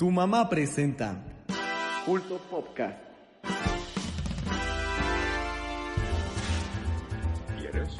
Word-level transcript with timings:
Tu 0.00 0.10
mamá 0.10 0.48
presenta 0.48 1.22
Culto 2.06 2.38
Podcast. 2.50 2.96
¿Quieres? 7.58 7.98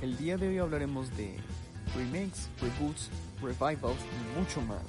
El 0.00 0.16
día 0.16 0.38
de 0.38 0.48
hoy 0.48 0.56
hablaremos 0.56 1.14
de 1.14 1.36
remakes, 1.96 2.48
reboots, 2.60 3.10
revivals 3.42 3.98
y 3.98 4.38
mucho 4.38 4.60
más. 4.62 4.82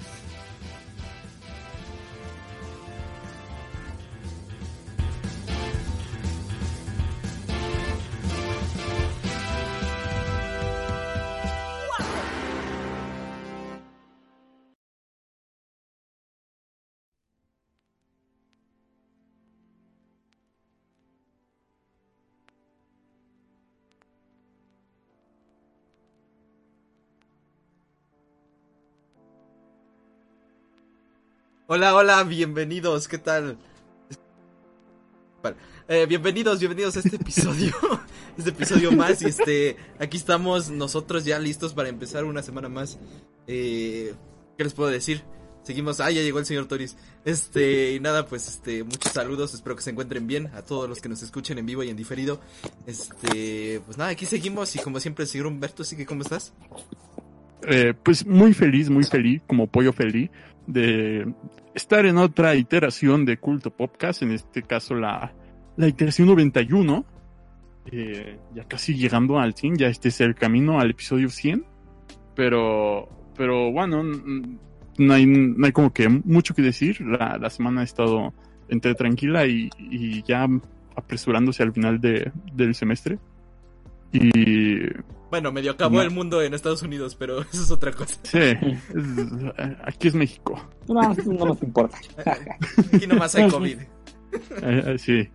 Hola, 31.68 31.96
hola, 31.96 32.22
bienvenidos, 32.22 33.08
¿qué 33.08 33.18
tal? 33.18 33.58
Eh, 35.88 36.06
bienvenidos, 36.08 36.60
bienvenidos 36.60 36.96
a 36.96 37.00
este 37.00 37.16
episodio, 37.16 37.74
este 38.38 38.50
episodio 38.50 38.92
más 38.92 39.20
y 39.22 39.26
este, 39.26 39.76
aquí 39.98 40.16
estamos 40.16 40.70
nosotros 40.70 41.24
ya 41.24 41.40
listos 41.40 41.74
para 41.74 41.88
empezar 41.88 42.24
una 42.24 42.40
semana 42.44 42.68
más. 42.68 43.00
Eh, 43.48 44.14
¿Qué 44.56 44.62
les 44.62 44.74
puedo 44.74 44.90
decir? 44.90 45.24
Seguimos, 45.64 45.98
ah, 45.98 46.08
ya 46.12 46.22
llegó 46.22 46.38
el 46.38 46.46
señor 46.46 46.66
Toris. 46.66 46.96
Este, 47.24 47.94
y 47.94 47.98
nada, 47.98 48.26
pues 48.26 48.46
este, 48.46 48.84
muchos 48.84 49.10
saludos, 49.10 49.52
espero 49.52 49.74
que 49.74 49.82
se 49.82 49.90
encuentren 49.90 50.28
bien 50.28 50.46
a 50.54 50.62
todos 50.62 50.88
los 50.88 51.00
que 51.00 51.08
nos 51.08 51.24
escuchen 51.24 51.58
en 51.58 51.66
vivo 51.66 51.82
y 51.82 51.88
en 51.88 51.96
diferido. 51.96 52.40
Este, 52.86 53.80
pues 53.84 53.98
nada, 53.98 54.10
aquí 54.10 54.24
seguimos 54.24 54.76
y 54.76 54.78
como 54.78 55.00
siempre 55.00 55.24
el 55.24 55.28
señor 55.28 55.48
Humberto, 55.48 55.82
así 55.82 55.96
que 55.96 56.06
¿cómo 56.06 56.22
estás? 56.22 56.52
Eh, 57.68 57.94
pues 58.04 58.24
muy 58.24 58.54
feliz, 58.54 58.88
muy 58.88 59.02
feliz, 59.02 59.42
como 59.48 59.66
pollo 59.66 59.92
feliz, 59.92 60.30
de 60.66 61.32
estar 61.74 62.06
en 62.06 62.18
otra 62.18 62.54
iteración 62.54 63.24
de 63.24 63.38
Culto 63.38 63.70
Podcast, 63.70 64.22
en 64.22 64.32
este 64.32 64.62
caso 64.62 64.94
la, 64.94 65.32
la 65.76 65.88
iteración 65.88 66.28
91, 66.28 67.04
eh, 67.92 68.38
ya 68.54 68.64
casi 68.64 68.94
llegando 68.94 69.38
al 69.38 69.54
100, 69.54 69.76
ya 69.76 69.88
este 69.88 70.08
es 70.08 70.20
el 70.20 70.34
camino 70.34 70.80
al 70.80 70.90
episodio 70.90 71.28
100, 71.28 71.64
pero, 72.34 73.08
pero 73.36 73.70
bueno, 73.72 74.02
no 74.98 75.14
hay, 75.14 75.26
no 75.26 75.66
hay 75.66 75.72
como 75.72 75.92
que 75.92 76.08
mucho 76.08 76.54
que 76.54 76.62
decir, 76.62 77.00
la, 77.00 77.38
la 77.38 77.50
semana 77.50 77.82
ha 77.82 77.84
estado 77.84 78.32
entre 78.68 78.94
tranquila 78.94 79.46
y, 79.46 79.70
y 79.78 80.22
ya 80.22 80.46
apresurándose 80.96 81.62
al 81.62 81.72
final 81.72 82.00
de, 82.00 82.32
del 82.52 82.74
semestre. 82.74 83.18
Y 84.12 84.80
Bueno, 85.30 85.50
medio 85.52 85.72
acabó 85.72 85.96
No. 85.96 86.02
el 86.02 86.10
mundo 86.10 86.40
en 86.42 86.54
Estados 86.54 86.82
Unidos, 86.82 87.16
pero 87.16 87.40
eso 87.52 87.62
es 87.62 87.70
otra 87.70 87.92
cosa. 87.92 88.18
sí, 88.22 88.38
es- 88.38 88.58
aquí 89.84 90.08
es 90.08 90.14
México. 90.14 90.60
No, 90.88 91.00
no 91.26 91.46
nos 91.46 91.62
importa. 91.62 91.98
Aquí 92.94 93.06
nomás 93.06 93.34
hay 93.34 93.48
COVID. 93.48 93.78
Eh, 94.62 94.82
eh, 94.86 94.98
sí. 94.98 95.28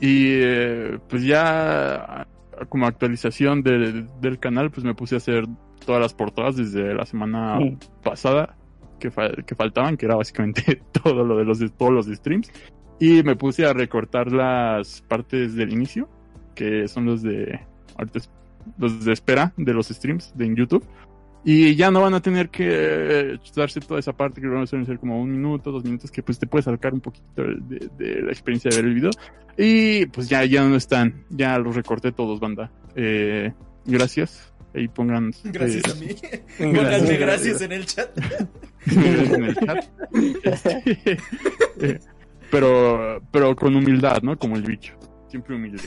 Y 0.00 0.28
eh, 0.40 0.98
pues 1.10 1.24
ya 1.24 2.26
como 2.70 2.86
actualización 2.86 3.62
del, 3.62 4.08
del 4.22 4.38
canal, 4.38 4.70
pues 4.70 4.82
me 4.84 4.94
puse 4.94 5.16
a 5.16 5.18
hacer 5.18 5.44
todas 5.84 6.00
las 6.00 6.14
portadas 6.14 6.56
desde 6.56 6.94
la 6.94 7.04
semana 7.04 7.58
pasada 8.02 8.56
que, 8.98 9.10
fa- 9.10 9.32
que 9.46 9.54
faltaban, 9.54 9.98
que 9.98 10.06
era 10.06 10.14
básicamente 10.16 10.80
todo 11.02 11.22
lo 11.24 11.36
de 11.36 11.44
los 11.44 11.58
de 11.58 11.68
todos 11.68 11.92
los 11.92 12.06
streams. 12.06 12.50
Y 12.98 13.22
me 13.24 13.36
puse 13.36 13.66
a 13.66 13.74
recortar 13.74 14.32
las 14.32 15.02
partes 15.02 15.54
del 15.54 15.70
inicio, 15.72 16.08
que 16.54 16.88
son 16.88 17.04
los 17.04 17.20
de 17.22 17.60
ahorita 17.98 18.20
los 18.76 19.04
de 19.04 19.12
espera 19.12 19.52
de 19.56 19.72
los 19.72 19.88
streams 19.88 20.32
de 20.36 20.46
en 20.46 20.56
YouTube. 20.56 20.84
Y 21.44 21.76
ya 21.76 21.90
no 21.90 22.02
van 22.02 22.14
a 22.14 22.20
tener 22.20 22.50
que 22.50 22.66
eh, 22.68 23.38
darse 23.54 23.80
toda 23.80 24.00
esa 24.00 24.12
parte 24.12 24.40
que 24.40 24.48
van 24.48 24.62
a 24.62 24.66
ser 24.66 24.98
como 24.98 25.20
un 25.20 25.30
minuto, 25.30 25.70
dos 25.70 25.84
minutos, 25.84 26.10
que 26.10 26.22
pues 26.22 26.38
te 26.38 26.46
puede 26.46 26.64
sacar 26.64 26.92
un 26.92 27.00
poquito 27.00 27.42
de, 27.42 27.88
de 27.96 28.22
la 28.22 28.30
experiencia 28.30 28.70
de 28.70 28.76
ver 28.76 28.84
el 28.86 28.94
video. 28.94 29.10
Y 29.56 30.06
pues 30.06 30.28
ya, 30.28 30.44
ya 30.44 30.62
no 30.64 30.76
están, 30.76 31.24
ya 31.30 31.58
los 31.58 31.74
recorté 31.74 32.12
todos, 32.12 32.38
banda. 32.40 32.70
Eh, 32.94 33.52
gracias. 33.84 34.52
Ahí 34.74 34.86
pongan. 34.88 35.32
Gracias 35.44 35.84
eh, 35.86 35.90
a 35.90 35.94
mí. 35.94 36.08
Pónganme 36.72 37.16
gracias 37.16 37.60
en 37.62 37.72
el 37.72 37.86
chat. 37.86 38.10
en 38.86 39.44
el 39.44 39.56
chat. 39.56 39.84
Este, 40.44 40.82
eh, 41.80 41.98
pero, 42.50 43.22
pero 43.32 43.56
con 43.56 43.74
humildad, 43.74 44.22
¿no? 44.22 44.38
Como 44.38 44.56
el 44.56 44.62
bicho. 44.62 44.94
Siempre 45.28 45.56
humilde. 45.56 45.82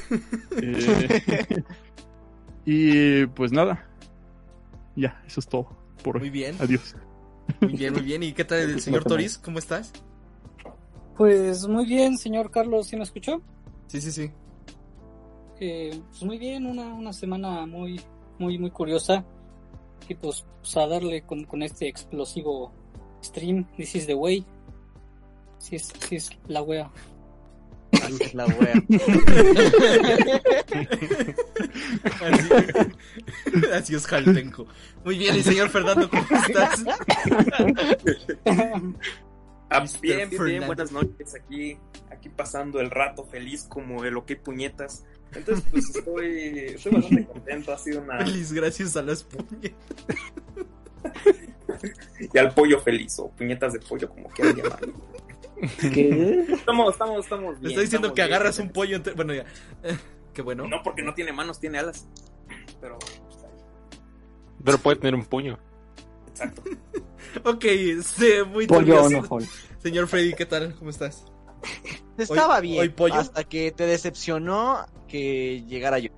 Eh, 0.61 1.63
y 2.65 3.25
pues 3.27 3.51
nada. 3.51 3.87
Ya, 4.95 5.21
eso 5.25 5.39
es 5.39 5.47
todo 5.47 5.69
por 6.03 6.17
Muy 6.19 6.27
hoy. 6.27 6.29
bien, 6.31 6.55
Adiós. 6.59 6.95
muy 7.61 7.73
bien, 7.73 7.93
muy 7.93 8.01
bien. 8.03 8.23
¿Y 8.23 8.33
qué 8.33 8.43
tal 8.45 8.59
el 8.59 8.81
señor 8.81 9.03
Toris? 9.03 9.37
¿Cómo 9.37 9.59
estás? 9.59 9.91
Pues 11.17 11.67
muy 11.67 11.85
bien, 11.85 12.17
señor 12.17 12.49
Carlos, 12.51 12.87
¿sí 12.87 12.95
me 12.97 13.03
escuchó? 13.03 13.41
Sí, 13.87 14.01
sí, 14.01 14.11
sí. 14.11 14.31
Eh, 15.59 16.01
pues 16.09 16.23
muy 16.23 16.37
bien, 16.39 16.65
una, 16.65 16.93
una 16.93 17.13
semana 17.13 17.65
muy, 17.65 18.01
muy, 18.39 18.57
muy 18.57 18.71
curiosa. 18.71 19.23
Y 20.09 20.15
pues, 20.15 20.43
pues, 20.59 20.75
a 20.77 20.87
darle 20.87 21.21
con, 21.21 21.43
con 21.45 21.61
este 21.61 21.87
explosivo 21.87 22.71
stream, 23.23 23.65
This 23.77 23.95
is 23.95 24.07
the 24.07 24.15
way. 24.15 24.45
Sí 25.59 25.75
es, 25.75 25.93
sí 25.99 26.15
es 26.15 26.31
la 26.47 26.63
wea. 26.63 26.89
La 28.33 28.45
wea. 28.45 28.73
Así, 32.21 32.49
así 33.73 33.95
es 33.95 34.07
Jaltenco. 34.07 34.67
Muy 35.03 35.17
bien, 35.17 35.35
y 35.35 35.43
señor 35.43 35.69
Fernando, 35.69 36.09
¿cómo 36.09 36.25
estás? 36.47 36.83
Ah, 39.69 39.85
bien, 40.01 40.29
bien, 40.29 40.65
buenas 40.65 40.91
noches. 40.91 41.35
Aquí, 41.35 41.77
aquí 42.09 42.29
pasando 42.29 42.79
el 42.79 42.91
rato 42.91 43.25
feliz 43.25 43.65
como 43.69 44.03
el 44.03 44.17
OK 44.17 44.33
Puñetas. 44.43 45.03
Entonces, 45.33 45.65
pues 45.71 45.95
estoy, 45.95 46.59
estoy 46.75 46.91
bastante 46.91 47.25
contento. 47.25 47.73
Ha 47.73 47.77
sido 47.77 48.01
una. 48.01 48.17
Feliz 48.19 48.51
gracias 48.51 48.97
a 48.97 49.01
las 49.01 49.23
puñetas. 49.23 49.73
Y 52.33 52.37
al 52.37 52.53
pollo 52.53 52.79
feliz, 52.79 53.17
o 53.19 53.29
puñetas 53.31 53.73
de 53.73 53.79
pollo, 53.79 54.09
como 54.09 54.29
quieran 54.29 54.55
llamarlo. 54.55 54.93
¿Qué? 55.79 56.45
Estamos, 56.49 56.93
estamos, 56.93 57.23
estamos 57.23 57.59
bien. 57.59 57.71
está 57.71 57.81
diciendo 57.81 58.07
estamos 58.07 58.15
que 58.15 58.21
bien. 58.23 58.33
agarras 58.33 58.59
un 58.59 58.69
pollo 58.69 58.95
entre... 58.95 59.13
Bueno, 59.13 59.33
ya. 59.33 59.45
Qué 60.33 60.41
bueno. 60.41 60.67
No, 60.67 60.81
porque 60.83 61.03
no 61.03 61.13
tiene 61.13 61.31
manos, 61.33 61.59
tiene 61.59 61.77
alas. 61.79 62.07
Pero. 62.79 62.97
Pero 64.63 64.77
puede 64.77 64.97
tener 64.97 65.15
un 65.15 65.25
puño. 65.25 65.57
exacto. 66.27 66.63
Ok, 67.45 67.63
sí, 68.03 68.27
muy 68.51 68.67
Pollo 68.67 69.07
no, 69.09 69.23
Paul. 69.23 69.47
Señor 69.77 70.07
Freddy, 70.07 70.33
¿qué 70.33 70.45
tal? 70.45 70.75
¿Cómo 70.75 70.89
estás? 70.89 71.23
Estaba 72.17 72.57
Hoy- 72.57 72.61
bien. 72.63 72.81
hoy 72.81 72.89
pollo. 72.89 73.15
Hasta 73.15 73.45
que 73.45 73.71
te 73.71 73.85
decepcionó 73.85 74.85
que 75.07 75.63
llegara 75.65 75.97
yo. 75.99 76.09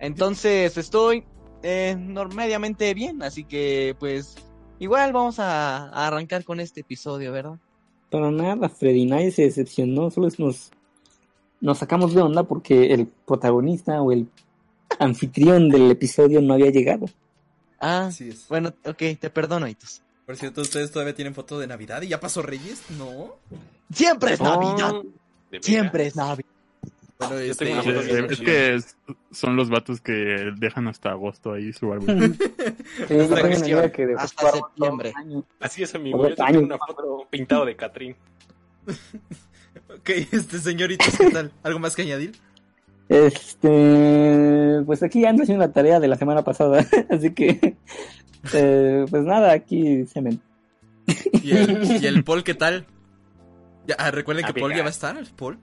Entonces 0.00 0.76
estoy 0.76 1.24
eh, 1.62 1.94
mediamente 2.34 2.92
bien, 2.94 3.22
así 3.22 3.44
que 3.44 3.94
pues 4.00 4.34
igual 4.80 5.12
vamos 5.12 5.38
a, 5.38 5.84
a 5.88 6.06
arrancar 6.08 6.42
con 6.44 6.58
este 6.58 6.80
episodio, 6.80 7.30
¿verdad? 7.30 7.58
Para 8.10 8.30
nada, 8.30 8.68
Freddy, 8.68 9.06
nadie 9.06 9.30
se 9.30 9.42
decepcionó, 9.42 10.10
solo 10.10 10.26
es 10.28 10.38
nos, 10.38 10.70
nos 11.60 11.78
sacamos 11.78 12.12
de 12.14 12.20
onda 12.22 12.42
porque 12.42 12.92
el 12.92 13.06
protagonista 13.06 14.02
o 14.02 14.10
el 14.12 14.26
anfitrión 14.98 15.68
del 15.68 15.90
episodio 15.90 16.40
no 16.40 16.54
había 16.54 16.70
llegado. 16.70 17.06
Ah, 17.78 18.06
Así 18.06 18.28
es. 18.30 18.46
bueno, 18.48 18.74
ok, 18.84 18.98
te 19.18 19.30
perdono, 19.30 19.66
Itus. 19.68 20.02
Por 20.26 20.36
cierto, 20.36 20.60
¿ustedes 20.60 20.90
todavía 20.92 21.14
tienen 21.14 21.34
foto 21.34 21.58
de 21.58 21.66
Navidad? 21.66 22.02
¿Y 22.02 22.08
ya 22.08 22.20
pasó 22.20 22.42
Reyes? 22.42 22.82
No. 22.98 23.36
Siempre 23.92 24.34
es 24.34 24.40
Oh, 24.40 24.44
Navidad, 24.44 24.92
siempre 25.60 26.06
es 26.06 26.16
Navidad. 26.16 26.46
Bueno, 27.20 27.34
Yo 27.44 27.50
este... 27.52 28.32
es 28.32 28.40
que 28.40 28.74
es- 28.74 28.96
son 29.30 29.54
los 29.54 29.68
vatos 29.70 30.00
que 30.00 30.12
dejan 30.58 30.88
hasta 30.88 31.10
agosto 31.10 31.52
ahí 31.52 31.72
su 31.72 31.92
árbol. 31.92 32.34
Sí, 33.08 33.14
una 33.14 33.36
gestión, 33.36 33.78
amiga 33.78 33.92
que 33.92 34.06
dejó 34.06 34.20
hasta 34.20 34.48
árbol 34.48 34.60
septiembre. 34.70 35.12
Así 35.60 35.82
es, 35.82 35.94
amigo. 35.94 36.28
Yo 36.28 36.34
tengo 36.34 36.60
una 36.60 36.78
foto 36.78 37.26
pintado 37.30 37.64
de 37.64 37.76
Catrín. 37.76 38.16
Ok, 38.86 40.10
este 40.32 40.58
señoritos, 40.58 41.16
¿qué 41.16 41.30
tal? 41.30 41.52
¿Algo 41.62 41.78
más 41.78 41.94
que 41.94 42.02
añadir? 42.02 42.32
Este, 43.08 44.82
pues 44.86 45.02
aquí 45.02 45.24
ando 45.26 45.42
haciendo 45.42 45.64
la 45.66 45.72
tarea 45.72 45.98
de 46.00 46.08
la 46.08 46.16
semana 46.16 46.42
pasada, 46.44 46.86
así 47.10 47.32
que, 47.34 47.76
eh, 48.52 49.04
pues 49.10 49.24
nada, 49.24 49.52
aquí 49.52 50.06
se 50.06 50.22
me... 50.22 50.38
¿Y 51.42 51.50
el, 51.50 52.02
y 52.02 52.06
el 52.06 52.22
Paul 52.24 52.44
qué 52.44 52.54
tal? 52.54 52.86
Ya, 53.86 53.96
ah, 53.98 54.10
recuerden 54.12 54.44
que 54.44 54.52
A 54.52 54.54
Paul 54.54 54.74
ya 54.74 54.82
va 54.82 54.88
a 54.88 54.90
estar, 54.90 55.16
Paul. 55.36 55.58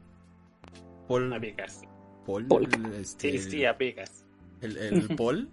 Paul, 1.07 1.31
A 1.33 1.39
Vegas. 1.39 1.81
Paul, 2.25 2.45
Paul. 2.47 2.67
este, 2.99 3.31
Sí, 3.39 3.49
sí, 3.51 3.65
a 3.65 3.73
Vegas. 3.73 4.25
el, 4.61 4.77
el 4.77 5.07
Paul. 5.15 5.49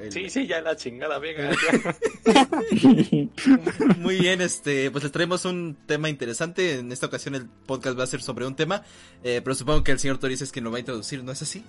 el- 0.00 0.10
Sí, 0.12 0.30
sí, 0.30 0.46
ya 0.46 0.60
la 0.62 0.76
chingada 0.76 1.18
Vegas. 1.18 1.56
Muy 3.98 4.18
bien, 4.18 4.40
este, 4.40 4.90
pues 4.90 5.04
les 5.04 5.12
traemos 5.12 5.44
un 5.44 5.76
tema 5.86 6.08
interesante. 6.08 6.78
En 6.78 6.90
esta 6.92 7.06
ocasión 7.06 7.34
el 7.34 7.46
podcast 7.48 7.98
va 7.98 8.04
a 8.04 8.06
ser 8.06 8.22
sobre 8.22 8.46
un 8.46 8.56
tema, 8.56 8.82
eh, 9.22 9.40
pero 9.42 9.54
supongo 9.54 9.84
que 9.84 9.92
el 9.92 9.98
señor 9.98 10.18
Toriz 10.18 10.40
es 10.42 10.52
quien 10.52 10.64
lo 10.64 10.70
va 10.70 10.78
a 10.78 10.80
introducir, 10.80 11.22
¿no 11.22 11.32
es 11.32 11.42
así? 11.42 11.64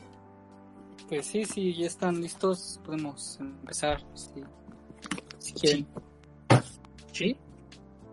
Pues 1.09 1.25
sí, 1.27 1.45
sí, 1.45 1.75
ya 1.75 1.85
están 1.87 2.21
listos. 2.21 2.79
Podemos 2.83 3.37
empezar. 3.39 4.01
Si, 4.15 4.29
si 5.39 5.53
quieren. 5.53 5.87
¿Sí? 7.11 7.37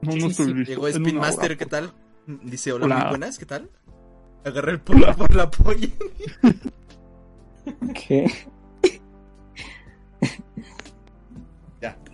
No, 0.03 0.15
no 0.17 0.31
Sí, 0.31 0.45
sí. 0.45 0.53
Llegó 0.65 0.89
Spin 0.89 1.17
Master. 1.17 1.57
¿qué 1.57 1.67
tal? 1.67 1.93
Dice, 2.27 2.73
hola, 2.73 2.85
Hola. 2.87 2.99
muy 3.01 3.09
buenas, 3.11 3.39
¿qué 3.39 3.47
tal? 3.47 3.71
Agarré 4.45 4.73
el 4.73 4.81
polvo 4.81 5.07
por 5.17 5.35
la 5.35 5.51
polla. 5.51 5.89
¿Qué? 7.95 8.27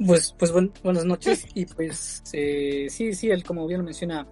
Pues, 0.06 0.34
pues 0.38 0.52
buen- 0.52 0.72
buenas 0.82 1.04
noches. 1.04 1.46
Y 1.54 1.66
pues, 1.66 2.22
eh, 2.32 2.86
sí, 2.88 3.12
sí, 3.14 3.30
el, 3.30 3.42
como 3.44 3.66
bien 3.66 3.80
lo 3.80 3.84
menciona 3.84 4.26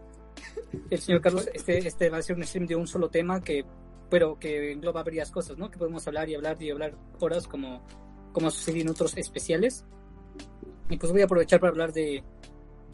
el 0.91 0.99
señor 1.01 1.21
Carlos, 1.21 1.49
este, 1.53 1.79
este 1.87 2.09
va 2.11 2.19
a 2.19 2.23
ser 2.23 2.37
un 2.37 2.45
stream 2.45 2.67
de 2.67 2.77
un 2.77 2.87
solo 2.87 3.09
tema 3.09 3.41
que, 3.41 3.65
pero 4.11 4.39
que 4.39 4.73
engloba 4.73 5.03
varias 5.03 5.31
cosas, 5.31 5.59
¿no? 5.59 5.71
Que 5.71 5.79
podemos 5.79 6.07
hablar 6.07 6.29
y 6.29 6.35
hablar 6.35 6.61
y 6.63 6.71
hablar 6.71 6.97
horas 7.21 7.49
como, 7.49 7.85
como 8.33 8.49
ha 8.49 8.51
sucedido 8.51 8.83
en 8.85 8.91
otros 8.91 9.17
especiales. 9.17 9.85
Y 10.89 10.97
pues 10.99 11.11
voy 11.13 11.23
a 11.23 11.25
aprovechar 11.25 11.59
para 11.61 11.71
hablar 11.73 11.93
de, 11.93 12.23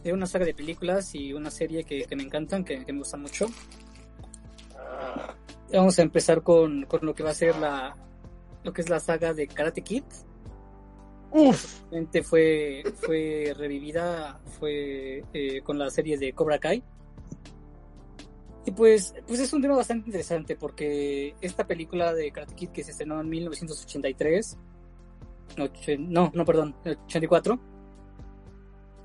de 0.02 0.12
una 0.12 0.26
saga 0.26 0.46
de 0.46 0.54
películas 0.54 1.14
y 1.14 1.32
una 1.34 1.50
serie 1.50 1.84
que, 1.84 2.04
que 2.04 2.16
me 2.16 2.22
encantan, 2.22 2.64
que, 2.64 2.84
que 2.84 2.92
me 2.92 3.00
gustan 3.00 3.22
mucho. 3.22 3.46
Vamos 5.72 5.98
a 5.98 6.02
empezar 6.02 6.42
con, 6.42 6.84
con 6.84 7.00
lo 7.04 7.14
que 7.14 7.22
va 7.22 7.30
a 7.30 7.34
ser 7.34 7.56
la, 7.56 7.96
lo 8.62 8.72
que 8.72 8.82
es 8.82 8.88
la 8.90 9.00
saga 9.00 9.32
de 9.32 9.46
Karate 9.46 9.82
Kid. 9.82 10.04
Uf, 11.30 11.80
fue, 12.22 12.82
fue 12.96 13.54
revivida 13.56 14.38
fue 14.58 15.24
eh, 15.32 15.62
con 15.62 15.78
la 15.78 15.88
serie 15.90 16.18
de 16.18 16.34
Cobra 16.34 16.58
Kai. 16.58 16.82
Y 18.66 18.70
pues, 18.72 19.14
pues 19.26 19.40
es 19.40 19.52
un 19.52 19.62
tema 19.62 19.76
bastante 19.76 20.06
interesante 20.08 20.56
porque 20.56 21.34
esta 21.40 21.66
película 21.66 22.12
de 22.12 22.30
Karate 22.30 22.54
Kid 22.54 22.68
que 22.68 22.84
se 22.84 22.90
estrenó 22.92 23.20
en 23.20 23.28
1983, 23.30 24.58
oche- 25.58 25.98
no, 25.98 26.30
no, 26.34 26.44
perdón, 26.44 26.76
84, 26.84 27.58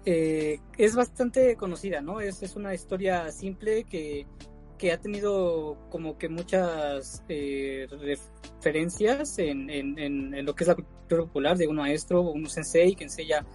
eh, 0.06 0.60
es 0.78 0.96
bastante 0.96 1.56
conocida, 1.56 2.02
¿no? 2.02 2.20
Es, 2.22 2.44
es 2.44 2.56
una 2.56 2.74
historia 2.74 3.32
simple 3.32 3.84
que, 3.86 4.28
que 4.78 4.92
ha 4.92 5.00
tenido 5.00 5.78
como 5.90 6.18
que 6.18 6.30
muchas 6.30 7.24
eh, 7.30 7.88
referencias 7.90 9.40
en, 9.40 9.70
en, 9.70 9.98
en, 9.98 10.34
en 10.34 10.46
lo 10.46 10.56
que 10.56 10.64
es 10.64 10.68
la 10.68 10.76
cultura 10.76 11.24
popular 11.24 11.58
de 11.58 11.68
un 11.68 11.78
maestro 11.78 12.22
o 12.22 12.32
un 12.32 12.48
sensei 12.48 12.96
que 12.96 13.06
enseña 13.06 13.46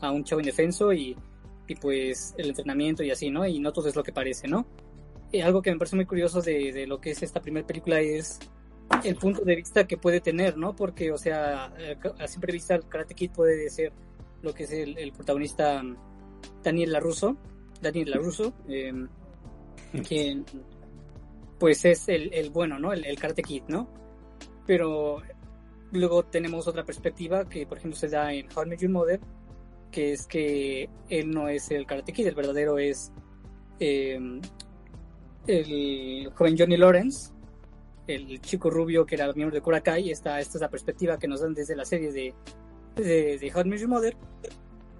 a 0.00 0.10
un 0.10 0.24
chavo 0.24 0.40
indefenso 0.40 0.92
y, 0.92 1.16
y 1.66 1.74
pues 1.76 2.34
el 2.38 2.48
entrenamiento 2.48 3.02
y 3.02 3.10
así, 3.10 3.30
¿no? 3.30 3.46
Y 3.46 3.58
no 3.60 3.72
todo 3.72 3.88
es 3.88 3.96
lo 3.96 4.02
que 4.02 4.12
parece, 4.12 4.48
¿no? 4.48 4.66
Eh, 5.32 5.42
algo 5.42 5.62
que 5.62 5.70
me 5.70 5.78
parece 5.78 5.96
muy 5.96 6.06
curioso 6.06 6.40
de, 6.40 6.72
de 6.72 6.86
lo 6.86 7.00
que 7.00 7.10
es 7.10 7.22
esta 7.22 7.40
primera 7.40 7.66
película 7.66 8.00
es 8.00 8.38
el 9.04 9.16
punto 9.16 9.44
de 9.44 9.56
vista 9.56 9.86
que 9.86 9.96
puede 9.96 10.20
tener, 10.20 10.56
¿no? 10.56 10.74
Porque, 10.74 11.12
o 11.12 11.18
sea, 11.18 11.72
a 12.18 12.26
simple 12.26 12.52
vista 12.52 12.74
el 12.74 12.88
Karate 12.88 13.14
Kid 13.14 13.30
puede 13.30 13.70
ser 13.70 13.92
lo 14.42 14.52
que 14.52 14.64
es 14.64 14.72
el, 14.72 14.98
el 14.98 15.12
protagonista 15.12 15.82
Daniel 16.62 16.92
LaRusso, 16.92 17.36
Daniel 17.80 18.10
LaRusso, 18.10 18.52
eh, 18.68 18.92
quien 20.06 20.44
pues 21.58 21.84
es 21.84 22.08
el, 22.08 22.32
el 22.32 22.50
bueno, 22.50 22.78
¿no? 22.78 22.92
El, 22.92 23.04
el 23.04 23.18
Karate 23.18 23.42
Kid, 23.42 23.64
¿no? 23.68 23.88
Pero 24.66 25.20
luego 25.92 26.24
tenemos 26.24 26.66
otra 26.66 26.84
perspectiva 26.84 27.48
que, 27.48 27.66
por 27.66 27.78
ejemplo, 27.78 27.98
se 27.98 28.08
da 28.08 28.32
en 28.32 28.46
How 28.54 28.64
I 28.80 28.88
Mother, 28.88 29.20
que 29.90 30.12
es 30.12 30.26
que 30.26 30.88
él 31.08 31.30
no 31.30 31.48
es 31.48 31.70
el 31.70 31.86
Karate 31.86 32.12
Kid, 32.12 32.26
el 32.26 32.34
verdadero 32.34 32.78
es 32.78 33.12
eh, 33.78 34.18
el 35.46 36.30
joven 36.34 36.56
Johnny 36.56 36.76
Lawrence, 36.76 37.32
el 38.06 38.40
chico 38.40 38.70
rubio 38.70 39.06
que 39.06 39.14
era 39.14 39.32
miembro 39.32 39.54
de 39.54 39.62
Cobra 39.62 39.80
Kai. 39.80 40.10
Esta, 40.10 40.40
esta 40.40 40.58
es 40.58 40.62
la 40.62 40.70
perspectiva 40.70 41.18
que 41.18 41.28
nos 41.28 41.40
dan 41.40 41.54
desde 41.54 41.76
la 41.76 41.84
serie 41.84 42.12
de, 42.12 42.34
de, 42.96 43.38
de 43.38 43.52
How 43.54 43.88
Mother. 43.88 44.16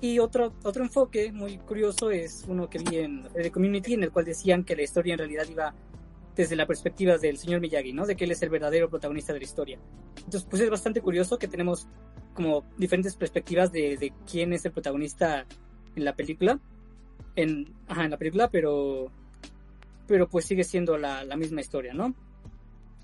Y 0.00 0.18
otro, 0.18 0.54
otro 0.62 0.82
enfoque 0.82 1.30
muy 1.30 1.58
curioso 1.58 2.10
es 2.10 2.44
uno 2.48 2.70
que 2.70 2.78
vi 2.78 2.98
en 2.98 3.24
The 3.34 3.50
Community, 3.50 3.94
en 3.94 4.04
el 4.04 4.10
cual 4.10 4.24
decían 4.24 4.64
que 4.64 4.74
la 4.74 4.82
historia 4.82 5.12
en 5.12 5.18
realidad 5.18 5.46
iba 5.50 5.74
desde 6.34 6.56
la 6.56 6.66
perspectiva 6.66 7.18
del 7.18 7.36
señor 7.36 7.60
Miyagi, 7.60 7.92
¿no? 7.92 8.06
De 8.06 8.16
que 8.16 8.24
él 8.24 8.30
es 8.30 8.40
el 8.42 8.48
verdadero 8.48 8.88
protagonista 8.88 9.34
de 9.34 9.40
la 9.40 9.44
historia. 9.44 9.78
Entonces, 10.16 10.46
pues 10.48 10.62
es 10.62 10.70
bastante 10.70 11.02
curioso 11.02 11.38
que 11.38 11.48
tenemos 11.48 11.86
como 12.34 12.64
diferentes 12.78 13.14
perspectivas 13.16 13.72
de, 13.72 13.98
de 13.98 14.12
quién 14.30 14.54
es 14.54 14.64
el 14.64 14.72
protagonista 14.72 15.44
en 15.94 16.04
la 16.04 16.14
película. 16.14 16.58
En, 17.36 17.74
ajá, 17.86 18.04
en 18.04 18.10
la 18.10 18.16
película, 18.16 18.48
pero, 18.48 19.12
pero 20.06 20.28
pues 20.28 20.46
sigue 20.46 20.64
siendo 20.64 20.96
la, 20.96 21.24
la 21.24 21.36
misma 21.36 21.60
historia, 21.60 21.92
¿no? 21.92 22.14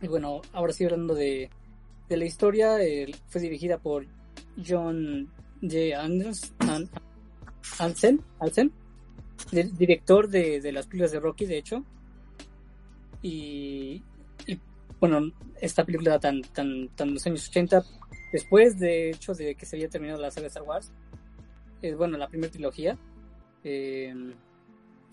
Y 0.00 0.08
bueno, 0.08 0.40
ahora 0.52 0.72
sí 0.72 0.84
hablando 0.84 1.14
de, 1.14 1.50
de 2.08 2.16
la 2.16 2.24
historia, 2.24 2.82
eh, 2.82 3.12
fue 3.28 3.40
dirigida 3.40 3.78
por 3.78 4.06
John 4.66 5.30
J. 5.62 5.94
Anders, 6.00 6.52
An- 6.60 6.88
Hansen, 7.78 8.22
del- 9.50 9.76
director 9.76 10.28
de, 10.28 10.60
de 10.60 10.72
las 10.72 10.86
películas 10.86 11.12
de 11.12 11.20
Rocky, 11.20 11.46
de 11.46 11.58
hecho. 11.58 11.84
Y, 13.22 14.02
y, 14.46 14.58
bueno, 15.00 15.32
esta 15.60 15.84
película 15.84 16.18
tan, 16.18 16.42
tan, 16.42 16.88
tan 16.94 17.14
los 17.14 17.26
años 17.26 17.48
80, 17.48 17.84
después 18.32 18.78
de 18.78 19.10
hecho 19.10 19.34
de 19.34 19.54
que 19.54 19.66
se 19.66 19.76
había 19.76 19.88
terminado 19.88 20.20
la 20.20 20.30
saga 20.30 20.42
de 20.42 20.48
Star 20.48 20.62
Wars, 20.62 20.92
es 21.82 21.96
bueno, 21.96 22.16
la 22.18 22.28
primera 22.28 22.52
trilogía, 22.52 22.96
eh, 23.64 24.14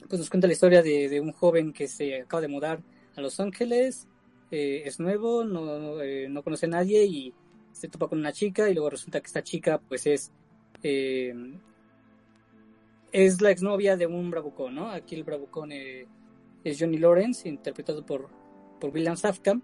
pues 0.08 0.20
nos 0.20 0.30
cuenta 0.30 0.48
la 0.48 0.54
historia 0.54 0.82
de, 0.84 1.10
de 1.10 1.20
un 1.22 1.32
joven 1.32 1.74
que 1.74 1.88
se 1.88 2.22
acaba 2.22 2.42
de 2.42 2.48
mudar 2.48 2.82
a 3.16 3.22
Los 3.22 3.40
Ángeles, 3.40 4.08
eh, 4.52 4.84
es 4.86 5.00
nuevo, 5.00 5.44
no, 5.44 6.02
eh, 6.02 6.28
no 6.30 6.44
conoce 6.44 6.68
a 6.68 6.70
nadie 6.70 7.06
y 7.06 7.34
se 7.74 7.90
topa 7.90 8.08
con 8.08 8.20
una 8.20 8.32
chica 8.32 8.70
y 8.70 8.74
luego 8.74 8.92
resulta 8.92 9.20
que 9.20 9.28
esta 9.28 9.44
chica 9.44 9.80
pues 9.80 10.06
es 10.08 10.32
eh, 10.84 11.34
es 13.14 13.42
la 13.42 13.52
exnovia 13.52 13.96
de 13.96 14.08
un 14.08 14.32
bravucón, 14.32 14.74
¿no? 14.76 14.90
Aquí 14.90 15.16
el 15.16 15.24
bravucón 15.24 15.72
eh, 15.72 16.08
es 16.64 16.80
Johnny 16.80 16.98
Lawrence, 16.98 17.48
interpretado 17.48 18.04
por, 18.04 18.28
por 18.80 18.90
William 18.90 19.16
Safka. 19.16 19.60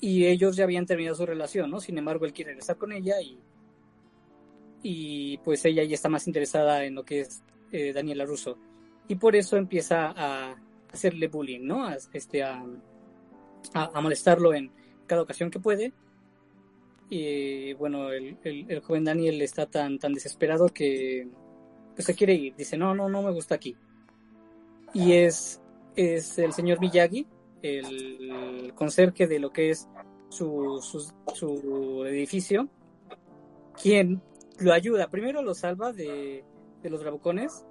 Y 0.00 0.26
ellos 0.26 0.56
ya 0.56 0.64
habían 0.64 0.86
terminado 0.86 1.16
su 1.16 1.26
relación, 1.26 1.70
¿no? 1.70 1.80
Sin 1.80 1.98
embargo, 1.98 2.24
él 2.24 2.32
quiere 2.32 2.52
regresar 2.52 2.76
con 2.78 2.92
ella 2.92 3.20
y, 3.20 3.40
y 4.82 5.38
pues 5.38 5.64
ella 5.64 5.82
ya 5.82 5.94
está 5.94 6.08
más 6.08 6.26
interesada 6.28 6.84
en 6.84 6.94
lo 6.94 7.04
que 7.04 7.20
es 7.20 7.42
eh, 7.72 7.92
Daniela 7.92 8.24
Russo. 8.24 8.58
Y 9.08 9.16
por 9.16 9.34
eso 9.34 9.56
empieza 9.56 10.12
a 10.16 10.56
hacerle 10.92 11.26
bullying, 11.26 11.66
¿no? 11.66 11.84
A, 11.84 11.96
este, 12.12 12.44
a, 12.44 12.64
a, 13.74 13.90
a 13.92 14.00
molestarlo 14.00 14.54
en 14.54 14.70
cada 15.08 15.22
ocasión 15.22 15.50
que 15.50 15.58
puede. 15.58 15.92
Y 17.16 17.74
bueno, 17.74 18.10
el, 18.10 18.38
el, 18.42 18.68
el 18.68 18.80
joven 18.80 19.04
Daniel 19.04 19.40
está 19.40 19.66
tan, 19.66 20.00
tan 20.00 20.14
desesperado 20.14 20.66
que 20.70 21.28
pues 21.94 22.06
se 22.06 22.14
quiere 22.16 22.34
ir. 22.34 22.56
Dice, 22.56 22.76
no, 22.76 22.92
no, 22.92 23.08
no 23.08 23.22
me 23.22 23.30
gusta 23.30 23.54
aquí. 23.54 23.76
Y 24.92 25.12
es, 25.12 25.62
es 25.94 26.36
el 26.40 26.52
señor 26.52 26.80
Miyagi, 26.80 27.24
el 27.62 28.72
conserje 28.74 29.28
de 29.28 29.38
lo 29.38 29.52
que 29.52 29.70
es 29.70 29.88
su, 30.28 30.80
su, 30.82 31.08
su 31.32 32.04
edificio, 32.04 32.68
quien 33.80 34.20
lo 34.58 34.72
ayuda. 34.72 35.08
Primero 35.08 35.40
lo 35.40 35.54
salva 35.54 35.92
de, 35.92 36.42
de 36.82 36.90
los 36.90 37.00
bravucones 37.00 37.64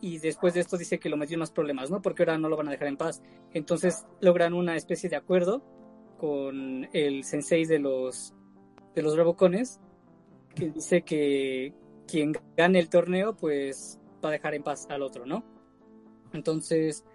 y 0.00 0.16
después 0.16 0.54
de 0.54 0.60
esto 0.60 0.78
dice 0.78 0.98
que 0.98 1.10
lo 1.10 1.18
metió 1.18 1.34
en 1.34 1.40
más 1.40 1.50
problemas, 1.50 1.90
¿no? 1.90 2.00
Porque 2.00 2.22
ahora 2.22 2.38
no 2.38 2.48
lo 2.48 2.56
van 2.56 2.68
a 2.68 2.70
dejar 2.70 2.88
en 2.88 2.96
paz. 2.96 3.22
Entonces 3.52 4.06
logran 4.22 4.54
una 4.54 4.76
especie 4.76 5.10
de 5.10 5.16
acuerdo 5.16 5.62
con 6.20 6.86
el 6.92 7.24
sensei 7.24 7.64
de 7.64 7.78
los 7.78 8.34
de 8.94 9.00
los 9.00 9.14
bravucones 9.14 9.80
que 10.54 10.68
dice 10.68 11.00
que 11.00 11.72
quien 12.06 12.34
gane 12.58 12.78
el 12.78 12.90
torneo 12.90 13.34
pues 13.34 13.98
va 14.22 14.28
a 14.28 14.32
dejar 14.32 14.54
en 14.54 14.62
paz 14.62 14.86
al 14.90 15.00
otro, 15.00 15.24
¿no? 15.24 15.42
Entonces, 16.34 17.06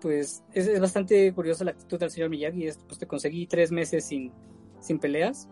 pues 0.00 0.44
es, 0.52 0.68
es 0.68 0.80
bastante 0.80 1.32
curiosa 1.34 1.64
la 1.64 1.72
actitud 1.72 1.98
del 1.98 2.12
señor 2.12 2.30
Miyagi, 2.30 2.68
es, 2.68 2.78
pues 2.86 3.00
te 3.00 3.06
conseguí 3.06 3.48
tres 3.48 3.72
meses 3.72 4.04
sin, 4.04 4.30
sin 4.78 5.00
peleas 5.00 5.48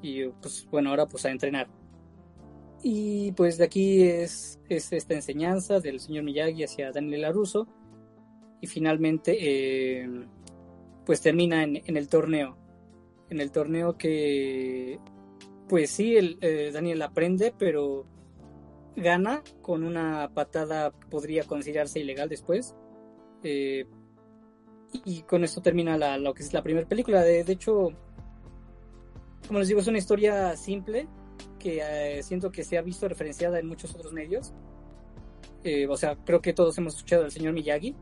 y 0.00 0.28
pues 0.28 0.68
bueno, 0.70 0.90
ahora 0.90 1.06
pues 1.06 1.24
a 1.26 1.30
entrenar. 1.30 1.66
Y 2.84 3.32
pues 3.32 3.58
de 3.58 3.64
aquí 3.64 4.04
es, 4.04 4.60
es 4.68 4.92
esta 4.92 5.14
enseñanza 5.14 5.80
del 5.80 5.98
señor 5.98 6.22
Miyagi 6.22 6.62
hacia 6.62 6.92
Daniel 6.92 7.22
LaRusso 7.22 7.66
y 8.60 8.68
finalmente 8.68 9.36
eh, 9.40 10.28
pues 11.06 11.22
termina 11.22 11.62
en, 11.62 11.96
el 11.96 12.08
torneo. 12.08 12.58
En 13.30 13.40
el 13.40 13.52
torneo 13.52 13.96
que, 13.96 14.98
pues 15.68 15.90
sí, 15.90 16.16
eh, 16.16 16.70
Daniel 16.74 17.00
aprende, 17.00 17.54
pero 17.56 18.04
gana 18.96 19.42
con 19.62 19.84
una 19.84 20.32
patada, 20.34 20.90
podría 20.90 21.44
considerarse 21.44 22.00
ilegal 22.00 22.28
después. 22.28 22.74
Eh, 23.44 23.86
y 25.04 25.22
con 25.22 25.44
esto 25.44 25.62
termina 25.62 25.96
la, 25.96 26.18
lo 26.18 26.34
que 26.34 26.42
es 26.42 26.52
la 26.52 26.62
primera 26.62 26.88
película. 26.88 27.22
De, 27.22 27.40
hecho, 27.40 27.90
como 29.46 29.60
les 29.60 29.68
digo, 29.68 29.80
es 29.80 29.86
una 29.86 29.98
historia 29.98 30.56
simple 30.56 31.08
que 31.60 31.80
eh, 32.18 32.22
siento 32.24 32.50
que 32.50 32.64
se 32.64 32.78
ha 32.78 32.82
visto 32.82 33.08
referenciada 33.08 33.60
en 33.60 33.68
muchos 33.68 33.94
otros 33.94 34.12
medios. 34.12 34.52
O 35.88 35.96
sea, 35.96 36.14
creo 36.24 36.40
que 36.40 36.52
todos 36.52 36.78
hemos 36.78 36.94
escuchado 36.94 37.24
al 37.24 37.32
señor 37.32 37.52
Miyagi, 37.52 37.96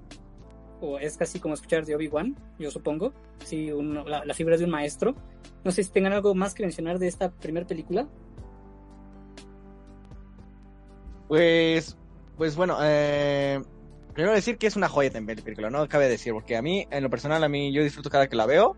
es 1.00 1.16
casi 1.16 1.40
como 1.40 1.54
escuchar 1.54 1.84
de 1.84 1.94
Obi-Wan, 1.94 2.36
yo 2.58 2.70
supongo. 2.70 3.12
Sí, 3.44 3.70
la, 4.06 4.24
la 4.24 4.34
figura 4.34 4.56
de 4.56 4.64
un 4.64 4.70
maestro. 4.70 5.14
No 5.64 5.70
sé 5.70 5.82
si 5.82 5.90
tengan 5.90 6.12
algo 6.12 6.34
más 6.34 6.54
que 6.54 6.62
mencionar 6.62 6.98
de 6.98 7.08
esta 7.08 7.30
primera 7.30 7.66
película. 7.66 8.06
Pues, 11.28 11.96
pues 12.36 12.54
bueno, 12.54 12.76
eh, 12.82 13.60
primero 14.12 14.34
decir 14.34 14.58
que 14.58 14.66
es 14.66 14.76
una 14.76 14.88
joya 14.88 15.10
también 15.10 15.38
la 15.38 15.44
película, 15.44 15.70
no 15.70 15.88
cabe 15.88 16.08
decir, 16.08 16.32
porque 16.32 16.56
a 16.56 16.62
mí, 16.62 16.86
en 16.90 17.02
lo 17.02 17.10
personal, 17.10 17.42
a 17.42 17.48
mí 17.48 17.72
yo 17.72 17.82
disfruto 17.82 18.10
cada 18.10 18.28
que 18.28 18.36
la 18.36 18.46
veo 18.46 18.76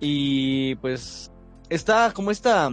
y 0.00 0.74
pues 0.76 1.32
está 1.70 2.12
como 2.12 2.30
esta 2.30 2.70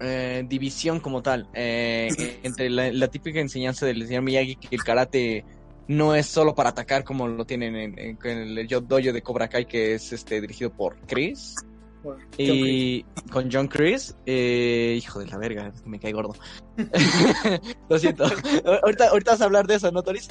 eh, 0.00 0.44
división 0.48 0.98
como 0.98 1.22
tal 1.22 1.48
eh, 1.54 2.08
entre 2.42 2.68
la, 2.68 2.90
la 2.90 3.08
típica 3.08 3.40
enseñanza 3.40 3.86
del 3.86 4.06
señor 4.06 4.22
Miyagi 4.22 4.56
que 4.56 4.74
el 4.74 4.82
karate 4.82 5.44
no 5.88 6.14
es 6.14 6.26
solo 6.26 6.54
para 6.54 6.70
atacar 6.70 7.04
como 7.04 7.28
lo 7.28 7.44
tienen 7.44 7.76
en, 7.76 7.98
en- 7.98 8.18
en 8.24 8.58
el 8.58 8.66
dojo 8.68 9.00
de 9.12 9.22
Cobra 9.22 9.48
Kai 9.48 9.66
que 9.66 9.94
es 9.94 10.12
este 10.12 10.40
dirigido 10.40 10.70
por 10.72 10.96
Chris 11.06 11.54
Por 12.02 12.18
y 12.38 13.04
con 13.32 13.48
John 13.50 13.66
Chris, 13.68 14.14
eh, 14.26 14.94
hijo 14.96 15.18
de 15.20 15.26
la 15.26 15.38
verga, 15.38 15.72
me 15.84 15.98
cae 15.98 16.12
gordo. 16.12 16.34
Lo 17.88 17.98
siento. 17.98 18.24
ahorita, 18.82 19.08
ahorita 19.08 19.30
vas 19.32 19.40
a 19.40 19.44
hablar 19.46 19.66
de 19.66 19.74
eso, 19.76 19.90
¿no, 19.90 20.02
Toris? 20.02 20.28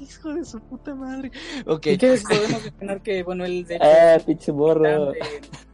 Hijo 0.00 0.34
de 0.34 0.44
su 0.44 0.58
puta 0.60 0.94
madre. 0.94 1.30
Ok. 1.66 1.82
Chris. 1.82 1.94
¿Y 1.94 1.98
qué 1.98 2.12
es? 2.14 2.22
podemos 2.24 2.64
mencionar 2.64 3.02
que, 3.02 3.22
bueno, 3.22 3.44
él 3.44 3.64
de 3.66 3.76
Ah, 3.76 4.18
pinche 4.26 4.50
borro. 4.50 5.12
de- 5.12 5.18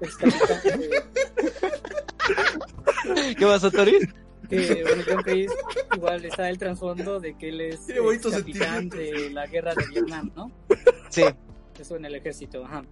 ¿Qué 3.39 3.47
pasó, 3.47 3.71
Toris? 3.71 4.07
Que 4.49 4.83
bueno, 4.85 5.03
John 5.07 5.23
Chris 5.23 5.51
igual 5.95 6.25
está 6.25 6.49
el 6.49 6.59
trasfondo 6.59 7.21
de 7.21 7.37
que 7.37 7.49
él 7.51 7.61
es 7.61 7.87
Tiene 7.87 8.01
bonito 8.01 8.31
capitán 8.31 8.89
de 8.89 9.31
la 9.31 9.47
guerra 9.47 9.75
de 9.75 9.87
Vietnam, 9.89 10.31
¿no? 10.35 10.51
Sí. 11.11 11.23
Eso 11.79 11.97
en 11.97 12.05
el 12.07 12.15
ejército, 12.15 12.65
ajá. 12.65 12.85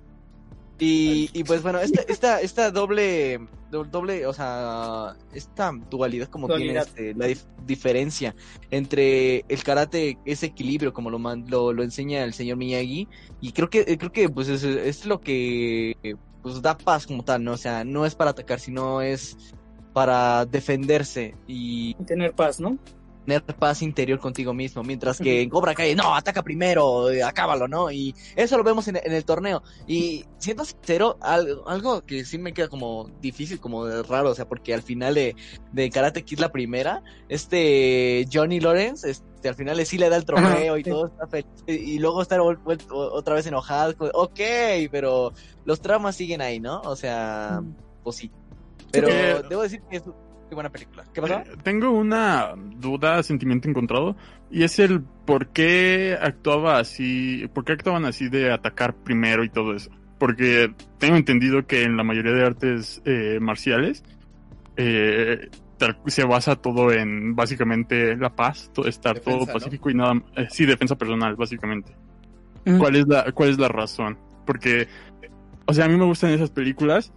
Y, 0.79 1.31
y 1.33 1.43
pues 1.45 1.63
bueno, 1.63 1.79
esta, 1.81 2.03
esta, 2.03 2.41
esta 2.43 2.71
doble, 2.71 3.41
do- 3.71 3.85
doble, 3.85 4.27
o 4.27 4.33
sea, 4.35 5.17
esta 5.33 5.73
dualidad 5.91 6.29
como 6.29 6.47
Dualidad. 6.49 6.87
tiene 6.95 7.13
este, 7.13 7.19
la 7.19 7.29
dif- 7.29 7.47
diferencia 7.65 8.35
entre 8.71 9.45
el 9.49 9.63
karate, 9.65 10.19
ese 10.27 10.47
equilibrio 10.47 10.93
como 10.93 11.09
lo, 11.09 11.19
man- 11.19 11.47
lo, 11.49 11.73
lo 11.73 11.83
enseña 11.83 12.23
el 12.25 12.35
señor 12.35 12.59
Miyagi, 12.59 13.09
y 13.41 13.53
creo 13.53 13.71
que, 13.71 13.97
creo 13.97 14.13
que 14.13 14.29
pues 14.29 14.49
es, 14.49 14.63
es 14.65 15.07
lo 15.07 15.19
que 15.23 15.97
pues 16.43 16.61
da 16.61 16.77
paz 16.77 17.07
como 17.07 17.25
tal, 17.25 17.43
¿no? 17.43 17.53
O 17.53 17.57
sea, 17.57 17.83
no 17.83 18.05
es 18.05 18.15
para 18.15 18.33
atacar, 18.33 18.61
sino 18.61 19.01
es 19.01 19.37
para 19.97 20.45
defenderse 20.45 21.35
y 21.47 21.97
Y 21.99 22.05
tener 22.05 22.35
paz, 22.35 22.61
¿no? 22.61 22.77
tener 23.25 23.43
paz 23.43 23.81
interior 23.81 24.21
contigo 24.21 24.53
mismo, 24.53 24.83
mientras 24.83 25.19
que 25.19 25.41
en 25.41 25.49
Cobra 25.49 25.75
Kai, 25.75 25.95
no, 25.95 26.15
ataca 26.15 26.43
primero, 26.43 27.11
eh, 27.11 27.23
acábalo, 27.23 27.67
¿no? 27.67 27.91
Y 27.91 28.15
eso 28.37 28.59
lo 28.59 28.63
vemos 28.63 28.87
en, 28.89 28.97
en 28.97 29.13
el 29.13 29.25
torneo. 29.25 29.63
Y 29.87 30.27
siendo 30.37 30.67
sincero, 30.67 31.17
algo, 31.23 31.67
algo 31.67 32.05
que 32.05 32.27
sí 32.27 32.37
me 32.37 32.53
queda 32.53 32.69
como 32.69 33.11
difícil, 33.23 33.59
como 33.59 33.89
raro, 34.03 34.31
o 34.31 34.35
sea, 34.35 34.47
porque 34.47 34.75
al 34.75 34.83
final 34.83 35.15
de, 35.15 35.35
de 35.73 35.91
Karate 35.91 36.25
Kid 36.25 36.41
la 36.41 36.53
primera, 36.53 37.03
este 37.31 38.29
Johnny 38.31 38.61
Lawrence, 38.61 39.11
este, 39.11 39.49
al 39.49 39.55
final 39.55 39.85
sí 39.87 39.97
le 39.97 40.11
da 40.11 40.19
el 40.19 40.27
trofeo 40.27 40.75
Ajá, 40.75 40.79
y 40.79 40.85
sí. 40.85 40.91
todo 40.91 41.07
está 41.07 41.27
feliz, 41.27 41.47
y 41.67 41.99
luego 41.99 42.21
estar 42.21 42.39
otra 42.41 43.35
vez 43.35 43.47
enojado, 43.47 43.95
ok, 44.13 44.41
pero 44.91 45.33
los 45.65 45.81
traumas 45.81 46.17
siguen 46.17 46.43
ahí, 46.43 46.61
¿no? 46.61 46.83
O 46.83 46.95
sea, 46.95 47.63
pues 48.05 48.17
sí. 48.17 48.31
Pero 48.93 49.09
Eh, 49.09 49.43
debo 49.49 49.63
decir 49.63 49.81
que 49.91 49.97
es 49.97 50.03
qué 50.49 50.55
buena 50.55 50.71
película. 50.71 51.05
¿Qué 51.13 51.21
pasó? 51.21 51.35
Eh, 51.39 51.45
Tengo 51.63 51.91
una 51.91 52.55
duda, 52.77 53.23
sentimiento 53.23 53.69
encontrado, 53.69 54.17
y 54.51 54.63
es 54.63 54.79
el 54.79 55.03
por 55.03 55.49
qué 55.49 56.17
actuaba 56.21 56.79
así, 56.79 57.49
por 57.53 57.65
qué 57.65 57.73
actuaban 57.73 58.05
así 58.05 58.29
de 58.29 58.53
atacar 58.53 58.95
primero 58.95 59.43
y 59.45 59.49
todo 59.49 59.75
eso. 59.75 59.91
Porque 60.19 60.73
tengo 60.99 61.17
entendido 61.17 61.67
que 61.67 61.83
en 61.83 61.97
la 61.97 62.05
mayoría 62.05 62.33
de 62.33 62.47
artes 62.47 63.03
eh, 63.05 63.39
marciales 63.41 64.03
eh, 64.77 65.49
se 66.07 66.25
basa 66.25 66.57
todo 66.57 66.91
en 66.93 67.35
básicamente 67.37 68.17
la 68.17 68.35
paz, 68.35 68.71
to- 68.73 68.87
estar 68.87 69.15
Defensa, 69.17 69.39
todo 69.39 69.47
¿no? 69.47 69.53
pacífico 69.53 69.91
y 69.91 69.95
nada, 69.95 70.15
eh, 70.37 70.47
sí, 70.51 70.65
defensa 70.65 70.97
personal, 70.97 71.35
básicamente. 71.37 71.93
Mm. 72.65 72.79
¿Cuál 72.79 72.97
es 72.97 73.07
la, 73.07 73.31
cuál 73.33 73.51
es 73.51 73.59
la 73.59 73.69
razón? 73.69 74.19
Porque, 74.47 74.89
o 75.67 75.75
sea, 75.75 75.85
a 75.85 75.89
mí 75.89 75.97
me 75.97 76.05
gustan 76.05 76.31
esas 76.31 76.51
películas, 76.51 77.13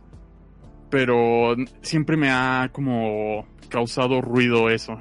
pero 0.90 1.56
siempre 1.82 2.18
me 2.18 2.30
ha 2.32 2.70
como 2.74 3.46
causado 3.70 4.22
ruido 4.22 4.70
eso. 4.70 4.94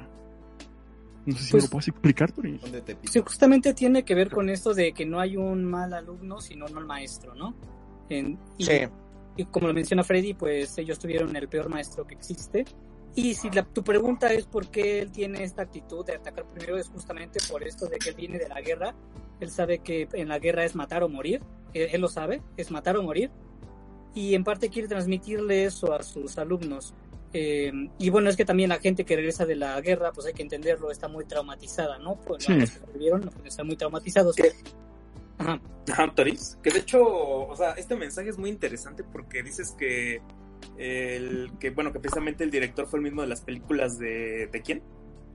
No 1.25 1.35
sé 1.35 1.43
si 1.43 1.51
Pues- 1.51 1.63
me 1.63 1.67
lo 1.67 1.71
puedes 1.71 1.87
explicar, 1.89 2.31
Tori. 2.31 2.59
Sí, 3.03 3.19
justamente 3.19 3.73
tiene 3.73 4.03
que 4.03 4.15
ver 4.15 4.29
con 4.29 4.49
esto 4.49 4.73
de 4.73 4.93
que 4.93 5.05
no 5.05 5.19
hay 5.19 5.37
un 5.37 5.63
mal 5.65 5.93
alumno, 5.93 6.39
sino 6.41 6.65
un 6.65 6.73
mal 6.73 6.85
maestro, 6.85 7.35
¿no? 7.35 7.53
En- 8.09 8.39
y, 8.57 8.63
Sí. 8.65 8.73
y 9.37 9.45
como 9.45 9.67
lo 9.67 9.73
menciona 9.73 10.03
Freddy, 10.03 10.33
pues 10.33 10.77
ellos 10.77 10.97
tuvieron 10.97 11.35
el 11.35 11.47
peor 11.47 11.69
maestro 11.69 12.07
que 12.07 12.15
existe. 12.15 12.65
Y 13.15 13.33
si 13.35 13.49
la- 13.51 13.63
tu 13.63 13.83
pregunta 13.83 14.31
es 14.33 14.45
por 14.45 14.67
qué 14.69 14.99
él 15.01 15.11
tiene 15.11 15.43
esta 15.43 15.63
actitud 15.63 16.05
de 16.05 16.15
atacar 16.15 16.45
primero, 16.47 16.77
es 16.77 16.87
justamente 16.89 17.39
por 17.51 17.63
esto 17.63 17.87
de 17.87 17.97
que 17.97 18.09
él 18.09 18.15
viene 18.15 18.37
de 18.39 18.47
la 18.47 18.61
guerra. 18.61 18.95
Él 19.39 19.49
sabe 19.51 19.79
que 19.79 20.07
en 20.13 20.27
la 20.29 20.39
guerra 20.39 20.63
es 20.63 20.75
matar 20.75 21.03
o 21.03 21.09
morir. 21.09 21.41
Él, 21.73 21.89
él 21.91 22.01
lo 22.01 22.07
sabe, 22.07 22.41
es 22.57 22.71
matar 22.71 22.97
o 22.97 23.03
morir. 23.03 23.29
Y 24.15 24.33
en 24.35 24.43
parte 24.43 24.69
quiere 24.69 24.87
transmitirle 24.87 25.65
eso 25.65 25.93
a 25.93 26.01
sus 26.03 26.37
alumnos. 26.37 26.93
Eh, 27.31 27.71
y 27.99 28.09
bueno, 28.09 28.29
es 28.29 28.35
que 28.35 28.43
también 28.45 28.69
la 28.69 28.79
gente 28.79 29.05
que 29.05 29.15
regresa 29.15 29.45
de 29.45 29.55
la 29.55 29.79
guerra, 29.81 30.11
pues 30.11 30.25
hay 30.25 30.33
que 30.33 30.41
entenderlo, 30.41 30.89
está 30.89 31.07
muy 31.07 31.25
traumatizada, 31.25 31.99
¿no? 31.99 32.15
Pues 32.21 32.43
Sí. 32.43 32.53
los 32.53 32.71
que 33.35 33.47
estar 33.47 33.65
muy 33.65 33.75
traumatizados. 33.75 34.35
Ajá. 35.37 35.61
Ajá, 35.91 36.11
Toris. 36.15 36.57
Que 36.63 36.71
de 36.71 36.79
hecho, 36.79 37.03
o 37.03 37.55
sea, 37.55 37.71
este 37.73 37.95
mensaje 37.95 38.29
es 38.29 38.37
muy 38.37 38.49
interesante 38.49 39.03
porque 39.03 39.43
dices 39.43 39.75
que 39.77 40.21
el 40.77 41.51
que 41.59 41.69
bueno 41.69 41.93
que 41.93 41.99
precisamente 41.99 42.43
el 42.43 42.51
director 42.51 42.85
fue 42.87 42.99
el 42.99 43.03
mismo 43.03 43.21
de 43.21 43.27
las 43.29 43.41
películas 43.41 43.97
de 43.97 44.47
de 44.51 44.61
quién 44.61 44.81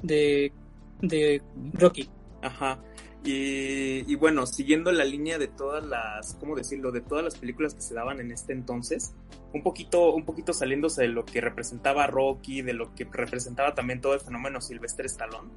De, 0.02 0.52
de 1.00 1.40
Rocky. 1.72 2.10
Ajá. 2.42 2.78
Y, 3.24 4.10
y 4.10 4.14
bueno, 4.16 4.46
siguiendo 4.46 4.92
la 4.92 5.04
línea 5.04 5.38
de 5.38 5.48
todas 5.48 5.84
las, 5.84 6.34
¿cómo 6.34 6.54
decirlo? 6.54 6.92
De 6.92 7.00
todas 7.00 7.24
las 7.24 7.36
películas 7.36 7.74
que 7.74 7.80
se 7.80 7.94
daban 7.94 8.20
en 8.20 8.30
este 8.30 8.52
entonces, 8.52 9.14
un 9.54 9.62
poquito, 9.62 10.12
un 10.12 10.24
poquito 10.24 10.52
saliéndose 10.52 11.02
de 11.02 11.08
lo 11.08 11.24
que 11.24 11.40
representaba 11.40 12.06
Rocky, 12.06 12.62
de 12.62 12.74
lo 12.74 12.94
que 12.94 13.08
representaba 13.10 13.74
también 13.74 14.00
todo 14.00 14.14
el 14.14 14.20
fenómeno 14.20 14.60
Sylvester 14.60 15.06
Stallone. 15.06 15.50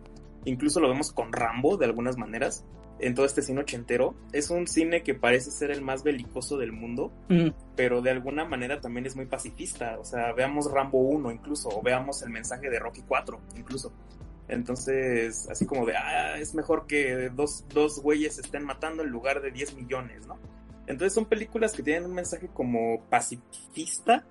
Incluso 0.46 0.80
lo 0.80 0.88
vemos 0.88 1.12
con 1.12 1.34
Rambo 1.34 1.76
de 1.76 1.86
algunas 1.86 2.18
maneras, 2.18 2.64
en 3.00 3.16
todo 3.16 3.26
este 3.26 3.42
cine 3.42 3.62
ochentero. 3.62 4.16
Es 4.32 4.50
un 4.50 4.68
cine 4.68 5.04
que 5.04 5.14
parece 5.14 5.52
ser 5.52 5.72
el 5.72 5.82
más 5.82 6.04
belicoso 6.04 6.58
del 6.58 6.72
mundo, 6.72 7.12
Mm, 7.30 7.50
pero 7.76 8.02
de 8.02 8.12
alguna 8.12 8.46
manera 8.46 8.80
también 8.80 9.06
es 9.06 9.16
muy 9.16 9.26
pacifista. 9.26 9.98
O 10.00 10.06
sea, 10.06 10.32
veamos 10.34 10.72
Rambo 10.72 11.00
1 11.00 11.32
incluso, 11.32 11.70
o 11.70 11.82
veamos 11.82 12.22
el 12.22 12.30
mensaje 12.30 12.70
de 12.70 12.80
Rocky 12.80 13.02
4 13.08 13.40
incluso. 13.58 13.92
Entonces, 14.48 15.48
así 15.50 15.66
como 15.66 15.86
de, 15.86 15.96
ah, 15.98 16.38
es 16.40 16.56
mejor 16.56 16.88
que 16.88 17.30
dos, 17.30 17.66
dos 17.74 18.02
güeyes 18.02 18.36
se 18.36 18.42
estén 18.42 18.64
matando 18.64 19.04
en 19.04 19.10
lugar 19.10 19.42
de 19.42 19.52
10 19.52 19.76
millones, 19.76 20.26
¿no? 20.26 20.38
Entonces 20.88 21.14
son 21.14 21.26
películas 21.26 21.74
que 21.74 21.84
tienen 21.84 22.06
un 22.06 22.14
mensaje 22.14 22.48
como 22.54 23.02
pacifista 23.10 24.26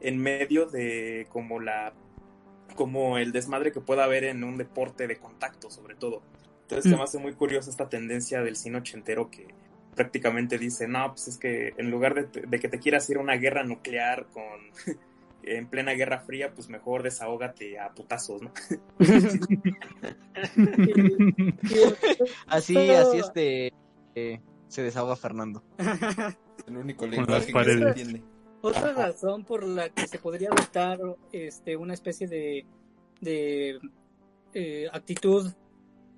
en 0.00 0.18
medio 0.18 0.66
de 0.66 1.26
como 1.30 1.60
la 1.60 1.92
como 2.74 3.18
el 3.18 3.32
desmadre 3.32 3.72
que 3.72 3.80
pueda 3.80 4.04
haber 4.04 4.24
en 4.24 4.42
un 4.44 4.56
deporte 4.56 5.06
de 5.06 5.18
contacto, 5.18 5.70
sobre 5.70 5.94
todo. 5.96 6.22
Entonces 6.62 6.84
se 6.90 6.96
Mm. 6.96 6.98
me 6.98 7.04
hace 7.04 7.18
muy 7.18 7.34
curiosa 7.34 7.70
esta 7.70 7.88
tendencia 7.88 8.42
del 8.42 8.56
cine 8.56 8.78
ochentero 8.78 9.30
que 9.30 9.48
prácticamente 9.94 10.56
dice, 10.56 10.88
no, 10.88 11.08
pues 11.10 11.28
es 11.28 11.36
que 11.36 11.74
en 11.76 11.90
lugar 11.90 12.14
de, 12.14 12.42
de 12.46 12.60
que 12.60 12.68
te 12.68 12.78
quieras 12.78 13.08
ir 13.10 13.18
a 13.18 13.20
una 13.20 13.34
guerra 13.36 13.64
nuclear 13.64 14.26
con 14.32 14.96
en 15.42 15.68
plena 15.68 15.92
guerra 15.92 16.20
fría, 16.20 16.52
pues 16.54 16.68
mejor 16.68 17.02
desahógate 17.02 17.78
a 17.78 17.92
putazos, 17.94 18.42
¿no? 18.42 18.52
Así, 22.46 22.74
Pero- 22.74 22.98
así 23.08 23.18
este 23.18 23.72
eh, 24.14 24.40
se 24.68 24.82
desahoga 24.82 25.16
Fernando. 25.16 25.62
El 26.66 26.76
único 26.76 27.06
las 27.06 27.16
lenguaje 27.16 27.40
que 27.40 27.46
se 27.46 27.52
paredes. 27.52 27.82
entiende. 27.96 28.22
Otra 28.62 28.92
razón 28.92 29.44
por 29.44 29.64
la 29.64 29.88
que 29.88 30.06
se 30.06 30.18
podría 30.18 30.48
adoptar 30.50 30.98
este, 31.32 31.76
una 31.76 31.94
especie 31.94 32.26
de, 32.28 32.66
de 33.20 33.78
eh, 34.52 34.86
actitud 34.92 35.50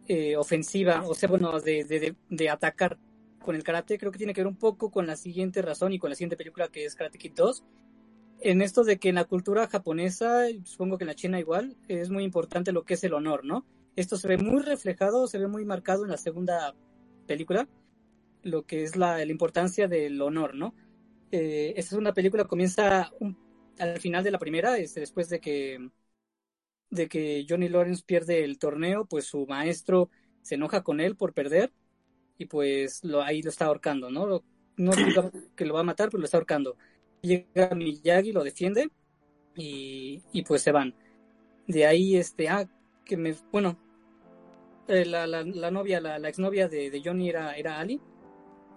eh, 0.09 0.37
ofensiva, 0.37 1.03
o 1.07 1.15
sea, 1.15 1.29
bueno, 1.29 1.61
de, 1.61 1.85
de, 1.85 2.01
de- 2.01 2.17
de 2.29 2.51
atacar 2.51 2.99
con 3.41 3.55
el 3.55 3.63
karate, 3.63 3.99
creo 3.99 4.11
que 4.11 4.19
tiene 4.19 4.35
que 4.35 4.41
ver 4.41 4.49
un 4.49 4.57
poco 4.57 4.91
con 4.91 5.07
la 5.07 5.17
siguiente 5.17 5.63
razón 5.63 5.93
y 5.93 5.99
con 5.99 6.11
la 6.11 6.17
siguiente 6.17 6.37
película 6.37 6.69
que 6.69 6.85
es 6.85 6.95
Karate 6.97 7.19
Kid 7.19 7.33
2. 7.37 7.65
En 8.45 8.61
esto 8.63 8.83
de 8.85 8.99
que 8.99 9.09
en 9.11 9.15
la 9.17 9.25
cultura 9.25 9.69
japonesa, 9.69 10.47
supongo 10.65 10.99
que 10.99 11.05
en 11.05 11.09
la 11.09 11.15
china 11.15 11.39
igual, 11.39 11.77
es 11.89 12.11
muy 12.11 12.25
importante 12.25 12.73
lo 12.73 12.85
que 12.85 12.95
es 12.95 13.05
el 13.05 13.15
honor, 13.15 13.45
¿no? 13.45 13.65
Esto 13.95 14.17
se 14.17 14.27
ve 14.29 14.37
muy 14.39 14.63
reflejado, 14.63 15.27
se 15.29 15.39
ve 15.39 15.47
muy 15.47 15.65
marcado 15.65 16.05
en 16.05 16.11
la 16.11 16.17
segunda 16.17 16.75
película, 17.27 17.69
lo 18.43 18.65
que 18.67 18.85
es 18.85 18.97
la, 18.97 19.19
la 19.19 19.33
importancia 19.33 19.89
del 19.89 20.21
honor, 20.23 20.55
¿no? 20.57 20.75
Eh, 21.33 21.75
esta 21.77 21.91
segunda 21.91 22.15
película 22.15 22.45
comienza 22.47 23.13
un- 23.21 23.39
al 23.79 24.01
final 24.01 24.25
de 24.25 24.33
la 24.33 24.39
primera, 24.41 24.79
este, 24.79 25.01
después 25.01 25.29
de 25.31 25.41
que, 25.41 25.91
de 26.91 27.09
que 27.09 27.47
Johnny 27.49 27.69
Lawrence 27.69 28.03
pierde 28.07 28.45
el 28.45 28.59
torneo, 28.59 29.07
pues 29.07 29.27
su 29.27 29.47
maestro 29.47 30.11
se 30.43 30.57
enoja 30.57 30.83
con 30.83 31.01
él 31.01 31.17
por 31.17 31.33
perder 31.33 31.73
y 32.39 32.47
pues 32.47 33.05
lo, 33.05 33.23
ahí 33.23 33.43
lo 33.43 33.51
está 33.51 33.67
ahorcando, 33.67 34.11
¿no? 34.11 34.27
Lo- 34.27 34.45
no 34.77 34.93
que 35.57 35.67
lo 35.67 35.75
va 35.75 35.81
a 35.81 35.85
matar, 35.85 36.09
pero 36.11 36.21
lo 36.21 36.25
está 36.27 36.39
ahorcando. 36.39 36.77
Llega 37.23 37.75
Miyagi, 37.75 38.33
lo 38.33 38.43
defiende 38.43 38.91
y, 39.55 40.23
y 40.33 40.43
pues 40.43 40.63
se 40.63 40.73
van. 40.73 40.95
De 41.69 41.87
ahí, 41.87 42.17
este, 42.17 42.49
ah, 42.49 42.69
que 43.05 43.17
me, 43.17 43.35
bueno, 43.53 43.79
eh, 44.89 45.05
la, 45.05 45.27
la, 45.29 45.71
novia, 45.71 46.01
la, 46.01 46.19
la 46.19 46.29
exnovia 46.29 46.69
de, 46.69 47.01
Johnny 47.05 47.29
era, 47.29 47.55
era 47.57 47.79
Ali. 47.79 48.01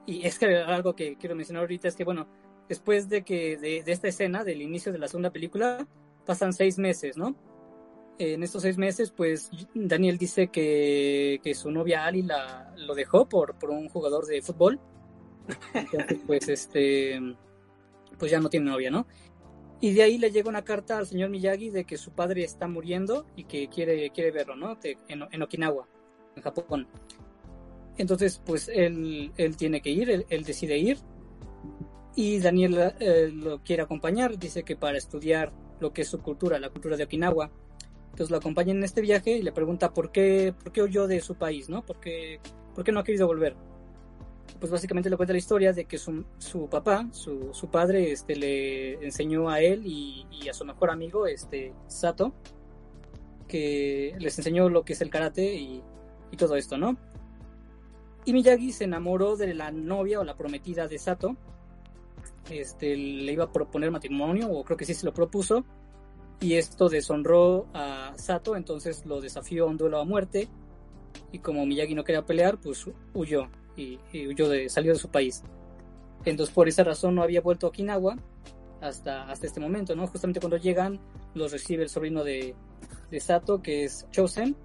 Y 0.05 0.25
es 0.25 0.37
que 0.37 0.57
algo 0.57 0.95
que 0.95 1.17
quiero 1.17 1.35
mencionar 1.35 1.61
ahorita 1.61 1.87
es 1.87 1.95
que, 1.95 2.03
bueno, 2.03 2.27
después 2.69 3.09
de 3.09 3.23
que, 3.23 3.57
de, 3.57 3.83
esta 3.87 4.07
escena, 4.07 4.43
del 4.43 4.61
inicio 4.61 4.91
de 4.91 4.99
la 4.99 5.07
segunda 5.07 5.31
película, 5.31 5.87
pasan 6.25 6.53
seis 6.53 6.77
meses, 6.77 7.17
¿no? 7.17 7.35
En 8.19 8.43
estos 8.43 8.61
seis 8.61 8.77
meses, 8.77 9.11
pues 9.11 9.49
Daniel 9.73 10.17
dice 10.17 10.47
que, 10.47 11.41
que 11.43 11.55
su 11.55 11.71
novia 11.71 12.05
Ali 12.05 12.21
la, 12.21 12.73
lo 12.77 12.93
dejó 12.93 13.27
por, 13.27 13.57
por 13.57 13.71
un 13.71 13.89
jugador 13.89 14.25
de 14.27 14.41
fútbol. 14.41 14.79
Pues 16.25 16.47
este, 16.47 17.19
pues 18.17 18.31
ya 18.31 18.39
no 18.39 18.49
tiene 18.49 18.69
novia, 18.69 18.91
¿no? 18.91 19.07
Y 19.81 19.93
de 19.93 20.03
ahí 20.03 20.17
le 20.17 20.31
llega 20.31 20.49
una 20.49 20.63
carta 20.63 20.97
al 20.97 21.05
señor 21.05 21.29
Miyagi 21.29 21.69
de 21.69 21.85
que 21.85 21.97
su 21.97 22.11
padre 22.11 22.43
está 22.43 22.67
muriendo 22.67 23.25
y 23.35 23.43
que 23.43 23.67
quiere, 23.67 24.09
quiere 24.11 24.31
verlo, 24.31 24.55
¿no? 24.55 24.77
En, 25.07 25.41
Okinawa, 25.41 25.87
en 26.35 26.41
Japón. 26.41 26.87
Entonces, 27.97 28.41
pues 28.45 28.69
él, 28.69 29.31
él 29.37 29.57
tiene 29.57 29.81
que 29.81 29.89
ir, 29.89 30.09
él, 30.09 30.25
él 30.29 30.43
decide 30.43 30.77
ir. 30.77 30.97
Y 32.15 32.39
Daniel 32.39 32.93
eh, 32.99 33.29
lo 33.33 33.61
quiere 33.61 33.83
acompañar, 33.83 34.39
dice 34.39 34.63
que 34.63 34.77
para 34.77 34.97
estudiar 34.97 35.51
lo 35.79 35.91
que 35.91 36.03
es 36.03 36.07
su 36.07 36.19
cultura, 36.19 36.59
la 36.59 36.69
cultura 36.69 36.95
de 36.95 37.03
Okinawa. 37.03 37.51
Entonces 38.05 38.31
lo 38.31 38.37
acompaña 38.37 38.71
en 38.71 38.83
este 38.83 39.01
viaje 39.01 39.31
y 39.31 39.41
le 39.41 39.51
pregunta 39.51 39.93
por 39.93 40.11
qué, 40.11 40.53
por 40.63 40.71
qué 40.71 40.81
huyó 40.81 41.05
de 41.05 41.19
su 41.19 41.35
país, 41.35 41.67
¿no? 41.67 41.85
¿Por 41.85 41.99
qué, 41.99 42.39
por 42.73 42.85
qué 42.85 42.93
no 42.93 43.01
ha 43.01 43.03
querido 43.03 43.27
volver? 43.27 43.57
Pues 44.59 44.71
básicamente 44.71 45.09
le 45.09 45.17
cuenta 45.17 45.33
la 45.33 45.39
historia 45.39 45.73
de 45.73 45.85
que 45.85 45.97
su, 45.97 46.23
papá, 46.69 47.07
su, 47.11 47.69
padre, 47.71 48.11
este, 48.11 48.35
le 48.35 48.93
enseñó 49.05 49.49
a 49.49 49.59
él 49.59 49.83
y, 49.85 50.25
y 50.31 50.49
a 50.49 50.53
su 50.53 50.65
mejor 50.65 50.89
amigo, 50.89 51.27
este, 51.27 51.73
Sato, 51.87 52.33
que 53.47 54.15
les 54.19 54.37
enseñó 54.37 54.69
lo 54.69 54.83
que 54.83 54.93
es 54.93 55.01
el 55.01 55.09
karate 55.09 55.55
y, 55.55 55.83
y 56.31 56.37
todo 56.37 56.55
esto, 56.55 56.77
¿no? 56.77 56.97
Y 58.25 58.33
Miyagi 58.33 58.71
se 58.71 58.85
enamoró 58.85 59.37
de 59.37 59.53
la 59.53 59.71
novia 59.71 60.19
o 60.19 60.23
la 60.23 60.35
prometida 60.35 60.87
de 60.87 60.97
Sato. 60.97 61.35
Este, 62.49 62.95
le 62.95 63.31
iba 63.31 63.45
a 63.45 63.51
proponer 63.51 63.91
matrimonio, 63.91 64.49
o 64.51 64.63
creo 64.63 64.77
que 64.77 64.85
sí 64.85 64.95
se 64.95 65.05
lo 65.05 65.13
propuso. 65.13 65.63
Y 66.41 66.55
esto 66.55 66.89
deshonró 66.89 67.67
a 67.73 68.13
Sato, 68.17 68.55
entonces 68.55 69.05
lo 69.05 69.21
desafió 69.21 69.65
a 69.65 69.67
un 69.67 69.77
duelo 69.77 69.99
a 69.99 70.05
muerte. 70.05 70.49
Y 71.31 71.39
como 71.39 71.65
Miyagi 71.65 71.93
no 71.93 72.03
quería 72.03 72.25
pelear, 72.25 72.59
pues 72.59 72.85
huyó. 73.13 73.47
Y, 73.75 73.99
y 74.11 74.27
huyó 74.27 74.47
de, 74.47 74.69
salió 74.69 74.93
de 74.93 74.99
su 74.99 75.09
país. 75.09 75.43
Entonces 76.23 76.53
por 76.53 76.67
esa 76.67 76.83
razón 76.83 77.15
no 77.15 77.23
había 77.23 77.41
vuelto 77.41 77.67
a 77.67 77.69
Okinawa 77.69 78.17
hasta, 78.81 79.29
hasta 79.29 79.47
este 79.47 79.59
momento, 79.59 79.95
¿no? 79.95 80.07
Justamente 80.07 80.39
cuando 80.39 80.57
llegan, 80.57 80.99
los 81.33 81.51
recibe 81.51 81.83
el 81.83 81.89
sobrino 81.89 82.23
de, 82.23 82.55
de 83.11 83.19
Sato, 83.19 83.61
que 83.61 83.83
es 83.83 84.07
Chosen, 84.11 84.55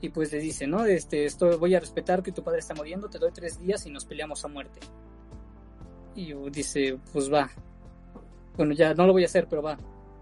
y 0.00 0.08
pues 0.08 0.32
le 0.32 0.38
dice, 0.40 0.66
¿no? 0.66 0.84
Este, 0.84 1.24
esto, 1.24 1.58
voy 1.58 1.74
a 1.74 1.80
respetar 1.80 2.22
que 2.22 2.32
tu 2.32 2.42
padre 2.42 2.58
está 2.58 2.74
muriendo, 2.74 3.08
te 3.08 3.18
doy 3.18 3.30
tres 3.32 3.60
días 3.60 3.86
y 3.86 3.90
nos 3.90 4.04
peleamos 4.04 4.44
a 4.44 4.48
muerte. 4.48 4.80
Y 6.16 6.34
dice, 6.50 6.98
pues 7.12 7.32
va. 7.32 7.48
Bueno, 8.56 8.74
ya 8.74 8.94
no 8.94 9.06
lo 9.06 9.12
voy 9.12 9.22
a 9.22 9.26
hacer, 9.26 9.46
pero 9.48 9.62
va. 9.62 9.78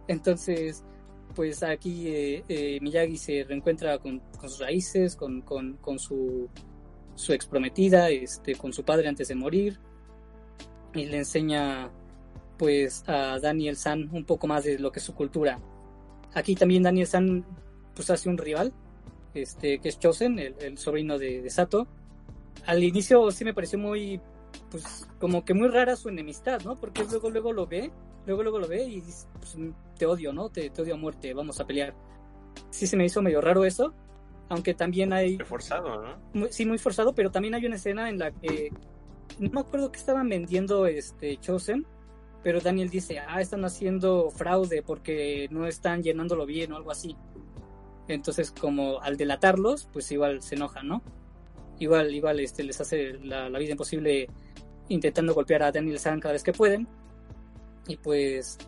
Entonces, 0.07 0.85
pues 1.35 1.63
aquí 1.63 2.09
eh, 2.09 2.45
eh, 2.49 2.79
Miyagi 2.83 3.17
se 3.17 3.45
reencuentra 3.45 3.99
con, 3.99 4.21
con 4.39 4.51
sus 4.51 4.61
raíces, 4.61 5.17
con, 5.17 5.41
con, 5.41 5.79
con 5.79 5.99
su, 5.99 6.49
su 7.21 7.33
ex 7.33 7.47
prometida, 7.47 8.11
este, 8.11 8.55
con 8.57 8.73
su 8.73 8.85
padre 8.85 9.09
antes 9.09 9.29
de 9.29 9.35
morir. 9.35 9.79
Y 10.95 11.07
le 11.07 11.19
enseña 11.19 11.91
pues 12.59 13.05
a 13.07 13.39
Daniel 13.39 13.77
San 13.77 14.11
un 14.13 14.25
poco 14.25 14.47
más 14.47 14.65
de 14.65 14.79
lo 14.79 14.91
que 14.91 14.99
es 14.99 15.05
su 15.05 15.15
cultura. 15.15 15.61
Aquí 16.35 16.55
también 16.55 16.83
Daniel 16.83 17.07
San 17.07 17.45
pues 17.95 18.11
hace 18.11 18.29
un 18.29 18.39
rival, 18.39 18.73
este, 19.35 19.79
que 19.79 19.89
es 19.89 19.99
Chosen, 19.99 20.39
el, 20.39 20.79
sobrino 20.79 21.19
de, 21.19 21.49
Sato. 21.51 21.87
Al 22.67 22.83
inicio 22.83 23.31
sí 23.31 23.45
me 23.45 23.55
pareció 23.55 23.79
muy, 23.79 24.21
pues, 24.71 25.07
como 25.19 25.45
que 25.45 25.55
muy 25.55 25.69
rara 25.69 25.97
su 25.97 26.09
enemistad, 26.09 26.61
¿no? 26.65 26.79
Porque 26.79 27.05
luego, 27.05 27.31
luego 27.31 27.53
lo 27.53 27.67
ve, 27.67 27.91
luego, 28.27 28.43
luego 28.43 28.59
lo 28.59 28.69
ve 28.69 28.85
y 28.85 29.01
pues, 29.01 29.57
te 29.99 30.07
odio, 30.07 30.33
¿no? 30.33 30.51
Te, 30.51 30.71
te, 30.71 30.83
odio 30.83 30.95
a 30.95 30.99
muerte, 30.99 31.33
vamos 31.35 31.61
a 31.61 31.67
pelear. 31.67 31.95
Sí 32.71 32.87
se 32.87 32.97
me 32.97 33.05
hizo 33.05 33.23
medio 33.23 33.41
raro 33.41 33.65
eso, 33.65 33.95
aunque 34.51 34.75
también 34.75 35.13
hay... 35.13 35.39
Forzado, 35.39 36.03
¿no? 36.03 36.17
Muy, 36.35 36.53
sí, 36.53 36.67
muy 36.67 36.77
forzado, 36.77 37.15
pero 37.15 37.31
también 37.31 37.55
hay 37.55 37.65
una 37.65 37.77
escena 37.77 38.11
en 38.11 38.19
la 38.19 38.33
que, 38.33 38.71
no 39.39 39.51
me 39.51 39.61
acuerdo 39.61 39.93
que 39.93 39.99
estaban 39.99 40.29
vendiendo 40.29 40.87
este 40.87 41.37
Chosen, 41.39 41.87
pero 42.43 42.61
Daniel 42.61 42.91
dice, 42.91 43.21
ah, 43.21 43.41
están 43.41 43.65
haciendo 43.65 44.29
fraude 44.31 44.83
porque 44.83 45.47
no 45.53 45.67
están 45.67 46.03
llenándolo 46.03 46.47
bien 46.47 46.73
o 46.73 46.77
algo 46.77 46.91
así. 46.91 47.17
Entonces, 48.09 48.51
como 48.51 49.01
al 49.01 49.17
delatarlos, 49.17 49.89
pues 49.93 50.11
igual 50.11 50.43
se 50.43 50.57
enojan, 50.57 50.89
¿no? 50.89 51.03
Igual, 51.79 52.13
igual 52.13 52.41
este, 52.41 52.65
les 52.65 52.81
hace 52.81 53.13
la, 53.23 53.49
la, 53.49 53.59
vida 53.59 53.71
imposible 53.71 54.29
intentando 54.89 55.33
golpear 55.33 55.63
a 55.63 55.71
Daniel 55.71 56.01
San 56.01 56.19
cada 56.19 56.33
vez 56.33 56.43
que 56.43 56.53
pueden. 56.53 56.89
Y 57.87 57.97
pues, 57.99 58.59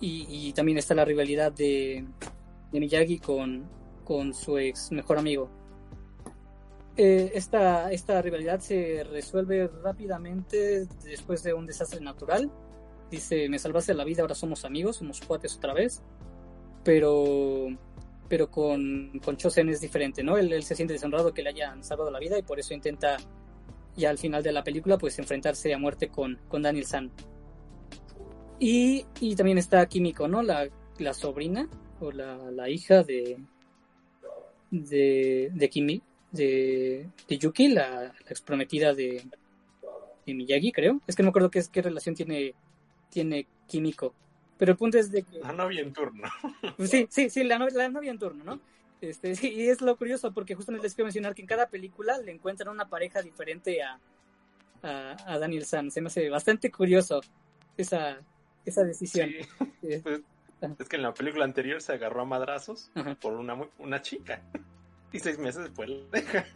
y, 0.00 0.26
y 0.28 0.52
también 0.54 0.78
está 0.78 0.94
la 0.94 1.04
rivalidad 1.04 1.52
de, 1.52 2.06
de 2.72 2.80
Miyagi 2.80 3.18
con, 3.18 3.68
con 4.04 4.34
su 4.34 4.58
ex 4.58 4.92
mejor 4.92 5.18
amigo. 5.18 5.50
Eh, 6.96 7.32
esta, 7.34 7.90
esta 7.90 8.20
rivalidad 8.20 8.60
se 8.60 9.02
resuelve 9.04 9.68
rápidamente 9.82 10.86
después 11.04 11.42
de 11.42 11.54
un 11.54 11.66
desastre 11.66 12.00
natural. 12.00 12.50
Dice, 13.10 13.48
me 13.48 13.58
salvaste 13.58 13.94
la 13.94 14.04
vida, 14.04 14.22
ahora 14.22 14.34
somos 14.34 14.64
amigos, 14.64 14.96
somos 14.96 15.20
cuates 15.20 15.56
otra 15.56 15.74
vez. 15.74 16.02
Pero 16.84 17.68
pero 18.28 18.50
con, 18.50 19.20
con 19.22 19.36
Chosen 19.36 19.68
es 19.68 19.82
diferente, 19.82 20.22
¿no? 20.22 20.38
Él, 20.38 20.54
él, 20.54 20.62
se 20.62 20.74
siente 20.74 20.94
deshonrado 20.94 21.34
que 21.34 21.42
le 21.42 21.50
hayan 21.50 21.84
salvado 21.84 22.10
la 22.10 22.18
vida 22.18 22.38
y 22.38 22.42
por 22.42 22.58
eso 22.58 22.72
intenta 22.72 23.18
ya 23.94 24.08
al 24.08 24.16
final 24.16 24.42
de 24.42 24.52
la 24.52 24.64
película 24.64 24.96
pues 24.96 25.18
enfrentarse 25.18 25.74
a 25.74 25.76
muerte 25.78 26.08
con, 26.08 26.38
con 26.48 26.62
Daniel 26.62 26.86
San. 26.86 27.10
Y, 28.58 29.04
y 29.20 29.36
también 29.36 29.58
está 29.58 29.84
Kimiko, 29.84 30.28
¿no? 30.28 30.42
La, 30.42 30.66
la 30.98 31.12
sobrina 31.12 31.68
o 32.00 32.10
la, 32.10 32.50
la 32.50 32.70
hija 32.70 33.02
de 33.02 33.38
de, 34.72 35.50
de 35.52 35.70
Kimi, 35.70 36.02
de, 36.32 37.06
de 37.28 37.38
Yuki, 37.38 37.68
la, 37.68 37.90
la 38.02 38.30
exprometida 38.30 38.92
de, 38.94 39.22
de 40.26 40.34
Miyagi, 40.34 40.72
creo. 40.72 41.00
Es 41.06 41.14
que 41.14 41.22
no 41.22 41.28
me 41.28 41.30
acuerdo 41.30 41.50
qué, 41.50 41.62
qué 41.70 41.82
relación 41.82 42.16
tiene, 42.16 42.54
tiene 43.10 43.46
Kimiko. 43.68 44.14
Pero 44.58 44.72
el 44.72 44.78
punto 44.78 44.98
es 44.98 45.10
de 45.10 45.22
que... 45.22 45.38
La 45.40 45.52
novia 45.52 45.82
en 45.82 45.92
turno. 45.92 46.28
Sí, 46.78 47.06
sí, 47.10 47.30
sí, 47.30 47.44
la, 47.44 47.58
novia, 47.58 47.74
la 47.76 47.88
novia 47.88 48.10
en 48.10 48.18
turno, 48.18 48.44
¿no? 48.44 48.60
Este, 49.00 49.34
sí, 49.34 49.52
y 49.52 49.68
es 49.68 49.80
lo 49.80 49.96
curioso 49.96 50.32
porque 50.32 50.54
justamente 50.54 50.86
les 50.86 50.94
quiero 50.94 51.06
mencionar 51.06 51.34
que 51.34 51.42
en 51.42 51.48
cada 51.48 51.66
película 51.68 52.18
le 52.18 52.30
encuentran 52.30 52.72
una 52.72 52.88
pareja 52.88 53.20
diferente 53.20 53.82
a, 53.82 53.98
a, 54.82 55.16
a 55.26 55.38
Daniel 55.38 55.64
San. 55.64 55.90
Se 55.90 56.00
me 56.00 56.06
hace 56.06 56.30
bastante 56.30 56.70
curioso 56.70 57.20
esa, 57.76 58.20
esa 58.64 58.84
decisión. 58.84 59.30
Sí. 59.80 59.98
Pues, 60.02 60.20
es 60.78 60.88
que 60.88 60.96
en 60.96 61.02
la 61.02 61.14
película 61.14 61.44
anterior 61.44 61.80
se 61.80 61.92
agarró 61.92 62.22
a 62.22 62.24
madrazos 62.24 62.90
por 63.20 63.34
una, 63.34 63.56
una 63.78 64.02
chica. 64.02 64.42
Y 65.14 65.18
seis 65.18 65.38
meses 65.38 65.64
después 65.64 65.90
la 65.90 66.06
deja. 66.10 66.46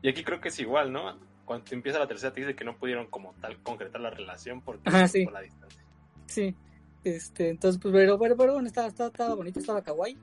Y 0.00 0.08
aquí 0.08 0.24
creo 0.24 0.40
que 0.40 0.48
es 0.48 0.58
igual, 0.60 0.90
¿no? 0.90 1.18
Cuando 1.44 1.66
empieza 1.72 1.98
la 1.98 2.06
tercera 2.06 2.32
te 2.32 2.40
dice 2.40 2.54
que 2.54 2.64
no 2.64 2.78
pudieron 2.78 3.08
como 3.08 3.34
tal 3.34 3.62
concretar 3.62 4.00
la 4.00 4.08
relación 4.08 4.62
porque 4.62 4.88
Ajá, 4.88 5.06
sí. 5.06 5.24
por 5.24 5.34
la 5.34 5.42
distancia. 5.42 5.82
Sí. 6.24 6.56
Este, 7.04 7.50
entonces, 7.50 7.78
pues, 7.78 7.92
pero, 7.92 8.18
pero, 8.18 8.34
pero 8.34 8.54
bueno, 8.54 8.66
estaba, 8.66 8.86
estaba, 8.86 9.08
estaba, 9.10 9.34
bonito, 9.34 9.60
estaba 9.60 9.82
kawaii. 9.82 10.16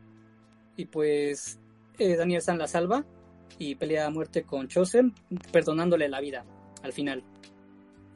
Y 0.77 0.85
pues, 0.85 1.59
eh, 1.99 2.15
Daniel 2.15 2.41
San 2.41 2.57
la 2.57 2.67
salva 2.67 3.05
y 3.59 3.75
pelea 3.75 4.07
a 4.07 4.09
muerte 4.09 4.43
con 4.43 4.67
Chosen, 4.67 5.13
perdonándole 5.51 6.09
la 6.09 6.21
vida 6.21 6.43
al 6.83 6.93
final. 6.93 7.23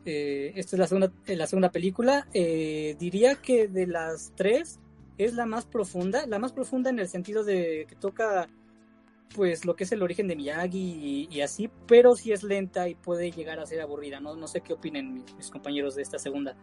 Eh, 0.05 0.53
esta 0.55 0.75
es 0.75 0.79
la 0.79 0.87
segunda, 0.87 1.11
la 1.27 1.47
segunda 1.47 1.71
película. 1.71 2.27
Eh, 2.33 2.95
diría 2.99 3.35
que 3.35 3.67
de 3.67 3.87
las 3.87 4.33
tres 4.35 4.79
es 5.17 5.35
la 5.35 5.45
más 5.45 5.65
profunda, 5.65 6.25
la 6.25 6.39
más 6.39 6.53
profunda 6.53 6.89
en 6.89 6.99
el 6.99 7.07
sentido 7.07 7.43
de 7.43 7.85
que 7.87 7.95
toca 7.95 8.47
pues 9.35 9.65
lo 9.65 9.75
que 9.75 9.85
es 9.85 9.91
el 9.91 10.01
origen 10.01 10.27
de 10.27 10.35
Miyagi 10.35 11.27
y, 11.29 11.41
así, 11.41 11.69
pero 11.87 12.15
sí 12.15 12.31
es 12.31 12.43
lenta 12.43 12.89
y 12.89 12.95
puede 12.95 13.31
llegar 13.31 13.59
a 13.59 13.65
ser 13.65 13.81
aburrida, 13.81 14.19
¿no? 14.19 14.47
Sé 14.47 14.61
qué 14.61 14.73
opinen 14.73 15.23
mis, 15.37 15.49
compañeros 15.49 15.95
de 15.95 16.01
esta 16.01 16.19
segunda. 16.19 16.55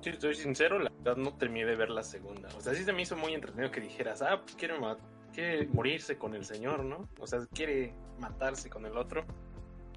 Si 0.00 0.10
estoy 0.10 0.34
sincero, 0.34 0.78
la 0.78 0.90
verdad 0.90 1.16
no 1.16 1.34
terminé 1.36 1.66
de 1.66 1.76
ver 1.76 1.90
la 1.90 2.02
segunda. 2.02 2.48
O 2.56 2.60
sea, 2.60 2.74
sí 2.74 2.84
se 2.84 2.92
me 2.92 3.02
hizo 3.02 3.16
muy 3.16 3.34
entretenido 3.34 3.70
que 3.70 3.80
dijeras, 3.80 4.22
ah, 4.22 4.42
pues 4.42 4.54
quiere 4.54 5.66
morirse 5.72 6.18
con 6.18 6.34
el 6.34 6.44
señor, 6.44 6.84
¿no? 6.84 7.08
O 7.18 7.26
sea, 7.26 7.40
quiere 7.52 7.94
matarse 8.20 8.68
con 8.68 8.86
el 8.86 8.96
otro. 8.96 9.24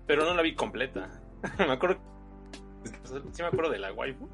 Pero 0.08 0.26
no 0.26 0.34
la 0.34 0.42
vi 0.42 0.56
completa. 0.56 1.10
me 1.60 1.72
acuerdo. 1.72 2.00
Sí 3.34 3.42
me 3.42 3.48
acuerdo 3.48 3.72
de 3.72 3.80
la 3.80 3.94
waifu. 3.94 4.28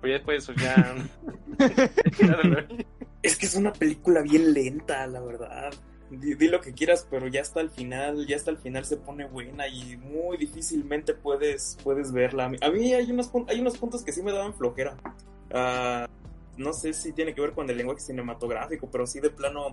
Pero 0.00 0.08
ya 0.08 0.14
después 0.14 0.50
ya. 0.56 0.96
es 3.22 3.36
que 3.36 3.46
es 3.46 3.54
una 3.54 3.72
película 3.72 4.22
bien 4.22 4.52
lenta, 4.52 5.06
la 5.06 5.20
verdad. 5.20 5.72
Di, 6.10 6.48
lo 6.48 6.60
que 6.60 6.72
quieras, 6.72 7.06
pero 7.10 7.28
ya 7.28 7.42
hasta 7.42 7.60
el 7.60 7.68
final, 7.68 8.26
ya 8.26 8.36
hasta 8.36 8.50
el 8.50 8.56
final 8.56 8.86
se 8.86 8.96
pone 8.96 9.26
buena 9.26 9.68
y 9.68 9.98
muy 9.98 10.38
difícilmente 10.38 11.12
puedes, 11.12 11.76
puedes 11.84 12.12
verla. 12.12 12.46
A 12.46 12.70
mí 12.70 12.94
hay 12.94 13.10
unos, 13.10 13.30
hay 13.48 13.60
unos 13.60 13.76
puntos 13.76 14.02
que 14.02 14.12
sí 14.12 14.22
me 14.22 14.32
daban 14.32 14.54
flojera. 14.54 14.96
Ah, 15.52 16.08
no 16.56 16.72
sé 16.72 16.94
si 16.94 17.12
tiene 17.12 17.34
que 17.34 17.42
ver 17.42 17.52
con 17.52 17.68
el 17.68 17.76
lenguaje 17.76 18.00
cinematográfico, 18.00 18.88
pero 18.90 19.06
sí 19.06 19.20
de 19.20 19.30
plano 19.30 19.70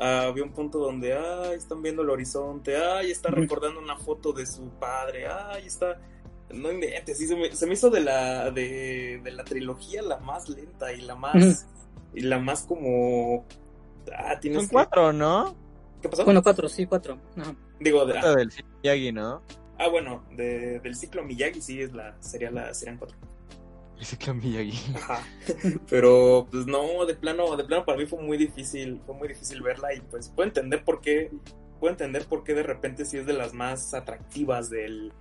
ah, 0.00 0.26
había 0.28 0.42
un 0.42 0.52
punto 0.52 0.78
donde, 0.78 1.14
ay, 1.14 1.56
están 1.56 1.82
viendo 1.82 2.02
el 2.02 2.10
horizonte, 2.10 2.76
ay, 2.76 3.10
está 3.10 3.30
recordando 3.30 3.80
una 3.80 3.96
foto 3.96 4.32
de 4.32 4.46
su 4.46 4.68
padre, 4.70 5.26
ay, 5.28 5.66
está 5.66 5.98
no 6.52 6.72
inventes, 6.72 7.18
sí, 7.18 7.26
se 7.26 7.36
me, 7.36 7.54
se 7.54 7.66
me 7.66 7.74
hizo 7.74 7.90
de 7.90 8.00
la, 8.00 8.50
de, 8.50 9.20
de, 9.22 9.30
la 9.30 9.44
trilogía 9.44 10.02
la 10.02 10.18
más 10.18 10.48
lenta 10.48 10.92
y 10.92 11.02
la 11.02 11.14
más, 11.14 11.66
y 12.14 12.20
la 12.22 12.38
más 12.38 12.62
como... 12.62 13.44
Ah, 14.12 14.38
tienes 14.40 14.62
Son 14.62 14.68
cuatro, 14.68 15.12
¿no? 15.12 15.54
¿Qué 16.02 16.08
pasó? 16.08 16.24
Bueno, 16.24 16.42
cuatro, 16.42 16.68
sí, 16.68 16.86
cuatro. 16.86 17.18
Digo, 17.78 18.04
de, 18.06 18.18
ah, 18.18 18.34
del 18.34 18.50
ciclo 18.50 18.72
Miyagi, 18.82 19.12
¿no? 19.12 19.42
Ah, 19.78 19.88
bueno, 19.88 20.24
de, 20.32 20.80
del 20.80 20.96
ciclo 20.96 21.22
Miyagi 21.22 21.60
sí 21.60 21.80
es 21.80 21.92
la, 21.92 22.20
sería 22.20 22.50
la, 22.50 22.74
serían 22.74 22.98
cuatro. 22.98 23.16
Miyagi. 24.34 24.94
Ajá. 24.96 25.22
Pero, 25.88 26.46
pues 26.50 26.66
no, 26.66 27.04
de 27.06 27.14
plano, 27.14 27.56
de 27.56 27.64
plano 27.64 27.84
para 27.84 27.98
mí 27.98 28.06
fue 28.06 28.22
muy 28.22 28.38
difícil, 28.38 29.00
fue 29.06 29.14
muy 29.14 29.28
difícil 29.28 29.62
verla 29.62 29.94
y 29.94 30.00
pues 30.00 30.28
puedo 30.28 30.48
entender 30.48 30.84
por 30.84 31.00
qué, 31.00 31.30
puedo 31.78 31.92
entender 31.92 32.26
por 32.26 32.44
qué 32.44 32.54
de 32.54 32.62
repente 32.62 33.04
sí 33.04 33.18
es 33.18 33.26
de 33.26 33.32
las 33.32 33.54
más 33.54 33.94
atractivas 33.94 34.70
del, 34.70 35.12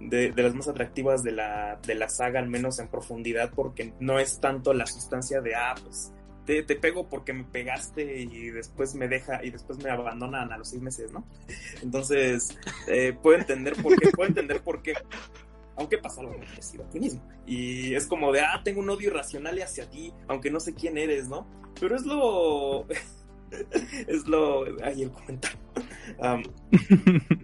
de, 0.00 0.32
las 0.36 0.54
más 0.54 0.68
atractivas 0.68 1.22
de 1.22 1.32
la, 1.32 1.78
de 1.86 1.94
la 1.94 2.08
saga, 2.08 2.40
al 2.40 2.48
menos 2.48 2.78
en 2.78 2.88
profundidad, 2.88 3.52
porque 3.54 3.92
no 4.00 4.18
es 4.18 4.40
tanto 4.40 4.72
la 4.72 4.86
sustancia 4.86 5.40
de, 5.40 5.54
ah, 5.54 5.74
pues 5.82 6.12
te, 6.46 6.62
te, 6.62 6.76
pego 6.76 7.08
porque 7.08 7.32
me 7.32 7.44
pegaste 7.44 8.22
y 8.22 8.50
después 8.50 8.94
me 8.94 9.08
deja 9.08 9.44
y 9.44 9.50
después 9.50 9.78
me 9.82 9.90
abandonan 9.90 10.52
a 10.52 10.58
los 10.58 10.70
seis 10.70 10.82
meses, 10.82 11.12
¿no? 11.12 11.24
Entonces, 11.82 12.56
eh, 12.86 13.16
puedo 13.22 13.38
entender 13.38 13.74
por 13.82 13.98
qué, 13.98 14.10
puedo 14.10 14.28
entender 14.28 14.62
por 14.62 14.82
qué, 14.82 14.94
aunque 15.80 15.96
pasa 15.96 16.20
algo 16.20 16.36
parecido 16.36 16.84
a 16.84 16.90
ti 16.90 17.00
mismo. 17.00 17.22
Y 17.46 17.94
es 17.94 18.06
como 18.06 18.30
de, 18.32 18.40
ah, 18.40 18.60
tengo 18.62 18.80
un 18.80 18.90
odio 18.90 19.08
irracional 19.08 19.60
hacia 19.62 19.88
ti, 19.88 20.12
aunque 20.28 20.50
no 20.50 20.60
sé 20.60 20.74
quién 20.74 20.98
eres, 20.98 21.26
¿no? 21.26 21.46
Pero 21.80 21.96
es 21.96 22.04
lo... 22.04 22.86
es 24.06 24.26
lo... 24.26 24.66
Ay, 24.84 25.02
el 25.02 25.10
comentario. 25.10 25.58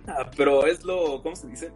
Ah, 0.08 0.30
pero 0.36 0.66
es 0.66 0.84
lo, 0.84 1.20
¿cómo 1.22 1.34
se 1.34 1.48
dice? 1.48 1.72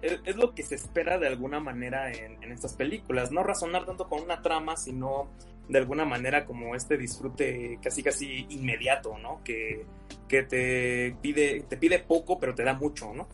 Es, 0.00 0.36
lo 0.36 0.54
que 0.54 0.62
se 0.62 0.74
espera 0.74 1.18
de 1.18 1.26
alguna 1.26 1.60
manera 1.60 2.10
en, 2.12 2.42
estas 2.50 2.74
películas. 2.74 3.30
No 3.30 3.42
razonar 3.42 3.84
tanto 3.84 4.08
con 4.08 4.22
una 4.22 4.40
trama, 4.40 4.76
sino 4.76 5.28
de 5.68 5.78
alguna 5.78 6.04
manera 6.04 6.46
como 6.46 6.74
este 6.74 6.96
disfrute 6.96 7.78
casi 7.82 8.02
casi 8.02 8.46
inmediato, 8.48 9.18
¿no? 9.18 9.42
Que, 9.44 9.84
que 10.28 10.44
te 10.44 11.16
pide, 11.20 11.64
te 11.68 11.76
pide 11.76 11.98
poco, 11.98 12.38
pero 12.38 12.54
te 12.54 12.64
da 12.64 12.72
mucho, 12.72 13.12
¿no? 13.12 13.28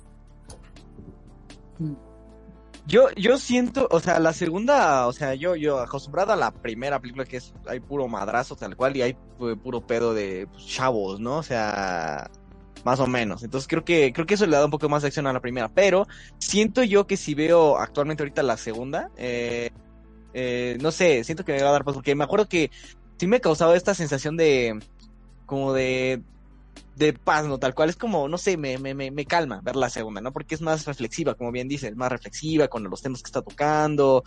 Yo, 2.87 3.09
yo 3.16 3.38
siento, 3.38 3.87
o 3.90 4.01
sea, 4.01 4.19
la 4.19 4.33
segunda, 4.33 5.07
o 5.07 5.12
sea, 5.12 5.35
yo, 5.35 5.55
yo 5.55 5.79
acostumbrado 5.81 6.33
a 6.33 6.37
la 6.37 6.51
primera 6.51 6.99
película 6.99 7.25
que 7.25 7.37
es, 7.37 7.53
hay 7.66 7.79
puro 7.81 8.09
madrazo 8.09 8.57
tal 8.57 8.77
cual 8.77 8.97
y 8.97 9.03
hay 9.03 9.16
puro 9.62 9.81
pedo 9.87 10.12
de 10.14 10.49
pues, 10.51 10.66
chavos, 10.66 11.21
¿no? 11.21 11.37
O 11.37 11.43
sea, 11.43 12.31
más 12.85 13.01
o 13.01 13.07
menos. 13.07 13.43
Entonces 13.43 13.69
creo 13.69 13.85
que 13.85 14.12
creo 14.12 14.27
que 14.27 14.35
eso 14.35 14.47
le 14.47 14.57
da 14.57 14.64
un 14.64 14.71
poco 14.71 14.88
más 14.88 15.03
de 15.03 15.09
acción 15.09 15.27
a 15.27 15.33
la 15.33 15.40
primera, 15.40 15.69
pero 15.69 16.07
siento 16.38 16.83
yo 16.83 17.07
que 17.07 17.16
si 17.16 17.35
veo 17.35 17.79
actualmente 17.79 18.23
ahorita 18.23 18.43
la 18.43 18.57
segunda, 18.57 19.11
eh, 19.16 19.71
eh, 20.35 20.79
no 20.81 20.90
sé, 20.90 21.25
siento 21.25 21.45
que 21.45 21.53
me 21.53 21.62
va 21.62 21.71
a 21.71 21.73
dar 21.73 21.85
paz 21.85 21.95
porque 21.95 22.14
me 22.14 22.25
acuerdo 22.25 22.49
que 22.49 22.71
sí 23.19 23.27
me 23.27 23.40
causaba 23.40 23.77
esta 23.77 23.95
sensación 23.95 24.37
de 24.37 24.79
como 25.47 25.73
de 25.73 26.23
de 27.01 27.13
paz, 27.13 27.47
¿no? 27.47 27.59
Tal 27.59 27.75
cual 27.75 27.91
es 27.91 27.97
como, 27.97 28.29
no 28.29 28.39
sé, 28.39 28.57
me, 28.57 28.79
me, 28.79 28.95
me, 28.95 29.25
calma 29.27 29.61
ver 29.63 29.75
la 29.75 29.91
segunda, 29.91 30.21
¿no? 30.21 30.33
Porque 30.33 30.55
es 30.55 30.61
más 30.61 30.87
reflexiva, 30.87 31.35
como 31.35 31.51
bien 31.51 31.67
dice, 31.67 31.93
más 31.95 32.13
reflexiva 32.13 32.69
con 32.69 32.85
los 32.85 33.03
temas 33.03 33.23
que 33.23 33.29
está 33.29 33.43
tocando 33.43 34.23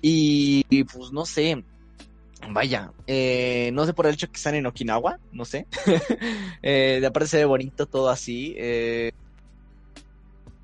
y 0.00 0.84
pues 0.84 1.12
no 1.12 1.26
sé, 1.26 1.64
Vaya, 2.48 2.92
eh, 3.06 3.70
no 3.74 3.84
sé 3.84 3.92
por 3.92 4.06
el 4.06 4.14
hecho 4.14 4.28
que 4.30 4.36
están 4.36 4.54
en 4.54 4.66
Okinawa, 4.66 5.18
no 5.32 5.44
sé. 5.44 5.66
eh, 6.62 6.98
de 7.00 7.06
aparte 7.06 7.28
se 7.28 7.36
ve 7.38 7.44
bonito 7.44 7.86
todo 7.86 8.08
así. 8.08 8.54
Eh, 8.56 9.12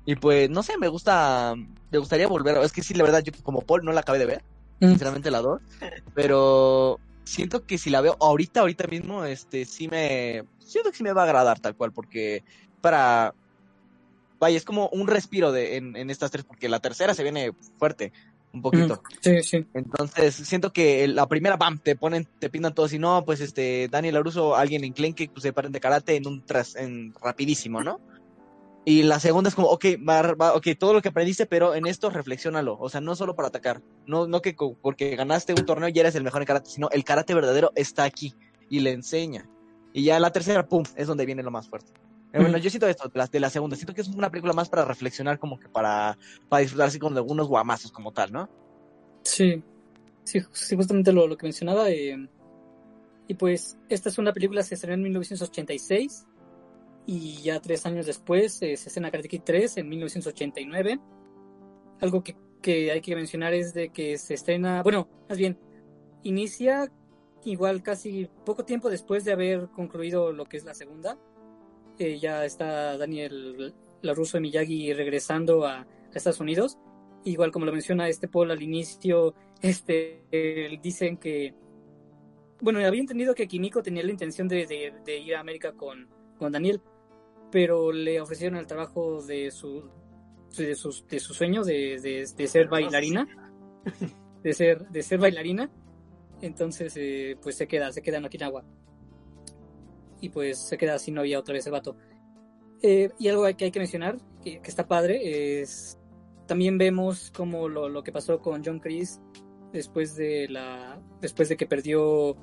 y 0.05 0.15
pues, 0.15 0.49
no 0.49 0.63
sé, 0.63 0.77
me 0.77 0.87
gusta, 0.87 1.53
me 1.55 1.97
gustaría 1.97 2.27
volver. 2.27 2.57
Es 2.57 2.71
que 2.71 2.81
sí, 2.81 2.93
la 2.93 3.03
verdad, 3.03 3.23
yo 3.23 3.31
como 3.43 3.61
Paul 3.61 3.83
no 3.83 3.91
la 3.91 3.99
acabé 4.01 4.19
de 4.19 4.25
ver, 4.25 4.43
mm. 4.79 4.87
sinceramente 4.87 5.29
la 5.29 5.37
adoro. 5.37 5.61
Pero 6.15 6.99
siento 7.27 7.65
que 7.65 7.77
si 7.77 7.89
la 7.89 8.01
veo 8.01 8.17
ahorita, 8.19 8.61
ahorita 8.61 8.87
mismo, 8.87 9.25
este, 9.25 9.65
sí 9.65 9.87
me, 9.87 10.43
siento 10.59 10.91
que 10.91 10.97
sí 10.97 11.03
me 11.03 11.13
va 11.13 11.21
a 11.21 11.25
agradar 11.25 11.59
tal 11.59 11.75
cual, 11.75 11.91
porque 11.91 12.43
para, 12.81 13.33
vaya, 14.39 14.57
es 14.57 14.65
como 14.65 14.89
un 14.89 15.07
respiro 15.07 15.51
de, 15.51 15.77
en, 15.77 15.95
en 15.95 16.09
estas 16.09 16.31
tres, 16.31 16.45
porque 16.45 16.69
la 16.69 16.79
tercera 16.79 17.13
se 17.13 17.23
viene 17.23 17.51
fuerte 17.77 18.11
un 18.53 18.61
poquito. 18.61 19.01
Sí, 19.21 19.43
sí. 19.43 19.65
Entonces, 19.73 20.35
siento 20.35 20.71
que 20.71 21.07
la 21.07 21.27
primera, 21.27 21.57
bam, 21.57 21.79
te 21.79 21.95
ponen, 21.95 22.27
te 22.39 22.49
pintan 22.49 22.73
todos 22.73 22.93
y 22.93 22.99
no, 22.99 23.23
pues 23.25 23.41
este, 23.41 23.87
Daniel 23.89 24.17
Aruso, 24.17 24.55
alguien 24.55 24.83
en 24.83 24.93
Clenque, 24.93 25.29
pues 25.31 25.43
se 25.43 25.53
paren 25.53 25.71
de 25.71 25.79
karate 25.79 26.15
en 26.15 26.27
un 26.27 26.45
tras, 26.45 26.75
en 26.75 27.13
rapidísimo, 27.21 27.83
¿no? 27.83 27.99
Y 28.89 29.03
la 29.03 29.19
segunda 29.19 29.49
es 29.49 29.55
como, 29.55 29.67
ok, 29.67 29.83
va, 30.07 30.53
ok, 30.55 30.67
todo 30.79 30.93
lo 30.93 31.01
que 31.01 31.09
aprendiste, 31.09 31.45
pero 31.45 31.75
en 31.75 31.87
esto 31.87 32.09
reflexiónalo. 32.09 32.77
O 32.79 32.87
sea, 32.87 33.01
no 33.01 33.17
solo 33.17 33.35
para 33.35 33.49
atacar. 33.49 33.81
No, 34.05 34.27
no 34.27 34.41
que 34.41 34.55
porque 34.81 35.13
ganaste 35.17 35.51
un 35.51 35.65
torneo 35.65 35.89
y 35.89 35.99
eres 35.99 36.15
el 36.15 36.23
mejor 36.23 36.41
en 36.41 36.45
karate, 36.45 36.69
sino 36.69 36.89
el 36.91 37.03
karate 37.03 37.33
verdadero 37.33 37.73
está 37.75 38.05
aquí 38.05 38.33
y 38.69 38.79
le 38.79 38.91
enseña. 38.91 39.45
Y 39.91 40.05
ya 40.05 40.21
la 40.21 40.31
tercera, 40.31 40.69
pum, 40.69 40.85
es 40.95 41.05
donde 41.05 41.25
viene 41.25 41.43
lo 41.43 41.51
más 41.51 41.67
fuerte. 41.67 41.91
Bueno, 42.31 42.57
yo 42.59 42.69
siento 42.69 42.87
esto, 42.87 43.09
de 43.09 43.17
la, 43.19 43.27
de 43.27 43.39
la, 43.41 43.49
segunda, 43.49 43.75
siento 43.75 43.93
que 43.93 43.99
es 43.99 44.07
una 44.07 44.29
película 44.29 44.53
más 44.53 44.69
para 44.69 44.85
reflexionar, 44.85 45.37
como 45.37 45.59
que 45.59 45.67
para, 45.67 46.17
para 46.47 46.61
disfrutar 46.61 46.87
así 46.87 46.97
con 46.97 47.13
algunos 47.17 47.49
guamazos 47.49 47.91
como 47.91 48.13
tal, 48.13 48.31
¿no? 48.31 48.49
Sí, 49.23 49.61
sí, 50.23 50.39
justamente 50.77 51.11
lo, 51.11 51.27
lo 51.27 51.35
que 51.35 51.45
mencionaba. 51.45 51.89
Eh, 51.89 52.25
y 53.27 53.33
pues, 53.33 53.77
esta 53.89 54.07
es 54.07 54.17
una 54.17 54.31
película 54.31 54.61
que 54.61 54.67
se 54.69 54.75
estrenó 54.75 54.93
en 54.93 55.03
1986 55.03 56.25
y 57.07 57.41
ya 57.41 57.59
tres 57.59 57.85
años 57.85 58.05
después 58.05 58.61
eh, 58.61 58.77
se 58.77 58.89
escena 58.89 59.09
Karate 59.09 59.29
Kid 59.29 59.41
3 59.43 59.77
en 59.77 59.89
1989. 59.89 60.99
Algo 62.01 62.23
que, 62.23 62.35
que 62.61 62.91
hay 62.91 63.01
que 63.01 63.15
mencionar 63.15 63.53
es 63.53 63.73
de 63.73 63.89
que 63.89 64.17
se 64.19 64.35
estrena, 64.35 64.83
bueno, 64.83 65.07
más 65.27 65.37
bien, 65.37 65.57
inicia 66.23 66.91
igual 67.45 67.81
casi 67.81 68.29
poco 68.45 68.65
tiempo 68.65 68.89
después 68.89 69.23
de 69.23 69.31
haber 69.31 69.69
concluido 69.69 70.33
lo 70.33 70.45
que 70.45 70.57
es 70.57 70.65
la 70.65 70.73
segunda 70.73 71.17
eh, 71.97 72.19
ya 72.19 72.45
está 72.45 72.97
Daniel 72.97 73.73
LaRusso 74.01 74.37
y 74.37 74.41
Miyagi 74.41 74.93
regresando 74.93 75.65
a, 75.65 75.87
Estados 76.13 76.39
Unidos. 76.39 76.79
Igual 77.25 77.51
como 77.51 77.65
lo 77.67 77.71
menciona 77.71 78.09
este 78.09 78.27
Paul 78.27 78.49
al 78.49 78.63
inicio, 78.63 79.35
este 79.61 80.23
dicen 80.81 81.17
que 81.17 81.53
bueno, 82.59 82.83
había 82.83 83.01
entendido 83.01 83.35
que 83.35 83.47
Kimiko 83.47 83.83
tenía 83.83 84.03
la 84.03 84.11
intención 84.11 84.47
de, 84.47 84.93
ir 85.23 85.35
a 85.35 85.39
América 85.39 85.73
con, 85.73 86.07
con, 86.39 86.51
Daniel, 86.51 86.81
pero 87.51 87.91
le 87.91 88.19
ofrecieron 88.21 88.57
el 88.57 88.67
trabajo 88.67 89.21
de 89.21 89.51
su 89.51 89.83
de 90.55 90.75
sus, 90.75 91.05
de 91.07 91.19
sus 91.19 91.37
sueños 91.37 91.67
de, 91.67 91.99
de, 92.35 92.47
ser 92.47 92.67
bailarina, 92.67 93.27
de 94.43 94.53
ser, 94.53 94.87
de 94.89 95.03
ser 95.03 95.19
bailarina. 95.19 95.69
Entonces, 96.41 96.93
eh, 96.97 97.37
pues 97.41 97.57
se 97.57 97.67
queda, 97.67 97.91
se 97.91 98.01
queda 98.01 98.17
en 98.17 98.25
Okinawa 98.25 98.63
y 100.21 100.29
pues 100.29 100.57
se 100.57 100.77
queda 100.77 100.97
sin 100.99 101.15
novia 101.15 101.39
otra 101.39 101.53
vez 101.53 101.65
el 101.65 101.73
vato. 101.73 101.95
Eh, 102.81 103.09
y 103.19 103.27
algo 103.27 103.43
que 103.55 103.65
hay 103.65 103.71
que 103.71 103.79
mencionar, 103.79 104.17
que, 104.43 104.61
está 104.63 104.87
padre, 104.87 105.61
es 105.61 105.99
también 106.47 106.77
vemos 106.77 107.31
como 107.35 107.67
lo, 107.67 107.89
lo, 107.89 108.03
que 108.03 108.11
pasó 108.11 108.39
con 108.39 108.63
John 108.63 108.79
Chris 108.79 109.19
después 109.73 110.15
de 110.15 110.47
la 110.47 110.99
después 111.19 111.49
de 111.49 111.57
que 111.57 111.65
perdió 111.65 112.37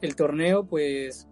el 0.00 0.16
torneo, 0.16 0.66
pues 0.66 1.28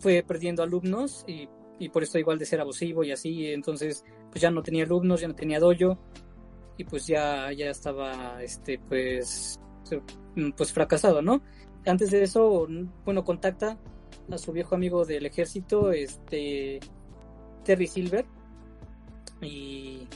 fue 0.00 0.24
perdiendo 0.26 0.62
alumnos 0.62 1.24
y, 1.28 1.48
y 1.78 1.88
por 1.88 2.02
esto 2.02 2.18
igual 2.18 2.38
de 2.38 2.46
ser 2.46 2.60
abusivo 2.60 3.04
y 3.04 3.12
así, 3.12 3.46
entonces 3.52 4.04
pues 4.30 4.40
ya 4.40 4.50
no 4.50 4.62
tenía 4.62 4.84
alumnos, 4.84 5.20
ya 5.20 5.28
no 5.28 5.34
tenía 5.34 5.60
dojo 5.60 5.98
y 6.76 6.84
pues 6.84 7.06
ya 7.06 7.52
ya 7.52 7.70
estaba 7.70 8.42
este 8.42 8.78
pues 8.78 9.60
pues 10.56 10.72
fracasado, 10.72 11.22
¿no? 11.22 11.42
Antes 11.86 12.10
de 12.10 12.22
eso, 12.22 12.68
bueno, 13.04 13.24
contacta 13.24 13.76
a 14.30 14.38
su 14.38 14.52
viejo 14.52 14.74
amigo 14.74 15.04
del 15.04 15.26
ejército, 15.26 15.92
este 15.92 16.78
Terry 17.64 17.86
Silver, 17.86 18.24
y, 19.40 20.06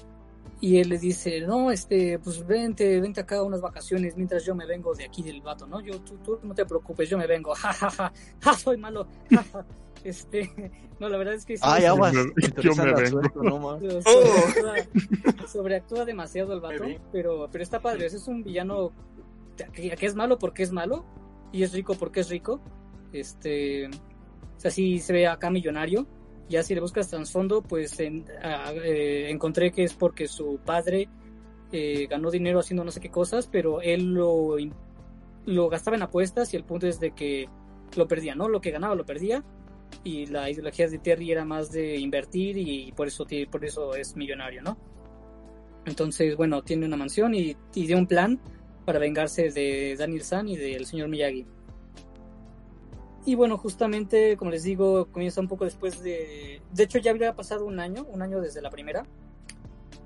y 0.61 0.79
él 0.79 0.89
le 0.89 0.99
dice, 0.99 1.41
no, 1.41 1.71
este, 1.71 2.19
pues 2.21 2.47
vente, 2.47 3.01
vente 3.01 3.21
acá 3.21 3.39
a 3.39 3.43
unas 3.43 3.61
vacaciones 3.61 4.17
mientras 4.17 4.45
yo 4.45 4.55
me 4.55 4.67
vengo 4.67 4.95
de 4.95 5.05
aquí 5.05 5.23
del 5.23 5.41
vato, 5.43 5.67
¿no? 5.67 5.81
Yo, 5.81 6.01
tú, 6.01 6.17
tú 6.19 6.39
no 6.43 6.55
te 6.55 6.65
preocupes, 6.65 7.09
yo 7.11 7.19
me 7.19 7.27
vengo, 7.27 7.55
jajaja, 7.55 7.91
ja, 7.91 8.13
ja, 8.41 8.55
soy 8.55 8.77
malo, 8.77 9.07
jaja. 9.31 9.67
Este, 10.07 10.53
no, 11.01 11.09
la 11.09 11.19
verdad 11.19 11.35
es 11.35 11.45
que... 11.45 11.57
Sí, 11.57 11.63
Ay, 11.67 11.85
aguas. 11.85 12.15
Yo 12.63 12.75
me 12.77 12.95
vengo. 12.95 13.21
Sobreactúa, 14.03 15.49
sobreactúa 15.49 16.05
demasiado 16.05 16.53
el 16.53 16.61
vato, 16.61 16.85
pero, 17.11 17.49
pero 17.51 17.65
está 17.65 17.81
padre, 17.81 18.07
es 18.07 18.29
un 18.29 18.45
villano 18.45 18.93
que, 19.73 19.91
que 19.91 20.07
es 20.07 20.15
malo 20.15 20.39
porque 20.39 20.63
es 20.63 20.71
malo 20.71 21.05
y 21.51 21.65
es 21.65 21.73
rico 21.73 21.95
porque 21.99 22.21
es 22.21 22.29
rico. 22.29 22.61
Este, 23.13 23.89
o 23.89 24.61
sea, 24.61 24.71
sí 24.71 25.01
se 25.01 25.13
ve 25.13 25.27
acá 25.27 25.51
millonario. 25.51 26.07
Ya 26.49 26.63
si 26.63 26.77
le 26.77 26.81
buscas 26.81 27.11
trasfondo, 27.11 27.63
pues 27.63 27.99
en, 27.99 28.25
a, 28.41 28.73
eh, 28.73 29.29
encontré 29.31 29.73
que 29.73 29.83
es 29.83 29.93
porque 29.93 30.29
su 30.29 30.61
padre 30.65 31.09
eh, 31.73 32.07
ganó 32.09 32.31
dinero 32.31 32.61
haciendo 32.61 32.85
no 32.85 32.93
sé 32.93 33.01
qué 33.01 33.11
cosas, 33.11 33.49
pero 33.49 33.81
él 33.81 34.15
lo, 34.15 34.57
lo 35.47 35.69
gastaba 35.69 35.97
en 35.97 36.05
apuestas 36.05 36.55
y 36.55 36.57
el 36.57 36.63
punto 36.63 36.87
es 36.87 37.01
de 37.01 37.11
que 37.11 37.49
lo 37.97 38.07
perdía, 38.07 38.37
¿no? 38.37 38.49
Lo 38.49 38.61
que 38.61 38.71
ganaba 38.71 38.95
lo 38.95 39.05
perdía 39.05 39.43
y 40.05 40.27
la 40.27 40.51
ideología 40.51 40.89
de 40.89 40.99
Terry 40.99 41.33
era 41.33 41.45
más 41.45 41.71
de 41.71 41.97
invertir 41.97 42.57
y 42.57 42.93
por 42.93 43.09
eso, 43.09 43.27
por 43.51 43.65
eso 43.65 43.95
es 43.95 44.17
millonario, 44.17 44.63
¿no? 44.63 44.79
Entonces, 45.85 46.37
bueno, 46.37 46.63
tiene 46.63 46.87
una 46.87 46.97
mansión 46.97 47.35
y, 47.35 47.57
y 47.75 47.87
de 47.87 47.95
un 47.95 48.07
plan 48.07 48.41
para 48.85 48.99
vengarse 48.99 49.51
de 49.51 49.97
Daniel 49.97 50.23
San 50.23 50.49
y 50.49 50.57
del 50.57 50.87
señor 50.87 51.09
Miyagi. 51.09 51.47
Y 53.27 53.35
bueno, 53.35 53.59
justamente, 53.59 54.37
como 54.37 54.53
les 54.53 54.63
digo, 54.63 55.07
comienza 55.11 55.41
un 55.41 55.49
poco 55.49 55.65
después 55.65 56.03
de... 56.03 56.63
De 56.73 56.83
hecho, 56.85 56.99
ya 56.99 57.11
había 57.11 57.35
pasado 57.35 57.67
un 57.67 57.81
año, 57.81 58.07
un 58.09 58.23
año 58.23 58.41
desde 58.41 58.63
la 58.63 58.71
primera. 58.71 59.05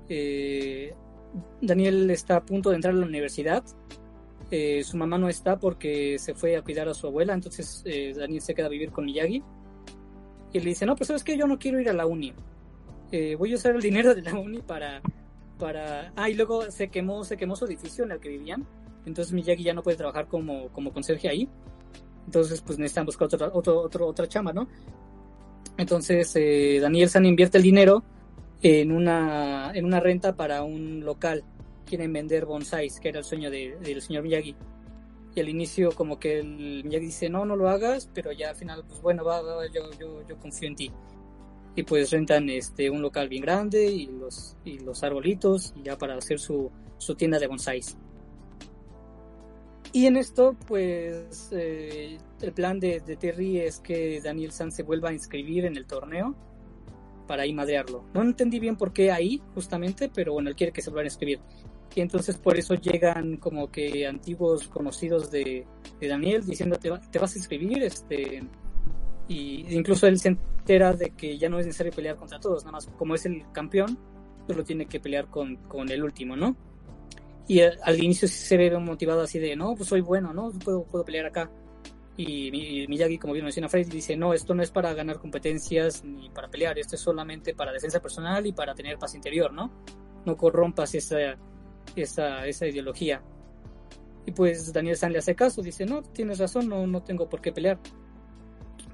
Eh, 0.09 0.93
Daniel 1.61 2.09
está 2.09 2.37
a 2.37 2.45
punto 2.45 2.71
de 2.71 2.75
entrar 2.77 2.95
a 2.95 2.97
la 2.97 3.05
universidad. 3.05 3.63
Eh, 4.49 4.83
su 4.83 4.97
mamá 4.97 5.19
no 5.19 5.29
está 5.29 5.59
porque 5.59 6.17
se 6.17 6.33
fue 6.33 6.57
a 6.57 6.63
cuidar 6.63 6.89
a 6.89 6.93
su 6.93 7.07
abuela, 7.07 7.33
entonces 7.33 7.83
eh, 7.85 8.13
Daniel 8.13 8.41
se 8.41 8.53
queda 8.53 8.65
a 8.65 8.69
vivir 8.69 8.91
con 8.91 9.05
Miyagi. 9.05 9.43
Y 10.53 10.59
le 10.59 10.65
dice, 10.65 10.85
no, 10.85 10.95
pues 10.95 11.07
sabes 11.07 11.23
que 11.23 11.37
yo 11.37 11.47
no 11.47 11.57
quiero 11.57 11.79
ir 11.79 11.89
a 11.89 11.93
la 11.93 12.05
uni. 12.05 12.33
Eh, 13.11 13.35
voy 13.35 13.53
a 13.53 13.55
usar 13.55 13.75
el 13.75 13.81
dinero 13.81 14.15
de 14.15 14.21
la 14.21 14.33
uni 14.33 14.61
para, 14.61 15.01
para... 15.57 16.11
Ah, 16.15 16.29
y 16.29 16.33
luego 16.33 16.69
se 16.71 16.89
quemó, 16.89 17.23
se 17.23 17.37
quemó 17.37 17.55
su 17.55 17.65
edificio 17.65 18.03
en 18.03 18.11
el 18.11 18.19
que 18.19 18.29
vivían. 18.29 18.65
Entonces 19.05 19.33
Miyagi 19.33 19.63
ya 19.63 19.73
no 19.73 19.83
puede 19.83 19.97
trabajar 19.97 20.27
como, 20.27 20.69
como 20.69 20.91
conserje 20.93 21.29
ahí. 21.29 21.49
Entonces, 22.25 22.61
pues 22.61 22.77
necesitan 22.77 23.05
buscar 23.05 23.25
otra, 23.25 23.49
otro, 23.51 23.81
otro, 23.81 24.07
otra 24.07 24.27
chamba, 24.27 24.53
¿no? 24.53 24.67
Entonces, 25.77 26.31
eh, 26.35 26.79
Daniel 26.79 27.09
San 27.09 27.25
invierte 27.25 27.57
el 27.57 27.63
dinero 27.63 28.03
en 28.61 28.91
una, 28.91 29.71
en 29.73 29.85
una 29.85 29.99
renta 29.99 30.35
para 30.35 30.63
un 30.63 31.03
local. 31.03 31.43
Quieren 31.85 32.13
vender 32.13 32.45
bonsais, 32.45 32.99
que 32.99 33.09
era 33.09 33.19
el 33.19 33.25
sueño 33.25 33.49
de, 33.49 33.77
del 33.81 34.01
señor 34.01 34.23
Miyagi. 34.23 34.55
Y 35.33 35.39
al 35.39 35.49
inicio, 35.49 35.91
como 35.93 36.19
que 36.19 36.39
el 36.39 36.83
Miyagi 36.83 37.05
dice, 37.05 37.29
no, 37.29 37.45
no 37.45 37.55
lo 37.55 37.69
hagas, 37.69 38.09
pero 38.13 38.31
ya 38.31 38.49
al 38.49 38.55
final, 38.55 38.83
pues 38.85 39.01
bueno, 39.01 39.23
va, 39.23 39.41
va 39.41 39.65
yo, 39.67 39.89
yo, 39.99 40.27
yo 40.27 40.37
confío 40.37 40.67
en 40.67 40.75
ti. 40.75 40.91
Y 41.75 41.83
pues 41.83 42.11
rentan 42.11 42.49
este, 42.49 42.89
un 42.89 43.01
local 43.01 43.29
bien 43.29 43.43
grande 43.43 43.85
y 43.85 44.07
los, 44.07 44.57
y 44.65 44.79
los 44.79 45.03
arbolitos, 45.03 45.73
y 45.77 45.83
ya 45.83 45.97
para 45.97 46.15
hacer 46.15 46.39
su, 46.39 46.69
su 46.97 47.15
tienda 47.15 47.39
de 47.39 47.47
bonsais. 47.47 47.97
Y 49.93 50.05
en 50.05 50.17
esto, 50.17 50.55
pues, 50.67 51.49
eh, 51.51 52.17
el 52.41 52.53
plan 52.53 52.79
de, 52.79 52.99
de, 53.01 53.15
Terry 53.15 53.59
es 53.59 53.79
que 53.79 54.21
Daniel 54.21 54.51
San 54.51 54.71
se 54.71 54.83
vuelva 54.83 55.09
a 55.09 55.13
inscribir 55.13 55.65
en 55.65 55.75
el 55.77 55.85
torneo 55.85 56.35
para 57.27 57.43
ahí 57.43 57.53
madrearlo. 57.53 58.03
No 58.13 58.21
entendí 58.21 58.59
bien 58.59 58.75
por 58.75 58.91
qué 58.91 59.11
ahí, 59.11 59.41
justamente, 59.53 60.09
pero 60.13 60.33
bueno, 60.33 60.49
él 60.49 60.55
quiere 60.55 60.73
que 60.73 60.81
se 60.81 60.89
vuelva 60.89 61.03
a 61.03 61.05
inscribir. 61.05 61.39
Y 61.93 62.01
entonces 62.01 62.37
por 62.37 62.57
eso 62.57 62.75
llegan 62.75 63.37
como 63.37 63.69
que 63.69 64.07
antiguos 64.07 64.67
conocidos 64.67 65.29
de, 65.29 65.65
de 65.99 66.07
Daniel 66.07 66.45
diciendo, 66.45 66.77
¿Te, 66.77 66.91
te 67.11 67.19
vas 67.19 67.35
a 67.35 67.37
inscribir, 67.37 67.83
este... 67.83 68.43
Y 69.27 69.65
incluso 69.73 70.07
él 70.07 70.19
se 70.19 70.29
entera 70.29 70.93
de 70.93 71.11
que 71.11 71.37
ya 71.37 71.47
no 71.47 71.59
es 71.59 71.65
necesario 71.65 71.93
pelear 71.93 72.17
contra 72.17 72.39
todos, 72.39 72.63
nada 72.65 72.73
más 72.73 72.87
como 72.97 73.15
es 73.15 73.25
el 73.25 73.43
campeón, 73.53 73.97
solo 74.47 74.63
tiene 74.63 74.87
que 74.87 74.99
pelear 74.99 75.27
con, 75.27 75.55
con 75.55 75.89
el 75.89 76.03
último, 76.03 76.35
¿no? 76.35 76.55
y 77.51 77.59
al 77.61 78.01
inicio 78.01 78.29
se 78.29 78.55
ve 78.55 78.77
motivado 78.77 79.21
así 79.21 79.37
de, 79.37 79.57
no, 79.57 79.75
pues 79.75 79.89
soy 79.89 79.99
bueno, 79.99 80.33
¿no? 80.33 80.51
Puedo, 80.51 80.83
puedo 80.85 81.03
pelear 81.03 81.25
acá. 81.25 81.51
Y 82.15 82.49
Miyagi, 82.87 83.17
como 83.17 83.33
bien 83.33 83.43
menciona 83.43 83.67
Fred, 83.67 83.87
dice, 83.87 84.15
no, 84.15 84.33
esto 84.33 84.53
no 84.53 84.63
es 84.63 84.71
para 84.71 84.93
ganar 84.93 85.17
competencias 85.19 86.03
ni 86.03 86.29
para 86.29 86.49
pelear, 86.49 86.79
esto 86.79 86.95
es 86.95 87.01
solamente 87.01 87.53
para 87.53 87.73
defensa 87.73 87.99
personal 87.99 88.45
y 88.45 88.53
para 88.53 88.73
tener 88.73 88.97
paz 88.97 89.15
interior, 89.15 89.51
¿no? 89.51 89.69
No 90.25 90.37
corrompas 90.37 90.95
esa, 90.95 91.37
esa, 91.95 92.45
esa 92.45 92.67
ideología. 92.67 93.21
Y 94.25 94.31
pues 94.31 94.71
Daniel 94.71 94.97
San 94.97 95.11
le 95.11 95.19
hace 95.19 95.35
caso, 95.35 95.61
dice, 95.61 95.85
no, 95.85 96.03
tienes 96.03 96.39
razón, 96.39 96.69
no, 96.69 96.85
no 96.85 97.01
tengo 97.03 97.27
por 97.27 97.41
qué 97.41 97.51
pelear. 97.51 97.79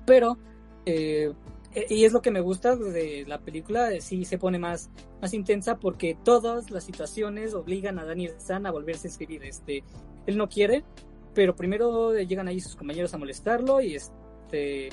Pero 0.05 0.37
eh, 0.85 1.33
y 1.89 2.05
es 2.05 2.13
lo 2.13 2.21
que 2.21 2.31
me 2.31 2.39
gusta 2.39 2.75
de 2.75 3.25
la 3.27 3.39
película, 3.39 3.89
sí 3.99 4.25
se 4.25 4.37
pone 4.37 4.57
más, 4.57 4.89
más 5.21 5.33
intensa 5.33 5.77
porque 5.77 6.17
todas 6.23 6.71
las 6.71 6.83
situaciones 6.83 7.53
obligan 7.53 7.99
a 7.99 8.05
Daniel 8.05 8.33
San 8.37 8.65
a 8.65 8.71
volverse 8.71 9.07
a 9.07 9.11
escribir. 9.11 9.43
Este, 9.43 9.83
él 10.25 10.37
no 10.37 10.49
quiere, 10.49 10.83
pero 11.33 11.55
primero 11.55 12.15
llegan 12.15 12.47
ahí 12.47 12.59
sus 12.59 12.75
compañeros 12.75 13.13
a 13.13 13.17
molestarlo 13.17 13.81
y 13.81 13.95
este 13.95 14.89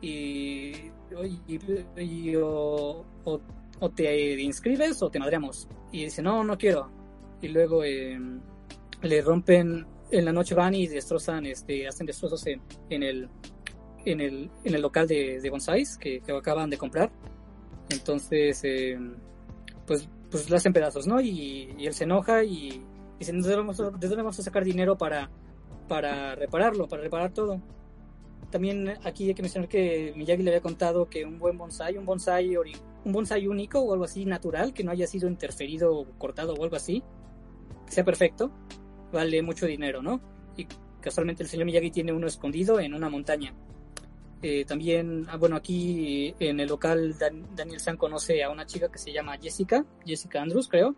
y, 0.00 0.90
o, 2.36 3.04
o, 3.84 3.90
te 3.90 4.40
inscribes 4.40 5.02
o 5.02 5.10
te 5.10 5.18
madreamos. 5.18 5.68
Y 5.92 6.04
dice, 6.04 6.22
no, 6.22 6.42
no 6.44 6.56
quiero. 6.56 6.90
Y 7.40 7.48
luego 7.48 7.84
eh, 7.84 8.18
le 9.02 9.22
rompen, 9.22 9.86
en 10.10 10.24
la 10.24 10.32
noche 10.32 10.54
van 10.54 10.74
y 10.74 10.86
destrozan, 10.86 11.46
este, 11.46 11.86
hacen 11.86 12.06
destrozos 12.06 12.46
en, 12.46 12.60
en 12.90 13.02
el 13.02 13.28
en 14.04 14.20
el, 14.20 14.50
en 14.64 14.74
el 14.74 14.82
local 14.82 15.08
de, 15.08 15.40
de 15.40 15.50
bonsais 15.50 15.96
que, 15.96 16.20
que, 16.20 16.32
acaban 16.32 16.70
de 16.70 16.78
comprar. 16.78 17.10
Entonces, 17.88 18.60
eh, 18.64 18.98
pues, 19.86 20.08
pues 20.30 20.50
lo 20.50 20.56
hacen 20.56 20.72
pedazos, 20.72 21.06
¿no? 21.06 21.20
Y, 21.20 21.74
y 21.78 21.86
él 21.86 21.94
se 21.94 22.04
enoja 22.04 22.44
y 22.44 22.82
dice, 23.18 23.32
¿de 23.32 23.38
dónde 23.38 23.56
vamos 23.56 23.80
a, 23.80 23.84
¿de 23.84 24.08
dónde 24.08 24.16
vamos 24.16 24.38
a 24.38 24.42
sacar 24.42 24.64
dinero 24.64 24.96
para, 24.96 25.30
para 25.88 26.34
repararlo, 26.34 26.88
para 26.88 27.02
reparar 27.02 27.32
todo? 27.32 27.60
También 28.54 28.88
aquí 29.02 29.26
hay 29.26 29.34
que 29.34 29.42
mencionar 29.42 29.68
que 29.68 30.12
Miyagi 30.14 30.44
le 30.44 30.50
había 30.50 30.60
contado 30.60 31.10
que 31.10 31.24
un 31.24 31.40
buen 31.40 31.58
bonsai, 31.58 31.98
un 31.98 32.04
bonsai, 32.04 32.54
un 32.56 33.12
bonsai 33.12 33.48
único 33.48 33.80
o 33.80 33.92
algo 33.92 34.04
así 34.04 34.26
natural, 34.26 34.72
que 34.72 34.84
no 34.84 34.92
haya 34.92 35.08
sido 35.08 35.26
interferido 35.28 36.06
cortado 36.18 36.54
o 36.54 36.62
algo 36.62 36.76
así, 36.76 37.02
que 37.84 37.90
sea 37.90 38.04
perfecto, 38.04 38.52
vale 39.12 39.42
mucho 39.42 39.66
dinero, 39.66 40.02
¿no? 40.02 40.20
Y 40.56 40.68
casualmente 41.00 41.42
el 41.42 41.48
señor 41.48 41.66
Miyagi 41.66 41.90
tiene 41.90 42.12
uno 42.12 42.28
escondido 42.28 42.78
en 42.78 42.94
una 42.94 43.08
montaña. 43.08 43.52
Eh, 44.40 44.64
también, 44.64 45.26
ah, 45.30 45.36
bueno, 45.36 45.56
aquí 45.56 46.32
en 46.38 46.60
el 46.60 46.68
local 46.68 47.18
Dan, 47.18 47.56
Daniel 47.56 47.80
San 47.80 47.96
conoce 47.96 48.44
a 48.44 48.50
una 48.50 48.66
chica 48.66 48.88
que 48.88 48.98
se 48.98 49.12
llama 49.12 49.36
Jessica, 49.36 49.84
Jessica 50.06 50.40
Andrews, 50.40 50.68
creo, 50.68 50.94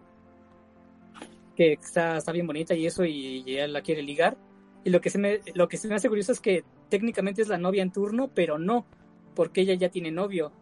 que 1.56 1.72
está, 1.72 2.18
está 2.18 2.32
bien 2.32 2.46
bonita 2.46 2.74
y 2.74 2.84
eso, 2.84 3.06
y, 3.06 3.44
y 3.46 3.54
ella 3.54 3.66
la 3.66 3.80
quiere 3.80 4.02
ligar. 4.02 4.36
Y 4.84 4.90
lo 4.90 5.00
que, 5.00 5.08
se 5.08 5.16
me, 5.16 5.40
lo 5.54 5.68
que 5.68 5.78
se 5.78 5.88
me 5.88 5.94
hace 5.94 6.08
curioso 6.10 6.32
es 6.32 6.40
que 6.40 6.62
técnicamente 6.88 7.42
es 7.42 7.48
la 7.48 7.58
novia 7.58 7.82
en 7.82 7.92
turno, 7.92 8.30
pero 8.34 8.58
no, 8.58 8.86
porque 9.34 9.62
ella 9.62 9.74
ya 9.74 9.88
tiene 9.88 10.10
novio. 10.10 10.52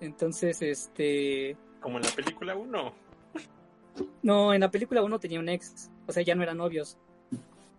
Entonces, 0.00 0.62
este... 0.62 1.56
Como 1.80 1.98
en 1.98 2.04
la 2.04 2.10
película 2.10 2.56
1. 2.56 2.94
No, 4.22 4.54
en 4.54 4.60
la 4.60 4.70
película 4.70 5.02
1 5.02 5.18
tenía 5.18 5.40
un 5.40 5.48
ex, 5.48 5.90
o 6.06 6.12
sea, 6.12 6.22
ya 6.22 6.34
no 6.34 6.42
eran 6.42 6.58
novios. 6.58 6.98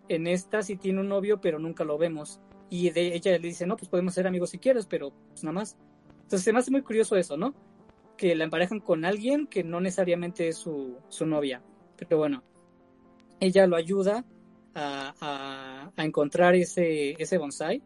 En 0.08 0.26
esta 0.26 0.62
sí 0.62 0.76
tiene 0.76 1.00
un 1.00 1.08
novio, 1.08 1.40
pero 1.40 1.58
nunca 1.58 1.84
lo 1.84 1.96
vemos 1.98 2.40
y 2.70 2.88
de 2.90 3.14
ella 3.14 3.32
le 3.32 3.48
dice, 3.48 3.66
no, 3.66 3.76
pues 3.76 3.88
podemos 3.88 4.14
ser 4.14 4.26
amigos 4.28 4.50
si 4.50 4.58
quieres, 4.58 4.86
pero 4.86 5.12
pues 5.28 5.42
nada 5.42 5.52
más. 5.52 5.76
Entonces 6.22 6.42
se 6.42 6.52
me 6.52 6.60
hace 6.60 6.70
muy 6.70 6.82
curioso 6.82 7.16
eso, 7.16 7.36
¿no? 7.36 7.52
Que 8.16 8.36
la 8.36 8.44
emparejan 8.44 8.78
con 8.78 9.04
alguien 9.04 9.48
que 9.48 9.64
no 9.64 9.80
necesariamente 9.80 10.46
es 10.48 10.56
su, 10.56 10.96
su 11.08 11.26
novia. 11.26 11.62
Pero 11.96 12.18
bueno, 12.18 12.44
ella 13.40 13.66
lo 13.66 13.74
ayuda 13.74 14.24
a, 14.80 15.92
encontrar 15.96 16.54
ese, 16.54 17.12
ese 17.12 17.38
bonsai. 17.38 17.82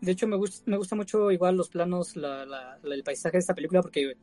De 0.00 0.12
hecho, 0.12 0.26
me, 0.26 0.36
gusta 0.36 0.62
me 0.70 0.76
gusta 0.76 0.96
mucho 0.96 1.30
igual 1.30 1.56
los 1.56 1.68
planos, 1.70 2.16
la, 2.16 2.78
el 2.84 3.02
paisaje 3.02 3.36
de 3.36 3.40
esta 3.40 3.54
película, 3.54 3.82
porque, 3.82 4.14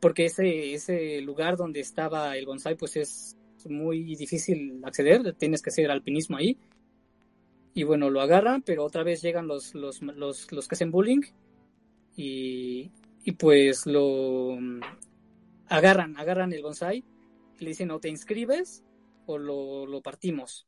porque 0.00 0.26
ese, 0.26 0.74
ese 0.74 1.20
lugar 1.20 1.56
donde 1.56 1.80
estaba 1.80 2.36
el 2.36 2.46
bonsai, 2.46 2.76
pues 2.76 2.96
es 2.96 3.36
muy 3.66 4.14
difícil 4.14 4.80
acceder, 4.84 5.34
tienes 5.34 5.62
que 5.62 5.70
hacer 5.70 5.90
alpinismo 5.90 6.36
ahí 6.36 6.58
y 7.74 7.82
bueno, 7.82 8.08
lo 8.08 8.20
agarran, 8.20 8.62
pero 8.62 8.84
otra 8.84 9.02
vez 9.02 9.20
llegan 9.20 9.48
los, 9.48 9.74
los, 9.74 10.00
los, 10.00 10.52
los 10.52 10.68
que 10.68 10.74
hacen 10.76 10.92
bullying 10.92 11.22
y, 12.16 12.90
y 13.24 13.32
pues 13.32 13.84
lo 13.86 14.56
agarran, 15.68 16.16
agarran 16.16 16.52
el 16.52 16.62
bonsai 16.62 17.04
le 17.58 17.68
dicen 17.68 17.90
o 17.90 17.98
te 17.98 18.08
inscribes 18.08 18.84
o 19.26 19.38
lo, 19.38 19.86
lo 19.86 20.02
partimos. 20.02 20.66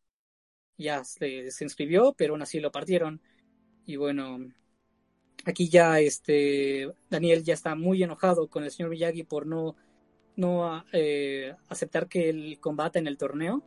Ya 0.78 1.04
se, 1.04 1.50
se, 1.50 1.64
inscribió, 1.64 2.14
pero 2.16 2.34
aún 2.34 2.42
así 2.42 2.60
lo 2.60 2.70
partieron. 2.70 3.20
Y 3.86 3.96
bueno, 3.96 4.38
aquí 5.44 5.68
ya 5.68 6.00
este 6.00 6.92
Daniel 7.08 7.44
ya 7.44 7.54
está 7.54 7.74
muy 7.74 8.02
enojado 8.02 8.48
con 8.48 8.64
el 8.64 8.70
señor 8.70 8.90
Miyagi 8.90 9.22
por 9.22 9.46
no, 9.46 9.76
no 10.36 10.84
eh, 10.92 11.54
aceptar 11.68 12.08
que 12.08 12.28
él 12.28 12.58
combata 12.60 12.98
en 12.98 13.06
el 13.06 13.16
torneo 13.16 13.62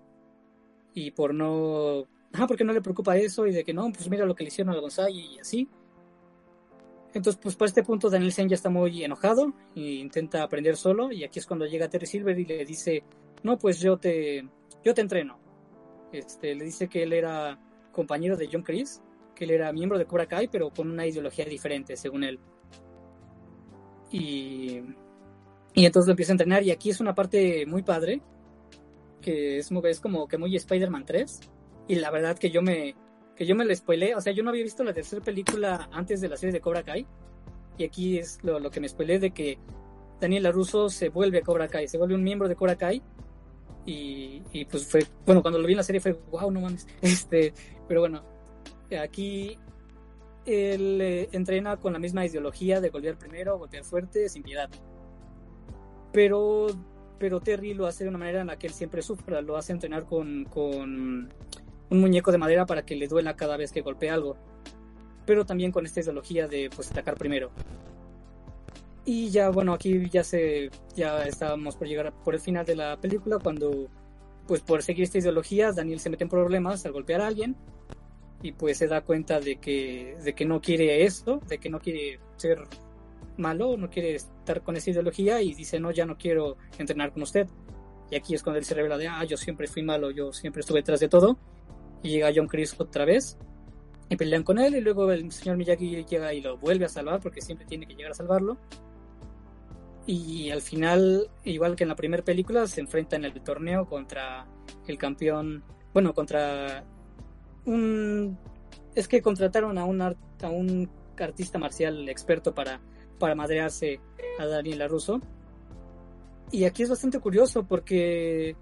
y 0.93 1.11
por 1.11 1.33
no 1.33 2.07
ah, 2.33 2.47
porque 2.47 2.63
no 2.63 2.73
le 2.73 2.81
preocupa 2.81 3.17
eso 3.17 3.47
y 3.47 3.53
de 3.53 3.63
que 3.63 3.73
no, 3.73 3.91
pues 3.91 4.09
mira 4.09 4.25
lo 4.25 4.35
que 4.35 4.43
le 4.43 4.49
hicieron 4.49 4.73
a 4.73 4.79
Gonzalo 4.79 5.09
y 5.09 5.39
así. 5.39 5.67
Entonces, 7.11 7.39
pues 7.41 7.55
por 7.55 7.67
este 7.67 7.83
punto 7.83 8.09
Daniel 8.09 8.31
Sen 8.31 8.49
ya 8.49 8.55
está 8.55 8.69
muy 8.69 9.03
enojado 9.03 9.53
e 9.75 9.81
intenta 9.93 10.43
aprender 10.43 10.77
solo 10.77 11.11
y 11.11 11.23
aquí 11.23 11.39
es 11.39 11.47
cuando 11.47 11.65
llega 11.65 11.89
Terry 11.89 12.05
Silver 12.05 12.37
y 12.37 12.45
le 12.45 12.65
dice, 12.65 13.03
no, 13.41 13.57
pues 13.57 13.79
yo 13.79 13.97
te, 13.97 14.47
yo 14.83 14.93
te 14.93 15.01
entreno. 15.01 15.39
Este, 16.11 16.55
le 16.55 16.65
dice 16.65 16.87
que 16.87 17.03
él 17.03 17.13
era 17.13 17.59
compañero 17.91 18.37
de 18.37 18.49
John 18.51 18.63
Chris, 18.63 19.01
que 19.35 19.45
él 19.45 19.51
era 19.51 19.71
miembro 19.71 19.97
de 19.97 20.05
Cobra 20.05 20.25
Kai, 20.25 20.47
pero 20.47 20.69
con 20.69 20.89
una 20.89 21.05
ideología 21.05 21.45
diferente, 21.45 21.95
según 21.95 22.23
él. 22.23 22.39
Y, 24.11 24.81
y 25.73 25.85
entonces 25.85 26.07
lo 26.07 26.13
empieza 26.13 26.31
a 26.31 26.35
entrenar 26.35 26.63
y 26.63 26.71
aquí 26.71 26.89
es 26.89 26.99
una 26.99 27.13
parte 27.13 27.65
muy 27.65 27.83
padre, 27.83 28.21
que 29.21 29.59
es, 29.59 29.71
es 29.71 29.99
como 29.99 30.27
que 30.27 30.37
muy 30.37 30.55
Spider-Man 30.55 31.05
3 31.05 31.39
y 31.87 31.95
la 31.95 32.11
verdad 32.11 32.37
que 32.37 32.49
yo 32.49 32.61
me 32.61 32.95
que 33.35 33.45
yo 33.45 33.55
me 33.55 33.63
lo 33.63 33.73
spoilé, 33.73 34.15
o 34.15 34.21
sea, 34.21 34.33
yo 34.33 34.43
no 34.43 34.49
había 34.49 34.63
visto 34.63 34.83
la 34.83 34.93
tercera 34.93 35.23
película 35.23 35.87
antes 35.93 36.19
de 36.19 36.27
la 36.27 36.35
serie 36.35 36.51
de 36.51 36.59
Cobra 36.59 36.83
Kai 36.83 37.07
y 37.77 37.85
aquí 37.85 38.17
es 38.17 38.37
lo, 38.43 38.69
que 38.69 38.81
me 38.81 38.89
spoilé 38.89 39.17
de 39.17 39.31
que 39.31 39.57
Daniel 40.19 40.43
LaRusso 40.43 40.89
se 40.89 41.07
vuelve 41.07 41.37
a 41.37 41.41
Cobra 41.41 41.69
Kai, 41.69 41.87
se 41.87 41.97
vuelve 41.97 42.15
un 42.15 42.23
miembro 42.23 42.49
de 42.49 42.57
Cobra 42.57 42.75
Kai 42.75 43.01
y, 43.89 44.43
y, 44.53 44.65
pues 44.65 44.85
fue, 44.85 45.05
bueno, 45.25 45.41
cuando 45.41 45.59
lo 45.59 45.65
vi 45.65 45.73
en 45.73 45.77
la 45.77 45.83
serie 45.83 45.99
fue, 45.99 46.13
wow, 46.31 46.51
no 46.51 46.61
mames, 46.61 46.87
este, 47.01 47.53
pero 47.87 48.01
bueno, 48.01 48.21
aquí 49.01 49.57
él 50.45 50.99
eh, 51.01 51.29
entrena 51.31 51.77
con 51.77 51.93
la 51.93 51.99
misma 51.99 52.25
ideología 52.25 52.81
de 52.81 52.89
golpear 52.89 53.17
primero, 53.17 53.57
golpear 53.57 53.83
fuerte, 53.83 54.29
sin 54.29 54.43
piedad. 54.43 54.69
Pero, 56.13 56.67
pero 57.17 57.39
Terry 57.39 57.73
lo 57.73 57.87
hace 57.87 58.03
de 58.03 58.09
una 58.09 58.19
manera 58.19 58.41
en 58.41 58.47
la 58.47 58.59
que 58.59 58.67
él 58.67 58.73
siempre 58.73 59.01
sufra, 59.01 59.41
lo 59.41 59.57
hace 59.57 59.71
entrenar 59.71 60.05
con, 60.05 60.45
con 60.45 61.33
un 61.89 61.99
muñeco 61.99 62.31
de 62.31 62.37
madera 62.37 62.65
para 62.65 62.85
que 62.85 62.95
le 62.95 63.07
duela 63.07 63.35
cada 63.35 63.57
vez 63.57 63.71
que 63.71 63.81
golpea 63.81 64.13
algo. 64.13 64.37
Pero 65.25 65.45
también 65.45 65.71
con 65.71 65.85
esta 65.85 65.99
ideología 65.99 66.47
de 66.47 66.69
pues 66.75 66.91
atacar 66.91 67.15
primero. 67.15 67.51
Y 69.05 69.29
ya 69.29 69.49
bueno, 69.49 69.73
aquí 69.73 70.09
ya 70.09 70.23
se 70.23 70.69
ya 70.95 71.23
estábamos 71.23 71.75
por 71.75 71.87
llegar 71.87 72.13
por 72.23 72.35
el 72.35 72.41
final 72.41 72.65
de 72.65 72.75
la 72.75 72.97
película 72.97 73.39
cuando 73.39 73.87
pues 74.47 74.61
por 74.61 74.83
seguir 74.83 75.03
esta 75.03 75.19
ideología 75.19 75.71
Daniel 75.71 75.99
se 75.99 76.09
mete 76.09 76.23
en 76.23 76.29
problemas 76.29 76.85
al 76.85 76.91
golpear 76.91 77.21
a 77.21 77.27
alguien 77.27 77.55
y 78.41 78.51
pues 78.51 78.77
se 78.77 78.87
da 78.87 79.01
cuenta 79.01 79.39
de 79.39 79.57
que 79.57 80.17
de 80.23 80.33
que 80.33 80.45
no 80.45 80.61
quiere 80.61 81.05
esto, 81.05 81.39
de 81.47 81.57
que 81.57 81.69
no 81.69 81.79
quiere 81.79 82.19
ser 82.35 82.63
malo, 83.37 83.77
no 83.77 83.89
quiere 83.89 84.15
estar 84.15 84.61
con 84.63 84.75
esa 84.75 84.89
ideología 84.91 85.41
y 85.41 85.53
dice, 85.53 85.79
"No, 85.79 85.91
ya 85.91 86.05
no 86.05 86.17
quiero 86.17 86.57
entrenar 86.77 87.13
con 87.13 87.23
usted." 87.23 87.47
Y 88.11 88.15
aquí 88.15 88.35
es 88.35 88.43
cuando 88.43 88.59
él 88.59 88.65
se 88.65 88.73
revela 88.75 88.97
de, 88.97 89.07
"Ah, 89.07 89.23
yo 89.23 89.37
siempre 89.37 89.67
fui 89.67 89.83
malo, 89.83 90.11
yo 90.11 90.33
siempre 90.33 90.61
estuve 90.61 90.79
detrás 90.79 90.99
de 90.99 91.09
todo." 91.09 91.37
y 92.01 92.09
llega 92.09 92.31
John 92.33 92.47
Chris 92.47 92.75
otra 92.79 93.05
vez 93.05 93.37
y 94.09 94.15
pelean 94.15 94.43
con 94.43 94.57
él 94.57 94.75
y 94.75 94.81
luego 94.81 95.11
el 95.11 95.31
señor 95.31 95.57
Miyagi 95.57 96.03
llega 96.05 96.33
y 96.33 96.41
lo 96.41 96.57
vuelve 96.57 96.85
a 96.85 96.89
salvar 96.89 97.19
porque 97.19 97.41
siempre 97.41 97.65
tiene 97.65 97.85
que 97.85 97.95
llegar 97.95 98.11
a 98.11 98.15
salvarlo 98.15 98.57
y 100.11 100.49
al 100.49 100.61
final 100.61 101.29
igual 101.43 101.75
que 101.75 101.83
en 101.83 101.89
la 101.89 101.95
primera 101.95 102.23
película 102.23 102.65
se 102.67 102.81
enfrenta 102.81 103.15
en 103.15 103.25
el 103.25 103.33
torneo 103.41 103.85
contra 103.85 104.47
el 104.87 104.97
campeón 104.97 105.63
bueno 105.93 106.13
contra 106.13 106.83
un 107.65 108.37
es 108.95 109.07
que 109.07 109.21
contrataron 109.21 109.77
a 109.77 109.85
un 109.85 110.01
a 110.01 110.15
un 110.49 110.89
artista 111.19 111.59
marcial 111.59 112.09
experto 112.09 112.55
para 112.55 112.81
para 113.19 113.35
madrearse 113.35 113.99
a 114.39 114.45
Daniel 114.45 114.79
LaRusso 114.79 115.21
y 116.51 116.63
aquí 116.63 116.83
es 116.83 116.89
bastante 116.89 117.19
curioso 117.19 117.67
porque 117.67 118.55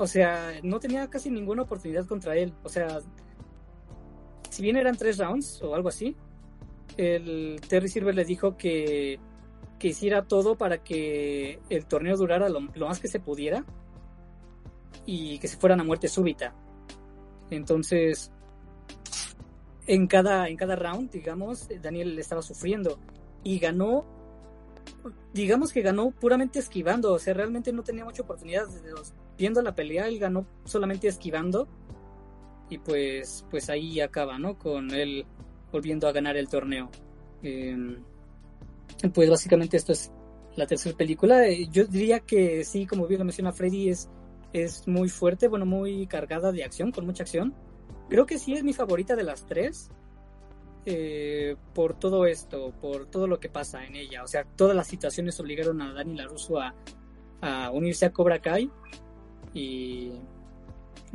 o 0.00 0.06
sea, 0.06 0.54
no 0.62 0.80
tenía 0.80 1.10
casi 1.10 1.28
ninguna 1.30 1.62
oportunidad 1.62 2.06
contra 2.06 2.34
él. 2.34 2.54
O 2.62 2.70
sea, 2.70 3.00
si 4.48 4.62
bien 4.62 4.78
eran 4.78 4.96
tres 4.96 5.18
rounds 5.18 5.60
o 5.62 5.74
algo 5.74 5.90
así, 5.90 6.16
el 6.96 7.60
Terry 7.68 7.88
Silver 7.88 8.14
le 8.14 8.24
dijo 8.24 8.56
que, 8.56 9.20
que 9.80 9.88
hiciera 9.88 10.28
todo 10.28 10.56
para 10.56 10.84
que 10.84 11.58
el 11.70 11.86
torneo 11.86 12.16
durara 12.16 12.50
lo, 12.50 12.60
más 12.60 13.00
que 13.00 13.08
se 13.08 13.18
pudiera 13.18 13.64
y 15.06 15.38
que 15.38 15.48
se 15.48 15.56
fueran 15.56 15.80
a 15.80 15.84
muerte 15.84 16.06
súbita. 16.06 16.54
Entonces, 17.50 18.30
en 19.86 20.06
cada, 20.06 20.48
en 20.48 20.56
cada 20.58 20.76
round, 20.76 21.10
digamos, 21.10 21.66
Daniel 21.80 22.16
estaba 22.18 22.42
sufriendo 22.42 23.00
y 23.42 23.58
ganó, 23.58 24.04
digamos 25.32 25.72
que 25.72 25.80
ganó 25.80 26.10
puramente 26.10 26.58
esquivando, 26.58 27.14
o 27.14 27.18
sea, 27.18 27.32
realmente 27.32 27.72
no 27.72 27.82
tenía 27.82 28.04
mucha 28.04 28.22
oportunidad 28.22 28.68
desde 28.68 28.90
los 28.90 29.14
viendo 29.38 29.62
la 29.62 29.74
pelea, 29.74 30.08
él 30.08 30.18
ganó 30.18 30.46
solamente 30.64 31.08
esquivando 31.08 31.66
y 32.68 32.76
pues, 32.76 33.46
pues 33.50 33.70
ahí 33.70 33.98
acaba, 34.00 34.38
¿no? 34.38 34.58
Con 34.58 34.90
él 34.90 35.24
volviendo 35.72 36.06
a 36.06 36.12
ganar 36.12 36.36
el 36.36 36.48
torneo. 36.48 36.90
Em, 37.42 38.04
pues 39.14 39.30
básicamente 39.30 39.76
esto 39.76 39.92
es 39.92 40.10
la 40.56 40.66
tercera 40.66 40.96
película. 40.96 41.46
Eh, 41.46 41.68
yo 41.70 41.84
diría 41.84 42.20
que 42.20 42.64
sí, 42.64 42.86
como 42.86 43.06
bien 43.06 43.20
lo 43.20 43.24
menciona 43.24 43.52
Freddy, 43.52 43.88
es, 43.88 44.08
es 44.52 44.86
muy 44.86 45.08
fuerte, 45.08 45.48
bueno, 45.48 45.66
muy 45.66 46.06
cargada 46.06 46.52
de 46.52 46.64
acción, 46.64 46.92
con 46.92 47.06
mucha 47.06 47.22
acción. 47.22 47.54
Creo 48.08 48.26
que 48.26 48.38
sí 48.38 48.54
es 48.54 48.64
mi 48.64 48.72
favorita 48.72 49.16
de 49.16 49.24
las 49.24 49.46
tres. 49.46 49.90
Eh, 50.86 51.56
por 51.74 51.98
todo 51.98 52.24
esto, 52.24 52.72
por 52.80 53.04
todo 53.06 53.26
lo 53.26 53.38
que 53.38 53.50
pasa 53.50 53.84
en 53.84 53.96
ella. 53.96 54.24
O 54.24 54.26
sea, 54.26 54.44
todas 54.44 54.74
las 54.74 54.86
situaciones 54.86 55.38
obligaron 55.38 55.82
a 55.82 55.92
Dani 55.92 56.16
LaRusso 56.16 56.58
a, 56.58 56.74
a 57.40 57.70
unirse 57.70 58.06
a 58.06 58.12
Cobra 58.12 58.40
Kai 58.40 58.70
y, 59.52 60.12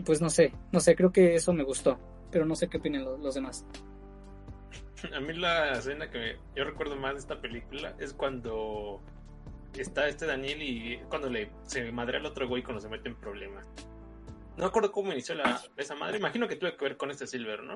pues 0.06 0.22
no 0.22 0.30
sé, 0.30 0.54
no 0.72 0.80
sé, 0.80 0.96
creo 0.96 1.12
que 1.12 1.36
eso 1.36 1.54
me 1.54 1.64
gustó, 1.64 1.98
pero 2.32 2.46
no 2.46 2.56
sé 2.56 2.68
qué 2.68 2.78
opinan 2.78 3.04
los, 3.04 3.36
demás. 3.36 3.66
A 5.14 5.20
mí 5.20 5.34
la 5.34 5.74
escena 5.74 6.10
que 6.10 6.38
yo 6.56 6.64
recuerdo 6.64 6.96
más 6.96 7.14
de 7.14 7.20
esta 7.20 7.42
película 7.42 7.96
es 8.00 8.14
cuando 8.14 9.02
está 9.74 10.08
este 10.08 10.26
Daniel 10.26 10.62
y 10.62 11.00
cuando 11.10 11.30
le 11.30 11.52
se 11.64 11.92
madre 11.92 12.18
al 12.18 12.26
otro 12.26 12.48
güey 12.48 12.64
cuando 12.64 12.82
se 12.82 12.90
mete 12.90 13.10
en 13.10 13.16
problemas. 13.16 13.68
No 14.58 14.66
acuerdo 14.66 14.92
cómo 14.92 15.12
inició 15.12 15.36
la, 15.36 15.62
esa 15.76 15.96
madre. 15.96 16.18
Imagino 16.18 16.48
que 16.48 16.56
tuve 16.56 16.78
que 16.78 16.86
ver 16.86 16.98
con 16.98 17.12
este 17.12 17.28
Silver, 17.28 17.64
¿no? 17.64 17.76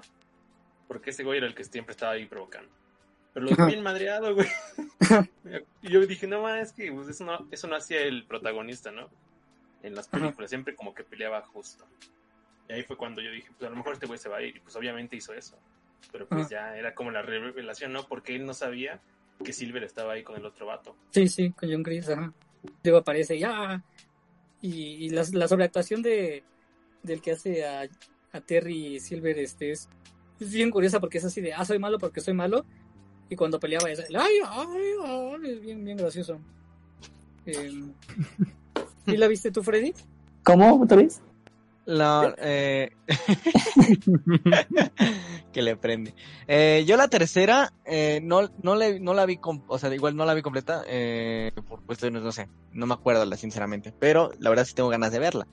Porque 0.87 1.09
ese 1.09 1.23
güey 1.23 1.39
era 1.39 1.47
el 1.47 1.55
que 1.55 1.65
siempre 1.65 1.91
estaba 1.91 2.13
ahí 2.13 2.25
provocando. 2.25 2.71
Pero 3.33 3.47
lo 3.47 3.65
bien 3.65 3.83
madreado, 3.83 4.33
güey. 4.33 4.47
y 5.81 5.89
yo 5.89 5.99
dije, 6.05 6.25
no, 6.25 6.41
más 6.41 6.67
es 6.67 6.73
que 6.73 6.91
pues, 6.91 7.09
eso, 7.09 7.25
no, 7.25 7.47
eso 7.51 7.67
no 7.67 7.75
hacía 7.75 8.01
el 8.01 8.25
protagonista, 8.25 8.91
¿no? 8.91 9.09
en 9.83 9.95
las 9.95 10.07
películas, 10.07 10.49
siempre 10.49 10.75
como 10.75 10.93
que 10.93 11.03
peleaba 11.03 11.41
justo. 11.41 11.85
Y 12.67 12.73
ahí 12.73 12.83
fue 12.83 12.97
cuando 12.97 13.21
yo 13.21 13.31
dije, 13.31 13.49
pues 13.57 13.67
a 13.67 13.71
lo 13.71 13.77
mejor 13.77 13.93
este 13.93 14.05
güey 14.05 14.19
se 14.19 14.29
va 14.29 14.37
a 14.37 14.41
ir, 14.41 14.57
y 14.57 14.59
pues 14.59 14.75
obviamente 14.75 15.15
hizo 15.15 15.33
eso. 15.33 15.57
Pero 16.11 16.27
pues 16.27 16.49
ya 16.49 16.75
era 16.75 16.95
como 16.95 17.11
la 17.11 17.21
revelación, 17.21 17.93
¿no? 17.93 18.07
Porque 18.07 18.35
él 18.35 18.45
no 18.45 18.53
sabía 18.53 18.99
que 19.43 19.53
Silver 19.53 19.83
estaba 19.83 20.13
ahí 20.13 20.23
con 20.23 20.35
el 20.35 20.45
otro 20.45 20.65
vato. 20.65 20.95
Sí, 21.11 21.27
sí, 21.27 21.51
con 21.51 21.71
John 21.71 21.83
Chris, 21.83 22.09
ajá. 22.09 22.33
Luego 22.83 22.99
aparece 22.99 23.37
ya. 23.39 23.83
Y, 24.61 25.05
y 25.05 25.09
la, 25.09 25.23
la, 25.33 25.47
sobreactuación 25.47 26.01
de 26.01 26.43
del 27.03 27.21
que 27.21 27.31
hace 27.31 27.65
a, 27.65 27.87
a 28.33 28.41
Terry 28.41 28.99
Silver 28.99 29.37
este 29.39 29.71
es, 29.71 29.87
es, 30.39 30.51
bien 30.51 30.69
curiosa 30.69 30.99
porque 30.99 31.19
es 31.19 31.25
así 31.25 31.39
de, 31.39 31.53
ah, 31.53 31.63
soy 31.63 31.79
malo 31.79 31.97
porque 31.97 32.21
soy 32.21 32.33
malo. 32.33 32.65
Y 33.29 33.35
cuando 33.35 33.59
peleaba 33.59 33.89
es, 33.89 33.99
ay, 33.99 34.39
ay, 34.45 34.91
ay, 35.05 35.51
es 35.51 35.61
bien, 35.61 35.83
bien 35.83 35.97
gracioso. 35.97 36.39
Eh, 37.45 37.71
¿Y 39.07 39.17
la 39.17 39.27
viste 39.27 39.49
tú, 39.49 39.63
Freddy? 39.63 39.93
¿Cómo? 40.43 40.83
¿Otra 40.83 40.97
vez? 40.97 41.19
La, 41.89 42.35
eh... 42.37 42.91
que 45.51 45.63
le 45.63 45.75
prende. 45.75 46.13
Eh, 46.47 46.83
yo 46.85 46.97
la 46.97 47.07
tercera 47.07 47.73
eh, 47.83 48.19
no, 48.21 48.47
no, 48.61 48.75
le, 48.75 48.99
no 48.99 49.15
la 49.15 49.25
vi, 49.25 49.39
o 49.41 49.79
sea, 49.79 49.91
igual 49.95 50.15
no 50.15 50.23
la 50.23 50.35
vi 50.35 50.43
completa, 50.43 50.83
eh, 50.87 51.51
por 51.67 51.83
cuestiones, 51.83 52.21
no 52.21 52.31
sé, 52.31 52.47
no 52.73 52.85
me 52.85 52.93
acuerdo 52.93 53.25
sinceramente, 53.35 53.91
pero 53.97 54.29
la 54.37 54.51
verdad 54.51 54.65
sí 54.65 54.75
tengo 54.75 54.89
ganas 54.89 55.11
de 55.11 55.17
verla, 55.17 55.47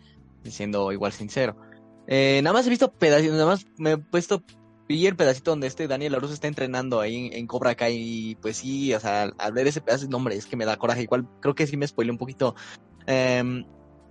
siendo 0.44 0.92
igual 0.92 1.12
sincero. 1.12 1.56
Eh, 2.06 2.40
nada 2.42 2.52
más 2.52 2.66
he 2.66 2.70
visto 2.70 2.92
pedacitos, 2.92 3.36
nada 3.36 3.46
más 3.46 3.64
me 3.78 3.92
he 3.92 3.96
puesto, 3.96 4.42
vi 4.86 5.06
el 5.06 5.16
pedacito 5.16 5.52
donde 5.52 5.68
este 5.68 5.88
Daniel 5.88 6.12
LaRusso 6.12 6.34
está 6.34 6.48
entrenando 6.48 7.00
ahí 7.00 7.30
en, 7.32 7.46
Cobra 7.46 7.76
Kai 7.76 7.96
y 7.96 8.34
pues 8.34 8.58
sí, 8.58 8.92
o 8.92 9.00
sea, 9.00 9.32
al 9.38 9.52
ver 9.54 9.68
ese 9.68 9.80
pedazo, 9.80 10.06
no 10.10 10.18
hombre, 10.18 10.36
es 10.36 10.44
que 10.44 10.56
me 10.56 10.66
da 10.66 10.76
coraje, 10.76 11.02
igual 11.02 11.26
creo 11.40 11.54
que 11.54 11.66
sí 11.66 11.78
me 11.78 11.88
spoilé 11.88 12.10
un 12.10 12.18
poquito 12.18 12.54
Em, 13.06 13.64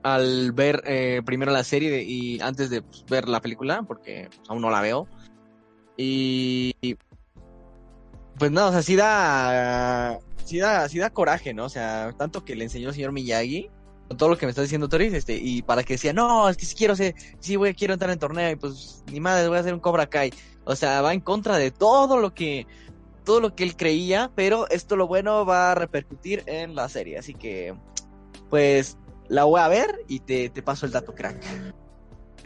al 0.06 0.52
ver 0.52 0.84
eh, 0.86 1.24
primero 1.26 1.52
la 1.52 1.64
serie 1.64 2.04
y 2.04 2.40
antes 2.40 2.70
de 2.70 2.84
pues, 2.84 3.04
ver 3.10 3.28
la 3.28 3.42
película, 3.42 3.82
porque 3.82 4.30
pues, 4.30 4.48
aún 4.50 4.62
no 4.62 4.70
la 4.70 4.80
veo. 4.80 5.08
Y, 5.98 6.76
pues 8.38 8.52
no, 8.52 8.68
o 8.68 8.72
sea, 8.72 8.84
sí 8.84 8.96
da, 8.96 10.20
sí 10.44 10.60
da, 10.60 10.88
sí 10.90 11.00
da 11.00 11.10
coraje, 11.10 11.56
¿no? 11.56 11.66
O 11.66 11.70
sea, 11.70 12.14
tanto 12.20 12.46
que 12.46 12.56
le 12.56 12.66
enseñó 12.66 12.90
el 12.90 12.94
señor 12.94 13.14
Miyagi, 13.14 13.72
con 14.08 14.18
todo 14.18 14.30
lo 14.30 14.38
que 14.38 14.46
me 14.46 14.52
está 14.52 14.62
diciendo 14.62 14.88
Toris, 14.88 15.12
este, 15.12 15.38
y 15.38 15.64
para 15.64 15.82
que 15.82 15.96
decía, 15.96 16.14
no, 16.14 16.50
es 16.50 16.58
que 16.58 16.68
si 16.68 16.76
quiero 16.76 16.96
ser, 16.96 17.16
sí, 17.40 17.56
voy, 17.56 17.74
quiero 17.74 17.94
entrar 17.94 18.12
en 18.12 18.20
torneo, 18.20 18.52
y 18.52 18.58
pues, 18.58 19.04
ni 19.12 19.20
madre, 19.20 19.48
voy 19.48 19.58
a 19.58 19.62
hacer 19.62 19.74
un 19.74 19.80
Cobra 19.80 20.06
Kai. 20.06 20.32
O 20.66 20.76
sea, 20.76 21.02
va 21.02 21.16
en 21.16 21.22
contra 21.22 21.58
de 21.58 21.72
todo 21.72 22.20
lo 22.20 22.36
que, 22.36 22.68
todo 23.24 23.40
lo 23.40 23.56
que 23.56 23.64
él 23.64 23.76
creía, 23.76 24.30
pero 24.36 24.70
esto 24.70 24.96
lo 24.98 25.08
bueno 25.08 25.48
va 25.48 25.72
a 25.72 25.76
repercutir 25.76 26.44
en 26.46 26.76
la 26.76 26.90
serie, 26.90 27.18
así 27.18 27.34
que, 27.34 27.74
pues, 28.52 29.00
la 29.30 29.44
voy 29.44 29.60
a 29.60 29.68
ver 29.68 30.04
y 30.08 30.20
te, 30.20 30.50
te 30.50 30.62
paso 30.62 30.86
el 30.86 30.92
dato, 30.92 31.14
crack. 31.14 31.44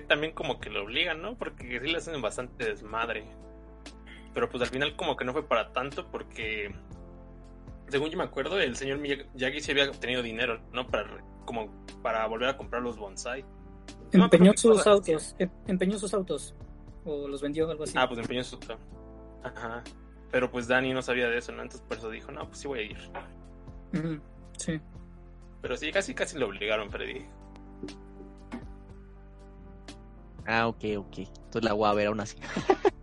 También 0.08 0.34
como 0.34 0.60
que 0.60 0.70
lo 0.70 0.84
obligan, 0.84 1.22
¿no? 1.22 1.38
Porque 1.38 1.80
sí 1.80 1.88
le 1.88 1.98
hacen 1.98 2.22
bastante 2.22 2.66
desmadre. 2.66 3.26
Pero 4.34 4.50
pues 4.50 4.64
al 4.64 4.70
final 4.70 4.96
como 4.96 5.16
que 5.16 5.26
no 5.26 5.34
fue 5.34 5.48
para 5.48 5.72
tanto 5.74 6.10
porque 6.12 6.74
según 7.90 8.10
yo 8.10 8.18
me 8.18 8.24
acuerdo, 8.24 8.60
el 8.60 8.76
señor 8.76 9.00
Miyagi 9.00 9.62
sí 9.62 9.72
había 9.72 9.92
tenido 9.92 10.22
dinero, 10.22 10.62
¿no? 10.72 10.88
Para 10.88 11.24
como 11.46 11.70
para 12.02 12.26
volver 12.28 12.50
a 12.50 12.58
comprar 12.58 12.82
los 12.82 12.98
bonsai. 12.98 13.44
empeñó 14.12 14.54
sus 14.56 14.86
autos, 14.86 15.36
em, 15.40 15.50
empeñó 15.68 15.98
sus 15.98 16.14
autos 16.14 16.56
o 17.06 17.28
los 17.28 17.42
vendió 17.42 17.70
algo 17.70 17.84
así. 17.84 17.94
Ah, 17.98 18.08
pues 18.08 18.20
empeñó 18.20 18.44
sus 18.44 18.54
autos. 18.54 18.78
Ajá. 19.44 19.84
Pero 20.32 20.52
pues 20.52 20.68
Dani 20.68 20.94
no 20.94 21.02
sabía 21.02 21.28
de 21.28 21.40
eso, 21.40 21.52
¿no? 21.52 21.64
Entonces 21.64 21.86
por 21.88 21.98
eso 21.98 22.10
dijo, 22.10 22.32
no, 22.32 22.46
pues 22.48 22.60
sí 22.60 22.68
voy 22.68 22.80
a 22.80 22.84
ir. 22.84 22.98
Sí. 24.58 24.80
Pero 25.62 25.78
sí, 25.78 25.92
casi 25.92 26.14
casi 26.14 26.38
lo 26.38 26.48
obligaron, 26.48 26.90
Freddy. 26.90 27.26
Ah, 30.46 30.68
ok, 30.68 30.84
ok. 30.98 31.18
Entonces 31.20 31.64
la 31.64 31.74
voy 31.74 31.90
a 31.90 31.94
ver 31.94 32.08
aún 32.08 32.20
así. 32.22 32.38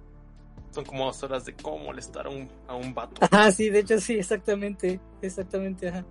son 0.76 0.84
como 0.84 1.06
dos 1.06 1.22
horas 1.22 1.46
de 1.46 1.54
cómo 1.54 1.78
molestar 1.78 2.26
a 2.26 2.30
un, 2.30 2.48
a 2.68 2.74
un 2.74 2.92
vato. 2.92 3.26
Ah, 3.30 3.50
sí, 3.50 3.70
de 3.70 3.78
hecho 3.78 3.98
sí, 3.98 4.18
exactamente, 4.18 5.00
exactamente, 5.22 5.88
ajá. 5.88 6.04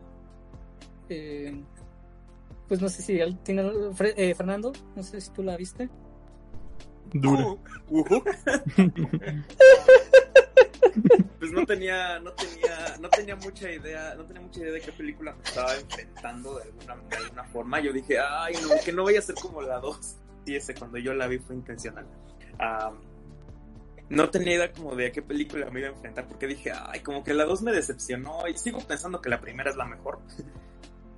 Eh, 1.07 1.63
pues 2.67 2.81
no 2.81 2.89
sé 2.89 3.03
si 3.03 3.19
tiene 3.43 3.63
eh, 4.17 4.33
Fernando, 4.33 4.73
no 4.95 5.03
sé 5.03 5.21
si 5.21 5.29
tú 5.31 5.43
la 5.43 5.55
viste. 5.55 5.87
Duro. 7.13 7.59
Uh, 7.89 7.99
uh. 7.99 8.23
pues 11.39 11.51
no 11.51 11.65
tenía, 11.65 12.19
no 12.19 12.31
tenía, 12.33 12.97
no 12.99 13.09
tenía 13.09 13.35
mucha 13.35 13.71
idea, 13.71 14.15
no 14.15 14.25
tenía 14.25 14.41
mucha 14.41 14.59
idea 14.59 14.71
de 14.71 14.81
qué 14.81 14.91
película 14.91 15.33
me 15.33 15.43
estaba 15.43 15.75
enfrentando 15.75 16.55
de 16.57 16.63
alguna, 16.63 16.95
de 17.09 17.15
alguna 17.17 17.43
forma. 17.45 17.79
Yo 17.79 17.93
dije, 17.93 18.17
ay 18.19 18.55
no, 18.61 18.69
que 18.83 18.91
no 18.91 19.03
vaya 19.03 19.19
a 19.19 19.21
ser 19.21 19.35
como 19.35 19.61
la 19.61 19.79
2. 19.79 20.17
Y 20.45 20.59
cuando 20.77 20.97
yo 20.97 21.13
la 21.13 21.27
vi 21.27 21.39
fue 21.39 21.55
intencional. 21.55 22.05
No 24.07 24.29
tenía 24.29 24.55
idea 24.55 24.71
como 24.71 24.95
de 24.95 25.07
a 25.07 25.11
qué 25.11 25.23
película 25.23 25.69
me 25.71 25.79
iba 25.79 25.89
a 25.89 25.93
enfrentar 25.93 26.27
porque 26.27 26.45
dije, 26.45 26.71
ay, 26.71 26.99
como 26.99 27.23
que 27.23 27.33
la 27.33 27.45
2 27.45 27.63
me 27.63 27.71
decepcionó 27.71 28.47
y 28.47 28.55
sigo 28.55 28.79
pensando 28.79 29.19
que 29.19 29.29
la 29.29 29.41
primera 29.41 29.71
es 29.71 29.75
la 29.75 29.85
mejor. 29.85 30.19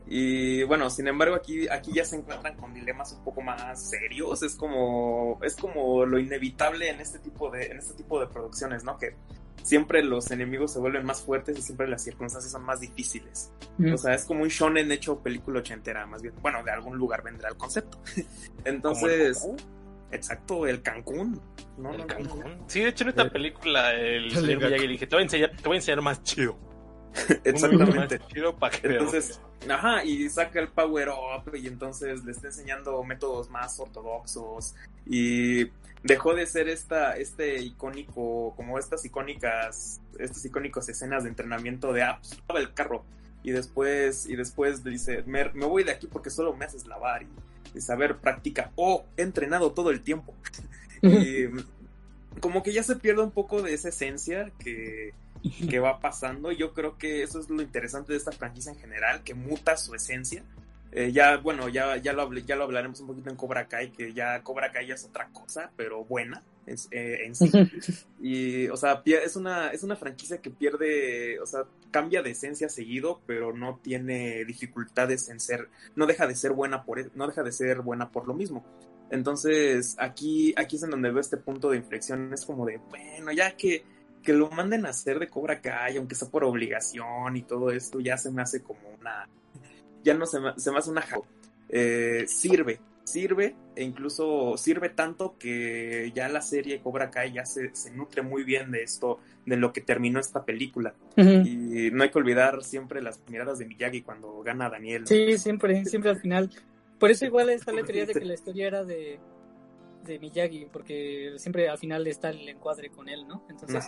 y 0.08 0.64
bueno, 0.64 0.90
sin 0.90 1.10
embargo, 1.10 1.36
aquí, 1.36 1.68
aquí 1.68 1.92
ya 1.94 2.06
se 2.06 2.16
encuentran 2.16 2.56
con 2.56 2.74
dilemas 2.74 3.12
un 3.12 3.26
poco 3.26 3.42
más 3.42 3.90
serios, 3.90 4.42
es 4.42 4.56
como, 4.56 5.38
es 5.44 5.58
como 5.58 6.06
lo 6.06 6.18
inevitable 6.18 6.90
en 6.90 7.02
este 7.02 7.20
tipo 7.20 7.52
de, 7.52 7.66
en 7.66 7.80
este 7.80 7.94
tipo 7.94 8.22
de 8.22 8.28
producciones, 8.28 8.86
¿no? 8.86 8.98
Que 8.98 9.16
siempre 9.64 10.04
los 10.04 10.32
enemigos 10.32 10.74
se 10.74 10.80
vuelven 10.80 11.06
más 11.06 11.22
fuertes 11.22 11.58
y 11.58 11.62
siempre 11.62 11.88
las 11.88 12.04
circunstancias 12.04 12.52
son 12.52 12.64
más 12.64 12.80
difíciles. 12.80 13.52
O 13.94 13.98
sea, 13.98 14.14
es 14.14 14.26
como 14.26 14.44
un 14.44 14.50
shonen 14.50 14.92
hecho 14.92 15.20
película 15.20 15.60
ochentera, 15.60 16.06
más 16.06 16.22
bien. 16.22 16.34
Bueno, 16.42 16.64
de 16.64 16.72
algún 16.72 16.98
lugar 16.98 17.24
vendrá 17.24 17.50
el 17.50 17.58
concepto. 17.58 18.00
Entonces... 18.66 19.46
Exacto, 20.10 20.66
el 20.66 20.82
Cancún. 20.82 21.42
¿no? 21.78 21.94
El 21.94 22.06
Cancún. 22.06 22.64
Sí, 22.68 22.82
de 22.82 22.90
hecho 22.90 23.04
en 23.04 23.10
esta 23.10 23.30
película 23.30 23.94
el 23.94 24.32
señor 24.32 24.64
Miyagi 24.64 24.88
dije, 24.88 25.06
te 25.06 25.16
voy 25.16 25.22
a 25.22 25.24
enseñar, 25.24 25.52
te 25.52 25.64
voy 25.64 25.76
a 25.76 25.80
enseñar 25.80 26.02
más 26.02 26.24
chido. 26.24 26.58
Exactamente. 27.44 28.20
Más 28.20 28.28
chido 28.30 28.56
para 28.58 28.78
que 28.78 28.88
entonces, 28.88 29.42
ajá, 29.70 30.04
y 30.04 30.30
saca 30.30 30.60
el 30.60 30.70
power 30.70 31.10
up 31.10 31.56
y 31.56 31.68
entonces 31.68 32.24
le 32.24 32.32
está 32.32 32.48
enseñando 32.48 33.04
métodos 33.04 33.50
más 33.50 33.80
ortodoxos 33.80 34.76
y 35.06 35.66
dejó 36.04 36.34
de 36.34 36.46
ser 36.46 36.70
esta, 36.70 37.18
este 37.18 37.62
icónico, 37.62 38.54
como 38.56 38.78
estas 38.80 39.04
icónicas, 39.06 40.02
estas 40.20 40.46
icónicas 40.46 40.88
escenas 40.90 41.24
de 41.24 41.30
entrenamiento 41.30 41.92
de 41.94 42.04
apps, 42.04 42.38
ah, 42.48 42.54
el 42.58 42.74
carro 42.74 43.04
y 43.44 43.52
después, 43.52 44.28
y 44.28 44.36
después 44.36 44.84
dice, 44.84 45.24
me, 45.26 45.50
me 45.54 45.66
voy 45.66 45.84
de 45.84 45.92
aquí 45.92 46.08
porque 46.08 46.30
solo 46.30 46.56
me 46.56 46.66
haces 46.66 46.86
lavar 46.86 47.26
y 47.74 47.82
saber 47.82 48.18
práctica 48.18 48.72
o 48.76 49.06
he 49.18 49.22
entrenado 49.22 49.72
todo 49.72 49.92
el 49.92 50.02
tiempo. 50.02 50.34
y 51.02 51.46
como 52.40 52.64
que 52.64 52.74
ya 52.74 52.84
se 52.84 52.96
pierde 52.96 53.24
un 53.24 53.32
poco 53.32 53.62
de 53.62 53.74
esa 53.74 53.90
esencia 53.90 54.52
que, 54.60 55.14
que 55.70 55.80
va 55.80 56.00
pasando. 56.00 56.52
Yo 56.52 56.74
creo 56.74 56.98
que 56.98 57.24
eso 57.24 57.40
es 57.40 57.50
lo 57.50 57.62
interesante 57.62 58.14
de 58.14 58.18
esta 58.18 58.32
franquicia 58.32 58.72
en 58.72 58.80
general, 58.80 59.24
que 59.24 59.34
muta 59.34 59.78
su 59.78 59.94
esencia. 59.96 60.44
Eh, 60.92 61.12
ya, 61.12 61.38
bueno, 61.38 61.68
ya, 61.68 61.98
ya, 61.98 62.14
lo, 62.14 62.34
ya 62.34 62.56
lo 62.56 62.64
hablaremos 62.64 63.00
un 63.02 63.08
poquito 63.08 63.30
en 63.30 63.36
Cobra 63.36 63.68
Kai, 63.68 63.92
que 63.92 64.14
ya 64.14 64.42
Cobra 64.42 64.72
Kai 64.72 64.88
ya 64.88 64.96
es 64.96 65.04
otra 65.04 65.30
cosa, 65.30 65.70
pero 65.76 66.06
buena 66.06 66.44
es, 66.66 66.88
eh, 66.92 67.26
en 67.26 67.36
sí. 67.36 67.52
Y, 68.22 68.68
o 68.70 68.78
sea, 68.78 69.02
es 69.06 69.36
una, 69.36 69.70
es 69.70 69.84
una 69.84 69.96
franquicia 69.96 70.42
que 70.42 70.50
pierde, 70.50 71.40
o 71.40 71.46
sea, 71.46 71.66
cambia 71.92 72.22
de 72.22 72.32
esencia 72.32 72.70
seguido, 72.70 73.22
pero 73.26 73.54
no 73.54 73.80
tiene 73.84 74.44
dificultades 74.46 75.30
en 75.30 75.40
ser, 75.40 75.70
no 75.96 76.06
deja 76.06 76.26
de 76.26 76.36
ser 76.36 76.52
buena 76.54 76.84
por, 76.84 77.16
no 77.16 77.28
deja 77.28 77.44
de 77.44 77.52
ser 77.52 77.82
buena 77.82 78.12
por 78.12 78.28
lo 78.28 78.34
mismo. 78.34 78.66
Entonces, 79.10 79.96
aquí, 80.00 80.54
aquí 80.58 80.76
es 80.76 80.84
en 80.84 80.90
donde 80.90 81.12
veo 81.12 81.22
este 81.22 81.38
punto 81.38 81.70
de 81.70 81.78
inflexión, 81.78 82.34
es 82.34 82.46
como 82.46 82.66
de, 82.66 82.78
bueno, 82.90 83.32
ya 83.32 83.56
que, 83.56 83.84
que 84.28 84.34
lo 84.34 84.50
manden 84.50 84.86
a 84.86 84.90
hacer 84.90 85.20
de 85.20 85.30
Cobra 85.30 85.62
Kai, 85.62 85.96
aunque 85.96 86.14
sea 86.14 86.28
por 86.28 86.44
obligación 86.44 87.38
y 87.38 87.44
todo 87.44 87.72
esto, 87.72 88.02
ya 88.02 88.18
se 88.18 88.30
me 88.30 88.42
hace 88.42 88.62
como 88.62 88.82
una, 89.00 89.30
ya 90.04 90.16
no 90.16 90.26
se 90.26 90.42
me, 90.42 90.52
se 90.58 90.70
me 90.70 90.80
hace 90.80 90.90
una... 90.92 91.06
Eh, 91.70 92.26
sirve, 92.28 92.82
sirve 93.06 93.56
e 93.74 93.86
incluso 93.86 94.58
sirve 94.58 94.90
tanto 94.90 95.38
que 95.40 96.12
ya 96.14 96.28
la 96.28 96.42
serie 96.42 96.82
Cobra 96.82 97.10
Kai 97.10 97.32
ya 97.32 97.46
se, 97.46 97.74
se 97.74 97.90
nutre 97.92 98.22
muy 98.22 98.44
bien 98.44 98.70
de 98.70 98.84
esto, 98.84 99.22
de 99.46 99.56
lo 99.56 99.72
que 99.72 99.80
terminó 99.80 100.20
esta 100.20 100.44
película. 100.44 100.94
Y 101.16 101.90
no 101.94 102.04
hay 102.04 102.12
que 102.12 102.18
olvidar 102.18 102.66
siempre 102.66 103.02
las 103.02 103.22
miradas 103.30 103.60
de 103.60 103.66
Miyagi 103.66 104.02
cuando 104.02 104.44
gana 104.44 104.70
Daniel. 104.70 105.08
Sí, 105.08 105.38
siempre, 105.38 105.86
siempre 105.86 106.10
al 106.10 106.20
final. 106.20 106.50
Por 107.00 107.12
eso 107.12 107.24
igual 107.24 107.50
está 107.50 107.72
la 107.72 107.84
teoría 107.84 108.06
de 108.06 108.14
que 108.14 108.26
la 108.26 108.34
historia 108.34 108.68
era 108.68 108.84
de, 108.84 109.22
de 110.04 110.20
Miyagi, 110.20 110.68
porque 110.72 111.34
siempre 111.38 111.70
al 111.70 111.78
final 111.78 112.06
está 112.08 112.30
el 112.30 112.48
encuadre 112.48 112.90
con 112.90 113.10
él, 113.10 113.28
¿no? 113.28 113.46
Entonces... 113.50 113.86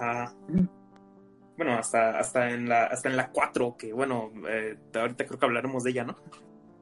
Bueno, 1.57 1.74
hasta, 1.74 2.18
hasta 2.18 2.51
en 2.51 2.70
la 2.70 2.86
hasta 2.86 3.10
en 3.10 3.18
la 3.18 3.32
4, 3.32 3.76
que 3.78 3.91
bueno, 3.91 4.32
eh, 4.47 4.78
ahorita 4.93 5.26
creo 5.26 5.38
que 5.38 5.45
hablaremos 5.45 5.84
de 5.84 5.91
ella, 5.91 6.05
¿no? 6.05 6.16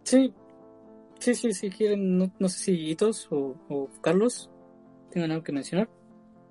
Sí, 0.03 0.31
Sí, 1.19 1.33
sí, 1.35 1.53
si 1.53 1.69
quieren, 1.69 2.17
no, 2.17 2.49
sé 2.49 2.59
si 2.59 2.89
Hitos 2.89 3.27
o, 3.31 3.89
Carlos 4.01 4.49
tengan 5.11 5.31
algo 5.31 5.43
que 5.43 5.51
mencionar. 5.51 5.89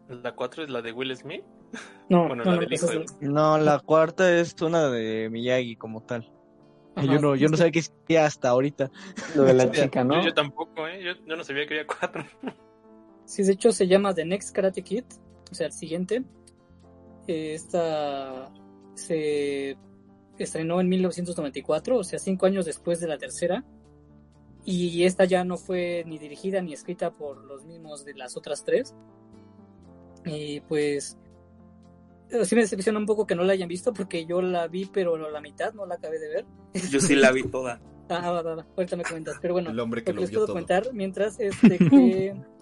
¿La 0.08 0.34
4 0.34 0.64
es 0.64 0.70
la 0.70 0.82
de 0.82 0.92
Will 0.92 1.16
Smith? 1.16 1.44
No, 2.08 2.28
no, 2.34 2.44
no, 3.20 3.58
la 3.58 3.78
cuarta 3.80 4.32
es 4.38 4.54
una 4.62 4.88
de 4.88 5.28
Miyagi 5.30 5.76
como 5.76 6.02
tal. 6.02 6.30
yo 6.96 7.18
no, 7.20 7.34
yo 7.34 7.48
no 7.48 7.56
sabía 7.56 7.72
que 7.72 7.80
existía 7.80 8.24
hasta 8.24 8.48
ahorita. 8.48 8.90
Lo 9.34 9.42
de 9.42 9.54
la 9.54 9.70
chica, 9.72 10.04
¿no? 10.04 10.24
Yo, 10.24 10.32
tampoco, 10.32 10.86
¿eh? 10.86 11.02
Yo, 11.02 11.36
no 11.36 11.44
sabía 11.44 11.66
que 11.66 11.80
había 11.80 11.86
cuatro. 11.86 12.24
Sí, 13.26 13.42
de 13.42 13.52
hecho 13.52 13.72
se 13.72 13.86
llama 13.86 14.14
The 14.14 14.24
Next 14.24 14.54
Karate 14.54 14.82
Kid, 14.82 15.04
o 15.50 15.54
sea, 15.54 15.66
el 15.66 15.72
siguiente. 15.72 16.24
Eh, 17.26 17.54
esta 17.54 18.50
se 18.94 19.76
estrenó 20.38 20.80
en 20.80 20.88
1994, 20.88 21.98
o 21.98 22.04
sea, 22.04 22.18
cinco 22.18 22.46
años 22.46 22.64
después 22.64 23.00
de 23.00 23.08
la 23.08 23.18
tercera. 23.18 23.64
Y 24.64 25.04
esta 25.04 25.24
ya 25.24 25.44
no 25.44 25.56
fue 25.56 26.02
ni 26.06 26.18
dirigida 26.18 26.60
ni 26.60 26.72
escrita 26.72 27.12
por 27.12 27.44
los 27.44 27.64
mismos 27.64 28.04
de 28.04 28.14
las 28.14 28.36
otras 28.36 28.64
tres. 28.64 28.94
Y 30.24 30.60
pues 30.62 31.16
sí 32.44 32.54
me 32.56 32.62
decepciona 32.62 32.98
un 32.98 33.06
poco 33.06 33.26
que 33.26 33.36
no 33.36 33.44
la 33.44 33.52
hayan 33.52 33.68
visto 33.68 33.92
porque 33.92 34.26
yo 34.26 34.42
la 34.42 34.66
vi 34.66 34.86
pero 34.86 35.16
la 35.30 35.40
mitad 35.40 35.72
no 35.74 35.86
la 35.86 35.94
acabé 35.94 36.18
de 36.18 36.28
ver. 36.28 36.46
Yo 36.90 37.00
sí 37.00 37.14
la 37.14 37.30
vi 37.30 37.42
toda. 37.50 37.80
ah, 38.08 38.30
va, 38.30 38.42
va, 38.42 38.66
ahorita 38.76 38.96
me 38.96 39.04
comentas. 39.04 39.36
Pero 39.40 39.54
bueno, 39.54 39.70
el 39.70 39.78
hombre 39.78 40.02
que 40.02 40.12
lo, 40.12 40.22
les 40.22 40.32
puedo 40.32 40.48
comentar 40.48 40.92
mientras 40.92 41.38
este 41.38 41.78
que 41.78 42.34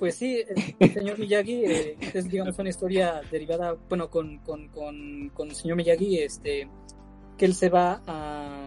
pues 0.00 0.14
sí, 0.14 0.42
el 0.78 0.94
señor 0.94 1.18
Miyagi 1.18 1.62
eh, 1.66 1.96
es 2.14 2.26
digamos 2.26 2.58
una 2.58 2.70
historia 2.70 3.20
derivada, 3.30 3.76
bueno, 3.86 4.08
con, 4.08 4.38
con, 4.38 4.68
con, 4.68 5.28
con 5.34 5.50
el 5.50 5.54
señor 5.54 5.76
Miyagi, 5.76 6.20
este, 6.20 6.70
que 7.36 7.44
él 7.44 7.54
se 7.54 7.68
va 7.68 8.00
a, 8.06 8.66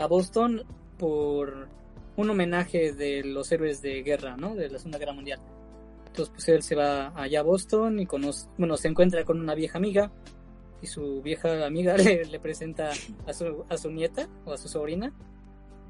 a 0.00 0.06
Boston 0.08 0.64
por 0.98 1.68
un 2.16 2.28
homenaje 2.28 2.92
de 2.92 3.22
los 3.22 3.52
héroes 3.52 3.82
de 3.82 4.02
guerra, 4.02 4.36
¿no? 4.36 4.56
De 4.56 4.68
la 4.68 4.78
Segunda 4.78 4.98
Guerra 4.98 5.12
Mundial. 5.12 5.40
Entonces, 6.08 6.34
pues 6.34 6.48
él 6.48 6.62
se 6.64 6.74
va 6.74 7.12
allá 7.14 7.38
a 7.38 7.44
Boston 7.44 8.00
y 8.00 8.06
conoce, 8.06 8.48
bueno, 8.58 8.76
se 8.76 8.88
encuentra 8.88 9.24
con 9.24 9.38
una 9.38 9.54
vieja 9.54 9.78
amiga 9.78 10.10
y 10.82 10.88
su 10.88 11.22
vieja 11.22 11.64
amiga 11.64 11.96
le, 11.96 12.40
presenta 12.40 12.90
a 13.28 13.32
su, 13.32 13.64
a 13.68 13.76
su 13.76 13.92
nieta 13.92 14.28
o 14.44 14.52
a 14.52 14.58
su 14.58 14.66
sobrina, 14.66 15.14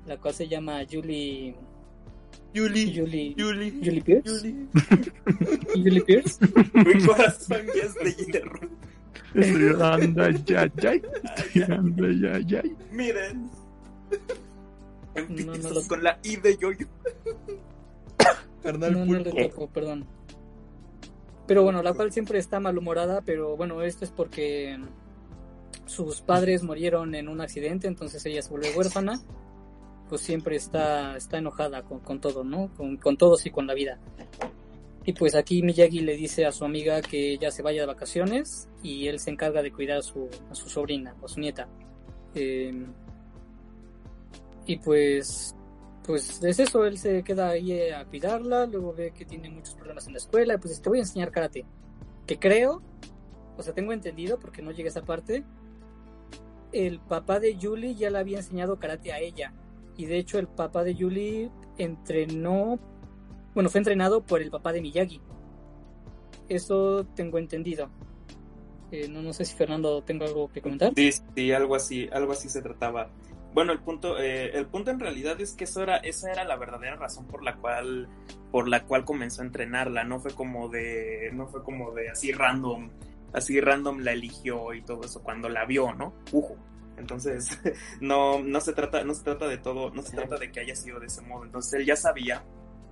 la 0.04 0.20
cual 0.20 0.34
se 0.34 0.46
llama 0.46 0.82
Julie. 0.90 1.56
Julie. 2.54 2.94
Julie. 2.94 3.34
Julie. 3.36 3.72
Julie 3.82 4.02
Pierce. 4.02 4.40
Julie. 4.40 4.68
Julie 5.74 6.00
Pierce. 6.06 6.38
Mi 6.74 7.06
corazón 7.06 7.66
ya 7.74 7.82
es 7.82 7.94
de 7.94 8.24
hierro. 8.24 8.60
Estoy 9.34 10.44
ya, 10.44 10.70
ya. 10.76 10.92
Estoy 10.92 12.20
ya, 12.20 12.38
ya. 12.40 12.62
Miren. 12.92 13.50
Empiezo 15.14 15.88
con 15.88 16.02
la 16.02 16.18
I 16.22 16.36
de 16.36 16.56
yoyo. 16.56 16.86
Carnal 18.62 18.92
no, 18.92 19.04
no 19.04 19.18
le 19.18 19.52
perdón. 19.72 20.06
Pero 21.46 21.62
bueno, 21.62 21.82
la 21.82 21.92
cual 21.92 22.12
siempre 22.12 22.38
está 22.38 22.58
malhumorada, 22.60 23.20
pero 23.20 23.56
bueno, 23.56 23.82
esto 23.82 24.04
es 24.04 24.10
porque 24.10 24.78
sus 25.86 26.22
padres 26.22 26.62
murieron 26.62 27.14
en 27.14 27.28
un 27.28 27.40
accidente, 27.40 27.86
entonces 27.86 28.24
ella 28.24 28.40
se 28.40 28.50
vuelve 28.50 28.74
huérfana. 28.74 29.20
Pues 30.14 30.22
siempre 30.22 30.54
está, 30.54 31.16
está 31.16 31.38
enojada 31.38 31.82
con, 31.82 31.98
con 31.98 32.20
todo, 32.20 32.44
¿no? 32.44 32.72
Con, 32.76 32.98
con 32.98 33.16
todos 33.16 33.46
y 33.46 33.50
con 33.50 33.66
la 33.66 33.74
vida. 33.74 33.98
Y 35.04 35.12
pues 35.12 35.34
aquí 35.34 35.60
Miyagi 35.60 36.02
le 36.02 36.14
dice 36.14 36.46
a 36.46 36.52
su 36.52 36.64
amiga 36.64 37.02
que 37.02 37.32
ella 37.32 37.50
se 37.50 37.62
vaya 37.62 37.80
de 37.80 37.88
vacaciones 37.88 38.68
y 38.80 39.08
él 39.08 39.18
se 39.18 39.32
encarga 39.32 39.60
de 39.60 39.72
cuidar 39.72 39.98
a 39.98 40.02
su, 40.02 40.30
su 40.52 40.68
sobrina 40.68 41.16
o 41.20 41.24
a 41.24 41.28
su 41.28 41.40
nieta. 41.40 41.66
Em, 42.32 42.92
y 44.66 44.76
pues, 44.76 45.56
pues 46.06 46.40
es 46.44 46.60
eso, 46.60 46.84
él 46.84 46.96
se 46.96 47.24
queda 47.24 47.48
ahí 47.48 47.90
a 47.90 48.04
cuidarla, 48.04 48.66
luego 48.66 48.94
ve 48.94 49.10
que 49.10 49.24
tiene 49.24 49.50
muchos 49.50 49.74
problemas 49.74 50.06
en 50.06 50.12
la 50.12 50.18
escuela 50.18 50.54
y 50.54 50.58
pues 50.58 50.80
te 50.80 50.88
voy 50.88 50.98
a 50.98 51.02
enseñar 51.02 51.32
karate. 51.32 51.66
Que 52.24 52.38
creo, 52.38 52.82
o 53.56 53.62
sea, 53.64 53.74
tengo 53.74 53.92
entendido 53.92 54.38
porque 54.38 54.62
no 54.62 54.70
llegué 54.70 54.90
a 54.90 54.90
esa 54.90 55.02
parte, 55.02 55.42
el 56.70 57.00
papá 57.00 57.40
de 57.40 57.58
Julie 57.60 57.96
ya 57.96 58.10
le 58.10 58.18
había 58.18 58.38
enseñado 58.38 58.78
karate 58.78 59.12
a 59.12 59.18
ella. 59.18 59.52
Y 59.96 60.06
de 60.06 60.18
hecho 60.18 60.38
el 60.38 60.48
papá 60.48 60.84
de 60.84 60.94
Julie 60.94 61.50
entrenó 61.78 62.78
bueno, 63.54 63.70
fue 63.70 63.78
entrenado 63.78 64.22
por 64.22 64.42
el 64.42 64.50
papá 64.50 64.72
de 64.72 64.80
Miyagi. 64.80 65.20
Eso 66.48 67.06
tengo 67.14 67.38
entendido. 67.38 67.88
Eh, 68.90 69.08
no, 69.08 69.22
no 69.22 69.32
sé 69.32 69.44
si 69.44 69.54
Fernando 69.54 70.02
tengo 70.02 70.24
algo 70.24 70.50
que 70.52 70.60
comentar. 70.60 70.92
Sí, 70.94 71.10
sí, 71.34 71.52
algo 71.52 71.76
así, 71.76 72.08
algo 72.12 72.32
así 72.32 72.48
se 72.48 72.60
trataba. 72.62 73.10
Bueno, 73.54 73.72
el 73.72 73.78
punto, 73.78 74.18
eh, 74.18 74.50
el 74.58 74.66
punto 74.66 74.90
en 74.90 74.98
realidad 74.98 75.40
es 75.40 75.54
que 75.54 75.64
eso 75.64 75.82
era, 75.84 75.98
esa 75.98 76.32
era 76.32 76.44
la 76.44 76.56
verdadera 76.56 76.96
razón 76.96 77.26
por 77.28 77.44
la 77.44 77.56
cual, 77.56 78.08
por 78.50 78.68
la 78.68 78.84
cual 78.84 79.04
comenzó 79.04 79.42
a 79.42 79.46
entrenarla. 79.46 80.02
No 80.02 80.18
fue 80.18 80.32
como 80.34 80.68
de, 80.68 81.30
no 81.32 81.46
fue 81.46 81.62
como 81.62 81.92
de 81.92 82.10
así 82.10 82.32
random, 82.32 82.90
así 83.32 83.60
random 83.60 84.00
la 84.00 84.12
eligió 84.12 84.74
y 84.74 84.82
todo 84.82 85.04
eso 85.04 85.22
cuando 85.22 85.48
la 85.48 85.64
vio, 85.64 85.94
¿no? 85.94 86.12
Ujo. 86.32 86.56
Entonces, 86.96 87.58
no, 88.00 88.42
no 88.42 88.60
se 88.60 88.72
trata, 88.72 89.04
no 89.04 89.14
se 89.14 89.24
trata 89.24 89.48
de 89.48 89.58
todo, 89.58 89.90
no 89.90 90.02
se 90.02 90.16
trata 90.16 90.36
de 90.36 90.50
que 90.50 90.60
haya 90.60 90.76
sido 90.76 91.00
de 91.00 91.06
ese 91.06 91.22
modo. 91.22 91.44
Entonces 91.44 91.74
él 91.74 91.86
ya 91.86 91.96
sabía 91.96 92.44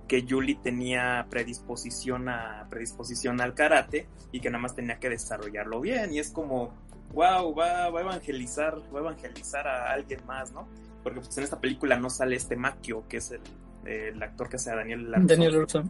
que 0.07 0.23
Yuli 0.23 0.55
tenía 0.55 1.25
predisposición 1.29 2.29
a 2.29 2.67
predisposición 2.69 3.41
al 3.41 3.53
karate 3.53 4.07
y 4.31 4.39
que 4.39 4.49
nada 4.49 4.61
más 4.61 4.75
tenía 4.75 4.99
que 4.99 5.09
desarrollarlo 5.09 5.81
bien 5.81 6.13
y 6.13 6.19
es 6.19 6.29
como 6.31 6.73
wow 7.13 7.55
va, 7.55 7.89
va 7.89 7.99
a 7.99 8.01
evangelizar 8.01 8.79
va 8.93 8.99
a 8.99 9.01
evangelizar 9.01 9.67
a 9.67 9.91
alguien 9.91 10.19
más 10.25 10.51
no 10.51 10.67
porque 11.03 11.19
pues 11.19 11.37
en 11.37 11.43
esta 11.45 11.59
película 11.59 11.97
no 11.97 12.09
sale 12.09 12.35
este 12.35 12.55
Makio 12.55 13.07
que 13.07 13.17
es 13.17 13.31
el, 13.31 13.41
el 13.85 14.21
actor 14.21 14.49
que 14.49 14.57
hace 14.57 14.75
Daniel 14.75 15.09
Larusso. 15.09 15.27
Daniel 15.27 15.53
Larusso. 15.53 15.83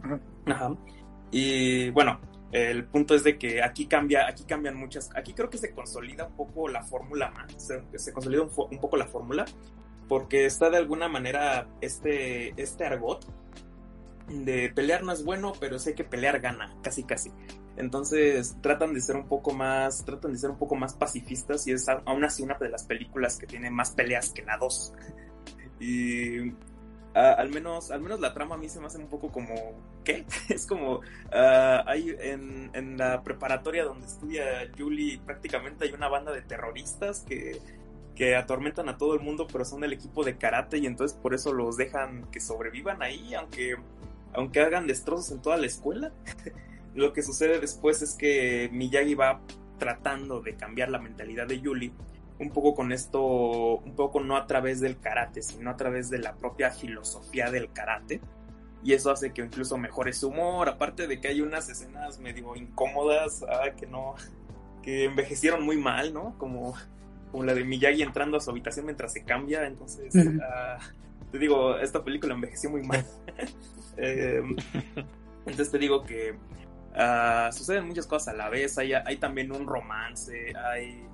Ajá. 0.46 0.74
y 1.30 1.90
bueno 1.90 2.20
el 2.54 2.84
punto 2.86 3.14
es 3.14 3.24
de 3.24 3.38
que 3.38 3.62
aquí 3.62 3.86
cambia 3.86 4.26
aquí 4.26 4.44
cambian 4.44 4.76
muchas 4.76 5.10
aquí 5.14 5.34
creo 5.34 5.50
que 5.50 5.58
se 5.58 5.72
consolida 5.72 6.26
un 6.26 6.36
poco 6.36 6.68
la 6.68 6.82
fórmula 6.82 7.30
más 7.30 7.52
se, 7.56 7.82
se 7.98 8.12
consolida 8.12 8.42
un, 8.42 8.50
un 8.56 8.80
poco 8.80 8.96
la 8.96 9.06
fórmula 9.06 9.44
porque 10.08 10.46
está 10.46 10.70
de 10.70 10.76
alguna 10.76 11.08
manera 11.08 11.68
este 11.80 12.54
este 12.60 12.84
argot 12.84 13.26
de 14.28 14.72
pelear 14.74 15.02
no 15.02 15.12
es 15.12 15.24
bueno, 15.24 15.52
pero 15.60 15.78
sé 15.78 15.94
que 15.94 16.04
pelear 16.04 16.40
gana, 16.40 16.74
casi 16.82 17.04
casi. 17.04 17.30
Entonces 17.76 18.56
tratan 18.60 18.94
de 18.94 19.00
ser 19.00 19.16
un 19.16 19.26
poco 19.26 19.52
más, 19.52 20.04
tratan 20.04 20.32
de 20.32 20.38
ser 20.38 20.50
un 20.50 20.58
poco 20.58 20.76
más 20.76 20.94
pacifistas 20.94 21.66
y 21.66 21.72
es 21.72 21.88
aún 21.88 22.24
así 22.24 22.42
una 22.42 22.54
de 22.54 22.68
las 22.68 22.84
películas 22.84 23.36
que 23.36 23.46
tiene 23.46 23.70
más 23.70 23.90
peleas 23.90 24.30
que 24.30 24.42
la 24.42 24.56
2. 24.56 24.92
y 25.80 26.52
al 27.14 27.50
menos, 27.50 27.90
al 27.90 28.00
menos 28.00 28.20
la 28.20 28.34
trama 28.34 28.56
a 28.56 28.58
mí 28.58 28.68
se 28.68 28.80
me 28.80 28.86
hace 28.86 28.98
un 28.98 29.08
poco 29.08 29.30
como, 29.30 29.54
¿qué? 30.04 30.24
es 30.48 30.66
como, 30.66 31.00
hay 31.32 32.14
en, 32.20 32.70
en 32.74 32.98
la 32.98 33.22
preparatoria 33.22 33.84
donde 33.84 34.06
estudia 34.06 34.44
Julie 34.76 35.20
prácticamente 35.24 35.84
hay 35.84 35.92
una 35.92 36.08
banda 36.08 36.32
de 36.32 36.42
terroristas 36.42 37.20
que 37.20 37.60
que 38.14 38.36
atormentan 38.36 38.88
a 38.88 38.96
todo 38.96 39.14
el 39.14 39.20
mundo, 39.20 39.46
pero 39.50 39.64
son 39.64 39.84
el 39.84 39.92
equipo 39.92 40.24
de 40.24 40.36
karate 40.36 40.78
y 40.78 40.86
entonces 40.86 41.16
por 41.16 41.34
eso 41.34 41.52
los 41.52 41.76
dejan 41.76 42.30
que 42.30 42.40
sobrevivan 42.40 43.02
ahí, 43.02 43.34
aunque 43.34 43.76
aunque 44.32 44.60
hagan 44.60 44.86
destrozos 44.86 45.30
en 45.30 45.42
toda 45.42 45.56
la 45.56 45.66
escuela, 45.66 46.12
lo 46.94 47.12
que 47.12 47.22
sucede 47.22 47.60
después 47.60 48.02
es 48.02 48.14
que 48.14 48.68
Miyagi 48.72 49.14
va 49.14 49.40
tratando 49.78 50.40
de 50.40 50.54
cambiar 50.54 50.90
la 50.90 50.98
mentalidad 50.98 51.46
de 51.46 51.60
Yuli, 51.60 51.92
un 52.38 52.50
poco 52.50 52.74
con 52.74 52.92
esto, 52.92 53.22
un 53.76 53.94
poco 53.94 54.20
no 54.20 54.36
a 54.36 54.46
través 54.46 54.80
del 54.80 54.98
karate, 54.98 55.42
sino 55.42 55.70
a 55.70 55.76
través 55.76 56.10
de 56.10 56.18
la 56.18 56.34
propia 56.34 56.70
filosofía 56.70 57.50
del 57.50 57.72
karate. 57.72 58.20
Y 58.82 58.92
eso 58.92 59.10
hace 59.10 59.32
que 59.32 59.42
incluso 59.42 59.78
mejore 59.78 60.12
su 60.12 60.28
humor, 60.28 60.68
aparte 60.68 61.06
de 61.06 61.20
que 61.20 61.28
hay 61.28 61.40
unas 61.40 61.68
escenas 61.68 62.18
medio 62.18 62.54
incómodas, 62.54 63.42
ah, 63.48 63.70
que 63.76 63.86
no, 63.86 64.14
que 64.82 65.04
envejecieron 65.04 65.64
muy 65.64 65.78
mal, 65.78 66.12
¿no? 66.12 66.36
Como, 66.38 66.74
como 67.30 67.44
la 67.44 67.54
de 67.54 67.64
Miyagi 67.64 68.02
entrando 68.02 68.36
a 68.36 68.40
su 68.40 68.50
habitación 68.50 68.84
mientras 68.84 69.12
se 69.12 69.24
cambia, 69.24 69.66
entonces, 69.66 70.14
ah, 70.42 70.78
te 71.32 71.38
digo, 71.38 71.78
esta 71.78 72.04
película 72.04 72.34
envejeció 72.34 72.70
muy 72.70 72.82
mal. 72.82 73.04
Em, 73.96 74.56
entonces 75.46 75.70
te 75.70 75.78
digo 75.78 76.02
que 76.02 76.32
uh, 76.32 77.52
suceden 77.52 77.86
muchas 77.86 78.08
cosas 78.08 78.34
a 78.34 78.36
la 78.36 78.48
vez. 78.48 78.76
Hay, 78.76 78.92
hay 78.92 79.16
también 79.18 79.52
un 79.52 79.68
romance, 79.68 80.52
hay, 80.56 81.06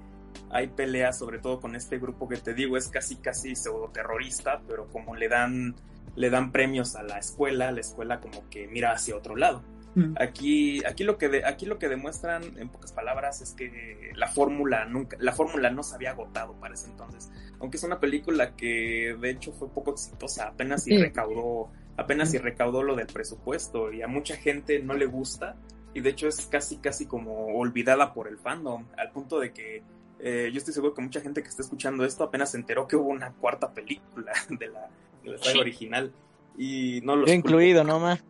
hay 0.50 0.68
peleas, 0.68 1.18
sobre 1.18 1.38
todo 1.38 1.60
con 1.60 1.76
este 1.76 1.98
grupo 1.98 2.28
que 2.28 2.36
te 2.36 2.54
digo, 2.54 2.76
es 2.76 2.88
casi 2.88 3.16
casi 3.16 3.54
pseudo 3.54 3.90
terrorista, 3.92 4.60
pero 4.66 4.88
como 4.88 5.14
le 5.14 5.28
dan, 5.28 5.74
le 6.16 6.30
dan 6.30 6.52
premios 6.52 6.96
a 6.96 7.02
la 7.02 7.18
escuela, 7.18 7.70
la 7.72 7.80
escuela 7.80 8.20
como 8.20 8.48
que 8.48 8.66
mira 8.66 8.92
hacia 8.92 9.16
otro 9.16 9.36
lado. 9.36 9.62
Mm. 9.94 10.14
Aquí, 10.20 10.84
aquí, 10.84 11.02
lo 11.02 11.18
que 11.18 11.42
aquí 11.44 11.66
lo 11.66 11.78
que 11.78 11.88
demuestran, 11.88 12.42
en 12.58 12.68
pocas 12.68 12.92
palabras, 12.92 13.40
es 13.42 13.52
que 13.54 14.12
la 14.14 14.28
fórmula 14.28 14.84
nunca, 14.84 15.16
la 15.20 15.32
fórmula 15.32 15.70
no 15.70 15.82
se 15.82 15.94
había 15.94 16.10
agotado 16.10 16.54
para 16.54 16.74
ese 16.74 16.86
entonces. 16.86 17.30
Aunque 17.58 17.76
es 17.76 17.82
una 17.82 17.98
película 17.98 18.54
que 18.54 19.16
de 19.20 19.30
hecho 19.30 19.52
fue 19.52 19.68
poco 19.68 19.92
exitosa, 19.92 20.48
apenas 20.48 20.84
si 20.84 20.96
recaudó 20.96 21.70
apenas 21.96 22.30
si 22.30 22.38
recaudó 22.38 22.82
lo 22.82 22.96
del 22.96 23.08
presupuesto 23.08 23.92
y 23.92 24.00
a 24.00 24.08
mucha 24.08 24.34
gente 24.36 24.78
no 24.78 24.94
le 24.94 25.04
gusta 25.04 25.56
y 25.92 26.00
de 26.00 26.10
hecho 26.10 26.28
es 26.28 26.46
casi 26.46 26.78
casi 26.78 27.04
como 27.04 27.58
olvidada 27.58 28.14
por 28.14 28.26
el 28.26 28.38
fandom 28.38 28.86
al 28.96 29.10
punto 29.10 29.38
de 29.38 29.52
que 29.52 29.82
eh, 30.22 30.50
yo 30.52 30.58
estoy 30.58 30.74
seguro 30.74 30.94
que 30.94 31.02
mucha 31.02 31.20
gente 31.20 31.42
que 31.42 31.48
está 31.48 31.62
escuchando 31.62 32.04
esto 32.04 32.24
apenas 32.24 32.50
se 32.50 32.58
enteró 32.58 32.86
que 32.86 32.96
hubo 32.96 33.08
una 33.08 33.32
cuarta 33.32 33.72
película 33.72 34.32
de 34.50 34.68
la, 34.68 34.88
de 35.22 35.58
original 35.58 36.12
y 36.56 37.00
no 37.04 37.16
los 37.16 37.30
incluido 37.30 37.84
no 37.84 38.00
más 38.00 38.22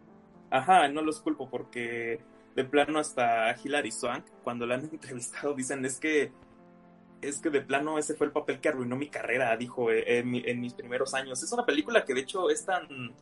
ajá 0.50 0.88
no 0.88 1.02
los 1.02 1.20
culpo 1.20 1.48
porque 1.48 2.20
de 2.54 2.64
plano 2.64 2.98
hasta 2.98 3.56
Hilary 3.62 3.92
Swank 3.92 4.24
cuando 4.44 4.66
la 4.66 4.76
han 4.76 4.84
entrevistado 4.92 5.54
dicen 5.54 5.84
es 5.84 5.98
que 5.98 6.32
es 7.22 7.40
que 7.40 7.50
de 7.50 7.60
plano 7.60 7.98
ese 7.98 8.14
fue 8.14 8.26
el 8.26 8.32
papel 8.32 8.60
que 8.60 8.68
arruinó 8.68 8.96
mi 8.96 9.08
carrera, 9.08 9.56
dijo 9.56 9.90
eh, 9.90 10.18
en, 10.18 10.34
en, 10.34 10.60
mis 10.60 10.74
primeros 10.74 11.14
años. 11.14 11.42
Es 11.42 11.52
una 11.52 11.66
película 11.66 12.04
que 12.04 12.14
de 12.14 12.20
hecho 12.20 12.50
es 12.50 12.64
tan, 12.64 13.12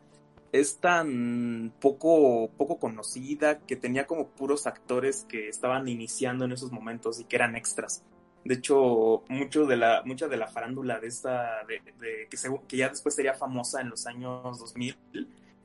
es 0.52 0.78
tan 0.78 1.72
poco, 1.80 2.50
poco 2.56 2.78
conocida 2.78 3.58
que 3.60 3.76
tenía 3.76 4.06
como 4.06 4.28
puros 4.28 4.66
actores 4.66 5.26
que 5.28 5.48
estaban 5.48 5.88
iniciando 5.88 6.44
en 6.44 6.52
esos 6.52 6.72
momentos 6.72 7.20
y 7.20 7.24
que 7.24 7.36
eran 7.36 7.56
extras. 7.56 8.02
De 8.49 8.55
hecho, 8.55 9.24
mucho 9.28 9.66
de 9.66 9.76
la, 9.76 10.03
mucha 10.07 10.26
de 10.26 10.38
la 10.38 10.46
farándula 10.46 10.99
de 10.99 11.09
esta, 11.09 11.66
de, 11.66 11.82
que, 12.30 12.38
que, 12.66 12.76
ya 12.78 12.88
después 12.88 13.14
sería 13.14 13.34
famosa 13.34 13.82
en 13.82 13.90
los 13.90 14.07
años 14.07 14.59
2000, 14.59 14.96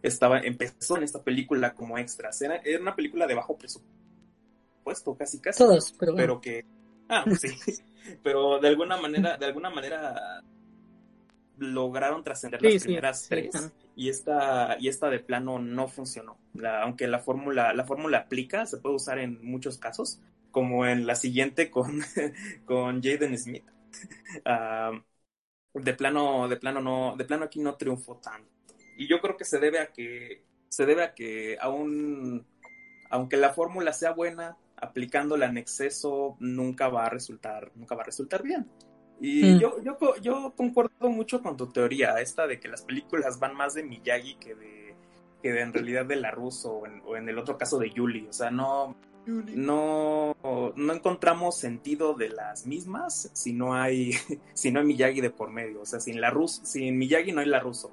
estaba, 0.01 0.41
empezó 0.41 0.97
en 0.97 1.03
esta 1.03 1.23
película 1.23 1.75
como 1.75 1.97
extras. 1.97 2.41
Era, 2.41 2.57
era 2.57 2.81
una 2.81 2.93
película 2.93 3.25
de 3.25 3.35
bajo 3.35 3.57
presupuesto, 3.57 5.15
casi 5.15 5.39
casi. 5.39 5.59
Todos, 5.59 5.95
pero, 5.97 6.13
pero 6.13 6.41
que, 6.41 6.65
ah, 7.07 7.23
sí, 7.39 7.55
pero 8.21 8.59
de 8.59 8.67
alguna 8.67 8.97
manera, 8.97 9.37
de 9.37 9.45
alguna 9.45 9.69
manera 9.69 10.43
lograron 11.57 12.21
trascender 12.21 12.61
las 12.61 12.83
primeras 12.83 13.27
tres 13.29 13.71
y 13.95 14.09
esta 14.09 14.75
y 14.77 14.89
esta 14.89 15.09
de 15.09 15.19
plano 15.19 15.57
no 15.57 15.87
funcionó. 15.87 16.37
aunque 16.81 17.07
la 17.07 17.19
fórmula 17.19 17.73
la 17.73 17.85
fórmula 17.85 18.17
aplica, 18.17 18.65
se 18.65 18.75
puede 18.75 18.95
usar 18.95 19.19
en 19.19 19.39
muchos 19.41 19.77
casos, 19.77 20.19
como 20.53 20.85
en 20.85 21.05
la 21.05 21.15
siguiente 21.15 21.69
con 21.69 22.01
con 22.65 23.01
Jaden 23.03 23.37
Smith. 23.37 23.65
De 25.73 25.95
plano 25.95 26.47
de 26.47 26.57
plano 26.57 26.81
no 26.81 27.15
de 27.17 27.25
plano 27.25 27.45
aquí 27.45 27.59
no 27.59 27.75
triunfó 27.75 28.17
tanto. 28.17 28.47
Y 28.95 29.07
yo 29.07 29.19
creo 29.19 29.35
que 29.35 29.43
se 29.43 29.57
debe 29.57 29.79
a 29.79 29.87
que 29.91 30.43
se 30.69 30.85
debe 30.85 31.03
a 31.03 31.15
que 31.15 31.57
aún 31.59 32.45
aunque 33.09 33.37
la 33.37 33.53
fórmula 33.53 33.91
sea 33.91 34.11
buena, 34.11 34.55
aplicándola 34.77 35.47
en 35.47 35.57
exceso 35.57 36.37
nunca 36.39 36.89
va 36.89 37.07
a 37.07 37.09
resultar 37.09 37.71
nunca 37.73 37.95
va 37.95 38.03
a 38.03 38.05
resultar 38.05 38.43
bien. 38.43 38.69
Y 39.19 39.55
mm. 39.55 39.59
yo, 39.59 39.81
yo, 39.81 39.97
yo 40.21 40.53
concuerdo 40.55 41.09
mucho 41.09 41.41
con 41.41 41.57
tu 41.57 41.67
teoría, 41.71 42.19
esta 42.21 42.45
de 42.45 42.59
que 42.59 42.67
las 42.67 42.83
películas 42.83 43.39
van 43.39 43.55
más 43.55 43.73
de 43.73 43.81
Miyagi 43.81 44.35
que 44.35 44.53
de, 44.53 44.95
que 45.41 45.51
de 45.51 45.61
en 45.61 45.73
realidad 45.73 46.05
de 46.05 46.15
la 46.15 46.31
Russo 46.31 46.81
o 47.05 47.17
en, 47.17 47.27
el 47.27 47.37
otro 47.37 47.57
caso 47.57 47.77
de 47.77 47.89
Yuli. 47.89 48.27
O 48.27 48.33
sea, 48.33 48.49
no, 48.49 48.95
no, 49.25 50.35
no 50.75 50.93
encontramos 50.93 51.57
sentido 51.57 52.13
de 52.13 52.29
las 52.29 52.65
mismas 52.65 53.29
si 53.33 53.53
no 53.53 53.73
hay, 53.73 54.11
si 54.53 54.71
no 54.71 54.79
hay 54.79 54.85
Miyagi 54.85 55.21
de 55.21 55.29
por 55.29 55.51
medio. 55.51 55.81
O 55.81 55.85
sea, 55.85 55.99
sin 55.99 56.19
la 56.19 56.29
Rus, 56.29 56.61
sin 56.63 56.97
Miyagi 56.97 57.31
no 57.31 57.41
hay 57.41 57.47
la 57.47 57.59
Ruso. 57.59 57.91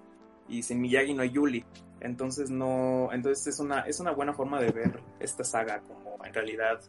Y 0.48 0.62
sin 0.62 0.80
Miyagi 0.80 1.14
no 1.14 1.22
hay 1.22 1.30
Yuli. 1.30 1.64
Entonces 2.00 2.50
no, 2.50 3.10
entonces 3.12 3.46
es 3.46 3.60
una, 3.60 3.80
es 3.82 4.00
una 4.00 4.12
buena 4.12 4.32
forma 4.32 4.60
de 4.60 4.72
ver 4.72 5.00
esta 5.20 5.44
saga 5.44 5.80
como 5.80 6.24
en 6.24 6.32
realidad 6.34 6.80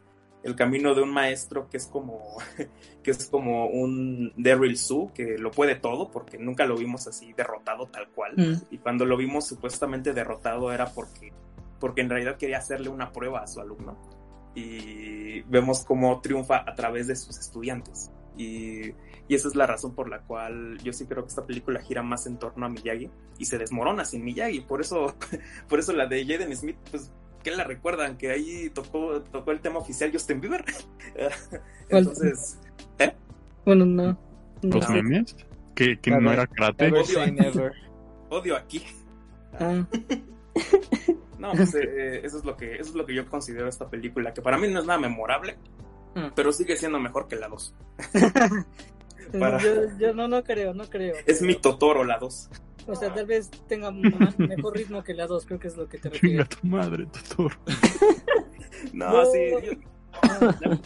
el 0.44 0.56
camino 0.56 0.96
de 0.96 1.04
un 1.04 1.12
maestro 1.12 1.70
que 1.70 1.78
es 1.78 1.86
como 1.86 2.38
que 3.04 3.12
es 3.12 3.28
como 3.28 3.68
un 3.68 4.34
Daryl 4.38 4.78
Su 4.78 5.12
que 5.14 5.38
lo 5.38 5.52
puede 5.52 5.76
todo 5.76 6.10
porque 6.10 6.38
nunca 6.38 6.66
lo 6.66 6.76
vimos 6.76 7.08
así 7.08 7.34
derrotado 7.34 7.88
tal 7.88 8.10
cual 8.10 8.34
Mm. 8.36 8.54
y 8.72 8.78
cuando 8.78 9.06
lo 9.06 9.18
vimos 9.18 9.46
supuestamente 9.46 10.14
derrotado 10.14 10.72
era 10.72 10.88
porque 10.94 11.32
porque 11.80 12.02
en 12.02 12.10
realidad 12.10 12.38
quería 12.38 12.58
hacerle 12.58 12.90
una 12.90 13.12
prueba 13.12 13.42
a 13.42 13.48
su 13.48 13.60
alumno 13.60 13.98
y 14.54 15.42
vemos 15.44 15.86
cómo 15.86 16.20
triunfa 16.22 16.58
a 16.58 16.76
través 16.76 17.08
de 17.08 17.16
sus 17.16 17.38
estudiantes 17.38 18.12
y, 18.38 18.92
y 19.28 19.36
esa 19.36 19.48
es 19.48 19.56
la 19.56 19.66
razón 19.66 19.94
por 19.96 20.10
la 20.10 20.22
cual 20.22 20.78
yo 20.84 20.94
sí 20.94 21.06
creo 21.06 21.24
que 21.24 21.30
esta 21.30 21.46
película 21.46 21.82
gira 21.82 22.04
más 22.04 22.28
en 22.28 22.38
torno 22.38 22.66
a 22.66 22.70
Miyagi 22.70 23.10
y 23.38 23.46
se 23.46 23.58
desmorona 23.58 24.06
sin 24.06 24.24
Miyagi 24.24 24.62
por 24.62 24.82
eso 24.82 25.16
por 25.70 25.80
eso 25.80 25.94
la 25.94 26.08
de 26.08 26.26
Jaden 26.26 26.56
Smith 26.56 26.78
pues 26.90 27.12
¿Qué 27.44 27.52
la 27.52 27.64
recuerdan? 27.64 28.18
Que 28.18 28.32
ahí 28.32 28.70
tocó, 28.70 29.22
tocó 29.22 29.52
el 29.52 29.62
tema 29.62 29.80
oficial 29.80 30.12
Justin 30.12 30.42
Bieber. 30.42 30.64
Entonces, 31.90 32.60
¿eh? 33.00 33.14
Bueno, 33.66 33.86
no. 33.86 34.18
¿Los 34.62 34.88
no. 34.88 34.96
memes? 34.96 35.36
¿Que, 35.74 35.98
no 36.06 36.32
era 36.32 36.46
karate? 36.46 36.92
Odio 36.92 37.72
odio 38.30 38.56
aquí. 38.56 38.84
Ah, 39.60 39.86
No, 41.40 41.52
pues 41.54 41.74
eh, 41.76 42.22
eso 42.24 42.38
es 42.38 42.46
lo 42.46 42.56
que 42.56 42.76
eso 42.76 42.90
es 42.92 42.96
lo 42.96 43.06
que 43.06 43.16
yo 43.16 43.26
considero 43.28 43.68
esta 43.68 43.90
película, 43.90 44.34
que 44.34 44.42
para 44.42 44.58
mí 44.58 44.68
no 44.68 44.80
es 44.80 44.86
nada 44.86 45.00
memorable, 45.00 45.58
Mm. 46.14 46.34
pero 46.36 46.52
sigue 46.52 46.76
siendo 46.76 47.00
mejor 47.00 47.28
que 47.28 47.38
la 47.38 47.48
2. 47.48 47.74
Para- 49.40 49.58
yo, 49.60 49.98
yo 49.98 50.14
no, 50.14 50.28
no 50.28 50.44
creo, 50.44 50.74
no 50.74 50.84
creo. 50.90 51.16
Es 51.26 51.42
mi 51.42 51.56
Totoro 51.56 52.04
la 52.04 52.18
2. 52.20 52.50
O 52.88 52.96
sea, 52.96 53.14
tal 53.14 53.26
vez 53.28 53.50
tenga 53.68 53.92
más- 53.92 54.38
mejor 54.38 54.76
ritmo 54.76 55.04
que 55.04 55.14
la 55.14 55.26
2, 55.28 55.46
creo 55.46 55.60
que 55.60 55.68
es 55.70 55.78
lo 55.78 55.88
que 55.88 55.98
te 56.00 56.10
refieres. 56.10 56.50
tu 56.50 56.68
madre, 56.68 57.06
Totoro. 57.08 57.56
No, 58.94 59.12
No. 59.24 59.26
sí, 59.26 59.40
yo- 59.64 59.72
Ah, 60.22 60.58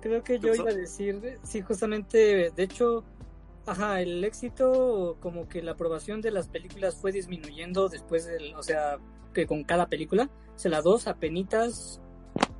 Creo 0.00 0.24
que 0.24 0.40
yo 0.40 0.52
iba 0.52 0.68
a 0.70 0.74
decir, 0.74 1.38
sí, 1.44 1.60
justamente, 1.60 2.50
de 2.50 2.62
hecho, 2.64 3.04
ajá, 3.66 4.00
el 4.00 4.24
éxito, 4.24 5.16
como 5.20 5.48
que 5.48 5.62
la 5.62 5.72
aprobación 5.72 6.20
de 6.20 6.30
las 6.30 6.48
películas 6.48 6.96
fue 6.96 7.12
disminuyendo 7.12 7.88
después 7.88 8.26
del, 8.26 8.54
o 8.54 8.62
sea, 8.62 8.98
que 9.32 9.46
con 9.46 9.64
cada 9.64 9.86
película, 9.86 10.30
o 10.54 10.58
sea, 10.58 10.70
la 10.70 10.82
2 10.82 11.06
apenitas, 11.06 12.00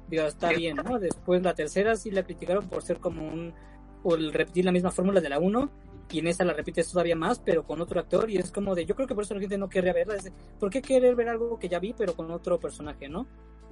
digo, 0.09 0.25
está 0.25 0.51
bien, 0.51 0.77
¿no? 0.77 0.99
Después 0.99 1.43
la 1.43 1.55
tercera 1.55 1.97
sí 1.97 2.11
la 2.11 2.23
criticaron 2.23 2.69
por 2.69 2.83
ser 2.83 2.99
como 2.99 3.27
un, 3.27 3.55
o 4.03 4.15
el 4.15 4.33
repetir 4.33 4.65
la 4.65 4.73
misma 4.73 4.91
fórmula 4.91 5.21
de 5.21 5.29
la 5.29 5.39
1, 5.39 5.71
y 6.11 6.19
en 6.19 6.27
esta 6.27 6.45
la 6.45 6.53
repites 6.53 6.91
todavía 6.91 7.17
más, 7.17 7.39
pero 7.39 7.65
con 7.65 7.81
otro 7.81 7.99
actor, 7.99 8.31
y 8.31 8.37
es 8.37 8.53
como 8.53 8.75
de, 8.75 8.85
yo 8.85 8.95
creo 8.95 9.09
que 9.09 9.15
por 9.15 9.25
eso 9.25 9.35
la 9.35 9.41
gente 9.41 9.59
no 9.59 9.69
querría 9.69 9.93
verla, 9.93 10.17
es 10.17 10.25
de, 10.25 10.33
¿por 10.61 10.71
qué 10.71 10.83
querer 10.83 11.15
ver 11.15 11.29
algo 11.29 11.59
que 11.59 11.69
ya 11.69 11.79
vi, 11.79 11.95
pero 11.95 12.15
con 12.15 12.31
otro 12.31 12.61
personaje, 12.61 13.09
¿no? 13.09 13.27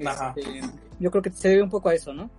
Ajá. 0.04 0.32
Este, 0.36 0.60
yo 0.98 1.10
creo 1.10 1.22
que 1.22 1.30
se 1.30 1.48
debe 1.50 1.62
un 1.62 1.70
poco 1.70 1.90
a 1.90 1.94
eso, 1.94 2.14
¿no? 2.14 2.30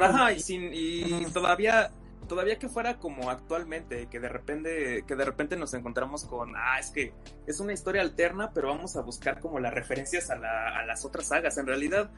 Ajá, 0.00 0.32
y 0.32 0.40
sin 0.40 0.70
y 0.72 1.24
todavía 1.32 1.90
todavía 2.28 2.58
que 2.58 2.68
fuera 2.68 2.98
como 2.98 3.30
actualmente, 3.30 4.06
que 4.10 4.20
de 4.20 4.28
repente 4.28 5.04
que 5.06 5.16
de 5.16 5.24
repente 5.24 5.56
nos 5.56 5.74
encontramos 5.74 6.24
con, 6.24 6.54
ah, 6.56 6.78
es 6.80 6.90
que 6.90 7.12
es 7.46 7.60
una 7.60 7.72
historia 7.72 8.02
alterna, 8.02 8.50
pero 8.54 8.68
vamos 8.68 8.96
a 8.96 9.02
buscar 9.02 9.40
como 9.40 9.58
las 9.60 9.72
referencias 9.74 10.30
a, 10.30 10.36
la- 10.36 10.78
a 10.78 10.84
las 10.86 11.04
otras 11.04 11.28
sagas. 11.28 11.56
En 11.58 11.66
realidad, 11.66 12.10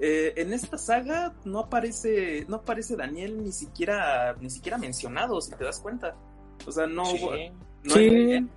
eh, 0.00 0.32
en 0.36 0.52
esta 0.52 0.78
saga 0.78 1.34
no 1.44 1.60
aparece 1.60 2.44
no 2.48 2.56
aparece 2.56 2.96
Daniel 2.96 3.42
ni 3.44 3.52
siquiera 3.52 4.34
ni 4.40 4.50
siquiera 4.50 4.78
mencionado, 4.78 5.40
si 5.40 5.52
te 5.54 5.64
das 5.64 5.78
cuenta. 5.80 6.16
O 6.66 6.72
sea, 6.72 6.86
no, 6.86 7.04
Sí. 7.06 7.20
no 7.84 7.94
sí, 7.94 7.98
hay- 8.00 8.48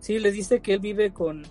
sí, 0.00 0.18
le 0.18 0.30
dice 0.32 0.60
que 0.60 0.74
él 0.74 0.80
vive 0.80 1.12
con. 1.12 1.42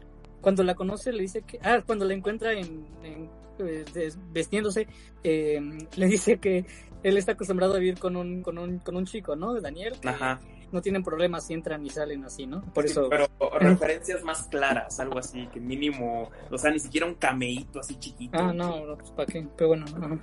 Cuando 0.42 0.64
la 0.64 0.74
conoce, 0.76 1.12
le 1.14 1.22
dice 1.22 1.44
que. 1.44 1.60
Ah, 1.62 1.84
cuando 1.86 2.04
la 2.06 2.14
encuentra 2.16 2.54
en, 2.54 2.86
en, 3.04 3.30
eh, 3.60 3.86
vestiéndose, 4.34 4.88
eh, 5.24 5.62
le 5.96 6.06
dice 6.08 6.40
que 6.40 6.66
él 7.04 7.18
está 7.18 7.34
acostumbrado 7.34 7.76
a 7.76 7.80
vivir 7.80 8.00
con 8.00 8.16
un, 8.16 8.42
con 8.42 8.58
un, 8.58 8.80
con 8.80 8.96
un 8.96 9.06
chico, 9.06 9.36
¿no? 9.36 9.60
Daniel. 9.60 9.94
que 10.00 10.10
Ajá. 10.10 10.40
No 10.72 10.82
tienen 10.82 11.04
problemas 11.04 11.46
si 11.48 11.54
entran 11.54 11.86
y 11.86 11.90
salen 11.90 12.24
así, 12.24 12.48
¿no? 12.48 12.62
Por 12.74 12.86
Sí, 12.86 12.92
eso. 12.92 13.10
pero 13.10 13.28
referencias 13.60 14.24
más 14.24 14.44
claras, 14.48 15.00
algo 15.02 15.20
así, 15.20 15.48
que 15.48 15.60
mínimo, 15.60 16.30
o 16.50 16.58
sea, 16.58 16.72
ni 16.72 16.80
siquiera 16.80 17.06
un 17.06 17.16
cameíto 17.16 17.80
así 17.82 17.96
chiquito. 18.00 18.38
Ah, 18.40 18.54
no, 18.54 18.86
no, 18.86 18.98
pues 18.98 19.12
para 19.12 19.26
qué. 19.26 19.46
Pero 19.58 19.68
bueno, 19.70 19.86
ajá. 19.86 20.18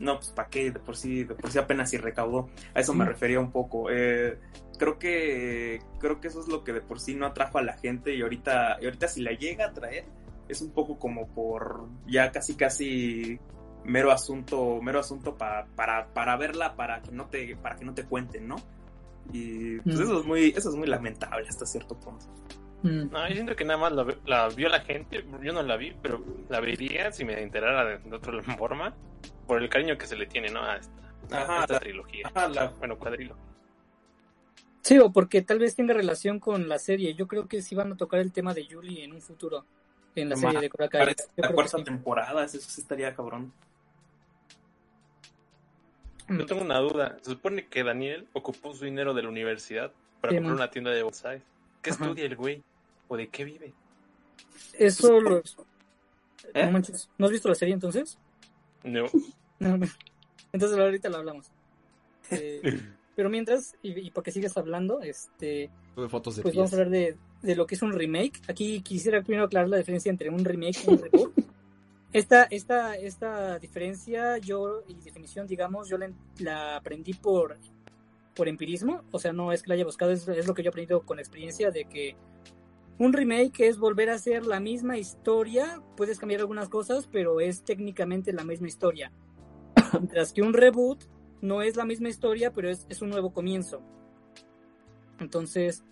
No, 0.00 0.16
pues 0.16 0.30
para 0.30 0.48
qué, 0.48 0.70
de 0.70 0.80
por 0.80 0.96
sí, 0.96 1.24
de 1.24 1.34
por 1.34 1.50
sí 1.50 1.58
apenas 1.58 1.90
si 1.90 1.96
recaudó. 1.96 2.48
A 2.74 2.80
eso 2.80 2.92
me 2.92 3.04
refería 3.04 3.38
un 3.40 3.52
poco. 3.52 3.88
Eh, 3.90 4.38
creo 4.78 4.98
que 4.98 5.78
creo 6.00 6.20
que 6.20 6.28
eso 6.28 6.40
es 6.40 6.48
lo 6.48 6.64
que 6.64 6.72
de 6.72 6.80
por 6.80 6.98
sí 6.98 7.14
no 7.14 7.24
atrajo 7.26 7.58
a 7.58 7.62
la 7.62 7.74
gente 7.74 8.14
y 8.14 8.20
ahorita, 8.22 8.78
y 8.80 8.84
ahorita 8.86 9.06
si 9.08 9.22
la 9.22 9.32
llega 9.32 9.66
a 9.66 9.72
traer, 9.72 10.04
es 10.48 10.60
un 10.60 10.72
poco 10.72 10.98
como 10.98 11.28
por 11.28 11.86
ya 12.06 12.32
casi 12.32 12.54
casi 12.56 13.38
mero 13.84 14.10
asunto, 14.12 14.80
mero 14.82 15.00
asunto 15.00 15.36
pa- 15.36 15.66
para, 15.76 16.06
para 16.08 16.36
verla, 16.36 16.74
para 16.76 17.02
que 17.02 17.10
no 17.12 17.26
te, 17.26 17.56
para 17.56 17.76
que 17.76 17.84
no 17.84 17.94
te 17.94 18.04
cuenten, 18.04 18.48
¿no? 18.48 18.56
Y 19.32 19.78
pues 19.80 19.96
Mm. 19.98 20.02
eso 20.02 20.20
es 20.20 20.26
muy, 20.26 20.48
eso 20.56 20.68
es 20.70 20.74
muy 20.76 20.86
lamentable 20.88 21.48
hasta 21.48 21.66
cierto 21.66 21.98
punto. 21.98 22.26
Mm. 22.82 23.10
No, 23.12 23.28
yo 23.28 23.34
siento 23.34 23.54
que 23.56 23.64
nada 23.64 23.78
más 23.78 23.92
la, 23.92 24.04
la 24.26 24.48
vio 24.48 24.68
la 24.68 24.80
gente, 24.80 25.24
yo 25.42 25.52
no 25.52 25.62
la 25.62 25.76
vi, 25.76 25.92
pero 26.02 26.24
la 26.48 26.60
vería 26.60 27.12
si 27.12 27.24
me 27.24 27.40
enterara 27.40 27.84
de, 27.84 27.98
de 27.98 28.16
otra 28.16 28.42
forma, 28.58 28.94
por 29.46 29.62
el 29.62 29.68
cariño 29.68 29.96
que 29.98 30.06
se 30.06 30.16
le 30.16 30.26
tiene, 30.26 30.48
¿no? 30.50 30.62
A 30.64 30.76
esta, 30.76 30.92
a 31.32 31.42
Ajá, 31.42 31.60
esta 31.62 31.74
la- 31.74 31.80
trilogía. 31.80 32.30
ajá, 32.34 32.48
la- 32.48 32.68
Bueno, 32.78 32.98
cuadrilo. 32.98 33.36
Sí, 34.82 34.98
o 34.98 35.12
porque 35.12 35.42
tal 35.42 35.60
vez 35.60 35.76
tenga 35.76 35.94
relación 35.94 36.40
con 36.40 36.68
la 36.68 36.78
serie. 36.80 37.14
Yo 37.14 37.28
creo 37.28 37.46
que 37.46 37.62
sí 37.62 37.76
van 37.76 37.92
a 37.92 37.96
tocar 37.96 38.18
el 38.18 38.32
tema 38.32 38.52
de 38.52 38.66
Julie 38.68 39.04
en 39.04 39.12
un 39.12 39.20
futuro. 39.20 39.64
En 40.16 40.28
la 40.28 40.36
serie 40.36 40.60
de 40.60 40.68
Cobra 40.68 40.88
la 41.36 41.52
cuarta 41.54 41.78
sí. 41.78 41.84
temporada, 41.84 42.44
eso 42.44 42.58
sí 42.58 42.80
estaría 42.82 43.14
cabrón. 43.14 43.52
Yo 46.38 46.46
tengo 46.46 46.62
una 46.62 46.78
duda. 46.78 47.18
Se 47.22 47.30
supone 47.30 47.66
que 47.66 47.82
Daniel 47.84 48.26
ocupó 48.32 48.74
su 48.74 48.84
dinero 48.84 49.14
de 49.14 49.22
la 49.22 49.28
universidad 49.28 49.92
para 50.20 50.30
Sí, 50.32 50.36
comprar 50.36 50.54
man. 50.54 50.62
una 50.62 50.70
tienda 50.70 50.90
de 50.90 51.02
bonsai. 51.02 51.42
¿Qué 51.82 51.90
Ajá. 51.90 52.04
estudia 52.04 52.24
el 52.24 52.36
güey? 52.36 52.62
¿O 53.08 53.16
de 53.16 53.28
qué 53.28 53.44
vive? 53.44 53.72
Eso 54.78 55.20
los... 55.20 55.56
¿Eh? 56.54 56.64
No 56.66 56.72
manches. 56.72 57.08
¿No 57.18 57.26
has 57.26 57.32
visto 57.32 57.48
la 57.48 57.54
serie 57.54 57.74
entonces? 57.74 58.18
No. 58.84 59.04
No. 59.58 59.78
Entonces 60.52 60.78
ahorita 60.78 61.08
lo 61.08 61.18
hablamos. 61.18 61.50
Eh, 62.30 62.60
pero 63.16 63.30
mientras, 63.30 63.74
y, 63.82 63.98
y 64.06 64.10
porque 64.10 64.32
sigues 64.32 64.56
hablando, 64.56 65.00
este, 65.02 65.70
Tuve 65.94 66.08
fotos 66.08 66.36
de 66.36 66.42
pues 66.42 66.52
pies. 66.52 66.58
vamos 66.58 66.72
a 66.72 66.76
hablar 66.76 66.90
de, 66.90 67.16
de 67.42 67.56
lo 67.56 67.66
que 67.66 67.74
es 67.74 67.82
un 67.82 67.92
remake. 67.92 68.40
Aquí 68.48 68.80
quisiera 68.80 69.22
primero 69.22 69.44
aclarar 69.44 69.68
la 69.68 69.76
diferencia 69.76 70.10
entre 70.10 70.30
un 70.30 70.44
remake 70.44 70.78
y 70.86 70.90
un 70.90 70.98
reboot. 71.02 71.32
Esta, 72.12 72.44
esta, 72.44 72.94
esta 72.96 73.58
diferencia, 73.58 74.36
yo, 74.38 74.82
y 74.86 74.94
definición, 74.94 75.46
digamos, 75.46 75.88
yo 75.88 75.96
la, 76.40 76.76
aprendí 76.76 77.14
por, 77.14 77.56
por 78.34 78.48
empirismo, 78.48 79.02
o 79.10 79.18
sea, 79.18 79.32
no 79.32 79.50
es 79.50 79.62
que 79.62 79.68
la 79.68 79.74
haya 79.76 79.84
buscado, 79.84 80.10
es, 80.10 80.28
es 80.28 80.46
lo 80.46 80.52
que 80.52 80.62
yo 80.62 80.68
he 80.68 80.70
aprendido 80.70 81.02
con 81.02 81.16
la 81.16 81.22
experiencia 81.22 81.70
de 81.70 81.86
que 81.86 82.16
un 82.98 83.14
remake 83.14 83.60
es 83.60 83.78
volver 83.78 84.10
a 84.10 84.14
hacer 84.14 84.44
la 84.44 84.60
misma 84.60 84.98
historia, 84.98 85.82
puedes 85.96 86.18
cambiar 86.18 86.42
algunas 86.42 86.68
cosas, 86.68 87.08
pero 87.10 87.40
es 87.40 87.62
técnicamente 87.62 88.32
la 88.32 88.44
misma 88.44 88.68
historia. 88.68 89.10
Mientras 89.92 90.34
que 90.34 90.42
un 90.42 90.52
reboot 90.52 91.04
no 91.40 91.62
es 91.62 91.76
la 91.76 91.86
misma 91.86 92.10
historia, 92.10 92.52
pero 92.52 92.68
es, 92.68 92.86
es 92.90 93.00
un 93.00 93.08
nuevo 93.08 93.32
comienzo. 93.32 93.80
Entonces, 95.18 95.82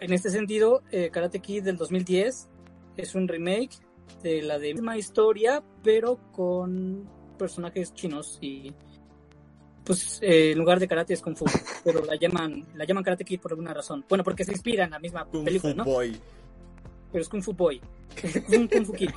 en 0.00 0.12
este 0.12 0.30
sentido, 0.30 0.82
eh, 0.90 1.10
Karate 1.10 1.40
Kid 1.40 1.62
del 1.62 1.76
2010 1.76 2.48
es 2.96 3.14
un 3.14 3.28
remake 3.28 3.78
de 4.22 4.42
la 4.42 4.58
de 4.58 4.74
misma 4.74 4.96
historia, 4.96 5.62
pero 5.82 6.18
con 6.32 7.08
personajes 7.38 7.94
chinos 7.94 8.38
y 8.40 8.72
pues 9.84 10.18
eh, 10.20 10.52
en 10.52 10.58
lugar 10.58 10.78
de 10.78 10.86
karate 10.86 11.14
es 11.14 11.22
kung 11.22 11.34
fu, 11.34 11.44
pero 11.84 12.04
la 12.04 12.16
llaman 12.16 12.66
la 12.74 12.84
llaman 12.84 13.02
Karate 13.02 13.24
Kid 13.24 13.40
por 13.40 13.52
alguna 13.52 13.72
razón. 13.72 14.04
Bueno, 14.08 14.22
porque 14.22 14.44
se 14.44 14.52
inspira 14.52 14.84
en 14.84 14.90
la 14.90 14.98
misma 14.98 15.24
Kung 15.24 15.44
película, 15.44 15.72
Fu 15.72 15.78
¿no? 15.78 15.84
Boy. 15.84 16.20
Pero 17.10 17.22
es 17.22 17.28
Kung 17.28 17.42
Fu 17.42 17.54
Boy. 17.54 17.80
un 18.58 18.68
Kung 18.68 18.84
Fu 18.84 18.92
Kid. 18.92 19.10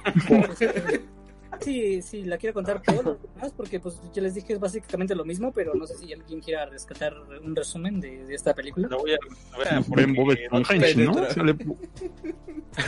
Sí, 1.62 2.02
sí, 2.02 2.24
la 2.24 2.38
quiero 2.38 2.54
contar 2.54 2.82
todo 2.82 3.02
lo 3.04 3.16
demás 3.16 3.54
porque 3.56 3.80
pues 3.80 4.00
ya 4.14 4.22
les 4.22 4.34
dije 4.34 4.54
es 4.54 4.60
básicamente 4.60 5.14
lo 5.16 5.24
mismo, 5.26 5.52
pero 5.52 5.74
no 5.76 5.86
sé 5.86 5.96
si 5.98 6.12
alguien 6.12 6.40
quiera 6.42 6.66
rescatar 6.66 7.14
un 7.44 7.56
resumen 7.56 8.00
de, 8.02 8.26
de 8.26 8.34
esta 8.36 8.54
película. 8.54 8.88
Lo 8.90 8.98
voy 9.00 9.14
a, 9.14 9.18
lo 9.52 9.58
voy 9.58 9.66
a- 9.70 9.96
Ven 9.96 10.16
Bob 10.16 10.28
porque, 10.50 10.96
no-. 10.96 11.30
Sale- 11.30 11.58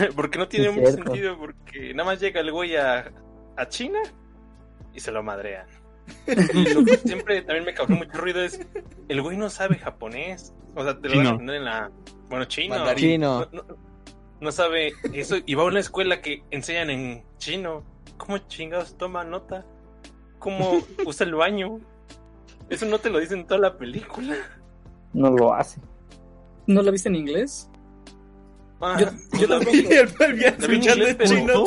porque 0.15 0.37
no 0.39 0.47
tiene 0.47 0.71
mucho 0.71 0.91
sentido, 0.91 1.37
porque 1.37 1.93
nada 1.93 2.09
más 2.11 2.19
llega 2.19 2.41
el 2.41 2.51
güey 2.51 2.75
a, 2.75 3.11
a 3.57 3.67
China 3.69 3.99
y 4.93 4.99
se 4.99 5.11
lo 5.11 5.23
madrean. 5.23 5.67
Y 6.53 6.73
lo 6.73 6.83
que 6.83 6.97
siempre 6.97 7.41
también 7.43 7.65
me 7.65 7.73
causó 7.73 7.93
mucho 7.93 8.11
ruido 8.17 8.41
es, 8.41 8.59
el 9.07 9.21
güey 9.21 9.37
no 9.37 9.49
sabe 9.49 9.77
japonés. 9.77 10.53
O 10.75 10.83
sea, 10.83 10.99
te 10.99 11.07
lo 11.09 11.17
van 11.17 11.27
a 11.27 11.29
entender 11.31 11.55
en 11.57 11.65
la... 11.65 11.91
Bueno, 12.29 12.45
chino. 12.45 12.75
Mandarín. 12.75 13.11
Chino. 13.11 13.47
No, 13.51 13.63
no- 13.63 13.93
no 14.41 14.51
sabe 14.51 14.91
eso 15.13 15.37
y 15.45 15.53
va 15.55 15.63
a 15.63 15.67
una 15.67 15.79
escuela 15.79 16.19
que 16.21 16.43
enseñan 16.51 16.89
en 16.89 17.23
chino. 17.37 17.83
¿Cómo 18.17 18.37
chingados 18.39 18.97
toma 18.97 19.23
nota? 19.23 19.65
¿Cómo 20.39 20.81
usa 21.05 21.25
el 21.25 21.35
baño? 21.35 21.79
Eso 22.69 22.85
no 22.85 22.99
te 22.99 23.09
lo 23.09 23.19
dicen 23.19 23.39
en 23.39 23.47
toda 23.47 23.59
la 23.59 23.77
película. 23.77 24.35
No 25.13 25.29
lo 25.29 25.53
hace. 25.53 25.79
¿No 26.67 26.81
la 26.81 26.91
viste 26.91 27.09
en 27.09 27.15
inglés? 27.15 27.69
Ah, 28.81 28.97
Yo- 28.99 29.39
yo 29.39 29.47
la 29.47 29.59
tampoco. 29.59 29.71
vi, 29.71 30.43
escuchando 30.43 31.07
en 31.07 31.17
chino 31.19 31.63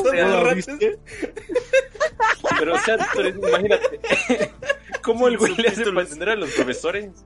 pero 2.58 2.74
o 2.74 2.78
sea, 2.78 2.96
imagínate, 3.14 4.00
¿cómo 5.02 5.28
el 5.28 5.38
güey 5.38 5.54
le 5.56 5.68
hace 5.68 5.84
para 5.84 6.02
entender 6.02 6.28
a 6.30 6.36
los 6.36 6.50
profesores? 6.50 7.24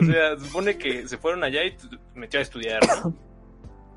O 0.00 0.04
sea, 0.04 0.36
se 0.38 0.44
supone 0.46 0.76
que 0.78 1.08
se 1.08 1.18
fueron 1.18 1.42
allá 1.42 1.64
y 1.64 1.76
metió 2.14 2.38
a 2.38 2.42
estudiar, 2.42 2.80
¿no? 3.04 3.14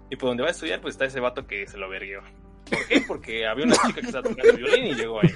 Y 0.10 0.16
por 0.16 0.30
donde 0.30 0.44
va 0.44 0.50
a 0.50 0.52
estudiar, 0.52 0.82
pues 0.82 0.96
está 0.96 1.06
ese 1.06 1.20
vato 1.20 1.46
que 1.46 1.68
se 1.68 1.78
lo 1.78 1.90
verguió. 1.90 2.22
¿Por 2.70 2.88
qué? 2.88 3.04
Porque 3.08 3.46
había 3.48 3.66
una 3.66 3.76
chica 3.76 3.94
que 4.02 4.08
estaba 4.08 4.28
tocando 4.30 4.54
violín 4.58 4.88
y 4.88 4.94
llegó 4.96 5.20
ahí. 5.22 5.30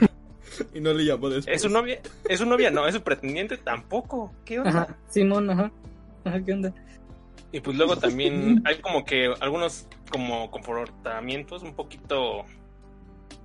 Y 0.73 0.79
no 0.79 0.93
le 0.93 1.05
llamó 1.05 1.29
después. 1.29 1.55
¿Es 1.55 1.61
su 1.61 1.69
novia? 1.69 1.99
¿Es 2.27 2.39
su 2.39 2.45
novia? 2.45 2.71
No, 2.71 2.87
es 2.87 2.95
su 2.95 3.01
pretendiente 3.01 3.57
tampoco. 3.57 4.33
¿Qué 4.45 4.59
onda? 4.59 4.69
Ajá, 4.83 4.97
Simón, 5.09 5.49
ajá. 5.49 5.71
Ajá, 6.23 6.43
¿qué 6.43 6.53
onda? 6.53 6.73
Y 7.51 7.59
pues 7.61 7.77
luego 7.77 7.95
también 7.97 8.61
hay 8.65 8.79
como 8.79 9.05
que 9.05 9.33
algunos 9.39 9.87
como 10.11 10.49
comportamientos 10.51 11.63
un 11.63 11.73
poquito 11.75 12.43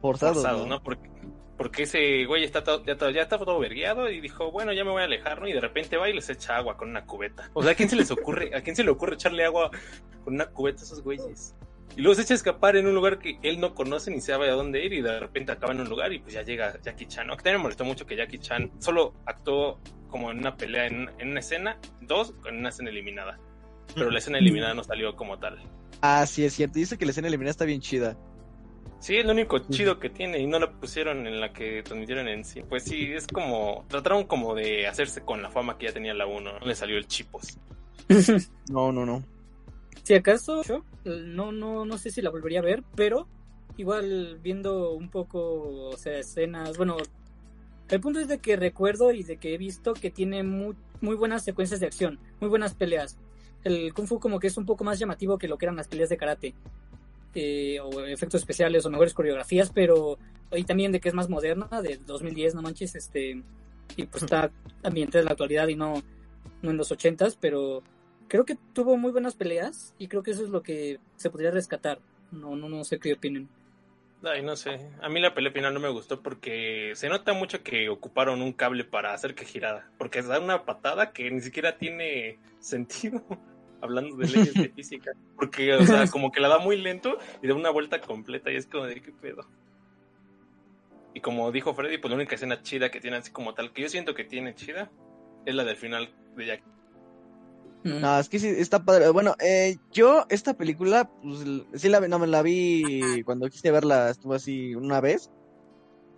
Forzados, 0.00 0.36
forzados, 0.38 0.62
¿no? 0.66 0.76
¿no? 0.76 0.82
Porque, 0.82 1.08
porque 1.56 1.82
ese 1.84 2.24
güey 2.24 2.42
está 2.44 2.64
todo, 2.64 2.84
ya, 2.84 2.96
todo- 2.96 3.10
ya 3.10 3.22
está 3.22 3.38
todo 3.38 3.58
vergueado 3.60 4.10
y 4.10 4.20
dijo, 4.20 4.50
bueno, 4.50 4.72
ya 4.72 4.84
me 4.84 4.90
voy 4.90 5.02
a 5.02 5.04
alejar, 5.04 5.40
¿no? 5.40 5.46
Y 5.48 5.52
de 5.52 5.60
repente 5.60 5.96
va 5.96 6.08
y 6.08 6.12
les 6.14 6.28
echa 6.30 6.56
agua 6.56 6.76
con 6.76 6.90
una 6.90 7.04
cubeta. 7.04 7.50
O 7.54 7.62
sea, 7.62 7.72
¿a 7.72 7.74
quién 7.74 7.88
se 7.88 7.96
les 7.96 8.10
ocurre, 8.10 8.54
a 8.56 8.62
quién 8.62 8.74
se 8.74 8.82
le 8.84 8.90
ocurre 8.90 9.14
echarle 9.14 9.44
agua 9.44 9.70
con 10.24 10.34
una 10.34 10.46
cubeta 10.46 10.80
a 10.80 10.84
esos 10.84 11.02
güeyes? 11.02 11.54
Y 11.97 12.01
luego 12.01 12.14
se 12.14 12.22
echa 12.22 12.34
a 12.34 12.36
escapar 12.36 12.76
en 12.76 12.86
un 12.86 12.95
lugar 12.95 13.18
que 13.18 13.38
él 13.43 13.61
no 13.61 13.74
conoce 13.74 14.11
ni 14.11 14.20
sabe 14.20 14.49
a 14.49 14.55
dónde 14.55 14.84
ir 14.84 14.93
y 14.93 15.03
de 15.03 15.20
repente 15.20 15.53
acaba 15.53 15.72
en 15.72 15.80
un 15.80 15.88
lugar 15.88 16.12
y 16.12 16.20
pues 16.20 16.34
ya 16.34 16.43
llega 16.43 16.80
Jackie 16.80 17.07
Chan, 17.07 17.26
¿no? 17.26 17.36
Que 17.36 17.43
también 17.43 17.59
me 17.59 17.64
molestó 17.64 17.84
mucho 17.84 18.07
que 18.07 18.16
Jackie 18.16 18.38
Chan 18.38 18.70
solo 18.78 19.14
actuó 19.26 19.78
como 20.09 20.30
en 20.30 20.38
una 20.38 20.57
pelea, 20.57 20.86
en, 20.86 21.11
en 21.18 21.30
una 21.30 21.40
escena, 21.40 21.78
dos, 22.01 22.34
en 22.47 22.59
una 22.59 22.70
escena 22.70 22.90
eliminada. 22.90 23.38
Pero 23.95 24.11
la 24.11 24.18
escena 24.18 24.38
eliminada 24.38 24.74
no 24.74 24.84
salió 24.84 25.14
como 25.16 25.38
tal. 25.38 25.59
Ah, 26.01 26.26
sí, 26.26 26.45
es 26.45 26.55
cierto. 26.55 26.78
Dice 26.78 26.97
que 26.97 27.05
la 27.05 27.11
escena 27.11 27.28
eliminada 27.28 27.51
está 27.51 27.64
bien 27.64 27.80
chida. 27.80 28.16
Sí, 29.03 29.16
es 29.16 29.26
lo 29.26 29.32
único 29.32 29.59
chido 29.59 29.99
que 29.99 30.11
tiene 30.11 30.38
y 30.38 30.47
no 30.47 30.61
la 30.61 30.70
pusieron 30.70 31.26
en 31.26 31.40
la 31.40 31.53
que 31.53 31.82
transmitieron 31.82 32.28
en 32.28 32.45
sí. 32.45 32.62
Pues 32.68 32.84
sí, 32.84 33.12
es 33.12 33.26
como, 33.26 33.84
trataron 33.88 34.24
como 34.24 34.55
de 34.55 34.86
hacerse 34.86 35.22
con 35.22 35.43
la 35.43 35.51
fama 35.51 35.76
que 35.76 35.86
ya 35.86 35.93
tenía 35.93 36.14
la 36.14 36.26
1, 36.26 36.61
no 36.61 36.66
le 36.66 36.74
salió 36.74 36.97
el 36.97 37.07
chipos. 37.07 37.59
No, 38.70 38.93
no, 38.93 39.05
no. 39.05 39.24
Si 40.03 40.14
acaso, 40.14 40.62
yo 40.62 40.84
no, 41.05 41.53
no, 41.53 41.84
no 41.84 41.98
sé 41.98 42.11
si 42.11 42.22
la 42.22 42.30
volvería 42.30 42.59
a 42.61 42.62
ver, 42.62 42.82
pero 42.96 43.28
igual 43.76 44.38
viendo 44.42 44.92
un 44.92 45.09
poco, 45.09 45.90
escenas, 46.05 46.76
bueno, 46.76 46.96
el 47.88 48.00
punto 48.00 48.20
es 48.20 48.28
de 48.28 48.38
que 48.38 48.57
recuerdo 48.57 49.12
y 49.12 49.22
de 49.22 49.36
que 49.36 49.55
he 49.55 49.59
visto 49.59 49.94
que 49.94 50.11
tiene 50.11 50.42
muy, 50.42 50.76
muy 51.00 51.14
buenas 51.14 51.44
secuencias 51.44 51.80
de 51.80 51.86
acción, 51.86 52.18
muy 52.40 52.48
buenas 52.48 52.74
peleas. 52.74 53.16
El 53.64 53.94
Kung 53.94 54.09
Fu 54.09 54.18
como 54.18 54.40
que 54.40 54.48
es 54.48 54.57
un 54.57 54.66
poco 54.66 54.82
más 54.82 54.98
llamativo 54.98 55.38
que 55.38 55.46
lo 55.48 55.57
que 55.57 55.66
eran 55.66 55.76
las 55.76 55.88
peleas 55.88 56.09
de 56.09 56.16
karate. 56.16 56.55
eh, 57.34 57.80
o 57.80 58.00
efectos 58.05 58.42
especiales 58.42 58.84
o 58.84 58.90
mejores 58.90 59.14
coreografías, 59.14 59.70
pero 59.70 60.18
y 60.53 60.64
también 60.64 60.92
de 60.92 61.00
que 61.00 61.09
es 61.09 61.14
más 61.14 61.30
moderna, 61.30 61.68
de 61.82 61.98
2010, 62.07 62.55
no 62.55 62.62
manches, 62.62 62.94
este, 62.94 63.42
y 63.96 64.05
pues 64.07 64.24
está 64.24 64.50
ambientada 64.82 65.20
en 65.20 65.26
la 65.26 65.32
actualidad 65.32 65.68
y 65.68 65.76
no, 65.76 66.03
no 66.61 66.70
en 66.70 66.76
los 66.76 66.90
80s, 66.90 67.38
pero 67.40 67.82
creo 68.32 68.46
que 68.46 68.56
tuvo 68.72 68.96
muy 68.96 69.12
buenas 69.12 69.34
peleas 69.34 69.94
y 69.98 70.08
creo 70.08 70.22
que 70.22 70.30
eso 70.30 70.42
es 70.42 70.48
lo 70.48 70.62
que 70.62 70.98
se 71.16 71.28
podría 71.28 71.50
rescatar. 71.50 71.98
No, 72.30 72.56
no, 72.56 72.66
no 72.66 72.82
sé 72.82 72.98
qué 72.98 73.12
opinen. 73.12 73.46
Ay, 74.22 74.42
no 74.42 74.56
sé, 74.56 74.88
a 75.02 75.10
mí 75.10 75.20
la 75.20 75.34
pelea 75.34 75.52
final 75.52 75.74
no 75.74 75.80
me 75.80 75.90
gustó 75.90 76.22
porque 76.22 76.92
se 76.94 77.10
nota 77.10 77.34
mucho 77.34 77.62
que 77.62 77.90
ocuparon 77.90 78.40
un 78.40 78.54
cable 78.54 78.84
para 78.84 79.12
hacer 79.12 79.34
que 79.34 79.44
girara, 79.44 79.90
porque 79.98 80.22
da 80.22 80.40
una 80.40 80.64
patada 80.64 81.12
que 81.12 81.30
ni 81.30 81.42
siquiera 81.42 81.76
tiene 81.76 82.38
sentido. 82.58 83.22
Hablando 83.82 84.16
de 84.16 84.28
leyes 84.28 84.54
de 84.54 84.68
física, 84.74 85.10
porque, 85.36 85.74
o 85.74 85.84
sea, 85.84 86.06
como 86.10 86.32
que 86.32 86.40
la 86.40 86.48
da 86.48 86.58
muy 86.58 86.80
lento 86.80 87.18
y 87.42 87.48
da 87.48 87.54
una 87.54 87.68
vuelta 87.68 88.00
completa 88.00 88.50
y 88.50 88.56
es 88.56 88.64
como 88.64 88.86
de 88.86 89.02
qué 89.02 89.12
pedo. 89.12 89.46
Y 91.12 91.20
como 91.20 91.52
dijo 91.52 91.74
Freddy, 91.74 91.98
pues 91.98 92.08
la 92.08 92.16
única 92.16 92.36
escena 92.36 92.62
chida 92.62 92.90
que 92.90 93.00
tiene 93.00 93.18
así 93.18 93.30
como 93.30 93.52
tal, 93.52 93.74
que 93.74 93.82
yo 93.82 93.90
siento 93.90 94.14
que 94.14 94.24
tiene 94.24 94.54
chida, 94.54 94.90
es 95.44 95.54
la 95.54 95.64
del 95.64 95.76
final 95.76 96.14
de 96.34 96.46
Jack. 96.46 96.62
No, 97.84 98.18
es 98.18 98.28
que 98.28 98.38
sí, 98.38 98.48
está 98.48 98.84
padre. 98.84 99.08
Bueno, 99.10 99.34
eh, 99.40 99.76
yo 99.92 100.24
esta 100.28 100.54
película, 100.54 101.10
pues 101.22 101.44
sí 101.74 101.88
la 101.88 102.00
no 102.00 102.18
me 102.18 102.26
la 102.26 102.42
vi 102.42 103.22
cuando 103.24 103.48
quise 103.48 103.70
verla, 103.70 104.10
estuvo 104.10 104.34
así 104.34 104.74
una 104.74 105.00
vez. 105.00 105.30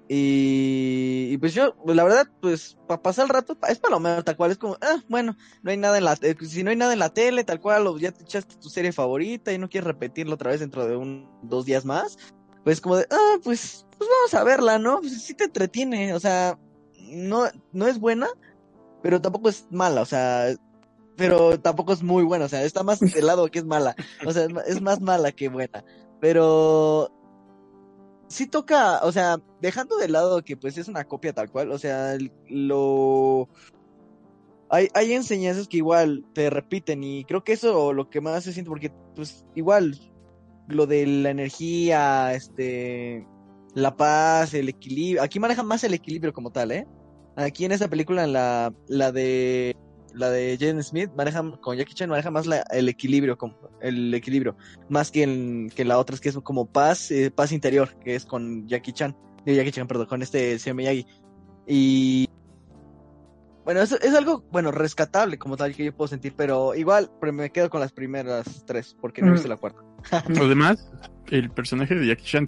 Y, 0.06 1.28
y 1.30 1.38
pues 1.38 1.54
yo, 1.54 1.74
pues, 1.76 1.96
la 1.96 2.04
verdad, 2.04 2.26
pues 2.42 2.76
para 2.86 3.00
pasar 3.00 3.24
el 3.24 3.30
rato, 3.30 3.56
es 3.66 3.78
palomero 3.78 4.22
tal 4.22 4.36
cual, 4.36 4.50
es 4.50 4.58
como, 4.58 4.76
ah, 4.82 5.02
bueno, 5.08 5.34
no 5.62 5.70
hay 5.70 5.78
nada 5.78 5.96
en 5.96 6.04
la, 6.04 6.18
eh, 6.20 6.36
si 6.42 6.62
no 6.62 6.70
hay 6.70 6.76
nada 6.76 6.92
en 6.92 6.98
la 6.98 7.14
tele, 7.14 7.42
tal 7.42 7.60
cual, 7.60 7.86
o 7.86 7.96
ya 7.96 8.12
te 8.12 8.22
echaste 8.22 8.56
tu 8.56 8.68
serie 8.68 8.92
favorita 8.92 9.50
y 9.52 9.58
no 9.58 9.70
quieres 9.70 9.86
repetirlo 9.86 10.34
otra 10.34 10.50
vez 10.50 10.60
dentro 10.60 10.86
de 10.86 10.96
un, 10.96 11.26
dos 11.42 11.64
días 11.64 11.86
más, 11.86 12.18
pues 12.64 12.82
como 12.82 12.96
de, 12.96 13.06
ah, 13.10 13.38
pues, 13.42 13.86
pues 13.96 14.10
vamos 14.10 14.34
a 14.34 14.44
verla, 14.44 14.78
¿no? 14.78 15.00
Pues 15.00 15.22
sí 15.22 15.32
te 15.32 15.44
entretiene, 15.44 16.12
o 16.12 16.20
sea, 16.20 16.58
no, 17.00 17.44
no 17.72 17.88
es 17.88 17.98
buena, 17.98 18.28
pero 19.02 19.22
tampoco 19.22 19.48
es 19.48 19.66
mala, 19.70 20.02
o 20.02 20.06
sea, 20.06 20.54
pero 21.16 21.60
tampoco 21.60 21.92
es 21.92 22.02
muy 22.02 22.24
buena, 22.24 22.46
o 22.46 22.48
sea, 22.48 22.64
está 22.64 22.82
más 22.82 23.00
del 23.00 23.26
lado 23.26 23.50
que 23.50 23.60
es 23.60 23.64
mala, 23.64 23.94
o 24.26 24.32
sea, 24.32 24.46
es 24.66 24.80
más 24.80 25.00
mala 25.00 25.32
que 25.32 25.48
buena, 25.48 25.84
pero 26.20 27.10
sí 28.28 28.46
toca, 28.46 29.00
o 29.04 29.12
sea, 29.12 29.38
dejando 29.60 29.96
de 29.96 30.08
lado 30.08 30.42
que 30.42 30.56
pues 30.56 30.76
es 30.78 30.88
una 30.88 31.04
copia 31.04 31.32
tal 31.32 31.50
cual, 31.50 31.70
o 31.70 31.78
sea, 31.78 32.16
lo... 32.48 33.48
Hay, 34.70 34.88
hay 34.94 35.12
enseñanzas 35.12 35.68
que 35.68 35.76
igual 35.76 36.24
te 36.32 36.50
repiten 36.50 37.04
y 37.04 37.24
creo 37.24 37.44
que 37.44 37.52
eso 37.52 37.92
lo 37.92 38.10
que 38.10 38.20
más 38.20 38.42
se 38.42 38.52
siente 38.52 38.70
porque 38.70 38.90
pues 39.14 39.44
igual 39.54 39.96
lo 40.66 40.86
de 40.86 41.06
la 41.06 41.30
energía, 41.30 42.34
este, 42.34 43.26
la 43.74 43.96
paz, 43.96 44.54
el 44.54 44.68
equilibrio, 44.68 45.22
aquí 45.22 45.38
manejan 45.38 45.66
más 45.66 45.84
el 45.84 45.94
equilibrio 45.94 46.32
como 46.32 46.50
tal, 46.50 46.72
¿eh? 46.72 46.88
Aquí 47.36 47.64
en 47.64 47.72
esta 47.72 47.88
película, 47.88 48.26
la, 48.26 48.72
la 48.88 49.12
de 49.12 49.76
la 50.14 50.30
de 50.30 50.56
Jaden 50.58 50.82
Smith 50.82 51.10
maneja 51.16 51.42
con 51.60 51.76
Jackie 51.76 51.94
Chan 51.94 52.08
maneja 52.08 52.30
más 52.30 52.46
la- 52.46 52.64
el 52.70 52.88
equilibrio 52.88 53.36
como 53.36 53.56
el 53.80 54.14
equilibrio 54.14 54.56
más 54.88 55.10
que 55.10 55.22
en 55.24 55.70
que 55.74 55.84
la 55.84 55.98
otra 55.98 56.14
es 56.14 56.20
que 56.20 56.28
es 56.30 56.38
como 56.38 56.66
paz 56.66 57.10
eh, 57.10 57.30
paz 57.30 57.52
interior 57.52 57.98
que 58.00 58.14
es 58.14 58.24
con 58.24 58.66
Jackie 58.68 58.92
Chan 58.92 59.16
de 59.44 59.54
Jackie 59.56 59.72
Chan 59.72 59.86
perdón 59.86 60.06
con 60.06 60.22
este 60.22 60.58
señor 60.58 60.76
Miyagi. 60.76 61.06
Y 61.66 62.28
bueno 63.64 63.80
es, 63.80 63.92
es 63.92 64.14
algo 64.14 64.44
bueno 64.52 64.70
rescatable 64.70 65.38
como 65.38 65.56
tal 65.56 65.74
que 65.74 65.84
yo 65.86 65.96
puedo 65.96 66.08
sentir 66.08 66.34
pero 66.36 66.74
igual 66.74 67.10
pero 67.20 67.32
me 67.32 67.50
quedo 67.50 67.70
con 67.70 67.80
las 67.80 67.92
primeras 67.92 68.64
tres 68.66 68.96
porque 69.00 69.22
no 69.22 69.28
he 69.28 69.32
visto 69.32 69.48
la 69.48 69.56
cuarta. 69.56 69.80
Además, 70.40 70.90
el 71.30 71.50
personaje 71.50 71.94
de 71.94 72.06
Jackie 72.08 72.24
Chan 72.24 72.46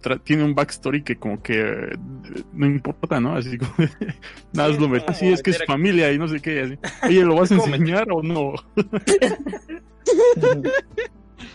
tiene, 0.00 0.16
tra- 0.16 0.22
tiene 0.24 0.44
un 0.44 0.54
backstory 0.54 1.02
que 1.02 1.16
como 1.16 1.42
que 1.42 1.60
eh, 1.60 1.96
no 2.52 2.66
importa, 2.66 3.20
¿no? 3.20 3.36
Así 3.36 3.58
como 3.58 3.72
nada 4.52 4.72
Sí, 4.72 4.78
lo 4.80 4.96
es 4.96 5.02
como 5.02 5.10
Así 5.10 5.28
es 5.28 5.42
que 5.42 5.50
es 5.50 5.56
aquí- 5.56 5.66
familia 5.66 6.12
y 6.12 6.18
no 6.18 6.28
sé 6.28 6.40
qué. 6.40 6.60
Así. 6.62 6.78
Oye, 7.06 7.24
¿lo 7.24 7.36
vas 7.36 7.50
a 7.52 7.54
enseñar 7.56 8.06
o 8.10 8.22
no? 8.22 8.54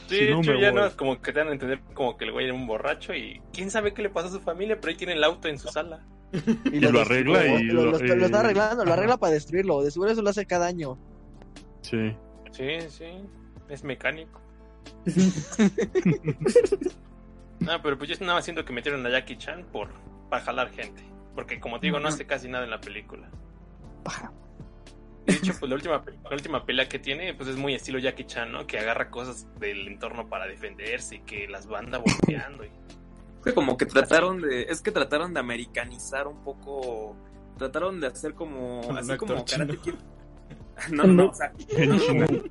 Sí, 0.07 0.17
Si 0.19 0.25
de 0.25 0.31
no, 0.31 0.41
hecho 0.41 0.51
me 0.53 0.61
ya 0.61 0.71
voy. 0.71 0.79
no 0.81 0.85
es 0.87 0.93
como 0.93 1.19
que 1.21 1.33
te 1.33 1.39
dan 1.39 1.47
a 1.49 1.51
entender 1.53 1.79
como 1.95 2.15
que 2.15 2.25
el 2.25 2.31
güey 2.31 2.45
era 2.45 2.53
un 2.53 2.67
borracho 2.67 3.13
y 3.13 3.41
quién 3.51 3.71
sabe 3.71 3.93
qué 3.93 4.03
le 4.03 4.09
pasó 4.09 4.27
a 4.27 4.31
su 4.31 4.39
familia, 4.39 4.79
pero 4.79 4.91
ahí 4.91 4.97
tiene 4.97 5.13
el 5.13 5.23
auto 5.23 5.47
en 5.47 5.57
su 5.57 5.67
sala. 5.67 6.05
Y 6.71 6.79
lo 6.79 7.01
arregla 7.01 7.45
y 7.47 7.63
lo, 7.65 7.85
lo- 7.85 7.91
lo 7.91 7.97
está, 7.97 8.15
lo 8.15 8.25
está 8.25 8.37
eh, 8.37 8.39
arreglando 8.41 8.75
lo 8.85 8.91
ajá. 8.91 8.93
arregla 8.93 9.17
para 9.17 9.33
destruirlo 9.33 9.81
de 9.83 9.89
seguro 9.91 10.11
eso 10.11 10.21
lo 10.21 10.29
hace 10.29 10.45
cada 10.45 10.67
año 10.67 10.97
Sí. 11.81 12.15
Sí, 12.51 12.67
sí, 12.89 13.05
es 13.69 13.83
mecánico. 13.83 14.41
No, 17.59 17.81
pero 17.81 17.97
pues 17.97 18.09
yo 18.09 18.15
nada 18.21 18.35
más 18.35 18.43
siento 18.43 18.65
que 18.65 18.73
metieron 18.73 19.05
a 19.05 19.09
Jackie 19.09 19.37
Chan 19.37 19.65
por 19.71 19.89
para 20.29 20.43
jalar 20.43 20.71
gente, 20.71 21.03
porque 21.35 21.59
como 21.59 21.79
te 21.79 21.87
digo 21.87 21.99
no 21.99 22.07
hace 22.07 22.25
casi 22.25 22.49
nada 22.49 22.63
en 22.63 22.71
la 22.71 22.81
película. 22.81 23.29
De 25.25 25.33
hecho, 25.33 25.53
pues 25.59 25.69
la 25.69 25.75
última, 25.75 26.03
la 26.05 26.35
última 26.35 26.65
pelea 26.65 26.87
que 26.87 26.99
tiene, 26.99 27.33
pues 27.33 27.49
es 27.49 27.55
muy 27.55 27.73
estilo 27.73 27.97
Jackie 27.97 28.25
Chan, 28.25 28.51
¿no? 28.51 28.67
Que 28.67 28.77
agarra 28.77 29.09
cosas 29.09 29.47
del 29.59 29.87
entorno 29.87 30.29
para 30.29 30.45
defenderse 30.45 31.15
y 31.15 31.19
que 31.21 31.47
las 31.47 31.65
banda 31.65 31.97
volteando. 31.97 32.63
Y... 32.63 33.51
Como 33.53 33.75
que 33.75 33.87
trataron 33.87 34.41
de, 34.41 34.63
es 34.63 34.81
que 34.81 34.91
trataron 34.91 35.33
de 35.33 35.39
americanizar 35.39 36.27
un 36.27 36.43
poco, 36.43 37.15
trataron 37.57 37.99
de 37.99 38.07
hacer 38.07 38.35
como, 38.35 38.81
así 38.95 39.11
actor 39.11 39.29
como 39.29 39.45
chino. 39.45 39.65
Karate 39.65 39.81
Kid. 39.81 39.95
No, 40.91 41.03
no, 41.05 41.13
no, 41.13 41.29
o 41.29 41.33
sea, 41.33 41.53
no, 41.87 41.95
no, 41.95 42.27
no. 42.27 42.43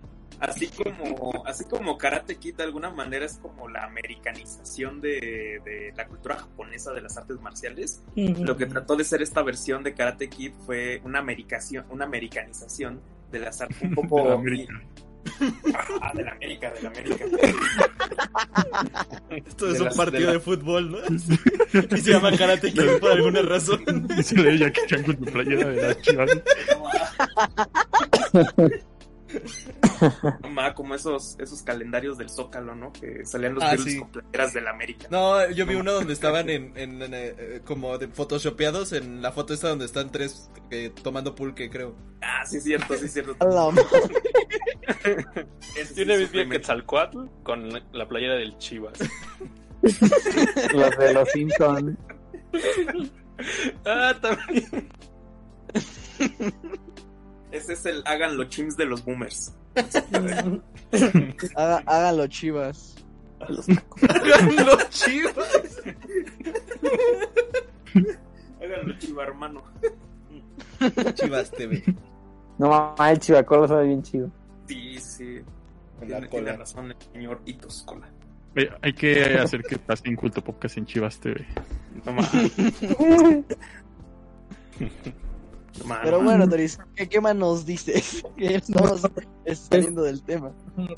Así 0.44 0.68
como, 0.68 1.44
así 1.46 1.64
como 1.64 1.96
Karate 1.98 2.36
Kid 2.36 2.54
de 2.56 2.62
alguna 2.64 2.90
manera 2.90 3.26
es 3.26 3.38
como 3.38 3.68
la 3.68 3.84
americanización 3.84 5.00
de, 5.00 5.60
de 5.64 5.92
la 5.96 6.06
cultura 6.06 6.36
japonesa 6.36 6.92
de 6.92 7.00
las 7.02 7.16
artes 7.16 7.40
marciales. 7.40 8.02
Lo 8.16 8.56
que 8.56 8.66
trató 8.66 8.96
de 8.96 9.04
ser 9.04 9.22
esta 9.22 9.42
versión 9.42 9.82
de 9.82 9.94
Karate 9.94 10.28
Kid 10.28 10.52
fue 10.66 11.00
una 11.04 11.18
americación, 11.18 11.84
una 11.90 12.04
americanización 12.04 13.00
de 13.32 13.38
las 13.40 13.60
artes 13.60 13.78
un 13.82 13.90
De 13.90 13.96
la 14.02 14.08
poco 14.08 14.32
América. 14.32 14.80
Ah, 16.02 16.12
del 16.14 16.28
América, 16.28 16.70
del 16.72 16.86
América. 16.86 17.24
Esto 19.30 19.66
es 19.68 19.72
De 19.74 19.78
un 19.80 19.84
las- 19.86 19.96
partido 19.96 20.20
de 20.20 20.26
de, 20.26 20.34
la- 20.34 20.40
fútbol, 20.40 20.90
¿no? 20.92 20.98
y 21.96 21.98
se 22.00 22.12
llama 22.12 22.36
Karate 22.36 22.70
Kid 22.72 22.98
por 23.00 23.10
alguna 23.10 23.40
razón. 23.42 23.82
Dice 24.16 24.34
de 24.42 24.52
ella 24.52 24.70
que 24.70 24.86
Chan 24.86 25.02
con 25.02 25.16
tu 25.16 25.24
playera 25.24 25.68
de 25.70 25.82
las 25.82 25.98
chivas. 26.02 26.30
No, 30.42 30.48
ma, 30.50 30.74
como 30.74 30.94
esos, 30.94 31.36
esos 31.38 31.62
calendarios 31.62 32.18
del 32.18 32.28
Zócalo, 32.30 32.74
¿no? 32.74 32.92
Que 32.92 33.24
salían 33.24 33.54
los 33.54 33.64
Ah, 33.64 33.72
virus 33.72 33.84
sí. 33.86 33.98
con 33.98 34.10
playeras 34.10 34.52
del 34.54 34.68
América. 34.68 35.06
No, 35.10 35.48
yo 35.50 35.66
vi 35.66 35.74
uno 35.74 35.92
donde 35.92 36.12
estaban 36.12 36.50
en, 36.50 36.72
en, 36.76 37.00
en, 37.02 37.12
eh, 37.14 37.60
como 37.64 37.96
de 37.98 38.08
photoshopeados 38.08 38.92
en 38.92 39.22
la 39.22 39.32
foto 39.32 39.54
esta 39.54 39.68
donde 39.68 39.84
están 39.86 40.10
tres 40.12 40.50
eh, 40.70 40.90
tomando 41.02 41.34
pulque, 41.34 41.70
creo. 41.70 41.94
Ah, 42.22 42.44
sí 42.46 42.56
es 42.58 42.64
cierto, 42.64 42.94
sí 42.96 43.06
es 43.06 43.12
cierto. 43.12 43.36
Yo 43.40 43.46
una 46.02 46.16
vez 46.16 46.30
vi 46.32 46.40
a 46.40 46.42
sufre, 46.44 46.48
Quetzalcoatl 46.48 47.18
con 47.42 47.70
la- 47.72 47.82
la 47.92 48.08
playera 48.08 48.34
del 48.34 48.56
Chivas. 48.58 48.98
Los 50.72 50.96
de 50.98 51.12
los 51.14 51.28
Simpsons. 51.30 51.96
Ah, 53.84 54.14
también. 54.22 54.88
Ese 57.54 57.72
es 57.74 57.86
el 57.86 58.02
hagan 58.04 58.36
los 58.36 58.48
chims 58.48 58.76
de 58.76 58.84
los 58.84 59.04
boomers. 59.04 59.54
Haga- 61.56 61.82
háganlo, 61.86 62.26
chivas. 62.26 62.96
Hagan 63.44 64.56
los 64.66 64.90
chivas. 64.90 65.82
Hagan 68.60 68.88
los 68.88 68.98
chiva, 68.98 69.22
hermano. 69.22 69.62
Chivas 71.14 71.50
TV. 71.52 71.82
No 72.58 72.68
mames, 72.68 73.12
el 73.12 73.18
chivacolo 73.20 73.68
sabe 73.68 73.86
bien 73.86 74.02
chido. 74.02 74.30
Sí, 74.66 74.98
sí. 74.98 75.40
Con 75.98 76.08
la 76.10 76.16
Tiene, 76.18 76.28
tiene 76.28 76.52
razón 76.56 76.90
el 76.90 76.96
señor 77.12 77.40
Itos 77.46 77.82
Cola. 77.86 78.08
Eh, 78.56 78.68
hay 78.82 78.92
que 78.92 79.38
hacer 79.38 79.62
que 79.62 79.78
pase 79.78 80.08
en 80.08 80.16
Culto 80.16 80.42
Podcast 80.42 80.76
en 80.78 80.86
Chivas 80.86 81.18
TV. 81.20 81.46
No 82.04 82.12
ma. 82.12 82.28
Pero 86.02 86.22
bueno, 86.22 86.46
Doris, 86.46 86.78
¿qué, 86.94 87.08
qué 87.08 87.20
más 87.20 87.34
nos 87.34 87.66
dices? 87.66 88.22
Que 88.36 88.54
estamos 88.56 89.02
saliendo 89.54 90.02
del 90.02 90.22
tema. 90.22 90.52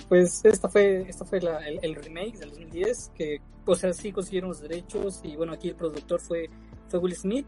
Pues 0.08 0.44
esta 0.44 0.68
fue, 0.68 1.02
esta 1.08 1.24
fue 1.24 1.40
la- 1.40 1.66
el, 1.66 1.78
el 1.82 1.94
remake 1.96 2.36
del 2.38 2.50
2010, 2.50 3.12
que, 3.14 3.40
o 3.64 3.74
sea, 3.74 3.92
sí 3.92 4.12
consiguieron 4.12 4.50
los 4.50 4.60
derechos 4.60 5.20
y 5.24 5.34
bueno, 5.36 5.52
aquí 5.52 5.68
el 5.68 5.76
productor 5.76 6.20
fue, 6.20 6.48
fue 6.88 6.98
Will 7.00 7.14
Smith, 7.16 7.46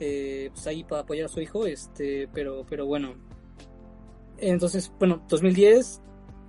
eh, 0.00 0.50
pues 0.52 0.66
ahí 0.66 0.84
para 0.84 1.02
apoyar 1.02 1.26
a 1.26 1.28
su 1.28 1.40
hijo, 1.40 1.66
este, 1.66 2.28
pero, 2.32 2.64
pero 2.68 2.86
bueno. 2.86 3.14
Entonces, 4.38 4.90
bueno, 4.98 5.22
2010 5.28 6.00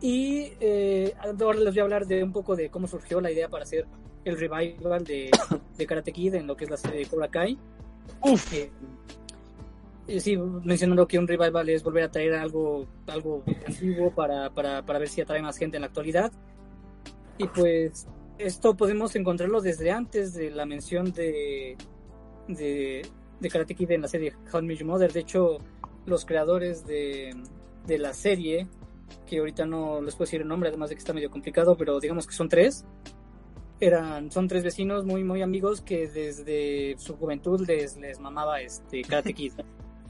y 0.02 0.54
eh, 0.60 1.14
ahora 1.40 1.60
les 1.60 1.74
voy 1.74 1.80
a 1.80 1.84
hablar 1.84 2.08
de 2.08 2.24
un 2.24 2.32
poco 2.34 2.56
de 2.56 2.70
cómo 2.70 2.88
surgió 2.88 3.22
la 3.22 3.32
idea 3.32 3.50
para 3.50 3.64
hacer 3.64 3.86
el 4.26 4.40
revival 4.40 5.04
de, 5.04 5.30
de 5.78 5.86
Karate 5.86 6.12
Kid 6.12 6.34
en 6.36 6.48
lo 6.48 6.56
que 6.58 6.64
es 6.66 6.70
la 6.72 6.78
serie 6.78 7.00
de 7.02 7.06
Cobra 7.06 7.30
Kai. 7.30 7.58
Uf, 8.22 8.54
eh, 8.54 8.72
sí, 10.20 10.38
mencionando 10.38 11.08
que 11.08 11.18
un 11.18 11.28
revival 11.28 11.70
es 11.70 11.84
volver 11.84 12.04
a 12.04 12.12
traer 12.12 12.34
algo, 12.34 12.88
algo 13.08 13.44
antiguo 13.66 14.14
para, 14.14 14.50
para, 14.50 14.86
para 14.86 15.00
ver 15.00 15.08
si 15.08 15.22
atrae 15.22 15.42
más 15.42 15.58
gente 15.58 15.78
en 15.78 15.82
la 15.82 15.88
actualidad. 15.88 16.32
Y 17.38 17.48
pues 17.48 18.08
esto 18.38 18.76
podemos 18.76 19.16
encontrarlo 19.16 19.62
desde 19.62 19.92
antes 19.92 20.34
de 20.34 20.52
la 20.52 20.66
mención 20.66 21.14
de, 21.14 21.78
de, 22.48 23.08
de 23.40 23.50
Karate 23.50 23.76
Kid 23.76 23.92
en 23.92 24.02
la 24.02 24.08
serie 24.08 24.34
How 24.52 24.60
I 24.60 24.64
Met 24.64 24.78
Your 24.80 24.88
Mother. 24.88 25.12
De 25.12 25.22
hecho, 25.22 25.58
los 26.06 26.26
creadores 26.26 26.86
de, 26.86 27.36
de 27.88 27.98
la 27.98 28.14
serie, 28.14 28.68
que 29.26 29.40
ahorita 29.40 29.66
no 29.66 30.02
les 30.02 30.16
puedo 30.16 30.26
decir 30.26 30.42
el 30.42 30.48
nombre, 30.48 30.70
además 30.70 30.90
de 30.90 30.96
que 30.96 31.00
está 31.00 31.14
medio 31.14 31.30
complicado, 31.30 31.78
pero 31.78 32.00
digamos 32.00 32.28
que 32.28 32.34
son 32.34 32.50
tres. 32.50 32.86
Eran, 33.80 34.32
son 34.32 34.48
tres 34.48 34.64
vecinos 34.64 35.04
muy, 35.06 35.24
muy 35.24 35.42
amigos 35.42 35.82
que 35.82 36.08
desde 36.08 36.96
su 36.98 37.16
juventud 37.16 37.66
les, 37.68 37.98
les 37.98 38.20
mamaba 38.20 38.62
este 38.62 39.02
Karate 39.02 39.34
Kid. 39.34 39.54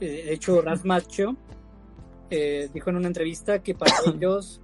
Eh, 0.04 0.24
De 0.26 0.34
hecho, 0.34 0.62
Ralph 0.62 0.84
Macchio 0.84 1.38
eh, 2.30 2.70
dijo 2.74 2.90
en 2.90 2.98
una 2.98 3.08
entrevista 3.08 3.64
que 3.64 3.74
para 3.74 3.94
ellos 4.14 4.62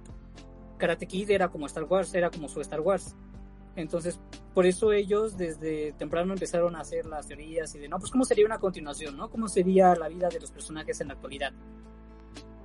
Karate 0.76 1.06
Kid 1.06 1.30
era 1.30 1.48
como 1.48 1.66
Star 1.66 1.84
Wars, 1.84 2.14
era 2.14 2.30
como 2.30 2.48
su 2.48 2.60
Star 2.60 2.80
Wars. 2.80 3.16
Entonces, 3.76 4.20
por 4.52 4.66
eso 4.66 4.92
ellos 4.92 5.38
desde 5.38 5.92
temprano 5.92 6.34
empezaron 6.34 6.76
a 6.76 6.80
hacer 6.80 7.06
las 7.06 7.26
teorías 7.26 7.74
y 7.74 7.78
de, 7.78 7.88
no, 7.88 7.98
pues 7.98 8.10
cómo 8.10 8.24
sería 8.24 8.44
una 8.44 8.58
continuación, 8.58 9.16
¿no? 9.16 9.30
¿Cómo 9.30 9.48
sería 9.48 9.94
la 9.94 10.08
vida 10.08 10.28
de 10.28 10.40
los 10.40 10.50
personajes 10.50 11.00
en 11.00 11.08
la 11.08 11.14
actualidad? 11.14 11.52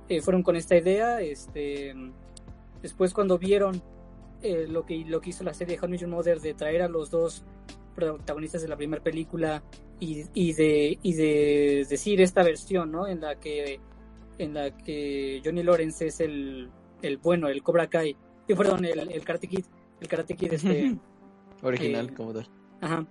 Eh, 0.08 0.20
fueron 0.20 0.42
con 0.42 0.56
esta 0.56 0.76
idea, 0.76 1.20
este, 1.20 1.94
después 2.82 3.14
cuando 3.14 3.38
vieron 3.38 3.82
eh, 4.42 4.66
lo, 4.68 4.84
que, 4.84 5.04
lo 5.06 5.20
que 5.20 5.30
hizo 5.30 5.44
la 5.44 5.54
serie 5.54 5.78
How 5.80 5.88
Mother 6.08 6.40
de 6.40 6.52
traer 6.54 6.82
a 6.82 6.88
los 6.88 7.10
dos 7.10 7.44
protagonistas 7.96 8.62
de 8.62 8.68
la 8.68 8.76
primera 8.76 9.02
película 9.02 9.62
y, 9.98 10.24
y 10.34 10.52
de 10.52 10.98
y 11.02 11.14
de 11.14 11.86
decir 11.88 12.20
esta 12.20 12.44
versión 12.44 12.92
no 12.92 13.08
en 13.08 13.20
la 13.22 13.40
que 13.40 13.80
en 14.38 14.54
la 14.54 14.76
que 14.76 15.40
Johnny 15.44 15.62
Lawrence 15.62 16.06
es 16.06 16.20
el, 16.20 16.70
el 17.02 17.16
bueno 17.16 17.48
el 17.48 17.62
Cobra 17.62 17.88
Kai 17.88 18.14
y 18.46 18.54
perdón 18.54 18.84
el, 18.84 19.10
el 19.10 19.24
Karate 19.24 19.48
Kid 19.48 19.64
el 20.00 20.08
Karate 20.08 20.36
Kid 20.36 20.52
este 20.52 20.96
original, 21.62 22.10
Eh, 22.10 22.14
como 22.14 22.32
tal. 22.34 22.46
ajá. 22.80 23.06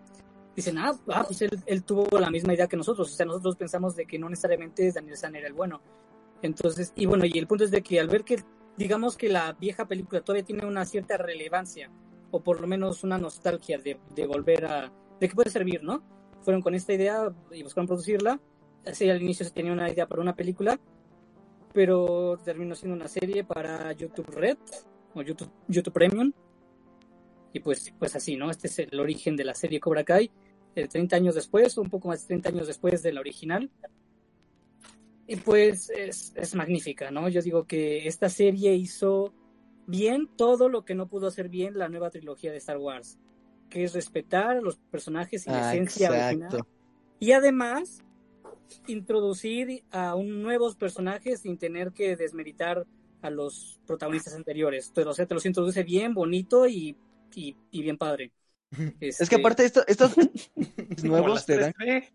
Dicen 0.56 0.78
ah, 0.78 0.94
ah, 1.10 1.24
pues 1.28 1.42
él, 1.42 1.50
él 1.66 1.84
tuvo 1.84 2.18
la 2.18 2.30
misma 2.30 2.54
idea 2.54 2.68
que 2.68 2.78
nosotros 2.78 3.12
o 3.12 3.14
sea 3.14 3.26
nosotros 3.26 3.58
pensamos 3.58 3.96
de 3.98 4.06
que 4.06 4.18
no 4.20 4.30
necesariamente 4.30 4.90
Daniel 4.92 5.18
San 5.18 5.36
era 5.36 5.48
el 5.48 5.54
bueno. 5.54 5.82
Entonces 6.42 6.94
y 6.96 7.06
bueno 7.08 7.26
y 7.26 7.38
el 7.38 7.48
punto 7.48 7.64
es 7.66 7.72
de 7.72 7.82
que 7.82 8.00
al 8.00 8.08
ver 8.08 8.24
que 8.24 8.42
digamos 8.78 9.18
que 9.18 9.30
la 9.30 9.52
vieja 9.54 9.86
película 9.88 10.22
todavía 10.22 10.46
tiene 10.46 10.66
una 10.66 10.86
cierta 10.86 11.18
relevancia 11.18 11.90
o 12.36 12.44
por 12.44 12.60
lo 12.60 12.68
menos 12.68 13.04
una 13.04 13.18
nostalgia 13.18 13.78
de, 13.78 13.98
de 14.14 14.28
volver 14.28 14.66
a 14.66 14.92
de 15.20 15.30
que 15.30 15.36
puede 15.36 15.50
servir 15.50 15.82
no 15.84 16.04
fueron 16.46 16.62
con 16.62 16.76
esta 16.76 16.94
idea 16.94 17.34
y 17.52 17.64
buscaron 17.64 17.88
producirla. 17.88 18.40
Así 18.86 19.10
al 19.10 19.22
inicio 19.22 19.46
se 19.46 19.52
tenía 19.52 19.74
una 19.74 19.90
idea 19.92 20.08
para 20.08 20.22
una 20.22 20.36
película, 20.36 20.80
pero 21.74 22.38
terminó 22.46 22.76
siendo 22.76 22.96
una 22.96 23.08
serie 23.08 23.44
para 23.44 23.92
YouTube 23.94 24.30
Red 24.30 24.58
o 25.16 25.24
YouTube, 25.24 25.50
YouTube 25.68 25.94
Premium. 25.94 26.32
Y 27.52 27.60
pues, 27.62 27.92
pues 27.98 28.16
así, 28.16 28.36
¿no? 28.36 28.52
Este 28.52 28.68
es 28.68 28.80
el 28.80 29.00
origen 29.00 29.36
de 29.36 29.46
la 29.46 29.56
serie 29.56 29.80
Cobra 29.80 30.04
Kai, 30.04 30.30
eh, 30.76 30.88
30 30.88 31.16
años 31.16 31.36
después, 31.36 31.78
un 31.78 31.90
poco 31.90 32.10
más 32.10 32.22
de 32.22 32.28
30 32.28 32.50
años 32.50 32.68
después 32.68 33.02
de 33.02 33.14
la 33.14 33.22
original. 33.22 33.72
Y 35.26 35.38
pues 35.38 35.90
es, 35.90 36.34
es 36.36 36.54
magnífica, 36.54 37.10
¿no? 37.10 37.28
Yo 37.30 37.42
digo 37.42 37.66
que 37.66 38.08
esta 38.08 38.30
serie 38.30 38.76
hizo 38.76 39.34
bien 39.88 40.28
todo 40.36 40.70
lo 40.70 40.86
que 40.86 40.96
no 40.96 41.08
pudo 41.08 41.28
hacer 41.28 41.50
bien 41.50 41.78
la 41.78 41.90
nueva 41.90 42.10
trilogía 42.10 42.52
de 42.52 42.58
Star 42.58 42.78
Wars 42.78 43.20
que 43.70 43.84
es 43.84 43.94
respetar 43.94 44.58
a 44.58 44.62
los 44.62 44.78
personajes 44.92 45.48
y 45.48 45.52
la 45.52 45.60
Ah, 45.60 45.62
esencia 45.62 46.12
original. 46.12 46.50
exacto. 46.52 46.68
Y 47.20 47.32
además, 47.34 48.04
introducir 48.88 49.84
a 49.92 50.16
un 50.16 50.42
nuevos 50.42 50.76
personajes 50.76 51.42
sin 51.42 51.58
tener 51.58 51.92
que 51.92 52.16
desmeritar 52.16 52.86
a 53.22 53.30
los 53.30 53.80
protagonistas 53.86 54.36
anteriores. 54.36 54.92
Te, 54.94 55.04
o 55.04 55.14
sea, 55.14 55.26
te 55.26 55.34
los 55.34 55.46
introduce 55.46 55.84
bien, 55.84 56.14
bonito 56.14 56.68
y, 56.68 56.96
y, 57.34 57.56
y 57.72 57.82
bien 57.82 57.98
padre. 57.98 58.32
Es 59.18 59.30
Este, 59.30 59.30
que 59.30 59.36
aparte 59.38 59.66
esto, 59.66 59.84
estos 59.88 60.14
nuevos 61.04 61.46
te 61.46 61.58
dan 61.58 61.74
3D. 61.74 62.14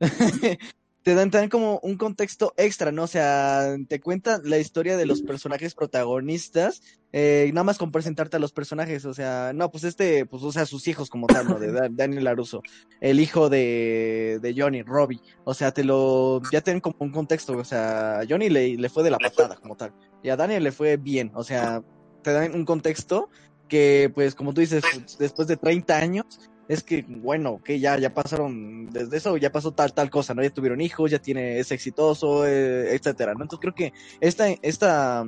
te 1.04 1.14
dan, 1.14 1.30
dan 1.30 1.48
como 1.50 1.78
un 1.82 1.96
contexto 1.96 2.54
extra, 2.56 2.90
¿no? 2.90 3.02
O 3.04 3.06
sea, 3.06 3.76
te 3.88 4.00
cuentan 4.00 4.40
la 4.44 4.58
historia 4.58 4.96
de 4.96 5.04
los 5.06 5.22
personajes 5.22 5.74
protagonistas, 5.74 6.80
eh, 7.12 7.50
nada 7.52 7.62
más 7.64 7.78
con 7.78 7.92
presentarte 7.92 8.36
a 8.38 8.40
los 8.40 8.52
personajes, 8.52 9.04
o 9.04 9.12
sea, 9.14 9.52
no, 9.54 9.70
pues 9.70 9.84
este, 9.84 10.24
pues, 10.26 10.42
o 10.42 10.50
sea, 10.50 10.64
sus 10.66 10.88
hijos 10.88 11.10
como 11.10 11.26
tal, 11.26 11.46
¿no? 11.46 11.58
De 11.60 11.70
Da- 11.72 11.88
Daniel 11.90 12.24
Laruso, 12.24 12.62
el 13.00 13.20
hijo 13.20 13.50
de, 13.50 14.38
de 14.40 14.54
Johnny, 14.56 14.82
Robbie, 14.82 15.20
o 15.44 15.52
sea, 15.54 15.72
te 15.72 15.84
lo, 15.84 16.40
ya 16.50 16.62
te 16.62 16.70
dan 16.70 16.80
como 16.80 16.96
un 17.00 17.12
contexto, 17.12 17.56
o 17.56 17.64
sea, 17.64 18.22
Johnny 18.28 18.48
le, 18.48 18.76
le 18.76 18.88
fue 18.88 19.04
de 19.04 19.10
la 19.10 19.18
patada 19.18 19.56
como 19.56 19.76
tal, 19.76 19.92
y 20.22 20.30
a 20.30 20.36
Daniel 20.36 20.64
le 20.64 20.72
fue 20.72 20.96
bien, 20.96 21.30
o 21.34 21.44
sea, 21.44 21.82
te 22.22 22.32
dan 22.32 22.54
un 22.54 22.64
contexto 22.64 23.28
que, 23.68 24.10
pues, 24.14 24.34
como 24.34 24.54
tú 24.54 24.62
dices, 24.62 24.82
pues, 24.90 25.18
después 25.18 25.48
de 25.48 25.56
30 25.58 25.98
años, 25.98 26.24
es 26.68 26.82
que, 26.82 27.04
bueno, 27.06 27.60
que 27.62 27.78
ya, 27.78 27.98
ya 27.98 28.12
pasaron, 28.14 28.90
desde 28.90 29.16
eso 29.16 29.36
ya 29.36 29.52
pasó 29.52 29.72
tal, 29.72 29.92
tal 29.92 30.10
cosa, 30.10 30.34
¿no? 30.34 30.42
Ya 30.42 30.50
tuvieron 30.50 30.80
hijos, 30.80 31.10
ya 31.10 31.18
tiene, 31.18 31.58
es 31.58 31.70
exitoso, 31.72 32.46
eh, 32.46 32.94
etcétera, 32.94 33.34
¿no? 33.34 33.42
Entonces 33.42 33.60
creo 33.60 33.74
que 33.74 33.92
esta, 34.20 34.48
esta 34.62 35.24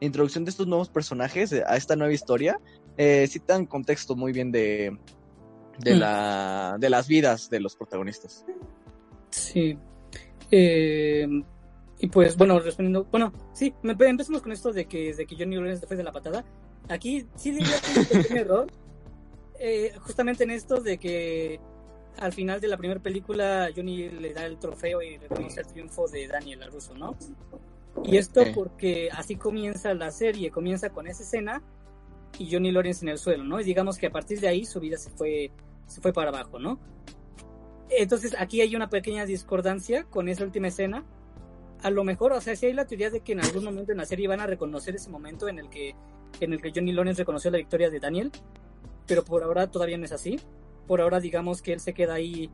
introducción 0.00 0.44
de 0.44 0.50
estos 0.50 0.66
nuevos 0.66 0.88
personajes 0.88 1.52
eh, 1.52 1.62
a 1.66 1.76
esta 1.76 1.96
nueva 1.96 2.12
historia, 2.12 2.60
eh, 2.96 3.26
sí 3.28 3.40
dan 3.46 3.66
contexto 3.66 4.16
muy 4.16 4.32
bien 4.32 4.50
de, 4.50 4.96
de 5.78 5.94
Mm. 5.94 5.98
la, 5.98 6.76
de 6.78 6.90
las 6.90 7.08
vidas 7.08 7.50
de 7.50 7.60
los 7.60 7.76
protagonistas. 7.76 8.44
Sí. 9.30 9.78
Eh, 10.50 11.26
y 12.00 12.06
pues, 12.08 12.36
bueno, 12.36 12.58
respondiendo, 12.60 13.04
bueno, 13.10 13.32
sí, 13.52 13.74
empecemos 13.82 14.40
con 14.40 14.52
esto 14.52 14.72
de 14.72 14.86
que, 14.86 15.14
de 15.14 15.26
que 15.26 15.36
Johnny 15.36 15.56
Lawrence 15.56 15.86
fue 15.86 15.96
de 15.96 16.04
la 16.04 16.12
patada. 16.12 16.44
Aquí 16.88 17.26
sí 17.34 17.50
diría 17.50 17.74
que 17.80 18.00
es 18.00 18.10
un 18.12 18.22
pequeño 18.22 18.40
error, 18.40 18.66
eh, 19.58 19.92
justamente 20.00 20.44
en 20.44 20.50
esto 20.50 20.80
de 20.80 20.98
que 20.98 21.60
al 22.18 22.32
final 22.32 22.60
de 22.60 22.68
la 22.68 22.76
primera 22.76 23.00
película 23.00 23.68
Johnny 23.74 24.08
le 24.08 24.32
da 24.32 24.44
el 24.46 24.58
trofeo 24.58 25.02
y 25.02 25.18
reconoce 25.18 25.60
el 25.60 25.66
triunfo 25.66 26.08
de 26.08 26.26
Daniel 26.28 26.64
Russo, 26.70 26.94
¿no? 26.94 27.16
Y 28.04 28.16
esto 28.16 28.42
porque 28.54 29.08
así 29.12 29.36
comienza 29.36 29.94
la 29.94 30.10
serie, 30.10 30.50
comienza 30.50 30.90
con 30.90 31.06
esa 31.06 31.22
escena 31.22 31.62
y 32.38 32.50
Johnny 32.50 32.70
Lawrence 32.70 33.04
en 33.04 33.08
el 33.10 33.18
suelo, 33.18 33.44
¿no? 33.44 33.60
Y 33.60 33.64
digamos 33.64 33.98
que 33.98 34.06
a 34.06 34.10
partir 34.10 34.40
de 34.40 34.48
ahí 34.48 34.64
su 34.64 34.80
vida 34.80 34.96
se 34.96 35.10
fue, 35.10 35.50
se 35.86 36.00
fue 36.00 36.12
para 36.12 36.30
abajo, 36.30 36.58
¿no? 36.58 36.78
Entonces 37.90 38.36
aquí 38.38 38.60
hay 38.60 38.76
una 38.76 38.90
pequeña 38.90 39.24
discordancia 39.24 40.04
con 40.04 40.28
esa 40.28 40.44
última 40.44 40.68
escena. 40.68 41.04
A 41.82 41.90
lo 41.90 42.04
mejor, 42.04 42.32
o 42.32 42.40
sea, 42.40 42.54
si 42.56 42.66
hay 42.66 42.72
la 42.72 42.86
teoría 42.86 43.10
de 43.10 43.20
que 43.20 43.32
en 43.32 43.40
algún 43.40 43.64
momento 43.64 43.92
en 43.92 43.98
la 43.98 44.04
serie 44.04 44.28
van 44.28 44.40
a 44.40 44.46
reconocer 44.46 44.94
ese 44.96 45.10
momento 45.10 45.48
en 45.48 45.58
el 45.58 45.68
que, 45.68 45.94
en 46.40 46.52
el 46.52 46.60
que 46.60 46.72
Johnny 46.74 46.92
Lawrence 46.92 47.22
reconoció 47.22 47.50
la 47.50 47.58
victoria 47.58 47.88
de 47.88 48.00
Daniel, 48.00 48.32
pero 49.08 49.24
por 49.24 49.42
ahora 49.42 49.68
todavía 49.68 49.98
no 49.98 50.04
es 50.04 50.12
así. 50.12 50.38
Por 50.86 51.00
ahora 51.00 51.18
digamos 51.18 51.62
que 51.62 51.72
él 51.72 51.80
se 51.80 51.94
queda 51.94 52.14
ahí 52.14 52.48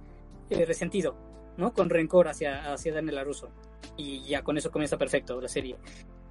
eh, 0.49 0.65
resentido, 0.65 1.15
¿no? 1.59 1.75
Con 1.75 1.91
rencor 1.91 2.29
hacia, 2.29 2.73
hacia 2.73 2.95
Daniel 2.95 3.17
LaRusso. 3.17 3.51
Y 3.97 4.23
ya 4.23 4.43
con 4.43 4.57
eso 4.57 4.71
comienza 4.71 4.97
perfecto 4.97 5.41
la 5.41 5.49
serie. 5.49 5.77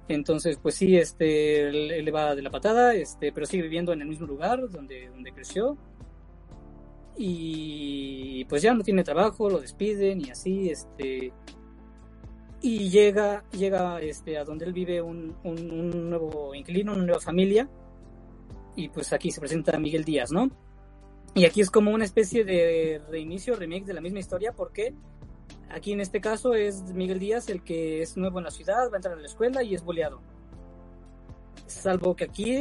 Entonces, 0.08 0.58
pues 0.60 0.74
sí, 0.74 0.96
este, 0.96 1.68
él, 1.68 2.04
le 2.04 2.10
va 2.10 2.34
de 2.34 2.42
la 2.42 2.50
patada, 2.50 2.94
este, 2.94 3.32
pero 3.32 3.46
sigue 3.46 3.62
viviendo 3.62 3.92
en 3.92 4.02
el 4.02 4.08
mismo 4.08 4.26
lugar 4.26 4.68
donde, 4.68 5.08
donde 5.08 5.32
creció. 5.32 5.78
Y 7.16 8.44
pues 8.46 8.62
ya 8.62 8.74
no 8.74 8.82
tiene 8.82 9.04
trabajo, 9.04 9.48
lo 9.48 9.60
despiden 9.60 10.20
y 10.20 10.30
así, 10.30 10.68
este. 10.68 11.32
Y 12.60 12.88
llega, 12.90 13.44
llega 13.52 14.00
este, 14.00 14.38
a 14.38 14.44
donde 14.44 14.64
él 14.64 14.72
vive 14.72 15.00
un, 15.00 15.36
un, 15.44 16.10
nuevo 16.10 16.54
inquilino, 16.54 16.92
una 16.92 17.04
nueva 17.04 17.20
familia. 17.20 17.68
Y 18.76 18.88
pues 18.88 19.12
aquí 19.12 19.30
se 19.30 19.40
presenta 19.40 19.78
Miguel 19.78 20.04
Díaz, 20.04 20.32
¿no? 20.32 20.50
Y 21.34 21.44
aquí 21.46 21.60
es 21.60 21.70
como 21.70 21.90
una 21.90 22.04
especie 22.04 22.44
de 22.44 23.00
reinicio, 23.08 23.56
remake 23.56 23.86
de 23.86 23.94
la 23.94 24.00
misma 24.00 24.20
historia, 24.20 24.52
porque 24.52 24.94
Aquí 25.70 25.92
en 25.92 26.00
este 26.00 26.20
caso 26.20 26.54
es 26.54 26.82
Miguel 26.94 27.18
Díaz 27.18 27.48
el 27.48 27.62
que 27.62 28.02
es 28.02 28.16
nuevo 28.16 28.38
en 28.38 28.44
la 28.44 28.50
ciudad, 28.50 28.90
va 28.90 28.94
a 28.94 28.96
entrar 28.96 29.14
a 29.14 29.20
la 29.20 29.26
escuela 29.26 29.62
y 29.62 29.74
es 29.74 29.82
boleado. 29.82 30.20
Salvo 31.66 32.14
que 32.14 32.24
aquí, 32.24 32.54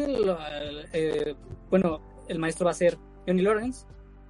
eh, 0.94 1.36
bueno, 1.70 2.02
el 2.28 2.40
maestro 2.40 2.66
va 2.66 2.72
a 2.72 2.76
ser 2.76 2.98
Johnny 3.28 3.42
Lawrence, 3.42 3.86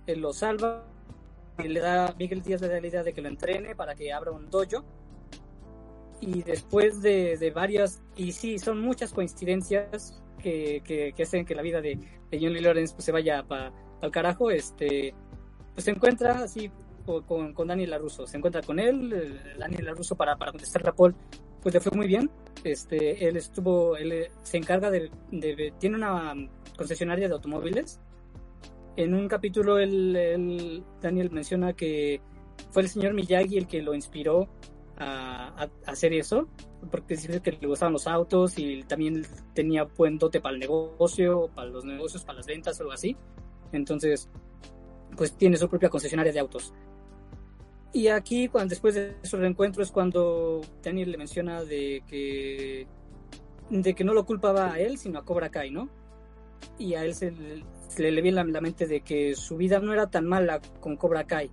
él 0.07 0.19
lo 0.19 0.34
salva, 0.34 0.86
y 1.59 1.67
le 1.67 1.79
da, 1.79 2.13
Miguel 2.17 2.41
Díaz 2.41 2.61
le 2.61 2.67
da 2.67 2.81
la 2.81 2.88
idea 2.88 3.03
de 3.03 3.13
que 3.13 3.21
lo 3.21 3.29
entrene 3.29 3.75
para 3.75 3.95
que 3.95 4.11
abra 4.11 4.31
un 4.31 4.49
dojo. 4.49 4.84
Y 6.19 6.41
después 6.41 7.01
de, 7.01 7.51
varias, 7.55 8.01
y 8.15 8.31
sí, 8.31 8.57
son 8.57 8.81
muchas 8.81 9.13
coincidencias 9.13 10.21
que, 10.43 11.13
que, 11.15 11.23
hacen 11.23 11.45
que 11.45 11.55
la 11.55 11.61
vida 11.61 11.81
de, 11.81 11.97
Johnny 12.31 12.59
Lawrence 12.59 12.93
pues, 12.93 13.05
se 13.05 13.11
vaya 13.11 13.43
para 13.43 13.71
al 14.01 14.11
carajo, 14.11 14.51
este, 14.51 15.15
pues 15.73 15.85
se 15.85 15.91
encuentra 15.91 16.43
así 16.43 16.69
con, 17.25 17.53
con 17.53 17.67
Daniel 17.67 17.91
LaRusso. 17.91 18.27
Se 18.27 18.37
encuentra 18.37 18.61
con 18.61 18.79
él, 18.79 19.39
Daniel 19.57 19.85
LaRusso, 19.85 20.15
para, 20.15 20.35
para 20.35 20.51
contestar 20.51 20.87
a 20.87 20.91
Paul, 20.91 21.15
pues 21.61 21.73
le 21.73 21.79
fue 21.79 21.91
muy 21.95 22.07
bien. 22.07 22.29
Este, 22.63 23.27
él 23.27 23.37
estuvo, 23.37 23.95
él 23.95 24.11
eh, 24.11 24.31
se 24.43 24.57
encarga 24.57 24.91
de, 24.91 25.09
tiene 25.79 25.95
una 25.95 26.33
concesionaria 26.77 27.27
de 27.27 27.33
automóviles. 27.33 28.01
En 28.97 29.13
un 29.13 29.27
capítulo, 29.27 29.79
él, 29.79 30.83
Daniel 31.01 31.31
menciona 31.31 31.73
que 31.73 32.21
fue 32.71 32.83
el 32.83 32.89
señor 32.89 33.13
Miyagi 33.13 33.57
el 33.57 33.67
que 33.67 33.81
lo 33.81 33.95
inspiró 33.95 34.49
a, 34.97 35.69
hacer 35.85 36.13
eso, 36.13 36.47
porque 36.91 37.15
dice 37.15 37.41
que 37.41 37.51
le 37.51 37.67
gustaban 37.67 37.93
los 37.93 38.07
autos 38.07 38.57
y 38.57 38.83
también 38.83 39.25
tenía 39.53 39.83
buen 39.83 40.17
dote 40.17 40.41
para 40.41 40.53
el 40.53 40.59
negocio, 40.59 41.49
para 41.55 41.69
los 41.69 41.85
negocios, 41.85 42.23
para 42.23 42.37
las 42.37 42.45
ventas, 42.47 42.79
algo 42.79 42.91
así. 42.91 43.15
Entonces, 43.71 44.29
pues 45.15 45.33
tiene 45.33 45.57
su 45.57 45.69
propia 45.69 45.89
concesionaria 45.89 46.31
de 46.31 46.39
autos. 46.39 46.73
Y 47.93 48.07
aquí, 48.07 48.47
cuando, 48.47 48.69
después 48.69 48.95
de 48.95 49.15
su 49.21 49.37
reencuentro, 49.37 49.83
es 49.83 49.91
cuando 49.91 50.61
Daniel 50.81 51.11
le 51.11 51.17
menciona 51.17 51.63
de 51.63 52.03
que, 52.07 52.87
de 53.69 53.93
que 53.93 54.03
no 54.03 54.13
lo 54.13 54.25
culpaba 54.25 54.73
a 54.73 54.79
él, 54.79 54.97
sino 54.97 55.19
a 55.19 55.25
Cobra 55.25 55.49
Kai, 55.49 55.69
¿no? 55.69 55.89
Y 56.79 56.95
a 56.95 57.05
él 57.05 57.13
se, 57.13 57.31
le, 57.31 58.21
viene 58.21 58.43
la, 58.43 58.61
mente 58.61 58.87
de 58.87 59.01
que 59.01 59.35
su 59.35 59.57
vida 59.57 59.79
no 59.79 59.93
era 59.93 60.09
tan 60.09 60.25
mala 60.25 60.59
con 60.79 60.97
Cobra 60.97 61.25
Kai. 61.25 61.51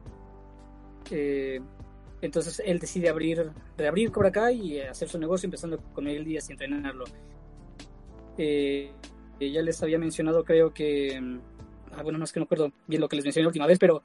Eh, 1.10 1.60
entonces 2.22 2.62
él 2.64 2.78
decide 2.78 3.08
abrir, 3.08 3.50
reabrir 3.76 4.10
Cobra 4.12 4.30
Kai 4.30 4.60
y 4.60 4.80
hacer 4.80 5.08
su 5.08 5.18
negocio, 5.18 5.46
empezando 5.46 5.78
con 5.94 6.04
Miguel 6.04 6.24
Díaz 6.24 6.48
y 6.48 6.52
entrenarlo. 6.52 7.04
Eh, 8.36 8.92
ya 9.40 9.62
les 9.62 9.82
había 9.82 9.98
mencionado, 9.98 10.44
creo 10.44 10.72
que. 10.72 11.20
Ah, 11.92 12.02
bueno, 12.02 12.18
no 12.18 12.24
es 12.24 12.32
que 12.32 12.40
no 12.40 12.44
recuerdo 12.44 12.72
bien 12.86 13.00
lo 13.00 13.08
que 13.08 13.16
les 13.16 13.24
mencioné 13.24 13.44
la 13.44 13.48
última 13.48 13.66
vez, 13.66 13.78
pero 13.78 14.02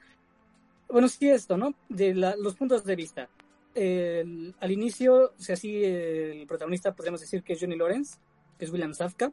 bueno, 0.90 1.08
sí, 1.08 1.30
esto, 1.30 1.58
¿no? 1.58 1.74
De 1.90 2.14
los 2.14 2.56
puntos 2.56 2.84
de 2.86 2.96
vista. 2.96 3.30
al 3.76 4.72
inicio, 4.72 5.34
o 5.38 5.42
sea, 5.42 5.54
así 5.54 5.84
el 5.84 6.48
protagonista 6.48 6.96
podríamos 6.96 7.22
decir 7.22 7.44
que 7.44 7.54
es 7.54 7.60
Johnny 7.60 7.76
Lawrence, 7.76 8.18
que 8.58 8.66
es 8.66 8.72
William 8.72 8.94
Safka. 8.94 9.32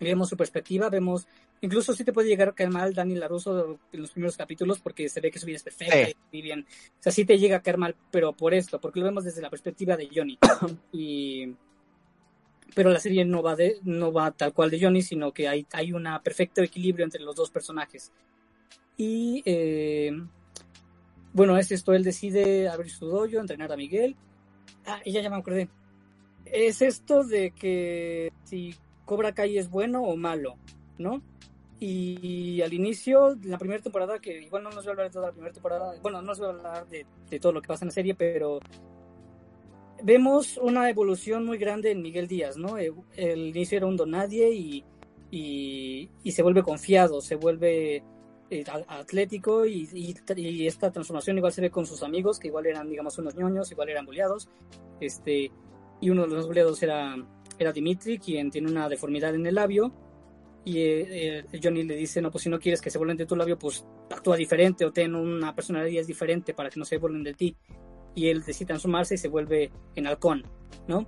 Vemos 0.00 0.28
su 0.28 0.36
perspectiva, 0.36 0.88
vemos, 0.88 1.26
incluso 1.62 1.94
sí 1.94 2.04
te 2.04 2.12
puede 2.12 2.28
llegar 2.28 2.50
a 2.50 2.52
caer 2.52 2.70
mal 2.70 2.92
Daniel 2.92 3.20
LaRusso 3.20 3.78
en 3.92 4.00
los 4.00 4.10
primeros 4.10 4.36
capítulos 4.36 4.80
porque 4.80 5.08
se 5.08 5.20
ve 5.20 5.30
que 5.30 5.38
su 5.38 5.46
vida 5.46 5.56
es 5.56 5.62
perfecta 5.62 6.10
y 6.30 6.42
bien. 6.42 6.66
O 6.98 7.02
sea, 7.02 7.12
sí 7.12 7.24
te 7.24 7.38
llega 7.38 7.56
a 7.56 7.62
caer 7.62 7.78
mal, 7.78 7.96
pero 8.10 8.32
por 8.32 8.52
esto, 8.52 8.80
porque 8.80 9.00
lo 9.00 9.06
vemos 9.06 9.24
desde 9.24 9.40
la 9.40 9.50
perspectiva 9.50 9.96
de 9.96 10.08
Johnny. 10.14 10.38
y 10.92 11.54
pero 12.74 12.90
la 12.90 13.00
serie 13.00 13.24
no 13.24 13.42
va 13.42 13.54
de 13.54 13.78
no 13.82 14.12
va 14.12 14.30
tal 14.32 14.52
cual 14.52 14.70
de 14.70 14.80
Johnny, 14.80 15.02
sino 15.02 15.32
que 15.32 15.48
hay 15.48 15.66
hay 15.72 15.92
un 15.92 16.06
perfecto 16.22 16.62
equilibrio 16.62 17.04
entre 17.04 17.22
los 17.22 17.36
dos 17.36 17.50
personajes. 17.50 18.12
Y 18.96 19.42
eh, 19.46 20.12
bueno, 21.32 21.56
es 21.56 21.72
esto, 21.72 21.94
él 21.94 22.04
decide 22.04 22.68
abrir 22.68 22.90
su 22.90 23.06
dojo, 23.06 23.38
entrenar 23.38 23.72
a 23.72 23.76
Miguel. 23.76 24.16
Ah, 24.86 25.00
y 25.04 25.12
ya, 25.12 25.28
me 25.30 25.36
acordé. 25.36 25.68
Es 26.44 26.82
esto 26.82 27.24
de 27.24 27.52
que 27.52 28.32
si 28.44 28.74
Cobra 29.04 29.32
Kai 29.32 29.56
es 29.56 29.70
bueno 29.70 30.02
o 30.02 30.16
malo, 30.16 30.56
¿no? 30.98 31.22
Y, 31.84 32.62
al 32.62 32.72
inicio, 32.72 33.36
la 33.42 33.58
primera 33.58 33.82
temporada, 33.82 34.20
que 34.20 34.40
igual 34.40 34.62
no 34.62 34.70
nos 34.70 34.84
voy 34.84 34.90
a 34.90 34.90
hablar 34.92 35.06
de 35.08 35.12
toda 35.12 35.26
la 35.26 35.32
primera 35.32 35.52
temporada, 35.52 35.94
bueno, 36.00 36.20
no 36.20 36.28
nos 36.28 36.38
voy 36.38 36.46
a 36.46 36.50
hablar 36.50 36.86
de, 36.86 37.40
todo 37.40 37.50
lo 37.50 37.60
que 37.60 37.66
pasa 37.66 37.84
en 37.84 37.88
la 37.88 37.92
serie, 37.92 38.14
pero 38.14 38.60
vemos 40.00 40.58
una 40.58 40.88
evolución 40.88 41.44
muy 41.44 41.58
grande 41.58 41.90
en 41.90 42.00
Miguel 42.00 42.28
Díaz, 42.28 42.56
¿no? 42.56 42.78
El, 42.78 43.48
inicio 43.48 43.78
era 43.78 43.86
un 43.88 43.96
donadie 43.96 44.52
y, 44.52 44.84
y, 45.32 46.08
y 46.22 46.30
se 46.30 46.44
vuelve 46.44 46.62
confiado, 46.62 47.20
se 47.20 47.34
vuelve 47.34 48.04
eh, 48.48 48.64
atlético 48.86 49.66
y, 49.66 50.14
esta 50.64 50.92
transformación 50.92 51.38
igual 51.38 51.52
se 51.52 51.62
ve 51.62 51.70
con 51.70 51.84
sus 51.84 52.04
amigos, 52.04 52.38
que 52.38 52.46
igual 52.46 52.66
eran, 52.66 52.88
digamos, 52.88 53.18
unos 53.18 53.34
ñoños, 53.34 53.72
igual 53.72 53.88
eran 53.88 54.06
boleados. 54.06 54.48
Este, 55.00 55.50
y 56.00 56.10
uno 56.10 56.28
de 56.28 56.28
los 56.28 56.46
boleados 56.46 56.80
era, 56.80 57.16
era 57.58 57.72
Dimitri, 57.72 58.18
quien 58.18 58.52
tiene 58.52 58.70
una 58.70 58.88
deformidad 58.88 59.34
en 59.34 59.46
el 59.46 59.56
labio. 59.56 59.92
Y 60.64 60.78
eh, 60.78 61.38
eh, 61.52 61.60
Johnny 61.62 61.82
le 61.82 61.96
dice, 61.96 62.22
no, 62.22 62.30
pues 62.30 62.44
si 62.44 62.50
no 62.50 62.58
quieres 62.58 62.80
que 62.80 62.90
se 62.90 62.98
vuelvan 62.98 63.16
de 63.16 63.26
tu 63.26 63.34
labio, 63.34 63.58
pues 63.58 63.84
actúa 64.10 64.36
diferente 64.36 64.84
o 64.84 64.92
ten 64.92 65.14
una 65.14 65.54
personalidad 65.54 66.04
diferente 66.04 66.54
para 66.54 66.70
que 66.70 66.78
no 66.78 66.84
se 66.84 66.98
vuelvan 66.98 67.24
de 67.24 67.34
ti. 67.34 67.56
Y 68.14 68.28
él 68.28 68.42
decide 68.44 68.68
transformarse 68.68 69.14
y 69.14 69.18
se 69.18 69.28
vuelve 69.28 69.72
en 69.94 70.06
halcón, 70.06 70.44
¿no? 70.86 71.06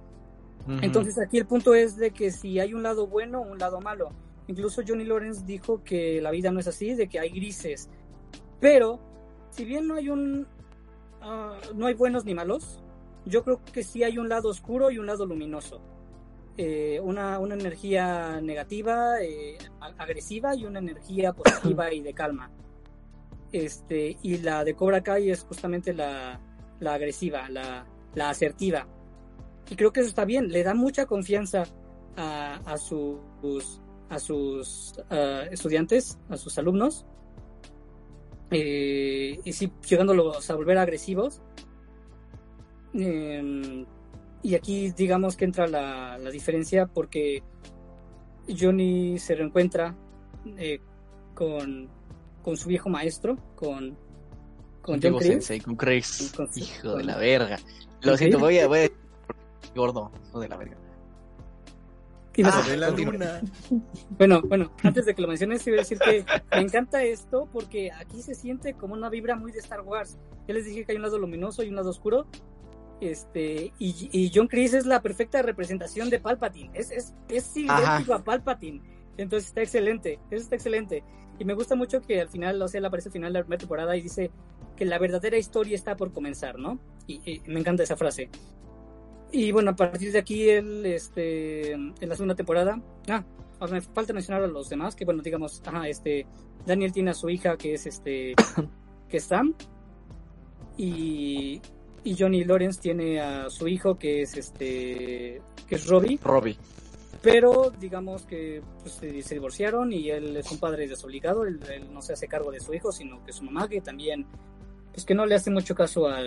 Entonces 0.81 1.19
aquí 1.19 1.37
el 1.37 1.47
punto 1.47 1.75
es 1.75 1.97
de 1.97 2.11
que 2.11 2.31
si 2.31 2.59
hay 2.59 2.73
un 2.73 2.83
lado 2.83 3.07
bueno 3.07 3.43
un 3.43 3.59
lado 3.59 3.81
malo. 3.81 4.11
Incluso 4.47 4.83
Johnny 4.87 5.05
Lawrence 5.05 5.45
dijo 5.45 5.85
que 5.85 6.21
la 6.21 6.31
vida 6.31 6.51
no 6.51 6.61
es 6.61 6.67
así, 6.67 6.95
de 6.95 7.09
que 7.09 7.19
hay 7.19 7.31
grises. 7.31 7.91
Pero, 8.61 9.01
si 9.51 9.65
bien 9.65 9.87
no 9.87 9.95
hay 9.97 10.09
un. 10.09 10.47
Ah, 11.21 11.59
no 11.75 11.87
hay 11.87 11.95
buenos 11.95 12.25
ni 12.25 12.35
malos, 12.35 12.83
yo 13.25 13.43
creo 13.43 13.63
que 13.73 13.83
sí 13.83 14.03
hay 14.03 14.19
un 14.19 14.29
lado 14.29 14.49
oscuro 14.49 14.91
y 14.91 14.99
un 14.99 15.07
lado 15.07 15.25
luminoso. 15.27 15.81
Eh, 16.57 17.01
una, 17.03 17.41
una, 17.41 17.55
energía 17.55 18.41
negativa, 18.41 19.21
eh, 19.21 19.59
agresiva 19.99 20.55
y 20.55 20.65
una 20.65 20.79
energía 20.79 21.33
positiva 21.33 21.93
y 21.93 22.01
de 22.01 22.15
calma. 22.15 22.51
Este, 23.51 24.17
y 24.23 24.39
la 24.39 24.65
de 24.65 24.75
Cobra 24.75 25.03
Kai 25.03 25.31
es 25.31 25.43
justamente 25.43 25.93
la, 25.93 26.41
la 26.81 26.95
agresiva, 26.95 27.49
la, 27.49 27.87
la, 28.15 28.31
asertiva. 28.31 28.87
Y 29.69 29.77
creo 29.77 29.93
que 29.93 30.01
eso 30.01 30.09
está 30.09 30.25
bien, 30.25 30.49
le 30.49 30.63
da 30.63 30.75
mucha 30.75 31.07
confianza 31.07 31.65
a, 32.17 32.61
a 32.65 32.79
sus 32.79 33.81
a 34.11 34.19
sus 34.19 34.95
uh, 35.11 35.51
estudiantes, 35.51 36.19
a 36.29 36.37
sus 36.37 36.57
alumnos, 36.59 37.07
eh, 38.51 39.41
y 39.43 39.53
sí, 39.53 39.73
llegándolos 39.89 40.49
a 40.49 40.55
volver 40.55 40.79
agresivos. 40.79 41.43
Eh, 42.95 43.85
y 44.45 44.55
aquí 44.55 44.93
digamos 44.93 45.37
que 45.37 45.47
entra 45.47 45.67
la, 45.67 46.19
la, 46.19 46.31
diferencia 46.31 46.87
porque 46.87 47.43
Johnny 48.47 49.19
se 49.19 49.35
reencuentra 49.35 49.97
eh, 50.59 50.81
con, 51.35 51.89
con 52.43 52.57
su 52.57 52.69
viejo 52.69 52.91
maestro, 52.91 53.39
con, 53.57 53.97
con 54.83 55.01
John 55.03 55.19
Sensei, 55.21 55.61
con 55.61 55.77
Chris, 55.77 56.35
hijo 56.57 56.97
de 56.97 57.05
la 57.05 57.17
verga. 57.17 57.59
Lo 58.03 58.19
siento, 58.19 58.39
voy 58.39 58.59
a, 58.59 58.69
voy 58.69 58.81
a... 58.81 58.91
gordo, 59.75 60.13
hijo 60.29 60.41
de 60.41 60.49
la 60.49 60.57
verga. 60.59 60.77
Ah, 62.43 62.63
bueno, 64.19 64.43
bueno, 64.43 64.73
antes 64.83 65.07
de 65.07 65.15
que 65.15 65.23
lo 65.23 65.29
menciones, 65.29 65.65
iba 65.67 65.77
a 65.77 65.81
decir 65.81 65.99
que 65.99 66.25
me 66.51 66.63
encanta 66.63 67.03
esto 67.05 67.49
porque 67.53 67.93
aquí 67.93 68.23
se 68.23 68.35
siente 68.35 68.75
como 68.75 68.95
una 68.95 69.09
vibra 69.09 69.37
muy 69.37 69.53
de 69.53 69.61
Star 69.61 69.83
Wars. 69.83 70.19
Ya 70.49 70.55
les 70.55 70.65
dije 70.67 70.85
que 70.85 70.93
hay 70.93 70.97
un 70.97 71.03
lado 71.03 71.19
luminoso 71.19 71.63
y 71.63 71.69
un 71.69 71.77
lado 71.77 71.91
oscuro. 71.91 72.27
Este, 73.05 73.73
y, 73.79 74.33
John 74.35 74.49
Chris 74.49 74.73
es 74.73 74.87
la 74.87 75.03
perfecta 75.03 75.43
representación 75.43 76.09
de 76.09 76.21
Palpatine. 76.21 76.71
Es, 76.73 76.91
es, 76.91 77.15
es 77.29 77.55
idéntico 77.55 78.15
a 78.15 78.25
Palpatine. 78.25 78.81
Entonces 79.19 79.49
está 79.49 79.63
excelente. 79.63 80.19
Eso 80.31 80.43
está 80.43 80.57
excelente. 80.57 81.05
Y 81.39 81.45
me 81.45 81.53
gusta 81.53 81.75
mucho 81.75 82.01
que 82.01 82.23
al 82.23 82.31
final, 82.31 82.61
o 82.63 82.69
sea, 82.69 82.79
él 82.79 82.85
aparece 82.87 83.11
al 83.11 83.13
final 83.13 83.33
de 83.33 83.41
la 83.41 83.45
primera 83.45 83.61
temporada 83.61 83.95
y 83.97 84.01
dice 84.01 84.31
que 84.75 84.87
la 84.87 84.99
verdadera 84.99 85.37
historia 85.37 85.75
está 85.75 85.97
por 85.97 86.13
comenzar, 86.13 86.59
¿no? 86.59 86.79
Y, 87.07 87.43
me 87.47 87.61
encanta 87.61 87.83
esa 87.83 87.97
frase. 87.97 88.31
Y 89.31 89.53
bueno, 89.53 89.73
a 89.73 89.77
partir 89.77 90.11
de 90.11 90.19
aquí, 90.19 90.49
él, 90.49 90.87
este, 90.87 91.73
en 91.73 91.95
la 92.01 92.15
segunda 92.15 92.35
temporada, 92.35 92.81
ah, 93.09 93.25
ahora 93.61 93.75
me 93.75 93.81
falta 93.83 94.15
mencionar 94.15 94.43
a 94.43 94.47
los 94.47 94.71
demás, 94.71 94.97
que 94.97 95.05
bueno, 95.05 95.23
digamos, 95.23 95.61
ajá, 95.67 95.89
este, 95.89 96.27
Daniel 96.65 96.93
tiene 96.93 97.11
a 97.11 97.15
su 97.15 97.29
hija 97.29 97.57
que 97.59 97.75
es 97.75 97.87
este, 97.87 98.35
que 99.09 99.17
es 99.19 99.25
Sam, 99.25 99.55
y, 100.77 101.61
y 102.05 102.17
Johnny 102.17 102.45
Lawrence 102.45 102.81
tiene 102.81 103.21
a 103.21 103.51
su 103.51 103.67
hijo 103.67 103.99
que 103.99 104.23
es 104.23 104.37
este, 104.37 105.41
que 105.67 105.75
es 105.75 105.87
Robbie. 105.87 106.19
Robbie 106.23 106.59
pero 107.25 107.73
digamos 107.81 108.27
que 108.27 108.63
pues, 108.83 108.97
se, 108.97 109.35
divorciaron 109.35 109.91
y 109.95 110.11
él 110.11 110.37
es 110.37 110.53
un 110.53 110.59
padre 110.59 110.87
desobligado, 110.87 111.45
él, 111.45 111.59
no 111.91 112.03
se 112.03 112.13
hace 112.13 112.29
cargo 112.29 112.53
de 112.53 112.61
su 112.61 112.75
hijo, 112.75 112.93
sino 112.93 113.25
que 113.25 113.33
su 113.33 113.43
mamá 113.45 113.67
que 113.67 113.81
también, 113.81 114.27
pues 114.93 115.07
que 115.07 115.15
no 115.15 115.25
le 115.25 115.35
hace 115.35 115.51
mucho 115.51 115.75
caso 115.75 116.07
a, 116.07 116.21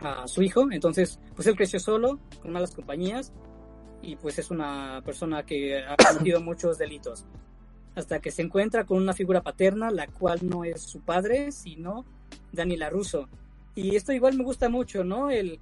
a 0.00 0.28
su 0.28 0.42
hijo, 0.42 0.70
entonces 0.70 1.18
pues 1.34 1.48
él 1.48 1.56
creció 1.56 1.80
solo, 1.80 2.18
con 2.42 2.52
malas 2.52 2.74
compañías 2.74 3.32
y 4.02 4.16
pues 4.16 4.38
es 4.38 4.50
una 4.50 5.00
persona 5.02 5.44
que 5.44 5.82
ha 5.82 5.96
cometido 5.96 6.40
muchos 6.42 6.76
delitos, 6.76 7.24
hasta 7.94 8.20
que 8.20 8.30
se 8.30 8.42
encuentra 8.42 8.84
con 8.84 8.98
una 8.98 9.14
figura 9.14 9.40
paterna, 9.40 9.90
la 9.90 10.08
cual 10.08 10.40
no 10.42 10.62
es 10.64 10.82
su 10.82 11.00
padre, 11.00 11.52
sino 11.52 12.04
Daniela 12.52 12.90
Russo. 12.90 13.30
Y 13.76 13.94
esto 13.94 14.12
igual 14.12 14.36
me 14.36 14.42
gusta 14.42 14.68
mucho, 14.68 15.04
¿no? 15.04 15.30
El, 15.30 15.60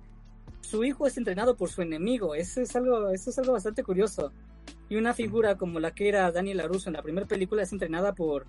su 0.61 0.85
hijo 0.85 1.07
es 1.07 1.19
entrenado 1.19 1.57
por 1.57 1.69
su 1.69 1.83
enemigo. 1.83 2.35
Eso 2.35 2.61
es 2.62 2.75
algo, 2.77 3.11
eso 3.11 3.31
es 3.31 3.39
algo 3.39 3.53
bastante 3.53 3.83
curioso. 3.83 4.33
Y 4.89 4.97
una 4.97 5.12
figura 5.12 5.57
como 5.57 5.81
la 5.81 5.93
que 5.93 6.09
era 6.09 6.31
Daniel 6.31 6.59
LaRusso 6.59 6.89
en 6.89 6.95
la 6.95 7.03
primera 7.03 7.27
película 7.27 7.62
es 7.62 7.73
entrenada 7.73 8.15
por 8.15 8.47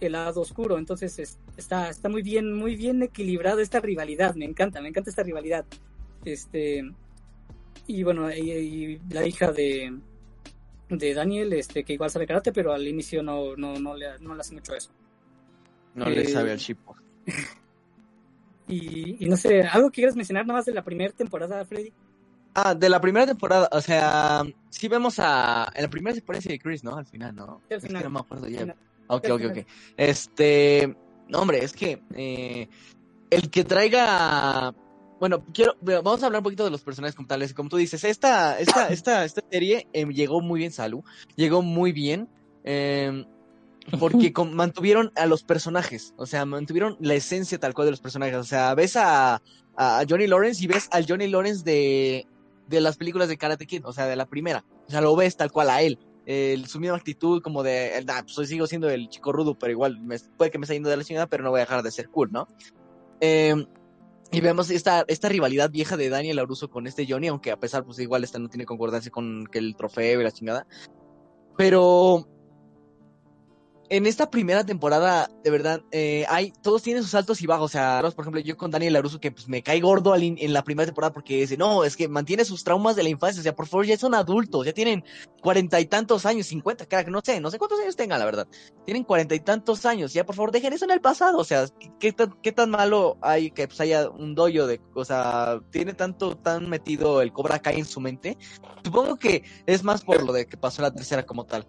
el 0.00 0.12
lado 0.12 0.42
oscuro. 0.42 0.76
Entonces 0.76 1.38
está, 1.56 1.88
está 1.88 2.08
muy 2.08 2.22
bien, 2.22 2.52
muy 2.52 2.76
bien 2.76 3.02
equilibrada 3.02 3.62
esta 3.62 3.80
rivalidad. 3.80 4.34
Me 4.34 4.44
encanta, 4.44 4.82
me 4.82 4.90
encanta 4.90 5.10
esta 5.10 5.22
rivalidad. 5.22 5.64
Este 6.24 6.84
y 7.86 8.02
bueno, 8.02 8.30
y, 8.30 9.00
la 9.10 9.26
hija 9.26 9.52
de, 9.52 9.98
de 10.88 11.14
Daniel, 11.14 11.52
este, 11.52 11.84
que 11.84 11.92
igual 11.94 12.10
sabe 12.10 12.26
karate, 12.26 12.52
pero 12.52 12.72
al 12.72 12.86
inicio 12.86 13.22
no, 13.22 13.56
no, 13.56 13.78
no, 13.78 13.94
le, 13.94 14.18
no 14.20 14.34
le 14.34 14.40
hace 14.40 14.54
mucho 14.54 14.74
eso. 14.74 14.90
No 15.94 16.06
le 16.06 16.26
sabe 16.26 16.52
al 16.52 16.58
chip. 16.58 16.78
Y, 18.68 19.26
no 19.26 19.36
sé, 19.36 19.62
¿algo 19.62 19.90
que 19.90 19.96
quieras 19.96 20.16
mencionar 20.16 20.46
nada 20.46 20.58
más 20.58 20.66
de 20.66 20.74
la 20.74 20.82
primera 20.82 21.12
temporada, 21.12 21.64
Freddy? 21.64 21.92
Ah, 22.54 22.74
de 22.74 22.88
la 22.88 23.00
primera 23.00 23.26
temporada, 23.26 23.68
o 23.70 23.80
sea, 23.80 24.42
sí 24.70 24.88
vemos 24.88 25.18
a... 25.18 25.70
En 25.74 25.82
la 25.82 25.90
primera 25.90 26.14
se 26.14 26.22
parece 26.22 26.48
de 26.48 26.58
Chris, 26.58 26.82
¿no? 26.82 26.96
Al 26.96 27.06
final, 27.06 27.34
¿no? 27.34 27.60
al 27.70 27.80
final. 27.80 28.02
no 28.02 28.10
me 28.10 28.20
acuerdo 28.20 28.48
ya. 28.48 28.74
Ok, 29.08 29.26
ok, 29.30 29.42
ok. 29.50 29.66
Este... 29.96 30.96
No, 31.28 31.40
hombre, 31.40 31.62
es 31.62 31.72
que... 31.74 32.02
Eh, 32.14 32.68
el 33.30 33.50
que 33.50 33.64
traiga... 33.64 34.74
Bueno, 35.20 35.44
quiero... 35.52 35.76
Vamos 35.82 36.22
a 36.22 36.26
hablar 36.26 36.40
un 36.40 36.44
poquito 36.44 36.64
de 36.64 36.70
los 36.70 36.82
personajes 36.82 37.14
como 37.14 37.28
tales. 37.28 37.54
Como 37.54 37.68
tú 37.68 37.76
dices, 37.76 38.02
esta, 38.04 38.58
esta, 38.58 38.88
esta, 38.88 39.24
esta 39.24 39.42
serie 39.50 39.86
eh, 39.92 40.06
llegó 40.06 40.40
muy 40.40 40.60
bien, 40.60 40.72
Salud. 40.72 41.04
Llegó 41.36 41.62
muy 41.62 41.92
bien. 41.92 42.28
Eh, 42.64 43.26
porque 43.98 44.32
mantuvieron 44.52 45.12
a 45.16 45.26
los 45.26 45.42
personajes, 45.42 46.14
o 46.16 46.26
sea, 46.26 46.44
mantuvieron 46.44 46.96
la 47.00 47.14
esencia 47.14 47.58
tal 47.58 47.74
cual 47.74 47.86
de 47.86 47.92
los 47.92 48.00
personajes, 48.00 48.36
o 48.36 48.44
sea, 48.44 48.74
ves 48.74 48.96
a, 48.96 49.42
a 49.76 50.04
Johnny 50.08 50.26
Lawrence 50.26 50.62
y 50.62 50.66
ves 50.66 50.88
al 50.90 51.06
Johnny 51.08 51.28
Lawrence 51.28 51.64
de, 51.64 52.26
de 52.68 52.80
las 52.80 52.96
películas 52.96 53.28
de 53.28 53.36
Karate 53.36 53.66
Kid, 53.66 53.84
o 53.84 53.92
sea, 53.92 54.06
de 54.06 54.16
la 54.16 54.26
primera, 54.26 54.64
o 54.86 54.90
sea, 54.90 55.00
lo 55.00 55.14
ves 55.16 55.36
tal 55.36 55.52
cual 55.52 55.70
a 55.70 55.82
él, 55.82 55.98
su 56.66 56.80
misma 56.80 56.96
actitud 56.96 57.40
como 57.40 57.62
de, 57.62 58.02
nah, 58.06 58.22
pues 58.22 58.48
sigo 58.48 58.66
siendo 58.66 58.90
el 58.90 59.08
chico 59.08 59.32
rudo, 59.32 59.56
pero 59.56 59.70
igual 59.70 60.00
puede 60.36 60.50
que 60.50 60.58
me 60.58 60.64
esté 60.64 60.74
yendo 60.74 60.90
de 60.90 60.96
la 60.96 61.04
chingada, 61.04 61.26
pero 61.26 61.44
no 61.44 61.50
voy 61.50 61.58
a 61.58 61.64
dejar 61.64 61.82
de 61.82 61.90
ser 61.90 62.08
cool, 62.08 62.32
¿no? 62.32 62.48
Em, 63.20 63.66
y 64.32 64.40
vemos 64.40 64.70
esta, 64.70 65.04
esta 65.06 65.28
rivalidad 65.28 65.70
vieja 65.70 65.96
de 65.96 66.08
Daniel 66.08 66.40
Aruso 66.40 66.68
con 66.68 66.88
este 66.88 67.06
Johnny, 67.08 67.28
aunque 67.28 67.52
a 67.52 67.60
pesar, 67.60 67.84
pues 67.84 68.00
igual 68.00 68.24
esta 68.24 68.40
no 68.40 68.48
tiene 68.48 68.66
concordancia 68.66 69.12
con 69.12 69.46
que 69.46 69.58
el 69.58 69.76
trofeo 69.76 70.20
y 70.20 70.24
la 70.24 70.32
chingada. 70.32 70.66
Pero 71.56 72.28
en 73.88 74.06
esta 74.06 74.30
primera 74.30 74.64
temporada, 74.64 75.30
de 75.44 75.50
verdad, 75.50 75.82
eh, 75.90 76.24
hay, 76.28 76.52
todos 76.62 76.82
tienen 76.82 77.02
sus 77.02 77.14
altos 77.14 77.40
y 77.42 77.46
bajos. 77.46 77.66
O 77.66 77.72
sea, 77.72 78.00
por 78.14 78.24
ejemplo, 78.24 78.40
yo 78.40 78.56
con 78.56 78.70
Daniel 78.70 78.94
Laruso, 78.94 79.20
que 79.20 79.32
pues 79.32 79.48
me 79.48 79.62
cae 79.62 79.80
gordo 79.80 80.14
en 80.16 80.52
la 80.52 80.64
primera 80.64 80.86
temporada 80.86 81.12
porque 81.12 81.40
dice, 81.40 81.56
no, 81.56 81.84
es 81.84 81.96
que 81.96 82.08
mantiene 82.08 82.44
sus 82.44 82.64
traumas 82.64 82.96
de 82.96 83.02
la 83.02 83.08
infancia. 83.08 83.40
O 83.40 83.42
sea, 83.42 83.54
por 83.54 83.66
favor, 83.66 83.86
ya 83.86 83.96
son 83.96 84.14
adultos, 84.14 84.66
ya 84.66 84.72
tienen 84.72 85.04
cuarenta 85.40 85.80
y 85.80 85.86
tantos 85.86 86.26
años, 86.26 86.46
cincuenta, 86.46 86.86
que 86.86 87.10
no 87.10 87.20
sé, 87.24 87.40
no 87.40 87.50
sé 87.50 87.58
cuántos 87.58 87.80
años 87.80 87.96
tengan, 87.96 88.18
la 88.18 88.24
verdad. 88.24 88.48
Tienen 88.84 89.04
cuarenta 89.04 89.34
y 89.34 89.40
tantos 89.40 89.86
años, 89.86 90.12
ya 90.12 90.24
por 90.24 90.34
favor, 90.34 90.52
dejen 90.52 90.72
eso 90.72 90.84
en 90.84 90.90
el 90.90 91.00
pasado. 91.00 91.38
O 91.38 91.44
sea, 91.44 91.66
¿qué, 92.00 92.12
tan, 92.12 92.34
qué 92.42 92.52
tan 92.52 92.70
malo 92.70 93.18
hay 93.20 93.50
que 93.50 93.68
pues, 93.68 93.80
haya 93.80 94.08
un 94.10 94.34
doyo 94.34 94.66
de, 94.66 94.80
o 94.94 95.04
sea, 95.04 95.60
tiene 95.70 95.94
tanto, 95.94 96.36
tan 96.36 96.68
metido 96.68 97.22
el 97.22 97.32
Cobra 97.32 97.60
Kai 97.60 97.78
en 97.78 97.84
su 97.84 98.00
mente? 98.00 98.36
Supongo 98.84 99.16
que 99.16 99.42
es 99.66 99.82
más 99.82 100.02
por 100.02 100.24
lo 100.24 100.32
de 100.32 100.46
que 100.46 100.56
pasó 100.56 100.82
en 100.82 100.84
la 100.84 100.94
tercera 100.94 101.24
como 101.24 101.44
tal 101.44 101.66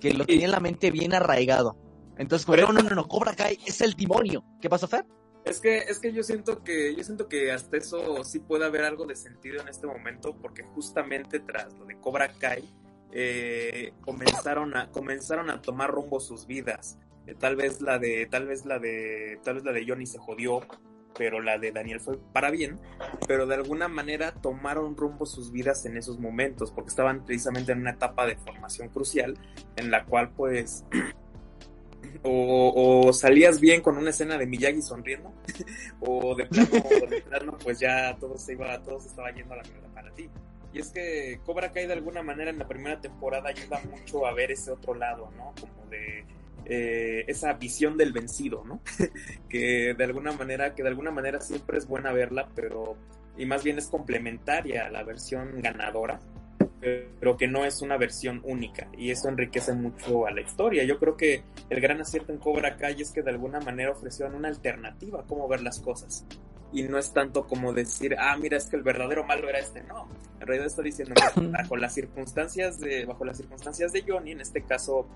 que 0.00 0.12
lo 0.14 0.24
tenía 0.24 0.46
en 0.46 0.52
la 0.52 0.60
mente 0.60 0.90
bien 0.90 1.14
arraigado. 1.14 1.76
Entonces, 2.18 2.46
no, 2.48 2.72
no, 2.72 2.82
no, 2.82 2.94
no, 2.94 3.08
Cobra 3.08 3.34
Kai 3.34 3.58
es 3.66 3.80
el 3.80 3.94
demonio. 3.94 4.44
¿Qué 4.60 4.68
pasó, 4.68 4.86
Fer? 4.88 5.06
Es 5.44 5.58
que, 5.60 5.78
es 5.78 5.98
que 5.98 6.12
yo 6.12 6.22
siento 6.22 6.62
que, 6.62 6.94
yo 6.94 7.02
siento 7.02 7.28
que 7.28 7.50
hasta 7.50 7.78
eso 7.78 8.22
sí 8.24 8.40
puede 8.40 8.66
haber 8.66 8.84
algo 8.84 9.06
de 9.06 9.16
sentido 9.16 9.60
en 9.62 9.68
este 9.68 9.86
momento, 9.86 10.36
porque 10.36 10.62
justamente 10.62 11.40
tras 11.40 11.72
lo 11.78 11.86
de 11.86 11.98
Cobra 11.98 12.28
Kai, 12.28 12.62
eh, 13.12 13.92
comenzaron 14.02 14.76
a, 14.76 14.90
comenzaron 14.90 15.50
a 15.50 15.62
tomar 15.62 15.90
rumbo 15.90 16.20
sus 16.20 16.46
vidas. 16.46 16.98
Eh, 17.26 17.34
tal 17.34 17.56
vez 17.56 17.80
la 17.80 17.98
de, 17.98 18.26
tal 18.30 18.46
vez 18.46 18.66
la 18.66 18.78
de, 18.78 19.40
tal 19.42 19.54
vez 19.54 19.64
la 19.64 19.72
de 19.72 19.84
Johnny 19.86 20.06
se 20.06 20.18
jodió, 20.18 20.60
pero 21.16 21.40
la 21.40 21.58
de 21.58 21.72
Daniel 21.72 22.00
fue 22.00 22.18
para 22.32 22.50
bien, 22.50 22.78
pero 23.26 23.46
de 23.46 23.54
alguna 23.54 23.88
manera 23.88 24.32
tomaron 24.32 24.96
rumbo 24.96 25.26
sus 25.26 25.52
vidas 25.52 25.84
en 25.86 25.96
esos 25.96 26.18
momentos, 26.18 26.70
porque 26.72 26.88
estaban 26.88 27.24
precisamente 27.24 27.72
en 27.72 27.80
una 27.80 27.90
etapa 27.90 28.26
de 28.26 28.36
formación 28.36 28.88
crucial, 28.88 29.38
en 29.76 29.90
la 29.90 30.04
cual 30.04 30.30
pues 30.30 30.84
o, 32.22 33.12
salías 33.12 33.60
bien 33.60 33.82
con 33.82 33.96
una 33.96 34.10
escena 34.10 34.38
de 34.38 34.46
Miyagi 34.46 34.82
sonriendo, 34.82 35.32
o 36.00 36.34
de 36.34 36.46
plano, 36.46 37.58
pues 37.62 37.78
ya 37.78 38.16
todo 38.18 38.36
se 38.38 38.52
iba, 38.52 38.80
todo 38.82 39.00
se 39.00 39.08
estaba 39.08 39.30
yendo 39.30 39.54
a 39.54 39.58
la 39.58 39.62
mierda 39.64 39.88
para 39.94 40.10
ti. 40.12 40.28
Y 40.72 40.78
es 40.78 40.90
que 40.90 41.40
Cobra 41.44 41.72
Kai 41.72 41.86
de 41.86 41.94
alguna 41.94 42.22
manera 42.22 42.50
en 42.50 42.58
la 42.58 42.68
primera 42.68 43.00
temporada 43.00 43.48
ayuda 43.48 43.80
mucho 43.90 44.24
a 44.24 44.32
ver 44.32 44.52
ese 44.52 44.70
otro 44.70 44.94
lado, 44.94 45.30
¿no? 45.36 45.52
Como 45.60 45.90
de 45.90 46.24
eh, 46.64 47.24
esa 47.28 47.52
visión 47.54 47.96
del 47.96 48.12
vencido, 48.12 48.64
¿no? 48.64 48.80
que 49.48 49.94
de 49.96 50.04
alguna 50.04 50.32
manera, 50.32 50.74
que 50.74 50.82
de 50.82 50.88
alguna 50.88 51.10
manera 51.10 51.40
siempre 51.40 51.78
es 51.78 51.86
buena 51.86 52.12
verla, 52.12 52.48
pero 52.54 52.96
y 53.36 53.46
más 53.46 53.64
bien 53.64 53.78
es 53.78 53.88
complementaria 53.88 54.86
a 54.86 54.90
la 54.90 55.02
versión 55.02 55.60
ganadora, 55.62 56.20
pero 56.80 57.36
que 57.36 57.46
no 57.46 57.64
es 57.64 57.82
una 57.82 57.96
versión 57.96 58.40
única 58.44 58.88
y 58.96 59.10
eso 59.10 59.28
enriquece 59.28 59.72
mucho 59.72 60.26
a 60.26 60.30
la 60.30 60.40
historia. 60.40 60.84
Yo 60.84 60.98
creo 60.98 61.16
que 61.16 61.42
el 61.68 61.80
gran 61.80 62.00
acierto 62.00 62.32
en 62.32 62.38
Cobra 62.38 62.76
Kai 62.76 63.00
es 63.00 63.12
que 63.12 63.22
de 63.22 63.30
alguna 63.30 63.60
manera 63.60 63.92
ofrecieron 63.92 64.34
una 64.34 64.48
alternativa 64.48 65.20
a 65.20 65.24
cómo 65.24 65.46
ver 65.48 65.62
las 65.62 65.80
cosas. 65.80 66.26
Y 66.72 66.84
no 66.84 66.98
es 66.98 67.12
tanto 67.12 67.46
como 67.46 67.72
decir, 67.72 68.14
ah, 68.18 68.36
mira, 68.36 68.56
es 68.56 68.66
que 68.66 68.76
el 68.76 68.82
verdadero 68.82 69.24
malo 69.24 69.48
era 69.48 69.58
este. 69.58 69.82
No, 69.82 70.08
en 70.38 70.46
realidad 70.46 70.66
está 70.66 70.82
diciendo 70.82 71.14
que 71.14 71.40
bajo 71.48 71.76
las 71.76 71.94
circunstancias 71.94 72.78
de, 72.78 73.04
bajo 73.04 73.24
las 73.24 73.38
circunstancias 73.38 73.92
de 73.92 74.04
Johnny, 74.06 74.32
en 74.32 74.40
este 74.40 74.62
caso, 74.62 75.08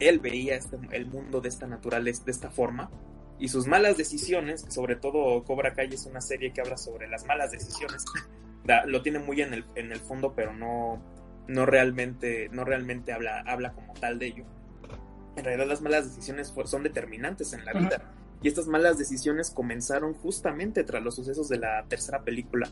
él 0.00 0.18
veía 0.18 0.56
este, 0.56 0.78
el 0.92 1.06
mundo 1.06 1.40
de 1.40 1.48
esta 1.48 1.66
naturaleza, 1.66 2.24
de 2.24 2.30
esta 2.30 2.50
forma, 2.50 2.90
y 3.38 3.48
sus 3.48 3.66
malas 3.66 3.96
decisiones, 3.96 4.64
sobre 4.68 4.96
todo 4.96 5.42
Cobra 5.44 5.74
Kai 5.74 5.88
es 5.92 6.06
una 6.06 6.20
serie 6.20 6.52
que 6.52 6.60
habla 6.60 6.76
sobre 6.76 7.08
las 7.08 7.26
malas 7.26 7.50
decisiones, 7.50 8.04
lo 8.86 9.02
tiene 9.02 9.18
muy 9.18 9.40
en 9.42 9.54
el, 9.54 9.64
en 9.74 9.92
el 9.92 9.98
fondo, 9.98 10.34
pero 10.34 10.54
no, 10.54 11.02
no 11.48 11.66
realmente, 11.66 12.48
no 12.50 12.64
realmente 12.64 13.12
habla, 13.12 13.40
habla 13.46 13.72
como 13.72 13.92
tal 13.94 14.18
de 14.18 14.26
ello. 14.26 14.44
En 15.36 15.44
realidad 15.44 15.66
las 15.66 15.82
malas 15.82 16.14
decisiones 16.14 16.54
son 16.64 16.82
determinantes 16.84 17.52
en 17.52 17.64
la 17.64 17.72
vida. 17.72 18.12
Y 18.40 18.48
estas 18.48 18.66
malas 18.66 18.98
decisiones 18.98 19.50
comenzaron 19.50 20.14
justamente 20.14 20.84
tras 20.84 21.02
los 21.02 21.16
sucesos 21.16 21.48
de 21.48 21.58
la 21.58 21.84
tercera 21.88 22.22
película, 22.22 22.68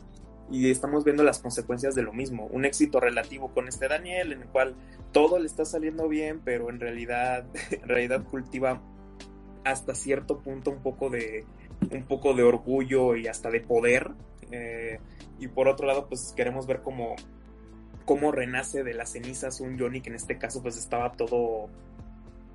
y 0.51 0.69
estamos 0.69 1.03
viendo 1.03 1.23
las 1.23 1.39
consecuencias 1.39 1.95
de 1.95 2.03
lo 2.03 2.13
mismo. 2.13 2.47
Un 2.47 2.65
éxito 2.65 2.99
relativo 2.99 3.53
con 3.53 3.67
este 3.67 3.87
Daniel, 3.87 4.33
en 4.33 4.41
el 4.41 4.47
cual 4.47 4.75
todo 5.11 5.39
le 5.39 5.45
está 5.45 5.65
saliendo 5.65 6.07
bien, 6.07 6.41
pero 6.43 6.69
en 6.69 6.79
realidad, 6.79 7.45
realidad 7.85 8.23
cultiva 8.23 8.81
hasta 9.63 9.95
cierto 9.95 10.39
punto 10.39 10.71
un 10.71 10.81
poco 10.81 11.09
de, 11.09 11.45
un 11.91 12.03
poco 12.03 12.33
de 12.33 12.43
orgullo 12.43 13.15
y 13.15 13.27
hasta 13.27 13.49
de 13.49 13.61
poder. 13.61 14.11
Eh, 14.51 14.99
y 15.39 15.47
por 15.47 15.67
otro 15.67 15.87
lado, 15.87 16.07
pues 16.07 16.33
queremos 16.35 16.67
ver 16.67 16.81
cómo, 16.81 17.15
cómo 18.05 18.31
renace 18.31 18.83
de 18.83 18.93
las 18.93 19.11
cenizas 19.11 19.61
un 19.61 19.79
Johnny 19.79 20.01
que 20.01 20.09
en 20.09 20.15
este 20.15 20.37
caso 20.37 20.61
pues 20.61 20.77
estaba 20.77 21.13
todo, 21.13 21.69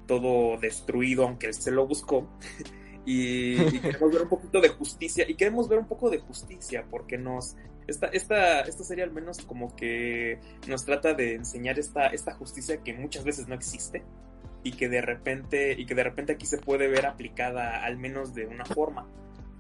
todo 0.06 0.58
destruido, 0.58 1.24
aunque 1.24 1.46
él 1.46 1.54
se 1.54 1.70
lo 1.70 1.86
buscó. 1.86 2.28
y, 3.04 3.56
queremos 3.80 4.12
ver 4.12 4.22
un 4.22 4.28
poquito 4.28 4.60
de 4.60 4.68
justicia, 4.68 5.24
y 5.28 5.34
queremos 5.34 5.68
ver 5.68 5.78
un 5.78 5.86
poco 5.86 6.10
de 6.10 6.18
justicia, 6.18 6.84
porque 6.90 7.18
nos, 7.18 7.56
esta, 7.88 8.06
esta, 8.08 8.60
esta 8.60 8.84
serie 8.84 9.02
al 9.02 9.10
menos 9.10 9.40
como 9.40 9.74
que 9.74 10.38
nos 10.68 10.84
trata 10.84 11.14
de 11.14 11.34
enseñar 11.34 11.78
esta, 11.78 12.06
esta 12.06 12.34
justicia 12.34 12.82
que 12.84 12.94
muchas 12.94 13.24
veces 13.24 13.48
no 13.48 13.54
existe 13.54 14.04
y 14.62 14.72
que 14.72 14.88
de 14.88 15.00
repente, 15.00 15.72
y 15.76 15.86
que 15.86 15.94
de 15.94 16.04
repente 16.04 16.34
aquí 16.34 16.46
se 16.46 16.58
puede 16.58 16.88
ver 16.88 17.06
aplicada 17.06 17.84
al 17.84 17.96
menos 17.96 18.34
de 18.34 18.46
una 18.46 18.64
forma 18.64 19.08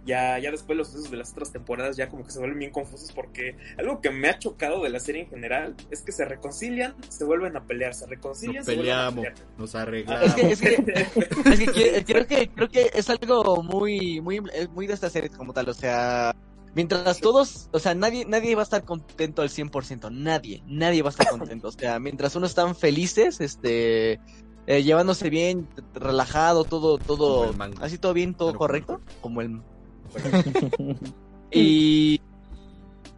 ya, 0.08 0.38
ya 0.38 0.50
después 0.50 0.76
los 0.76 0.88
sucesos 0.88 1.10
de 1.10 1.18
las 1.18 1.32
otras 1.32 1.52
temporadas 1.52 1.96
ya 1.96 2.08
como 2.08 2.24
que 2.24 2.30
se 2.30 2.38
vuelven 2.38 2.58
bien 2.58 2.70
confusos 2.70 3.12
porque 3.12 3.56
algo 3.76 4.00
que 4.00 4.10
me 4.10 4.28
ha 4.28 4.38
chocado 4.38 4.82
de 4.82 4.88
la 4.88 5.00
serie 5.00 5.22
en 5.22 5.28
general 5.28 5.74
es 5.90 6.02
que 6.02 6.12
se 6.12 6.24
reconcilian, 6.24 6.94
se 7.10 7.24
vuelven 7.24 7.56
a 7.56 7.64
pelear, 7.64 7.94
se 7.94 8.06
reconcilian, 8.06 8.56
nos 8.56 8.66
se 8.66 8.76
peleamos, 8.76 9.14
vuelven 9.16 9.32
a 9.32 9.34
pelear. 9.34 9.58
nos 9.58 9.74
arreglamos. 9.74 10.26
Es 10.28 10.34
que, 10.34 10.50
es 10.50 10.60
que, 10.60 11.24
es 11.44 11.70
que 11.70 12.04
creo 12.06 12.26
que 12.26 12.48
creo 12.48 12.68
que 12.68 12.90
es 12.94 13.10
algo 13.10 13.62
muy 13.62 14.20
muy 14.22 14.40
muy 14.72 14.86
de 14.86 14.94
esta 14.94 15.10
serie 15.10 15.28
como 15.28 15.52
tal, 15.52 15.68
o 15.68 15.74
sea, 15.74 16.34
mientras 16.74 17.20
todos, 17.20 17.68
o 17.72 17.78
sea, 17.78 17.94
nadie 17.94 18.24
nadie 18.24 18.54
va 18.54 18.62
a 18.62 18.64
estar 18.64 18.84
contento 18.84 19.42
al 19.42 19.48
100%, 19.50 20.10
nadie, 20.10 20.62
nadie 20.66 21.02
va 21.02 21.08
a 21.08 21.10
estar 21.10 21.28
contento, 21.28 21.68
o 21.68 21.72
sea, 21.72 21.98
mientras 21.98 22.34
unos 22.36 22.50
están 22.50 22.74
felices, 22.76 23.40
este 23.40 24.20
eh, 24.66 24.82
llevándose 24.82 25.30
bien, 25.30 25.68
relajado, 25.94 26.64
todo 26.64 26.98
todo 26.98 27.54
así 27.80 27.98
todo 27.98 28.12
bien, 28.12 28.34
todo 28.34 28.50
Pero 28.50 28.58
correcto, 28.58 29.00
como 29.20 29.40
el 29.40 29.60
y 31.50 32.20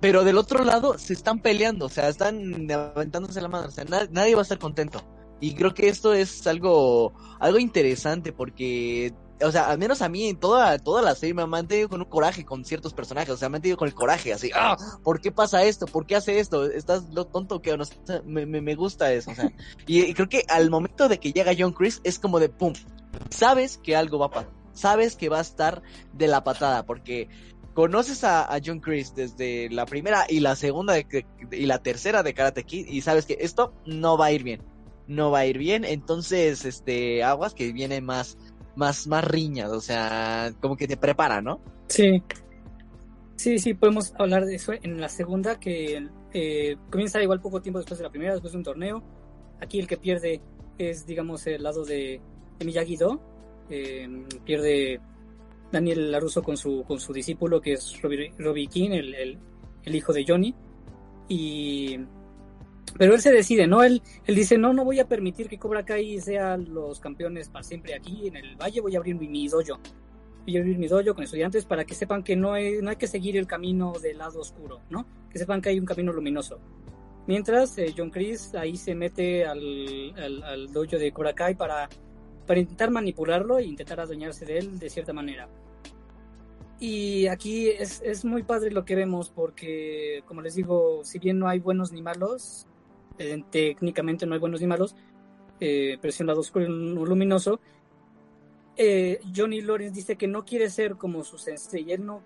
pero 0.00 0.24
del 0.24 0.38
otro 0.38 0.64
lado 0.64 0.96
se 0.98 1.12
están 1.12 1.40
peleando, 1.40 1.86
o 1.86 1.88
sea, 1.90 2.08
están 2.08 2.70
aventándose 2.70 3.40
la 3.42 3.48
mano, 3.48 3.68
o 3.68 3.70
sea, 3.70 3.84
na- 3.84 4.08
nadie 4.10 4.34
va 4.34 4.40
a 4.40 4.42
estar 4.42 4.58
contento. 4.58 5.02
Y 5.42 5.54
creo 5.54 5.74
que 5.74 5.88
esto 5.88 6.12
es 6.14 6.46
algo 6.46 7.12
algo 7.38 7.58
interesante 7.58 8.32
porque 8.32 9.12
o 9.42 9.52
sea, 9.52 9.70
al 9.70 9.78
menos 9.78 10.02
a 10.02 10.08
mí 10.08 10.26
en 10.28 10.38
toda 10.38 10.78
toda 10.78 11.02
la 11.02 11.14
serie 11.14 11.34
me 11.34 11.42
ha 11.42 11.46
mantenido 11.46 11.88
con 11.88 12.00
un 12.00 12.08
coraje 12.08 12.44
con 12.44 12.64
ciertos 12.64 12.94
personajes, 12.94 13.30
o 13.30 13.36
sea, 13.36 13.48
me 13.48 13.56
ha 13.56 13.58
mantenido 13.58 13.76
con 13.76 13.88
el 13.88 13.94
coraje, 13.94 14.32
así, 14.32 14.50
ah, 14.54 14.76
¿por 15.02 15.20
qué 15.20 15.32
pasa 15.32 15.62
esto? 15.64 15.86
¿Por 15.86 16.06
qué 16.06 16.16
hace 16.16 16.38
esto? 16.38 16.70
¿Estás 16.70 17.04
lo 17.10 17.26
tonto 17.26 17.62
que 17.62 17.76
no? 17.76 17.82
O 17.82 17.86
sea, 17.86 18.22
me, 18.24 18.46
me, 18.46 18.60
me 18.60 18.74
gusta 18.74 19.12
eso, 19.12 19.30
o 19.30 19.34
sea, 19.34 19.50
y, 19.86 20.00
y 20.00 20.14
creo 20.14 20.28
que 20.28 20.44
al 20.48 20.70
momento 20.70 21.08
de 21.08 21.18
que 21.18 21.32
llega 21.32 21.52
John 21.58 21.72
Chris 21.72 22.00
es 22.04 22.18
como 22.18 22.40
de 22.40 22.48
pum, 22.48 22.72
sabes 23.30 23.78
que 23.78 23.96
algo 23.96 24.18
va 24.18 24.26
a 24.26 24.30
pasar, 24.30 24.50
sabes 24.72 25.16
que 25.16 25.28
va 25.28 25.38
a 25.38 25.42
estar 25.42 25.82
de 26.12 26.28
la 26.28 26.44
patada, 26.44 26.84
porque 26.84 27.28
conoces 27.74 28.24
a, 28.24 28.52
a 28.52 28.60
John 28.64 28.80
Chris 28.80 29.14
desde 29.14 29.70
la 29.70 29.86
primera 29.86 30.26
y 30.28 30.40
la 30.40 30.56
segunda 30.56 30.94
de, 30.94 31.26
y 31.52 31.66
la 31.66 31.78
tercera 31.78 32.22
de 32.22 32.34
Karate 32.34 32.64
Kid 32.64 32.86
y 32.86 33.00
sabes 33.02 33.26
que 33.26 33.38
esto 33.40 33.72
no 33.86 34.18
va 34.18 34.26
a 34.26 34.32
ir 34.32 34.42
bien, 34.42 34.62
no 35.06 35.30
va 35.30 35.40
a 35.40 35.46
ir 35.46 35.58
bien, 35.58 35.84
entonces 35.84 36.64
este 36.64 37.22
aguas 37.22 37.54
que 37.54 37.72
viene 37.72 38.00
más 38.00 38.38
más 38.76 39.06
más 39.06 39.24
riñas, 39.24 39.70
o 39.70 39.80
sea, 39.80 40.52
como 40.60 40.76
que 40.76 40.86
te 40.86 40.96
prepara, 40.96 41.40
¿no? 41.40 41.60
Sí. 41.88 42.22
Sí, 43.36 43.58
sí, 43.58 43.74
podemos 43.74 44.12
hablar 44.18 44.44
de 44.44 44.54
eso 44.56 44.72
en 44.82 45.00
la 45.00 45.08
segunda, 45.08 45.58
que 45.58 46.06
eh, 46.32 46.76
comienza 46.90 47.22
igual 47.22 47.40
poco 47.40 47.62
tiempo 47.62 47.78
después 47.78 47.98
de 47.98 48.04
la 48.04 48.10
primera, 48.10 48.32
después 48.32 48.52
de 48.52 48.58
un 48.58 48.64
torneo. 48.64 49.02
Aquí 49.60 49.78
el 49.78 49.86
que 49.86 49.96
pierde 49.96 50.42
es, 50.76 51.06
digamos, 51.06 51.46
el 51.46 51.62
lado 51.62 51.84
de, 51.84 52.20
de 52.58 52.66
Miyagi-Do. 52.66 53.20
Eh, 53.70 54.26
pierde 54.44 55.00
Daniel 55.72 56.10
Laruso 56.12 56.42
con 56.42 56.56
su, 56.56 56.84
con 56.84 57.00
su 57.00 57.12
discípulo, 57.12 57.60
que 57.60 57.72
es 57.74 58.00
Robbie, 58.02 58.34
Robbie 58.38 58.66
King, 58.66 58.90
el, 58.90 59.14
el, 59.14 59.38
el 59.84 59.94
hijo 59.94 60.12
de 60.12 60.24
Johnny. 60.26 60.54
Y... 61.28 61.98
Pero 62.98 63.14
él 63.14 63.20
se 63.20 63.32
decide, 63.32 63.66
¿no? 63.66 63.82
Él, 63.82 64.02
él 64.26 64.34
dice, 64.34 64.58
no, 64.58 64.72
no 64.72 64.84
voy 64.84 65.00
a 65.00 65.08
permitir 65.08 65.48
que 65.48 65.58
Cobra 65.58 65.84
Kai 65.84 66.20
sean 66.20 66.72
los 66.72 67.00
campeones 67.00 67.48
para 67.48 67.62
siempre 67.62 67.94
aquí 67.94 68.28
en 68.28 68.36
el 68.36 68.56
Valle, 68.56 68.80
voy 68.80 68.94
a 68.94 68.98
abrir 68.98 69.14
mi, 69.16 69.48
dojo 69.48 69.78
voy 70.46 70.56
a 70.56 70.60
abrir 70.60 70.78
mi 70.78 70.88
dojo 70.88 71.14
con 71.14 71.24
estudiantes 71.24 71.64
para 71.64 71.84
que 71.84 71.94
sepan 71.94 72.22
que 72.22 72.36
no 72.36 72.52
hay, 72.52 72.80
no 72.82 72.90
hay 72.90 72.96
que 72.96 73.06
seguir 73.06 73.36
el 73.36 73.46
camino 73.46 73.92
del 74.02 74.18
lado 74.18 74.40
oscuro, 74.40 74.80
¿no? 74.90 75.06
Que 75.30 75.38
sepan 75.38 75.60
que 75.60 75.68
hay 75.68 75.78
un 75.78 75.86
camino 75.86 76.12
luminoso. 76.12 76.58
Mientras 77.26 77.76
eh, 77.78 77.94
John 77.96 78.10
Chris 78.10 78.54
ahí 78.54 78.76
se 78.76 78.94
mete 78.94 79.46
al, 79.46 80.14
al, 80.16 80.42
al 80.42 80.72
dojo 80.72 80.98
de 80.98 81.12
Cobra 81.12 81.34
Kai 81.34 81.54
para, 81.54 81.88
para 82.46 82.60
intentar 82.60 82.90
manipularlo 82.90 83.58
e 83.58 83.64
intentar 83.64 84.00
adueñarse 84.00 84.44
de 84.44 84.58
él 84.58 84.78
de 84.78 84.90
cierta 84.90 85.12
manera. 85.12 85.48
Y 86.80 87.26
aquí 87.26 87.68
es, 87.68 88.00
es 88.02 88.24
muy 88.24 88.42
padre 88.42 88.70
lo 88.70 88.86
que 88.86 88.96
vemos 88.96 89.28
porque, 89.28 90.22
como 90.26 90.40
les 90.40 90.54
digo, 90.54 91.04
si 91.04 91.18
bien 91.18 91.38
no 91.38 91.46
hay 91.46 91.58
buenos 91.58 91.92
ni 91.92 92.00
malos, 92.00 92.66
eh, 93.20 93.44
técnicamente 93.50 94.24
no 94.26 94.34
hay 94.34 94.40
buenos 94.40 94.60
ni 94.60 94.66
malos, 94.66 94.96
eh, 95.60 95.98
pero 96.00 96.10
sí 96.10 96.22
un 96.22 96.28
lado 96.28 96.40
oscuro 96.40 96.64
y 96.64 96.68
un 96.68 96.94
luminoso, 96.94 97.60
eh, 98.76 99.20
Johnny 99.36 99.60
Lawrence 99.60 99.94
dice 99.94 100.16
que 100.16 100.26
no 100.26 100.46
quiere 100.46 100.70
ser 100.70 100.96
como 100.96 101.22
su 101.22 101.36
sensei. 101.36 101.92
Él 101.92 102.06
no, 102.06 102.22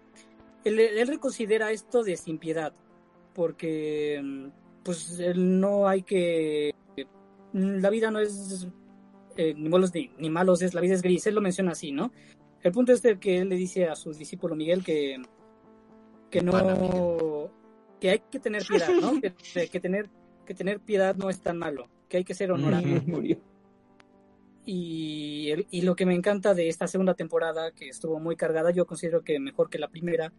él, 0.64 0.78
él 0.78 1.08
reconsidera 1.08 1.72
esto 1.72 2.04
de 2.04 2.16
sin 2.16 2.38
piedad, 2.38 2.72
porque 3.34 4.20
mm, 4.22 4.46
pues 4.84 5.18
él 5.18 5.58
no 5.60 5.88
hay 5.88 6.02
que, 6.02 6.72
mm, 7.52 7.80
la 7.80 7.90
vida 7.90 8.12
no 8.12 8.20
es 8.20 8.68
eh, 9.36 9.52
ni 9.56 9.68
buenos 9.68 9.92
ni, 9.92 10.12
ni 10.18 10.30
malos, 10.30 10.62
es 10.62 10.74
la 10.74 10.80
vida 10.80 10.94
es 10.94 11.02
gris. 11.02 11.26
Él 11.26 11.34
lo 11.34 11.40
menciona 11.40 11.72
así, 11.72 11.90
¿no? 11.90 12.12
El 12.62 12.70
punto 12.70 12.92
es 12.92 13.02
de 13.02 13.18
que 13.18 13.38
él 13.38 13.48
le 13.48 13.56
dice 13.56 13.88
a 13.88 13.96
su 13.96 14.12
discípulo 14.12 14.54
Miguel 14.54 14.84
que 14.84 15.20
que 16.30 16.40
no 16.40 17.50
que 18.00 18.10
hay 18.10 18.18
que 18.30 18.38
tener 18.38 18.64
piedad, 18.68 18.90
¿no? 19.00 19.20
que, 19.20 19.68
que 19.68 19.80
tener 19.80 20.08
que 20.44 20.54
tener 20.54 20.80
piedad 20.80 21.16
no 21.16 21.30
es 21.30 21.40
tan 21.40 21.58
malo, 21.58 21.88
que 22.08 22.18
hay 22.18 22.24
que 22.24 22.34
ser 22.34 22.50
honorable. 22.52 23.00
Y, 24.66 25.50
el- 25.50 25.66
y 25.70 25.82
lo 25.82 25.94
que 25.94 26.06
me 26.06 26.14
encanta 26.14 26.54
de 26.54 26.68
esta 26.68 26.86
segunda 26.88 27.14
temporada, 27.14 27.70
que 27.72 27.88
estuvo 27.88 28.18
muy 28.18 28.34
cargada, 28.36 28.70
yo 28.70 28.86
considero 28.86 29.22
que 29.22 29.38
mejor 29.38 29.68
que 29.68 29.78
la 29.78 29.88
primera, 29.88 30.32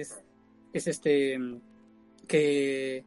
es, 0.00 0.22
es 0.72 0.86
este 0.86 1.38
que 2.26 3.04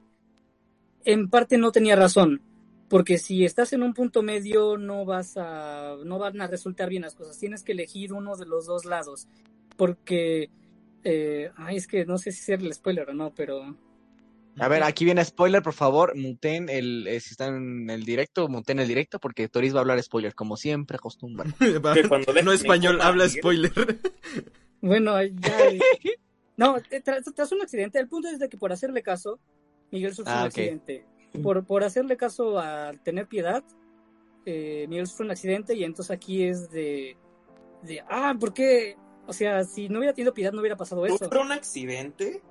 en 1.06 1.30
parte 1.30 1.58
no 1.58 1.72
tenía 1.72 1.96
razón, 1.96 2.42
porque 2.90 3.18
si 3.18 3.46
estás 3.46 3.74
en 3.74 3.82
un 3.82 3.94
punto 3.96 4.22
medio 4.22 4.78
no 4.78 5.06
vas 5.06 5.38
a 5.38 5.96
no 6.06 6.20
van 6.20 6.40
a 6.42 6.48
resultar 6.48 6.90
bien 6.90 7.02
las 7.04 7.16
cosas, 7.16 7.40
tienes 7.40 7.64
que 7.64 7.72
elegir 7.72 8.14
uno 8.14 8.36
de 8.36 8.46
los 8.46 8.68
dos 8.68 8.86
lados, 8.86 9.28
porque 9.76 10.50
eh, 11.04 11.50
ay, 11.56 11.78
es 11.78 11.88
que 11.88 12.06
no 12.06 12.18
sé 12.20 12.32
si 12.32 12.42
ser 12.44 12.60
el 12.62 12.72
spoiler 12.74 13.10
o 13.10 13.14
no, 13.14 13.34
pero 13.34 13.76
A 14.58 14.68
ver, 14.68 14.84
aquí 14.84 15.04
viene 15.04 15.24
spoiler, 15.26 15.62
por 15.62 15.74
favor, 15.74 16.16
muten 16.16 16.70
el, 16.70 17.08
eh, 17.08 17.20
si 17.20 17.32
están 17.32 17.56
en 17.56 17.90
el 17.90 18.06
directo, 18.06 18.48
muten 18.48 18.80
el 18.80 18.88
directo, 18.88 19.20
porque 19.20 19.50
Toris 19.50 19.74
va 19.74 19.80
a 19.80 19.82
hablar 19.82 20.02
spoiler, 20.02 20.34
como 20.34 20.56
siempre 20.56 20.98
dejen 21.60 22.46
no 22.46 22.52
español, 22.52 23.02
habla 23.02 23.28
spoiler. 23.30 23.72
Bueno, 24.82 25.20
ya. 25.20 25.58
No, 26.58 26.78
eh, 26.78 27.02
tras, 27.04 27.24
tras 27.34 27.52
un 27.52 27.62
accidente, 27.62 27.98
el 27.98 28.08
punto 28.08 28.28
es 28.28 28.38
de 28.38 28.50
que 28.50 28.58
por 28.58 28.72
hacerle 28.72 29.02
caso, 29.02 29.40
Miguel 29.92 30.14
sufrió 30.14 30.36
Ah, 30.36 30.42
un 30.42 30.46
accidente. 30.46 31.06
Por, 31.42 31.66
por 31.66 31.84
hacerle 31.84 32.18
caso 32.18 32.60
a 32.60 32.92
tener 33.04 33.28
piedad, 33.28 33.64
eh, 34.46 34.86
Miguel 34.88 35.08
sufrió 35.08 35.26
un 35.26 35.32
accidente 35.32 35.74
y 35.74 35.84
entonces 35.84 36.12
aquí 36.12 36.44
es 36.44 36.70
de, 36.70 37.18
de. 37.82 38.04
Ah, 38.08 38.36
¿por 38.40 38.54
qué? 38.54 38.96
O 39.26 39.34
sea, 39.34 39.64
si 39.64 39.90
no 39.90 39.98
hubiera 39.98 40.14
tenido 40.14 40.34
piedad, 40.34 40.52
no 40.52 40.60
hubiera 40.60 40.78
pasado 40.78 41.06
eso. 41.06 41.18
¿Sufre 41.18 41.40
un 41.40 41.52
accidente? 41.52 42.44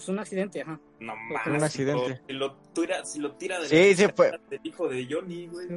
Es 0.00 0.08
un 0.08 0.18
accidente, 0.18 0.62
ajá. 0.62 0.80
No 0.98 1.12
Un 1.12 1.32
mames. 1.46 1.62
accidente. 1.62 2.22
Si 2.26 2.32
lo 2.32 2.56
tira, 2.72 3.04
si 3.04 3.18
lo 3.20 3.32
tira 3.36 3.60
de 3.60 3.66
Sí, 3.68 3.90
la 3.90 3.96
sí 4.08 4.12
fue. 4.16 4.32
del 4.48 4.60
hijo 4.64 4.88
de 4.88 5.06
Johnny, 5.10 5.46
güey. 5.46 5.68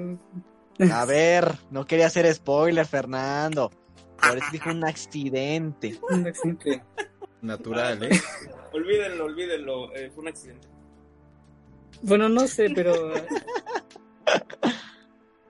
A 0.91 1.03
ver, 1.05 1.51
no 1.71 1.85
quería 1.85 2.07
hacer 2.07 2.33
spoiler, 2.33 2.85
Fernando. 2.85 3.69
Por 4.17 4.37
eso 4.37 4.47
dijo 4.53 4.69
un 4.69 4.85
accidente. 4.85 5.99
Un 6.09 6.25
accidente. 6.25 6.81
Natural, 7.41 8.01
¿eh? 8.03 8.09
Olvídenlo, 8.71 9.25
olvídenlo. 9.25 9.93
eh, 9.93 10.09
fue 10.09 10.21
un 10.21 10.29
accidente. 10.29 10.67
Bueno, 12.01 12.29
no 12.29 12.47
sé, 12.47 12.69
pero. 12.75 13.11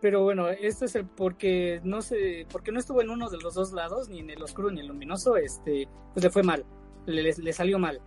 Pero 0.02 0.24
bueno, 0.24 0.50
esto 0.50 0.86
es 0.86 0.95
el 0.95 1.06
porque 1.06 1.80
no 1.84 2.02
sé, 2.02 2.45
porque 2.52 2.72
no 2.72 2.80
estuvo 2.80 3.02
en 3.02 3.10
uno 3.12 3.30
de 3.30 3.38
los 3.38 3.54
dos 3.54 3.72
lados, 3.72 4.10
ni 4.10 4.20
en 4.20 4.32
el 4.32 4.41
oscuro 4.44 4.70
ni 4.70 4.80
en 4.80 4.86
el 4.86 4.88
luminoso, 4.88 5.38
este, 5.38 5.88
pues 6.14 6.24
le 6.26 6.30
fue 6.30 6.44
mal, 6.44 6.66
le 7.06 7.54
salió 7.54 7.80
mal. 7.80 8.02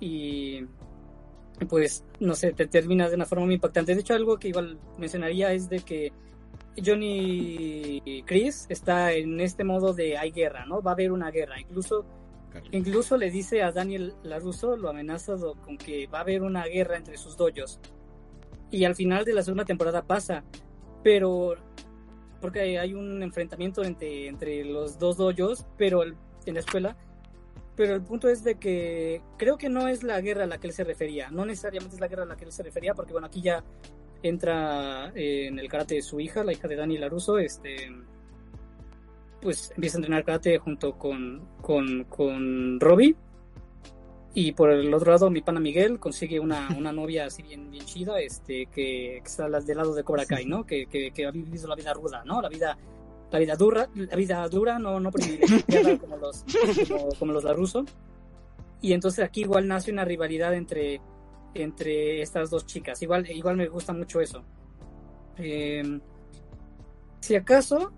Y 0.00 0.64
pues, 1.68 2.04
no 2.20 2.34
sé, 2.34 2.52
te 2.52 2.66
termina 2.66 3.08
de 3.08 3.16
una 3.16 3.26
forma 3.26 3.44
muy 3.44 3.54
impactante. 3.56 3.94
De 3.94 4.00
hecho, 4.00 4.14
algo 4.14 4.38
que 4.38 4.48
igual 4.48 4.78
mencionaría 4.98 5.52
es 5.52 5.68
de 5.68 5.80
que 5.80 6.12
Johnny 6.84 8.22
Chris 8.26 8.66
está 8.68 9.12
en 9.12 9.40
este 9.40 9.64
modo 9.64 9.92
de 9.92 10.16
hay 10.16 10.30
guerra, 10.30 10.64
¿no? 10.66 10.80
Va 10.82 10.92
a 10.92 10.94
haber 10.94 11.12
una 11.12 11.30
guerra. 11.30 11.60
Incluso 11.60 12.04
Incluso 12.72 13.16
le 13.16 13.30
dice 13.30 13.62
a 13.62 13.70
Daniel 13.70 14.12
Laruso, 14.24 14.76
lo 14.76 14.88
amenaza 14.88 15.36
con 15.64 15.78
que 15.78 16.08
va 16.08 16.18
a 16.18 16.22
haber 16.22 16.42
una 16.42 16.64
guerra 16.64 16.96
entre 16.96 17.16
sus 17.16 17.36
dojos. 17.36 17.78
Y 18.72 18.84
al 18.84 18.96
final 18.96 19.24
de 19.24 19.34
la 19.34 19.42
segunda 19.44 19.64
temporada 19.64 20.02
pasa, 20.02 20.42
pero 21.04 21.54
porque 22.40 22.76
hay- 22.78 22.92
un 22.92 23.22
enfrentamiento 23.22 23.84
entre, 23.84 24.26
entre 24.26 24.64
los 24.64 24.98
dos 24.98 25.16
dojos, 25.16 25.64
pero 25.78 26.02
el- 26.02 26.16
en 26.44 26.54
la 26.54 26.60
escuela. 26.60 26.96
Pero 27.80 27.94
el 27.94 28.02
punto 28.02 28.28
es 28.28 28.44
de 28.44 28.56
que 28.56 29.22
creo 29.38 29.56
que 29.56 29.70
no 29.70 29.88
es 29.88 30.02
la 30.02 30.20
guerra 30.20 30.44
a 30.44 30.46
la 30.46 30.58
que 30.58 30.66
él 30.66 30.74
se 30.74 30.84
refería, 30.84 31.30
no 31.30 31.46
necesariamente 31.46 31.96
es 31.96 32.00
la 32.02 32.08
guerra 32.08 32.24
a 32.24 32.26
la 32.26 32.36
que 32.36 32.44
él 32.44 32.52
se 32.52 32.62
refería, 32.62 32.92
porque 32.92 33.12
bueno, 33.12 33.26
aquí 33.26 33.40
ya 33.40 33.64
entra 34.22 35.10
eh, 35.14 35.46
en 35.46 35.58
el 35.58 35.66
karate 35.66 35.94
de 35.94 36.02
su 36.02 36.20
hija, 36.20 36.44
la 36.44 36.52
hija 36.52 36.68
de 36.68 36.76
Daniel 36.76 37.00
Laruso, 37.00 37.38
este 37.38 37.90
pues 39.40 39.72
empieza 39.74 39.96
a 39.96 40.00
entrenar 40.00 40.26
karate 40.26 40.58
junto 40.58 40.98
con, 40.98 41.42
con, 41.62 42.04
con 42.04 42.78
Robbie. 42.80 43.16
Y 44.34 44.52
por 44.52 44.70
el 44.72 44.92
otro 44.92 45.12
lado, 45.12 45.30
mi 45.30 45.40
pana 45.40 45.58
Miguel 45.58 45.98
consigue 45.98 46.38
una, 46.38 46.68
una 46.76 46.92
novia 46.92 47.24
así 47.24 47.42
bien, 47.42 47.70
bien 47.70 47.86
chida, 47.86 48.20
este, 48.20 48.66
que, 48.66 49.22
que 49.22 49.22
está 49.24 49.48
del 49.48 49.78
lado 49.78 49.94
de 49.94 50.04
Cobra 50.04 50.26
Kai, 50.26 50.44
¿no? 50.44 50.66
Que, 50.66 50.84
que, 50.84 51.12
que 51.12 51.24
ha 51.24 51.30
vivido 51.30 51.66
la 51.66 51.76
vida 51.76 51.94
ruda, 51.94 52.24
¿no? 52.26 52.42
La 52.42 52.50
vida, 52.50 52.76
la 53.30 53.38
vida 53.38 53.56
dura, 53.56 53.88
la 53.94 54.16
vida 54.16 54.48
dura, 54.48 54.78
no, 54.78 54.98
no 54.98 55.10
privilegiada 55.10 55.98
como 56.00 56.16
los, 56.16 56.44
como, 56.88 57.08
como 57.18 57.32
los 57.32 57.44
Laruso. 57.44 57.84
Y 58.82 58.92
entonces 58.92 59.24
aquí 59.24 59.42
igual 59.42 59.68
nace 59.68 59.92
una 59.92 60.04
rivalidad 60.04 60.54
entre, 60.54 61.00
entre 61.54 62.22
estas 62.22 62.50
dos 62.50 62.66
chicas. 62.66 63.00
Igual, 63.02 63.30
igual 63.30 63.56
me 63.56 63.68
gusta 63.68 63.92
mucho 63.92 64.20
eso. 64.20 64.42
Eh, 65.36 66.00
si 67.20 67.36
acaso, 67.36 67.92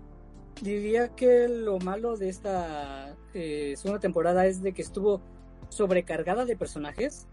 diría 0.61 1.09
que 1.15 1.47
lo 1.47 1.79
malo 1.79 2.17
de 2.17 2.29
esta 2.29 3.15
eh, 3.33 3.73
segunda 3.77 3.99
temporada 3.99 4.45
es 4.45 4.61
de 4.61 4.73
que 4.73 4.81
estuvo 4.81 5.21
sobrecargada 5.69 6.45
de 6.45 6.55
personajes. 6.55 7.27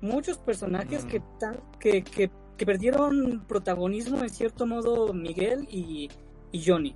Muchos 0.00 0.38
personajes 0.38 1.04
que, 1.04 1.22
tan, 1.38 1.60
que, 1.78 2.02
que, 2.02 2.30
que, 2.56 2.66
perdieron 2.66 3.44
protagonismo 3.46 4.18
en 4.18 4.28
cierto 4.30 4.66
modo 4.66 5.14
Miguel 5.14 5.66
y, 5.70 6.10
y 6.52 6.64
Johnny. 6.64 6.94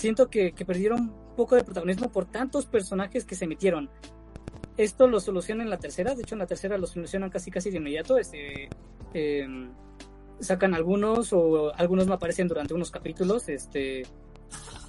Siento 0.00 0.30
que, 0.30 0.52
que, 0.52 0.64
perdieron 0.64 1.12
poco 1.36 1.56
de 1.56 1.62
protagonismo 1.62 2.10
por 2.10 2.24
tantos 2.24 2.64
personajes 2.64 3.26
que 3.26 3.34
se 3.34 3.46
metieron. 3.46 3.90
Esto 4.78 5.06
lo 5.06 5.20
soluciona 5.20 5.62
en 5.62 5.68
la 5.68 5.76
tercera, 5.76 6.14
de 6.14 6.22
hecho 6.22 6.36
en 6.36 6.38
la 6.38 6.46
tercera 6.46 6.78
lo 6.78 6.86
solucionan 6.86 7.28
casi 7.28 7.50
casi 7.50 7.70
de 7.70 7.76
inmediato. 7.76 8.16
Este, 8.16 8.70
eh, 9.12 9.46
sacan 10.38 10.72
algunos 10.72 11.34
o 11.34 11.74
algunos 11.74 12.06
no 12.06 12.14
aparecen 12.14 12.48
durante 12.48 12.72
unos 12.72 12.90
capítulos. 12.90 13.46
Este, 13.50 14.04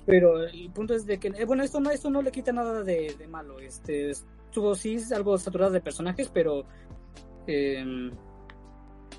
pero 0.05 0.45
el 0.45 0.71
punto 0.71 0.93
es 0.93 1.05
de 1.05 1.19
que, 1.19 1.27
eh, 1.27 1.43
bueno, 1.43 1.63
esto 1.63 1.81
no, 1.81 1.91
esto 1.91 2.09
no 2.09 2.21
le 2.21 2.31
quita 2.31 2.53
nada 2.53 2.81
de, 2.81 3.13
malo. 3.29 3.59
Este, 3.59 4.11
estuvo 4.11 4.75
sí 4.75 4.97
algo 5.13 5.37
saturado 5.37 5.71
de 5.71 5.81
personajes, 5.81 6.31
pero 6.33 6.63
eh, 7.47 7.83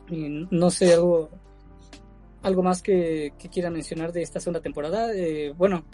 no 0.09 0.71
sé, 0.71 0.95
algo, 0.95 1.29
algo 2.43 2.63
más 2.63 2.83
que, 2.83 3.33
que, 3.39 3.49
quiera 3.49 3.71
mencionar 3.71 4.13
de 4.13 4.23
esta 4.23 4.41
segunda 4.41 4.61
temporada. 4.61 5.13
Eh, 5.15 5.53
bueno, 5.57 5.85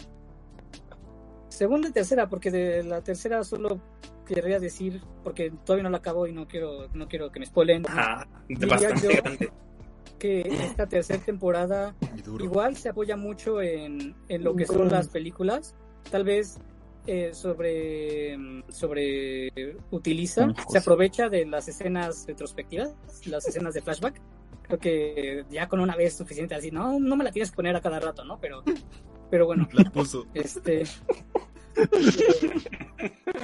segunda 1.49 1.89
y 1.89 1.91
tercera, 1.91 2.27
porque 2.29 2.51
de 2.51 2.83
la 2.83 3.01
tercera 3.01 3.43
solo 3.43 3.81
querría 4.25 4.59
decir, 4.59 5.01
porque 5.23 5.51
todavía 5.65 5.83
no 5.83 5.89
la 5.89 5.97
acabo 5.97 6.27
y 6.27 6.33
no 6.33 6.47
quiero, 6.47 6.87
no 6.93 7.07
quiero 7.07 7.31
que 7.31 7.39
me 7.39 7.45
spoilen. 7.45 7.83
Grande 8.47 9.51
que 10.19 10.41
esta 10.41 10.85
tercera 10.85 11.23
temporada 11.23 11.95
igual 12.39 12.75
se 12.75 12.89
apoya 12.89 13.15
mucho 13.15 13.61
en, 13.61 14.15
en, 14.27 14.43
lo 14.43 14.53
que 14.55 14.65
son 14.65 14.89
las 14.89 15.07
películas. 15.07 15.75
Tal 16.11 16.25
vez 16.25 16.59
eh, 17.07 17.31
sobre, 17.33 18.37
sobre 18.67 19.49
utiliza, 19.89 20.53
se 20.67 20.77
aprovecha 20.77 21.29
de 21.29 21.45
las 21.45 21.67
escenas 21.67 22.25
retrospectivas, 22.27 22.93
las 23.25 23.47
escenas 23.47 23.73
de 23.73 23.81
flashback. 23.81 24.21
Creo 24.69 24.79
que 24.79 25.45
ya 25.49 25.67
con 25.67 25.79
una 25.79 25.95
vez 25.95 26.15
suficiente 26.15 26.53
así, 26.53 26.69
no, 26.69 26.99
no 26.99 27.15
me 27.15 27.23
la 27.23 27.31
tienes 27.31 27.49
que 27.49 27.55
poner 27.55 27.75
a 27.75 27.81
cada 27.81 27.99
rato, 27.99 28.23
¿no? 28.23 28.39
Pero, 28.39 28.63
pero 29.31 29.47
bueno. 29.47 29.67
La 29.73 29.89
puso. 29.89 30.27
Este. 30.35 30.83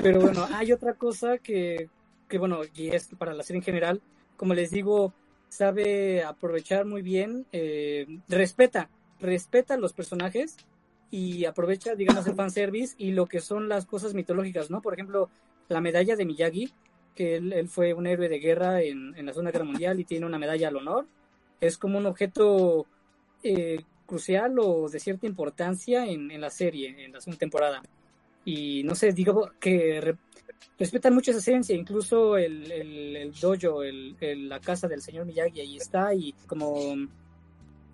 pero 0.03 0.22
bueno, 0.22 0.47
hay 0.53 0.72
otra 0.72 0.93
cosa 0.93 1.39
que, 1.39 1.89
que, 2.30 2.38
bueno, 2.38 2.61
y 2.76 2.89
es 2.89 3.07
para 3.18 3.34
la 3.34 3.41
serie 3.41 3.61
en 3.61 3.65
general, 3.65 4.02
como 4.38 4.53
les 4.53 4.69
digo, 4.69 5.14
sabe 5.49 6.23
aprovechar 6.23 6.85
muy 6.85 7.02
bien, 7.02 7.47
eh, 7.52 8.06
respeta, 8.27 8.91
respeta 9.19 9.73
a 9.73 9.77
los 9.77 9.93
personajes 9.93 10.57
y 11.10 11.45
aprovecha, 11.45 11.95
digamos, 11.95 12.27
el 12.27 12.35
fanservice 12.35 12.93
y 12.99 13.14
lo 13.14 13.26
que 13.26 13.41
son 13.41 13.68
las 13.68 13.88
cosas 13.88 14.14
mitológicas, 14.14 14.69
¿no? 14.69 14.84
Por 14.84 14.93
ejemplo, 14.93 15.31
la 15.69 15.81
medalla 15.81 16.15
de 16.15 16.26
Miyagi, 16.26 16.72
que 17.15 17.35
él, 17.35 17.67
fue 17.69 17.93
un 17.93 18.07
héroe 18.07 18.29
de 18.29 18.39
guerra 18.39 18.81
en, 18.81 19.15
en, 19.15 19.25
la 19.25 19.31
Segunda 19.31 19.51
Guerra 19.51 19.65
Mundial 19.65 19.99
y 19.99 20.05
tiene 20.05 20.25
una 20.25 20.37
medalla 20.37 20.67
al 20.67 20.75
honor, 20.75 21.07
es 21.59 21.77
como 21.77 21.97
un 21.97 22.05
objeto 22.05 22.85
eh, 23.43 23.81
crucial 24.05 24.59
o 24.59 24.89
de 24.89 24.99
cierta 24.99 25.25
importancia 25.25 26.05
en, 26.05 26.29
en, 26.29 26.41
la 26.41 26.49
serie, 26.49 27.05
en 27.05 27.13
la 27.13 27.21
segunda 27.21 27.39
temporada. 27.39 27.81
Y 28.43 28.83
no 28.83 28.93
sé, 28.93 29.11
digo 29.11 29.51
que 29.59 30.01
re, 30.01 30.15
respetan 30.77 31.13
mucho 31.13 31.31
esa 31.31 31.39
esencia, 31.39 31.75
incluso 31.75 32.37
el, 32.37 32.71
el, 32.71 33.15
el 33.15 33.31
dojo, 33.33 33.83
el, 33.83 34.49
la 34.49 34.59
casa 34.59 34.87
del 34.87 35.01
señor 35.01 35.25
Miyagi 35.25 35.61
ahí 35.61 35.77
está 35.77 36.13
y 36.13 36.33
como 36.45 36.95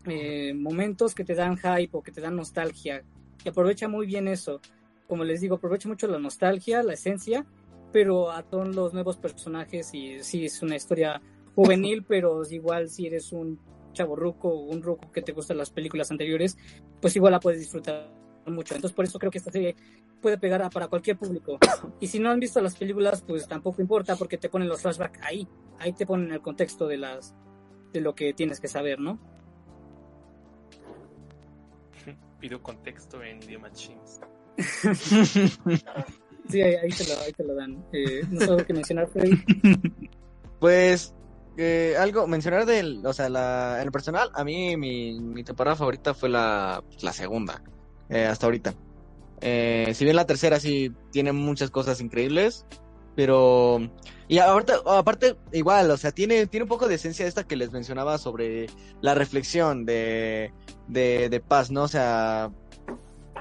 eh, 0.06 0.54
momentos 0.54 1.14
que 1.14 1.24
te 1.24 1.36
dan 1.36 1.58
hype 1.58 1.90
o 1.92 2.02
que 2.02 2.12
te 2.12 2.22
dan 2.22 2.36
nostalgia 2.36 3.04
y 3.44 3.50
aprovecha 3.50 3.88
muy 3.88 4.06
bien 4.06 4.28
eso. 4.28 4.60
Como 5.08 5.24
les 5.24 5.42
digo, 5.42 5.56
aprovecha 5.56 5.90
mucho 5.90 6.08
la 6.08 6.20
nostalgia, 6.20 6.84
la 6.84 6.94
esencia, 6.94 7.46
pero 7.92 8.32
a 8.32 8.44
todos 8.44 8.76
los 8.76 8.94
nuevos 8.94 9.18
personajes 9.18 9.94
y 9.94 10.24
sí 10.24 10.46
es 10.46 10.62
una 10.62 10.76
historia 10.76 11.22
juvenil, 11.56 12.04
pero 12.08 12.42
igual 12.50 12.90
si 12.90 13.08
eres 13.08 13.32
un 13.32 13.60
chavo 13.94 14.16
ruco 14.16 14.50
o 14.50 14.62
un 14.62 14.82
ruco 14.82 15.12
que 15.12 15.22
te 15.22 15.34
gustan 15.34 15.58
las 15.58 15.70
películas 15.70 16.12
anteriores, 16.12 16.58
pues 17.02 17.16
igual 17.16 17.34
la 17.34 17.40
puedes 17.40 17.60
disfrutar 17.60 18.12
mucho. 18.46 18.76
Entonces 18.76 18.96
por 18.96 19.06
eso 19.06 19.20
creo 19.20 19.32
que 19.32 19.38
esta 19.38 19.52
serie 19.52 19.76
puede 20.22 20.38
pegar 20.38 20.62
a, 20.62 20.70
para 20.70 20.88
cualquier 20.88 21.18
público. 21.18 21.60
Y 22.00 22.08
si 22.08 22.20
no 22.20 22.30
han 22.32 22.40
visto 22.40 22.62
las 22.62 22.76
películas, 22.76 23.22
pues 23.22 23.48
tampoco 23.48 23.82
importa 23.82 24.16
porque 24.16 24.38
te 24.38 24.50
ponen 24.50 24.68
los 24.68 24.82
flashbacks 24.82 25.22
ahí. 25.24 25.48
Ahí 25.78 25.94
te 25.94 26.06
ponen 26.06 26.32
el 26.32 26.42
contexto 26.42 26.88
de 26.88 26.98
las 26.98 27.36
de 27.94 28.02
lo 28.02 28.16
que 28.16 28.34
tienes 28.34 28.60
que 28.60 28.68
saber, 28.68 29.00
¿no? 29.00 29.20
Pido 32.40 32.62
contexto 32.64 33.22
en 33.22 33.44
idioma 33.44 33.72
chins. 33.72 34.20
sí, 36.52 36.62
ahí, 36.62 36.90
te 36.90 37.04
lo, 37.06 37.22
ahí, 37.22 37.32
te 37.32 37.44
lo, 37.44 37.56
dan. 37.56 37.86
Eh, 37.94 38.22
no 38.30 38.58
sé 38.58 38.66
qué 38.66 38.74
mencionar, 38.74 39.08
Freddy. 39.10 39.38
Pues 40.60 41.16
eh, 41.58 41.96
algo 41.98 42.28
mencionar 42.28 42.68
del, 42.68 43.04
o 43.04 43.14
sea, 43.14 43.30
la, 43.30 43.82
en 43.82 43.90
personal, 43.90 44.30
a 44.36 44.44
mí 44.44 44.78
mi, 44.78 45.20
mi 45.20 45.44
temporada 45.44 45.76
favorita 45.76 46.14
fue 46.14 46.30
la, 46.30 46.84
la 47.02 47.14
segunda, 47.14 47.64
eh, 48.10 48.26
hasta 48.26 48.46
ahorita. 48.46 48.76
Si 49.42 50.04
bien 50.04 50.16
la 50.16 50.28
tercera 50.28 50.60
sí 50.60 50.94
tiene 51.12 51.32
muchas 51.32 51.72
cosas 51.72 52.00
increíbles, 52.00 52.68
pero 53.16 53.80
y 54.28 54.38
ahorita 54.38 54.82
aparte 54.86 55.36
igual, 55.52 55.92
o 55.92 55.98
sea, 55.98 56.12
tiene 56.12 56.48
tiene 56.48 56.64
un 56.64 56.70
poco 56.70 56.88
de 56.88 56.96
esencia 56.96 57.28
esta 57.28 57.44
que 57.44 57.56
les 57.56 57.72
mencionaba 57.72 58.18
sobre 58.18 58.68
la 59.02 59.16
reflexión 59.16 59.84
de 59.86 60.54
de, 60.88 61.28
de 61.30 61.40
paz, 61.40 61.72
¿no? 61.72 61.84
O 61.84 61.88
sea, 61.88 62.52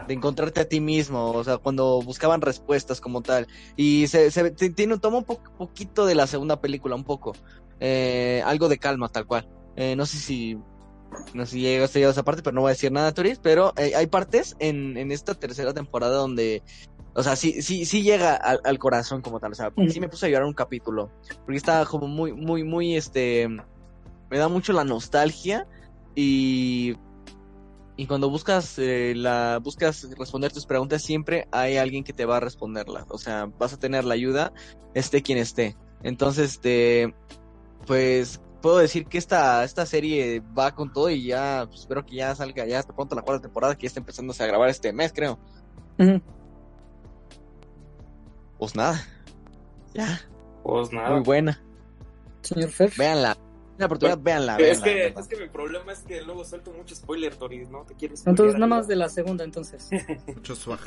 de 0.06 0.14
encontrarte 0.14 0.60
a 0.60 0.68
ti 0.68 0.80
mismo, 0.80 1.32
o 1.32 1.44
sea, 1.44 1.58
cuando 1.58 2.00
buscaban 2.02 2.40
respuestas 2.40 3.00
como 3.00 3.22
tal. 3.22 3.46
Y 3.76 4.06
se, 4.06 4.30
se 4.30 4.50
tiene 4.50 4.98
toma 4.98 5.18
un 5.18 5.24
po 5.24 5.40
poquito 5.56 6.06
de 6.06 6.14
la 6.14 6.26
segunda 6.26 6.60
película, 6.60 6.94
un 6.94 7.04
poco. 7.04 7.32
Eh, 7.80 8.42
algo 8.44 8.68
de 8.68 8.78
calma, 8.78 9.08
tal 9.08 9.26
cual. 9.26 9.48
Eh, 9.76 9.96
no 9.96 10.06
sé 10.06 10.18
si 10.18 10.58
no 11.34 11.44
sé 11.44 11.52
si 11.52 11.60
llega 11.60 11.84
a 11.84 12.10
esa 12.10 12.22
parte, 12.22 12.42
pero 12.42 12.54
no 12.54 12.60
voy 12.62 12.70
a 12.70 12.74
decir 12.74 12.92
nada, 12.92 13.12
Turis, 13.12 13.38
pero 13.38 13.72
eh, 13.76 13.94
hay 13.96 14.06
partes 14.06 14.56
en, 14.58 14.96
en 14.96 15.10
esta 15.10 15.34
tercera 15.34 15.74
temporada 15.74 16.16
donde, 16.16 16.62
o 17.14 17.22
sea, 17.22 17.36
sí, 17.36 17.62
sí, 17.62 17.84
sí 17.84 18.02
llega 18.02 18.34
al, 18.36 18.60
al 18.64 18.78
corazón 18.78 19.20
como 19.20 19.40
tal, 19.40 19.52
o 19.52 19.54
sea, 19.54 19.72
sí 19.88 20.00
me 20.00 20.08
puse 20.08 20.26
a 20.26 20.28
llorar 20.28 20.46
un 20.46 20.54
capítulo, 20.54 21.10
porque 21.44 21.56
estaba 21.56 21.84
como 21.86 22.06
muy, 22.06 22.32
muy, 22.32 22.62
muy, 22.62 22.96
este, 22.96 23.48
me 23.48 24.38
da 24.38 24.48
mucho 24.48 24.72
la 24.72 24.84
nostalgia 24.84 25.66
y, 26.14 26.96
y 28.00 28.06
cuando 28.06 28.30
buscas, 28.30 28.78
eh, 28.78 29.12
la, 29.14 29.58
buscas 29.62 30.08
responder 30.18 30.50
tus 30.50 30.64
preguntas, 30.64 31.02
siempre 31.02 31.46
hay 31.52 31.76
alguien 31.76 32.02
que 32.02 32.14
te 32.14 32.24
va 32.24 32.38
a 32.38 32.40
responderla, 32.40 33.04
o 33.10 33.18
sea, 33.18 33.50
vas 33.58 33.74
a 33.74 33.78
tener 33.78 34.06
la 34.06 34.14
ayuda, 34.14 34.54
esté 34.94 35.20
quien 35.20 35.36
esté. 35.36 35.76
Entonces, 36.02 36.52
este, 36.52 37.14
pues 37.86 38.40
puedo 38.62 38.78
decir 38.78 39.04
que 39.04 39.18
esta, 39.18 39.64
esta 39.64 39.84
serie 39.84 40.42
va 40.58 40.74
con 40.74 40.90
todo 40.90 41.10
y 41.10 41.24
ya 41.24 41.66
pues, 41.68 41.80
espero 41.80 42.06
que 42.06 42.16
ya 42.16 42.34
salga 42.34 42.64
ya 42.64 42.78
hasta 42.78 42.96
pronto 42.96 43.14
la 43.14 43.20
cuarta 43.20 43.42
temporada 43.42 43.74
que 43.74 43.82
ya 43.82 43.88
está 43.88 44.00
empezándose 44.00 44.42
a 44.42 44.46
grabar 44.46 44.70
este 44.70 44.94
mes, 44.94 45.12
creo. 45.12 45.38
Uh 45.98 46.02
-huh. 46.02 46.22
Pues 48.58 48.74
nada. 48.74 48.98
Ya. 49.92 50.22
Pues 50.62 50.90
nada. 50.90 51.10
Muy 51.10 51.20
buena. 51.20 51.62
Señor 52.40 52.70
Fer. 52.70 52.92
Véanla. 52.96 53.36
Una 53.80 53.86
oportunidad, 53.86 54.18
Bueno, 54.18 54.24
véanla. 54.46 54.56
es, 54.58 54.80
véanla, 54.82 54.84
que, 55.14 55.20
es 55.20 55.26
que 55.26 55.36
mi 55.36 55.48
problema 55.48 55.92
es 55.92 56.00
que 56.00 56.20
luego 56.22 56.44
suelto 56.44 56.70
mucho 56.72 56.94
spoiler, 56.94 57.34
Toris, 57.36 57.70
¿no? 57.70 57.84
Te 57.84 57.94
quiero 57.94 58.14
Entonces, 58.26 58.54
nada 58.54 58.66
más 58.66 58.86
de 58.88 58.96
la 58.96 59.08
segunda, 59.08 59.42
entonces. 59.42 59.88
Mucho 60.26 60.54
swag. 60.54 60.80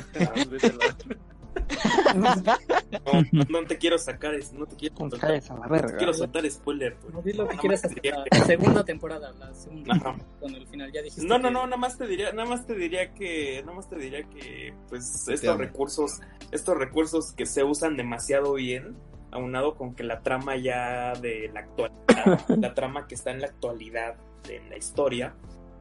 No, 2.14 3.22
no 3.60 3.66
te 3.66 3.78
quiero 3.78 3.98
sacar, 3.98 4.34
no 4.52 4.66
te 4.66 4.76
quiero 4.76 4.96
soltar, 4.96 5.30
a 5.30 5.54
la 5.54 5.68
verga. 5.68 5.92
no 5.92 5.98
quiero 5.98 6.14
soltar 6.14 6.50
spoiler. 6.50 6.96
pues. 6.96 7.14
No 7.14 7.22
di 7.22 7.32
lo 7.32 7.48
que 7.48 7.56
quieras 7.58 7.82
te 7.82 8.10
hasta 8.10 8.38
la 8.38 8.44
segunda 8.44 8.84
temporada, 8.84 9.32
la 9.32 9.52
segunda, 9.54 9.94
Ajá. 9.94 10.16
con 10.40 10.54
el 10.54 10.66
final 10.66 10.92
ya 10.92 11.02
dijiste. 11.02 11.26
No, 11.26 11.38
no, 11.38 11.48
que- 11.48 11.54
no, 11.54 11.64
nada 11.64 11.76
más 11.76 11.96
te 11.98 12.06
diría, 12.06 12.32
nada 12.32 12.48
más 12.48 12.66
te 12.66 12.74
diría 12.74 13.12
que, 13.14 13.60
nada 13.64 13.76
más 13.76 13.88
te 13.88 13.96
diría 13.96 14.22
que, 14.24 14.74
pues, 14.88 15.24
Te 15.24 15.34
estos 15.34 15.58
recursos, 15.58 16.20
estos 16.50 16.76
recursos 16.78 17.32
que 17.32 17.46
se 17.46 17.62
usan 17.64 17.96
demasiado 17.96 18.54
bien, 18.54 18.96
aunado 19.34 19.74
con 19.74 19.94
que 19.94 20.04
la 20.04 20.20
trama 20.20 20.56
ya 20.56 21.12
de 21.14 21.50
la 21.52 21.60
actualidad, 21.60 22.48
la 22.48 22.74
trama 22.74 23.06
que 23.06 23.14
está 23.14 23.30
en 23.30 23.40
la 23.40 23.48
actualidad 23.48 24.16
de 24.46 24.60
la 24.68 24.76
historia, 24.76 25.34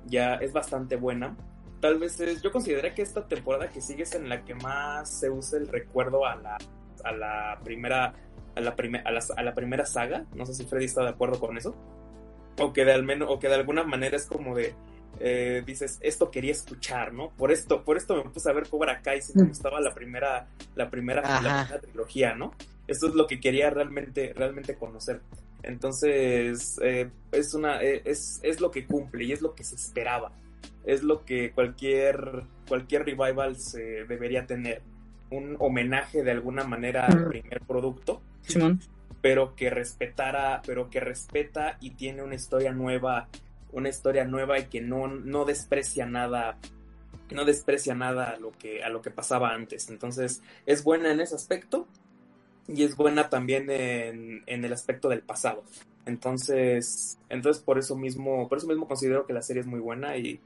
ya 0.05 0.35
es 0.35 0.51
bastante 0.53 0.95
buena. 0.95 1.37
Tal 1.79 1.99
vez 1.99 2.19
es, 2.19 2.41
yo 2.41 2.51
considero 2.51 2.93
que 2.95 3.01
esta 3.01 3.27
temporada 3.27 3.69
que 3.69 3.81
sigue 3.81 4.03
es 4.03 4.15
en 4.15 4.29
la 4.29 4.43
que 4.43 4.55
más 4.55 5.09
se 5.09 5.29
usa 5.29 5.59
el 5.59 5.67
recuerdo 5.67 6.25
a 6.25 6.35
la, 6.35 6.57
a 7.03 7.11
la 7.11 7.59
primera 7.63 8.13
a 8.55 8.61
la, 8.61 8.75
a, 9.05 9.11
la, 9.11 9.23
a 9.37 9.43
la 9.43 9.53
primera 9.53 9.85
saga. 9.85 10.25
No 10.33 10.45
sé 10.45 10.53
si 10.53 10.65
Freddy 10.65 10.85
está 10.85 11.03
de 11.03 11.09
acuerdo 11.09 11.39
con 11.39 11.57
eso. 11.57 11.75
O 12.59 12.71
que 12.71 12.85
de 12.85 12.93
al 12.93 13.03
menos, 13.03 13.29
o 13.31 13.39
que 13.39 13.49
de 13.49 13.55
alguna 13.55 13.83
manera 13.83 14.15
es 14.15 14.27
como 14.27 14.55
de 14.55 14.75
eh, 15.19 15.63
dices, 15.65 15.99
esto 16.01 16.31
quería 16.31 16.51
escuchar, 16.51 17.13
¿no? 17.13 17.29
Por 17.31 17.51
esto, 17.51 17.83
por 17.83 17.97
esto 17.97 18.15
me 18.15 18.29
puse 18.29 18.49
a 18.49 18.53
ver 18.53 18.67
Cobra 18.67 19.01
Kai 19.01 19.21
si 19.21 19.37
me 19.37 19.45
gustaba 19.45 19.79
la 19.79 19.93
primera, 19.93 20.47
la 20.75 20.89
primera, 20.89 21.21
la 21.21 21.39
primera 21.39 21.79
trilogía, 21.79 22.35
¿no? 22.35 22.53
Esto 22.87 23.07
es 23.07 23.15
lo 23.15 23.27
que 23.27 23.39
quería 23.39 23.69
realmente, 23.69 24.33
realmente 24.35 24.75
conocer. 24.75 25.21
Entonces, 25.63 26.79
eh, 26.83 27.09
es 27.31 27.53
una, 27.53 27.81
eh, 27.81 28.01
es, 28.05 28.39
es 28.43 28.59
lo 28.59 28.71
que 28.71 28.85
cumple 28.85 29.23
y 29.23 29.31
es 29.31 29.41
lo 29.41 29.55
que 29.55 29.63
se 29.63 29.75
esperaba. 29.75 30.31
Es 30.85 31.03
lo 31.03 31.23
que 31.23 31.51
cualquier, 31.51 32.43
cualquier 32.67 33.05
revival 33.05 33.57
se 33.57 34.05
debería 34.05 34.45
tener. 34.45 34.81
Un 35.29 35.55
homenaje 35.59 36.23
de 36.23 36.31
alguna 36.31 36.63
manera 36.63 37.07
al 37.07 37.27
primer 37.27 37.61
producto. 37.61 38.21
Pero 39.21 39.55
que 39.55 39.69
respetara, 39.69 40.61
pero 40.65 40.89
que 40.89 40.99
respeta 40.99 41.77
y 41.79 41.91
tiene 41.91 42.21
una 42.21 42.35
historia 42.35 42.71
nueva 42.71 43.29
una 43.73 43.89
historia 43.89 44.23
nueva 44.23 44.59
y 44.59 44.65
que 44.65 44.81
no, 44.81 45.07
no 45.07 45.45
desprecia 45.45 46.05
nada 46.05 46.57
no 47.31 47.45
desprecia 47.45 47.95
nada 47.95 48.31
a 48.31 48.37
lo 48.37 48.51
que 48.51 48.83
a 48.83 48.89
lo 48.89 49.01
que 49.01 49.09
pasaba 49.09 49.53
antes 49.53 49.89
entonces 49.89 50.41
es 50.65 50.83
buena 50.83 51.11
en 51.11 51.19
ese 51.19 51.35
aspecto 51.35 51.87
y 52.67 52.83
es 52.83 52.95
buena 52.95 53.29
también 53.29 53.69
en, 53.69 54.43
en, 54.45 54.65
el 54.65 54.73
aspecto 54.73 55.09
del 55.09 55.21
pasado 55.21 55.63
entonces 56.05 57.17
entonces 57.29 57.61
por 57.63 57.77
eso 57.77 57.95
mismo 57.95 58.47
por 58.47 58.57
eso 58.57 58.67
mismo 58.67 58.87
considero 58.87 59.25
que 59.25 59.33
la 59.33 59.41
serie 59.41 59.61
es 59.61 59.67
muy 59.67 59.79
buena 59.79 60.17
y 60.17 60.39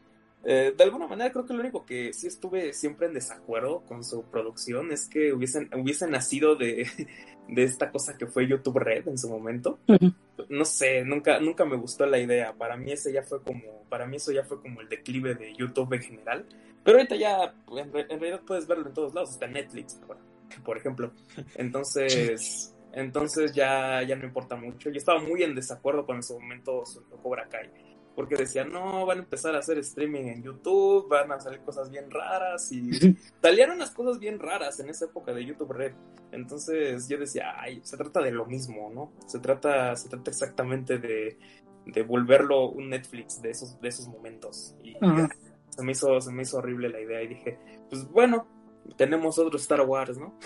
eh, 0.44 0.74
de 0.78 0.84
alguna 0.84 1.08
manera 1.08 1.32
creo 1.32 1.46
que 1.46 1.54
lo 1.54 1.60
único 1.60 1.86
que 1.86 2.14
sí 2.14 2.28
estuve 2.28 2.72
siempre 2.74 3.08
en 3.08 3.14
desacuerdo 3.14 3.82
con 3.82 4.04
su 4.04 4.24
producción 4.24 4.92
es 4.92 5.08
que 5.10 5.34
hubiesen, 5.34 5.70
hubiesen 5.74 6.12
nacido 6.12 6.56
de, 6.56 6.88
de 7.50 7.64
esta 7.64 7.92
cosa 7.92 8.18
que 8.18 8.28
fue 8.28 8.48
YouTube 8.48 8.78
Red 8.78 9.08
en 9.08 9.18
su 9.18 9.30
momento. 9.30 9.80
No 10.50 10.66
sé, 10.66 11.04
nunca, 11.04 11.40
nunca 11.40 11.66
me 11.66 11.76
gustó 11.76 12.06
la 12.06 12.20
idea. 12.20 12.54
Para 12.54 12.78
mí 12.78 12.92
ese 12.92 13.12
ya 13.12 13.24
fue 13.24 13.42
como, 13.42 13.84
para 13.90 14.06
mí 14.06 14.18
eso 14.18 14.32
ya 14.32 14.44
fue 14.44 14.62
como 14.62 14.82
el 14.82 14.90
declive 14.90 15.36
de 15.36 15.54
YouTube 15.56 15.94
en 15.94 16.02
general. 16.02 16.46
Pero 16.84 16.98
ahorita 16.98 17.16
ya, 17.16 17.54
en, 17.70 17.92
realidad 17.92 18.42
puedes 18.46 18.68
verlo 18.68 18.88
en 18.88 18.94
todos 18.94 19.14
lados, 19.14 19.32
hasta 19.32 19.48
Netflix, 19.48 20.00
por, 20.64 20.78
ejemplo. 20.78 21.12
Entonces, 21.56 22.74
entonces 22.94 23.54
ya, 23.54 24.02
ya 24.02 24.16
no 24.16 24.26
importa 24.26 24.56
mucho. 24.56 24.90
Yo 24.90 24.98
estaba 24.98 25.22
muy 25.22 25.44
en 25.44 25.54
desacuerdo 25.54 26.06
con 26.06 26.16
en 26.16 26.24
su 26.24 26.40
momento 26.40 26.84
Cobra 27.22 27.48
Kai 27.48 27.70
porque 28.18 28.36
decían, 28.36 28.72
no, 28.72 29.06
van 29.06 29.20
a 29.20 29.22
empezar 29.22 29.54
a 29.54 29.60
hacer 29.60 29.78
streaming 29.78 30.24
en 30.24 30.42
YouTube, 30.42 31.08
van 31.08 31.32
a 31.32 31.40
salir 31.40 31.60
cosas 31.60 31.92
bien 31.92 32.10
raras 32.10 32.72
y 32.72 32.90
salieron 33.44 33.76
unas 33.76 33.92
cosas 33.92 34.18
bien 34.18 34.40
raras 34.40 34.80
en 34.80 34.90
esa 34.90 35.06
época 35.06 35.36
de 35.36 35.46
YouTube 35.46 35.72
Red. 35.72 35.94
Entonces 36.32 37.08
yo 37.08 37.20
decía, 37.20 37.54
ay, 37.60 37.80
se 37.84 37.96
trata 37.96 38.20
de 38.22 38.32
lo 38.32 38.48
mismo, 38.48 38.90
¿no? 38.92 39.12
Se 39.28 39.38
trata, 39.38 39.96
se 39.96 40.10
trata 40.10 40.32
exactamente 40.32 40.98
de, 40.98 41.38
de 41.86 42.02
volverlo 42.02 42.70
un 42.70 42.90
Netflix 42.90 43.40
de 43.40 43.52
esos, 43.52 43.80
de 43.80 43.88
esos 43.88 44.08
momentos. 44.08 44.76
Y 44.84 44.96
se 45.70 45.84
me 45.84 45.92
hizo, 45.92 46.20
se 46.20 46.32
me 46.32 46.42
hizo 46.42 46.58
horrible 46.58 46.90
la 46.90 47.00
idea 47.00 47.22
y 47.22 47.28
dije, 47.28 47.60
pues 47.88 48.10
bueno, 48.10 48.48
tenemos 48.96 49.38
otro 49.40 49.58
Star 49.58 49.82
Wars, 49.82 50.18
¿no? 50.18 50.38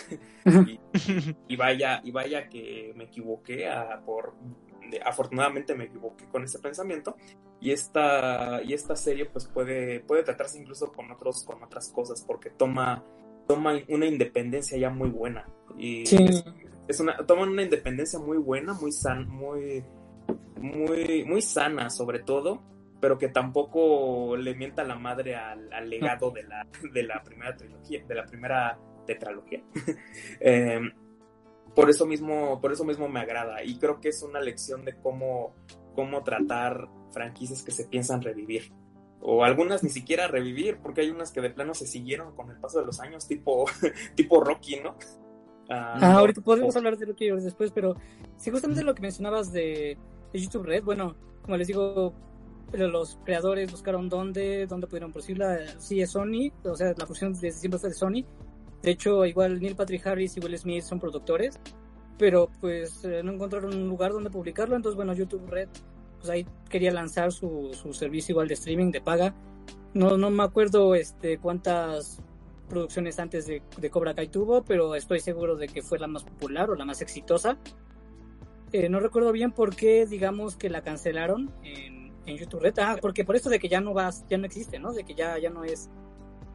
y, 1.47 1.55
vaya, 1.55 2.01
y 2.03 2.11
vaya 2.11 2.49
que 2.49 2.93
me 2.95 3.05
equivoqué 3.05 3.69
a, 3.69 4.01
por 4.05 4.33
afortunadamente 5.05 5.75
me 5.75 5.85
equivoqué 5.85 6.25
con 6.25 6.43
ese 6.43 6.59
pensamiento. 6.59 7.15
Y 7.59 7.71
esta 7.71 8.61
y 8.63 8.73
esta 8.73 8.95
serie 8.95 9.25
pues 9.25 9.45
puede 9.47 9.99
puede 10.01 10.23
tratarse 10.23 10.59
incluso 10.59 10.91
con 10.91 11.11
otros 11.11 11.43
con 11.45 11.61
otras 11.63 11.89
cosas 11.91 12.23
porque 12.25 12.49
toma 12.49 13.03
toma 13.47 13.79
una 13.87 14.05
independencia 14.05 14.77
ya 14.77 14.89
muy 14.89 15.09
buena. 15.09 15.47
Y 15.77 16.03
es, 16.87 16.99
una 16.99 17.17
toma 17.25 17.43
una 17.43 17.63
independencia 17.63 18.19
muy 18.19 18.37
buena 18.37 18.73
muy 18.73 18.91
san 18.91 19.29
muy 19.29 19.83
muy 20.59 21.23
muy 21.25 21.41
sana 21.41 21.89
sobre 21.89 22.19
todo 22.19 22.61
pero 23.01 23.17
que 23.17 23.27
tampoco 23.27 24.37
le 24.37 24.55
mienta 24.55 24.83
la 24.83 24.95
madre 24.95 25.35
al, 25.35 25.89
legado 25.89 26.31
de 26.31 26.43
la, 26.43 26.67
de 26.93 27.03
la 27.03 27.21
primera 27.23 27.57
trilogía, 27.57 28.05
de 28.07 28.15
la 28.15 28.25
primera 28.25 28.79
tetralogía. 29.05 29.63
eh, 30.39 30.79
por 31.75 31.89
eso 31.89 32.05
mismo, 32.05 32.61
por 32.61 32.71
eso 32.71 32.85
mismo 32.85 33.09
me 33.09 33.19
agrada. 33.19 33.63
Y 33.63 33.79
creo 33.79 33.99
que 33.99 34.09
es 34.09 34.21
una 34.21 34.39
lección 34.39 34.85
de 34.85 34.95
cómo, 34.95 35.55
cómo 35.95 36.23
tratar 36.23 36.87
franquicias 37.11 37.63
que 37.63 37.71
se 37.71 37.85
piensan 37.85 38.21
revivir. 38.21 38.71
O 39.19 39.43
algunas 39.43 39.83
ni 39.83 39.89
siquiera 39.89 40.27
revivir, 40.27 40.77
porque 40.81 41.01
hay 41.01 41.09
unas 41.09 41.31
que 41.31 41.41
de 41.41 41.49
plano 41.49 41.73
se 41.73 41.85
siguieron 41.85 42.35
con 42.35 42.49
el 42.49 42.57
paso 42.57 42.79
de 42.79 42.85
los 42.85 42.99
años, 42.99 43.27
tipo, 43.27 43.65
tipo 44.15 44.43
Rocky, 44.43 44.79
¿no? 44.79 44.95
Ah, 45.69 45.97
ah 46.01 46.13
ahorita 46.17 46.41
podemos 46.41 46.75
hablar 46.75 46.97
de 46.97 47.05
Rocky 47.05 47.29
después, 47.29 47.71
pero 47.71 47.95
si 48.37 48.51
justamente 48.51 48.83
lo 48.83 48.93
que 48.93 49.01
mencionabas 49.01 49.51
de, 49.51 49.97
YouTube 50.33 50.65
Red, 50.65 50.83
bueno, 50.83 51.15
como 51.43 51.57
les 51.57 51.67
digo, 51.67 52.13
los 52.73 53.17
creadores 53.25 53.71
buscaron 53.71 54.09
dónde, 54.09 54.65
dónde 54.67 54.87
pudieron 54.87 55.11
producirla. 55.11 55.59
Sí, 55.79 56.01
es 56.01 56.11
Sony, 56.11 56.51
o 56.63 56.75
sea, 56.75 56.93
la 56.97 57.05
fusión 57.05 57.33
desde 57.33 57.51
siempre 57.51 57.79
fue 57.79 57.89
de 57.89 57.95
Sony, 57.95 58.25
de 58.81 58.91
hecho, 58.91 59.25
igual 59.25 59.59
Neil 59.59 59.75
Patrick 59.75 60.05
Harris 60.07 60.37
y 60.37 60.39
Will 60.39 60.57
Smith 60.57 60.83
son 60.83 60.99
productores, 60.99 61.59
pero 62.17 62.49
pues 62.59 63.03
eh, 63.05 63.21
no 63.23 63.33
encontraron 63.33 63.75
un 63.75 63.87
lugar 63.87 64.11
donde 64.11 64.29
publicarlo, 64.29 64.75
entonces 64.75 64.95
bueno, 64.95 65.13
YouTube 65.13 65.47
Red, 65.47 65.69
pues 66.17 66.29
ahí 66.29 66.47
quería 66.69 66.91
lanzar 66.91 67.31
su, 67.31 67.71
su 67.73 67.93
servicio 67.93 68.33
igual 68.33 68.47
de 68.47 68.55
streaming 68.55 68.91
de 68.91 69.01
paga. 69.01 69.35
No, 69.93 70.17
no 70.17 70.29
me 70.31 70.43
acuerdo 70.43 70.95
este, 70.95 71.37
cuántas 71.37 72.21
producciones 72.69 73.19
antes 73.19 73.45
de, 73.45 73.61
de, 73.77 73.89
Cobra 73.89 74.15
Kai 74.15 74.29
tuvo, 74.29 74.63
pero 74.63 74.95
estoy 74.95 75.19
seguro 75.19 75.57
de 75.57 75.67
que 75.67 75.81
fue 75.81 75.99
la 75.99 76.07
más 76.07 76.23
popular 76.23 76.69
o 76.69 76.75
la 76.75 76.85
más 76.85 77.01
exitosa. 77.01 77.57
Eh, 78.71 78.87
no 78.87 78.99
recuerdo 78.99 79.31
bien 79.33 79.51
por 79.51 79.75
qué, 79.75 80.05
digamos, 80.05 80.55
que 80.55 80.69
la 80.69 80.81
cancelaron 80.81 81.51
en 82.25 82.37
YouTube 82.37 82.61
Red. 82.61 82.79
Ah, 82.79 82.97
porque 83.01 83.25
por 83.25 83.35
esto 83.35 83.49
de 83.49 83.59
que 83.59 83.69
ya 83.69 83.81
no 83.81 83.93
vas, 83.93 84.25
ya 84.29 84.37
no 84.37 84.45
existe, 84.45 84.79
¿no? 84.79 84.93
De 84.93 85.03
que 85.03 85.13
ya, 85.13 85.37
ya 85.37 85.49
no 85.49 85.63
es, 85.63 85.89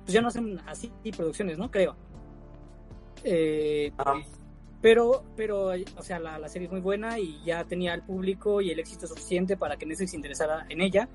pues 0.03 0.13
ya 0.13 0.21
no 0.21 0.29
hacen 0.29 0.61
así 0.67 0.93
producciones, 1.17 1.59
¿no? 1.59 1.71
Creo. 1.71 1.97
Eh, 3.25 3.93
pero, 4.81 5.25
pero, 5.37 5.73
o 5.97 6.03
sea, 6.03 6.21
la, 6.21 6.49
serie 6.49 6.67
es 6.67 6.73
muy 6.73 6.81
buena 6.81 7.19
y 7.19 7.43
ya 7.45 7.65
tenía 7.65 7.95
el 7.95 8.03
público 8.03 8.61
y 8.61 8.71
el 8.71 8.79
éxito 8.79 9.07
suficiente 9.07 9.57
para 9.57 9.77
que 9.77 9.87
Netflix 9.87 10.11
se 10.11 10.17
interesara 10.17 10.67
en 10.69 10.81
ella. 10.81 11.09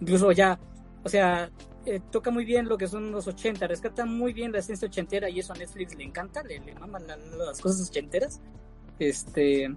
Incluso 0.00 0.32
ya, 0.32 0.58
o 1.04 1.08
sea, 1.08 1.50
eh, 1.84 2.00
toca 2.10 2.30
muy 2.30 2.44
bien 2.44 2.68
lo 2.68 2.78
que 2.78 2.86
son 2.86 3.10
los 3.10 3.26
80, 3.26 3.66
rescata 3.66 4.06
muy 4.06 4.32
bien 4.32 4.52
la 4.52 4.60
esencia 4.60 4.88
ochentera 4.88 5.28
y 5.28 5.40
eso 5.40 5.52
a 5.52 5.56
Netflix 5.56 5.94
le 5.96 6.04
encanta, 6.04 6.42
le, 6.42 6.60
le 6.60 6.74
maman 6.74 7.06
las 7.06 7.60
cosas 7.60 7.88
ochenteras. 7.88 8.40
Este, 8.98 9.68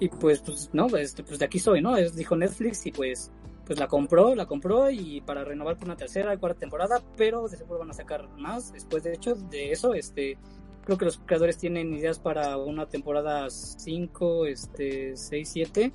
y 0.00 0.08
pues, 0.08 0.40
pues, 0.40 0.70
no, 0.72 0.86
este, 0.96 1.22
pues 1.22 1.38
de 1.38 1.44
aquí 1.44 1.58
soy, 1.58 1.80
¿no? 1.80 1.96
Es, 1.96 2.16
dijo 2.16 2.36
Netflix 2.36 2.86
y 2.86 2.92
pues, 2.92 3.30
pues 3.64 3.78
la 3.78 3.88
compró, 3.88 4.34
la 4.34 4.46
compró 4.46 4.90
y 4.90 5.20
para 5.20 5.44
renovar 5.44 5.76
por 5.76 5.86
una 5.86 5.96
tercera 5.96 6.36
cuarta 6.38 6.60
temporada, 6.60 7.02
pero 7.16 7.48
de 7.48 7.56
seguro 7.56 7.80
van 7.80 7.90
a 7.90 7.94
sacar 7.94 8.28
más 8.36 8.72
después 8.72 9.02
de 9.02 9.14
hecho 9.14 9.34
de 9.34 9.72
eso, 9.72 9.94
este, 9.94 10.38
Creo 10.84 10.98
que 10.98 11.06
los 11.06 11.18
creadores 11.18 11.56
tienen 11.56 11.94
ideas 11.94 12.18
para 12.18 12.58
una 12.58 12.86
temporada 12.86 13.48
5, 13.48 14.46
este, 14.46 15.16
6, 15.16 15.48
7. 15.50 15.92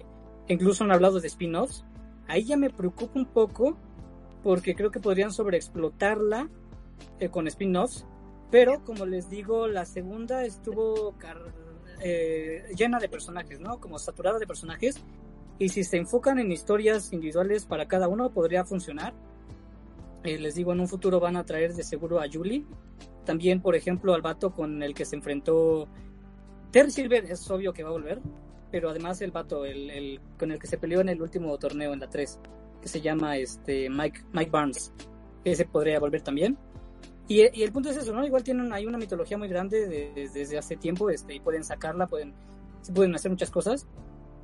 Incluso 0.47 0.83
han 0.83 0.91
hablado 0.91 1.19
de 1.19 1.27
spin-offs. 1.27 1.85
Ahí 2.27 2.43
ya 2.43 2.57
me 2.57 2.71
preocupa 2.71 3.19
un 3.19 3.27
poco 3.27 3.77
porque 4.41 4.73
creo 4.73 4.89
que 4.89 4.99
podrían 4.99 5.31
sobreexplotarla 5.31 6.49
eh, 7.19 7.29
con 7.29 7.47
spin-offs. 7.47 8.07
Pero 8.49 8.83
como 8.83 9.05
les 9.05 9.29
digo, 9.29 9.67
la 9.67 9.85
segunda 9.85 10.43
estuvo 10.43 11.15
eh, 12.01 12.63
llena 12.75 12.99
de 12.99 13.09
personajes, 13.09 13.59
¿no? 13.59 13.79
Como 13.79 13.99
saturada 13.99 14.39
de 14.39 14.47
personajes. 14.47 14.95
Y 15.57 15.69
si 15.69 15.83
se 15.83 15.97
enfocan 15.97 16.39
en 16.39 16.51
historias 16.51 17.11
individuales 17.11 17.65
para 17.65 17.87
cada 17.87 18.07
uno, 18.07 18.31
podría 18.31 18.63
funcionar. 18.63 19.13
Eh, 20.23 20.37
les 20.37 20.55
digo, 20.55 20.73
en 20.73 20.79
un 20.79 20.87
futuro 20.87 21.19
van 21.19 21.35
a 21.35 21.45
traer 21.45 21.73
de 21.73 21.83
seguro 21.83 22.19
a 22.19 22.25
Julie, 22.31 22.65
también, 23.29 23.61
por 23.61 23.75
ejemplo, 23.75 24.13
al 24.13 24.21
vato 24.21 24.51
con 24.51 24.81
el 24.81 24.93
que 24.93 25.05
se 25.05 25.15
enfrentó 25.15 25.87
Terry 26.71 26.91
Silver, 26.91 27.25
es 27.25 27.49
obvio 27.51 27.73
que 27.73 27.83
va 27.83 27.89
a 27.89 27.93
volver, 27.93 28.19
pero 28.71 28.89
además 28.89 29.21
el 29.21 29.31
vato, 29.31 29.65
el, 29.65 30.19
con 30.37 30.51
el 30.51 30.59
que 30.59 30.67
se 30.67 30.77
peleó 30.77 31.01
en 31.01 31.09
el 31.09 31.21
último 31.21 31.57
torneo 31.57 31.93
en 31.93 31.99
la 31.99 32.09
3, 32.09 32.39
que 32.81 32.87
se 32.87 33.01
llama 33.01 33.37
este 33.37 33.89
Mike, 33.89 34.21
Mike 34.33 34.51
Barnes, 34.51 34.93
ese 35.43 35.65
podría 35.65 35.99
volver 35.99 36.21
también. 36.21 36.57
Y, 37.29 37.41
el 37.41 37.71
punto 37.71 37.91
es 37.91 37.97
eso, 37.97 38.11
¿no? 38.11 38.25
Igual 38.25 38.43
tienen 38.43 38.73
hay 38.73 38.87
una 38.87 38.97
mitología 38.97 39.37
muy 39.37 39.47
grande 39.47 40.11
desde 40.33 40.57
hace 40.57 40.75
tiempo, 40.75 41.11
este, 41.11 41.35
y 41.35 41.39
pueden 41.39 41.63
sacarla, 41.63 42.07
pueden, 42.07 42.33
pueden 42.93 43.13
hacer 43.13 43.29
muchas 43.29 43.51
cosas. 43.51 43.87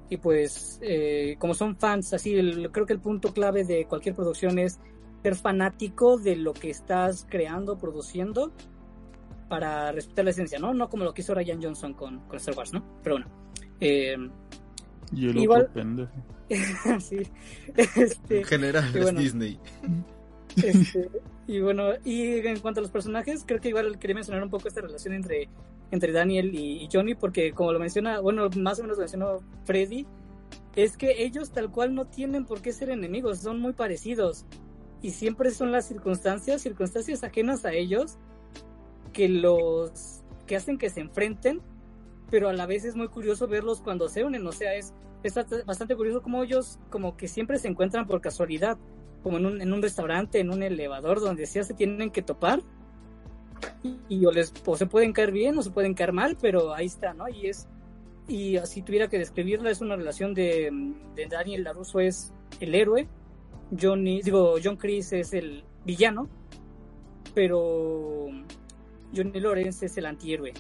Y 0.08 0.18
pues, 0.18 0.80
eh, 0.84 1.36
como 1.40 1.56
son 1.56 1.76
fans, 1.78 2.14
así, 2.14 2.36
creo 2.72 2.86
que 2.86 2.94
el 2.94 3.00
punto 3.00 3.34
clave 3.34 3.64
de 3.64 3.86
cualquier 3.88 4.14
producción 4.14 4.60
es 4.60 4.80
ser 5.24 5.36
fanático 5.36 6.20
de 6.20 6.36
lo 6.36 6.54
que 6.54 6.70
estás 6.70 7.26
creando, 7.28 7.76
produciendo, 7.80 8.54
para 9.50 9.92
respetar 9.92 10.26
la 10.26 10.32
esencia, 10.32 10.60
¿no? 10.60 10.76
No 10.76 10.88
como 10.88 11.06
lo 11.06 11.14
que 11.16 11.24
hizo 11.24 11.34
Ryan 11.34 11.64
Johnson 11.64 11.96
con, 11.96 12.20
con 12.28 12.38
Star 12.38 12.56
Wars, 12.56 12.72
¿no? 12.72 12.86
Pero 13.02 13.16
bueno. 13.16 13.28
Eh, 13.80 14.16
y 15.12 15.30
el 15.30 15.38
igual... 15.38 15.62
otro 15.64 15.74
pendejo. 15.74 16.12
sí. 17.00 17.18
Este, 17.76 18.40
en 18.40 18.44
general 18.44 18.96
es 18.96 19.16
Disney. 19.16 19.60
Este, 20.58 21.10
y 21.48 21.60
bueno, 21.60 21.92
y 22.04 22.38
en 22.46 22.60
cuanto 22.60 22.80
a 22.80 22.84
los 22.84 22.92
personajes, 22.92 23.44
creo 23.46 23.60
que 23.60 23.70
igual 23.70 23.98
quería 24.00 24.16
mencionar 24.16 24.44
un 24.44 24.50
poco 24.50 24.68
esta 24.68 24.82
relación 24.82 25.14
entre, 25.14 25.50
entre 25.92 26.12
Daniel 26.12 26.54
y, 26.54 26.84
y 26.84 26.90
Johnny, 26.92 27.16
porque 27.16 27.52
como 27.54 27.74
lo 27.74 27.80
menciona, 27.80 28.20
bueno, 28.20 28.50
más 28.58 28.80
o 28.80 28.84
menos 28.84 28.98
lo 28.98 29.02
mencionó 29.02 29.40
Freddy, 29.66 30.06
es 30.76 30.98
que 30.98 31.24
ellos 31.24 31.52
tal 31.52 31.72
cual 31.72 31.96
no 31.96 32.06
tienen 32.06 32.46
por 32.46 32.62
qué 32.62 32.74
ser 32.74 32.90
enemigos, 32.90 33.40
son 33.40 33.60
muy 33.60 33.74
parecidos. 33.74 34.46
Y 35.02 35.12
siempre 35.12 35.52
son 35.52 35.72
las 35.72 35.88
circunstancias, 35.88 36.62
circunstancias 36.62 37.24
ajenas 37.24 37.64
a 37.66 37.74
ellos, 37.74 38.18
que 39.14 39.30
los 39.30 40.22
que 40.48 40.56
hacen 40.56 40.78
que 40.78 40.90
se 40.90 41.00
enfrenten, 41.00 41.62
pero 42.30 42.50
a 42.50 42.54
la 42.54 42.66
vez 42.66 42.86
es 42.86 42.96
muy 42.96 43.08
curioso 43.08 43.48
verlos 43.48 43.82
cuando 43.82 44.10
se 44.10 44.24
unen, 44.24 44.46
o 44.46 44.52
sea, 44.52 44.76
es, 44.76 44.94
es 45.24 45.34
bastante 45.66 45.96
curioso 45.96 46.22
como 46.22 46.44
ellos 46.44 46.80
como 46.90 47.16
que 47.18 47.28
siempre 47.28 47.58
se 47.58 47.68
encuentran 47.68 48.08
por 48.08 48.22
casualidad, 48.22 48.78
como 49.26 49.40
en 49.40 49.48
un, 49.48 49.60
en 49.60 49.74
un 49.74 49.82
restaurante, 49.82 50.40
en 50.40 50.52
un 50.52 50.62
elevador, 50.62 51.20
donde 51.20 51.48
sea 51.48 51.64
se 51.64 51.74
tienen 51.74 52.12
que 52.12 52.22
topar, 52.22 52.62
y, 54.08 54.24
o, 54.24 54.32
les, 54.32 54.54
o 54.64 54.78
se 54.78 54.86
pueden 54.86 55.14
caer 55.14 55.32
bien 55.32 55.58
o 55.58 55.64
se 55.64 55.72
pueden 55.72 55.96
caer 55.96 56.14
mal, 56.14 56.38
pero 56.40 56.76
ahí 56.76 56.86
está, 56.86 57.16
¿no? 57.16 57.28
Y 57.28 57.48
es, 57.48 57.68
y 58.28 58.60
si 58.66 58.84
tuviera 58.84 59.08
que 59.08 59.18
describirla, 59.18 59.72
es 59.72 59.82
una 59.82 59.96
relación 59.96 60.36
de, 60.36 60.94
de 61.16 61.26
Daniel 61.26 61.64
LaRusso 61.64 62.02
es 62.02 62.32
el 62.60 62.76
héroe, 62.76 63.08
Johnny, 63.82 64.22
digo, 64.22 64.58
John 64.64 64.78
Chris 64.78 65.12
es 65.14 65.34
el 65.34 65.64
villano, 65.84 66.30
pero 67.34 68.28
Johnny 69.12 69.40
Lawrence 69.40 69.88
es 69.88 69.98
el 69.98 70.06
antihéroe. 70.06 70.54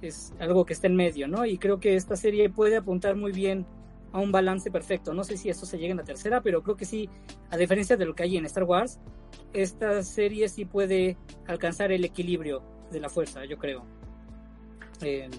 Es 0.00 0.32
algo 0.40 0.64
que 0.66 0.72
está 0.72 0.88
en 0.88 0.96
medio, 0.96 1.28
¿no? 1.28 1.46
Y 1.46 1.56
creo 1.56 1.78
que 1.78 1.94
esta 1.94 2.16
serie 2.16 2.50
puede 2.50 2.78
apuntar 2.78 3.14
muy 3.14 3.30
bien 3.30 3.64
a 4.12 4.20
un 4.20 4.30
balance 4.30 4.70
perfecto. 4.70 5.14
No 5.14 5.24
sé 5.24 5.36
si 5.36 5.48
esto 5.48 5.66
se 5.66 5.78
llega 5.78 5.92
en 5.92 5.98
la 5.98 6.04
tercera, 6.04 6.40
pero 6.40 6.62
creo 6.62 6.76
que 6.76 6.84
sí, 6.84 7.08
a 7.50 7.56
diferencia 7.56 7.96
de 7.96 8.04
lo 8.04 8.14
que 8.14 8.22
hay 8.22 8.36
en 8.36 8.46
Star 8.46 8.64
Wars, 8.64 9.00
esta 9.52 10.02
serie 10.02 10.48
sí 10.48 10.64
puede 10.64 11.16
alcanzar 11.46 11.92
el 11.92 12.04
equilibrio 12.04 12.62
de 12.90 13.00
la 13.00 13.08
fuerza, 13.08 13.44
yo 13.44 13.58
creo. 13.58 13.84
Eh, 15.00 15.30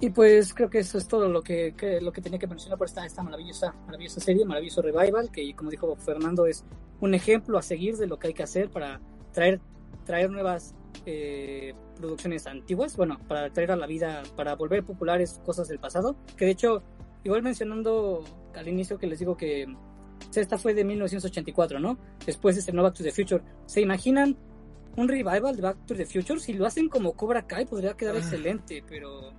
y 0.00 0.10
pues 0.10 0.52
creo 0.52 0.68
que 0.68 0.80
eso 0.80 0.98
es 0.98 1.06
todo 1.06 1.28
lo 1.28 1.42
que, 1.42 1.74
que, 1.76 2.00
lo 2.00 2.12
que 2.12 2.20
tenía 2.20 2.38
que 2.38 2.46
mencionar 2.46 2.76
por 2.76 2.86
esta, 2.86 3.06
esta 3.06 3.22
maravillosa, 3.22 3.74
maravillosa 3.86 4.20
serie, 4.20 4.44
maravilloso 4.44 4.82
revival, 4.82 5.30
que 5.30 5.54
como 5.54 5.70
dijo 5.70 5.94
Fernando 5.96 6.46
es 6.46 6.64
un 7.00 7.14
ejemplo 7.14 7.58
a 7.58 7.62
seguir 7.62 7.96
de 7.96 8.06
lo 8.06 8.18
que 8.18 8.28
hay 8.28 8.34
que 8.34 8.42
hacer 8.42 8.70
para 8.70 9.00
traer, 9.32 9.60
traer 10.04 10.30
nuevas 10.30 10.74
eh, 11.06 11.74
producciones 11.96 12.46
antiguas, 12.46 12.96
bueno, 12.96 13.18
para 13.28 13.52
traer 13.52 13.72
a 13.72 13.76
la 13.76 13.86
vida, 13.86 14.22
para 14.36 14.54
volver 14.54 14.84
populares 14.84 15.40
cosas 15.44 15.68
del 15.68 15.78
pasado, 15.78 16.16
que 16.36 16.44
de 16.44 16.52
hecho, 16.52 16.82
igual 17.22 17.42
mencionando 17.42 18.24
al 18.54 18.68
inicio 18.68 18.98
que 18.98 19.06
les 19.06 19.18
digo 19.18 19.36
que 19.36 19.66
esta 20.34 20.58
fue 20.58 20.74
de 20.74 20.84
1984, 20.84 21.78
¿no? 21.78 21.98
Después 22.26 22.56
se 22.56 22.60
estrenó 22.60 22.82
Back 22.82 22.94
to 22.94 23.04
the 23.04 23.12
Future. 23.12 23.42
¿Se 23.66 23.80
imaginan 23.80 24.36
un 24.96 25.08
revival 25.08 25.54
de 25.54 25.62
Back 25.62 25.86
to 25.86 25.94
the 25.94 26.06
Future? 26.06 26.40
Si 26.40 26.52
lo 26.54 26.66
hacen 26.66 26.88
como 26.88 27.12
Cobra 27.12 27.46
Kai 27.46 27.66
podría 27.66 27.94
quedar 27.94 28.16
excelente, 28.16 28.82
pero 28.88 29.32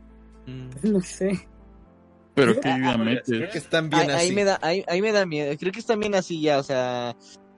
Mm. 0.48 0.70
No 0.84 1.02
sé. 1.02 1.48
Pero 2.34 2.60
que 2.60 2.70
obviamente 2.70 3.50
que 3.50 3.58
están 3.58 3.90
bien 3.90 4.12
ahí, 4.12 4.28
así. 4.28 4.36
me 4.36 4.44
da, 4.44 4.60
ahí, 4.62 5.02
me 5.02 5.12
da 5.12 5.26
miedo. 5.26 5.56
Creo 5.58 5.72
que 5.72 5.80
están 5.80 6.00
bien 6.00 6.16
así 6.16 6.42
ya, 6.42 6.60
o 6.60 6.64
sea, 6.64 7.16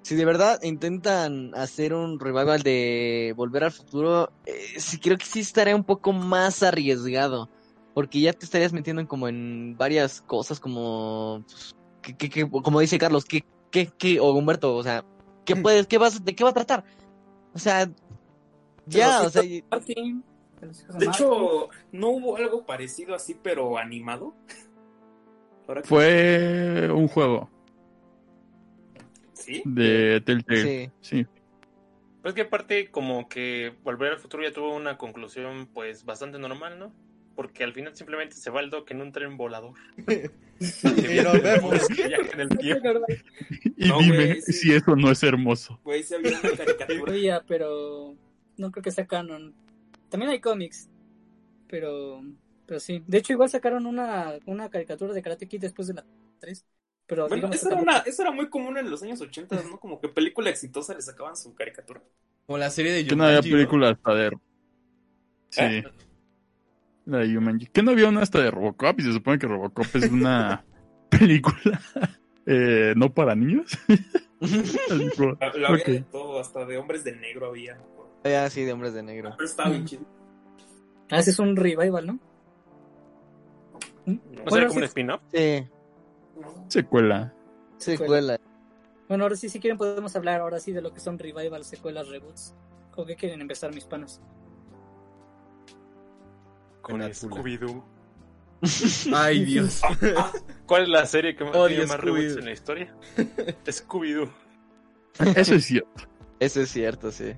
si 0.07 0.15
de 0.15 0.23
verdad 0.23 0.63
intentan 0.63 1.53
hacer 1.53 1.93
un 1.93 2.17
revival 2.17 2.63
de 2.63 3.33
Volver 3.35 3.65
al 3.65 3.73
Futuro, 3.73 4.31
eh, 4.45 4.79
sí 4.79 4.99
creo 4.99 5.17
que 5.17 5.25
sí 5.25 5.41
estaría 5.41 5.75
un 5.75 5.83
poco 5.83 6.13
más 6.13 6.63
arriesgado, 6.63 7.49
porque 7.93 8.21
ya 8.21 8.31
te 8.31 8.45
estarías 8.45 8.71
metiendo 8.71 9.01
en 9.01 9.07
como 9.07 9.27
en 9.27 9.75
varias 9.77 10.21
cosas 10.21 10.61
como 10.61 11.43
que, 12.01 12.49
como 12.49 12.79
dice 12.79 12.97
Carlos, 12.97 13.25
que 13.25 13.43
que 13.69 14.19
o 14.21 14.31
Humberto, 14.31 14.77
o 14.77 14.81
sea, 14.81 15.03
¿qué 15.43 15.55
mm. 15.55 15.61
puedes 15.61 15.87
qué 15.87 15.97
vas 15.97 16.23
de 16.23 16.33
qué 16.33 16.43
va 16.45 16.51
a 16.51 16.53
tratar? 16.53 16.85
O 17.53 17.59
sea, 17.59 17.91
ya, 18.85 19.23
o 19.23 19.29
sea, 19.29 19.41
de 19.41 21.05
hecho, 21.05 21.67
¿no 21.91 22.09
hubo 22.11 22.37
algo 22.37 22.65
parecido 22.65 23.13
así, 23.13 23.37
pero 23.43 23.77
animado? 23.77 24.33
Fue 25.83 26.89
un 26.93 27.09
juego. 27.09 27.49
¿Sí? 29.47 29.63
De 29.65 30.21
Telltale. 30.25 30.91
Sí. 30.99 31.25
Pues 32.21 32.35
que 32.35 32.41
aparte, 32.41 32.91
como 32.91 33.29
que 33.29 33.73
Volver 33.83 34.11
al 34.11 34.19
Futuro 34.19 34.43
ya 34.43 34.51
tuvo 34.51 34.75
una 34.75 34.97
conclusión, 34.97 35.69
pues, 35.73 36.03
bastante 36.03 36.37
normal, 36.37 36.77
¿no? 36.77 36.93
Porque 37.33 37.63
al 37.63 37.71
final 37.71 37.95
simplemente 37.95 38.35
se 38.35 38.49
va 38.49 38.59
el 38.59 38.69
Doc 38.69 38.91
en 38.91 38.99
un 39.01 39.13
tren 39.13 39.37
volador. 39.37 39.75
y 40.59 41.23
nos 41.23 41.41
vemos. 41.41 41.87
y 43.77 44.03
dime 44.03 44.41
si 44.41 44.73
eso 44.73 44.97
no 44.97 45.11
es 45.11 45.23
hermoso. 45.23 45.79
Güey, 45.85 46.03
se 46.03 46.15
había 46.15 46.37
una 46.37 46.51
caricatura. 46.51 47.43
pero 47.47 48.17
no 48.57 48.71
creo 48.71 48.83
que 48.83 48.91
sea 48.91 49.07
canon. 49.07 49.55
También 50.09 50.31
hay 50.31 50.41
cómics, 50.41 50.89
pero, 51.69 52.21
pero 52.65 52.81
sí. 52.81 53.01
De 53.07 53.19
hecho, 53.19 53.31
igual 53.31 53.49
sacaron 53.49 53.85
una, 53.85 54.33
una 54.45 54.69
caricatura 54.69 55.13
de 55.13 55.21
Karate 55.21 55.47
Kid 55.47 55.61
después 55.61 55.87
de 55.87 55.93
la 55.93 56.05
3. 56.39 56.65
Pero 57.07 57.27
bueno, 57.29 57.49
eso, 57.51 57.69
era 57.69 57.81
una, 57.81 57.97
eso 57.99 58.21
era 58.21 58.31
muy 58.31 58.49
común 58.49 58.77
en 58.77 58.89
los 58.91 59.01
años 59.01 59.21
80, 59.21 59.63
¿no? 59.63 59.79
Como 59.79 59.99
que 59.99 60.09
película 60.09 60.49
exitosa 60.49 60.93
le 60.93 61.01
sacaban 61.01 61.37
su 61.37 61.55
caricatura. 61.55 62.01
Como 62.45 62.57
la 62.57 62.69
serie 62.69 62.91
de 62.91 63.05
Yumanji. 63.05 63.09
Que 63.09 63.15
no 63.15 63.23
había 63.25 63.41
película 63.41 63.89
hasta 63.91 64.13
de... 64.13 64.37
Sí. 65.49 65.61
¿Eh? 65.61 65.83
La 67.05 67.19
de 67.19 67.31
Yumanji. 67.31 67.67
Que 67.67 67.81
no 67.81 67.91
había 67.91 68.09
una 68.09 68.21
hasta 68.21 68.41
de 68.41 68.51
Robocop 68.51 68.99
y 68.99 69.03
se 69.03 69.13
supone 69.13 69.39
que 69.39 69.47
Robocop 69.47 69.85
es 69.95 70.11
una 70.11 70.65
película 71.09 71.79
eh, 72.47 72.93
no 72.95 73.13
para 73.13 73.35
niños. 73.35 73.77
la, 74.39 75.67
había 75.67 75.83
de 75.83 76.05
todo, 76.09 76.39
hasta 76.39 76.65
de 76.65 76.77
hombres 76.77 77.03
de 77.03 77.13
negro 77.13 77.47
había. 77.47 77.77
Ah, 78.23 78.49
sí, 78.49 78.63
de 78.63 78.71
hombres 78.71 78.93
de 78.93 79.03
negro. 79.03 79.33
Pero 79.37 79.45
está 79.47 79.69
bien 79.69 79.85
chido. 79.85 80.05
Ah, 81.09 81.19
ese 81.19 81.31
es 81.31 81.39
un 81.39 81.55
revival, 81.55 82.07
¿no? 82.07 82.19
¿No 84.05 84.19
bueno, 84.49 84.67
como 84.67 84.79
un 84.79 84.85
spin-off? 84.85 85.21
Sí. 85.33 85.67
Secuela. 86.67 87.33
Secuela. 87.77 88.39
Bueno, 89.07 89.23
ahora 89.23 89.35
sí, 89.35 89.49
si 89.49 89.59
quieren 89.59 89.77
podemos 89.77 90.15
hablar 90.15 90.41
ahora 90.41 90.59
sí 90.59 90.71
de 90.71 90.81
lo 90.81 90.93
que 90.93 90.99
son 90.99 91.17
revivals, 91.17 91.67
secuelas, 91.67 92.09
reboots. 92.09 92.55
¿Con 92.91 93.05
qué 93.05 93.15
quieren 93.15 93.41
empezar 93.41 93.73
mis 93.73 93.85
panos? 93.85 94.21
Con 96.81 97.01
el 97.01 97.13
Scooby-Doo. 97.13 97.83
Ay, 99.15 99.45
Dios. 99.45 99.81
¿Cuál 100.65 100.83
es 100.83 100.89
la 100.89 101.05
serie 101.05 101.35
que 101.35 101.45
más, 101.45 101.53
tiene 101.67 101.85
más 101.85 101.99
reboots 101.99 102.37
en 102.37 102.45
la 102.45 102.51
historia? 102.51 102.95
Scooby-Doo. 103.65 104.29
Eso 105.35 105.55
es 105.55 105.65
cierto. 105.65 106.03
Eso 106.39 106.61
es 106.61 106.69
cierto, 106.69 107.11
sí. 107.11 107.33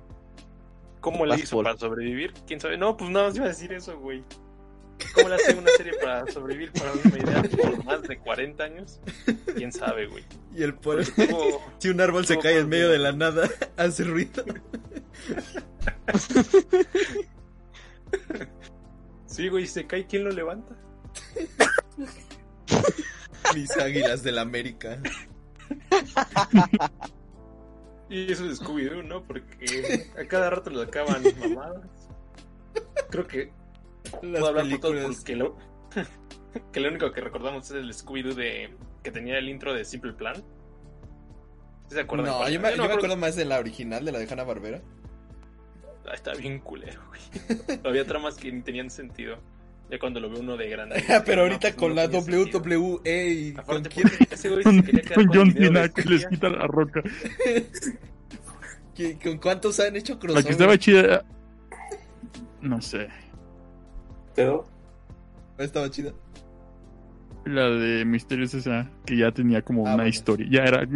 ¿Cómo 1.00 1.24
le 1.24 1.36
hizo 1.36 1.62
para 1.62 1.76
sobrevivir? 1.76 2.34
¿Quién 2.46 2.60
sabe? 2.60 2.76
No, 2.76 2.96
pues 2.96 3.10
nada 3.10 3.28
más 3.28 3.36
iba 3.36 3.46
a 3.46 3.48
decir 3.48 3.72
eso, 3.72 3.98
güey. 3.98 4.22
¿Cómo 5.14 5.28
le 5.28 5.34
hace 5.34 5.54
una 5.54 5.70
serie 5.76 5.92
para 6.02 6.26
sobrevivir 6.30 6.72
para 6.72 6.92
una 6.92 7.18
idea 7.18 7.42
por 7.42 7.84
más 7.84 8.02
de 8.02 8.18
40 8.18 8.64
años? 8.64 9.00
¿Quién 9.54 9.72
sabe, 9.72 10.06
güey? 10.06 10.24
Y 10.54 10.62
el 10.62 10.74
pueblo... 10.74 11.04
si 11.78 11.88
un 11.88 12.00
árbol 12.00 12.26
se 12.26 12.38
cae 12.38 12.58
en 12.58 12.68
medio 12.68 12.88
de 12.88 12.98
la 12.98 13.12
nada, 13.12 13.48
hace 13.76 14.04
ruido. 14.04 14.44
Sí, 19.26 19.48
güey, 19.48 19.66
se 19.66 19.86
cae, 19.86 20.06
¿quién 20.06 20.24
lo 20.24 20.30
levanta? 20.30 20.76
Mis 23.54 23.70
águilas 23.76 24.22
del 24.22 24.38
América. 24.38 24.98
Y 28.08 28.32
eso 28.32 28.44
es 28.44 28.60
Scooby-Doo, 28.60 29.02
¿no? 29.04 29.22
Porque 29.22 30.10
a 30.18 30.26
cada 30.26 30.50
rato 30.50 30.70
lo 30.70 30.82
acaban 30.82 31.22
mamadas. 31.38 31.88
Creo 33.10 33.26
que 33.26 33.52
Las 34.22 34.42
hablar 34.44 34.66
porque 34.80 35.36
lo, 35.36 35.56
que 36.72 36.80
lo 36.80 36.88
único 36.88 37.12
que 37.12 37.20
recordamos 37.20 37.70
es 37.70 37.76
el 37.76 37.92
Scooby-Doo 37.92 38.34
de 38.34 38.70
que 39.02 39.10
tenía 39.10 39.38
el 39.38 39.48
intro 39.48 39.74
de 39.74 39.84
Simple 39.84 40.12
Plan. 40.12 40.42
¿Se 41.88 42.00
acuerdan? 42.00 42.28
No, 42.28 42.48
yo, 42.48 42.60
me, 42.60 42.76
yo 42.76 42.86
me, 42.86 42.92
acuerdo 42.92 43.16
más 43.16 43.34
de 43.36 43.44
la 43.44 43.58
original, 43.58 44.04
de 44.04 44.12
la 44.12 44.18
de 44.18 44.28
Hanna 44.30 44.44
Barbera. 44.44 44.80
Ah, 46.06 46.14
está 46.14 46.34
bien 46.34 46.60
culero, 46.60 47.00
güey. 47.08 47.80
Había 47.84 48.06
tramas 48.06 48.36
que 48.36 48.50
ni 48.50 48.62
tenían 48.62 48.90
sentido. 48.90 49.38
Ya 49.90 49.98
cuando 49.98 50.20
lo 50.20 50.30
ve 50.30 50.38
uno 50.38 50.56
de 50.56 50.68
grande. 50.68 51.04
Pero 51.26 51.42
ahorita 51.42 51.60
pues, 51.60 51.74
con 51.74 51.94
la 51.96 52.06
WWE 52.06 53.30
y 53.30 53.52
con, 53.54 53.82
quién? 53.84 54.08
con 55.14 55.26
John 55.28 55.52
Cena 55.52 55.88
que 55.88 56.02
les 56.02 56.26
quita 56.26 56.48
la 56.48 56.66
roca. 56.66 57.02
¿Con 59.22 59.38
cuántos 59.38 59.80
han 59.80 59.96
hecho 59.96 60.18
crossover? 60.18 60.44
La 60.44 60.46
que 60.46 60.52
estaba 60.52 60.78
chida. 60.78 61.24
No 62.60 62.80
sé. 62.80 63.08
¿Pero? 64.34 64.64
¿Cuál 65.56 65.66
estaba 65.66 65.90
chida? 65.90 66.12
La 67.44 67.68
de 67.70 68.04
Misterios 68.04 68.54
esa, 68.54 68.90
que 69.06 69.16
ya 69.16 69.32
tenía 69.32 69.62
como 69.62 69.86
ah, 69.86 69.94
una 69.94 70.08
historia. 70.08 70.46
Ya 70.50 70.64
era. 70.64 70.82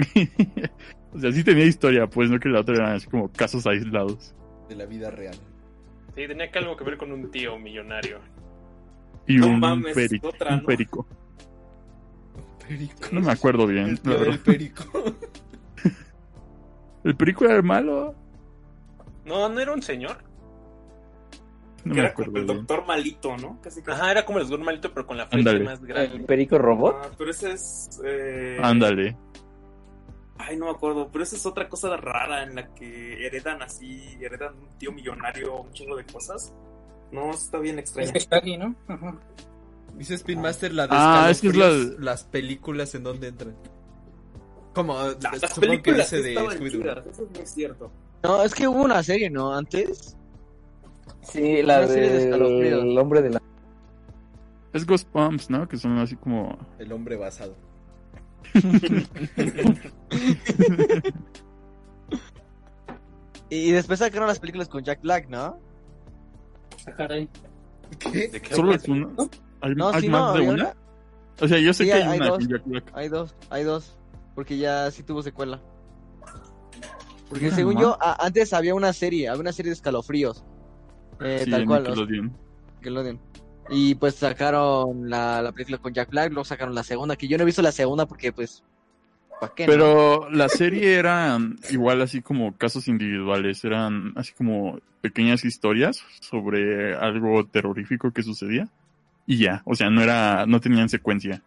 o 1.12 1.19
sea, 1.19 1.32
sí 1.32 1.43
tenía 1.43 1.65
historia, 1.65 2.06
pues 2.06 2.31
no 2.31 2.39
que 2.39 2.48
la 2.48 2.61
otra 2.61 2.74
eran 2.74 2.93
así 2.93 3.09
como 3.09 3.32
casos 3.32 3.66
aislados. 3.66 4.35
De 4.69 4.77
la 4.77 4.86
vida 4.86 5.11
real. 5.11 5.36
Sí, 6.15 6.28
tenía 6.28 6.51
que 6.51 6.59
algo 6.59 6.77
que 6.77 6.85
ver 6.85 6.97
con 6.97 7.12
un 7.12 7.31
tío 7.31 7.59
millonario. 7.59 8.20
Y 9.27 9.40
un, 9.40 9.61
perico, 9.94 10.32
un 10.51 10.65
perico. 10.65 11.06
perico. 12.69 13.09
No 13.11 13.23
me 13.23 13.32
acuerdo 13.32 13.66
bien. 13.66 13.98
El 14.05 14.39
perico. 14.39 14.85
¿El 17.05 17.16
perico 17.16 17.47
era 17.47 17.56
el 17.56 17.62
malo? 17.62 18.15
No, 19.24 19.48
no 19.48 19.61
era 19.61 19.73
un 19.73 19.82
señor. 19.82 20.19
No 21.85 21.90
que 21.93 21.94
me 21.97 22.01
era 22.01 22.09
acuerdo. 22.11 22.32
como 22.32 22.39
el 22.40 22.44
bien. 22.47 22.56
doctor 22.59 22.86
malito, 22.86 23.36
¿no? 23.36 23.61
Casi 23.61 23.82
casi. 23.82 24.01
Ajá, 24.01 24.11
era 24.11 24.24
como 24.24 24.39
el 24.39 24.44
Osgur 24.44 24.61
malito, 24.61 24.93
pero 24.93 25.06
con 25.06 25.16
la 25.19 25.27
frente 25.27 25.51
Ándale. 25.51 25.65
más 25.66 25.85
grande. 25.85 26.16
¿El 26.16 26.24
perico 26.24 26.59
robot? 26.59 26.97
Ah, 27.02 27.09
pero 27.19 27.31
ese 27.31 27.52
es. 27.52 28.01
eh, 28.05 28.59
Ándale. 28.62 29.16
Ay, 30.39 30.56
no 30.56 30.66
me 30.66 30.70
acuerdo, 30.73 31.09
pero 31.12 31.23
esa 31.24 31.36
es 31.36 31.47
otra 31.47 31.69
cosa 31.69 31.97
rara 31.97 32.43
en 32.43 32.55
la 32.56 32.74
que 32.74 33.24
heredan 33.27 33.62
así, 33.62 34.02
heredan 34.20 34.55
un 34.59 34.78
tío 34.78 34.93
millonario, 34.93 35.55
un 35.61 35.73
chingo 35.73 35.97
de 35.97 36.05
cosas. 36.05 36.52
No, 37.12 37.31
está 37.31 37.59
bien 37.59 37.78
extraño. 37.78 38.11
Es 38.15 38.27
que 38.27 38.59
¿no? 38.59 38.74
Ajá. 38.89 39.16
Dice 39.97 40.15
Spin 40.15 40.40
Master 40.40 40.73
la 40.74 40.85
de 40.89 40.89
Ah, 40.93 41.28
es 41.31 41.40
que 41.40 41.48
es 41.48 41.56
la- 41.56 41.70
las 42.01 42.24
películas 42.24 42.94
en 42.97 43.05
donde 43.05 43.28
entran. 43.28 43.55
Como 44.74 44.94
La- 44.98 45.05
las 45.05 45.52
supongo 45.55 45.61
que 45.61 45.61
películas 45.61 46.11
dice 46.11 46.23
de 46.23 46.35
Scooby-Doo. 46.36 47.11
eso 47.11 47.23
es 47.23 47.39
muy 47.39 47.47
cierto. 47.47 47.93
No, 48.24 48.43
es 48.43 48.55
que 48.55 48.66
hubo 48.66 48.82
una 48.82 49.02
serie, 49.05 49.31
¿no? 49.31 49.55
Antes. 49.55 50.16
Sí, 51.22 51.62
la 51.62 51.86
de 51.86 51.94
del 52.01 52.16
escalofríos. 52.22 52.98
hombre 52.98 53.22
de 53.22 53.31
la... 53.31 53.43
Es 54.72 54.85
Ghost 54.86 55.09
Pumps, 55.09 55.51
¿no? 55.51 55.66
Que 55.68 55.76
son 55.76 55.98
así 55.98 56.16
como... 56.16 56.59
El 56.78 56.93
hombre 56.93 57.16
basado. 57.16 57.55
Y 63.51 63.70
después 63.72 63.98
sacaron 63.98 64.26
las 64.28 64.39
películas 64.39 64.68
con 64.68 64.82
Jack 64.82 65.02
Black, 65.02 65.28
¿no? 65.28 65.59
Ah, 66.86 66.93
caray. 66.97 67.28
¿Qué? 67.98 68.28
¿De 68.28 68.40
qué 68.40 68.55
¿Solo 68.55 68.74
es 68.74 68.89
una? 68.89 69.09
¿Hay, 69.60 69.74
No, 69.74 69.89
hay 69.90 70.01
sí, 70.02 70.09
más 70.09 70.20
no, 70.20 70.32
de 70.35 70.40
una? 70.40 70.52
una- 70.64 70.74
O 71.40 71.48
sea, 71.48 71.59
yo 71.59 71.72
sé 71.72 71.85
Sí, 71.85 71.90
que 71.90 71.94
hay, 71.94 72.02
hay 72.02 72.18
una 72.18 72.28
dos. 72.28 72.39
con 72.39 72.48
Jack 72.48 72.62
Black. 72.64 72.85
Hay 72.94 73.09
dos, 73.09 73.35
hay 73.51 73.64
dos. 73.64 73.97
Porque 74.35 74.59
ya 74.59 74.90
sí 74.90 75.02
tuvo 75.02 75.22
secuela. 75.22 75.60
Porque 77.28 77.48
Ah, 77.48 77.55
según 77.55 77.74
ma. 77.74 77.81
yo, 77.81 77.98
a- 78.01 78.24
antes 78.24 78.52
había 78.52 78.74
una 78.74 78.93
serie, 78.93 79.28
había 79.28 79.40
una 79.40 79.52
serie 79.52 79.70
de 79.70 79.74
escalofríos. 79.74 80.44
Eh, 81.20 81.43
Sí, 81.45 81.51
tal 81.51 81.62
en 81.62 81.66
cual, 81.69 81.85
los- 81.85 81.97
Nickelodeon. 81.99 82.32
Nickelodeon. 82.77 83.20
Y 83.70 83.95
pues 83.95 84.16
sacaron 84.16 85.09
la, 85.09 85.41
la 85.41 85.53
película 85.53 85.78
con 85.78 85.95
Jack 85.95 86.11
Black, 86.11 86.28
luego 86.31 86.45
sacaron 86.45 86.74
la 86.74 86.82
segunda, 86.82 87.16
que 87.16 87.27
yo 87.28 87.36
no 87.39 87.43
he 87.43 87.47
visto 87.47 87.62
la 87.62 87.73
segunda 87.73 88.07
porque 88.07 88.32
pues... 88.32 88.62
¿Para 89.41 89.53
qué? 89.55 89.66
no? 89.66 89.73
Pero 89.73 90.31
la 90.31 90.49
serie 90.49 90.95
era 90.95 91.39
igual 91.70 92.03
así 92.03 92.20
como 92.23 92.57
casos 92.57 92.86
individuales, 92.89 93.65
eran 93.65 94.12
así 94.16 94.32
como 94.32 94.78
pequeñas 95.01 95.45
historias 95.45 96.05
sobre 96.20 96.95
algo 96.95 97.45
terrorífico 97.47 98.11
que 98.12 98.23
sucedía 98.23 98.69
y 99.27 99.39
ya, 99.39 99.62
o 99.65 99.74
sea, 99.74 99.91
no 99.91 100.03
era, 100.03 100.45
no 100.47 100.61
tenían 100.61 100.89
secuencia. 100.89 101.43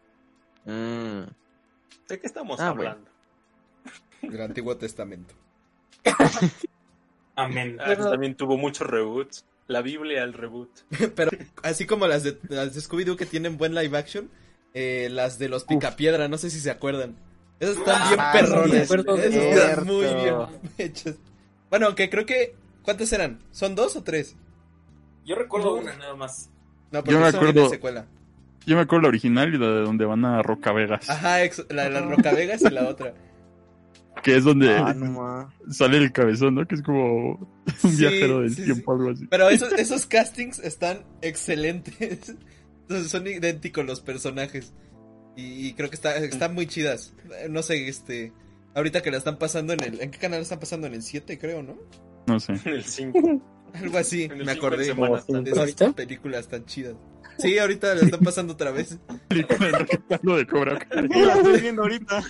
Mm. 0.66 1.22
¿De 2.10 2.20
qué 2.20 2.28
estamos 2.28 2.60
Ah, 2.60 2.72
bueno. 2.74 2.92
hablando? 2.92 3.10
El 4.24 4.42
Antiguo 4.42 4.76
Testamento. 4.76 5.34
Amén. 7.36 7.78
Ah, 7.80 7.96
también 7.96 8.36
tuvo 8.36 8.58
muchos 8.58 8.88
reboots. 8.88 9.46
La 9.68 9.82
Biblia 9.82 10.24
al 10.24 10.34
reboot. 10.34 10.70
Pero 11.16 11.32
así 11.64 11.86
como 11.86 12.08
las 12.08 12.24
de, 12.24 12.38
las 12.50 12.74
de 12.74 12.82
Scooby-Doo 12.82 13.16
que 13.18 13.26
tienen 13.26 13.58
buen 13.58 13.76
live 13.76 13.98
action, 13.98 14.30
eh, 14.74 15.10
las 15.12 15.38
de 15.40 15.50
los 15.50 15.64
Picapiedra, 15.66 16.28
no 16.28 16.38
sé 16.38 16.50
si 16.50 16.60
se 16.60 16.72
acuerdan. 16.72 17.16
Esas 17.60 17.78
están 17.78 18.08
bien 18.08 18.20
Ah, 18.22 18.32
perrones. 18.34 18.90
Esas 18.92 19.06
están 19.34 19.86
muy 19.86 20.06
bien 20.06 20.36
hechas. 20.78 21.16
Bueno, 21.70 21.88
aunque 21.88 22.10
creo 22.10 22.26
que... 22.26 22.56
¿Cuántas 22.84 23.12
eran? 23.12 23.40
¿Son 23.52 23.76
dos 23.76 23.96
o 23.98 24.04
tres? 24.04 24.36
Yo 25.26 25.36
recuerdo 25.36 25.74
una 25.76 25.94
nada 25.98 26.16
más. 26.16 26.50
No, 26.92 27.04
Yo 27.04 27.20
me 27.20 27.26
acuerdo- 27.28 27.70
secuela. 27.70 28.06
Yo 28.66 28.76
me 28.76 28.82
acuerdo 28.84 29.04
la 29.04 29.08
original 29.10 29.54
y 29.54 29.58
la 29.58 29.68
de 29.68 29.82
donde 29.82 30.06
van 30.06 30.24
a 30.26 30.42
Roca 30.42 30.72
Vegas, 30.74 31.10
Ajá, 31.10 31.44
ex- 31.44 31.66
la 31.70 31.84
de 31.86 31.90
las 31.90 32.06
Rocavegas 32.06 32.62
y 32.62 32.70
la 32.70 32.88
otra. 32.88 33.14
Que 34.24 34.38
es 34.38 34.44
donde 34.44 34.76
Ah, 34.76 34.94
no 34.94 35.52
sale 35.72 35.98
el 35.98 36.12
cabezón, 36.12 36.56
¿no? 36.56 36.68
Que 36.68 36.76
es 36.76 36.82
como 36.82 37.32
un 37.36 37.48
Sí, 37.92 37.98
viajero 37.98 38.42
del 38.42 38.54
sí, 38.56 38.64
tiempo, 38.66 38.94
algo 38.94 39.10
así. 39.12 39.26
Pero 39.28 39.50
esos, 39.50 39.72
esos 39.74 40.06
castings 40.06 40.60
están 40.60 41.06
excelentes. 41.22 41.98
Entonces, 42.82 43.12
son 43.12 43.28
idénticos 43.28 43.86
los 43.86 44.02
personajes. 44.02 44.74
Y, 45.36 45.68
y 45.68 45.74
creo 45.74 45.90
que 45.90 45.96
está, 45.96 46.16
están 46.18 46.54
muy 46.56 46.68
chidas. 46.68 47.14
Eh, 47.40 47.48
No 47.50 47.62
sé, 47.62 47.88
este. 47.88 48.32
Ahorita 48.76 49.02
que 49.02 49.12
la 49.12 49.18
están 49.18 49.38
pasando 49.38 49.74
en 49.74 49.84
el. 49.84 50.02
¿En 50.02 50.12
qué 50.12 50.18
canal 50.20 50.40
la 50.40 50.44
están 50.44 50.60
pasando? 50.60 50.88
En 50.88 50.94
el 50.94 51.02
7, 51.04 51.38
creo, 51.38 51.64
¿no? 51.64 51.78
No 52.28 52.40
sé. 52.40 52.54
En 52.66 52.74
el 52.74 52.84
5. 52.84 53.42
Algo 53.74 53.98
así, 53.98 54.24
En 54.24 54.32
el 54.32 54.46
me 54.46 54.54
acordé. 54.54 54.86
Semana 54.86 55.22
de 55.28 55.42
esas 55.50 55.58
¿Ahorita? 55.60 55.92
películas 55.92 56.48
tan 56.48 56.66
chidas. 56.66 56.96
Sí, 57.38 57.60
ahorita 57.60 57.94
la 57.94 58.02
están 58.02 58.22
pasando 58.22 58.54
otra 58.54 58.72
vez. 58.72 58.98
Película 59.28 59.68
de 60.38 60.48
Cobra 60.48 60.80
Kai. 60.80 61.08
Sí, 61.12 61.22
la 61.22 61.34
estoy 61.36 61.62
viendo 61.62 61.82
ahorita. 61.84 62.24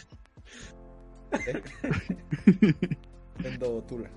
Viendo 3.39 3.81
Tula. 3.83 4.09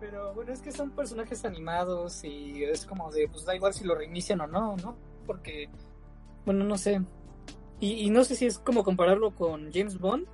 Pero 0.00 0.34
bueno, 0.34 0.52
es 0.52 0.60
que 0.60 0.72
son 0.72 0.90
personajes 0.90 1.44
animados 1.44 2.24
y 2.24 2.64
es 2.64 2.84
como 2.86 3.10
de, 3.12 3.28
pues 3.28 3.44
da 3.44 3.54
igual 3.54 3.72
si 3.72 3.84
lo 3.84 3.94
reinician 3.94 4.40
o 4.40 4.46
no, 4.46 4.76
¿no? 4.76 4.96
Porque, 5.26 5.68
bueno, 6.44 6.64
no 6.64 6.76
sé. 6.76 7.00
Y, 7.78 8.06
y 8.06 8.10
no 8.10 8.24
sé 8.24 8.34
si 8.34 8.46
es 8.46 8.58
como 8.58 8.82
compararlo 8.84 9.34
con 9.34 9.72
James 9.72 9.98
Bond. 9.98 10.26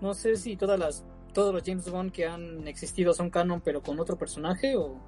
No 0.00 0.14
sé 0.14 0.36
si 0.36 0.56
todas 0.56 0.78
las, 0.78 1.04
todos 1.32 1.54
los 1.54 1.62
James 1.64 1.90
Bond 1.90 2.12
que 2.12 2.26
han 2.26 2.68
existido 2.68 3.14
son 3.14 3.30
canon, 3.30 3.60
pero 3.60 3.82
con 3.82 3.98
otro 3.98 4.18
personaje 4.18 4.76
o, 4.76 5.00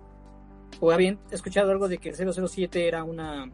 o 0.80 0.90
habían 0.90 1.18
escuchado 1.30 1.70
algo 1.70 1.88
de 1.88 1.98
que 1.98 2.10
el 2.10 2.14
007 2.14 2.86
era 2.88 3.04
una, 3.04 3.50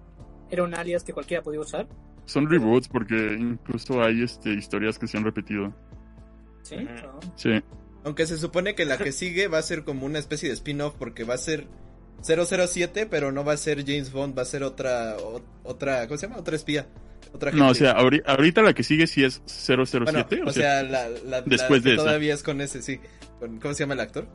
era 0.51 0.63
un 0.63 0.75
alias 0.75 1.03
que 1.03 1.13
cualquiera 1.13 1.43
podía 1.43 1.61
usar. 1.61 1.89
Son 2.25 2.49
reboots 2.49 2.89
porque 2.89 3.37
incluso 3.39 4.03
hay 4.03 4.23
este 4.23 4.51
historias 4.53 4.99
que 4.99 5.07
se 5.07 5.17
han 5.17 5.25
repetido. 5.25 5.73
Sí. 7.37 7.63
Aunque 8.05 8.27
se 8.27 8.39
supone 8.39 8.75
que 8.75 8.85
la 8.85 8.99
que 8.99 9.13
sigue 9.21 9.49
va 9.49 9.59
a 9.59 9.63
ser 9.63 9.85
como 9.85 10.07
una 10.07 10.19
especie 10.19 10.49
de 10.49 10.55
spin-off 10.55 10.95
porque 10.99 11.25
va 11.25 11.35
a 11.35 11.39
ser 11.39 11.67
007, 12.23 13.07
pero 13.07 13.33
no 13.33 13.45
va 13.45 13.53
a 13.53 13.57
ser 13.57 13.85
James 13.85 14.11
Bond, 14.13 14.37
va 14.37 14.43
a 14.43 14.47
ser 14.47 14.63
otra, 14.63 15.17
o- 15.19 15.43
otra, 15.65 16.07
¿cómo 16.09 16.19
se 16.19 16.27
llama? 16.27 16.39
Otra 16.41 16.57
espía. 16.57 16.87
Otra 17.33 17.51
No, 17.53 17.65
o 17.65 17.75
gente. 17.75 17.81
sea, 17.81 17.97
ahori- 17.99 18.23
ahorita 18.25 18.63
la 18.63 18.73
que 18.73 18.83
sigue 18.83 19.07
sí 19.07 19.25
es 19.25 19.43
007, 19.47 20.05
Bueno, 20.05 20.27
o, 20.47 20.53
sea, 20.53 20.83
la, 20.83 21.09
la- 21.09 21.43
después 21.43 21.81
la 21.83 21.85
que 21.85 21.89
de 21.91 21.95
esa. 21.95 22.05
todavía 22.05 22.35
es 22.35 22.43
con 22.43 22.61
ese, 22.61 22.83
sí. 22.83 23.01
Con- 23.39 23.61
¿Cómo 23.61 23.75
se 23.75 23.81
llama 23.81 23.95
el 23.95 24.01
actor? 24.01 24.27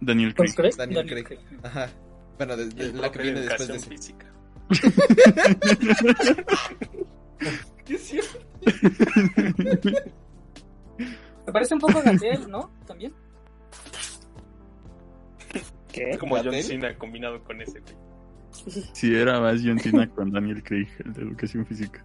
Daniel 0.00 0.34
¿Con 0.34 0.46
Craig. 0.46 0.74
Daniel 0.76 1.06
Daniel 1.06 1.24
Craig. 1.24 1.38
Craig. 1.40 1.60
Ajá. 1.62 1.90
Bueno, 2.38 2.56
de- 2.56 2.68
de- 2.70 2.84
El 2.86 3.00
la 3.00 3.12
que 3.12 3.22
viene 3.22 3.40
después 3.40 3.68
de 3.68 3.76
ese. 3.76 3.88
física. 3.90 4.26
Me 11.50 11.54
parece 11.54 11.74
un 11.74 11.80
poco 11.80 12.00
Gatel, 12.00 12.48
¿no? 12.48 12.70
También. 12.86 13.12
¿Qué? 15.92 16.10
Es 16.10 16.18
como 16.18 16.36
John. 16.36 16.54
Cena 16.62 16.96
combinado 16.96 17.42
con 17.42 17.60
ese, 17.60 17.80
güey. 17.80 17.96
Sí, 18.92 19.12
era 19.12 19.40
más 19.40 19.60
John 19.64 19.80
Cena 19.80 20.08
con 20.08 20.30
Daniel 20.30 20.62
Craig, 20.62 20.86
el 21.04 21.12
de 21.12 21.22
educación 21.22 21.66
física. 21.66 22.04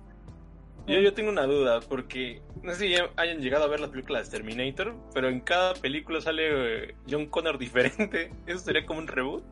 Yo, 0.88 1.00
yo 1.00 1.14
tengo 1.14 1.30
una 1.30 1.44
duda, 1.44 1.80
porque 1.82 2.42
no 2.64 2.74
sé 2.74 2.80
si 2.80 2.90
ya 2.90 3.12
hayan 3.18 3.38
llegado 3.38 3.66
a 3.66 3.68
ver 3.68 3.80
las 3.80 3.92
películas 3.92 4.32
de 4.32 4.40
Terminator, 4.40 4.96
pero 5.14 5.30
en 5.30 5.42
cada 5.42 5.76
película 5.76 6.22
sale 6.22 6.86
eh, 6.88 6.96
John 7.08 7.28
Connor 7.28 7.60
diferente. 7.60 8.32
¿Eso 8.48 8.60
sería 8.62 8.84
como 8.88 8.98
un 8.98 9.08
reboot? 9.08 9.44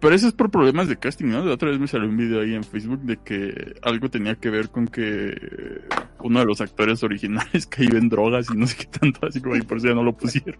Pero 0.00 0.14
eso 0.14 0.28
es 0.28 0.32
por 0.32 0.50
problemas 0.50 0.88
de 0.88 0.96
casting, 0.96 1.26
¿no? 1.26 1.44
La 1.44 1.54
otra 1.54 1.68
vez 1.68 1.78
me 1.78 1.86
salió 1.86 2.08
un 2.08 2.16
video 2.16 2.40
ahí 2.40 2.54
en 2.54 2.64
Facebook 2.64 3.02
de 3.02 3.18
que 3.18 3.74
algo 3.82 4.08
tenía 4.08 4.34
que 4.34 4.48
ver 4.48 4.70
con 4.70 4.88
que 4.88 5.82
uno 6.20 6.40
de 6.40 6.46
los 6.46 6.60
actores 6.60 7.02
originales 7.02 7.66
cayó 7.66 7.98
en 7.98 8.08
drogas 8.08 8.46
y 8.52 8.56
no 8.56 8.66
sé 8.66 8.76
qué 8.76 8.86
tanto, 8.86 9.26
así 9.26 9.40
como 9.40 9.56
y 9.56 9.62
por 9.62 9.76
eso 9.76 9.88
ya 9.88 9.94
no 9.94 10.02
lo 10.02 10.16
pusieron. 10.16 10.56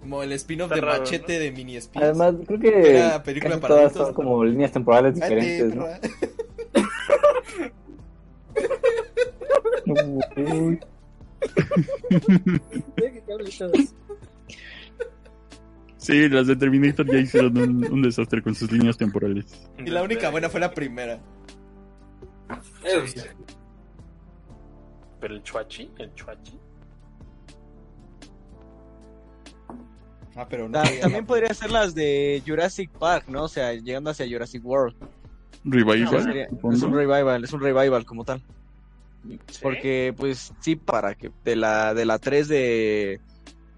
Como 0.00 0.22
el 0.22 0.30
spin-off 0.34 0.70
de 0.70 0.80
raro, 0.80 1.00
Machete 1.00 1.32
¿no? 1.32 1.38
de 1.40 1.50
Mini 1.50 1.76
Espías. 1.78 2.04
Además, 2.04 2.34
creo 2.46 2.60
que 2.60 2.96
Era 2.96 3.20
película 3.24 3.50
casi 3.50 3.62
para 3.62 3.74
todas 3.74 3.96
adultos, 3.96 4.06
son 4.06 4.10
¿no? 4.10 4.14
como 4.14 4.44
líneas 4.44 4.70
temporales 4.70 5.16
diferentes, 5.16 5.74
¿no? 5.74 5.84
Sí, 16.06 16.28
las 16.28 16.46
de 16.46 16.54
Terminator 16.54 17.04
ya 17.06 17.18
hicieron 17.18 17.58
un, 17.58 17.92
un 17.92 18.02
desastre 18.02 18.40
con 18.40 18.54
sus 18.54 18.70
líneas 18.70 18.96
temporales. 18.96 19.44
Y 19.78 19.90
la 19.90 20.02
única 20.04 20.30
buena 20.30 20.48
fue 20.48 20.60
la 20.60 20.70
primera. 20.72 21.18
Sí. 23.06 23.20
Pero 25.20 25.34
el 25.34 25.42
Chuachi, 25.42 25.90
el 25.98 26.14
Chuachi. 26.14 26.58
Ah, 30.36 30.46
pero 30.48 30.68
no. 30.68 30.80
También 31.00 31.26
podría 31.26 31.52
ser 31.54 31.70
las 31.70 31.94
de 31.94 32.42
Jurassic 32.46 32.90
Park, 32.90 33.24
¿no? 33.28 33.44
O 33.44 33.48
sea, 33.48 33.72
llegando 33.72 34.10
hacia 34.10 34.28
Jurassic 34.28 34.64
World. 34.64 34.94
Revival, 35.64 36.22
sería- 36.22 36.44
es 36.72 36.82
un 36.82 36.94
revival, 36.94 37.42
es 37.42 37.52
un 37.52 37.60
revival 37.60 38.04
como 38.04 38.24
tal. 38.24 38.40
Porque, 39.60 40.14
pues, 40.16 40.52
sí, 40.60 40.76
para 40.76 41.16
que 41.16 41.32
de 41.42 41.56
la, 41.56 41.94
de 41.94 42.04
la 42.04 42.18
3 42.20 42.46
de, 42.46 43.20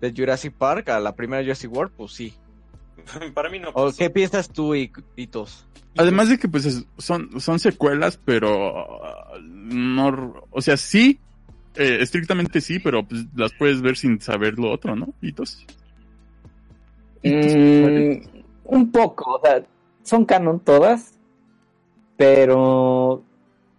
de 0.00 0.12
Jurassic 0.16 0.52
Park 0.54 0.88
a 0.90 1.00
la 1.00 1.14
primera 1.14 1.42
Jurassic 1.42 1.72
World, 1.72 1.92
pues 1.96 2.12
sí. 2.12 2.34
Para 3.34 3.48
mí 3.50 3.58
no. 3.58 3.70
¿O 3.70 3.86
pasó. 3.86 3.96
qué 3.98 4.10
piensas 4.10 4.48
tú, 4.50 4.74
y 4.74 4.90
Hitos? 5.16 5.66
Además 5.96 6.28
de 6.28 6.38
que 6.38 6.48
pues 6.48 6.64
es- 6.64 6.86
son, 6.98 7.40
son 7.40 7.58
secuelas, 7.58 8.20
pero 8.24 8.86
no, 9.42 10.44
o 10.50 10.60
sea, 10.60 10.76
sí 10.76 11.18
eh, 11.74 11.98
estrictamente 12.00 12.60
sí, 12.60 12.78
pero 12.78 13.04
pues 13.06 13.24
las 13.34 13.52
puedes 13.52 13.80
ver 13.82 13.96
sin 13.96 14.20
saber 14.20 14.58
lo 14.58 14.70
otro, 14.70 14.94
¿no? 14.96 15.08
Hitos. 15.20 15.64
Mm, 17.22 18.20
un 18.64 18.92
poco, 18.92 19.36
o 19.36 19.40
sea, 19.44 19.62
son 20.02 20.24
canon 20.24 20.60
todas, 20.60 21.18
pero 22.16 23.22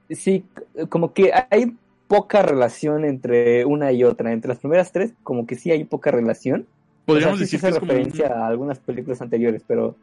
sí, 0.09 0.43
como 0.89 1.13
que 1.13 1.31
hay 1.49 1.75
poca 2.09 2.41
relación 2.41 3.05
entre 3.05 3.63
una 3.63 3.93
y 3.93 4.03
otra. 4.03 4.33
Entre 4.33 4.49
las 4.49 4.57
primeras 4.57 4.91
tres, 4.91 5.13
como 5.23 5.45
que 5.47 5.55
sí 5.55 5.71
hay 5.71 5.85
poca 5.85 6.11
relación. 6.11 6.65
Podríamos 7.05 7.35
O 7.35 7.37
sea, 7.37 7.47
sí 7.47 7.55
decir 7.55 7.59
se 7.59 7.65
que 7.65 7.67
hace 7.69 7.75
es 7.75 7.79
como 7.79 7.91
referencia 7.93 8.25
un- 8.35 8.41
a 8.41 8.47
algunas 8.47 8.79
películas 8.79 9.21
anteriores, 9.21 9.63
pero... 9.65 9.95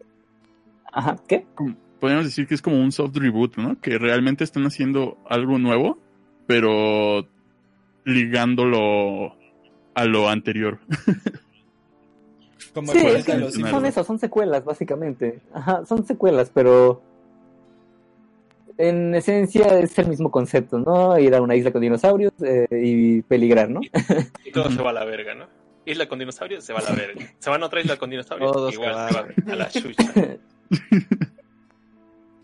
Ajá, 0.91 1.17
¿qué? 1.29 1.45
podríamos 2.01 2.25
decir 2.27 2.47
que 2.47 2.55
es 2.55 2.63
como 2.63 2.81
un 2.81 2.93
soft 2.93 3.17
reboot, 3.17 3.57
¿no? 3.57 3.79
Que 3.81 3.99
realmente 3.99 4.45
están 4.45 4.65
haciendo 4.67 5.19
algo 5.29 5.59
nuevo, 5.59 5.99
pero 6.47 7.27
ligándolo 8.05 9.35
a 9.95 10.05
lo 10.05 10.29
anterior. 10.29 10.79
Como 12.75 12.93
Sí, 12.93 12.99
es 12.99 13.25
que 13.25 13.51
Son 13.51 13.87
eso, 13.87 14.05
son 14.05 14.19
secuelas, 14.19 14.65
básicamente. 14.65 15.41
Ajá, 15.53 15.85
son 15.87 16.07
secuelas, 16.07 16.51
pero... 16.55 17.03
En 18.79 19.15
esencia 19.15 19.79
es 19.79 19.99
el 19.99 20.09
mismo 20.09 20.31
concepto, 20.31 20.79
¿no? 20.79 21.19
Ir 21.19 21.35
a 21.35 21.41
una 21.41 21.55
isla 21.57 21.73
con 21.73 21.81
dinosaurios 21.81 22.33
eh, 22.45 22.67
y 22.71 23.23
peligrar, 23.23 23.71
¿no? 23.71 23.81
Y 24.45 24.53
todo 24.53 24.71
se 24.71 24.83
va 24.83 24.91
a 24.91 24.93
la 24.93 25.05
verga, 25.05 25.35
¿no? 25.35 25.47
Isla 25.87 26.09
con 26.09 26.19
dinosaurios 26.19 26.65
se 26.65 26.73
va 26.73 26.81
a 26.81 26.83
la 26.83 26.93
verga. 26.93 27.25
Se 27.39 27.49
van 27.49 27.63
a 27.63 27.67
otra 27.67 27.81
isla 27.81 27.97
con 27.97 28.11
dinosaurios, 28.11 28.53
Todos 28.53 28.75
igual 28.75 29.09
se 29.09 29.15
va 29.15 29.53
a 29.53 29.57
la 29.57 29.69
chucha. 29.69 30.13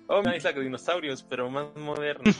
Oh, 0.09 0.21
una 0.21 0.37
isla 0.37 0.53
con 0.53 0.63
dinosaurios, 0.63 1.23
pero 1.23 1.49
más 1.49 1.67
moderna. 1.75 2.31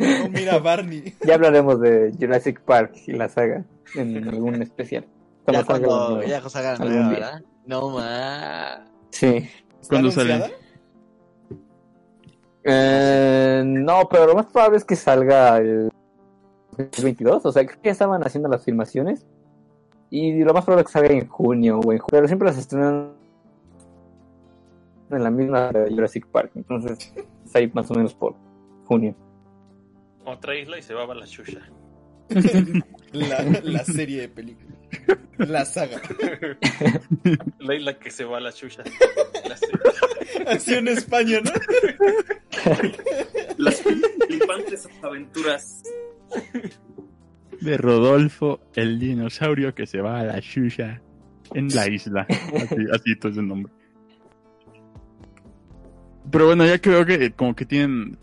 Oh, 0.00 0.28
mira, 0.28 0.58
Barney. 0.58 1.14
Ya 1.24 1.34
hablaremos 1.34 1.80
de 1.80 2.12
Jurassic 2.18 2.60
Park 2.62 2.96
y 3.06 3.12
la 3.12 3.28
saga 3.28 3.64
en 3.94 4.28
algún 4.28 4.60
especial. 4.60 5.06
Cuando 5.44 5.60
Ya 5.60 5.66
cuando, 5.66 6.22
ya. 6.22 7.08
¿verdad? 7.08 7.42
No 7.66 7.90
más. 7.90 8.80
Sí. 9.10 9.48
¿Está 9.80 9.88
¿Cuándo 9.88 10.10
sale? 10.10 10.52
Eh, 12.64 13.62
no, 13.64 14.08
pero 14.08 14.26
lo 14.26 14.34
más 14.34 14.46
probable 14.46 14.78
es 14.78 14.84
que 14.84 14.96
salga 14.96 15.58
el 15.58 15.90
22. 16.76 17.44
O 17.44 17.52
sea, 17.52 17.64
creo 17.66 17.80
que 17.80 17.88
ya 17.88 17.92
estaban 17.92 18.22
haciendo 18.26 18.48
las 18.48 18.64
filmaciones. 18.64 19.26
Y 20.10 20.42
lo 20.44 20.54
más 20.54 20.64
probable 20.64 20.82
es 20.82 20.86
que 20.86 20.92
salga 20.92 21.14
en 21.14 21.28
junio 21.28 21.80
o 21.80 21.92
en 21.92 21.98
julio. 21.98 22.08
Pero 22.10 22.26
siempre 22.26 22.48
las 22.48 22.58
estrenan 22.58 23.12
en 25.10 25.22
la 25.22 25.30
misma 25.30 25.70
de 25.72 25.90
Jurassic 25.90 26.26
Park. 26.26 26.52
Entonces, 26.54 27.12
es 27.44 27.56
ahí 27.56 27.70
más 27.74 27.90
o 27.90 27.94
menos 27.94 28.14
por 28.14 28.34
junio. 28.86 29.14
Otra 30.24 30.56
isla 30.56 30.78
y 30.78 30.82
se 30.82 30.94
va 30.94 31.04
a 31.04 31.14
la 31.14 31.26
chucha. 31.26 31.60
La, 33.12 33.42
la 33.62 33.84
serie 33.84 34.22
de 34.22 34.28
películas. 34.28 34.74
La 35.38 35.64
saga. 35.64 36.00
La 37.58 37.74
isla 37.74 37.98
que 37.98 38.10
se 38.10 38.24
va 38.24 38.38
a 38.38 38.40
la 38.40 38.52
chucha. 38.52 38.82
La 39.46 40.50
Así 40.50 40.74
en 40.74 40.88
España, 40.88 41.40
¿no? 41.44 41.52
Las 43.58 43.82
flipantes 43.82 44.88
aventuras. 45.02 45.82
De 47.60 47.76
Rodolfo, 47.76 48.60
el 48.74 48.98
dinosaurio 48.98 49.74
que 49.74 49.86
se 49.86 50.00
va 50.00 50.20
a 50.20 50.24
la 50.24 50.40
Shusha 50.40 51.00
en 51.54 51.68
la 51.68 51.88
isla. 51.88 52.26
Así, 52.92 53.16
todo 53.16 53.32
es 53.32 53.38
el 53.38 53.48
nombre. 53.48 53.72
Pero 56.30 56.46
bueno, 56.46 56.66
ya 56.66 56.80
creo 56.80 57.04
que 57.06 57.32
como 57.32 57.54
que 57.54 57.64
tienen 57.64 58.18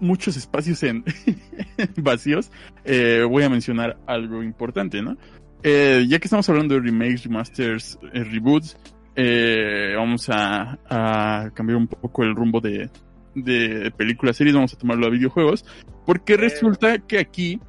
muchos 0.00 0.36
espacios 0.36 0.82
en 0.82 1.04
vacíos. 1.96 2.50
eh, 2.84 3.24
voy 3.28 3.42
a 3.44 3.48
mencionar 3.48 3.98
algo 4.06 4.42
importante, 4.42 5.00
¿no? 5.02 5.16
Eh, 5.62 6.04
ya 6.08 6.18
que 6.18 6.26
estamos 6.26 6.48
hablando 6.48 6.74
de 6.74 6.80
remakes, 6.80 7.24
remasters, 7.24 7.98
eh, 8.12 8.22
reboots, 8.24 8.76
eh, 9.16 9.94
vamos 9.96 10.28
a, 10.30 10.78
a 10.88 11.50
cambiar 11.54 11.76
un 11.78 11.86
poco 11.86 12.22
el 12.24 12.34
rumbo 12.34 12.60
de, 12.60 12.90
de 13.34 13.90
películas, 13.96 14.36
series, 14.36 14.54
vamos 14.54 14.74
a 14.74 14.78
tomarlo 14.78 15.06
a 15.06 15.10
videojuegos, 15.10 15.64
porque 16.06 16.36
resulta 16.36 16.98
que 16.98 17.18
aquí 17.18 17.60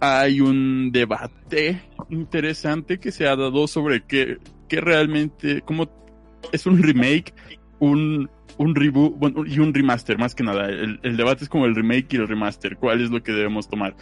hay 0.00 0.40
un 0.40 0.90
debate 0.92 1.80
interesante 2.10 2.98
que 2.98 3.12
se 3.12 3.26
ha 3.28 3.36
dado 3.36 3.66
sobre 3.68 4.04
qué, 4.04 4.38
qué 4.68 4.80
realmente, 4.80 5.62
cómo 5.62 5.88
es 6.50 6.66
un 6.66 6.82
remake, 6.82 7.32
un, 7.78 8.28
un 8.58 8.74
reboot 8.74 9.16
bueno, 9.16 9.44
y 9.46 9.58
un 9.60 9.72
remaster, 9.72 10.18
más 10.18 10.34
que 10.34 10.42
nada. 10.42 10.66
El, 10.68 10.98
el 11.04 11.16
debate 11.16 11.44
es 11.44 11.48
como 11.48 11.66
el 11.66 11.74
remake 11.76 12.14
y 12.14 12.16
el 12.16 12.26
remaster, 12.26 12.76
cuál 12.76 13.00
es 13.00 13.10
lo 13.10 13.22
que 13.22 13.32
debemos 13.32 13.68
tomar. 13.68 13.94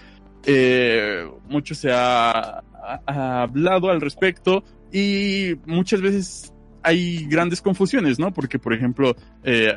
Eh, 0.46 1.26
mucho 1.50 1.74
se 1.74 1.92
ha, 1.92 2.30
ha- 2.30 2.62
ha 3.06 3.42
hablado 3.42 3.90
al 3.90 4.00
respecto 4.00 4.64
y 4.90 5.52
muchas 5.66 6.00
veces 6.00 6.54
hay 6.82 7.26
grandes 7.26 7.60
confusiones, 7.60 8.18
¿no? 8.18 8.32
Porque, 8.32 8.58
por 8.58 8.72
ejemplo, 8.72 9.14
eh, 9.44 9.74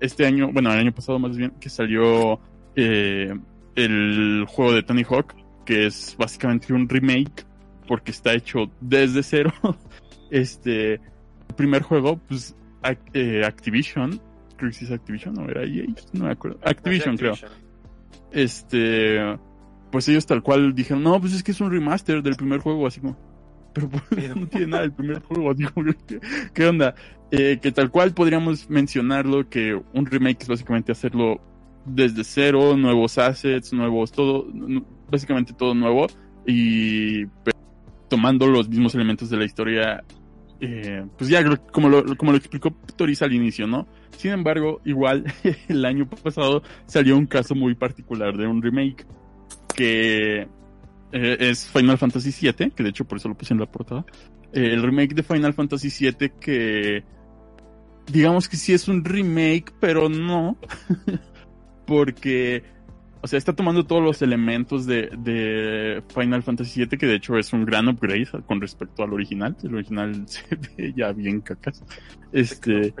este 0.00 0.26
año, 0.26 0.50
bueno, 0.52 0.72
el 0.72 0.78
año 0.78 0.92
pasado 0.92 1.18
más 1.18 1.36
bien, 1.36 1.52
que 1.60 1.68
salió 1.68 2.40
eh, 2.76 3.32
el 3.74 4.44
juego 4.48 4.72
de 4.72 4.82
Tony 4.82 5.04
Hawk, 5.04 5.34
que 5.64 5.86
es 5.86 6.14
básicamente 6.18 6.72
un 6.72 6.88
remake, 6.88 7.44
porque 7.86 8.10
está 8.10 8.34
hecho 8.34 8.70
desde 8.80 9.22
cero. 9.22 9.52
Este, 10.30 10.94
el 10.94 11.54
primer 11.54 11.82
juego, 11.82 12.18
pues, 12.26 12.56
eh, 13.12 13.42
Activision, 13.44 14.20
creo 14.56 14.70
que 14.70 14.76
sí 14.76 14.84
es 14.84 14.90
Activision, 14.90 15.34
¿no? 15.34 15.48
Era 15.48 15.62
EA, 15.62 15.84
no 16.12 16.24
me 16.24 16.32
acuerdo. 16.32 16.58
Activision, 16.64 17.16
creo. 17.16 17.34
Este, 18.32 19.20
pues 19.92 20.08
ellos 20.08 20.26
tal 20.26 20.42
cual 20.42 20.74
dijeron, 20.74 21.04
no, 21.04 21.20
pues 21.20 21.34
es 21.34 21.44
que 21.44 21.52
es 21.52 21.60
un 21.60 21.70
remaster 21.70 22.20
del 22.20 22.34
primer 22.34 22.58
juego, 22.58 22.84
así 22.84 22.98
como, 22.98 23.16
pero 23.74 23.88
pues, 23.88 24.36
no 24.36 24.46
tiene 24.46 24.68
nada 24.68 24.82
del 24.82 24.92
primer 24.92 25.20
juego, 25.22 25.52
como, 25.74 25.92
¿qué, 26.06 26.20
qué 26.54 26.66
onda? 26.66 26.94
Eh, 27.30 27.58
que 27.60 27.72
tal 27.72 27.90
cual 27.90 28.14
podríamos 28.14 28.70
mencionarlo, 28.70 29.48
que 29.48 29.74
un 29.92 30.06
remake 30.06 30.42
es 30.42 30.48
básicamente 30.48 30.92
hacerlo 30.92 31.40
desde 31.84 32.22
cero, 32.24 32.76
nuevos 32.76 33.18
assets, 33.18 33.72
nuevos, 33.72 34.12
todo, 34.12 34.46
básicamente 35.10 35.52
todo 35.52 35.74
nuevo, 35.74 36.06
y 36.46 37.26
pero 37.26 37.58
tomando 38.08 38.46
los 38.46 38.68
mismos 38.68 38.94
elementos 38.94 39.30
de 39.30 39.36
la 39.36 39.44
historia, 39.44 40.04
eh, 40.60 41.04
pues 41.18 41.28
ya 41.28 41.44
como 41.72 41.88
lo, 41.88 42.16
como 42.16 42.30
lo 42.30 42.38
explicó 42.38 42.70
Toris 42.96 43.20
al 43.22 43.32
inicio, 43.32 43.66
¿no? 43.66 43.88
Sin 44.16 44.30
embargo, 44.30 44.80
igual 44.84 45.24
el 45.68 45.84
año 45.84 46.08
pasado 46.08 46.62
salió 46.86 47.18
un 47.18 47.26
caso 47.26 47.56
muy 47.56 47.74
particular 47.74 48.36
de 48.36 48.46
un 48.46 48.62
remake 48.62 49.04
que 49.74 50.46
eh, 51.16 51.36
es 51.38 51.68
Final 51.68 51.96
Fantasy 51.96 52.32
VII, 52.32 52.72
que 52.72 52.82
de 52.82 52.88
hecho 52.88 53.04
por 53.04 53.18
eso 53.18 53.28
lo 53.28 53.36
puse 53.36 53.54
en 53.54 53.60
la 53.60 53.66
portada. 53.66 54.04
Eh, 54.52 54.72
el 54.72 54.82
remake 54.82 55.14
de 55.14 55.22
Final 55.22 55.54
Fantasy 55.54 55.88
VII 55.88 56.32
que 56.40 57.04
digamos 58.10 58.48
que 58.48 58.56
sí 58.56 58.72
es 58.72 58.88
un 58.88 59.04
remake, 59.04 59.72
pero 59.78 60.08
no, 60.08 60.58
porque, 61.86 62.64
o 63.22 63.28
sea, 63.28 63.38
está 63.38 63.52
tomando 63.52 63.86
todos 63.86 64.02
los 64.02 64.22
elementos 64.22 64.86
de, 64.86 65.08
de 65.18 66.02
Final 66.12 66.42
Fantasy 66.42 66.84
VII, 66.84 66.98
que 66.98 67.06
de 67.06 67.14
hecho 67.14 67.38
es 67.38 67.52
un 67.52 67.64
gran 67.64 67.88
upgrade 67.88 68.26
con 68.44 68.60
respecto 68.60 69.04
al 69.04 69.12
original. 69.12 69.56
El 69.62 69.76
original 69.76 70.24
se 70.26 70.42
ve 70.56 70.92
ya 70.96 71.12
bien 71.12 71.42
cacas. 71.42 71.84
Este, 72.32 72.92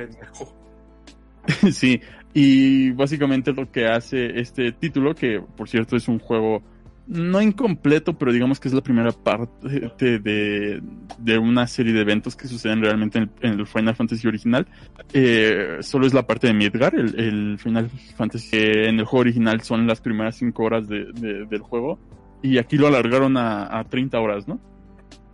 sí, 1.72 2.00
y 2.32 2.92
básicamente 2.92 3.52
lo 3.52 3.72
que 3.72 3.88
hace 3.88 4.38
este 4.38 4.70
título, 4.70 5.16
que 5.16 5.42
por 5.56 5.68
cierto 5.68 5.96
es 5.96 6.06
un 6.06 6.20
juego 6.20 6.62
no 7.06 7.42
incompleto, 7.42 8.16
pero 8.16 8.32
digamos 8.32 8.58
que 8.60 8.68
es 8.68 8.74
la 8.74 8.80
primera 8.82 9.12
parte 9.12 10.18
de, 10.18 10.82
de 11.18 11.38
una 11.38 11.66
serie 11.66 11.92
de 11.92 12.00
eventos 12.00 12.34
que 12.36 12.48
suceden 12.48 12.80
realmente 12.80 13.18
en 13.18 13.30
el, 13.42 13.66
Final 13.66 13.94
Fantasy 13.94 14.26
original. 14.26 14.66
Eh, 15.12 15.78
solo 15.80 16.06
es 16.06 16.14
la 16.14 16.26
parte 16.26 16.46
de 16.46 16.54
Midgar, 16.54 16.94
el, 16.94 17.18
el 17.18 17.58
Final 17.58 17.90
Fantasy 18.16 18.48
en 18.56 18.98
el 18.98 19.04
juego 19.04 19.20
original 19.20 19.60
son 19.60 19.86
las 19.86 20.00
primeras 20.00 20.36
5 20.36 20.62
horas 20.62 20.88
de, 20.88 21.06
de- 21.12 21.44
del 21.46 21.60
juego, 21.60 21.98
y 22.42 22.58
aquí 22.58 22.76
lo 22.78 22.86
alargaron 22.86 23.36
a, 23.36 23.78
a 23.78 23.84
30 23.84 24.18
horas, 24.20 24.48
¿no? 24.48 24.60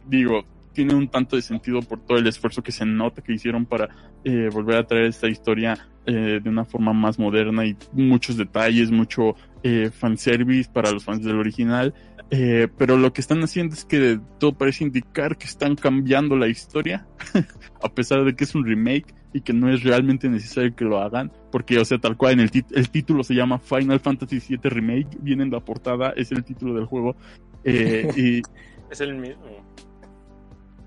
Digo, 0.07 0.45
tiene 0.73 0.95
un 0.95 1.09
tanto 1.09 1.37
de 1.37 1.43
sentido 1.43 1.81
por 1.83 2.01
todo 2.05 2.19
el 2.19 2.27
esfuerzo 2.27 2.63
que 2.63 2.73
se 2.73 2.85
nota 2.87 3.23
que 3.23 3.33
hicieron 3.33 3.67
para 3.67 3.89
eh, 4.25 4.49
volver 4.53 4.77
a 4.77 4.87
traer 4.87 5.07
esta 5.07 5.29
historia 5.29 5.77
eh, 6.11 6.41
de 6.43 6.51
una 6.51 6.65
forma 6.65 6.93
más 6.93 7.19
moderna 7.19 7.65
y 7.65 7.77
muchos 7.93 8.37
detalles, 8.37 8.91
mucho 8.91 9.37
eh, 9.63 9.91
fanservice 9.93 10.69
para 10.73 10.91
los 10.91 11.05
fans 11.05 11.25
del 11.25 11.39
original. 11.39 11.95
Eh, 12.33 12.69
pero 12.79 12.97
lo 12.97 13.13
que 13.13 13.21
están 13.21 13.43
haciendo 13.43 13.75
es 13.75 13.85
que 13.85 14.21
todo 14.39 14.53
parece 14.53 14.85
indicar 14.85 15.37
que 15.37 15.47
están 15.47 15.75
cambiando 15.75 16.37
la 16.37 16.47
historia, 16.47 17.07
a 17.83 17.89
pesar 17.89 18.25
de 18.25 18.37
que 18.37 18.45
es 18.45 18.55
un 18.55 18.65
remake 18.65 19.15
y 19.33 19.41
que 19.41 19.53
no 19.53 19.73
es 19.73 19.83
realmente 19.83 20.29
necesario 20.29 20.75
que 20.75 20.85
lo 20.85 21.01
hagan, 21.01 21.33
porque, 21.51 21.79
o 21.79 21.85
sea, 21.85 21.99
tal 21.99 22.17
cual 22.17 22.35
en 22.35 22.41
el, 22.41 22.51
el 22.71 22.91
título 22.91 23.25
se 23.25 23.35
llama 23.35 23.59
Final 23.59 23.99
Fantasy 24.01 24.41
VII 24.49 24.71
Remake, 24.71 25.19
viene 25.21 25.43
en 25.45 25.51
la 25.51 25.61
portada, 25.61 26.11
es 26.11 26.31
el 26.33 26.45
título 26.45 26.75
del 26.75 26.87
juego, 26.87 27.17
eh, 27.65 28.09
y 28.17 28.43
Es 28.91 29.01
el 29.01 29.17
mismo. 29.17 29.45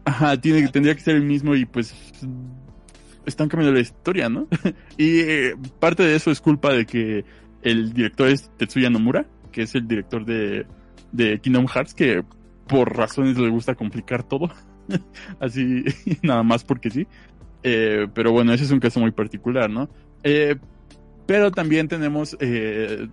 Ajá, 0.06 0.40
tiene, 0.40 0.68
tendría 0.70 0.95
que 0.95 1.02
ser 1.02 1.16
el 1.16 1.24
mismo 1.24 1.56
y 1.56 1.66
pues 1.66 1.94
están 3.26 3.50
cambiando 3.50 3.76
la 3.76 3.82
historia, 3.82 4.30
¿no? 4.30 4.48
y 4.98 5.20
eh, 5.20 5.56
parte 5.80 6.04
de 6.04 6.16
eso 6.16 6.32
es 6.32 6.41
culpa 6.41 6.74
de 6.74 6.86
que 6.86 7.26
el 7.62 7.94
director 7.94 8.28
es 8.28 8.52
Tetsuya 8.58 8.90
Nomura, 8.90 9.26
que 9.52 9.64
es 9.64 9.76
el 9.76 9.88
director 9.88 10.26
de, 10.26 10.66
de 11.12 11.40
Kingdom 11.40 11.68
Hearts, 11.68 11.94
que 11.94 12.24
por 12.68 12.95
razones 12.95 13.38
le 13.38 13.50
gusta 13.50 13.76
complicar 13.76 14.24
todo. 14.24 14.52
Así, 15.40 15.84
nada 16.22 16.44
más 16.44 16.64
porque 16.64 16.90
sí. 16.90 17.08
Eh, 17.64 18.08
pero 18.14 18.32
bueno, 18.32 18.54
ese 18.54 18.66
es 18.66 18.72
un 18.72 18.80
caso 18.80 19.00
muy 19.00 19.12
particular, 19.12 19.70
¿no? 19.70 19.90
Eh, 20.24 20.58
pero 21.26 21.52
también 21.52 21.88
tenemos, 21.88 22.36
eh, 22.40 23.08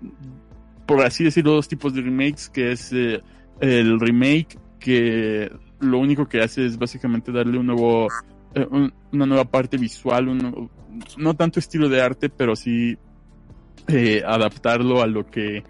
por 0.86 1.02
así 1.02 1.24
decirlo, 1.24 1.52
dos 1.52 1.68
tipos 1.68 1.94
de 1.94 2.02
remakes, 2.02 2.48
que 2.48 2.72
es 2.72 2.92
eh, 2.92 3.20
el 3.60 4.00
remake 4.00 4.58
que 4.80 5.50
lo 5.78 5.98
único 5.98 6.28
que 6.28 6.40
hace 6.40 6.66
es 6.66 6.76
básicamente 6.76 7.30
darle 7.30 7.58
un 7.58 7.66
nuevo, 7.66 8.08
una 8.54 9.26
nueva 9.26 9.44
parte 9.44 9.76
visual, 9.76 10.68
no 11.16 11.34
tanto 11.34 11.58
estilo 11.60 11.88
de 11.88 12.02
arte, 12.02 12.28
pero 12.28 12.56
sí 12.56 12.96
eh, 13.88 14.22
adaptarlo 14.24 15.02
a 15.02 15.06
lo 15.06 15.26
que, 15.26 15.64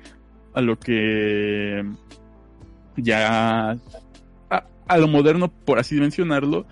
a 0.52 0.60
lo 0.60 0.78
que 0.78 1.84
ya, 2.96 3.78
a, 4.50 4.98
lo 4.98 5.08
moderno, 5.08 5.48
por 5.48 5.78
así 5.78 5.94
mencionarlo, 5.96 6.66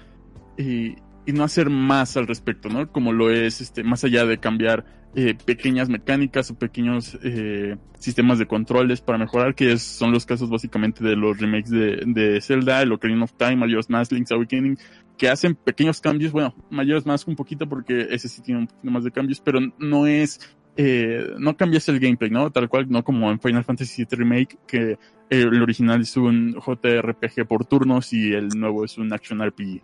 y, 0.57 0.97
no 1.27 1.45
hacer 1.45 1.69
más 1.69 2.17
al 2.17 2.27
respecto, 2.27 2.71
¿no? 2.71 2.91
Como 2.91 3.13
lo 3.13 3.31
es, 3.31 3.61
este, 3.61 3.85
más 3.85 4.03
allá 4.03 4.25
de 4.25 4.39
cambiar 4.39 4.87
eh, 5.15 5.35
pequeñas 5.35 5.91
mecánicas 5.91 6.51
o 6.51 6.59
pequeños 6.59 7.19
eh, 7.23 7.77
sistemas 7.99 8.39
de 8.39 8.47
controles 8.47 9.03
para 9.03 9.19
mejorar, 9.19 9.55
que 9.55 9.77
son 9.77 10.11
los 10.11 10.25
casos 10.25 10.49
básicamente 10.49 11.05
de 11.05 11.17
los 11.17 11.39
remakes 11.39 11.71
de, 11.71 12.03
de 12.07 12.41
Zelda, 12.41 12.81
el 12.81 12.93
Ocarina 12.93 13.25
of 13.25 13.35
Time, 13.35 13.57
Majora's 13.57 13.91
Mask, 13.91 14.13
Link's 14.13 14.33
Awakening, 14.33 14.79
que 15.19 15.29
hacen 15.29 15.57
pequeños 15.57 16.01
cambios, 16.01 16.33
bueno, 16.33 16.55
Majora's 16.71 17.05
Mask 17.05 17.29
un 17.29 17.37
poquito 17.37 17.69
porque 17.69 18.07
ese 18.11 18.29
sí 18.29 18.41
tiene 18.41 18.61
un 18.61 18.67
poquito 18.69 18.91
más 18.91 19.05
de 19.05 19.11
cambios, 19.11 19.41
pero 19.41 19.61
no 19.79 20.07
es, 20.07 20.41
eh, 20.77 21.35
no 21.39 21.57
cambias 21.57 21.89
el 21.89 21.99
gameplay, 21.99 22.31
¿no? 22.31 22.51
Tal 22.51 22.69
cual, 22.69 22.87
no 22.89 23.03
como 23.03 23.31
en 23.31 23.41
Final 23.41 23.65
Fantasy 23.65 24.05
VII 24.05 24.17
Remake, 24.17 24.59
que 24.67 24.97
el 25.29 25.61
original 25.61 26.01
es 26.03 26.17
un 26.17 26.55
JRPG 26.55 27.47
por 27.47 27.67
turnos 27.67 28.13
y 28.13 28.33
el 28.33 28.49
nuevo 28.49 28.85
es 28.85 28.97
un 28.97 29.13
Action 29.13 29.45
RPG. 29.45 29.83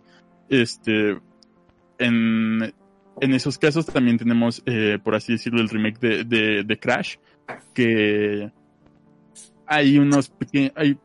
Este, 0.49 1.19
en, 1.99 2.73
en 3.21 3.33
esos 3.33 3.57
casos 3.57 3.85
también 3.85 4.17
tenemos, 4.17 4.63
eh, 4.65 4.99
por 5.03 5.15
así 5.15 5.33
decirlo, 5.33 5.59
el 5.59 5.69
remake 5.69 5.99
de, 5.99 6.23
de, 6.23 6.63
de 6.63 6.79
Crash, 6.79 7.17
que 7.73 8.51
hay 9.67 9.97
unos 9.97 10.29
pequeños, 10.29 10.71
hay 10.75 10.97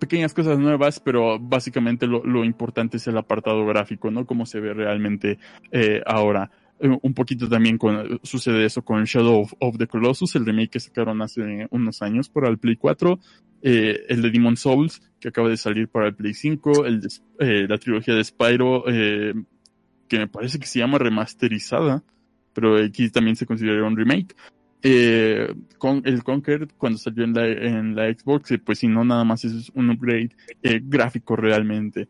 pequeñas 0.00 0.34
cosas 0.34 0.58
nuevas, 0.58 0.98
pero 0.98 1.38
básicamente 1.38 2.08
lo, 2.08 2.44
importante 2.44 2.96
es 2.96 3.06
el 3.06 3.16
apartado 3.16 3.64
gráfico, 3.66 4.10
¿no? 4.10 4.26
Cómo 4.26 4.46
se 4.46 4.58
ve 4.58 4.74
realmente 4.74 5.38
eh, 5.70 6.02
ahora. 6.06 6.50
Eh, 6.80 6.98
un 7.02 7.14
poquito 7.14 7.48
también 7.48 7.78
sucede 8.22 8.64
eso 8.64 8.82
con 8.82 9.04
Shadow 9.04 9.46
of, 9.60 9.78
the 9.78 9.86
Colossus, 9.86 10.34
el 10.34 10.46
remake 10.46 10.70
que 10.70 10.80
sacaron 10.80 11.22
hace 11.22 11.68
unos 11.70 12.02
años 12.02 12.28
para 12.28 12.48
el 12.48 12.58
Play 12.58 12.76
4, 12.76 13.20
eh, 13.62 14.06
el 14.08 14.22
de 14.22 14.30
Demon 14.30 14.56
Souls, 14.56 15.02
que 15.20 15.28
acaba 15.28 15.48
de 15.50 15.58
salir 15.58 15.88
para 15.88 16.08
el 16.08 16.14
Play 16.14 16.32
5, 16.32 16.86
el 16.86 17.06
eh, 17.38 17.66
la 17.68 17.76
trilogía 17.76 18.14
de 18.14 18.24
Spyro, 18.24 18.84
eh, 18.88 19.34
que 20.08 20.18
me 20.18 20.26
parece 20.26 20.58
que 20.58 20.66
se 20.66 20.78
llama 20.78 20.98
remasterizada, 20.98 22.02
pero 22.54 22.82
aquí 22.82 23.10
también 23.10 23.36
se 23.36 23.46
considera 23.46 23.86
un 23.86 23.96
remake. 23.96 24.34
Eh, 24.82 25.54
con 25.76 26.02
el 26.06 26.24
Conquer 26.24 26.68
cuando 26.78 26.98
salió 26.98 27.24
en 27.24 27.34
la, 27.34 27.46
en 27.46 27.94
la 27.94 28.12
Xbox, 28.12 28.52
pues 28.64 28.78
si 28.78 28.88
no, 28.88 29.04
nada 29.04 29.24
más 29.24 29.44
es 29.44 29.70
un 29.74 29.90
upgrade 29.90 30.30
eh, 30.62 30.80
gráfico 30.82 31.36
realmente. 31.36 32.08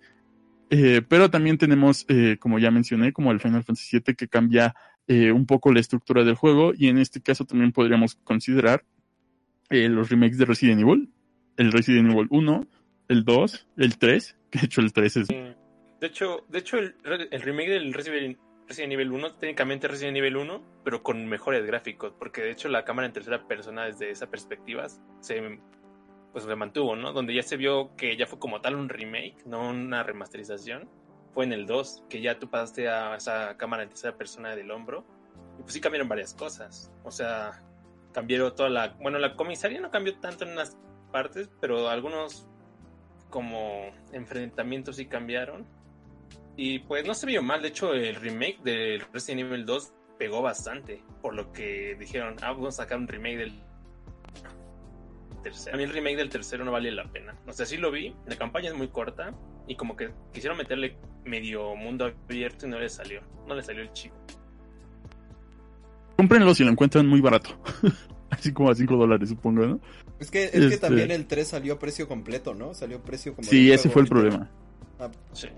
Eh, 0.70 1.02
pero 1.06 1.28
también 1.30 1.58
tenemos, 1.58 2.06
eh, 2.08 2.36
como 2.38 2.60
ya 2.60 2.70
mencioné, 2.70 3.12
como 3.12 3.32
el 3.32 3.40
Final 3.40 3.64
Fantasy 3.64 3.98
VII 3.98 4.14
que 4.14 4.28
cambia 4.28 4.74
eh, 5.08 5.32
un 5.32 5.44
poco 5.44 5.72
la 5.72 5.80
estructura 5.80 6.22
del 6.22 6.36
juego 6.36 6.72
y 6.76 6.86
en 6.86 6.98
este 6.98 7.20
caso 7.20 7.44
también 7.44 7.72
podríamos 7.72 8.14
considerar 8.22 8.84
eh, 9.68 9.88
los 9.88 10.08
remakes 10.08 10.38
de 10.38 10.44
Resident 10.44 10.80
Evil, 10.80 11.10
el 11.56 11.72
Resident 11.72 12.12
Evil 12.12 12.28
1, 12.30 12.68
el 13.08 13.24
2, 13.24 13.68
el 13.78 13.98
3, 13.98 14.36
que 14.50 14.58
de 14.60 14.66
hecho 14.66 14.80
el 14.80 14.92
3 14.92 15.16
es... 15.16 15.28
De 15.28 16.06
hecho, 16.06 16.46
de 16.48 16.58
hecho 16.60 16.78
el, 16.78 16.94
el 17.04 17.42
remake 17.42 17.70
del 17.70 17.92
Resident, 17.92 18.38
Resident 18.70 18.92
Evil 18.92 19.10
1, 19.10 19.34
técnicamente 19.34 19.88
Resident 19.88 20.16
Evil 20.16 20.36
1, 20.36 20.62
pero 20.84 21.02
con 21.02 21.26
mejores 21.26 21.66
gráficos, 21.66 22.12
porque 22.16 22.40
de 22.40 22.52
hecho 22.52 22.68
la 22.68 22.84
cámara 22.84 23.06
en 23.06 23.12
tercera 23.12 23.48
persona 23.48 23.86
desde 23.86 24.10
esa 24.10 24.30
perspectiva 24.30 24.86
se 25.18 25.58
pues 26.32 26.44
se 26.44 26.54
mantuvo, 26.54 26.94
¿no? 26.94 27.12
Donde 27.12 27.34
ya 27.34 27.42
se 27.42 27.56
vio 27.56 27.96
que 27.96 28.16
ya 28.16 28.28
fue 28.28 28.38
como 28.38 28.60
tal 28.60 28.76
un 28.76 28.88
remake, 28.88 29.44
no 29.44 29.70
una 29.70 30.04
remasterización. 30.04 30.88
Fue 31.34 31.44
en 31.44 31.52
el 31.52 31.66
2, 31.66 32.04
que 32.08 32.20
ya 32.20 32.38
tú 32.38 32.48
pasaste 32.48 32.88
a 32.88 33.16
esa 33.16 33.56
cámara 33.56 33.82
en 33.82 33.88
tercera 33.88 34.16
persona 34.16 34.54
del 34.54 34.70
hombro. 34.70 35.04
Y 35.58 35.62
pues 35.62 35.72
sí 35.72 35.80
cambiaron 35.80 36.08
varias 36.08 36.32
cosas. 36.32 36.92
O 37.02 37.10
sea, 37.10 37.60
cambiaron 38.12 38.54
toda 38.54 38.68
la... 38.68 38.96
Bueno, 39.00 39.18
la 39.18 39.34
comisaría 39.34 39.80
no 39.80 39.90
cambió 39.90 40.16
tanto 40.20 40.44
en 40.44 40.52
unas 40.52 40.78
partes, 41.10 41.50
pero 41.60 41.88
algunos 41.88 42.48
como 43.30 43.90
enfrentamientos 44.12 44.94
sí 44.94 45.06
cambiaron. 45.06 45.66
Y 46.62 46.80
pues 46.80 47.06
no 47.06 47.14
se 47.14 47.24
vio 47.24 47.42
mal, 47.42 47.62
de 47.62 47.68
hecho 47.68 47.94
el 47.94 48.16
remake 48.16 48.60
del 48.62 49.00
Resident 49.14 49.46
Evil 49.50 49.64
2 49.64 49.92
pegó 50.18 50.42
bastante, 50.42 51.02
por 51.22 51.32
lo 51.34 51.52
que 51.52 51.96
dijeron, 51.98 52.36
ah, 52.42 52.52
vamos 52.52 52.74
a 52.78 52.82
sacar 52.82 52.98
un 52.98 53.08
remake 53.08 53.38
del 53.38 53.62
tercero. 55.42 55.74
A 55.74 55.78
mí 55.78 55.84
el 55.84 55.90
remake 55.94 56.16
del 56.18 56.28
tercero 56.28 56.62
no 56.66 56.70
vale 56.70 56.92
la 56.92 57.10
pena. 57.10 57.34
O 57.46 57.52
sea, 57.54 57.64
sí 57.64 57.78
lo 57.78 57.90
vi, 57.90 58.14
la 58.26 58.36
campaña 58.36 58.68
es 58.68 58.74
muy 58.76 58.88
corta 58.88 59.32
y 59.66 59.74
como 59.74 59.96
que 59.96 60.10
quisieron 60.34 60.58
meterle 60.58 60.98
medio 61.24 61.74
mundo 61.76 62.04
abierto 62.28 62.66
y 62.66 62.68
no 62.68 62.78
le 62.78 62.90
salió, 62.90 63.22
no 63.48 63.54
le 63.54 63.62
salió 63.62 63.80
el 63.80 63.92
chico. 63.94 64.16
Cómprenlo 66.18 66.54
si 66.54 66.64
lo 66.64 66.70
encuentran 66.70 67.06
muy 67.06 67.22
barato. 67.22 67.58
Así 68.28 68.52
como 68.52 68.70
a 68.70 68.74
5 68.74 68.96
dólares, 68.96 69.30
supongo, 69.30 69.62
¿no? 69.66 69.80
Es 70.18 70.30
que, 70.30 70.44
es 70.44 70.54
Este- 70.54 70.68
que 70.68 70.76
también 70.76 71.10
el 71.10 71.26
3 71.26 71.48
salió 71.48 71.72
a 71.74 71.78
precio 71.78 72.06
completo, 72.06 72.52
¿no? 72.54 72.74
Salió 72.74 72.98
a 72.98 73.02
precio 73.02 73.34
como. 73.34 73.48
Sí, 73.48 73.72
ese 73.72 73.88
fue 73.88 74.02
el 74.02 74.08
ahorita. 74.12 74.28
problema. 74.38 74.50
Ah, 74.98 75.10
Sí. 75.32 75.48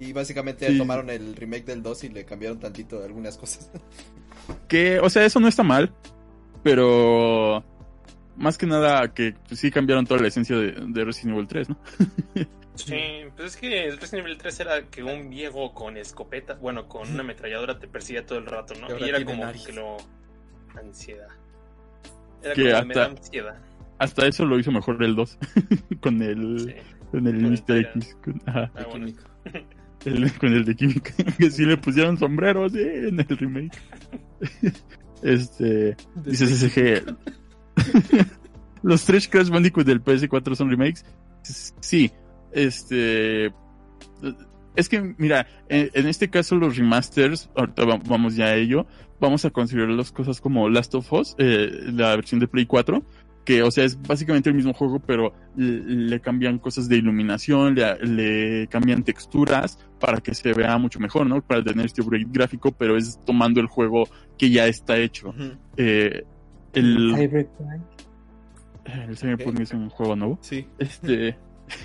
Y 0.00 0.12
básicamente 0.12 0.66
Sí. 0.66 0.78
tomaron 0.78 1.08
el 1.10 1.36
remake 1.36 1.64
del 1.66 1.82
2 1.82 2.04
y 2.04 2.08
le 2.08 2.24
cambiaron 2.24 2.58
tantito 2.58 2.98
de 2.98 3.06
algunas 3.06 3.36
cosas. 3.38 3.70
Que, 4.68 4.98
o 4.98 5.08
sea, 5.10 5.24
eso 5.24 5.38
no 5.38 5.46
está 5.46 5.62
mal, 5.62 5.92
pero 6.64 7.62
más 8.36 8.58
que 8.58 8.66
nada 8.66 9.12
que 9.14 9.34
pues, 9.46 9.60
sí 9.60 9.70
cambiaron 9.70 10.06
toda 10.06 10.20
la 10.20 10.28
esencia 10.28 10.56
de, 10.56 10.72
de 10.88 11.04
Resident 11.04 11.36
Evil 11.36 11.46
3, 11.46 11.68
¿no? 11.68 11.78
Sí, 12.76 12.96
pues 13.36 13.54
es 13.54 13.56
que 13.60 13.84
el 13.88 13.98
Resident 13.98 14.26
Evil 14.26 14.38
3 14.38 14.60
era 14.60 14.82
que 14.86 15.02
un 15.02 15.28
viejo 15.28 15.74
con 15.74 15.96
escopeta, 15.98 16.54
bueno, 16.54 16.88
con 16.88 17.10
una 17.10 17.20
ametralladora 17.20 17.78
te 17.78 17.86
persigue 17.86 18.22
todo 18.22 18.38
el 18.38 18.46
rato, 18.46 18.72
¿no? 18.80 18.96
Y 18.98 19.08
era 19.08 19.22
como 19.22 19.44
nariz. 19.44 19.66
que 19.66 19.72
lo... 19.74 19.98
Ansiedad. 20.74 21.28
Era 22.42 22.54
Que 22.54 22.62
como 22.62 22.74
hasta- 22.76 22.84
me 22.86 22.94
da 22.94 23.04
ansiedad. 23.06 23.58
Hasta 23.98 24.26
eso 24.26 24.46
lo 24.46 24.58
hizo 24.58 24.72
mejor 24.72 25.02
el 25.04 25.14
2, 25.14 25.38
con 26.00 26.22
el, 26.22 26.60
Sí. 26.60 26.74
con 27.10 27.26
el. 27.26 27.62
Tyrant. 27.62 27.96
X, 27.96 28.16
con, 28.24 28.40
ajá, 28.46 28.70
Ah, 28.74 28.84
bueno. 28.88 29.08
El- 30.04 30.32
con 30.38 30.52
el 30.52 30.64
de 30.64 30.74
química, 30.74 31.12
que 31.38 31.50
sí 31.50 31.64
le 31.64 31.76
pusieron 31.76 32.16
sombreros 32.18 32.72
sí, 32.72 32.80
en 32.80 33.20
el 33.20 33.26
remake. 33.38 33.78
Este, 35.22 35.96
dice 36.24 36.46
SSG, 36.46 37.14
los 38.82 39.04
tres 39.04 39.28
Crash 39.28 39.50
Bandicoot 39.50 39.86
del 39.86 40.02
PS4 40.02 40.54
son 40.54 40.70
remakes. 40.70 41.04
Sí, 41.42 42.10
este, 42.52 43.52
es 44.76 44.88
que 44.88 45.14
mira, 45.18 45.46
en, 45.68 45.90
en 45.92 46.06
este 46.06 46.30
caso 46.30 46.56
los 46.56 46.76
remasters, 46.78 47.50
ahorita 47.54 47.84
va- 47.84 48.00
vamos 48.08 48.34
ya 48.36 48.46
a 48.46 48.54
ello, 48.56 48.86
vamos 49.20 49.44
a 49.44 49.50
considerar 49.50 49.90
las 49.90 50.10
cosas 50.10 50.40
como 50.40 50.70
Last 50.70 50.94
of 50.94 51.12
Us, 51.12 51.34
eh, 51.36 51.70
la 51.92 52.16
versión 52.16 52.40
de 52.40 52.48
Play 52.48 52.64
4, 52.64 53.02
que 53.50 53.64
o 53.64 53.70
sea 53.72 53.84
es 53.84 54.00
básicamente 54.00 54.48
el 54.48 54.54
mismo 54.54 54.72
juego, 54.72 55.00
pero 55.00 55.32
le, 55.56 55.80
le 55.80 56.20
cambian 56.20 56.60
cosas 56.60 56.88
de 56.88 56.96
iluminación, 56.98 57.74
le, 57.74 57.98
le 58.06 58.68
cambian 58.68 59.02
texturas 59.02 59.76
para 59.98 60.20
que 60.20 60.34
se 60.36 60.52
vea 60.52 60.78
mucho 60.78 61.00
mejor, 61.00 61.26
¿no? 61.26 61.42
Para 61.42 61.64
tener 61.64 61.86
este 61.86 62.00
upgrade 62.00 62.26
gráfico, 62.28 62.70
pero 62.70 62.96
es 62.96 63.18
tomando 63.26 63.60
el 63.60 63.66
juego 63.66 64.04
que 64.38 64.50
ya 64.50 64.68
está 64.68 64.98
hecho. 64.98 65.30
Ujú. 65.30 65.54
Eh, 65.76 66.22
el, 66.74 67.12
Cyberpunk. 67.16 67.82
el 69.08 69.16
Cyberpunk 69.16 69.60
es 69.60 69.72
un 69.72 69.88
juego 69.90 70.14
nuevo. 70.14 70.38
Sí. 70.42 70.64
Este. 70.78 71.36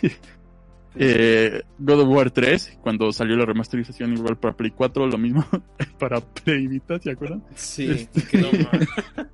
eh, 0.95 1.63
God 1.79 2.01
of 2.01 2.09
War 2.09 2.29
3, 2.29 2.77
cuando 2.81 3.11
salió 3.11 3.35
la 3.37 3.45
remasterización 3.45 4.13
igual 4.13 4.37
para 4.37 4.55
Play 4.55 4.69
4, 4.69 5.07
lo 5.07 5.17
mismo 5.17 5.43
para 5.99 6.21
Play 6.21 6.67
Vita, 6.67 6.99
¿se 6.99 7.09
acuerdan? 7.09 7.43
Sí. 7.55 7.89
Este, 7.89 8.37
No, 8.37 8.49
ma- 8.51 9.27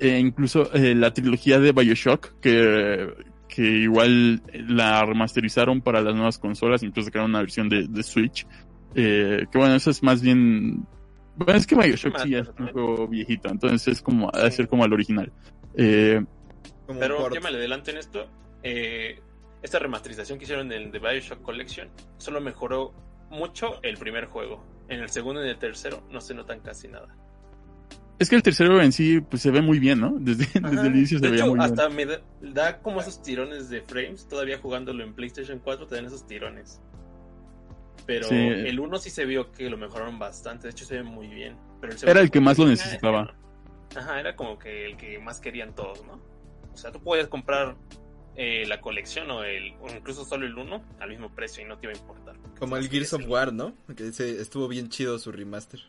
eh, 0.00 0.18
incluso 0.18 0.72
eh, 0.74 0.94
la 0.94 1.12
trilogía 1.12 1.60
de 1.60 1.72
Bioshock, 1.72 2.40
que, 2.40 3.14
que 3.48 3.62
igual 3.62 4.42
la 4.68 5.04
remasterizaron 5.04 5.80
para 5.80 6.00
las 6.00 6.14
nuevas 6.14 6.38
consolas, 6.38 6.82
incluso 6.82 7.06
sacaron 7.06 7.30
una 7.30 7.40
versión 7.40 7.68
de, 7.68 7.86
de 7.88 8.02
Switch. 8.02 8.46
Eh, 8.94 9.46
que 9.50 9.58
bueno, 9.58 9.74
eso 9.74 9.90
es 9.90 10.02
más 10.02 10.20
bien. 10.22 10.86
Bueno, 11.36 11.54
es 11.54 11.66
que 11.66 11.74
Bioshock 11.76 12.18
sí 12.18 12.34
es 12.34 12.48
un 12.58 12.68
juego 12.68 13.06
viejito, 13.06 13.48
entonces 13.48 13.86
es 13.88 14.02
como, 14.02 14.30
ha 14.34 14.44
de 14.44 14.50
ser 14.50 14.68
como 14.68 14.84
al 14.84 14.92
original. 14.92 15.32
Eh, 15.76 16.20
Pero 16.98 17.32
ya 17.32 17.40
me 17.40 17.48
adelanto 17.48 17.90
en 17.90 17.98
esto. 17.98 18.26
eh, 18.62 19.20
esta 19.62 19.78
remasterización 19.78 20.38
que 20.38 20.44
hicieron 20.44 20.68
del 20.68 20.90
de 20.90 20.98
Bioshock 20.98 21.42
Collection 21.42 21.88
solo 22.16 22.40
mejoró 22.40 22.92
mucho 23.30 23.80
el 23.82 23.96
primer 23.96 24.24
juego. 24.26 24.64
En 24.88 25.00
el 25.00 25.08
segundo 25.10 25.40
y 25.40 25.44
en 25.44 25.50
el 25.50 25.58
tercero 25.58 26.02
no 26.10 26.20
se 26.20 26.34
notan 26.34 26.60
casi 26.60 26.88
nada. 26.88 27.14
Es 28.20 28.28
que 28.28 28.36
el 28.36 28.42
tercero 28.42 28.80
en 28.82 28.92
sí, 28.92 29.20
pues 29.20 29.42
se 29.42 29.50
ve 29.50 29.62
muy 29.62 29.78
bien, 29.80 29.98
¿no? 29.98 30.14
Desde, 30.20 30.44
el 30.58 30.94
inicio 30.94 31.18
se 31.18 31.24
de 31.24 31.30
veía 31.32 31.44
hecho, 31.44 31.54
muy 31.56 31.64
hasta 31.64 31.88
bien. 31.88 31.96
me 31.96 32.06
da, 32.06 32.20
da 32.52 32.78
como 32.82 33.00
esos 33.00 33.22
tirones 33.22 33.68
de 33.70 33.80
frames, 33.80 34.28
todavía 34.28 34.58
jugándolo 34.58 35.02
en 35.02 35.14
PlayStation 35.14 35.58
4 35.58 35.86
te 35.86 35.94
dan 35.96 36.04
esos 36.04 36.26
tirones. 36.26 36.80
Pero 38.06 38.28
Sí. 38.28 38.36
el 38.36 38.78
1 38.78 38.98
sí 38.98 39.10
se 39.10 39.24
vio 39.24 39.50
que 39.52 39.68
lo 39.70 39.76
mejoraron 39.76 40.18
bastante, 40.18 40.66
de 40.68 40.72
hecho 40.72 40.84
se 40.84 40.96
ve 40.96 41.02
muy 41.02 41.28
bien. 41.28 41.56
Pero 41.80 41.94
Era 42.06 42.20
el 42.20 42.30
que 42.30 42.40
más 42.40 42.58
lo 42.58 42.66
necesitaba. 42.66 43.34
Ajá, 43.96 44.20
era 44.20 44.36
como 44.36 44.58
que 44.58 44.86
el 44.86 44.96
que 44.96 45.18
más 45.18 45.40
querían 45.40 45.74
todos, 45.74 46.04
¿no? 46.04 46.20
O 46.72 46.76
sea, 46.76 46.92
tú 46.92 47.02
podías 47.02 47.26
comprar 47.28 47.76
eh, 48.36 48.64
la 48.66 48.80
colección 48.80 49.30
o, 49.30 49.42
el, 49.44 49.72
o 49.80 49.88
incluso 49.90 50.24
solo 50.24 50.46
el 50.46 50.56
1 50.56 50.82
al 51.00 51.08
mismo 51.08 51.34
precio 51.34 51.64
y 51.64 51.66
no 51.66 51.78
te 51.78 51.86
iba 51.86 51.94
a 51.94 51.98
importar. 51.98 52.36
Como 52.58 52.76
el 52.76 52.88
Gears 52.88 53.14
of 53.14 53.22
War, 53.26 53.52
¿no? 53.52 53.74
Que 53.96 54.08
ese 54.08 54.40
estuvo 54.40 54.68
bien 54.68 54.88
chido 54.90 55.18
su 55.18 55.32
remaster. 55.32 55.80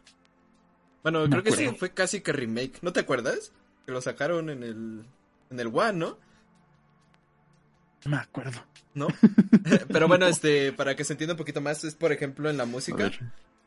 Bueno, 1.03 1.27
creo 1.29 1.43
que 1.43 1.51
sí, 1.51 1.69
fue 1.77 1.91
casi 1.91 2.21
que 2.21 2.31
remake. 2.31 2.79
¿No 2.81 2.93
te 2.93 2.99
acuerdas? 2.99 3.51
Que 3.85 3.91
lo 3.91 4.01
sacaron 4.01 4.49
en 4.49 4.63
el 4.63 5.05
en 5.49 5.59
el 5.59 5.67
One, 5.67 5.93
¿no? 5.93 6.17
No 8.05 8.11
me 8.11 8.17
acuerdo. 8.17 8.63
¿No? 8.93 9.07
Pero 9.87 10.07
bueno, 10.07 10.27
este, 10.27 10.73
para 10.73 10.95
que 10.95 11.03
se 11.03 11.13
entienda 11.13 11.33
un 11.33 11.37
poquito 11.37 11.61
más, 11.61 11.83
es 11.83 11.95
por 11.95 12.11
ejemplo 12.11 12.49
en 12.49 12.57
la 12.57 12.65
música, 12.65 13.11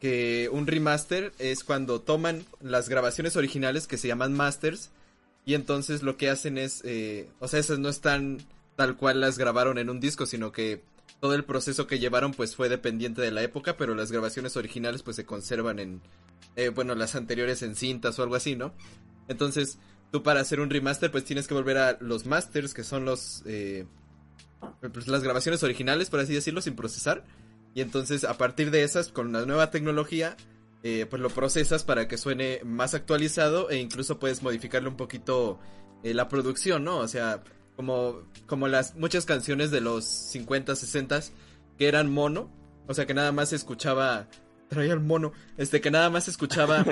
que 0.01 0.49
un 0.53 0.67
remaster 0.67 1.33
es 1.39 1.65
cuando 1.65 2.01
toman 2.01 2.45
las 2.61 2.89
grabaciones 2.89 3.37
originales 3.37 3.87
que 3.87 3.99
se 3.99 4.09
llaman 4.09 4.33
masters 4.33 4.91
y 5.47 5.55
entonces 5.55 6.03
lo 6.03 6.17
que 6.17 6.31
hacen 6.31 6.59
es, 6.59 6.83
eh, 6.85 7.29
o 7.39 7.49
sea, 7.49 7.61
esas 7.61 7.79
no 7.79 7.89
están 7.89 8.39
tal 8.77 8.97
cual 8.97 9.21
las 9.21 9.39
grabaron 9.39 9.79
en 9.79 9.89
un 9.89 10.01
disco, 10.01 10.27
sino 10.27 10.53
que 10.53 10.83
todo 11.21 11.35
el 11.35 11.45
proceso 11.45 11.87
que 11.87 11.99
llevaron 11.99 12.33
pues 12.33 12.57
fue 12.57 12.69
dependiente 12.69 13.23
de 13.23 13.31
la 13.31 13.43
época, 13.43 13.77
pero 13.77 13.95
las 13.95 14.11
grabaciones 14.11 14.57
originales 14.57 15.03
pues 15.03 15.17
se 15.17 15.25
conservan 15.25 15.79
en, 15.79 16.01
eh, 16.57 16.69
bueno, 16.69 16.95
las 16.95 17.15
anteriores 17.15 17.63
en 17.63 17.77
cintas 17.77 18.19
o 18.19 18.23
algo 18.23 18.35
así, 18.35 18.57
¿no? 18.57 18.75
Entonces, 19.29 19.79
tú 20.11 20.23
para 20.23 20.41
hacer 20.41 20.61
un 20.61 20.71
remaster 20.71 21.11
pues 21.11 21.25
tienes 21.25 21.47
que 21.47 21.55
volver 21.55 21.79
a 21.79 21.99
los 22.01 22.27
masters, 22.27 22.75
que 22.75 22.85
son 22.85 23.05
los, 23.05 23.43
eh, 23.47 23.87
pues, 24.93 25.09
las 25.09 25.23
grabaciones 25.23 25.63
originales, 25.63 26.11
por 26.11 26.21
así 26.21 26.35
decirlo, 26.35 26.61
sin 26.61 26.77
procesar. 26.77 27.25
Y 27.75 27.81
entonces 27.81 28.25
a 28.25 28.39
partir 28.39 28.71
de 28.71 28.85
esas, 28.85 29.09
con 29.09 29.33
la 29.33 29.45
nueva 29.45 29.71
tecnología, 29.71 30.37
eh, 30.83 31.07
pues 31.09 31.21
lo 31.21 31.31
procesas 31.31 31.83
para 31.83 32.07
que 32.09 32.19
suene 32.19 32.61
más 32.65 32.95
actualizado 32.95 33.71
e 33.71 33.79
incluso 33.79 34.19
puedes 34.19 34.43
modificarle 34.43 34.89
un 34.89 34.97
poquito 34.97 35.59
la 36.03 36.29
producción, 36.29 36.85
¿no? 36.85 36.99
O 36.99 37.09
sea, 37.09 37.43
como, 37.77 38.23
como 38.47 38.69
las 38.69 38.95
muchas 38.95 39.25
canciones 39.25 39.71
de 39.71 39.81
los 39.81 40.05
50, 40.05 40.77
60 40.77 41.21
que 41.79 41.89
eran 41.89 42.11
mono, 42.11 42.51
o 42.87 42.95
sea 42.95 43.07
que 43.07 43.15
nada 43.15 43.33
más 43.33 43.51
se 43.51 43.57
escuchaba, 43.57 44.29
traía 44.75 44.93
el 44.93 45.01
mono, 45.01 45.33
este 45.57 45.81
que 45.81 45.91
nada 45.91 46.11
más 46.11 46.29
escuchaba... 46.29 46.85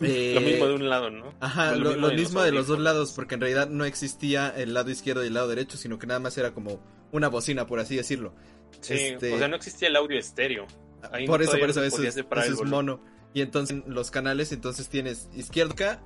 eh, 0.00 0.32
Lo 0.34 0.40
mismo 0.40 0.66
de 0.66 0.74
un 0.74 0.88
lado, 0.88 1.10
¿no? 1.10 1.34
Ajá, 1.40 1.74
lo, 1.74 1.96
lo 1.96 2.12
mismo 2.12 2.42
de 2.42 2.52
los 2.52 2.66
dos 2.66 2.78
lados, 2.78 3.12
porque 3.12 3.34
en 3.34 3.40
realidad 3.40 3.68
no 3.68 3.84
existía 3.84 4.48
el 4.56 4.74
lado 4.74 4.90
izquierdo 4.90 5.24
y 5.24 5.28
el 5.28 5.34
lado 5.34 5.48
derecho, 5.48 5.76
sino 5.76 5.98
que 5.98 6.06
nada 6.06 6.20
más 6.20 6.38
era 6.38 6.52
como 6.52 6.80
una 7.12 7.28
bocina, 7.28 7.66
por 7.66 7.80
así 7.80 7.96
decirlo. 7.96 8.34
Sí, 8.80 8.94
Este- 8.94 9.32
o 9.34 9.38
sea, 9.38 9.48
no 9.48 9.56
existía 9.56 9.88
el 9.88 9.96
audio 9.96 10.18
estéreo. 10.18 10.66
Ahí 11.12 11.26
por 11.26 11.42
eso, 11.42 11.52
por 11.58 11.70
eso, 11.70 11.82
eso, 11.82 12.02
eso 12.02 12.24
es 12.38 12.62
mono. 12.64 13.00
Y 13.34 13.40
entonces 13.42 13.82
los 13.86 14.10
canales, 14.10 14.52
entonces 14.52 14.88
tienes 14.88 15.28
izquierda 15.34 16.00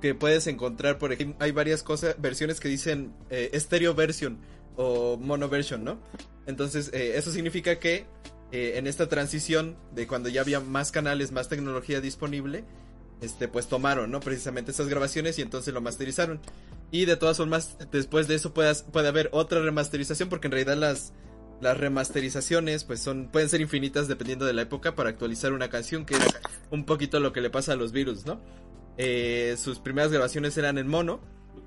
que 0.00 0.14
puedes 0.14 0.46
encontrar, 0.46 0.98
por 0.98 1.12
ejemplo, 1.12 1.36
hay 1.44 1.52
varias 1.52 1.82
cosas, 1.82 2.16
versiones 2.20 2.60
que 2.60 2.68
dicen 2.68 3.14
eh, 3.30 3.50
stereo 3.58 3.94
version 3.94 4.38
o 4.76 5.16
mono 5.16 5.48
version, 5.48 5.84
¿no? 5.84 5.98
Entonces, 6.46 6.90
eh, 6.92 7.12
eso 7.16 7.32
significa 7.32 7.78
que 7.78 8.06
eh, 8.52 8.74
en 8.76 8.86
esta 8.86 9.08
transición 9.08 9.76
de 9.94 10.06
cuando 10.06 10.28
ya 10.28 10.40
había 10.40 10.60
más 10.60 10.92
canales, 10.92 11.32
más 11.32 11.48
tecnología 11.48 12.00
disponible, 12.00 12.64
este, 13.20 13.48
pues 13.48 13.66
tomaron, 13.66 14.10
¿no? 14.10 14.20
Precisamente 14.20 14.70
esas 14.70 14.88
grabaciones 14.88 15.38
y 15.38 15.42
entonces 15.42 15.72
lo 15.72 15.80
masterizaron. 15.80 16.40
Y 16.90 17.04
de 17.04 17.16
todas 17.16 17.36
formas, 17.36 17.76
después 17.90 18.28
de 18.28 18.36
eso 18.36 18.54
puedas, 18.54 18.82
puede 18.82 19.08
haber 19.08 19.28
otra 19.32 19.60
remasterización, 19.60 20.28
porque 20.28 20.48
en 20.48 20.52
realidad 20.52 20.76
las, 20.76 21.12
las 21.60 21.76
remasterizaciones, 21.76 22.84
pues 22.84 23.00
son, 23.00 23.28
pueden 23.28 23.48
ser 23.48 23.60
infinitas 23.60 24.08
dependiendo 24.08 24.44
de 24.44 24.52
la 24.52 24.62
época 24.62 24.94
para 24.94 25.10
actualizar 25.10 25.52
una 25.52 25.68
canción, 25.68 26.04
que 26.04 26.14
es 26.14 26.24
un 26.70 26.84
poquito 26.84 27.18
lo 27.20 27.32
que 27.32 27.40
le 27.40 27.50
pasa 27.50 27.72
a 27.72 27.76
los 27.76 27.92
virus, 27.92 28.26
¿no? 28.26 28.40
Eh, 28.98 29.56
sus 29.58 29.78
primeras 29.78 30.10
grabaciones 30.10 30.56
eran 30.56 30.78
en 30.78 30.88
mono, 30.88 31.20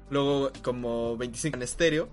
luego 0.10 0.52
como 0.64 1.18
25 1.18 1.58
en 1.58 1.64
estéreo, 1.64 2.10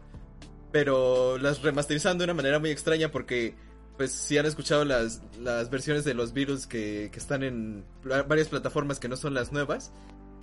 pero 0.72 1.38
las 1.38 1.62
remasterizaron 1.62 2.18
de 2.18 2.24
una 2.24 2.34
manera 2.34 2.58
muy 2.58 2.70
extraña 2.70 3.10
porque, 3.10 3.54
pues, 3.96 4.12
si 4.12 4.36
han 4.38 4.46
escuchado 4.46 4.84
las, 4.84 5.22
las 5.40 5.70
versiones 5.70 6.04
de 6.04 6.14
los 6.14 6.32
virus 6.32 6.66
que, 6.66 7.08
que 7.12 7.18
están 7.18 7.42
en 7.42 7.84
varias 8.28 8.48
plataformas 8.48 8.98
que 8.98 9.08
no 9.08 9.16
son 9.16 9.34
las 9.34 9.52
nuevas, 9.52 9.92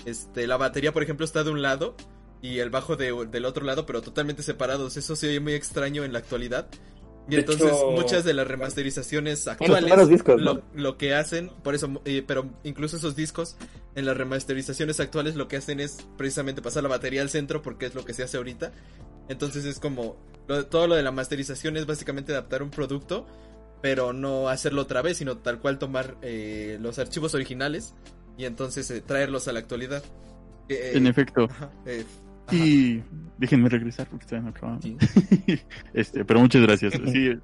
este, 0.05 0.47
la 0.47 0.57
batería, 0.57 0.91
por 0.91 1.03
ejemplo, 1.03 1.25
está 1.25 1.43
de 1.43 1.51
un 1.51 1.61
lado 1.61 1.95
y 2.41 2.59
el 2.59 2.69
bajo 2.69 2.95
de- 2.95 3.27
del 3.31 3.45
otro 3.45 3.63
lado, 3.63 3.85
pero 3.85 4.01
totalmente 4.01 4.43
separados. 4.43 4.97
Eso 4.97 5.15
se 5.15 5.29
oye 5.29 5.39
muy 5.39 5.53
extraño 5.53 6.03
en 6.03 6.11
la 6.13 6.19
actualidad. 6.19 6.67
Y 7.29 7.35
De 7.35 7.39
entonces 7.41 7.67
hecho- 7.71 7.91
muchas 7.91 8.25
de 8.25 8.33
las 8.33 8.45
remasterizaciones 8.47 9.47
actuales 9.47 10.09
discos, 10.09 10.41
¿no? 10.41 10.55
lo, 10.55 10.63
lo 10.75 10.97
que 10.97 11.13
hacen, 11.15 11.49
por 11.63 11.73
eso, 11.73 12.01
eh, 12.03 12.21
pero 12.27 12.49
incluso 12.65 12.97
esos 12.97 13.15
discos 13.15 13.55
en 13.95 14.05
las 14.05 14.17
remasterizaciones 14.17 14.99
actuales 14.99 15.35
lo 15.35 15.47
que 15.47 15.55
hacen 15.55 15.79
es 15.79 15.99
precisamente 16.17 16.61
pasar 16.61 16.83
la 16.83 16.89
batería 16.89 17.21
al 17.21 17.29
centro 17.29 17.61
porque 17.61 17.85
es 17.85 17.95
lo 17.95 18.03
que 18.03 18.13
se 18.13 18.23
hace 18.23 18.35
ahorita. 18.35 18.73
Entonces 19.29 19.65
es 19.65 19.79
como 19.79 20.15
lo- 20.47 20.65
todo 20.65 20.87
lo 20.87 20.95
de 20.95 21.03
la 21.03 21.11
masterización 21.11 21.77
es 21.77 21.85
básicamente 21.85 22.31
adaptar 22.33 22.61
un 22.63 22.69
producto, 22.69 23.25
pero 23.81 24.13
no 24.13 24.49
hacerlo 24.49 24.81
otra 24.83 25.01
vez, 25.01 25.17
sino 25.17 25.37
tal 25.37 25.59
cual 25.59 25.77
tomar 25.79 26.15
eh, 26.21 26.77
los 26.81 26.99
archivos 26.99 27.33
originales 27.33 27.93
y 28.37 28.45
entonces 28.45 28.89
eh, 28.91 29.01
traerlos 29.01 29.47
a 29.47 29.53
la 29.53 29.59
actualidad. 29.59 30.03
Eh, 30.69 30.91
En 30.95 31.07
efecto. 31.07 31.45
ajá, 31.49 31.69
eh, 31.85 32.03
ajá. 32.47 32.55
Y 32.55 33.03
déjenme 33.37 33.69
regresar 33.69 34.07
porque 34.07 34.23
estoy 34.23 34.39
en 34.39 34.47
otro. 34.47 34.79
Sí. 34.81 34.97
este, 35.93 36.25
pero 36.25 36.39
muchas 36.39 36.61
gracias. 36.61 36.93
Sí, 37.11 37.27
eh, 37.27 37.39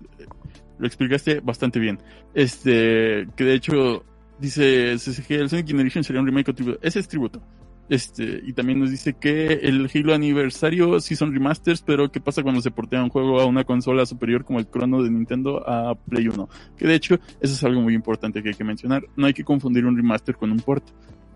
lo 0.78 0.88
explicaste 0.88 1.40
bastante 1.42 1.80
bien. 1.80 2.00
Este, 2.34 3.28
que 3.36 3.44
de 3.44 3.54
hecho 3.54 4.04
dice 4.40 4.98
CCG, 4.98 5.32
el 5.34 5.50
Sonic 5.50 5.68
Generation 5.68 6.04
sería 6.04 6.22
un 6.22 6.28
remake 6.28 6.50
o 6.52 6.56
tributo. 6.56 6.80
Ese 6.82 7.00
es 7.00 7.08
tributo. 7.08 7.42
Este, 7.90 8.42
y 8.46 8.54
también 8.54 8.80
nos 8.80 8.92
dice 8.92 9.14
que 9.14 9.48
el 9.48 9.90
Halo 9.94 10.14
Aniversario 10.14 11.00
sí 11.00 11.16
son 11.16 11.34
remasters, 11.34 11.82
pero 11.82 12.12
¿qué 12.12 12.22
pasa 12.22 12.44
cuando 12.44 12.62
se 12.62 12.70
portea 12.70 13.04
un 13.04 13.10
juego 13.10 13.40
a 13.40 13.46
una 13.46 13.64
consola 13.64 14.06
superior 14.06 14.46
como 14.46 14.60
el 14.60 14.70
Chrono 14.70 15.02
de 15.02 15.10
Nintendo 15.10 15.68
a 15.68 15.96
Play 15.96 16.28
1? 16.28 16.48
Que 16.78 16.88
de 16.88 16.94
hecho, 16.94 17.16
eso 17.42 17.54
es 17.54 17.64
algo 17.64 17.82
muy 17.82 17.96
importante 17.96 18.44
que 18.44 18.50
hay 18.50 18.56
que 18.56 18.64
mencionar. 18.64 19.04
No 19.16 19.26
hay 19.26 19.34
que 19.34 19.44
confundir 19.44 19.86
un 19.86 19.98
remaster 19.98 20.36
con 20.36 20.52
un 20.52 20.60
port. 20.60 20.84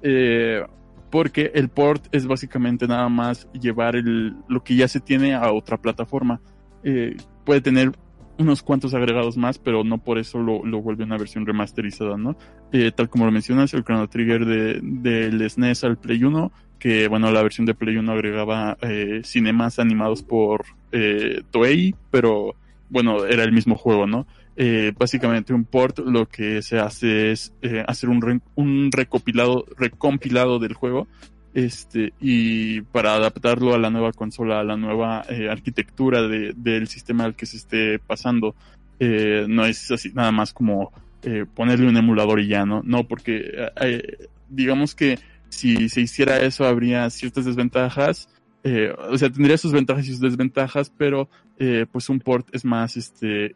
Eh, 0.03 0.63
porque 1.09 1.51
el 1.53 1.69
port 1.69 2.07
es 2.11 2.27
básicamente 2.27 2.87
nada 2.87 3.09
más 3.09 3.47
llevar 3.53 3.95
el, 3.95 4.35
lo 4.47 4.63
que 4.63 4.75
ya 4.75 4.87
se 4.87 4.99
tiene 4.99 5.33
a 5.33 5.51
otra 5.51 5.77
plataforma. 5.77 6.39
Eh, 6.83 7.17
puede 7.45 7.61
tener 7.61 7.91
unos 8.37 8.63
cuantos 8.63 8.93
agregados 8.93 9.37
más, 9.37 9.59
pero 9.59 9.83
no 9.83 9.99
por 9.99 10.17
eso 10.17 10.39
lo, 10.39 10.65
lo 10.65 10.81
vuelve 10.81 11.03
una 11.03 11.17
versión 11.17 11.45
remasterizada, 11.45 12.17
¿no? 12.17 12.35
Eh, 12.71 12.91
tal 12.91 13.09
como 13.09 13.25
lo 13.25 13.31
mencionas, 13.31 13.73
el 13.73 13.83
Chrono 13.83 14.07
Trigger 14.09 14.45
de, 14.45 14.79
del 14.81 15.49
SNES 15.49 15.83
al 15.83 15.97
Play 15.97 16.23
1, 16.23 16.51
que 16.79 17.07
bueno, 17.07 17.31
la 17.31 17.43
versión 17.43 17.65
de 17.65 17.75
Play 17.75 17.97
1 17.97 18.11
agregaba 18.11 18.77
eh, 18.81 19.21
cinemas 19.23 19.79
animados 19.79 20.23
por 20.23 20.65
eh, 20.91 21.43
Toei, 21.51 21.95
pero 22.11 22.55
bueno, 22.89 23.25
era 23.25 23.43
el 23.43 23.51
mismo 23.51 23.75
juego, 23.75 24.07
¿no? 24.07 24.27
Eh, 24.55 24.93
básicamente 24.97 25.53
un 25.53 25.65
port 25.65 25.99
lo 25.99 26.27
que 26.27 26.61
se 26.61 26.77
hace 26.77 27.31
es 27.31 27.53
hacer 27.87 28.09
un, 28.09 28.41
un 28.53 28.91
recopilado, 28.91 29.65
recompilado 29.77 30.59
del 30.59 30.73
juego 30.73 31.07
este 31.53 32.13
y 32.19 32.81
para 32.81 33.15
adaptarlo 33.15 33.73
a 33.73 33.77
la 33.77 33.89
nueva 33.89 34.11
consola, 34.11 34.59
a 34.59 34.63
la 34.63 34.77
nueva 34.77 35.23
eh, 35.29 35.49
arquitectura 35.49 36.27
de, 36.27 36.53
del 36.55 36.87
sistema 36.87 37.25
al 37.25 37.35
que 37.35 37.45
se 37.45 37.57
esté 37.57 37.99
pasando. 37.99 38.55
Eh, 38.99 39.45
no 39.47 39.65
es 39.65 39.91
así 39.91 40.11
nada 40.13 40.31
más 40.31 40.53
como 40.53 40.91
eh, 41.23 41.45
ponerle 41.53 41.87
un 41.87 41.97
emulador 41.97 42.39
y 42.39 42.47
ya, 42.47 42.65
¿no? 42.65 42.81
No, 42.83 43.05
porque 43.07 43.51
eh, 43.81 44.27
digamos 44.49 44.95
que 44.95 45.19
si 45.49 45.89
se 45.89 46.01
hiciera 46.01 46.41
eso 46.41 46.65
habría 46.65 47.09
ciertas 47.09 47.45
desventajas. 47.45 48.29
Eh, 48.63 48.93
o 49.09 49.17
sea, 49.17 49.29
tendría 49.29 49.57
sus 49.57 49.73
ventajas 49.73 50.07
y 50.07 50.11
sus 50.11 50.21
desventajas, 50.21 50.91
pero 50.97 51.29
eh, 51.59 51.85
pues 51.91 52.09
un 52.09 52.19
port 52.19 52.47
es 52.53 52.65
más 52.65 52.97
este 52.97 53.55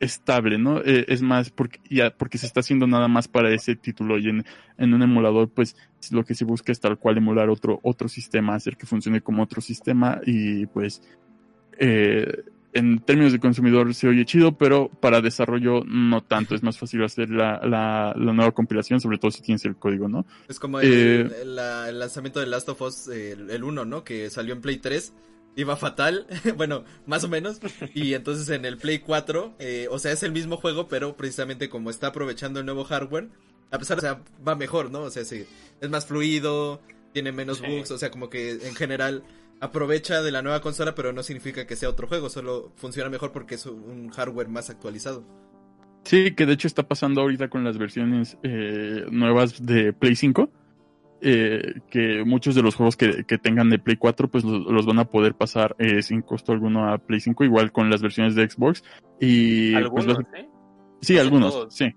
estable, 0.00 0.58
¿no? 0.58 0.80
Eh, 0.80 1.04
es 1.08 1.22
más 1.22 1.50
porque 1.50 1.80
ya 1.88 2.10
porque 2.14 2.36
se 2.38 2.46
está 2.46 2.60
haciendo 2.60 2.86
nada 2.86 3.08
más 3.08 3.28
para 3.28 3.54
ese 3.54 3.76
título 3.76 4.18
y 4.18 4.28
en, 4.28 4.44
en 4.76 4.92
un 4.94 5.02
emulador 5.02 5.48
pues 5.48 5.76
lo 6.10 6.24
que 6.24 6.34
se 6.34 6.44
busca 6.44 6.72
es 6.72 6.80
tal 6.80 6.98
cual 6.98 7.16
emular 7.18 7.48
otro 7.48 7.78
otro 7.82 8.08
sistema, 8.08 8.54
hacer 8.54 8.76
que 8.76 8.86
funcione 8.86 9.20
como 9.20 9.42
otro 9.42 9.60
sistema 9.60 10.20
y 10.26 10.66
pues 10.66 11.00
eh, 11.78 12.44
en 12.72 12.98
términos 12.98 13.32
de 13.32 13.38
consumidor 13.38 13.94
se 13.94 14.08
oye 14.08 14.24
chido, 14.24 14.58
pero 14.58 14.88
para 14.88 15.20
desarrollo 15.20 15.84
no 15.86 16.22
tanto, 16.24 16.56
es 16.56 16.62
más 16.64 16.76
fácil 16.76 17.04
hacer 17.04 17.30
la, 17.30 17.60
la, 17.64 18.12
la 18.16 18.32
nueva 18.32 18.50
compilación, 18.50 19.00
sobre 19.00 19.18
todo 19.18 19.30
si 19.30 19.42
tienes 19.42 19.64
el 19.64 19.76
código, 19.76 20.08
¿no? 20.08 20.26
Es 20.48 20.58
como 20.58 20.80
el, 20.80 20.88
Eh, 20.92 21.30
el- 21.42 21.54
la- 21.54 21.88
el 21.88 22.00
lanzamiento 22.00 22.40
de 22.40 22.46
Last 22.46 22.68
of 22.68 22.82
Us, 22.82 23.06
el, 23.08 23.48
el 23.48 23.62
1, 23.62 23.84
¿no? 23.84 24.02
Que 24.02 24.28
salió 24.28 24.54
en 24.54 24.60
Play 24.60 24.78
3. 24.78 25.12
Iba 25.56 25.76
fatal, 25.76 26.26
bueno, 26.56 26.84
más 27.06 27.22
o 27.24 27.28
menos. 27.28 27.60
Y 27.94 28.14
entonces 28.14 28.48
en 28.48 28.64
el 28.64 28.76
Play 28.76 28.98
4, 28.98 29.54
eh, 29.60 29.86
o 29.90 29.98
sea, 29.98 30.12
es 30.12 30.22
el 30.22 30.32
mismo 30.32 30.56
juego, 30.56 30.88
pero 30.88 31.16
precisamente 31.16 31.68
como 31.68 31.90
está 31.90 32.08
aprovechando 32.08 32.58
el 32.60 32.66
nuevo 32.66 32.84
hardware, 32.84 33.28
a 33.70 33.78
pesar 33.78 34.00
de 34.00 34.08
que 34.08 34.16
va 34.46 34.56
mejor, 34.56 34.90
¿no? 34.90 35.02
O 35.02 35.10
sea, 35.10 35.24
sí, 35.24 35.44
es 35.80 35.90
más 35.90 36.06
fluido, 36.06 36.80
tiene 37.12 37.30
menos 37.32 37.58
Sí. 37.58 37.66
bugs, 37.66 37.90
o 37.92 37.98
sea, 37.98 38.10
como 38.10 38.28
que 38.30 38.50
en 38.52 38.74
general 38.74 39.22
aprovecha 39.60 40.22
de 40.22 40.32
la 40.32 40.42
nueva 40.42 40.60
consola, 40.60 40.94
pero 40.96 41.12
no 41.12 41.22
significa 41.22 41.66
que 41.66 41.76
sea 41.76 41.88
otro 41.88 42.08
juego, 42.08 42.28
solo 42.28 42.72
funciona 42.76 43.08
mejor 43.08 43.30
porque 43.32 43.54
es 43.54 43.64
un 43.66 44.10
hardware 44.10 44.48
más 44.48 44.70
actualizado. 44.70 45.24
Sí, 46.02 46.32
que 46.32 46.44
de 46.44 46.52
hecho 46.52 46.66
está 46.66 46.82
pasando 46.86 47.22
ahorita 47.22 47.48
con 47.48 47.64
las 47.64 47.78
versiones 47.78 48.36
eh, 48.42 49.06
nuevas 49.10 49.64
de 49.64 49.92
Play 49.92 50.16
5. 50.16 50.50
Eh, 51.26 51.80
que 51.90 52.22
muchos 52.24 52.54
de 52.54 52.62
los 52.62 52.74
juegos 52.74 52.96
que, 52.96 53.24
que 53.24 53.38
tengan 53.38 53.70
de 53.70 53.78
Play 53.78 53.96
4 53.96 54.28
pues 54.28 54.44
los, 54.44 54.66
los 54.66 54.84
van 54.84 54.98
a 54.98 55.06
poder 55.06 55.34
pasar 55.34 55.74
eh, 55.78 56.02
sin 56.02 56.20
costo 56.20 56.52
alguno 56.52 56.92
a 56.92 56.98
Play 56.98 57.20
5, 57.20 57.44
igual 57.44 57.72
con 57.72 57.88
las 57.88 58.02
versiones 58.02 58.34
de 58.34 58.48
Xbox. 58.48 58.84
Y 59.18 59.72
pues, 59.72 59.84
Algunos, 59.84 60.18
¿eh? 60.34 60.48
sí, 61.00 61.14
no 61.14 61.20
algunos, 61.20 61.52
todos. 61.52 61.74
sí. 61.74 61.94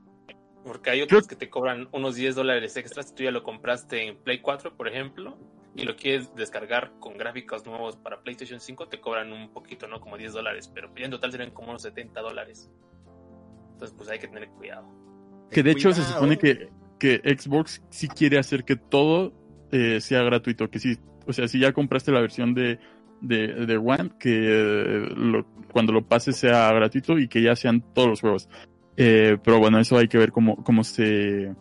Porque 0.64 0.90
hay 0.92 1.02
otros 1.02 1.28
que 1.28 1.36
te 1.36 1.50
cobran 1.50 1.90
unos 1.92 2.16
10 2.16 2.36
dólares 2.36 2.76
extras 2.78 3.10
si 3.10 3.16
tú 3.16 3.24
ya 3.24 3.32
lo 3.32 3.44
compraste 3.44 4.08
en 4.08 4.18
Play 4.18 4.40
4, 4.40 4.76
por 4.76 4.88
ejemplo, 4.88 5.38
y 5.76 5.84
lo 5.84 5.96
quieres 5.96 6.34
descargar 6.36 6.94
con 7.00 7.18
gráficos 7.18 7.66
nuevos 7.66 7.98
para 7.98 8.22
PlayStation 8.22 8.60
5, 8.60 8.88
te 8.88 9.00
cobran 9.00 9.32
un 9.34 9.52
poquito, 9.52 9.88
¿no? 9.88 10.00
Como 10.00 10.18
10 10.18 10.34
dólares, 10.34 10.72
pero 10.74 10.90
en 10.96 11.12
total 11.12 11.32
serían 11.32 11.52
como 11.52 11.70
unos 11.70 11.84
70 11.84 12.22
dólares. 12.22 12.70
Entonces, 13.74 13.96
pues 13.96 14.10
hay 14.10 14.20
que 14.20 14.28
tener 14.28 14.50
cuidado. 14.50 14.88
Que 15.52 15.64
de 15.64 15.72
hecho 15.72 15.92
se 15.92 16.04
supone 16.04 16.38
que, 16.38 16.70
que 17.00 17.22
Xbox 17.38 17.82
sí 17.90 18.08
quiere 18.08 18.40
hacer 18.40 18.64
que 18.64 18.76
todo 18.76 19.34
eh, 19.72 20.00
sea 20.02 20.22
gratuito, 20.24 20.70
que 20.70 20.80
sí, 20.80 20.98
o 21.28 21.34
sea, 21.34 21.48
si 21.48 21.60
ya 21.60 21.74
compraste 21.74 22.12
la 22.12 22.22
versión 22.22 22.54
de, 22.54 22.80
de, 23.22 23.66
de 23.66 23.78
One, 23.78 24.12
que 24.20 24.30
eh, 24.34 25.10
lo- 25.16 25.46
cuando 25.72 25.92
lo 25.94 26.06
pases 26.08 26.38
sea 26.38 26.72
gratuito 26.74 27.18
y 27.20 27.28
que 27.28 27.42
ya 27.42 27.56
sean 27.56 27.84
todos 27.94 28.08
los 28.10 28.22
juegos. 28.22 28.50
Eh, 28.96 29.38
pero 29.44 29.60
bueno, 29.60 29.80
eso 29.80 29.98
hay 29.98 30.08
que 30.08 30.18
ver 30.18 30.32
cómo, 30.32 30.64
cómo 30.64 30.84
se, 30.84 31.54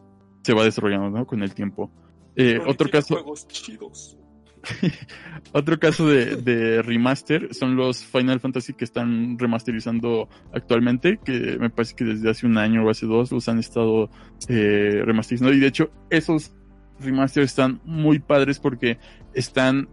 se 0.43 0.55
va 0.55 0.65
desarrollando 0.65 1.11
¿no? 1.11 1.27
con 1.27 1.43
el 1.43 1.53
tiempo. 1.55 1.91
Eh, 2.35 2.61
otro 2.67 2.89
caso, 2.89 3.15
Juegos 3.15 3.47
chidos. 3.49 4.19
otro 5.53 5.79
caso 5.79 6.09
de, 6.09 6.83
remaster 6.83 7.55
son 7.55 7.77
los 7.77 8.05
Final 8.05 8.41
Fantasy 8.41 8.75
que 8.75 8.85
están 8.85 9.39
remasterizando 9.39 10.29
actualmente, 10.53 11.19
que 11.25 11.57
me 11.59 11.71
parece 11.71 11.95
que 11.95 12.05
desde 12.05 12.31
hace 12.31 12.47
un 12.47 12.59
año 12.59 12.85
o 12.85 12.91
hace 12.91 13.07
dos 13.07 13.33
los 13.33 13.49
han 13.49 13.59
estado 13.59 14.11
eh, 14.49 15.03
remasterizando. 15.05 15.55
Y 15.55 15.61
de 15.61 15.67
hecho, 15.69 15.91
esos 16.11 16.53
remasters 17.01 17.47
están 17.47 17.81
muy 17.85 18.19
padres 18.19 18.59
porque 18.59 18.99
están, 19.35 19.89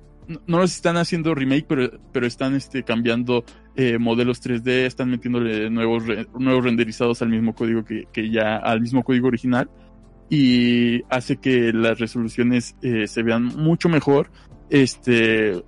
no- 0.48 0.60
los 0.60 0.76
están 0.76 0.98
haciendo 0.98 1.36
remake, 1.36 1.66
pero, 1.68 2.00
pero 2.12 2.26
están 2.26 2.56
este, 2.56 2.84
cambiando 2.84 3.44
eh, 3.76 3.98
modelos 3.98 4.42
3D, 4.42 4.86
están 4.86 5.10
metiéndole 5.10 5.70
nuevos, 5.70 6.04
nuevos 6.38 6.64
renderizados 6.64 7.22
al 7.22 7.30
mismo 7.30 7.54
código 7.54 7.84
que, 7.84 8.06
que 8.12 8.30
ya, 8.30 8.58
al 8.58 8.82
mismo 8.82 9.04
código 9.04 9.28
original. 9.28 9.70
Y 10.30 11.04
hace 11.10 11.38
que 11.38 11.72
las 11.74 12.00
resoluciones 12.00 12.76
eh, 12.82 13.08
se 13.08 13.22
vean 13.22 13.46
mucho 13.46 13.88
mejor 13.90 14.32
este, 14.74 15.64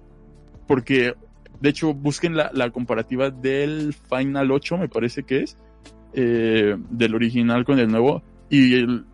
porque 0.67 1.13
de 1.61 1.69
hecho 1.69 1.93
busquen 1.93 2.35
la, 2.35 2.49
la 2.53 2.71
comparativa 2.71 3.29
del 3.29 3.93
Final 3.93 4.49
8, 4.49 4.79
me 4.79 4.89
parece 4.89 5.23
que 5.23 5.43
es, 5.43 5.57
eh, 6.13 6.75
del 6.89 7.13
original 7.13 7.63
con 7.65 7.77
el 7.77 7.87
nuevo. 7.87 8.23
Y 8.49 8.73
el, 8.75 9.05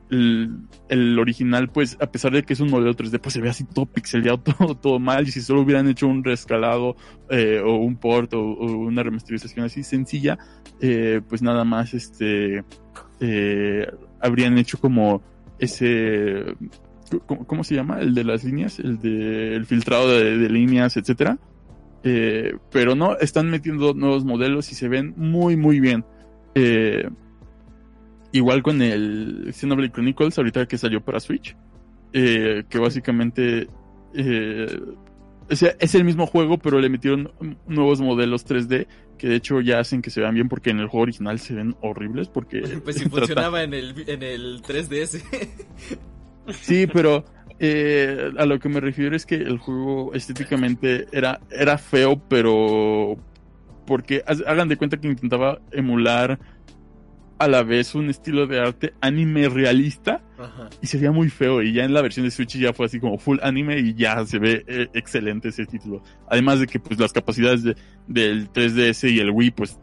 el, 0.90 1.20
original, 1.20 1.70
pues, 1.70 1.98
a 2.02 2.12
pesar 2.12 2.32
de 2.32 2.44
que 2.44 2.54
es 2.54 2.60
un 2.60 2.70
modelo 2.70 2.94
3D, 2.94 3.20
pues 3.20 3.34
se 3.34 3.42
ve 3.42 3.50
así 3.50 3.64
todo 3.66 3.86
pixeleado, 3.86 4.40
todo, 4.58 4.76
todo 4.76 5.00
mal. 5.00 5.28
Y 5.28 5.32
si 5.32 5.42
solo 5.42 5.62
hubieran 5.62 5.90
hecho 5.90 6.08
un 6.08 6.24
rescalado 6.24 6.96
eh, 7.30 7.62
o 7.64 7.76
un 7.76 7.98
port 7.98 8.34
o, 8.34 8.42
o 8.42 8.66
una 8.78 9.04
remasterización 9.04 9.66
así 9.66 9.84
sencilla, 9.84 10.38
eh, 10.80 11.22
pues 11.28 11.42
nada 11.42 11.66
más, 11.66 11.94
este, 11.94 12.64
eh, 13.20 13.92
habrían 14.22 14.58
hecho 14.58 14.80
como 14.80 15.22
ese 15.60 16.56
¿cómo, 17.20 17.46
cómo 17.46 17.64
se 17.64 17.76
llama? 17.76 18.00
El 18.00 18.14
de 18.16 18.24
las 18.24 18.44
líneas, 18.44 18.80
el 18.80 19.00
de 19.00 19.56
el 19.56 19.66
filtrado 19.66 20.10
de, 20.10 20.38
de 20.38 20.50
líneas, 20.50 20.98
etcétera. 20.98 21.38
Eh, 22.04 22.56
pero 22.72 22.96
no, 22.96 23.18
están 23.20 23.50
metiendo 23.50 23.94
nuevos 23.94 24.26
modelos 24.26 24.72
y 24.72 24.76
se 24.76 24.88
ven 24.88 25.14
muy, 25.18 25.56
muy 25.58 25.80
bien. 25.80 26.04
Eh, 26.56 27.08
igual 28.32 28.64
con 28.64 28.82
el 28.82 29.50
Xenoblade 29.54 29.92
Chronicles, 29.92 30.38
ahorita 30.38 30.66
que 30.68 30.78
salió 30.78 31.02
para 31.02 31.20
Switch, 31.20 31.56
eh, 32.14 32.64
que 32.70 32.80
básicamente 32.80 33.68
o 35.50 35.56
sea, 35.56 35.76
es 35.80 35.96
el 35.96 36.04
mismo 36.06 36.26
juego, 36.28 36.58
pero 36.58 36.80
le 36.80 36.90
metieron 36.90 37.32
nuevos 37.68 38.00
modelos 38.02 38.46
3D 38.48 38.88
que 39.18 39.28
de 39.28 39.36
hecho 39.36 39.62
ya 39.62 39.80
hacen 39.80 40.02
que 40.02 40.10
se 40.10 40.20
vean 40.22 40.34
bien 40.34 40.50
porque 40.50 40.70
en 40.72 40.80
el 40.80 40.88
juego 40.88 41.04
original 41.04 41.38
se 41.40 41.54
ven 41.54 41.76
horribles 41.82 42.28
porque 42.30 42.62
Pues 42.84 42.96
si 42.98 43.04
trata- 43.04 43.18
funcionaba 43.18 43.64
en 43.64 43.74
el, 43.74 44.04
en 44.08 44.24
el 44.24 44.62
3DS. 44.64 45.22
Sí, 46.50 46.88
pero 46.88 47.24
eh, 47.60 48.32
a 48.38 48.46
lo 48.46 48.60
que 48.60 48.70
me 48.70 48.80
refiero 48.80 49.16
es 49.16 49.26
que 49.26 49.36
el 49.36 49.58
juego 49.60 50.14
estéticamente 50.14 51.08
era, 51.12 51.40
era 51.52 51.78
feo, 51.78 52.22
pero 52.28 53.18
porque 53.86 54.24
hagan 54.26 54.68
de 54.70 54.78
cuenta 54.78 54.98
que 54.98 55.08
intentaba 55.08 55.60
emular 55.72 56.40
a 57.40 57.48
la 57.48 57.64
vez 57.64 57.96
un 57.96 58.08
estilo 58.10 58.46
de 58.46 58.60
arte 58.60 58.94
anime 59.02 59.50
realista 59.50 60.22
Ajá. 60.38 60.70
y 60.80 60.86
se 60.88 60.98
veía 60.98 61.12
muy 61.12 61.30
feo 61.30 61.64
y 61.64 61.74
ya 61.74 61.84
en 61.84 61.94
la 61.94 62.04
versión 62.04 62.24
de 62.26 62.32
Switch 62.32 62.56
ya 62.60 62.72
fue 62.72 62.86
así 62.86 63.00
como 63.00 63.18
full 63.18 63.40
anime 63.42 63.80
y 63.80 63.96
ya 63.96 64.24
se 64.28 64.38
ve 64.38 64.64
eh, 64.68 64.88
excelente 64.94 65.50
ese 65.50 65.66
título. 65.66 66.04
Además 66.30 66.60
de 66.60 66.68
que 66.68 66.80
pues 66.80 67.00
las 67.00 67.12
capacidades 67.12 67.64
de- 67.64 67.76
del 68.08 68.52
3DS 68.52 69.10
y 69.12 69.20
el 69.20 69.32
Wii 69.32 69.52
pues 69.52 69.80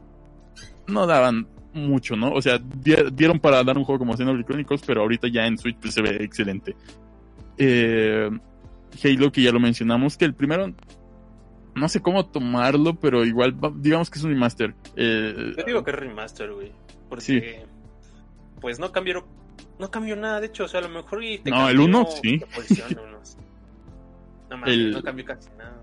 no 0.87 1.07
daban 1.09 1.49
mucho, 1.79 2.17
¿no? 2.17 2.33
O 2.33 2.43
sea, 2.43 2.59
di- 2.59 2.95
dieron 3.13 3.39
para 3.41 3.63
dar 3.65 3.77
un 3.79 3.85
juego 3.85 3.99
como 4.01 4.17
Xenoblade 4.17 4.45
Chronicles, 4.47 4.83
pero 4.87 5.03
ahorita 5.03 5.29
ya 5.29 5.47
en 5.47 5.57
Switch 5.59 5.77
pues, 5.81 5.95
se 5.95 6.03
ve 6.03 6.17
excelente. 6.21 6.75
Eh, 7.57 8.29
Halo, 9.05 9.33
que 9.33 9.43
ya 9.43 9.53
lo 9.53 9.61
mencionamos, 9.61 10.17
que 10.17 10.25
el 10.25 10.35
primero 10.35 10.73
no 11.75 11.89
sé 11.89 12.01
cómo 12.01 12.27
tomarlo, 12.27 12.95
pero 12.95 13.25
igual 13.25 13.57
digamos 13.77 14.11
que 14.11 14.19
es 14.19 14.25
un 14.25 14.31
remaster. 14.31 14.75
Eh, 14.97 15.55
Yo 15.57 15.65
digo 15.65 15.85
que 15.85 15.91
es 15.93 15.97
remaster, 15.97 16.53
güey. 16.53 16.73
Porque, 17.09 17.65
pues 18.61 18.79
no 18.79 18.93
cambió, 18.93 19.27
no 19.79 19.91
cambió 19.91 20.15
nada, 20.17 20.41
de 20.41 20.49
hecho, 20.49 20.65
o 20.65 20.69
sea, 20.69 20.81
a 20.81 20.83
lo 20.83 20.89
mejor 20.91 21.23
y 21.25 21.39
te 21.39 21.51
No, 21.51 21.57
cambió 21.59 21.73
el 21.73 21.81
uno, 21.81 22.07
sí. 22.23 22.41
No 24.51 24.65
El- 24.67 24.91
no 24.93 25.03
cambió 25.03 25.25
casi 25.27 25.49
nada. 25.59 25.77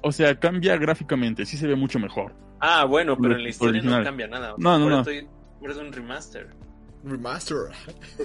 o 0.00 0.10
sea, 0.10 0.38
cambia 0.40 0.76
gráficamente, 0.76 1.44
sí 1.46 1.56
se 1.56 1.66
ve 1.66 1.76
mucho 1.76 1.98
mejor. 1.98 2.34
Ah, 2.64 2.84
bueno, 2.84 3.16
pero 3.20 3.34
en 3.34 3.42
la 3.42 3.48
historia 3.48 3.80
Original. 3.80 3.98
no 4.00 4.04
cambia 4.04 4.26
nada. 4.28 4.54
No, 4.56 4.78
no, 4.78 4.84
por 4.84 4.92
no. 4.92 5.00
estoy- 5.00 5.28
por 5.60 5.70
eso 5.72 5.80
es 5.80 5.86
un 5.88 5.92
remaster. 5.92 6.48
Remaster. 7.04 7.56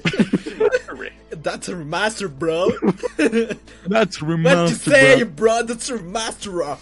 Remaster. 0.03 1.13
That's 1.41 1.69
a 1.69 1.75
remaster, 1.75 2.27
bro. 2.29 2.67
That's 3.89 4.21
What 4.21 4.29
you 4.29 4.35
remaster, 4.37 4.69
say, 4.91 5.23
bro. 5.23 5.33
bro? 5.33 5.63
That's 5.63 5.89
a 5.89 5.97
remaster. 5.97 6.77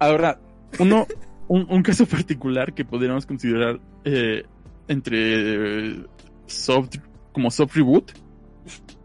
Ahora, 0.00 0.38
uno, 0.78 1.06
un, 1.48 1.66
un 1.68 1.82
caso 1.82 2.06
particular 2.06 2.72
que 2.74 2.84
podríamos 2.84 3.26
considerar 3.26 3.78
eh, 4.04 4.44
entre 4.88 5.90
eh, 5.90 6.06
soft, 6.46 6.96
como 7.32 7.50
soft 7.50 7.74
reboot 7.76 8.12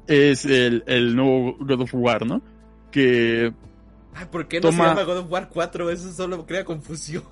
es 0.08 0.46
el, 0.46 0.84
el 0.88 1.16
nuevo 1.16 1.58
God 1.60 1.82
of 1.82 1.94
War, 1.94 2.26
¿no? 2.26 2.42
Que 2.92 3.54
Ay, 4.16 4.26
¿por 4.32 4.48
qué 4.48 4.58
no 4.62 4.70
Toma- 4.70 4.84
se 4.84 4.90
llama 4.90 5.04
God 5.04 5.18
of 5.20 5.32
War 5.32 5.50
4? 5.50 5.90
Eso 5.90 6.12
solo 6.14 6.46
crea 6.46 6.64
confusión. 6.64 7.24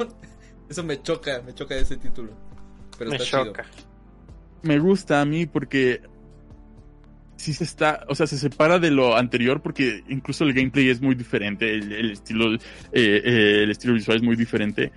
Eso 0.72 0.84
me 0.86 1.02
choca, 1.02 1.42
me 1.46 1.54
choca 1.54 1.76
ese 1.76 1.98
título. 1.98 2.32
Pero 2.98 3.10
Me 3.10 3.18
está 3.18 3.44
choca. 3.46 3.66
me 4.64 4.80
gusta 4.80 5.20
a 5.20 5.26
mí 5.26 5.46
porque 5.46 6.02
sí 7.36 7.52
se 7.54 7.66
está, 7.66 8.06
o 8.08 8.16
sea, 8.16 8.26
se 8.26 8.38
separa 8.38 8.80
de 8.80 8.90
lo 8.90 9.18
anterior 9.18 9.62
porque 9.62 10.02
incluso 10.08 10.46
el 10.46 10.54
gameplay 10.54 10.88
es 10.90 11.02
muy 11.02 11.14
diferente, 11.16 11.74
el, 11.76 11.92
el 11.92 12.12
estilo, 12.12 12.54
eh, 12.54 12.60
eh, 12.94 13.64
el 13.64 13.72
estilo 13.72 13.96
visual 13.96 14.16
es 14.18 14.24
muy 14.24 14.38
diferente 14.38 14.94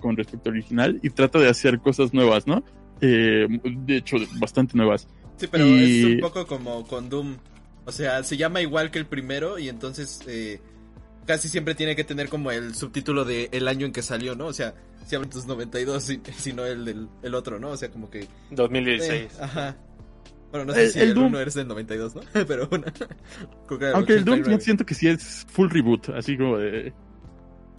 con 0.00 0.16
respecto 0.18 0.50
al 0.50 0.56
original 0.56 1.00
y 1.02 1.08
trata 1.10 1.38
de 1.38 1.48
hacer 1.48 1.78
cosas 1.80 2.12
nuevas, 2.12 2.46
¿no? 2.46 2.62
Eh, 3.00 3.46
de 3.64 3.96
hecho, 3.96 4.16
bastante 4.38 4.76
nuevas. 4.76 5.06
chido. 5.06 5.16
Sí, 5.38 5.46
pero 5.50 5.66
Y- 5.66 6.00
es 6.00 6.04
un 6.14 6.20
poco 6.20 6.46
como 6.46 6.86
con 6.86 7.08
Doom. 7.08 7.36
O 7.86 7.92
sea, 7.92 8.22
se 8.22 8.36
llama 8.36 8.60
igual 8.60 8.90
que 8.90 8.98
el 8.98 9.06
primero 9.06 9.58
y 9.58 9.68
entonces 9.70 10.20
eh, 10.26 10.60
casi 11.26 11.48
siempre 11.48 11.74
tiene 11.74 11.96
que 11.96 12.04
tener 12.04 12.28
como 12.28 12.50
el 12.50 12.74
subtítulo 12.74 13.24
de 13.24 13.48
el 13.52 13.68
año 13.68 13.86
en 13.86 13.92
que 13.92 14.02
salió, 14.02 14.34
¿no? 14.34 14.46
O 14.46 14.52
sea, 14.52 14.74
si 15.06 15.14
hablan 15.16 15.30
tus 15.30 15.46
92, 15.46 16.02
si, 16.02 16.20
si 16.36 16.52
no 16.52 16.64
el 16.64 16.84
del 16.84 17.08
el 17.22 17.34
otro, 17.34 17.58
¿no? 17.58 17.70
O 17.70 17.76
sea, 17.76 17.90
como 17.90 18.10
que... 18.10 18.20
eh, 18.22 18.28
2016. 18.50 19.40
ajá. 19.40 19.76
Bueno, 20.50 20.66
no 20.66 20.72
sé 20.74 20.84
El- 20.84 20.90
si 20.90 20.98
el 21.00 21.08
el, 21.10 21.14
Doom- 21.16 21.26
1 21.28 21.40
es 21.40 21.54
del 21.54 21.68
92, 21.68 22.14
¿no? 22.14 22.22
pero 22.46 22.66
bueno. 22.68 22.86
Aunque 23.94 24.14
el 24.14 24.24
Doom 24.24 24.40
89. 24.40 24.52
yo 24.52 24.60
siento 24.60 24.86
que 24.86 24.94
sí 24.94 25.08
es 25.08 25.44
full 25.50 25.68
reboot, 25.70 26.10
así 26.10 26.36
como 26.36 26.58
de... 26.58 26.92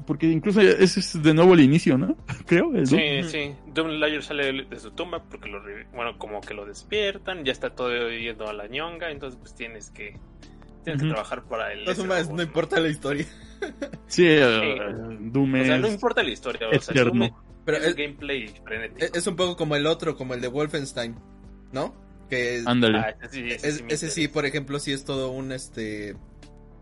Porque 0.05 0.27
incluso 0.27 0.61
ese 0.61 1.01
es 1.01 1.21
de 1.21 1.33
nuevo 1.33 1.53
el 1.53 1.59
inicio, 1.61 1.97
¿no? 1.97 2.15
Creo, 2.45 2.73
el 2.75 2.85
Doom. 2.85 3.01
Sí, 3.01 3.23
sí. 3.29 3.55
Doom 3.73 3.89
Slayer 3.97 4.23
sale 4.23 4.63
de 4.65 4.79
su 4.79 4.91
tumba 4.91 5.21
porque 5.23 5.49
lo, 5.49 5.59
re- 5.61 5.87
bueno, 5.93 6.17
como 6.17 6.39
que 6.39 6.53
lo 6.53 6.65
despiertan, 6.65 7.43
ya 7.43 7.51
está 7.51 7.71
todo 7.71 8.09
yendo 8.09 8.47
a 8.47 8.53
la 8.53 8.67
ñonga, 8.67 9.11
entonces 9.11 9.37
pues 9.41 9.53
tienes 9.55 9.89
que 9.91 10.15
tienes 10.95 11.01
que 11.03 11.09
trabajar 11.09 11.43
para 11.45 11.73
el 11.73 11.83
todas 11.83 11.97
formas, 11.97 12.29
no 12.29 12.41
importa 12.41 12.79
la 12.79 12.87
historia. 12.89 13.25
Sí, 14.07 14.23
eh, 14.27 14.77
Doom 15.19 15.53
O 15.53 15.57
es... 15.57 15.67
sea, 15.67 15.77
no 15.79 15.87
importa 15.87 16.21
la 16.23 16.29
historia, 16.29 16.67
o 16.69 16.79
sea. 16.79 17.03
Doom 17.03 17.23
es- 17.23 17.31
Pero 17.65 17.77
es 17.77 17.85
es, 17.87 17.95
gameplay 17.95 18.47
frenético. 18.63 19.17
es 19.17 19.27
un 19.27 19.35
poco 19.35 19.57
como 19.57 19.75
el 19.75 19.87
otro, 19.87 20.15
como 20.15 20.33
el 20.35 20.41
de 20.41 20.47
Wolfenstein, 20.47 21.15
¿no? 21.71 21.95
Que 22.29 22.61
Ándale. 22.65 22.99
Ah, 22.99 23.15
ese 23.23 23.29
sí, 23.33 23.47
ese 23.47 23.67
es- 23.67 23.75
sí 23.77 23.83
me 23.83 23.93
ese 23.93 24.09
sí, 24.09 24.21
interesa. 24.21 24.33
por 24.33 24.45
ejemplo, 24.45 24.79
sí 24.79 24.91
es 24.93 25.03
todo 25.05 25.31
un 25.31 25.51
este 25.51 26.15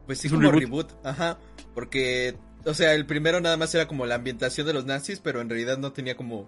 Pues 0.05 0.19
sí, 0.19 0.27
Es 0.27 0.33
un 0.33 0.39
como 0.39 0.51
reboot. 0.51 0.91
reboot. 0.91 1.05
Ajá. 1.05 1.39
Porque, 1.73 2.35
o 2.65 2.73
sea, 2.73 2.93
el 2.93 3.05
primero 3.05 3.39
nada 3.41 3.55
más 3.57 3.73
era 3.73 3.87
como 3.87 4.05
la 4.05 4.15
ambientación 4.15 4.67
de 4.67 4.73
los 4.73 4.85
nazis, 4.85 5.19
pero 5.21 5.39
en 5.41 5.49
realidad 5.49 5.77
no 5.77 5.93
tenía 5.93 6.15
como 6.17 6.47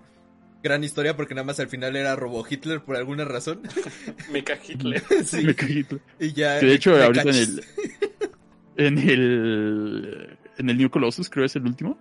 gran 0.63 0.83
historia 0.83 1.15
porque 1.15 1.35
nada 1.35 1.45
más 1.45 1.59
al 1.59 1.67
final 1.67 1.95
era 1.95 2.15
Robo 2.15 2.45
Hitler 2.47 2.81
por 2.81 2.95
alguna 2.95 3.25
razón. 3.25 3.61
Mecha 4.31 4.57
Hitler. 4.67 5.01
sí. 5.25 5.43
Me 5.43 5.55
cajito. 5.55 5.99
Y 6.19 6.33
ya. 6.33 6.59
Que 6.59 6.67
de 6.67 6.73
hecho, 6.73 6.91
me 6.91 7.03
ahorita 7.03 7.29
en 7.29 7.35
el, 7.35 7.63
en 8.77 8.97
el, 8.97 10.37
en 10.57 10.69
el 10.69 10.77
New 10.77 10.89
Colossus, 10.89 11.29
creo 11.29 11.45
es 11.45 11.55
el 11.55 11.65
último, 11.65 11.97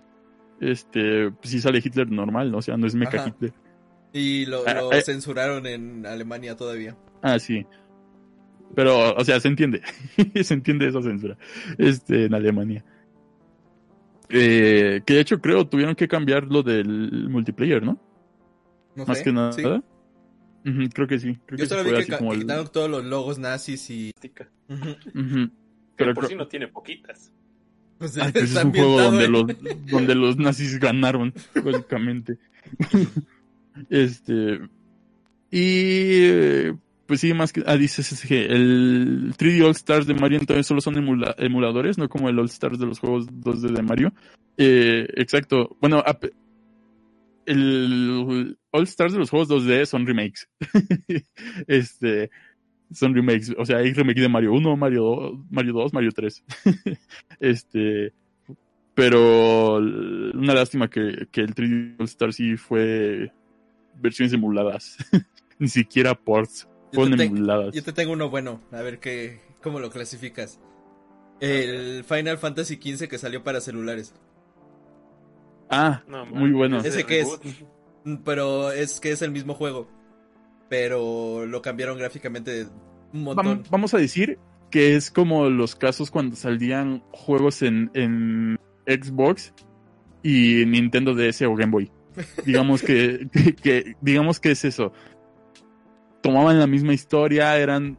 este, 0.60 1.30
pues 1.30 1.50
sí 1.50 1.60
sale 1.60 1.78
Hitler 1.78 2.10
normal, 2.10 2.50
¿no? 2.50 2.58
O 2.58 2.62
sea, 2.62 2.76
no 2.76 2.86
es 2.86 2.94
Mecha 2.94 3.18
Ajá. 3.18 3.28
Hitler. 3.28 3.52
Y 4.12 4.46
lo, 4.46 4.64
Ah, 4.66 4.88
eh. 4.92 5.02
censuraron 5.02 5.66
en 5.66 6.06
Alemania 6.06 6.56
todavía. 6.56 6.96
Ah, 7.22 7.38
sí. 7.38 7.66
Pero, 8.74 9.14
o 9.14 9.24
sea, 9.24 9.38
se 9.40 9.48
entiende. 9.48 9.82
se 10.42 10.54
entiende 10.54 10.88
esa 10.88 11.02
censura. 11.02 11.36
Este, 11.78 12.24
en 12.24 12.34
Alemania. 12.34 12.84
Eh, 14.28 15.02
que 15.06 15.14
de 15.14 15.20
hecho 15.20 15.40
creo 15.40 15.68
tuvieron 15.68 15.94
que 15.94 16.08
cambiar 16.08 16.44
lo 16.44 16.62
del 16.62 17.28
multiplayer, 17.28 17.82
¿no? 17.82 18.00
No 18.96 19.04
Más 19.06 19.18
sé, 19.18 19.24
que 19.24 19.32
nada. 19.32 19.52
sí. 19.52 19.62
Creo 20.92 21.06
que 21.06 21.18
sí. 21.20 21.38
Creo 21.46 21.58
Yo 21.58 21.64
que 21.64 21.66
solo 21.68 21.84
vi 21.84 21.90
fue 21.90 21.96
que, 21.98 22.02
así 22.02 22.10
ca- 22.10 22.18
como 22.18 22.30
que 22.30 22.36
el- 22.36 22.42
quitaron 22.42 22.68
todos 22.72 22.90
los 22.90 23.04
logos 23.04 23.38
nazis 23.38 23.88
y. 23.90 24.10
Que 24.20 24.30
Pero 25.96 26.14
por 26.14 26.24
creo- 26.24 26.28
si 26.28 26.34
no 26.34 26.48
tiene 26.48 26.68
poquitas. 26.68 27.32
Pues, 27.98 28.18
Ay, 28.18 28.32
pues 28.32 28.54
es 28.54 28.64
un 28.64 28.72
juego 28.74 29.00
donde 29.00 29.24
en- 29.26 29.32
los, 29.32 29.44
donde 29.90 30.14
los 30.14 30.36
nazis 30.38 30.78
ganaron, 30.80 31.32
básicamente. 31.64 32.38
este. 33.90 34.60
Y. 35.50 36.72
Pues 37.06 37.20
sí, 37.20 37.32
más 37.34 37.52
que. 37.52 37.62
Ah, 37.66 37.76
dice 37.76 38.02
SSG. 38.02 38.32
El 38.50 39.34
3D 39.38 39.62
All 39.64 39.70
Stars 39.70 40.06
de 40.08 40.14
Mario 40.14 40.38
entonces 40.40 40.66
solo 40.66 40.80
son 40.80 40.96
emula- 40.96 41.34
emuladores, 41.38 41.98
no 41.98 42.08
como 42.08 42.28
el 42.28 42.38
All 42.38 42.46
Stars 42.46 42.78
de 42.80 42.86
los 42.86 42.98
juegos 42.98 43.28
2D 43.28 43.72
de 43.72 43.82
Mario. 43.82 44.12
Eh, 44.56 45.06
exacto. 45.14 45.76
Bueno, 45.80 46.02
el 47.46 48.58
All 48.70 48.82
Stars 48.84 49.12
de 49.12 49.18
los 49.18 49.30
juegos 49.30 49.48
2D 49.48 49.86
son 49.86 50.06
remakes. 50.06 50.48
este. 51.66 52.30
Son 52.92 53.14
remakes. 53.14 53.54
O 53.58 53.64
sea, 53.64 53.78
hay 53.78 53.92
remake 53.92 54.20
de 54.20 54.28
Mario 54.28 54.52
1, 54.52 54.76
Mario 54.76 55.02
2, 55.02 55.32
Mario 55.50 55.72
2, 55.72 55.92
Mario 55.92 56.10
3. 56.12 56.44
este. 57.40 58.12
Pero 58.94 59.76
una 59.76 60.54
lástima 60.54 60.88
que, 60.88 61.28
que 61.30 61.42
el 61.42 61.54
3D 61.54 61.96
All 61.98 62.06
Star 62.06 62.32
sí 62.32 62.56
fue 62.56 63.32
versiones 64.00 64.32
emuladas. 64.32 64.96
Ni 65.58 65.68
siquiera 65.68 66.14
ports. 66.14 66.68
Fueron 66.92 67.20
emuladas. 67.20 67.74
yo 67.74 67.82
te 67.82 67.92
tengo 67.92 68.12
uno 68.12 68.30
bueno, 68.30 68.62
a 68.70 68.80
ver 68.80 69.00
qué, 69.00 69.40
cómo 69.60 69.80
lo 69.80 69.90
clasificas. 69.90 70.60
El 71.40 72.04
Final 72.04 72.38
Fantasy 72.38 72.76
XV 72.76 73.08
que 73.08 73.18
salió 73.18 73.42
para 73.42 73.60
celulares. 73.60 74.14
Ah, 75.70 76.02
No, 76.08 76.26
muy 76.26 76.52
bueno. 76.52 76.78
ese 76.78 76.88
¿Ese 76.88 77.04
qué 77.04 77.20
es? 77.20 77.28
Mm, 78.04 78.16
Pero 78.24 78.70
es 78.72 79.00
que 79.00 79.10
es 79.12 79.22
el 79.22 79.30
mismo 79.32 79.54
juego. 79.54 79.88
Pero 80.68 81.46
lo 81.46 81.62
cambiaron 81.62 81.98
gráficamente 81.98 82.66
un 83.12 83.20
Vam- 83.24 83.34
montón. 83.36 83.62
vamos 83.70 83.94
a 83.94 83.98
decir 83.98 84.38
que 84.70 84.96
es 84.96 85.10
como 85.10 85.48
los 85.48 85.76
casos 85.76 86.10
cuando 86.10 86.34
salían 86.36 87.02
juegos 87.12 87.62
en, 87.62 87.90
en 87.94 88.58
Xbox 88.86 89.54
y 90.22 90.64
Nintendo 90.66 91.14
DS 91.14 91.42
o 91.42 91.54
Game 91.54 91.70
Boy. 91.72 91.90
Digamos 92.44 92.82
que, 92.82 93.28
que- 93.32 93.54
que- 93.54 93.96
digamos 94.00 94.40
que 94.40 94.50
es 94.52 94.64
eso. 94.64 94.92
Tomaban 96.22 96.58
la 96.58 96.66
misma 96.66 96.92
historia, 96.94 97.56
eran 97.58 97.98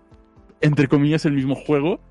entre 0.60 0.88
comillas 0.88 1.23
el 1.26 1.34
mismo 1.34 1.56
juego, 1.56 2.02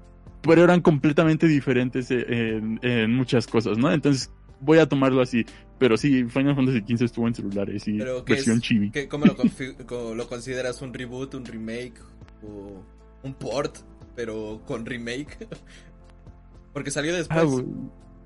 pero 0.40 0.62
eran 0.64 0.80
completamente 0.80 1.46
diferentes 1.46 2.10
en, 2.10 2.78
en 2.82 3.14
muchas 3.14 3.46
cosas, 3.46 3.76
¿no? 3.76 3.92
Entonces 3.92 4.32
voy 4.60 4.78
a 4.78 4.86
tomarlo 4.88 5.20
así. 5.22 5.44
Pero 5.78 5.96
sí, 5.98 6.24
Final 6.24 6.56
Fantasy 6.56 6.80
XV 6.80 7.04
estuvo 7.04 7.28
en 7.28 7.34
celulares 7.34 7.86
y 7.86 7.98
Pero 7.98 8.24
¿qué 8.24 8.32
versión 8.34 8.56
es? 8.56 8.62
chibi. 8.62 8.90
¿Qué- 8.90 9.08
¿Cómo 9.08 9.26
lo, 9.26 9.36
confi- 9.36 9.76
co- 9.86 10.14
lo 10.14 10.26
consideras? 10.28 10.80
¿Un 10.80 10.94
reboot, 10.94 11.34
un 11.34 11.44
remake 11.44 12.00
o 12.42 12.82
un 13.22 13.34
port? 13.34 13.76
Pero 14.14 14.62
con 14.66 14.86
remake. 14.86 15.36
Porque 16.72 16.90
salió 16.90 17.14
después. 17.14 17.42
Ah, 17.44 17.62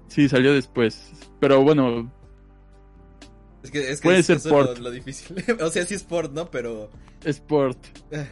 sí, 0.08 0.28
salió 0.28 0.52
después. 0.54 1.10
Pero 1.40 1.62
bueno, 1.62 2.12
es 3.64 3.70
que, 3.72 3.90
es 3.90 4.00
que 4.00 4.06
puede 4.08 4.18
es- 4.20 4.26
ser 4.26 4.36
eso 4.36 4.48
port. 4.50 4.70
es 4.72 4.78
lo, 4.78 4.84
lo 4.84 4.90
difícil. 4.92 5.36
o 5.60 5.68
sea, 5.70 5.84
sí 5.84 5.94
es 5.94 6.04
port, 6.04 6.32
¿no? 6.32 6.48
Pero. 6.50 6.90
Sport. 7.24 7.78
eh, 8.12 8.28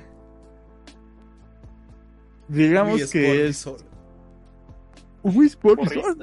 Digamos 2.49 3.01
Wii 3.01 3.09
que 3.11 3.47
Sport 3.51 3.77
es. 3.77 5.35
Wii 5.37 5.47
Sport. 5.49 5.81
Resort. 5.83 6.23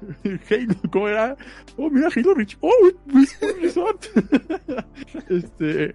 Halo, 0.50 0.74
¿cómo 0.90 1.08
era? 1.08 1.36
Oh, 1.76 1.90
mira, 1.90 2.08
Halo 2.14 2.34
Reach. 2.34 2.56
Oh, 2.60 2.90
Sport 3.22 3.56
Resort. 3.60 4.06
este. 5.28 5.94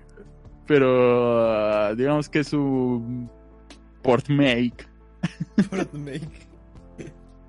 Pero. 0.68 1.42
ah, 1.50 1.94
digamos 1.96 2.30
que 2.30 2.40
es 2.40 2.54
un. 2.54 3.30
Port 4.02 4.30
make. 4.30 4.86
Port 5.70 5.94
make. 5.94 6.52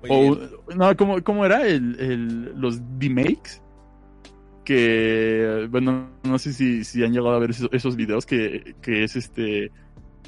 O, 0.09 0.37
no, 0.75 0.97
¿cómo, 0.97 1.23
cómo 1.23 1.45
era? 1.45 1.65
El, 1.65 1.99
el, 1.99 2.59
los 2.59 2.81
D-Makes. 2.99 3.61
Que, 4.65 5.67
bueno, 5.69 6.09
no 6.23 6.39
sé 6.39 6.53
si, 6.53 6.83
si 6.83 7.03
han 7.03 7.13
llegado 7.13 7.35
a 7.35 7.39
ver 7.39 7.51
esos, 7.51 7.69
esos 7.71 7.95
videos 7.95 8.25
que, 8.25 8.75
que 8.81 9.03
es 9.03 9.15
este... 9.15 9.71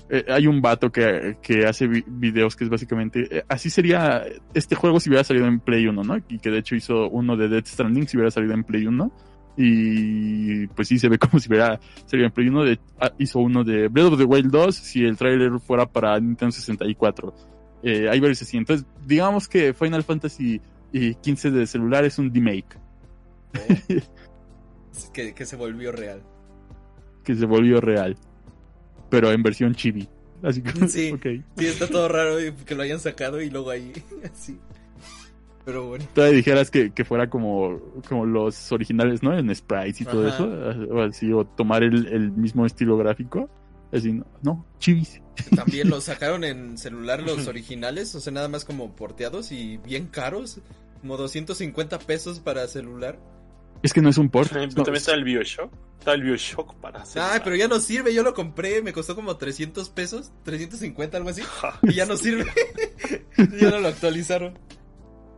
eh, 0.10 0.26
hay 0.28 0.48
un 0.48 0.62
vato 0.62 0.92
que, 0.92 1.38
que 1.42 1.66
hace 1.66 1.88
vi- 1.88 2.04
videos 2.08 2.56
que 2.56 2.64
es 2.66 2.70
básicamente... 2.70 3.38
eh, 3.40 3.44
así 3.50 3.70
sería 3.70 4.24
este 4.54 4.76
juego 4.76 5.00
si 5.00 5.10
hubiera 5.10 5.24
salido 5.24 5.48
en 5.48 5.60
Play 5.60 5.88
1, 5.88 6.04
¿no? 6.04 6.18
Y 6.30 6.40
que 6.40 6.52
de 6.52 6.60
hecho 6.60 6.76
hizo 6.76 7.10
uno 7.10 7.36
de 7.38 7.48
Dead 7.48 7.66
Stranding 7.66 8.08
si 8.08 8.18
hubiera 8.18 8.32
salido 8.32 8.54
en 8.54 8.64
Play 8.64 8.86
1. 8.88 9.12
Y 9.58 10.68
pues 10.68 10.88
sí, 10.90 11.00
se 11.00 11.10
ve 11.10 11.18
como 11.20 11.40
si 11.40 11.50
hubiera 11.50 11.80
salido 12.06 12.28
en 12.28 12.34
Play 12.34 12.50
1. 12.50 12.64
De, 12.66 12.80
ah, 13.00 13.12
hizo 13.18 13.40
uno 13.40 13.64
de 13.64 13.88
Breath 13.88 14.14
of 14.14 14.18
the 14.20 14.26
Wild 14.26 14.52
2 14.52 14.76
si 14.76 15.04
el 15.04 15.18
trailer 15.18 15.60
fuera 15.60 15.86
para 15.86 16.20
Nintendo 16.20 16.52
64. 16.52 17.34
Eh, 17.84 18.08
hay 18.10 18.20
varios 18.20 18.42
así. 18.42 18.58
Entonces, 18.58 18.86
digamos 19.06 19.48
que 19.48 19.74
Final 19.74 20.04
Fantasy 20.04 20.62
eh, 20.94 21.16
15 21.22 21.52
de 21.52 21.68
celular 21.68 22.06
es 22.06 22.18
un 22.20 22.34
remake 22.34 22.78
Es 23.54 25.10
que, 25.14 25.34
que 25.34 25.46
se 25.46 25.56
volvió 25.56 25.92
real. 25.92 26.22
que 27.24 27.36
se 27.36 27.46
volvió 27.46 27.82
real, 27.82 28.16
pero 29.16 29.32
en 29.32 29.44
versión 29.44 29.74
chibi. 29.74 30.10
Así 30.44 30.62
que, 30.62 30.88
Sí. 30.90 31.12
ok. 31.14 31.26
Sí, 31.58 31.66
está 31.68 31.88
todo 31.88 32.10
raro 32.10 32.36
que 32.66 32.76
lo 32.76 32.84
hayan 32.84 33.00
sacado 33.00 33.42
y 33.42 33.50
luego 33.50 33.70
ahí. 33.70 33.94
Así. 34.34 34.60
Pero 35.64 35.88
bueno. 35.88 36.06
Todavía 36.14 36.36
dijeras 36.36 36.70
que, 36.70 36.92
que 36.92 37.06
fuera 37.06 37.30
como, 37.30 37.80
como 38.10 38.26
los 38.26 38.72
originales, 38.74 39.24
¿no? 39.24 39.36
En 39.38 39.56
sprites 39.56 40.02
y 40.02 40.06
todo 40.06 40.28
Ajá. 40.28 40.36
eso, 40.36 40.94
o 40.94 41.02
así, 41.02 41.32
o 41.34 41.46
tomar 41.46 41.82
el, 41.82 42.08
el 42.08 42.32
mismo 42.32 42.66
estilo 42.66 42.98
gráfico. 42.98 43.50
Así, 43.92 44.12
no, 44.12 44.26
no 44.44 44.66
chibis. 44.80 45.22
También 45.56 45.90
los 45.90 46.04
sacaron 46.04 46.44
en 46.44 46.78
celular 46.78 47.24
los 47.24 47.48
originales, 47.48 48.14
o 48.14 48.20
sea, 48.20 48.34
nada 48.34 48.48
más 48.50 48.66
como 48.66 48.96
porteados 48.96 49.52
y 49.52 49.78
bien 49.78 50.08
caros. 50.08 50.60
Como 51.02 51.18
250 51.18 52.00
pesos 52.00 52.40
para 52.42 52.68
celular. 52.68 53.18
Es 53.82 53.94
que 53.94 54.02
no 54.02 54.10
es 54.10 54.18
un 54.18 54.30
port. 54.30 54.50
Pero 54.52 54.68
no, 54.68 54.74
También 54.74 54.98
está 54.98 55.14
el 55.14 55.24
Bioshock. 55.24 55.72
Está 56.00 56.14
el 56.14 56.22
Bioshock 56.24 56.76
para 56.76 57.02
hacer. 57.02 57.22
Ay, 57.22 57.40
pero 57.44 57.56
ya 57.56 57.68
no 57.68 57.80
sirve, 57.80 58.14
yo 58.14 58.22
lo 58.22 58.34
compré, 58.34 58.82
me 58.84 58.94
costó 58.94 59.16
como 59.16 59.38
300 59.38 59.90
pesos, 59.90 60.32
350, 60.44 61.18
algo 61.18 61.30
así. 61.30 61.42
Y 61.84 61.94
ya 61.94 62.06
no 62.06 62.16
sirve. 62.16 62.46
ya 63.60 63.72
no 63.72 63.80
lo 63.80 63.88
actualizaron. 63.88 64.58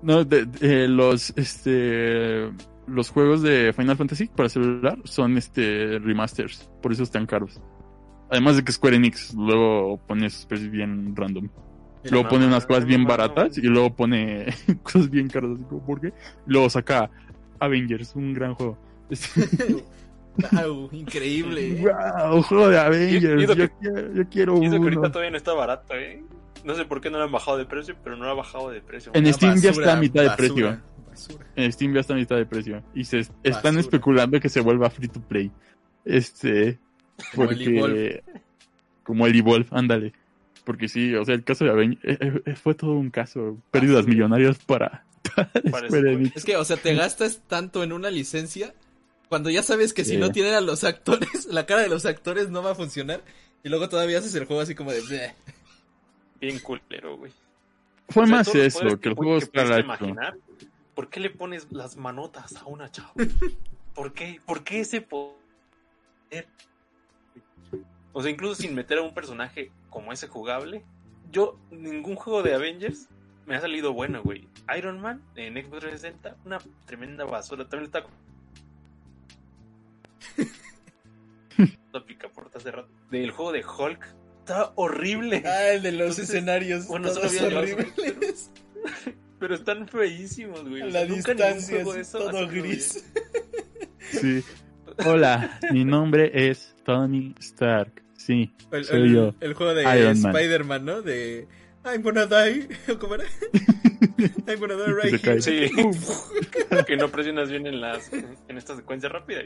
No, 0.02 0.24
de- 0.26 0.46
de- 0.46 0.88
los, 0.90 1.32
este, 1.38 2.50
los 2.86 3.10
juegos 3.10 3.42
de 3.42 3.72
Final 3.74 3.96
Fantasy 3.98 4.28
para 4.28 4.50
celular 4.50 5.00
son, 5.06 5.38
este, 5.38 6.00
remasters. 6.00 6.70
Por 6.82 6.92
eso 6.92 7.04
están 7.04 7.26
caros. 7.26 7.62
Además 8.30 8.58
de 8.58 8.64
que 8.66 8.74
Square 8.74 8.98
Enix 8.98 9.34
luego 9.36 9.98
pone 10.06 10.30
sus 10.30 10.46
precios 10.46 10.70
bien 10.70 11.16
random. 11.16 11.48
Luego 12.12 12.28
pone 12.30 12.46
unas 12.46 12.66
cosas 12.66 12.86
bien 12.86 13.06
baratas 13.06 13.58
y 13.58 13.62
luego 13.62 13.96
pone 13.96 14.48
cosas 14.84 15.10
bien 15.10 15.30
caras. 15.30 15.52
Así 15.56 15.64
como, 15.64 15.86
¿por 15.86 16.02
qué? 16.02 16.14
Luego 16.46 16.70
saca 16.70 17.10
Avengers, 17.60 18.16
un 18.16 18.34
gran 18.34 18.54
juego. 18.54 18.78
Wow, 20.52 20.90
increíble. 20.92 21.82
¡Wow! 21.82 22.42
Juego 22.44 22.70
de 22.70 22.80
Avengers. 22.80 23.48
Yo, 23.56 23.70
quiero, 23.80 24.14
yo 24.14 24.30
quiero 24.30 24.62
Y 24.62 24.66
eso 24.66 24.72
que 24.76 24.78
uno. 24.80 24.84
ahorita 24.86 25.12
todavía 25.12 25.32
no 25.32 25.38
está 25.38 25.54
barato, 25.54 25.94
¿eh? 25.96 26.24
No 26.64 26.76
sé 26.76 26.86
por 26.86 27.02
qué 27.02 27.10
no 27.10 27.18
lo 27.18 27.24
han 27.26 27.32
bajado 27.32 27.58
de 27.58 27.66
precio, 27.66 27.96
pero 28.04 28.16
no 28.18 28.26
lo 28.26 28.32
ha 28.32 28.36
bajado 28.36 28.70
de 28.70 28.82
precio. 28.82 29.12
En 29.16 29.24
Una 29.24 29.34
Steam 29.34 29.60
ya 29.62 29.70
está 29.72 29.94
a 29.94 29.96
mitad 29.96 30.24
de 30.24 30.30
precio. 30.32 30.66
basura. 31.08 31.42
En 31.56 31.72
Steam 31.72 31.94
ya 31.94 32.00
está 32.02 32.14
a 32.14 32.18
mitad 32.18 32.36
de 32.36 32.46
precio. 32.46 32.84
Y 32.94 33.04
se 33.06 33.20
están 33.20 33.42
Basura. 33.44 33.80
especulando 33.80 34.40
que 34.40 34.50
se 34.50 34.62
vuelva 34.62 34.90
free 34.90 35.08
to 35.08 35.22
play. 35.22 35.52
Este. 36.06 36.78
Como 37.34 37.50
el 37.50 37.58
porque. 37.58 37.78
Evolve. 37.78 38.24
Como 39.04 39.28
el 39.28 39.36
Evolve, 39.36 39.68
ándale. 39.72 40.14
Porque 40.66 40.90
sí, 40.90 41.16
o 41.16 41.24
sea, 41.24 41.34
el 41.36 41.44
caso 41.46 41.64
de 41.64 41.72
Avengers 41.72 42.04
eh, 42.04 42.42
eh, 42.46 42.56
fue 42.56 42.76
todo 42.76 42.92
un 42.92 43.10
caso. 43.10 43.58
Pérdidas 43.72 44.06
millonarias 44.06 44.58
para. 44.66 45.04
Es 46.36 46.44
que, 46.46 46.56
o 46.58 46.64
sea, 46.66 46.78
te 46.78 46.94
gastas 46.96 47.42
tanto 47.48 47.84
en 47.84 47.94
una 47.94 48.10
licencia 48.10 48.74
cuando 49.30 49.50
ya 49.50 49.64
sabes 49.64 49.94
que 49.94 50.06
si 50.06 50.18
no 50.18 50.32
tienen 50.32 50.54
a 50.54 50.62
los 50.62 50.84
actores, 50.84 51.46
la 51.52 51.66
cara 51.66 51.82
de 51.82 51.90
los 51.90 52.06
actores 52.06 52.50
no 52.50 52.64
va 52.64 52.72
a 52.72 52.76
funcionar. 52.76 53.24
Y 53.64 53.70
luego 53.70 53.90
todavía 53.90 54.20
haces 54.20 54.36
el 54.36 54.46
juego 54.46 54.62
así 54.62 54.76
como 54.76 54.92
de... 54.92 55.02
"Bleh". 55.02 55.36
Bien 56.40 56.60
culero, 56.60 57.18
güey. 57.18 57.32
fue 58.10 58.24
O 58.24 58.28
sea, 58.28 58.36
más 58.36 58.56
eso, 58.56 58.80
poderes 58.80 59.00
que 59.00 59.10
el 59.10 59.16
juego 59.16 59.38
está 59.38 59.80
imaginar, 59.80 60.38
¿Por 60.94 61.10
qué 61.10 61.20
le 61.20 61.30
pones 61.30 61.72
las 61.72 61.98
manotas 61.98 62.56
a 62.56 62.66
una 62.66 62.92
chava? 62.92 63.12
¿Por 63.94 64.14
qué? 64.14 64.40
¿Por 64.46 64.64
qué 64.64 64.82
ese 64.82 65.02
poder? 65.02 65.36
O 68.14 68.22
sea, 68.22 68.32
incluso 68.32 68.56
sin 68.56 68.74
meter 68.74 69.00
a 69.00 69.02
un 69.02 69.14
personaje 69.14 69.72
como 69.90 70.12
ese 70.12 70.28
jugable, 70.28 70.84
yo, 71.32 71.60
ningún 71.72 72.16
juego 72.16 72.44
de 72.44 72.54
Avengers 72.56 73.08
me 73.46 73.56
ha 73.56 73.62
salido 73.62 73.94
bueno, 73.94 74.22
güey. 74.24 74.48
Iron 74.78 75.00
Man 75.00 75.22
en 75.36 75.54
Xbox 75.54 75.82
360, 75.82 76.38
una 76.46 76.60
tremenda 76.86 77.26
basura. 77.26 77.68
También 77.68 77.86
está. 77.86 78.06
La 81.94 82.06
picaporta 82.06 82.58
hace 82.60 82.72
rato. 82.72 82.90
Del 83.10 83.32
juego 83.32 83.52
de 83.52 83.64
Hulk, 83.66 84.06
está 84.40 84.72
horrible. 84.76 85.42
Ah, 85.46 85.70
el 85.74 85.82
de 85.84 85.92
los 85.94 86.02
Entonces, 86.20 86.30
escenarios. 86.30 86.88
bueno, 86.88 87.12
todos 87.12 87.32
yo- 87.34 87.58
horribles. 87.58 88.52
Pero 89.40 89.54
están 89.56 89.88
feísimos, 89.88 90.68
güey. 90.68 90.82
A 90.82 90.86
O 90.86 90.88
la 90.90 91.06
sea, 91.06 91.16
distancia, 91.16 91.84
de 91.84 92.02
eso 92.02 92.18
todo 92.20 92.48
gris. 92.48 93.06
Sí. 94.12 94.44
Hola, 95.06 95.60
mi 95.72 95.86
nombre 95.86 96.32
es 96.50 96.76
Tony 96.84 97.36
Stark. 97.40 98.04
Sí, 98.16 98.52
El, 98.72 98.84
soy 98.86 99.02
el- 99.04 99.14
yo. 99.14 99.36
el 99.40 99.54
juego 99.54 99.74
de. 99.76 99.84
Spider-Man, 100.12 100.86
¿no? 100.86 101.02
De 101.04 101.48
I'm 101.86 102.02
gonna 102.02 102.26
die. 102.26 102.68
¿Cómo 103.00 103.16
era? 103.16 103.26
I'm 104.18 104.60
gonna 104.60 104.76
die 104.76 104.94
right 104.94 105.24
here. 105.24 105.42
Sí. 105.42 105.70
que 106.88 106.98
no 106.98 107.10
presionas 107.10 107.50
bien 107.50 107.68
en 107.68 107.80
las 107.82 108.12
en 108.14 108.58
esta 108.58 108.76
secuencia 108.76 109.10
rápida. 109.10 109.42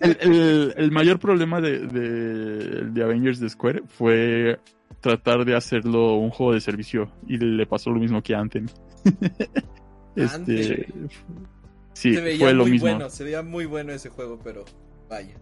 El, 0.00 0.16
el- 0.20 0.74
el 0.76 0.90
mayor 0.90 1.18
problema 1.18 1.60
de, 1.60 1.80
de, 1.80 2.84
de 2.90 3.02
Avengers 3.02 3.40
de 3.40 3.48
Square 3.50 3.82
fue 3.88 4.58
tratar 5.00 5.44
de 5.44 5.54
hacerlo 5.54 6.14
un 6.16 6.30
juego 6.30 6.54
de 6.54 6.60
servicio 6.60 7.10
y 7.26 7.36
le 7.38 7.66
pasó 7.66 7.90
lo 7.90 8.00
mismo 8.00 8.22
que 8.22 8.34
a 8.34 8.38
Anthem. 8.40 8.66
este, 10.16 10.34
Anthem. 10.34 11.08
sí, 11.92 12.14
se 12.14 12.20
veía 12.20 12.38
fue 12.38 12.54
lo 12.54 12.62
muy 12.62 12.72
mismo. 12.72 12.88
bueno, 12.88 13.10
se 13.10 13.24
veía 13.24 13.42
muy 13.42 13.66
bueno 13.66 13.92
ese 13.92 14.08
juego, 14.08 14.38
pero 14.42 14.64
vaya. 15.08 15.34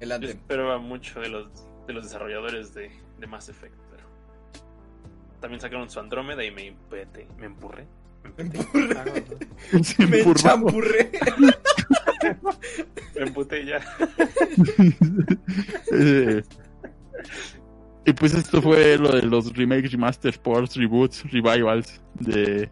El 0.00 0.08
Yo 0.10 0.14
Anthem. 0.16 0.30
esperaba 0.30 0.78
mucho 0.78 1.20
de 1.20 1.28
los 1.28 1.48
de 1.86 1.92
los 1.94 2.04
desarrolladores 2.04 2.74
de, 2.74 2.90
de 3.18 3.26
Mass 3.26 3.48
Effect, 3.48 3.74
pero 3.90 4.04
también 5.40 5.60
sacaron 5.60 5.88
su 5.90 5.98
Andrómeda 5.98 6.44
y 6.44 6.50
me 6.50 6.76
me 7.38 7.46
empurré. 7.46 7.86
Ah, 8.38 9.04
Se 9.82 10.06
Me 10.06 10.18
empurró. 10.18 10.38
champurré. 10.40 11.10
me 13.16 13.22
emputé 13.22 13.64
ya. 13.66 13.80
Eh, 15.92 16.42
y 18.04 18.12
pues 18.14 18.34
esto 18.34 18.60
fue 18.62 18.96
lo 18.98 19.12
de 19.12 19.22
los 19.22 19.54
remakes, 19.56 19.92
remasters, 19.92 20.38
ports, 20.38 20.76
reboots, 20.76 21.24
revivals 21.30 22.00
de, 22.18 22.68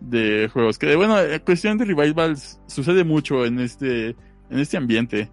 de 0.00 0.48
juegos. 0.52 0.78
Que 0.78 0.94
bueno, 0.96 1.18
en 1.20 1.40
cuestión 1.40 1.78
de 1.78 1.84
revivals 1.86 2.60
sucede 2.66 3.04
mucho 3.04 3.46
en 3.46 3.60
este, 3.60 4.08
en 4.50 4.58
este 4.58 4.76
ambiente. 4.76 5.30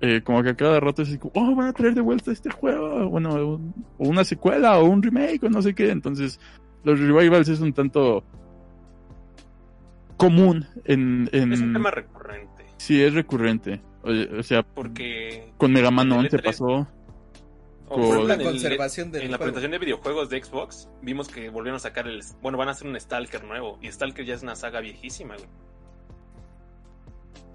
Eh, 0.00 0.20
como 0.24 0.42
que 0.42 0.48
a 0.50 0.56
cada 0.56 0.80
rato 0.80 1.02
es 1.02 1.10
así 1.10 1.18
como, 1.18 1.32
oh, 1.36 1.54
van 1.54 1.68
a 1.68 1.72
traer 1.72 1.94
de 1.94 2.00
vuelta 2.00 2.32
este 2.32 2.50
juego. 2.50 3.08
Bueno, 3.08 3.34
un- 3.34 3.72
o 3.98 4.08
una 4.08 4.24
secuela 4.24 4.78
o 4.80 4.84
un 4.86 5.00
remake 5.00 5.44
o 5.44 5.48
no 5.48 5.62
sé 5.62 5.74
qué. 5.74 5.90
Entonces, 5.90 6.40
los 6.82 6.98
revivals 6.98 7.48
es 7.48 7.60
un 7.60 7.72
tanto 7.72 8.24
común 10.22 10.66
en... 10.84 11.28
en... 11.32 11.52
Es 11.52 11.60
un 11.60 11.72
tema 11.72 11.90
recurrente, 11.90 12.64
Sí, 12.78 13.02
es 13.02 13.14
recurrente. 13.14 13.80
O, 14.02 14.38
o 14.38 14.42
sea, 14.42 14.62
porque 14.62 15.52
con 15.56 15.72
Mega 15.72 15.90
Man 15.90 16.08
el 16.12 16.18
11 16.18 16.36
E3 16.38 16.42
pasó. 16.44 16.66
o 16.66 16.88
Con- 17.88 18.26
La 18.26 18.34
en 18.34 18.40
el- 18.40 18.46
conservación 18.46 19.12
del 19.12 19.22
en 19.22 19.30
la 19.30 19.36
juego. 19.36 19.52
presentación 19.52 19.70
de 19.72 19.78
videojuegos 19.78 20.28
de 20.30 20.42
Xbox 20.42 20.88
vimos 21.02 21.28
que 21.28 21.50
volvieron 21.50 21.76
a 21.76 21.78
sacar 21.80 22.08
el 22.08 22.20
bueno 22.40 22.58
van 22.58 22.68
a 22.68 22.70
hacer 22.72 22.88
un 22.88 22.98
Stalker 22.98 23.44
nuevo 23.44 23.78
y 23.82 23.90
Stalker 23.92 24.24
ya 24.24 24.34
es 24.34 24.42
una 24.42 24.56
saga 24.56 24.80
viejísima 24.80 25.34
güey. 25.36 25.46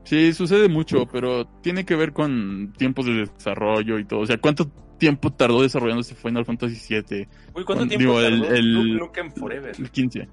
Sí, 0.04 0.32
sucede 0.32 0.70
mucho, 0.70 1.06
pero 1.12 1.46
tiene 1.62 1.86
que 1.86 1.96
ver 1.96 2.14
con 2.14 2.72
tiempos 2.78 3.06
de 3.08 3.26
desarrollo 3.26 4.00
y 4.00 4.06
todo. 4.06 4.22
O 4.22 4.26
sea, 4.26 4.38
¿cuánto 4.38 4.68
tiempo 4.98 5.34
tardó 5.34 5.62
desarrollándose 5.64 6.16
Final 6.16 6.46
Fantasy 6.46 6.96
VII? 7.02 7.28
Uy, 7.54 7.64
¿cuánto 7.66 7.76
Con- 7.82 7.90
tiempo 7.90 7.98
digo, 8.00 8.22
el- 8.22 8.42
tardó 8.42 8.56
el- 8.56 8.98
Nukem 8.98 9.32
Forever? 9.32 9.76
El 9.78 9.92
15. 9.92 10.30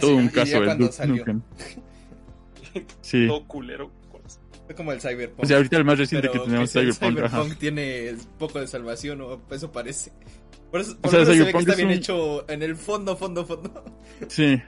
Todo 0.00 0.16
un 0.16 0.28
caso 0.28 0.58
el 0.58 0.64
cuando 0.64 0.86
Duke. 0.88 1.06
Nukem. 1.06 1.42
Sí. 3.00 3.26
todo 3.26 3.44
culero. 3.46 3.90
Fue 4.66 4.74
como 4.76 4.92
el 4.92 5.00
Cyberpunk. 5.00 5.42
O 5.42 5.46
sea, 5.46 5.56
ahorita 5.56 5.76
el 5.78 5.84
más 5.84 5.98
reciente 5.98 6.28
pero 6.28 6.44
que 6.44 6.48
tenemos 6.50 6.76
el 6.76 6.94
Cyberpunk. 6.94 7.18
ajá. 7.24 7.36
Cyberpunk 7.38 7.58
tiene 7.58 8.14
poco 8.38 8.60
de 8.60 8.68
salvación, 8.68 9.20
o 9.22 9.40
eso 9.50 9.72
parece. 9.72 10.12
Por 10.70 10.80
eso, 10.80 10.96
O 11.02 11.08
sea, 11.08 11.24
se 11.24 11.32
ve 11.32 11.32
que 11.32 11.38
Cyberpunk 11.38 11.60
está 11.62 11.72
es 11.72 11.76
bien 11.78 11.88
un- 11.88 11.94
hecho 11.94 12.48
en 12.48 12.62
el 12.62 12.76
fondo, 12.76 13.16
fondo, 13.16 13.44
fondo. 13.44 13.84
Sí. 14.28 14.62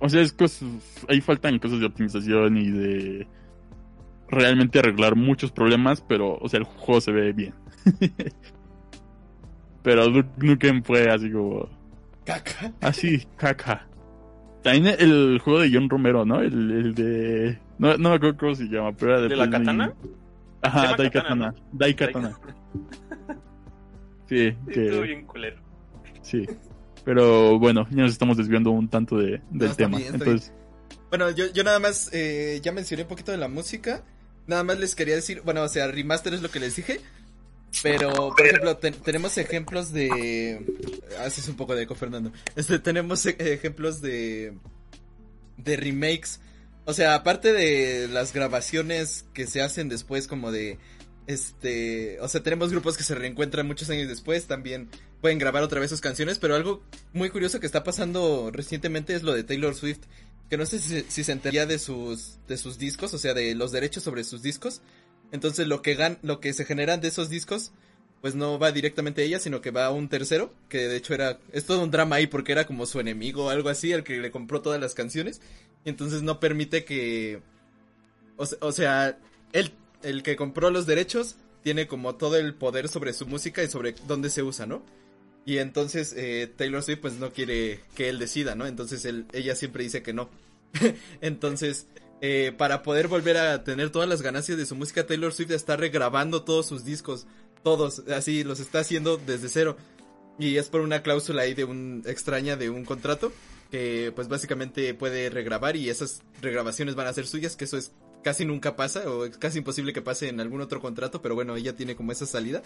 O 0.00 0.08
sea, 0.08 0.20
es 0.22 0.32
cosas, 0.32 0.68
ahí 1.08 1.20
faltan 1.20 1.60
cosas 1.60 1.78
de 1.78 1.86
optimización 1.86 2.56
y 2.58 2.70
de 2.72 3.26
realmente 4.28 4.80
arreglar 4.80 5.14
muchos 5.14 5.52
problemas, 5.52 6.00
pero, 6.00 6.36
o 6.40 6.48
sea, 6.48 6.58
el 6.58 6.64
juego 6.64 7.00
se 7.00 7.12
ve 7.12 7.32
bien. 7.32 7.54
pero 9.82 10.08
Duke 10.08 10.28
Nukem 10.38 10.82
fue 10.82 11.08
así 11.10 11.30
como, 11.30 11.68
Caca. 12.24 12.72
así, 12.80 13.26
caca. 13.36 13.86
También 14.64 14.96
el 14.98 15.38
juego 15.44 15.60
de 15.60 15.70
John 15.72 15.88
Romero, 15.88 16.24
¿no? 16.24 16.40
El, 16.40 16.70
el 16.72 16.94
de... 16.94 17.58
No, 17.78 17.96
no 17.96 18.08
me 18.10 18.16
acuerdo 18.16 18.36
cómo 18.38 18.54
se 18.56 18.64
llama, 18.64 18.92
pero 18.92 19.12
era 19.12 19.20
de... 19.22 19.28
¿De 19.28 19.36
la 19.36 19.48
katana? 19.50 19.94
Ajá, 20.62 20.82
llama 20.84 20.96
Dai 20.96 21.10
Katana, 21.10 21.46
Katana. 21.52 21.68
Dai 21.72 21.94
Katana. 21.94 22.38
Sí, 24.26 24.46
Estuvo 24.46 24.72
que... 24.72 25.00
bien 25.02 25.26
culero. 25.26 25.56
Sí. 26.22 26.46
Pero 27.04 27.58
bueno, 27.58 27.86
ya 27.90 28.02
nos 28.02 28.12
estamos 28.12 28.38
desviando 28.38 28.70
un 28.70 28.88
tanto 28.88 29.18
de, 29.18 29.42
del 29.50 29.70
está 29.70 29.84
tema. 29.84 29.98
bien, 29.98 30.14
Entonces, 30.14 30.52
Bueno, 31.10 31.30
yo, 31.30 31.52
yo 31.52 31.62
nada 31.62 31.78
más, 31.78 32.08
eh, 32.14 32.58
ya 32.62 32.72
mencioné 32.72 33.02
un 33.02 33.08
poquito 33.10 33.32
de 33.32 33.38
la 33.38 33.48
música. 33.48 34.02
Nada 34.46 34.64
más 34.64 34.78
les 34.78 34.94
quería 34.94 35.14
decir, 35.14 35.42
bueno, 35.44 35.62
o 35.62 35.68
sea, 35.68 35.88
remaster 35.88 36.32
es 36.32 36.40
lo 36.42 36.50
que 36.50 36.60
les 36.60 36.74
dije. 36.76 37.00
Pero, 37.82 38.34
por 38.36 38.46
ejemplo, 38.46 38.76
ten- 38.76 38.94
tenemos 38.94 39.36
ejemplos 39.38 39.92
de... 39.92 40.64
Haces 41.20 41.48
un 41.48 41.56
poco 41.56 41.74
de 41.74 41.82
eco, 41.82 41.94
Fernando. 41.94 42.32
Este, 42.56 42.78
tenemos 42.78 43.26
e- 43.26 43.36
ejemplos 43.38 44.00
de... 44.00 44.54
De 45.56 45.76
remakes. 45.76 46.40
O 46.84 46.92
sea, 46.94 47.14
aparte 47.14 47.52
de 47.52 48.08
las 48.08 48.32
grabaciones 48.32 49.24
que 49.34 49.46
se 49.46 49.62
hacen 49.62 49.88
después 49.88 50.26
como 50.26 50.52
de... 50.52 50.78
Este... 51.26 52.18
O 52.20 52.28
sea, 52.28 52.42
tenemos 52.42 52.70
grupos 52.70 52.96
que 52.96 53.02
se 53.02 53.14
reencuentran 53.14 53.66
muchos 53.66 53.90
años 53.90 54.08
después. 54.08 54.46
También 54.46 54.88
pueden 55.20 55.38
grabar 55.38 55.62
otra 55.62 55.80
vez 55.80 55.90
sus 55.90 56.00
canciones. 56.00 56.38
Pero 56.38 56.54
algo 56.54 56.82
muy 57.12 57.30
curioso 57.30 57.60
que 57.60 57.66
está 57.66 57.82
pasando 57.84 58.50
recientemente 58.52 59.14
es 59.14 59.22
lo 59.22 59.32
de 59.34 59.44
Taylor 59.44 59.74
Swift 59.74 60.00
que 60.50 60.58
no 60.58 60.66
sé 60.66 60.78
si, 60.78 61.02
si 61.08 61.24
se 61.24 61.32
enteraría 61.32 61.64
de 61.64 61.78
sus 61.78 62.36
de 62.46 62.58
sus 62.58 62.76
discos, 62.76 63.14
o 63.14 63.18
sea, 63.18 63.32
de 63.32 63.54
los 63.54 63.72
derechos 63.72 64.02
sobre 64.02 64.24
sus 64.24 64.42
discos. 64.42 64.82
Entonces 65.34 65.66
lo 65.66 65.82
que 65.82 65.96
gan 65.96 66.18
lo 66.22 66.38
que 66.38 66.52
se 66.52 66.64
generan 66.64 67.00
de 67.00 67.08
esos 67.08 67.28
discos 67.28 67.72
pues 68.20 68.36
no 68.36 68.56
va 68.58 68.70
directamente 68.72 69.20
a 69.20 69.24
ella, 69.24 69.40
sino 69.40 69.60
que 69.60 69.72
va 69.72 69.84
a 69.86 69.90
un 69.90 70.08
tercero, 70.08 70.54
que 70.68 70.86
de 70.88 70.96
hecho 70.96 71.12
era 71.12 71.40
es 71.52 71.66
todo 71.66 71.82
un 71.82 71.90
drama 71.90 72.16
ahí 72.16 72.26
porque 72.28 72.52
era 72.52 72.66
como 72.66 72.86
su 72.86 73.00
enemigo 73.00 73.46
o 73.46 73.50
algo 73.50 73.68
así, 73.68 73.92
al 73.92 74.04
que 74.04 74.16
le 74.18 74.30
compró 74.30 74.62
todas 74.62 74.80
las 74.80 74.94
canciones 74.94 75.40
y 75.84 75.90
entonces 75.90 76.22
no 76.22 76.38
permite 76.40 76.84
que 76.84 77.40
o, 78.36 78.46
se- 78.46 78.56
o 78.60 78.70
sea, 78.72 79.18
él 79.52 79.72
el 80.02 80.22
que 80.22 80.36
compró 80.36 80.70
los 80.70 80.86
derechos 80.86 81.34
tiene 81.64 81.86
como 81.88 82.14
todo 82.14 82.36
el 82.36 82.54
poder 82.54 82.88
sobre 82.88 83.12
su 83.12 83.26
música 83.26 83.62
y 83.64 83.68
sobre 83.68 83.94
dónde 84.06 84.30
se 84.30 84.42
usa, 84.42 84.66
¿no? 84.66 84.82
Y 85.46 85.58
entonces 85.58 86.14
eh, 86.16 86.50
Taylor 86.56 86.82
Swift 86.82 87.00
pues 87.00 87.14
no 87.14 87.32
quiere 87.32 87.80
que 87.96 88.08
él 88.08 88.18
decida, 88.18 88.54
¿no? 88.54 88.66
Entonces 88.66 89.04
ella 89.32 89.56
siempre 89.56 89.82
dice 89.82 90.02
que 90.02 90.12
no. 90.14 90.30
entonces, 91.20 91.86
eh, 92.20 92.52
para 92.56 92.82
poder 92.82 93.08
volver 93.08 93.36
a 93.36 93.64
tener 93.64 93.90
todas 93.90 94.08
las 94.08 94.22
ganancias 94.22 94.58
de 94.58 94.66
su 94.66 94.74
música, 94.74 95.06
Taylor 95.06 95.32
Swift 95.32 95.50
está 95.50 95.76
regrabando 95.76 96.42
todos 96.42 96.66
sus 96.66 96.84
discos. 96.84 97.26
Todos, 97.62 98.00
así 98.08 98.44
los 98.44 98.60
está 98.60 98.80
haciendo 98.80 99.16
desde 99.16 99.48
cero. 99.48 99.76
Y 100.38 100.56
es 100.56 100.68
por 100.68 100.80
una 100.80 101.02
cláusula 101.02 101.42
ahí 101.42 101.54
de 101.54 101.64
un 101.64 102.02
extraña 102.06 102.56
de 102.56 102.70
un 102.70 102.84
contrato 102.84 103.32
que 103.70 104.12
pues 104.14 104.28
básicamente 104.28 104.94
puede 104.94 105.30
regrabar 105.30 105.76
y 105.76 105.88
esas 105.88 106.22
regrabaciones 106.40 106.94
van 106.94 107.06
a 107.06 107.12
ser 107.12 107.26
suyas, 107.26 107.56
que 107.56 107.64
eso 107.64 107.76
es 107.76 107.92
casi 108.22 108.44
nunca 108.44 108.76
pasa 108.76 109.08
o 109.10 109.24
es 109.24 109.36
casi 109.36 109.58
imposible 109.58 109.92
que 109.92 110.02
pase 110.02 110.28
en 110.28 110.40
algún 110.40 110.60
otro 110.60 110.80
contrato, 110.80 111.20
pero 111.22 111.34
bueno, 111.34 111.56
ella 111.56 111.74
tiene 111.74 111.96
como 111.96 112.12
esa 112.12 112.26
salida. 112.26 112.62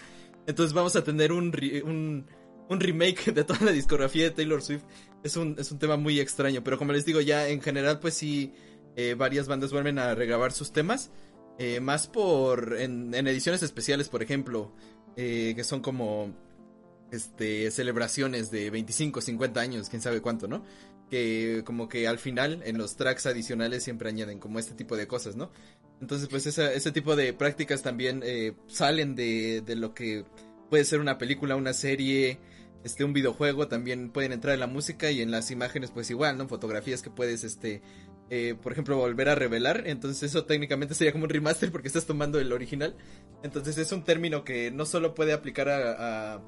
Entonces 0.47 0.73
vamos 0.73 0.95
a 0.95 1.03
tener 1.03 1.31
un, 1.31 2.25
un 2.69 2.79
remake 2.79 3.31
de 3.33 3.43
toda 3.43 3.59
la 3.61 3.71
discografía 3.71 4.23
de 4.25 4.31
Taylor 4.31 4.61
Swift. 4.61 4.83
Es 5.23 5.35
un, 5.35 5.55
es 5.59 5.71
un 5.71 5.79
tema 5.79 5.97
muy 5.97 6.19
extraño, 6.19 6.63
pero 6.63 6.77
como 6.77 6.93
les 6.93 7.05
digo, 7.05 7.19
ya 7.19 7.49
en 7.49 7.61
general 7.61 7.99
pues 7.99 8.13
sí, 8.13 8.53
eh, 9.01 9.15
varias 9.15 9.47
bandas 9.47 9.71
vuelven 9.71 9.97
a 9.97 10.13
regrabar 10.13 10.51
sus 10.51 10.73
temas. 10.73 11.09
eh, 11.57 11.79
más 11.79 12.07
por, 12.07 12.77
en, 12.79 13.13
ediciones 13.13 13.63
especiales, 13.63 14.09
por 14.09 14.21
ejemplo, 14.23 14.73
eh, 15.15 15.53
que 15.55 15.63
son 15.63 15.81
como, 15.81 16.33
este, 17.11 17.71
celebraciones 17.71 18.51
de 18.51 18.69
25, 18.69 19.21
50 19.21 19.59
años, 19.61 19.89
quién 19.89 20.01
sabe 20.01 20.21
cuánto, 20.21 20.47
¿no? 20.47 20.63
Que 21.09 21.63
como 21.65 21.87
que 21.87 22.07
al 22.07 22.17
final, 22.19 22.61
en 22.65 22.77
los 22.77 22.97
tracks 22.97 23.25
adicionales 23.25 23.83
siempre 23.83 24.09
añaden 24.09 24.39
como 24.39 24.59
este 24.59 24.73
tipo 24.73 24.97
de 24.97 25.07
cosas, 25.07 25.35
¿no? 25.37 25.51
Entonces, 26.01 26.27
pues 26.29 26.45
esa, 26.45 26.71
ese 26.73 26.91
tipo 26.91 27.15
de 27.15 27.33
prácticas 27.33 27.81
también 27.81 28.23
salen 28.67 29.15
de, 29.15 29.61
de 29.61 29.75
lo 29.75 29.93
que 29.93 30.25
puede 30.69 30.85
ser 30.85 30.99
una 30.99 31.17
película, 31.17 31.55
una 31.57 31.73
serie, 31.73 32.39
este, 32.83 33.03
un 33.03 33.11
videojuego, 33.13 33.67
también 33.67 34.09
pueden 34.09 34.31
entrar 34.31 34.53
en 34.53 34.61
la 34.61 34.67
música 34.67 35.11
y 35.11 35.21
en 35.21 35.31
las 35.31 35.51
imágenes, 35.51 35.91
pues 35.91 36.09
igual, 36.11 36.37
¿no? 36.37 36.47
Fotografías 36.47 37.01
que 37.01 37.09
puedes, 37.09 37.43
este, 37.43 37.81
eh, 38.29 38.55
por 38.61 38.71
ejemplo, 38.71 38.97
volver 38.97 39.29
a 39.29 39.35
revelar. 39.35 39.83
Entonces 39.85 40.23
eso 40.23 40.45
técnicamente 40.45 40.93
sería 40.95 41.11
como 41.11 41.25
un 41.25 41.29
remaster 41.29 41.71
porque 41.71 41.87
estás 41.87 42.05
tomando 42.05 42.39
el 42.39 42.51
original. 42.51 42.95
Entonces 43.43 43.77
es 43.77 43.91
un 43.91 44.03
término 44.03 44.43
que 44.43 44.71
no 44.71 44.85
solo 44.85 45.13
puede 45.13 45.33
aplicar 45.33 45.69
a, 45.69 46.35
a, 46.35 46.41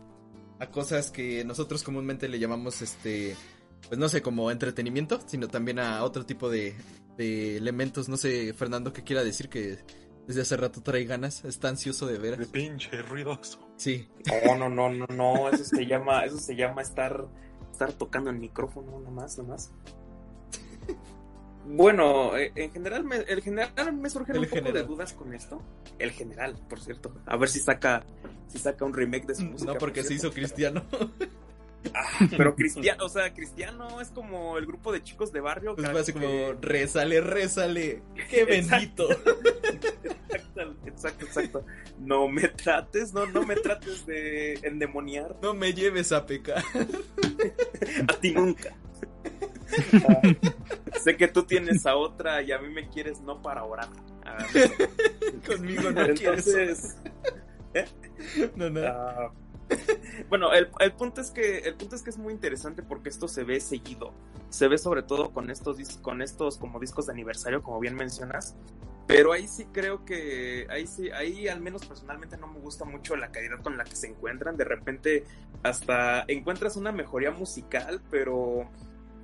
a 0.59 0.71
cosas 0.71 1.11
que 1.11 1.43
nosotros 1.45 1.83
comúnmente 1.83 2.29
le 2.29 2.39
llamamos, 2.39 2.81
este, 2.81 3.35
pues 3.87 3.99
no 3.99 4.09
sé, 4.09 4.21
como 4.21 4.51
entretenimiento, 4.51 5.19
sino 5.25 5.47
también 5.47 5.79
a 5.79 6.03
otro 6.03 6.25
tipo 6.25 6.49
de, 6.49 6.75
de 7.17 7.57
elementos. 7.57 8.09
No 8.09 8.17
sé, 8.17 8.53
Fernando, 8.53 8.93
qué 8.93 9.03
quiera 9.03 9.23
decir 9.23 9.49
que 9.49 9.79
desde 10.27 10.41
hace 10.41 10.55
rato 10.55 10.81
trae 10.81 11.03
ganas, 11.05 11.43
está 11.45 11.69
ansioso 11.69 12.05
de 12.05 12.19
ver. 12.19 12.37
De 12.37 12.45
pinche 12.45 13.01
ruidoso. 13.01 13.59
Sí. 13.75 14.07
No, 14.45 14.55
no, 14.55 14.69
no, 14.69 14.89
no, 14.89 15.07
no, 15.07 15.49
eso 15.49 15.63
se 15.65 15.85
llama, 15.85 16.23
eso 16.25 16.37
se 16.37 16.55
llama 16.55 16.83
estar, 16.83 17.27
estar 17.71 17.91
tocando 17.93 18.29
el 18.29 18.37
micrófono, 18.37 18.99
nada 18.99 19.11
más, 19.11 19.37
nada 19.39 19.49
más. 19.49 19.71
Bueno, 21.65 22.35
eh, 22.37 22.51
en 22.55 22.71
general 22.71 23.03
me, 23.03 23.17
el 23.17 23.41
general 23.41 23.93
me 23.93 24.09
surgen 24.09 24.35
El 24.35 24.43
un 24.43 24.49
poco 24.49 24.71
de 24.71 24.83
dudas 24.83 25.13
con 25.13 25.33
esto. 25.33 25.61
El 25.99 26.11
general, 26.11 26.55
por 26.69 26.79
cierto. 26.81 27.13
A 27.25 27.37
ver 27.37 27.49
si 27.49 27.59
saca, 27.59 28.03
si 28.47 28.57
saca 28.57 28.83
un 28.85 28.93
remake 28.93 29.27
de 29.27 29.35
su 29.35 29.43
música. 29.45 29.67
No, 29.73 29.77
por 29.77 29.89
porque 29.89 30.03
se 30.03 30.13
hizo 30.15 30.31
cristiano. 30.31 30.83
Ah, 31.95 32.27
pero 32.37 32.55
cristiano, 32.55 33.05
o 33.05 33.09
sea, 33.09 33.33
cristiano 33.33 34.01
es 34.01 34.09
como 34.09 34.59
el 34.59 34.67
grupo 34.67 34.91
de 34.93 35.01
chicos 35.01 35.31
de 35.33 35.39
barrio. 35.41 35.73
Pues 35.73 35.87
que- 35.87 35.91
fue 35.91 36.01
así 36.01 36.13
como, 36.13 36.53
rézale, 36.61 37.21
rézale. 37.21 38.03
Qué 38.29 38.45
bendito. 38.45 39.11
Exacto, 39.11 40.75
exacto, 40.85 41.25
exacto. 41.25 41.65
No 41.99 42.27
me 42.27 42.47
trates, 42.49 43.13
no, 43.13 43.25
no 43.25 43.43
me 43.47 43.55
trates 43.55 44.05
de 44.05 44.53
endemoniar. 44.61 45.35
No 45.41 45.55
me 45.55 45.73
lleves 45.73 46.11
a 46.11 46.23
pecar. 46.27 46.63
A 48.07 48.13
ti 48.19 48.31
nunca. 48.31 48.75
Sé 51.03 51.17
que 51.17 51.27
tú 51.27 51.43
tienes 51.43 51.85
a 51.85 51.95
otra 51.95 52.41
y 52.41 52.51
a 52.51 52.59
mí 52.59 52.69
me 52.69 52.89
quieres 52.89 53.21
no 53.21 53.41
para 53.41 53.63
orar. 53.63 53.89
Ah, 54.25 54.37
Conmigo 55.47 55.91
no 55.91 56.05
quieres. 56.13 56.47
Entonces, 56.47 56.97
No, 58.55 58.69
no. 58.69 58.81
ah, 58.85 59.31
bueno, 60.29 60.51
el, 60.53 60.69
el 60.79 60.91
punto 60.93 61.21
es 61.21 61.31
que 61.31 61.59
el 61.59 61.75
punto 61.75 61.95
es 61.95 62.01
que 62.03 62.09
es 62.09 62.17
muy 62.17 62.33
interesante 62.33 62.83
porque 62.83 63.09
esto 63.09 63.27
se 63.27 63.43
ve 63.43 63.59
seguido. 63.59 64.13
Se 64.49 64.67
ve 64.67 64.77
sobre 64.77 65.03
todo 65.03 65.31
con 65.31 65.49
estos 65.49 65.77
con 65.99 66.21
estos 66.21 66.57
como 66.57 66.79
discos 66.79 67.07
de 67.07 67.13
aniversario, 67.13 67.63
como 67.63 67.79
bien 67.79 67.95
mencionas. 67.95 68.55
Pero 69.07 69.33
ahí 69.33 69.47
sí 69.47 69.65
creo 69.71 70.05
que 70.05 70.67
ahí 70.69 70.87
sí, 70.87 71.09
ahí 71.11 71.47
al 71.47 71.59
menos 71.59 71.85
personalmente 71.85 72.37
no 72.37 72.47
me 72.47 72.59
gusta 72.59 72.85
mucho 72.85 73.15
la 73.15 73.31
calidad 73.31 73.61
con 73.61 73.77
la 73.77 73.83
que 73.83 73.95
se 73.95 74.07
encuentran. 74.07 74.57
De 74.57 74.63
repente 74.65 75.25
hasta 75.63 76.23
encuentras 76.27 76.75
una 76.77 76.91
mejoría 76.91 77.31
musical, 77.31 78.01
pero 78.09 78.69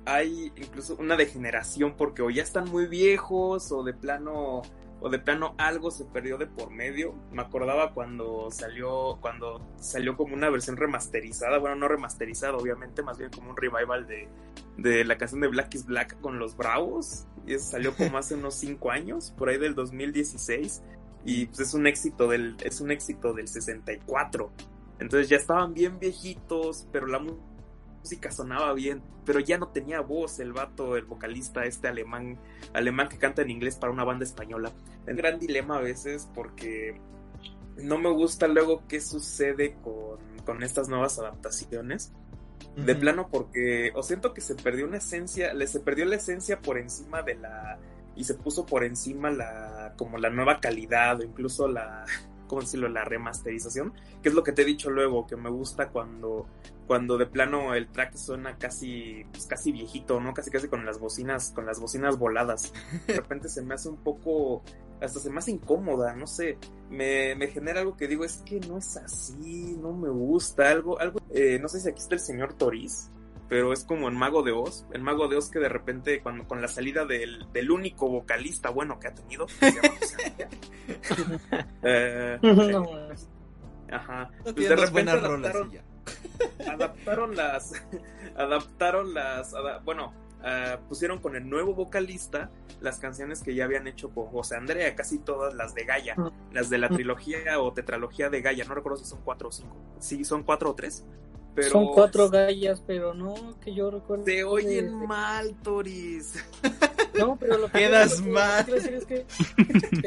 hay 0.04 0.52
incluso 0.56 0.96
una 0.96 1.16
degeneración 1.16 1.94
porque 1.96 2.22
o 2.22 2.30
ya 2.30 2.42
están 2.42 2.70
muy 2.70 2.86
viejos 2.86 3.72
o 3.72 3.82
de 3.82 3.94
plano 3.94 4.62
o 5.00 5.08
de 5.10 5.20
plano 5.20 5.54
algo 5.58 5.90
se 5.92 6.04
perdió 6.04 6.38
de 6.38 6.46
por 6.46 6.70
medio. 6.70 7.14
Me 7.30 7.42
acordaba 7.42 7.94
cuando 7.94 8.50
salió 8.50 9.18
cuando 9.20 9.60
salió 9.76 10.16
como 10.16 10.34
una 10.34 10.50
versión 10.50 10.76
remasterizada, 10.76 11.58
bueno, 11.58 11.76
no 11.76 11.88
remasterizada, 11.88 12.56
obviamente, 12.56 13.02
más 13.02 13.18
bien 13.18 13.30
como 13.30 13.50
un 13.50 13.56
revival 13.56 14.06
de, 14.08 14.28
de 14.76 15.04
la 15.04 15.16
canción 15.16 15.40
de 15.40 15.48
Black 15.48 15.74
is 15.74 15.86
Black 15.86 16.20
con 16.20 16.38
los 16.38 16.56
Bravos. 16.56 17.26
Y 17.46 17.54
eso 17.54 17.70
salió 17.70 17.94
como 17.94 18.18
hace 18.18 18.34
unos 18.34 18.54
5 18.54 18.90
años, 18.90 19.32
por 19.36 19.48
ahí 19.48 19.58
del 19.58 19.74
2016 19.74 20.82
y 21.24 21.46
pues 21.46 21.60
es 21.60 21.74
un 21.74 21.86
éxito 21.86 22.28
del 22.28 22.56
es 22.62 22.80
un 22.80 22.90
éxito 22.90 23.32
del 23.32 23.48
64. 23.48 24.50
Entonces 24.98 25.28
ya 25.28 25.36
estaban 25.36 25.74
bien 25.74 25.98
viejitos, 25.98 26.86
pero 26.90 27.06
la 27.06 27.18
música 28.00 28.30
sonaba 28.30 28.72
bien, 28.72 29.02
pero 29.24 29.40
ya 29.40 29.58
no 29.58 29.68
tenía 29.68 30.00
voz 30.00 30.38
el 30.40 30.52
vato, 30.52 30.96
el 30.96 31.04
vocalista 31.04 31.64
este 31.64 31.88
alemán, 31.88 32.38
alemán 32.72 33.08
que 33.08 33.18
canta 33.18 33.42
en 33.42 33.50
inglés 33.50 33.76
para 33.76 33.92
una 33.92 34.04
banda 34.04 34.24
española. 34.24 34.72
Es 35.04 35.10
un 35.10 35.16
gran 35.16 35.38
dilema 35.38 35.78
a 35.78 35.80
veces 35.80 36.28
porque 36.34 37.00
no 37.76 37.98
me 37.98 38.10
gusta 38.10 38.48
luego 38.48 38.82
qué 38.88 39.00
sucede 39.00 39.76
con, 39.82 40.18
con 40.44 40.62
estas 40.62 40.88
nuevas 40.88 41.18
adaptaciones. 41.18 42.12
De 42.76 42.94
plano 42.94 43.28
porque 43.28 43.90
o 43.94 44.02
siento 44.02 44.34
que 44.34 44.40
se 44.40 44.54
perdió 44.54 44.86
una 44.86 44.98
esencia, 44.98 45.52
le 45.52 45.66
se 45.66 45.80
perdió 45.80 46.04
la 46.04 46.16
esencia 46.16 46.60
por 46.60 46.78
encima 46.78 47.22
de 47.22 47.34
la 47.34 47.78
y 48.14 48.24
se 48.24 48.34
puso 48.34 48.66
por 48.66 48.84
encima 48.84 49.30
la 49.30 49.94
como 49.96 50.18
la 50.18 50.30
nueva 50.30 50.60
calidad 50.60 51.20
o 51.20 51.24
incluso 51.24 51.68
la 51.68 52.04
¿cómo 52.48 52.62
decirlo? 52.62 52.88
la 52.88 53.04
remasterización, 53.04 53.92
que 54.22 54.30
es 54.30 54.34
lo 54.34 54.42
que 54.42 54.52
te 54.52 54.62
he 54.62 54.64
dicho 54.64 54.90
luego, 54.90 55.26
que 55.26 55.36
me 55.36 55.50
gusta 55.50 55.90
cuando 55.90 56.46
cuando 56.86 57.18
de 57.18 57.26
plano 57.26 57.74
el 57.74 57.88
track 57.88 58.16
suena 58.16 58.56
casi 58.56 59.24
pues 59.30 59.46
casi 59.46 59.70
viejito, 59.70 60.20
¿no? 60.20 60.32
Casi 60.34 60.50
casi 60.50 60.68
con 60.68 60.84
las 60.84 60.98
bocinas 60.98 61.52
con 61.54 61.66
las 61.66 61.78
bocinas 61.78 62.18
voladas. 62.18 62.72
De 63.06 63.14
repente 63.16 63.48
se 63.48 63.62
me 63.62 63.74
hace 63.74 63.88
un 63.90 63.98
poco 63.98 64.62
hasta 65.00 65.20
se 65.20 65.30
me 65.30 65.38
hace 65.38 65.52
incómoda, 65.52 66.14
no 66.14 66.26
sé, 66.26 66.58
me, 66.90 67.34
me 67.36 67.48
genera 67.48 67.80
algo 67.80 67.96
que 67.96 68.08
digo, 68.08 68.24
es 68.24 68.38
que 68.38 68.58
no 68.60 68.78
es 68.78 68.96
así, 68.96 69.76
no 69.80 69.92
me 69.92 70.08
gusta, 70.08 70.70
algo, 70.70 70.98
algo, 70.98 71.20
eh, 71.30 71.58
no 71.60 71.68
sé 71.68 71.80
si 71.80 71.88
aquí 71.88 72.00
está 72.00 72.16
el 72.16 72.20
señor 72.20 72.54
Toriz, 72.54 73.10
pero 73.48 73.72
es 73.72 73.84
como 73.84 74.08
en 74.08 74.14
Mago 74.14 74.42
de 74.42 74.52
Oz, 74.52 74.84
el 74.92 75.02
Mago 75.02 75.28
de 75.28 75.36
Oz 75.36 75.50
que 75.50 75.58
de 75.58 75.68
repente 75.68 76.20
cuando 76.20 76.46
con 76.46 76.60
la 76.60 76.68
salida 76.68 77.04
del, 77.06 77.46
del 77.52 77.70
único 77.70 78.08
vocalista 78.08 78.70
bueno 78.70 79.00
que 79.00 79.08
ha 79.08 79.14
tenido, 79.14 79.46
que 79.46 79.52
se 79.54 79.72
llama 79.72 81.68
eh, 81.82 82.38
No, 82.42 82.86
ajá, 83.90 84.30
No 84.44 84.54
pues 84.54 84.56
de 84.56 84.76
repente 84.76 84.90
buenas 84.92 85.22
rolas 85.22 85.54
adaptaron, 85.54 85.70
y 85.70 85.74
ya. 85.74 85.84
adaptaron 86.72 87.36
las 87.36 87.72
adaptaron 88.36 89.14
las 89.14 89.54
bueno 89.84 90.12
ah, 90.42 90.78
pusieron 90.88 91.18
con 91.18 91.34
el 91.36 91.48
nuevo 91.48 91.74
vocalista 91.74 92.50
las 92.80 92.98
canciones 92.98 93.42
que 93.42 93.54
ya 93.54 93.64
habían 93.64 93.88
hecho 93.88 94.10
con 94.10 94.26
José 94.26 94.56
Andrea 94.56 94.94
casi 94.94 95.18
todas 95.18 95.54
las 95.54 95.74
de 95.74 95.84
Gaia 95.84 96.16
las 96.52 96.70
de 96.70 96.78
la 96.78 96.88
trilogía 96.88 97.60
o 97.60 97.72
tetralogía 97.72 98.30
de 98.30 98.40
Gaia 98.42 98.64
no 98.64 98.74
recuerdo 98.74 98.98
si 98.98 99.04
son 99.06 99.20
cuatro 99.24 99.48
o 99.48 99.52
cinco 99.52 99.76
sí 99.98 100.24
son 100.24 100.44
cuatro 100.44 100.70
o 100.70 100.74
tres 100.74 101.04
pero 101.60 101.70
Son 101.70 101.92
cuatro 101.92 102.30
gallas, 102.30 102.82
pero 102.86 103.14
no 103.14 103.58
que 103.60 103.74
yo 103.74 103.90
recuerdo. 103.90 104.24
te 104.24 104.44
oyen 104.44 105.00
de- 105.00 105.06
mal 105.06 105.54
Toris 105.62 106.34
No, 107.18 107.36
pero 107.36 107.58
lo 107.58 107.66
que 107.66 107.78
Quedas 107.78 108.18
lo 108.20 108.24
que 108.24 108.30
mal. 108.30 108.64
quiero 108.64 108.80
decir 108.80 108.94
es 108.94 109.04
que, 109.06 109.26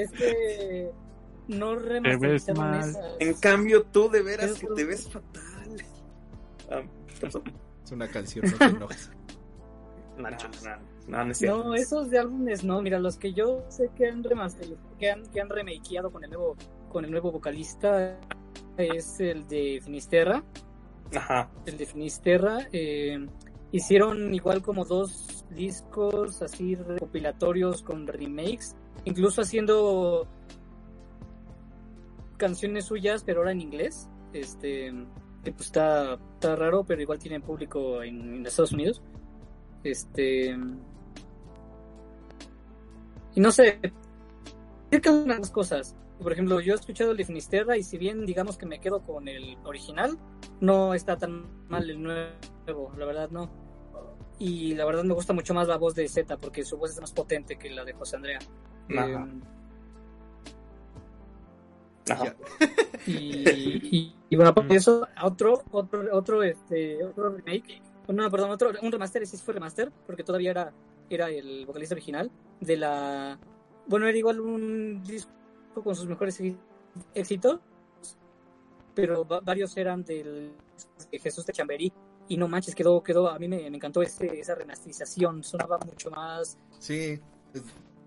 es 0.01 0.11
que 0.11 0.91
no 1.47 1.75
remasterizaron 1.75 2.75
esas. 2.79 2.97
en 3.19 3.33
cambio 3.33 3.83
tú 3.83 4.09
de 4.09 4.21
veras 4.21 4.53
que 4.53 4.67
te 4.67 4.85
ves 4.85 5.09
fatal 5.09 5.41
Ah. 6.69 6.81
Es 7.83 7.91
una 7.91 8.07
canción, 8.07 8.45
no 8.49 8.57
te 8.57 8.63
enojes. 8.65 9.11
no, 10.17 11.31
es. 11.31 11.41
No, 11.41 11.73
esos 11.75 12.09
de 12.09 12.19
álbumes 12.19 12.63
no, 12.63 12.81
mira, 12.81 12.99
los 12.99 13.17
que 13.17 13.33
yo 13.33 13.65
sé 13.69 13.89
que 13.95 14.07
han 14.07 14.23
remasterizado, 14.23 14.79
que 14.97 15.11
han, 15.11 15.25
que 15.27 15.41
han 15.41 15.49
remakeado 15.49 16.11
con 16.11 16.23
el 16.23 16.29
nuevo, 16.29 16.55
con 16.89 17.03
el 17.05 17.11
nuevo 17.11 17.31
vocalista 17.31 18.17
es 18.77 19.19
el 19.19 19.47
de 19.47 19.81
Finisterra, 19.83 20.43
ajá 21.15 21.49
el 21.65 21.77
de 21.77 21.85
Finisterra, 21.85 22.67
eh, 22.71 23.25
hicieron 23.71 24.33
igual 24.33 24.61
como 24.61 24.85
dos 24.85 25.45
discos 25.49 26.41
así 26.41 26.75
recopilatorios 26.75 27.81
con 27.81 28.07
remakes, 28.07 28.75
incluso 29.05 29.41
haciendo 29.41 30.27
canciones 32.37 32.85
suyas, 32.85 33.23
pero 33.23 33.39
ahora 33.39 33.51
en 33.51 33.61
inglés, 33.61 34.09
este, 34.33 34.91
que 35.43 35.51
pues 35.51 35.67
está, 35.67 36.13
está 36.33 36.55
raro, 36.55 36.83
pero 36.83 37.01
igual 37.01 37.19
tienen 37.19 37.41
público 37.41 38.01
en, 38.01 38.35
en 38.35 38.45
Estados 38.45 38.71
Unidos, 38.71 39.01
este, 39.83 40.57
y 43.35 43.39
no 43.39 43.51
sé, 43.51 43.79
cerca 44.89 45.11
de 45.11 45.23
unas 45.23 45.49
cosas. 45.51 45.95
Por 46.21 46.33
ejemplo, 46.33 46.59
yo 46.59 46.73
he 46.73 46.75
escuchado 46.75 47.11
el 47.11 47.17
de 47.17 47.25
Finisterra 47.25 47.77
y 47.77 47.83
si 47.83 47.97
bien 47.97 48.25
digamos 48.25 48.57
que 48.57 48.65
me 48.65 48.79
quedo 48.79 49.01
con 49.01 49.27
el 49.27 49.57
original, 49.63 50.17
no 50.59 50.93
está 50.93 51.17
tan 51.17 51.67
mal 51.67 51.89
el 51.89 52.01
nuevo, 52.01 52.93
la 52.97 53.05
verdad 53.05 53.29
no. 53.31 53.49
Y 54.37 54.75
la 54.75 54.85
verdad 54.85 55.03
me 55.03 55.13
gusta 55.13 55.33
mucho 55.33 55.53
más 55.53 55.67
la 55.67 55.77
voz 55.77 55.95
de 55.95 56.07
Z 56.07 56.37
porque 56.37 56.63
su 56.63 56.77
voz 56.77 56.91
es 56.91 57.01
más 57.01 57.11
potente 57.11 57.57
que 57.57 57.69
la 57.69 57.83
de 57.83 57.93
José 57.93 58.15
Andrea. 58.15 58.39
Ajá. 58.89 59.27
Eh, 62.07 62.11
ajá 62.11 62.35
y, 63.07 63.11
y, 63.97 64.15
y 64.29 64.35
bueno, 64.35 64.49
aparte 64.51 64.73
de 64.73 64.79
eso, 64.79 65.07
otro, 65.23 65.63
otro, 65.71 66.03
otro, 66.11 66.43
este, 66.43 67.03
otro 67.03 67.29
remake, 67.29 67.81
no, 68.07 68.29
perdón, 68.29 68.51
otro, 68.51 68.71
un 68.81 68.91
remaster, 68.91 69.25
sí 69.25 69.37
fue 69.37 69.53
remaster, 69.53 69.91
porque 70.05 70.23
todavía 70.23 70.51
era, 70.51 70.73
era 71.09 71.29
el 71.29 71.65
vocalista 71.65 71.95
original 71.95 72.31
de 72.59 72.77
la, 72.77 73.39
bueno, 73.87 74.07
era 74.07 74.17
igual 74.17 74.39
un 74.39 75.01
disco 75.03 75.31
con 75.73 75.95
sus 75.95 76.07
mejores 76.07 76.39
éxi- 76.41 76.57
éxitos, 77.13 77.59
pero 78.93 79.25
va- 79.25 79.39
varios 79.39 79.75
eran 79.77 80.03
del 80.03 80.51
de 81.11 81.19
Jesús 81.19 81.45
de 81.45 81.53
Chamberí, 81.53 81.91
y 82.27 82.37
no 82.37 82.47
manches, 82.47 82.75
quedó, 82.75 83.01
quedó, 83.03 83.29
a 83.29 83.37
mí 83.39 83.47
me, 83.47 83.69
me 83.69 83.77
encantó 83.77 84.01
ese, 84.01 84.39
esa 84.39 84.55
remasterización, 84.55 85.43
sonaba 85.43 85.77
mucho 85.79 86.09
más 86.11 86.57
Sí, 86.79 87.19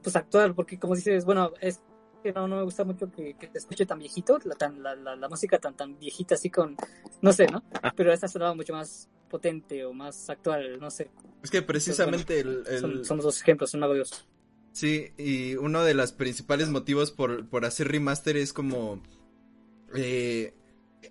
pues 0.03 0.17
actual, 0.17 0.55
porque 0.55 0.79
como 0.79 0.95
dices, 0.95 1.25
bueno, 1.25 1.53
es 1.61 1.81
que 2.23 2.33
no, 2.33 2.49
no 2.49 2.57
me 2.57 2.63
gusta 2.63 2.85
mucho 2.85 3.11
que, 3.11 3.35
que 3.35 3.49
te 3.49 3.59
escuche 3.59 3.85
tan 3.87 3.99
viejito, 3.99 4.39
la, 4.45 4.55
tan, 4.55 4.83
la, 4.83 4.95
la, 4.95 5.15
la, 5.15 5.29
música 5.29 5.59
tan, 5.59 5.75
tan 5.77 5.99
viejita, 5.99 6.35
así 6.37 6.49
con, 6.51 6.77
no 7.21 7.33
sé, 7.33 7.47
¿no? 7.47 7.63
Ah. 7.83 7.93
Pero 7.95 8.13
esta 8.13 8.29
sonaba 8.29 8.55
mucho 8.55 8.73
más 8.73 9.09
potente 9.29 9.85
o 9.85 9.93
más 9.93 10.31
actual, 10.31 10.79
no 10.81 10.91
sé. 10.91 11.11
Es 11.43 11.51
que 11.51 11.61
precisamente 11.61 12.43
bueno, 12.43 12.61
el, 12.67 12.85
el... 12.95 13.05
Son, 13.05 13.19
dos 13.19 13.41
ejemplos, 13.43 13.71
son 13.71 13.81
Dios. 13.93 14.27
Sí, 14.75 15.13
y 15.17 15.55
uno 15.55 15.85
de 15.85 15.95
los 15.95 16.11
principales 16.11 16.69
motivos 16.69 17.13
por, 17.13 17.49
por 17.49 17.65
hacer 17.65 17.89
remaster 17.89 18.37
es 18.37 18.53
como... 18.53 19.01
Eh, 19.95 20.53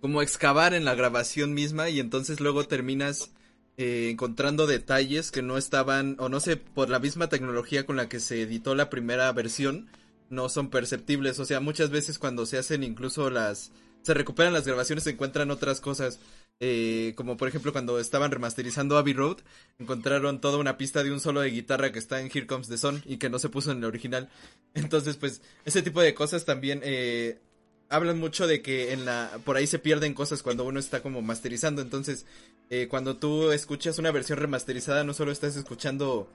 como 0.02 0.22
excavar 0.22 0.74
en 0.74 0.84
la 0.84 0.96
grabación 0.96 1.54
misma 1.54 1.90
y 1.90 2.02
entonces 2.02 2.42
luego 2.42 2.68
terminas 2.68 3.32
eh, 3.78 4.10
encontrando 4.12 4.68
detalles 4.68 5.32
que 5.32 5.42
no 5.42 5.58
estaban, 5.58 6.18
o 6.20 6.28
no 6.28 6.42
sé, 6.42 6.58
por 6.58 6.90
la 6.90 7.00
misma 7.00 7.30
tecnología 7.30 7.86
con 7.86 7.96
la 7.96 8.10
que 8.10 8.20
se 8.20 8.42
editó 8.42 8.76
la 8.76 8.90
primera 8.90 9.32
versión, 9.32 9.88
no 10.30 10.50
son 10.50 10.70
perceptibles. 10.70 11.40
O 11.40 11.46
sea, 11.46 11.62
muchas 11.62 11.90
veces 11.90 12.20
cuando 12.20 12.46
se 12.46 12.58
hacen 12.58 12.84
incluso 12.84 13.30
las... 13.30 13.72
Se 14.02 14.14
recuperan 14.14 14.52
las 14.52 14.68
grabaciones, 14.68 15.06
se 15.06 15.12
encuentran 15.12 15.52
otras 15.52 15.80
cosas. 15.80 16.20
Eh, 16.66 17.12
como 17.18 17.36
por 17.36 17.50
ejemplo 17.50 17.74
cuando 17.74 18.00
estaban 18.00 18.32
remasterizando 18.32 18.98
Abbey 18.98 19.12
Road, 19.12 19.40
encontraron 19.80 20.40
toda 20.40 20.58
una 20.58 20.78
pista 20.78 21.04
de 21.04 21.12
un 21.12 21.20
solo 21.20 21.42
de 21.42 21.50
guitarra 21.50 21.92
que 21.92 22.00
está 22.00 22.22
en 22.22 22.28
Here 22.28 22.48
Comes 22.48 22.70
the 22.70 22.78
Sun 22.78 23.02
y 23.06 23.18
que 23.18 23.30
no 23.30 23.38
se 23.38 23.50
puso 23.50 23.74
en 23.74 23.80
el 23.80 23.84
original. 23.84 24.30
Entonces, 24.74 25.18
pues, 25.18 25.42
ese 25.66 25.82
tipo 25.82 26.00
de 26.00 26.14
cosas 26.14 26.46
también 26.46 26.80
eh, 26.82 27.42
hablan 27.90 28.18
mucho 28.18 28.48
de 28.48 28.62
que 28.62 28.94
en 28.94 29.04
la 29.04 29.40
por 29.44 29.58
ahí 29.58 29.68
se 29.68 29.78
pierden 29.78 30.14
cosas 30.14 30.42
cuando 30.42 30.64
uno 30.64 30.80
está 30.80 31.02
como 31.02 31.22
masterizando. 31.22 31.82
Entonces, 31.82 32.26
eh, 32.70 32.88
cuando 32.88 33.18
tú 33.18 33.52
escuchas 33.52 34.00
una 34.00 34.12
versión 34.12 34.40
remasterizada, 34.40 35.04
no 35.04 35.14
solo 35.14 35.34
estás 35.34 35.58
escuchando 35.58 36.30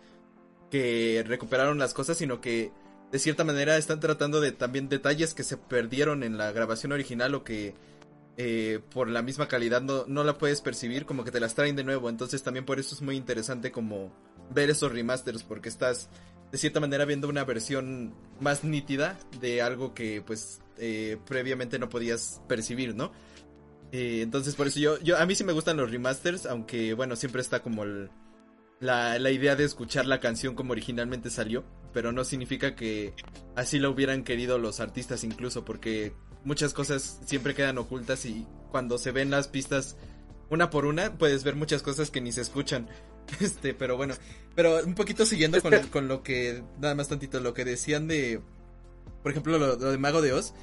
que 0.71 1.25
recuperaron 1.27 1.79
las 1.79 1.95
cosas, 1.95 2.19
sino 2.19 2.43
que 2.43 2.71
de 3.11 3.19
cierta 3.19 3.45
manera 3.45 3.79
están 3.79 3.99
tratando 3.99 4.43
de 4.43 4.53
también 4.53 4.91
detalles 4.91 5.33
que 5.33 5.43
se 5.43 5.57
perdieron 5.57 6.23
en 6.23 6.37
la 6.37 6.53
grabación 6.53 6.93
original 6.93 7.35
o 7.35 7.45
que 7.45 7.73
eh, 8.41 8.79
por 8.95 9.09
la 9.09 9.21
misma 9.21 9.49
calidad 9.49 9.83
no, 9.83 10.05
no, 10.07 10.23
la 10.23 10.39
puedes 10.39 10.61
percibir, 10.61 11.07
como 11.07 11.25
que 11.25 11.33
te 11.33 11.41
las 11.41 11.57
traen 11.57 11.75
de 11.75 11.83
nuevo. 11.83 12.09
Entonces 12.09 12.41
también 12.45 12.65
por 12.65 12.79
eso 12.79 12.95
es 12.95 13.03
muy 13.03 13.17
interesante 13.17 13.73
como 13.73 14.13
ver 14.55 14.71
esos 14.71 14.93
remasters, 14.93 15.43
porque 15.43 15.69
estás 15.69 16.09
de 16.53 16.57
cierta 16.57 16.79
manera 16.79 17.05
viendo 17.05 17.29
una 17.29 17.43
versión 17.43 18.15
más 18.41 18.63
nítida 18.63 19.19
de 19.41 19.61
algo 19.61 19.93
que 19.93 20.23
pues 20.23 20.61
eh, 20.79 21.19
previamente 21.27 21.81
no 21.81 21.89
podías 21.89 22.41
percibir, 22.47 22.95
¿no? 22.95 23.11
Eh, 23.91 24.21
entonces 24.23 24.55
por 24.55 24.69
eso 24.69 24.79
yo, 24.79 25.01
yo, 25.01 25.19
a 25.19 25.27
mí 25.27 25.35
sí 25.35 25.43
me 25.43 25.53
gustan 25.53 25.77
los 25.77 25.91
remasters, 25.91 26.47
aunque 26.47 26.95
bueno, 26.95 27.17
siempre 27.17 27.43
está 27.43 27.61
como 27.61 27.85
la, 28.79 29.19
la 29.19 29.31
idea 29.33 29.57
de 29.57 29.65
escuchar 29.65 30.07
la 30.07 30.21
canción 30.21 30.55
como 30.55 30.71
originalmente 30.71 31.31
salió, 31.31 31.65
pero 31.93 32.13
no 32.13 32.23
significa 32.23 32.77
que 32.77 33.15
así 33.57 33.81
lo 33.81 33.91
hubieran 33.91 34.23
querido 34.23 34.59
los 34.59 34.79
artistas 34.79 35.25
incluso, 35.25 35.65
porque 35.65 36.13
muchas 36.45 36.73
cosas 36.73 37.21
siempre 37.27 37.55
quedan 37.55 37.79
ocultas 37.79 38.25
y 38.25 38.47
cuando 38.71 38.99
se 38.99 39.13
ven 39.13 39.31
las 39.31 39.49
pistas 39.49 39.97
una 40.51 40.71
por 40.71 40.87
una 40.87 41.17
puedes 41.19 41.45
ver 41.45 41.57
muchas 41.57 41.83
cosas 41.83 42.11
que 42.11 42.21
ni 42.21 42.33
se 42.33 42.43
escuchan. 42.43 42.89
Este, 43.41 43.75
pero 43.75 43.99
bueno, 43.99 44.15
pero 44.55 44.83
un 44.83 44.95
poquito 44.95 45.27
siguiendo 45.27 45.61
con, 45.61 45.75
con 45.93 46.09
lo 46.09 46.23
que, 46.23 46.63
nada 46.81 46.95
más 46.95 47.09
tantito, 47.09 47.41
lo 47.41 47.53
que 47.53 47.67
decían 47.67 48.09
de, 48.09 48.41
por 49.23 49.33
ejemplo, 49.33 49.59
lo, 49.59 49.77
lo 49.77 49.91
de 49.91 49.99
Mago 49.99 50.23
de 50.23 50.33
Oz. 50.33 50.55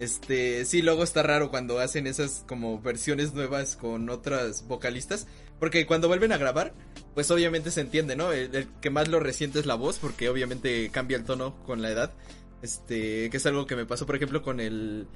Este, 0.00 0.66
sí, 0.66 0.82
luego 0.82 1.02
está 1.02 1.22
raro 1.22 1.50
cuando 1.50 1.78
hacen 1.78 2.06
esas 2.06 2.44
como 2.46 2.80
versiones 2.80 3.32
nuevas 3.32 3.76
con 3.76 4.10
otras 4.10 4.66
vocalistas. 4.66 5.26
Porque 5.58 5.86
cuando 5.86 6.08
vuelven 6.08 6.32
a 6.32 6.38
grabar, 6.38 6.74
pues 7.14 7.30
obviamente 7.30 7.70
se 7.70 7.80
entiende, 7.80 8.16
¿no? 8.16 8.32
El, 8.32 8.54
el, 8.54 8.68
que 8.80 8.90
más 8.90 9.08
lo 9.08 9.18
resiente 9.20 9.58
es 9.58 9.66
la 9.66 9.74
voz, 9.74 9.98
porque 9.98 10.28
obviamente 10.28 10.90
cambia 10.90 11.16
el 11.16 11.24
tono 11.24 11.62
con 11.64 11.80
la 11.80 11.90
edad. 11.90 12.12
Este, 12.62 13.30
que 13.30 13.36
es 13.36 13.46
algo 13.46 13.66
que 13.66 13.76
me 13.76 13.86
pasó, 13.86 14.06
por 14.06 14.16
ejemplo, 14.16 14.42
con 14.42 14.60
el. 14.60 15.06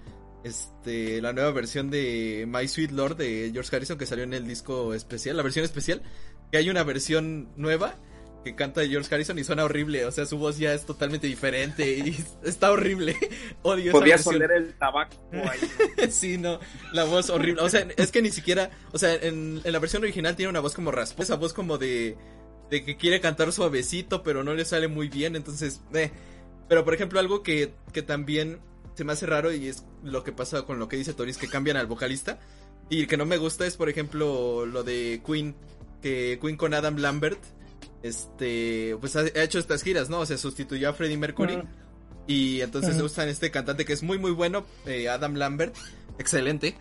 Este, 0.44 1.22
la 1.22 1.32
nueva 1.32 1.52
versión 1.52 1.90
de 1.90 2.44
My 2.46 2.68
Sweet 2.68 2.90
Lord 2.90 3.16
de 3.16 3.50
George 3.50 3.74
Harrison 3.74 3.96
que 3.96 4.04
salió 4.04 4.24
en 4.24 4.34
el 4.34 4.46
disco 4.46 4.92
especial, 4.92 5.36
la 5.36 5.42
versión 5.42 5.64
especial. 5.64 6.02
Que 6.50 6.58
hay 6.58 6.68
una 6.70 6.82
versión 6.84 7.48
nueva 7.56 7.96
que 8.44 8.54
canta 8.54 8.86
George 8.86 9.12
Harrison 9.12 9.38
y 9.38 9.44
suena 9.44 9.64
horrible. 9.64 10.04
O 10.04 10.12
sea, 10.12 10.26
su 10.26 10.38
voz 10.38 10.58
ya 10.58 10.74
es 10.74 10.84
totalmente 10.84 11.26
diferente 11.26 11.98
y 11.98 12.16
está 12.44 12.70
horrible. 12.70 13.16
Odio 13.62 13.90
Podías 13.90 14.26
oler 14.26 14.52
el 14.52 14.74
tabaco 14.74 15.16
ahí. 15.32 16.10
sí, 16.10 16.38
no, 16.38 16.60
la 16.92 17.04
voz 17.04 17.30
horrible. 17.30 17.62
O 17.62 17.68
sea, 17.68 17.88
es 17.96 18.12
que 18.12 18.22
ni 18.22 18.30
siquiera, 18.30 18.70
o 18.92 18.98
sea, 18.98 19.14
en, 19.14 19.60
en 19.64 19.72
la 19.72 19.78
versión 19.78 20.02
original 20.02 20.36
tiene 20.36 20.50
una 20.50 20.60
voz 20.60 20.74
como 20.74 20.92
rasposa, 20.92 21.22
esa 21.32 21.36
voz 21.36 21.54
como 21.54 21.78
de, 21.78 22.16
de 22.70 22.84
que 22.84 22.96
quiere 22.96 23.20
cantar 23.20 23.50
suavecito, 23.52 24.22
pero 24.22 24.44
no 24.44 24.54
le 24.54 24.64
sale 24.64 24.88
muy 24.88 25.08
bien. 25.08 25.34
Entonces, 25.34 25.80
eh. 25.94 26.12
Pero 26.68 26.84
por 26.84 26.94
ejemplo, 26.94 27.20
algo 27.20 27.42
que, 27.42 27.74
que 27.92 28.02
también 28.02 28.60
se 28.94 29.04
me 29.04 29.12
hace 29.12 29.26
raro 29.26 29.52
y 29.52 29.68
es 29.68 29.84
lo 30.02 30.24
que 30.24 30.32
pasa 30.32 30.62
con 30.62 30.78
lo 30.78 30.88
que 30.88 30.96
dice 30.96 31.14
Toris, 31.14 31.38
que 31.38 31.48
cambian 31.48 31.76
al 31.76 31.86
vocalista. 31.86 32.38
Y 32.90 33.06
que 33.06 33.16
no 33.16 33.24
me 33.24 33.38
gusta 33.38 33.66
es, 33.66 33.76
por 33.76 33.88
ejemplo, 33.88 34.66
lo 34.66 34.82
de 34.84 35.22
Queen, 35.26 35.56
que 36.02 36.38
Queen 36.40 36.56
con 36.56 36.74
Adam 36.74 36.96
Lambert 36.96 37.42
este, 38.04 38.96
pues 39.00 39.16
ha, 39.16 39.20
ha, 39.20 39.42
hecho 39.42 39.58
estas 39.58 39.82
giras, 39.82 40.10
¿no? 40.10 40.20
O 40.20 40.26
sea, 40.26 40.36
sustituyó 40.36 40.90
a 40.90 40.92
Freddie 40.92 41.16
Mercury. 41.16 41.54
Uh 41.54 41.60
-huh. 41.60 41.68
Y 42.26 42.60
entonces 42.60 42.96
uh 42.96 43.00
-huh. 43.00 43.04
usan 43.04 43.28
este 43.30 43.50
cantante 43.50 43.86
que 43.86 43.94
es 43.94 44.02
muy, 44.02 44.18
muy 44.18 44.30
bueno, 44.30 44.66
eh, 44.84 45.08
Adam 45.08 45.34
Lambert. 45.36 45.74
Excelente. 46.18 46.76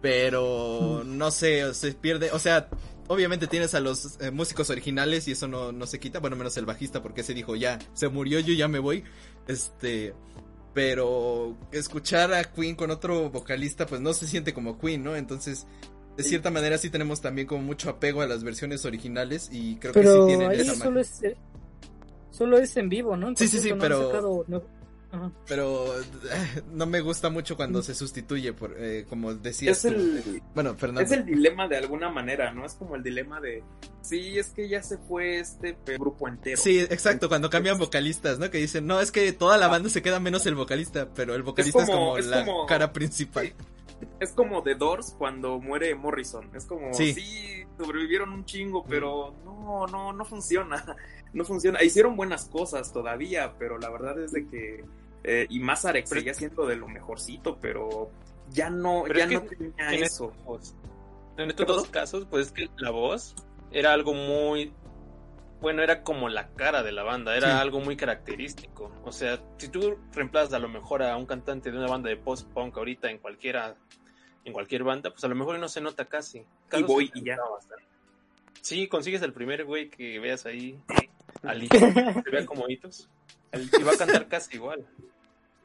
Pero 0.00 0.78
uh 0.78 1.00
-huh. 1.00 1.04
no 1.04 1.32
sé, 1.32 1.74
se 1.74 1.92
pierde. 1.94 2.30
O 2.30 2.38
sea, 2.38 2.68
obviamente 3.08 3.48
tienes 3.48 3.74
a 3.74 3.80
los 3.80 4.20
eh, 4.20 4.30
músicos 4.30 4.70
originales 4.70 5.26
y 5.26 5.32
eso 5.32 5.48
no, 5.48 5.72
no 5.72 5.84
se 5.88 5.98
quita. 5.98 6.20
Bueno, 6.20 6.36
menos 6.36 6.56
el 6.56 6.64
bajista, 6.64 7.02
porque 7.02 7.24
se 7.24 7.34
dijo, 7.34 7.56
ya, 7.56 7.80
se 7.94 8.08
murió, 8.08 8.38
yo 8.38 8.54
ya 8.54 8.68
me 8.68 8.78
voy. 8.78 9.02
Este. 9.48 10.14
Pero 10.74 11.56
escuchar 11.72 12.32
a 12.32 12.44
Queen 12.44 12.76
con 12.76 12.92
otro 12.92 13.30
vocalista, 13.30 13.86
pues 13.86 14.00
no 14.00 14.12
se 14.12 14.28
siente 14.28 14.54
como 14.54 14.78
Queen, 14.78 15.02
¿no? 15.02 15.16
Entonces, 15.16 15.66
de 16.16 16.22
cierta 16.22 16.50
manera 16.50 16.78
sí 16.78 16.90
tenemos 16.90 17.20
también 17.20 17.48
como 17.48 17.62
mucho 17.62 17.90
apego 17.90 18.20
a 18.22 18.26
las 18.26 18.44
versiones 18.44 18.84
originales 18.84 19.48
y 19.50 19.76
creo 19.76 19.92
pero 19.92 20.26
que 20.26 20.32
sí 20.32 20.36
tienen 20.36 20.50
ahí 20.50 20.60
esa 20.60 20.74
solo 20.76 21.00
es, 21.00 21.22
eh, 21.22 21.36
solo 22.30 22.58
es 22.58 22.76
en 22.76 22.88
vivo, 22.88 23.16
¿no? 23.16 23.34
Sí, 23.34 23.48
sí, 23.48 23.58
sí, 23.60 23.72
pero... 23.78 24.44
No... 24.46 24.77
Pero 25.46 25.98
eh, 26.00 26.62
no 26.72 26.86
me 26.86 27.00
gusta 27.00 27.30
mucho 27.30 27.56
cuando 27.56 27.82
se 27.82 27.94
sustituye, 27.94 28.52
por, 28.52 28.74
eh, 28.78 29.06
como 29.08 29.34
decías. 29.34 29.78
Es 29.78 29.84
el, 29.86 30.42
bueno, 30.54 30.74
Fernando. 30.74 31.00
Es 31.00 31.12
el 31.12 31.24
dilema 31.24 31.66
de 31.66 31.78
alguna 31.78 32.10
manera, 32.10 32.52
¿no? 32.52 32.66
Es 32.66 32.74
como 32.74 32.94
el 32.94 33.02
dilema 33.02 33.40
de, 33.40 33.62
sí, 34.02 34.38
es 34.38 34.50
que 34.50 34.68
ya 34.68 34.82
se 34.82 34.98
fue 34.98 35.38
este 35.38 35.76
grupo 35.98 36.28
entero. 36.28 36.58
Sí, 36.58 36.78
exacto, 36.78 37.28
cuando 37.28 37.48
cambian 37.48 37.78
vocalistas, 37.78 38.38
¿no? 38.38 38.50
Que 38.50 38.58
dicen, 38.58 38.86
no, 38.86 39.00
es 39.00 39.10
que 39.10 39.32
toda 39.32 39.56
la 39.56 39.68
banda 39.68 39.88
se 39.88 40.02
queda 40.02 40.20
menos 40.20 40.44
el 40.46 40.54
vocalista, 40.54 41.08
pero 41.14 41.34
el 41.34 41.42
vocalista 41.42 41.82
es 41.82 41.86
como, 41.86 42.18
es 42.18 42.26
como 42.26 42.36
es 42.36 42.38
la 42.38 42.44
como... 42.44 42.66
cara 42.66 42.92
principal. 42.92 43.46
Sí 43.46 43.54
es 44.20 44.32
como 44.32 44.62
The 44.62 44.74
Doors 44.74 45.14
cuando 45.18 45.58
muere 45.60 45.94
Morrison. 45.94 46.50
Es 46.54 46.66
como, 46.66 46.92
sí. 46.94 47.14
sí, 47.14 47.64
sobrevivieron 47.78 48.32
un 48.32 48.44
chingo, 48.44 48.84
pero 48.84 49.34
no, 49.44 49.86
no, 49.86 50.12
no 50.12 50.24
funciona. 50.24 50.84
No 51.34 51.44
funciona. 51.44 51.82
Hicieron 51.82 52.16
buenas 52.16 52.46
cosas 52.46 52.90
todavía, 52.90 53.52
pero 53.58 53.76
la 53.76 53.90
verdad 53.90 54.18
es 54.18 54.32
de 54.32 54.46
que. 54.46 54.82
Eh, 55.24 55.46
y 55.50 55.60
Mazarek 55.60 56.06
seguía 56.06 56.32
siendo 56.32 56.64
de 56.64 56.74
lo 56.74 56.88
mejorcito, 56.88 57.58
pero 57.60 58.10
ya 58.48 58.70
no, 58.70 59.02
pero 59.06 59.18
ya 59.18 59.24
es 59.26 59.30
no 59.32 59.42
que 59.46 59.56
tenía 59.56 59.92
en 59.92 60.04
eso. 60.04 60.32
Estos, 60.32 60.74
en 61.36 61.50
estos 61.50 61.66
dos 61.66 61.88
casos, 61.88 62.26
pues 62.30 62.46
es 62.46 62.52
que 62.52 62.70
la 62.78 62.90
voz 62.90 63.34
era 63.70 63.92
algo 63.92 64.14
muy. 64.14 64.72
Bueno, 65.60 65.82
era 65.82 66.02
como 66.02 66.28
la 66.28 66.48
cara 66.54 66.82
de 66.82 66.92
la 66.92 67.02
banda, 67.02 67.36
era 67.36 67.52
sí. 67.52 67.58
algo 67.58 67.80
muy 67.80 67.96
característico. 67.96 68.92
O 69.04 69.10
sea, 69.10 69.40
si 69.56 69.68
tú 69.68 69.98
reemplazas 70.12 70.52
a 70.52 70.58
lo 70.58 70.68
mejor 70.68 71.02
a 71.02 71.16
un 71.16 71.26
cantante 71.26 71.70
de 71.72 71.78
una 71.78 71.88
banda 71.88 72.08
de 72.08 72.16
post-punk 72.16 72.76
ahorita 72.76 73.10
en 73.10 73.18
cualquiera 73.18 73.76
en 74.44 74.52
cualquier 74.52 74.82
banda, 74.84 75.10
pues 75.10 75.22
a 75.24 75.28
lo 75.28 75.34
mejor 75.34 75.58
no 75.58 75.68
se 75.68 75.80
nota 75.80 76.06
casi. 76.06 76.44
y 76.72 76.82
voy 76.82 77.10
y 77.14 77.24
ya. 77.24 77.36
Bastante. 77.38 77.84
Sí, 78.60 78.88
consigues 78.88 79.22
el 79.22 79.32
primer 79.32 79.64
güey 79.64 79.88
que 79.88 80.18
veas 80.18 80.46
ahí, 80.46 80.78
Alito, 81.42 81.78
que 81.78 82.30
vea 82.30 82.44
como 82.44 82.68
hitos, 82.68 83.08
y 83.52 83.82
va 83.82 83.92
a 83.92 83.96
cantar 83.96 84.26
casi 84.28 84.56
igual, 84.56 84.84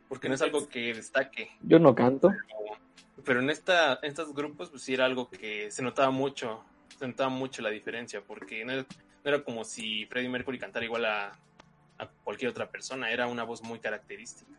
porque 0.07 0.29
no 0.29 0.35
es 0.35 0.41
algo 0.41 0.67
que 0.67 0.93
destaque. 0.93 1.51
Yo 1.61 1.79
no 1.79 1.95
canto. 1.95 2.29
Pero, 2.29 3.23
pero 3.25 3.39
en, 3.41 3.49
esta, 3.49 3.99
en 4.01 4.09
estos 4.09 4.33
grupos, 4.33 4.69
pues 4.69 4.83
sí 4.83 4.93
era 4.93 5.05
algo 5.05 5.29
que 5.29 5.71
se 5.71 5.81
notaba 5.81 6.11
mucho, 6.11 6.63
se 6.97 7.07
notaba 7.07 7.29
mucho 7.29 7.61
la 7.61 7.69
diferencia, 7.69 8.21
porque 8.21 8.63
no, 8.63 8.85
era 9.23 9.43
como 9.43 9.63
si 9.63 10.05
Freddie 10.05 10.29
Mercury 10.29 10.59
cantara 10.59 10.85
igual 10.85 11.05
a, 11.05 11.37
a 11.97 12.07
cualquier 12.23 12.51
otra 12.51 12.69
persona, 12.69 13.11
era 13.11 13.27
una 13.27 13.43
voz 13.43 13.63
muy 13.63 13.79
característica. 13.79 14.51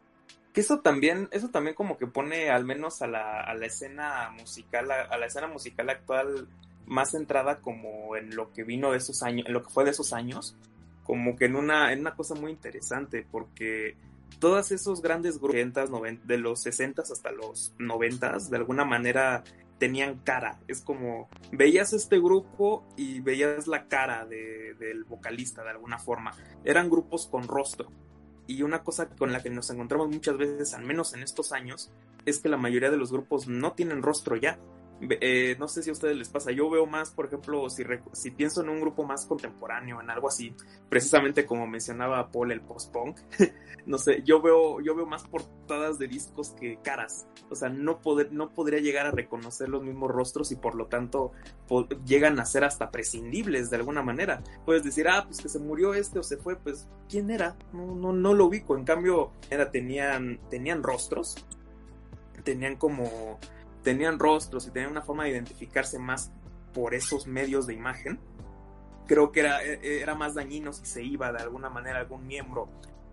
Que 0.53 0.61
eso 0.61 0.81
también, 0.81 1.29
eso 1.33 1.49
también 1.49 1.75
como 1.75 1.99
que 1.99 2.07
pone 2.07 2.51
al 2.51 2.65
menos 2.65 3.03
a 3.03 3.07
la, 3.07 3.41
a 3.41 3.55
la 3.55 3.67
escena 3.67 4.31
musical, 4.31 4.91
a, 4.91 5.03
a, 5.03 5.19
la 5.19 5.27
escena 5.27 5.49
musical 5.49 5.91
actual 5.91 6.49
más 6.87 7.11
centrada 7.11 7.61
como 7.61 8.17
en 8.17 8.37
lo 8.37 8.53
que 8.53 8.63
vino 8.63 8.93
de 8.93 8.99
esos 8.99 9.23
años, 9.23 9.47
en 9.47 9.53
lo 9.53 9.63
que 9.63 9.71
fue 9.71 9.85
de 9.85 9.91
esos 9.91 10.13
años, 10.13 10.57
como 11.03 11.37
que 11.37 11.47
en 11.47 11.57
una, 11.57 11.93
en 11.93 12.01
una 12.01 12.15
cosa 12.15 12.35
muy 12.35 12.53
interesante, 12.53 13.27
porque 13.31 13.97
todos 14.39 14.73
esos 14.73 15.01
grandes 15.01 15.39
grupos 15.39 15.57
de 16.25 16.39
los 16.39 16.63
60 16.63 17.03
hasta 17.03 17.31
los 17.31 17.73
90 17.79 18.37
de 18.51 18.57
alguna 18.57 18.85
manera 18.85 19.43
tenían 19.79 20.19
cara. 20.19 20.61
Es 20.69 20.81
como 20.81 21.29
veías 21.53 21.93
este 21.93 22.19
grupo 22.19 22.87
y 22.97 23.21
veías 23.21 23.67
la 23.67 23.87
cara 23.87 24.27
de, 24.27 24.75
del 24.79 25.05
vocalista 25.05 25.63
de 25.63 25.71
alguna 25.71 25.99
forma. 25.99 26.33
Eran 26.65 26.91
grupos 26.91 27.27
con 27.27 27.49
rostro 27.49 27.91
y 28.47 28.63
una 28.63 28.83
cosa 28.83 29.09
con 29.09 29.33
la 29.33 29.43
que 29.43 29.51
nos 29.51 29.71
encontramos 29.71 30.09
muchas 30.09 30.37
veces, 30.37 30.75
al 30.75 30.85
menos 30.85 31.15
en 31.15 31.23
estos 31.23 31.53
años, 31.53 31.91
es 32.27 32.39
que 32.39 32.49
la 32.49 32.57
mayoría 32.57 32.91
de 32.91 32.97
los 32.97 33.13
grupos 33.13 33.49
no 33.49 33.73
tienen 33.73 34.03
rostro 34.03 34.37
ya. 34.37 34.59
Eh, 35.01 35.57
no 35.59 35.69
sé 35.69 35.83
si 35.83 35.91
a 35.91 35.93
ustedes 35.93 36.17
les 36.17 36.29
pasa, 36.29 36.53
yo 36.53 36.71
veo 36.71 36.87
más, 36.87 37.11
por 37.11 37.27
ejemplo, 37.27 37.69
si, 37.69 37.85
si 38.13 38.31
pienso 38.31 38.63
en 38.63 38.69
un 38.69 38.81
grupo 38.81 39.05
más 39.05 39.27
contemporáneo, 39.27 40.01
en 40.01 40.09
algo 40.09 40.29
así, 40.29 40.55
precisamente 40.89 41.45
como 41.45 41.67
mencionaba 41.67 42.31
Paul, 42.31 42.53
el 42.53 42.61
post-punk, 42.61 43.19
no 43.87 43.99
sé, 43.99 44.23
yo 44.25 44.41
veo, 44.41 44.81
yo 44.81 44.95
veo 44.95 45.05
más 45.05 45.25
portadas 45.25 45.99
de 45.99 46.07
discos 46.07 46.51
que 46.53 46.79
caras, 46.83 47.27
o 47.51 47.55
sea, 47.55 47.69
no, 47.69 48.01
poder, 48.01 48.33
no 48.33 48.55
podría 48.55 48.81
llegar 48.81 49.07
a 49.07 49.11
reconocer 49.11 49.69
los 49.69 49.83
mismos 49.83 50.11
rostros 50.11 50.53
y 50.53 50.57
por 50.57 50.75
lo 50.75 50.87
tanto 50.87 51.33
llegan 52.07 52.39
a 52.39 52.47
ser 52.47 52.65
hasta 52.65 52.91
prescindibles 52.91 53.71
de 53.71 53.77
alguna 53.77 54.03
manera. 54.03 54.43
Puedes 54.65 54.85
decir, 54.85 55.09
ah, 55.09 55.25
pues 55.27 55.41
que 55.41 55.49
se 55.49 55.59
murió 55.59 55.93
este 55.95 56.19
o 56.19 56.23
se 56.23 56.37
fue, 56.37 56.57
pues, 56.57 56.89
¿quién 57.09 57.31
era? 57.31 57.57
No, 57.73 57.95
no, 57.95 58.13
no 58.13 58.33
lo 58.33 58.47
ubico, 58.47 58.77
en 58.77 58.85
cambio, 58.85 59.33
era, 59.51 59.71
tenían, 59.71 60.41
tenían 60.49 60.83
rostros, 60.83 61.35
tenían 62.45 62.77
como 62.77 63.39
tenían 63.85 64.19
rostros 64.19 64.67
y 64.67 64.71
tenían 64.73 64.91
una 64.91 65.03
forma 65.03 65.25
de 65.25 65.31
identificarse 65.31 66.01
más 66.01 66.33
por 66.73 66.95
esos 66.95 67.29
medios 67.29 67.69
de 67.69 67.75
imagen, 67.75 68.19
creo 69.07 69.31
que 69.31 69.41
era, 69.41 69.63
e, 69.63 70.01
era 70.01 70.17
más 70.17 70.35
dañino 70.35 70.73
si 70.73 70.85
se 70.87 71.05
iba 71.05 71.31
de 71.31 71.43
alguna 71.43 71.71
manera 71.71 72.01
algún 72.01 72.27
miembro 72.27 72.69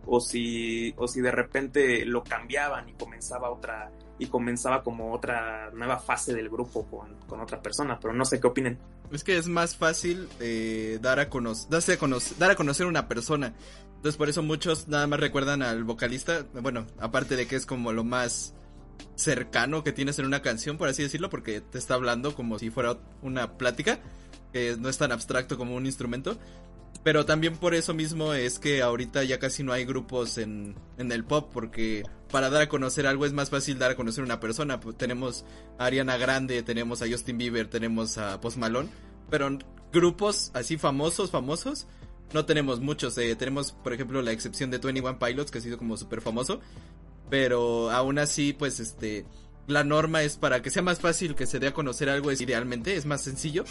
o 0.06 0.19
si, 0.19 0.93
o 0.98 1.07
si 1.07 1.22
de 1.22 1.31
repente 1.31 2.06
lo 2.06 2.23
cambiaban 2.23 2.89
y 2.89 2.93
comenzaba 2.93 3.52
otra 3.52 3.91
y 4.18 4.27
comenzaba 4.27 4.84
como 4.84 5.14
otra 5.14 5.72
nueva 5.72 5.99
fase 5.99 6.34
del 6.34 6.48
grupo 6.48 6.85
con, 6.85 7.39
otra 7.39 7.60
persona, 7.60 7.99
pero 7.99 8.14
no 8.14 8.23
sé 8.23 8.39
qué 8.39 8.48
opinen. 8.48 8.77
Es 9.11 9.23
que 9.23 9.35
es 9.35 9.48
más 9.48 9.76
fácil 9.76 10.30
eh, 10.39 10.99
dar, 11.02 11.19
a 11.19 11.26
darse 11.69 11.93
a 11.93 11.98
dar 12.38 12.52
a 12.52 12.56
conocer 12.56 12.85
una 12.85 13.07
persona. 13.07 13.56
Entonces 13.95 14.18
por 14.18 14.30
eso 14.30 14.43
muchos 14.43 14.88
nada 14.88 15.07
más 15.07 15.19
recuerdan 15.19 15.64
al 15.64 15.84
vocalista, 15.84 16.45
bueno, 16.53 16.85
aparte 16.99 17.35
de 17.35 17.48
que 17.48 17.56
es 17.56 17.65
como 17.65 17.93
lo 17.93 18.03
más 18.03 18.53
cercano 19.15 19.84
que 19.84 19.91
tienes 19.91 20.19
en 20.19 20.26
una 20.26 20.41
canción, 20.41 20.78
por 20.78 20.88
así 20.88 21.03
decirlo, 21.03 21.30
porque 21.30 21.61
te 21.61 21.78
está 21.78 21.95
hablando 21.95 22.36
como 22.36 22.60
si 22.60 22.69
fuera 22.69 22.98
una 23.22 23.57
plática, 23.57 23.99
que 24.52 24.76
no 24.78 24.90
es 24.90 24.98
tan 24.98 25.11
abstracto 25.11 25.57
como 25.57 25.76
un 25.76 25.86
instrumento. 25.86 26.38
Pero 27.03 27.26
también 27.26 27.56
por 27.57 27.73
eso 27.73 27.94
mismo 27.94 28.34
es 28.34 28.60
que 28.60 28.82
ahorita 28.84 29.23
ya 29.23 29.40
casi 29.40 29.64
no 29.64 29.73
hay 29.73 29.86
grupos 29.86 30.38
en, 30.38 30.76
en 30.98 31.11
el 31.11 31.23
pop, 31.23 31.49
porque 31.52 32.03
para 32.32 32.49
dar 32.49 32.64
a 32.64 32.69
conocer 32.69 33.07
algo 33.07 33.26
es 33.26 33.34
más 33.34 33.49
fácil 33.49 33.80
dar 33.80 33.91
a 33.91 33.95
conocer 33.95 34.23
una 34.23 34.40
persona. 34.40 34.80
Pues 34.80 34.98
tenemos 34.98 35.44
a 35.80 35.86
Ariana 35.86 36.18
Grande, 36.18 36.61
tenemos 36.61 37.02
a 37.02 37.07
Justin 37.10 37.40
Bieber, 37.40 37.68
tenemos 37.68 38.19
a 38.19 38.40
Post 38.40 38.57
Malone, 38.57 38.90
pero 39.30 39.57
grupos 39.91 40.52
así 40.53 40.78
famosos, 40.78 41.32
famosos, 41.32 41.88
no 42.34 42.45
tenemos 42.45 42.80
muchos. 42.80 43.18
Eh, 43.18 43.36
tenemos, 43.36 43.72
por 43.72 43.94
ejemplo, 43.94 44.22
la 44.22 44.32
excepción 44.32 44.69
de 44.69 44.78
21 44.78 45.19
Pilots, 45.19 45.52
que 45.52 45.57
ha 45.57 45.61
sido 45.61 45.78
como 45.78 45.98
súper 45.98 46.22
famoso, 46.22 46.61
pero 47.31 47.89
aún 47.91 48.19
así, 48.19 48.51
pues 48.51 48.81
este, 48.81 49.25
la 49.65 49.85
norma 49.85 50.21
es 50.21 50.35
para 50.35 50.61
que 50.61 50.69
sea 50.69 50.81
más 50.81 50.99
fácil 50.99 51.33
que 51.33 51.45
se 51.45 51.59
dé 51.59 51.67
a 51.67 51.73
conocer 51.73 52.09
algo, 52.09 52.29
es 52.29 52.41
idealmente, 52.41 52.97
es 52.97 53.05
más 53.05 53.23
sencillo. 53.23 53.63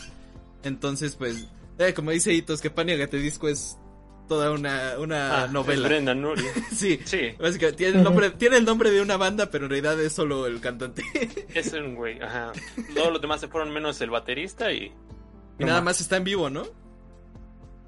Entonces, 0.64 1.14
pues, 1.14 1.46
eh, 1.78 1.92
como 1.92 2.10
dice 2.10 2.32
Hitos, 2.32 2.62
que 2.62 2.70
Paniagate 2.70 3.18
Disco 3.18 3.48
es 3.48 3.76
toda 4.28 4.50
una, 4.50 4.98
una 4.98 5.42
ah, 5.42 5.48
novela. 5.48 5.88
Brenda 5.88 6.14
Nuri. 6.14 6.42
sí, 6.74 7.00
sí. 7.04 7.32
Básicamente, 7.38 7.76
tiene 7.76 7.98
el, 7.98 8.02
nombre, 8.02 8.30
tiene 8.30 8.56
el 8.56 8.64
nombre 8.64 8.90
de 8.90 9.02
una 9.02 9.18
banda, 9.18 9.50
pero 9.50 9.66
en 9.66 9.72
realidad 9.72 10.00
es 10.00 10.14
solo 10.14 10.46
el 10.46 10.58
cantante. 10.60 11.04
es 11.54 11.70
un 11.74 11.96
güey, 11.96 12.18
ajá. 12.22 12.52
Todos 12.94 13.12
los 13.12 13.20
demás 13.20 13.42
se 13.42 13.48
fueron 13.48 13.70
menos 13.74 14.00
el 14.00 14.08
baterista 14.08 14.72
y... 14.72 14.90
Y 15.58 15.64
nada 15.66 15.82
más 15.82 16.00
está 16.00 16.16
en 16.16 16.24
vivo, 16.24 16.48
¿no? 16.48 16.62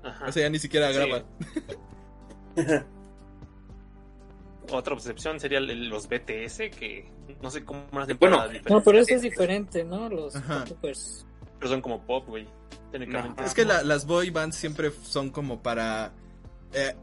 Ajá. 0.05 0.27
O 0.27 0.33
sea, 0.33 0.43
ya 0.43 0.51
ni 0.51 0.59
siquiera 0.59 0.93
graba. 0.93 1.25
otra 4.71 4.95
excepción 4.95 5.41
sería 5.41 5.61
los 5.61 6.09
BTS, 6.09 6.71
que 6.79 7.11
no 7.41 7.51
sé 7.51 7.65
cómo 7.65 7.85
más 7.93 8.09
Bueno, 8.19 8.45
no, 8.69 8.83
pero 8.83 8.99
eso 8.99 9.15
es 9.15 9.23
diferente, 9.23 9.85
¿no? 9.85 10.09
Los 10.09 10.35
Pero 10.81 11.69
son 11.71 11.81
como 11.81 12.05
pop, 12.05 12.27
güey. 12.29 12.47
Es 13.45 13.55
que 13.55 13.65
las 13.65 14.07
boy 14.07 14.31
bands 14.31 14.57
siempre 14.57 14.91
son 15.03 15.31
como 15.31 15.63
para. 15.63 16.13
Eh, 16.73 16.95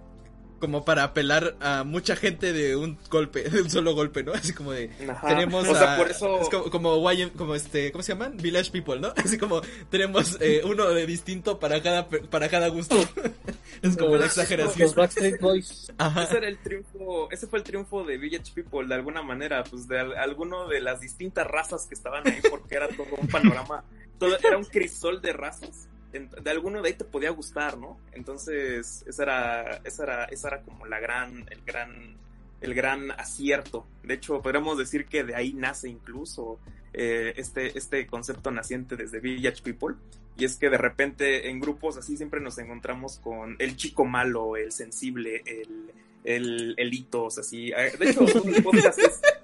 como 0.60 0.86
para 0.86 1.04
apelar 1.04 1.56
a 1.60 1.84
mucha 1.84 2.16
gente 2.16 2.54
de 2.54 2.76
un 2.76 2.98
golpe, 3.10 3.44
de 3.50 3.62
un 3.62 3.70
solo 3.70 3.96
golpe, 3.96 4.24
¿no? 4.24 4.34
Así 4.34 4.54
como 4.54 4.72
de 4.72 4.90
tenemos 5.26 5.68
o 5.68 5.76
sea, 5.76 5.98
por 5.98 6.10
eso 6.10 6.42
es 6.42 6.50
como 6.50 6.70
como, 6.70 7.02
como, 7.36 7.56
este, 7.56 7.92
¿cómo 7.92 8.04
se 8.04 8.14
llaman? 8.14 8.38
Village 8.38 8.72
People, 8.72 9.00
¿no? 9.00 9.14
Así 9.24 9.38
como 9.38 9.62
tenemos 9.90 10.38
eh, 10.42 10.62
uno 10.66 10.90
de 10.90 11.06
distinto 11.06 11.60
para 11.60 11.82
cada 11.82 12.08
para 12.08 12.50
cada 12.50 12.68
gusto. 12.68 12.96
es 13.82 13.98
como 13.98 14.18
la 14.18 14.26
exageración. 14.26 14.88
Los 14.88 14.96
Backstreet 14.96 15.40
Boys. 15.40 15.92
Ese 16.22 16.38
era 16.38 16.48
el 16.48 16.58
triunfo, 16.58 17.32
ese 17.32 17.48
fue 17.48 17.60
el 17.60 17.66
triunfo 17.66 18.04
de 18.04 18.18
Village 18.18 18.52
People 18.54 18.88
de 18.88 18.96
alguna 18.96 19.22
manera, 19.22 19.64
pues 19.64 19.88
de 19.88 20.00
alguno 20.00 20.68
de 20.68 20.82
las 20.82 21.00
distintas 21.00 21.48
razas 21.48 21.86
que 21.86 21.96
estaban 21.96 22.28
ahí 22.28 22.40
porque 22.50 22.76
era 22.76 22.88
todo 22.90 23.08
un 23.18 23.28
panorama, 23.28 23.84
todo 24.18 24.38
era 24.38 24.58
un 24.58 24.66
crisol 24.66 25.22
de 25.22 25.34
razas 25.34 25.90
de 26.12 26.50
alguno 26.50 26.82
de 26.82 26.90
ahí 26.90 26.94
te 26.96 27.06
podía 27.06 27.30
gustar, 27.30 27.78
¿no? 27.78 28.00
Entonces, 28.14 29.04
esa 29.08 29.24
era, 29.24 29.82
esa 29.84 30.04
era, 30.04 30.26
esa 30.26 30.48
era 30.48 30.62
como 30.62 30.86
la 30.86 31.00
gran, 31.00 31.46
el 31.50 31.62
gran, 31.64 32.16
el 32.62 32.74
gran 32.74 33.12
acierto. 33.12 33.86
De 34.04 34.16
hecho, 34.16 34.42
podríamos 34.42 34.78
decir 34.78 35.06
que 35.06 35.24
de 35.24 35.36
ahí 35.36 35.54
nace 35.54 35.90
incluso 35.90 36.60
eh, 36.94 37.34
este, 37.38 37.78
este 37.78 38.08
concepto 38.08 38.50
naciente 38.52 38.96
desde 38.96 39.20
Village 39.20 39.62
People. 39.62 39.96
Y 40.36 40.46
es 40.46 40.56
que 40.56 40.70
de 40.70 40.78
repente 40.78 41.50
en 41.50 41.60
grupos 41.60 41.98
así 41.98 42.16
siempre 42.18 42.40
nos 42.40 42.58
encontramos 42.58 43.20
con 43.20 43.56
el 43.60 43.76
chico 43.76 44.06
malo, 44.06 44.56
el 44.56 44.72
sensible, 44.72 45.44
el, 45.46 45.92
el, 46.24 46.74
el 46.78 46.94
hitos, 46.94 47.38
así. 47.38 47.72
Ah, 47.74 47.84
de 47.98 48.10
hecho, 48.10 48.26
todo 48.26 48.44
el, 48.48 48.64
podcast 48.64 49.00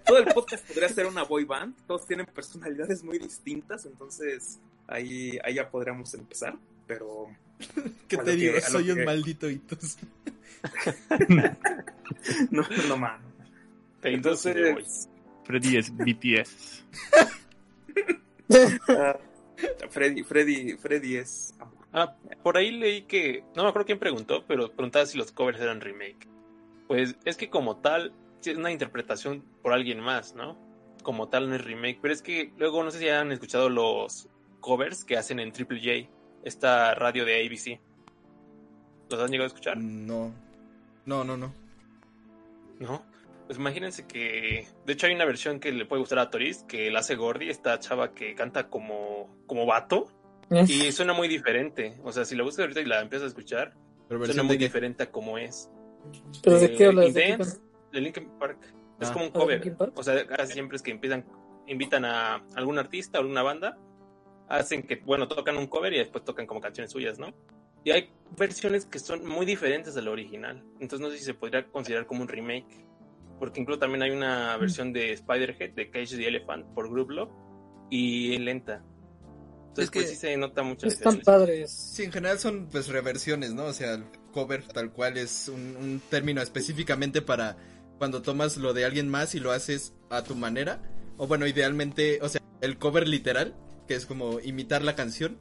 todo 0.05 0.17
el 0.17 0.25
podcast 0.33 0.67
podría 0.67 0.89
ser 0.89 1.07
una 1.07 1.23
boy 1.23 1.45
band. 1.45 1.75
Todos 1.87 2.05
tienen 2.05 2.25
personalidades 2.25 3.03
muy 3.03 3.19
distintas, 3.19 3.85
entonces 3.85 4.59
ahí, 4.87 5.37
ahí 5.43 5.55
ya 5.55 5.69
podríamos 5.69 6.13
empezar. 6.13 6.55
Pero. 6.87 7.27
¿Qué 8.07 8.17
te 8.17 8.35
digo? 8.35 8.59
Soy 8.61 8.91
un 8.91 9.03
maldito 9.05 9.49
hitos. 9.49 9.97
no, 12.49 12.63
no 12.87 12.97
man. 12.97 13.21
Entonces. 14.03 15.09
Freddy 15.43 15.77
es 15.77 15.95
BTS. 15.95 16.83
Ah, 18.89 19.17
Freddy, 19.89 20.23
Freddy, 20.23 20.75
Freddy 20.77 21.17
es 21.17 21.53
Ah, 21.97 22.13
por 22.43 22.57
ahí 22.57 22.71
leí 22.71 23.03
que, 23.03 23.45
no 23.55 23.63
me 23.63 23.69
acuerdo 23.69 23.85
quién 23.85 23.99
preguntó, 23.99 24.43
pero 24.45 24.69
preguntaba 24.69 25.05
si 25.05 25.17
los 25.17 25.31
covers 25.31 25.61
eran 25.61 25.79
remake. 25.79 26.27
Pues 26.87 27.15
es 27.25 27.37
que 27.37 27.49
como 27.49 27.77
tal, 27.77 28.13
es 28.43 28.57
una 28.57 28.71
interpretación 28.71 29.43
por 29.61 29.73
alguien 29.73 29.99
más, 29.99 30.35
¿no? 30.35 30.57
Como 31.03 31.29
tal 31.29 31.49
no 31.49 31.55
es 31.55 31.63
remake, 31.63 31.99
pero 32.01 32.13
es 32.13 32.21
que 32.21 32.51
luego 32.57 32.83
no 32.83 32.91
sé 32.91 32.99
si 32.99 33.09
han 33.09 33.31
escuchado 33.31 33.69
los 33.69 34.29
covers 34.59 35.03
que 35.03 35.17
hacen 35.17 35.39
en 35.39 35.51
Triple 35.51 35.79
J, 35.79 36.11
esta 36.43 36.95
radio 36.95 37.25
de 37.25 37.45
ABC. 37.45 37.79
¿Los 39.09 39.19
han 39.19 39.29
llegado 39.29 39.45
a 39.45 39.47
escuchar? 39.47 39.77
No. 39.77 40.33
No, 41.05 41.23
no, 41.23 41.37
no. 41.37 41.53
¿No? 42.79 43.05
Pues 43.45 43.59
imagínense 43.59 44.07
que, 44.07 44.67
de 44.85 44.93
hecho 44.93 45.05
hay 45.05 45.13
una 45.13 45.25
versión 45.25 45.59
que 45.59 45.71
le 45.71 45.85
puede 45.85 45.99
gustar 45.99 46.17
a 46.17 46.31
Toris, 46.31 46.63
que 46.67 46.89
la 46.89 46.99
hace 46.99 47.15
Gordy, 47.15 47.49
esta 47.49 47.79
chava 47.79 48.13
que 48.13 48.33
canta 48.33 48.69
como, 48.69 49.29
como 49.45 49.67
vato, 49.67 50.07
y 50.49 50.91
suena 50.91 51.13
muy 51.13 51.27
diferente. 51.27 51.97
O 52.03 52.11
sea, 52.11 52.25
si 52.25 52.35
la 52.35 52.43
buscas 52.43 52.63
ahorita 52.63 52.81
y 52.81 52.85
la 52.85 53.01
empiezas 53.01 53.25
a 53.25 53.29
escuchar, 53.29 53.73
suena 54.07 54.43
muy 54.43 54.57
diferente 54.57 55.03
a 55.03 55.11
como 55.11 55.37
es. 55.37 55.69
¿Pero 56.43 56.59
de, 56.59 56.73
qué 56.73 56.85
hablas? 56.85 57.13
¿De, 57.13 57.37
de 57.91 58.01
Linkin 58.01 58.29
Park. 58.39 58.59
Es 58.99 59.09
ah. 59.09 59.13
como 59.13 59.25
un 59.25 59.31
cover. 59.31 59.75
O 59.95 60.03
sea, 60.03 60.25
casi 60.27 60.53
siempre 60.53 60.77
es 60.77 60.81
que 60.81 60.91
empiezan, 60.91 61.25
invitan 61.67 62.05
a 62.05 62.43
algún 62.55 62.77
artista 62.77 63.19
o 63.19 63.21
alguna 63.21 63.43
banda, 63.43 63.77
hacen 64.47 64.83
que, 64.83 64.97
bueno, 64.97 65.27
tocan 65.27 65.57
un 65.57 65.67
cover 65.67 65.93
y 65.93 65.97
después 65.97 66.23
tocan 66.23 66.45
como 66.45 66.61
canciones 66.61 66.91
suyas, 66.91 67.19
¿no? 67.19 67.33
Y 67.83 67.91
hay 67.91 68.09
versiones 68.37 68.85
que 68.85 68.99
son 68.99 69.27
muy 69.27 69.45
diferentes 69.45 69.93
de 69.93 70.01
la 70.01 70.11
original. 70.11 70.63
Entonces 70.79 70.99
no 70.99 71.11
sé 71.11 71.19
si 71.19 71.25
se 71.25 71.33
podría 71.33 71.67
considerar 71.67 72.07
como 72.07 72.21
un 72.21 72.27
remake. 72.27 72.85
Porque 73.39 73.59
incluso 73.59 73.79
también 73.79 74.01
hay 74.01 74.11
una 74.11 74.55
mm. 74.55 74.59
versión 74.59 74.93
de 74.93 75.11
Spider-Head, 75.11 75.73
de 75.73 75.89
Cage 75.89 76.17
the 76.17 76.27
Elephant, 76.27 76.65
por 76.73 76.89
Group 76.89 77.11
Love, 77.11 77.29
y 77.89 78.37
lenta. 78.37 78.83
Entonces, 79.67 79.91
pues 79.91 80.09
sí 80.09 80.15
se 80.15 80.37
nota 80.37 80.63
mucho. 80.63 80.87
Están 80.87 81.19
padres. 81.19 81.69
Sí, 81.69 82.03
en 82.03 82.11
general 82.13 82.39
son 82.39 82.69
pues 82.71 82.87
reversiones, 82.87 83.53
¿no? 83.53 83.65
O 83.65 83.73
sea, 83.73 84.01
cover 84.35 84.67
tal 84.67 84.91
cual 84.91 85.17
es 85.17 85.47
un, 85.47 86.01
término 86.09 86.41
específicamente 86.41 87.21
para 87.21 87.55
cuando 87.97 88.21
tomas 88.21 88.57
lo 88.57 88.73
de 88.73 88.83
alguien 88.83 89.07
más 89.07 89.33
y 89.33 89.39
lo 89.39 89.53
haces 89.53 89.93
a 90.09 90.23
tu 90.23 90.35
manera. 90.35 90.81
O 91.17 91.25
bueno, 91.25 91.47
idealmente, 91.47 92.19
o 92.21 92.27
sea, 92.27 92.41
el 92.59 92.77
cover 92.77 93.07
literal, 93.07 93.55
que 93.87 93.95
es 93.95 94.05
como 94.05 94.41
imitar 94.41 94.81
la 94.81 94.93
canción, 94.93 95.39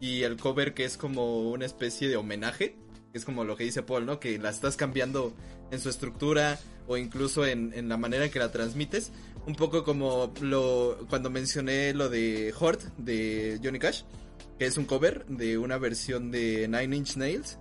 y 0.00 0.22
el 0.22 0.36
cover 0.36 0.74
que 0.74 0.84
es 0.84 0.96
como 0.96 1.50
una 1.50 1.66
especie 1.66 2.08
de 2.08 2.16
homenaje, 2.16 2.76
que 3.10 3.18
es 3.18 3.24
como 3.24 3.42
lo 3.42 3.56
que 3.56 3.64
dice 3.64 3.82
Paul, 3.82 4.06
¿no? 4.06 4.20
Que 4.20 4.38
la 4.38 4.50
estás 4.50 4.76
cambiando 4.76 5.34
en 5.72 5.80
su 5.80 5.88
estructura 5.88 6.60
o 6.86 6.96
incluso 6.96 7.44
en, 7.44 7.88
la 7.88 7.96
manera 7.96 8.26
en 8.26 8.30
que 8.30 8.38
la 8.38 8.52
transmites 8.52 9.10
un 9.44 9.56
poco 9.56 9.82
como 9.82 10.32
lo 10.40 11.04
cuando 11.08 11.30
mencioné 11.30 11.94
lo 11.94 12.08
de 12.08 12.54
Hort 12.56 12.82
de 12.98 13.58
Johnny 13.62 13.80
Cash, 13.80 14.02
que 14.58 14.66
es 14.66 14.76
un 14.76 14.84
cover 14.84 15.26
de 15.26 15.58
una 15.58 15.78
versión 15.78 16.30
de 16.30 16.68
Nine 16.68 16.96
Inch 16.96 17.16
Nails. 17.16 17.58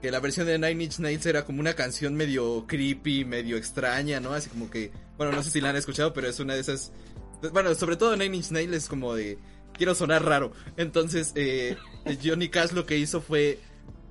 Que 0.00 0.10
la 0.10 0.20
versión 0.20 0.46
de 0.46 0.58
Nine 0.58 0.84
Inch 0.84 0.98
Nails 0.98 1.26
era 1.26 1.44
como 1.44 1.60
una 1.60 1.74
canción 1.74 2.14
medio 2.14 2.66
creepy, 2.66 3.24
medio 3.24 3.56
extraña, 3.56 4.20
¿no? 4.20 4.32
Así 4.32 4.48
como 4.50 4.70
que, 4.70 4.92
bueno, 5.16 5.32
no 5.32 5.42
sé 5.42 5.50
si 5.50 5.60
la 5.60 5.70
han 5.70 5.76
escuchado, 5.76 6.12
pero 6.12 6.28
es 6.28 6.38
una 6.40 6.54
de 6.54 6.60
esas, 6.60 6.92
bueno, 7.52 7.74
sobre 7.74 7.96
todo 7.96 8.16
Nine 8.16 8.36
Inch 8.36 8.50
Nails 8.50 8.74
es 8.74 8.88
como 8.88 9.14
de, 9.14 9.38
quiero 9.72 9.94
sonar 9.94 10.24
raro. 10.24 10.52
Entonces, 10.76 11.32
eh, 11.34 11.76
Johnny 12.22 12.48
Cash 12.48 12.72
lo 12.72 12.86
que 12.86 12.98
hizo 12.98 13.20
fue 13.20 13.58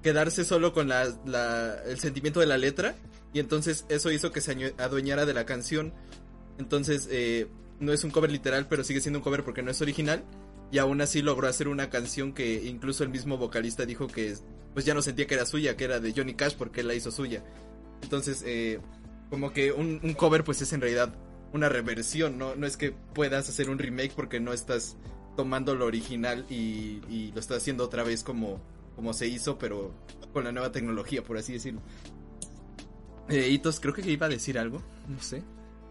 quedarse 0.02 0.46
solo 0.46 0.74
con 0.74 0.88
la, 0.88 1.16
la, 1.26 1.82
el 1.86 2.00
sentimiento 2.00 2.40
de 2.40 2.46
la 2.46 2.58
letra 2.58 2.96
y 3.34 3.40
entonces 3.40 3.86
eso 3.90 4.12
hizo 4.12 4.32
que 4.32 4.42
se 4.42 4.74
adueñara 4.78 5.26
de 5.26 5.34
la 5.34 5.46
canción. 5.46 5.94
Entonces, 6.58 7.08
eh, 7.12 7.48
no 7.80 7.92
es 7.92 8.04
un 8.04 8.12
cover 8.12 8.32
literal, 8.32 8.68
pero 8.70 8.84
sigue 8.84 9.02
siendo 9.02 9.20
un 9.20 9.24
cover 9.24 9.44
porque 9.44 9.62
no 9.62 9.72
es 9.72 9.82
original. 9.82 10.24
Y 10.72 10.78
aún 10.80 11.00
así 11.02 11.22
logró 11.22 11.48
hacer 11.48 11.68
una 11.68 11.90
canción 11.90 12.34
que 12.34 12.66
incluso 12.66 13.04
el 13.04 13.10
mismo 13.10 13.38
vocalista 13.38 13.86
dijo 13.86 14.08
que 14.08 14.36
pues 14.74 14.86
ya 14.86 14.94
no 14.94 15.02
sentía 15.02 15.28
que 15.28 15.36
era 15.36 15.46
suya, 15.46 15.78
que 15.78 15.86
era 15.86 16.00
de 16.00 16.14
Johnny 16.14 16.34
Cash 16.34 16.56
porque 16.58 16.82
él 16.82 16.88
la 16.88 16.96
hizo 16.96 17.12
suya. 17.12 17.44
Entonces, 18.02 18.44
eh, 18.46 18.80
como 19.30 19.54
que 19.54 19.72
un, 19.72 20.00
cover 20.16 20.44
pues 20.44 20.62
es 20.62 20.74
en 20.74 20.82
realidad 20.82 21.16
una 21.54 21.70
reversión, 21.70 22.38
¿no? 22.38 22.56
No 22.56 22.68
es 22.68 22.76
que 22.76 22.92
puedas 22.92 23.48
hacer 23.48 23.70
un 23.70 23.80
remake 23.80 24.14
porque 24.16 24.40
no 24.40 24.52
estás 24.52 24.98
tomando 25.38 25.76
lo 25.76 25.86
original 25.86 26.46
y, 26.50 27.02
y 27.10 27.32
lo 27.34 27.40
estás 27.40 27.58
haciendo 27.58 27.86
otra 27.86 28.04
vez 28.04 28.24
como, 28.24 28.62
como 28.96 29.14
se 29.14 29.28
hizo, 29.28 29.58
pero 29.58 29.94
con 30.34 30.44
la 30.44 30.52
nueva 30.52 30.72
tecnología, 30.72 31.24
por 31.24 31.38
así 31.38 31.54
decirlo. 31.54 31.82
Eh, 33.30 33.60
creo 33.82 33.94
que 33.94 34.02
iba 34.10 34.26
a 34.26 34.30
decir 34.30 34.60
algo, 34.60 34.82
no 35.08 35.22
sé. 35.22 35.44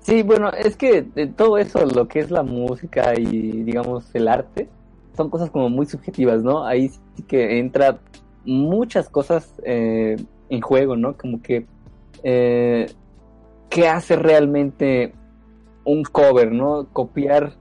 Sí, 0.05 0.23
bueno, 0.23 0.51
es 0.51 0.77
que 0.77 1.01
de 1.01 1.29
todo 1.29 1.57
eso, 1.57 1.87
lo 1.87 2.09
que 2.09 2.19
es 2.19 2.31
la 2.31 2.43
música 2.43 3.19
y 3.19 3.63
digamos 3.63 4.15
el 4.15 4.29
arte, 4.29 4.69
son 5.17 5.31
cosas 5.31 5.51
como 5.51 5.71
muy 5.71 5.87
subjetivas, 5.87 6.43
¿no? 6.43 6.67
Ahí 6.67 6.91
sí 6.91 7.23
que 7.23 7.59
entra 7.59 8.01
muchas 8.45 9.09
cosas 9.09 9.51
eh, 9.65 10.17
en 10.51 10.61
juego, 10.61 10.95
¿no? 10.95 11.17
Como 11.17 11.41
que 11.41 11.65
eh, 12.23 12.85
qué 13.71 13.89
hace 13.89 14.17
realmente 14.17 15.15
un 15.87 16.03
cover, 16.03 16.53
¿no? 16.53 16.87
Copiar 16.93 17.55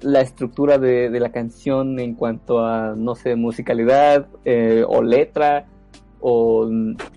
la 0.00 0.22
estructura 0.22 0.78
de, 0.78 1.10
la 1.20 1.32
canción 1.32 2.00
en 2.00 2.14
cuanto 2.14 2.64
a, 2.64 2.94
no 2.96 3.14
sé, 3.14 3.36
musicalidad 3.36 4.26
eh, 4.46 4.86
o 4.88 5.02
letra 5.02 5.66
o 6.20 6.66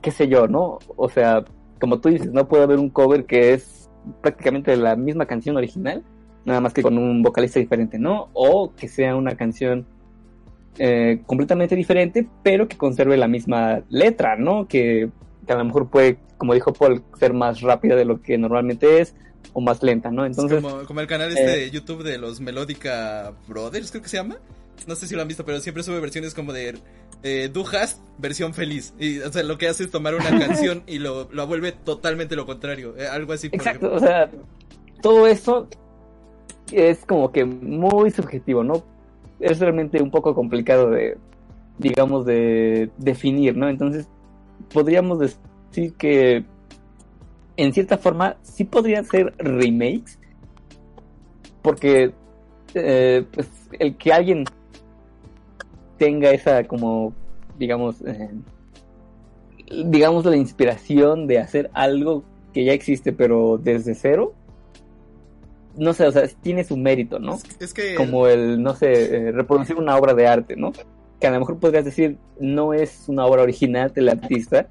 qué 0.02 0.12
sé 0.12 0.28
yo, 0.28 0.50
¿no? 0.50 0.80
O 0.98 1.08
sea, 1.08 1.46
como 1.80 2.02
tú 2.02 2.10
dices, 2.10 2.34
no 2.34 2.50
puede 2.50 2.64
haber 2.64 2.80
un 2.80 2.90
cover 2.90 3.26
que 3.26 3.54
es 3.54 3.77
prácticamente 4.22 4.76
la 4.78 4.96
misma 4.96 5.26
canción 5.26 5.58
original, 5.58 6.04
nada 6.46 6.62
más 6.62 6.74
que 6.74 6.82
con 6.82 6.98
un 6.98 7.22
vocalista 7.24 7.60
diferente, 7.60 8.00
¿no? 8.00 8.30
O 8.34 8.74
que 8.76 8.88
sea 8.88 9.16
una 9.16 9.36
canción 9.36 9.86
eh, 10.80 11.22
completamente 11.26 11.76
diferente, 11.76 12.28
pero 12.44 12.68
que 12.68 12.78
conserve 12.78 13.18
la 13.18 13.28
misma 13.28 13.82
letra, 13.90 14.36
¿no? 14.36 14.68
Que, 14.68 15.10
a 15.48 15.56
lo 15.56 15.66
mejor 15.66 15.90
puede, 15.90 16.18
como 16.38 16.54
dijo 16.54 16.74
Paul, 16.74 17.04
ser 17.20 17.34
más 17.34 17.62
rápida 17.62 17.96
de 17.96 18.06
lo 18.06 18.22
que 18.22 18.38
normalmente 18.38 19.02
es 19.02 19.16
o 19.54 19.62
más 19.62 19.82
lenta, 19.82 20.12
¿no? 20.12 20.26
Entonces, 20.26 20.62
como, 20.62 21.02
el 21.02 21.08
canal 21.08 21.30
este 21.30 21.44
eh, 21.44 21.58
de 21.66 21.72
YouTube 21.72 22.04
de 22.04 22.18
los 22.18 22.42
Melodica 22.42 23.34
Brothers, 23.48 23.92
creo 23.92 24.04
que 24.04 24.10
se 24.10 24.18
llama. 24.18 24.38
No 24.86 24.96
sé 24.96 25.08
si 25.08 25.16
lo 25.16 25.22
han 25.22 25.28
visto, 25.28 25.44
pero 25.46 25.60
siempre 25.60 25.84
sube 25.84 26.00
versiones 26.00 26.34
como 26.34 26.54
de 26.54 26.76
eh, 27.24 27.52
versión 28.18 28.54
feliz. 28.54 28.94
Y, 29.00 29.20
o 29.20 29.32
sea, 29.32 29.44
lo 29.44 29.58
que 29.58 29.68
hace 29.68 29.84
es 29.84 29.92
tomar 29.92 30.16
una 30.16 30.30
canción 30.40 30.84
y 30.88 31.00
lo, 31.00 31.30
lo 31.32 31.48
vuelve 31.48 31.72
totalmente 31.72 32.36
lo 32.36 32.46
contrario. 32.46 32.96
Eh, 32.98 33.08
algo 33.08 33.34
así. 33.34 33.48
Exacto, 33.52 33.94
o 33.94 34.00
sea, 34.00 34.30
todo 35.02 35.28
eso 35.28 35.68
es 36.72 37.06
como 37.06 37.32
que 37.32 37.46
muy 37.46 38.12
subjetivo, 38.12 38.64
¿no? 38.64 38.84
Es 39.40 39.60
realmente 39.60 40.02
un 40.02 40.12
poco 40.12 40.34
complicado 40.34 40.90
de, 40.90 41.18
digamos, 41.78 42.26
de 42.26 42.90
definir, 42.98 43.56
¿no? 43.56 43.70
Entonces, 43.70 44.08
podríamos 44.74 45.20
decir 45.20 45.94
que, 45.94 46.44
en 47.56 47.74
cierta 47.74 47.98
forma, 47.98 48.38
sí 48.42 48.64
podrían 48.64 49.06
ser 49.06 49.34
remakes, 49.38 50.20
porque, 51.62 52.14
eh, 52.74 53.26
pues, 53.32 53.48
el 53.80 53.96
que 53.98 54.12
alguien 54.12 54.46
tenga 55.98 56.32
esa 56.32 56.64
como, 56.66 57.14
digamos, 57.58 58.02
eh, 58.02 58.32
digamos 59.86 60.26
la 60.26 60.38
inspiración 60.38 61.28
de 61.28 61.40
hacer 61.40 61.70
algo 61.74 62.24
que 62.54 62.64
ya 62.64 62.74
existe 62.74 63.14
pero 63.14 63.60
desde 63.62 63.96
cero, 63.96 64.34
no 65.78 65.94
sé, 65.94 66.08
o 66.08 66.12
sea, 66.12 66.28
tiene 66.42 66.64
su 66.64 66.76
mérito, 66.76 67.20
¿no? 67.20 67.38
Es, 67.60 67.74
que... 67.74 67.96
Como 67.96 68.28
el, 68.28 68.62
no 68.62 68.74
sé, 68.74 69.16
eh, 69.16 69.32
reproducir 69.32 69.76
una 69.76 69.96
obra 69.96 70.14
de 70.14 70.28
arte, 70.28 70.56
¿no? 70.56 70.72
Que 71.20 71.28
a 71.28 71.32
lo 71.32 71.40
mejor 71.40 71.60
podrías 71.60 71.86
decir, 71.86 72.18
no 72.40 72.74
es 72.74 73.06
una 73.08 73.26
obra 73.26 73.44
original 73.44 73.94
del 73.94 74.10
artista, 74.10 74.68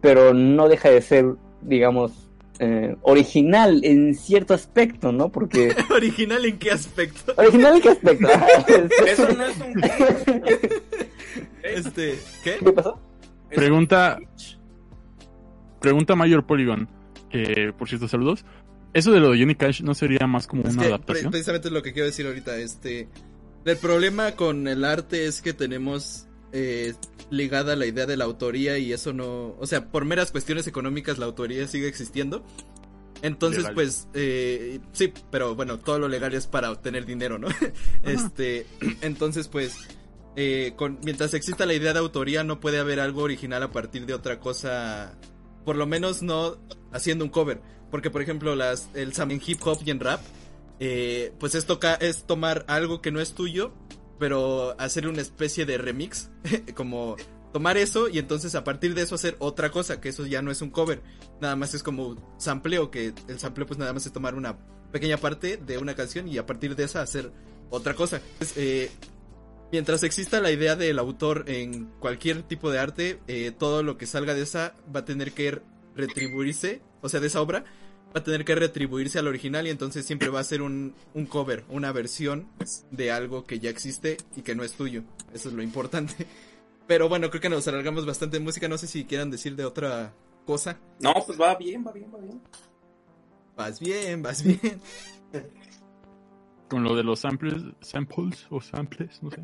pero 0.00 0.32
no 0.32 0.68
deja 0.68 0.90
de 0.90 1.00
ser, 1.00 1.34
digamos, 1.60 2.30
eh, 2.58 2.96
original 3.02 3.80
en 3.84 4.14
cierto 4.14 4.54
aspecto, 4.54 5.12
¿no? 5.12 5.30
Porque... 5.30 5.74
¿Original 5.90 6.44
en 6.44 6.58
qué 6.58 6.70
aspecto? 6.70 7.34
¿Original 7.36 7.76
en 7.76 7.82
qué 7.82 7.88
aspecto? 7.88 8.28
Eso 9.06 9.28
no 9.34 9.44
es 9.46 9.60
un... 9.60 9.82
este, 11.62 12.18
¿qué? 12.44 12.56
¿Qué 12.64 12.72
pasó? 12.72 13.00
Pregunta... 13.50 14.18
Pregunta 15.80 16.14
Mayor 16.14 16.46
Polygon. 16.46 16.88
Eh, 17.32 17.72
por 17.76 17.88
cierto, 17.88 18.06
saludos. 18.06 18.44
¿Eso 18.94 19.10
de 19.10 19.20
lo 19.20 19.32
de 19.32 19.38
Johnny 19.38 19.54
Cash 19.54 19.82
no 19.82 19.94
sería 19.94 20.26
más 20.26 20.46
como 20.46 20.62
una 20.62 20.82
adaptación? 20.82 21.30
precisamente 21.30 21.68
es 21.68 21.74
lo 21.74 21.82
que 21.82 21.92
quiero 21.92 22.06
decir 22.06 22.26
ahorita. 22.26 22.56
Este... 22.56 23.08
El 23.64 23.76
problema 23.76 24.32
con 24.32 24.66
el 24.66 24.84
arte 24.84 25.26
es 25.26 25.40
que 25.40 25.52
tenemos 25.52 26.26
eh, 26.52 26.94
ligada 27.30 27.72
a 27.72 27.76
la 27.76 27.86
idea 27.86 28.06
de 28.06 28.16
la 28.16 28.24
autoría 28.24 28.78
y 28.78 28.92
eso 28.92 29.12
no, 29.12 29.56
o 29.58 29.66
sea, 29.66 29.90
por 29.90 30.04
meras 30.04 30.30
cuestiones 30.30 30.66
económicas 30.66 31.18
la 31.18 31.26
autoría 31.26 31.66
sigue 31.66 31.88
existiendo. 31.88 32.44
Entonces, 33.22 33.64
pues, 33.72 34.08
eh, 34.14 34.80
sí, 34.92 35.12
pero 35.30 35.54
bueno, 35.54 35.78
todo 35.78 36.00
lo 36.00 36.08
legal 36.08 36.34
es 36.34 36.48
para 36.48 36.72
obtener 36.72 37.06
dinero, 37.06 37.38
¿no? 37.38 37.46
este, 38.02 38.66
entonces, 39.00 39.46
pues, 39.46 39.76
eh, 40.34 40.72
con, 40.76 40.98
mientras 41.04 41.32
exista 41.32 41.64
la 41.64 41.74
idea 41.74 41.92
de 41.92 42.00
autoría, 42.00 42.42
no 42.42 42.58
puede 42.58 42.80
haber 42.80 42.98
algo 42.98 43.22
original 43.22 43.62
a 43.62 43.70
partir 43.70 44.06
de 44.06 44.14
otra 44.14 44.40
cosa, 44.40 45.16
por 45.64 45.76
lo 45.76 45.86
menos 45.86 46.22
no 46.22 46.58
haciendo 46.90 47.24
un 47.24 47.30
cover. 47.30 47.60
Porque, 47.92 48.10
por 48.10 48.22
ejemplo, 48.22 48.56
las, 48.56 48.88
el 48.94 49.12
en 49.16 49.40
hip 49.44 49.60
hop 49.64 49.78
y 49.84 49.90
en 49.90 50.00
rap, 50.00 50.20
eh, 50.80 51.32
pues 51.38 51.54
es, 51.54 51.64
toca, 51.64 51.94
es 51.94 52.24
tomar 52.24 52.64
algo 52.66 53.00
que 53.02 53.12
no 53.12 53.20
es 53.20 53.34
tuyo 53.34 53.72
pero 54.22 54.76
hacer 54.78 55.08
una 55.08 55.20
especie 55.20 55.66
de 55.66 55.78
remix, 55.78 56.30
como 56.76 57.16
tomar 57.52 57.76
eso 57.76 58.08
y 58.08 58.20
entonces 58.20 58.54
a 58.54 58.62
partir 58.62 58.94
de 58.94 59.02
eso 59.02 59.16
hacer 59.16 59.34
otra 59.40 59.72
cosa, 59.72 60.00
que 60.00 60.10
eso 60.10 60.24
ya 60.26 60.42
no 60.42 60.52
es 60.52 60.62
un 60.62 60.70
cover, 60.70 61.02
nada 61.40 61.56
más 61.56 61.74
es 61.74 61.82
como 61.82 62.36
sampleo, 62.38 62.92
que 62.92 63.12
el 63.26 63.40
sampleo 63.40 63.66
pues 63.66 63.80
nada 63.80 63.92
más 63.92 64.06
es 64.06 64.12
tomar 64.12 64.36
una 64.36 64.56
pequeña 64.92 65.16
parte 65.16 65.56
de 65.56 65.76
una 65.76 65.96
canción 65.96 66.28
y 66.28 66.38
a 66.38 66.46
partir 66.46 66.76
de 66.76 66.84
esa 66.84 67.02
hacer 67.02 67.32
otra 67.68 67.94
cosa. 67.94 68.20
Eh, 68.54 68.92
mientras 69.72 70.04
exista 70.04 70.40
la 70.40 70.52
idea 70.52 70.76
del 70.76 71.00
autor 71.00 71.46
en 71.48 71.86
cualquier 71.98 72.44
tipo 72.44 72.70
de 72.70 72.78
arte, 72.78 73.18
eh, 73.26 73.50
todo 73.50 73.82
lo 73.82 73.98
que 73.98 74.06
salga 74.06 74.34
de 74.34 74.42
esa 74.42 74.76
va 74.94 75.00
a 75.00 75.04
tener 75.04 75.32
que 75.32 75.62
retribuirse, 75.96 76.80
o 77.00 77.08
sea, 77.08 77.18
de 77.18 77.26
esa 77.26 77.40
obra, 77.40 77.64
va 78.14 78.20
a 78.20 78.24
tener 78.24 78.44
que 78.44 78.54
retribuirse 78.54 79.18
al 79.18 79.28
original 79.28 79.66
y 79.66 79.70
entonces 79.70 80.04
siempre 80.04 80.28
va 80.28 80.40
a 80.40 80.44
ser 80.44 80.62
un, 80.62 80.94
un 81.14 81.26
cover, 81.26 81.64
una 81.68 81.92
versión 81.92 82.46
de 82.90 83.10
algo 83.10 83.44
que 83.44 83.58
ya 83.58 83.70
existe 83.70 84.18
y 84.36 84.42
que 84.42 84.54
no 84.54 84.64
es 84.64 84.72
tuyo. 84.72 85.02
Eso 85.32 85.48
es 85.48 85.54
lo 85.54 85.62
importante. 85.62 86.26
Pero 86.86 87.08
bueno, 87.08 87.30
creo 87.30 87.40
que 87.40 87.48
nos 87.48 87.66
alargamos 87.68 88.04
bastante 88.04 88.36
en 88.36 88.44
música. 88.44 88.68
No 88.68 88.76
sé 88.76 88.86
si 88.86 89.04
quieran 89.04 89.30
decir 89.30 89.56
de 89.56 89.64
otra 89.64 90.12
cosa. 90.44 90.78
No, 91.00 91.14
pues 91.26 91.40
va 91.40 91.54
bien, 91.54 91.84
va 91.86 91.92
bien, 91.92 92.12
va 92.12 92.18
bien. 92.18 92.40
Vas 93.56 93.80
bien, 93.80 94.22
vas 94.22 94.42
bien. 94.42 94.80
Con 96.68 96.84
lo 96.84 96.96
de 96.96 97.02
los 97.04 97.20
samples, 97.20 97.62
samples 97.80 98.46
o 98.50 98.60
samples, 98.60 99.22
no 99.22 99.30
sé. 99.30 99.42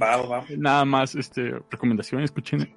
Va, 0.00 0.16
va. 0.22 0.44
Nada 0.56 0.84
más, 0.84 1.14
este, 1.14 1.50
recomendación, 1.70 2.22
escuchen 2.22 2.72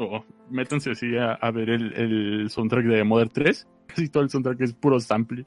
o 0.00 0.24
métanse 0.50 0.90
así 0.90 1.16
a, 1.16 1.50
ver 1.50 1.70
el, 1.70 1.92
el 1.94 2.50
soundtrack 2.50 2.86
de 2.86 3.04
Modern 3.04 3.30
3 3.30 3.66
casi 3.90 4.08
todo 4.08 4.22
el 4.22 4.30
soundtrack 4.30 4.60
es 4.60 4.72
puro 4.72 5.00
sample 5.00 5.44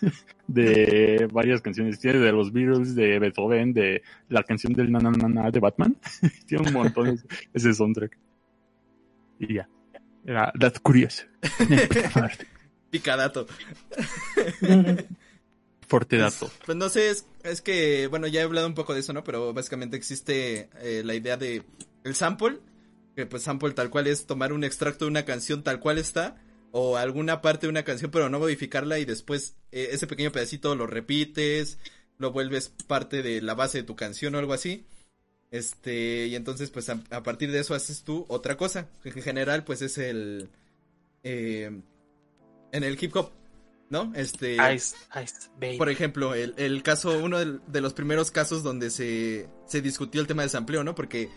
de 0.46 1.28
varias 1.32 1.60
canciones. 1.60 1.98
Tiene 1.98 2.18
de 2.18 2.32
los 2.32 2.52
Beatles, 2.52 2.94
de 2.94 3.18
Beethoven, 3.18 3.72
de 3.72 4.02
la 4.28 4.42
canción 4.42 4.72
del 4.72 4.90
na, 4.90 4.98
na, 5.00 5.50
de 5.50 5.60
Batman. 5.60 5.96
Tiene 6.46 6.68
un 6.68 6.74
montón 6.74 7.20
ese 7.52 7.72
soundtrack. 7.72 8.18
Y 9.38 9.54
ya. 9.54 9.68
Era 10.24 10.52
that's 10.58 10.80
curious. 10.80 11.26
Picadato. 12.90 13.46
Dato. 14.60 15.04
Pues, 15.86 16.06
pues, 16.64 16.76
no 16.78 16.88
sé, 16.88 17.10
es, 17.10 17.26
es, 17.42 17.60
que, 17.60 18.06
bueno, 18.08 18.26
ya 18.26 18.40
he 18.40 18.44
hablado 18.44 18.66
un 18.66 18.74
poco 18.74 18.94
de 18.94 19.00
eso, 19.00 19.12
¿no? 19.12 19.22
Pero 19.22 19.52
básicamente 19.52 19.96
existe 19.96 20.68
eh, 20.80 21.02
la 21.04 21.14
idea 21.14 21.36
de 21.36 21.62
el 22.04 22.14
sample, 22.14 22.58
que 23.14 23.26
pues 23.26 23.42
sample 23.42 23.72
tal 23.72 23.90
cual 23.90 24.06
es 24.06 24.26
tomar 24.26 24.52
un 24.52 24.64
extracto 24.64 25.04
de 25.04 25.10
una 25.10 25.24
canción 25.24 25.62
tal 25.62 25.80
cual 25.80 25.98
está 25.98 26.36
o 26.76 26.96
alguna 26.96 27.40
parte 27.40 27.66
de 27.66 27.70
una 27.70 27.84
canción, 27.84 28.10
pero 28.10 28.28
no 28.28 28.40
modificarla 28.40 28.98
y 28.98 29.04
después 29.04 29.54
eh, 29.70 29.90
ese 29.92 30.08
pequeño 30.08 30.32
pedacito 30.32 30.74
lo 30.74 30.88
repites, 30.88 31.78
lo 32.18 32.32
vuelves 32.32 32.72
parte 32.88 33.22
de 33.22 33.40
la 33.40 33.54
base 33.54 33.78
de 33.78 33.84
tu 33.84 33.94
canción 33.94 34.34
o 34.34 34.38
algo 34.38 34.52
así. 34.52 34.84
Este, 35.52 36.26
y 36.26 36.34
entonces 36.34 36.70
pues 36.70 36.88
a, 36.88 37.22
partir 37.22 37.52
de 37.52 37.60
eso 37.60 37.76
haces 37.76 38.02
tú 38.02 38.26
otra 38.28 38.56
cosa, 38.56 38.88
que 39.04 39.10
en 39.10 39.22
general 39.22 39.62
pues 39.62 39.82
es 39.82 39.98
el... 39.98 40.50
Eh, 41.22 41.80
en 42.72 42.82
el 42.82 42.98
hip 43.00 43.14
hop, 43.14 43.30
¿no? 43.88 44.12
Este... 44.16 44.54
Ice, 44.74 44.96
ice, 45.22 45.48
baby. 45.60 45.78
Por 45.78 45.90
ejemplo, 45.90 46.34
el, 46.34 46.54
el 46.56 46.82
caso, 46.82 47.22
uno 47.22 47.38
de, 47.38 47.80
los 47.80 47.94
primeros 47.94 48.32
casos 48.32 48.64
donde 48.64 48.90
se, 48.90 49.48
se 49.66 49.80
discutió 49.80 50.20
el 50.20 50.26
tema 50.26 50.42
de 50.42 50.48
sampleo, 50.48 50.82
¿no? 50.82 50.96
Porque 50.96 51.28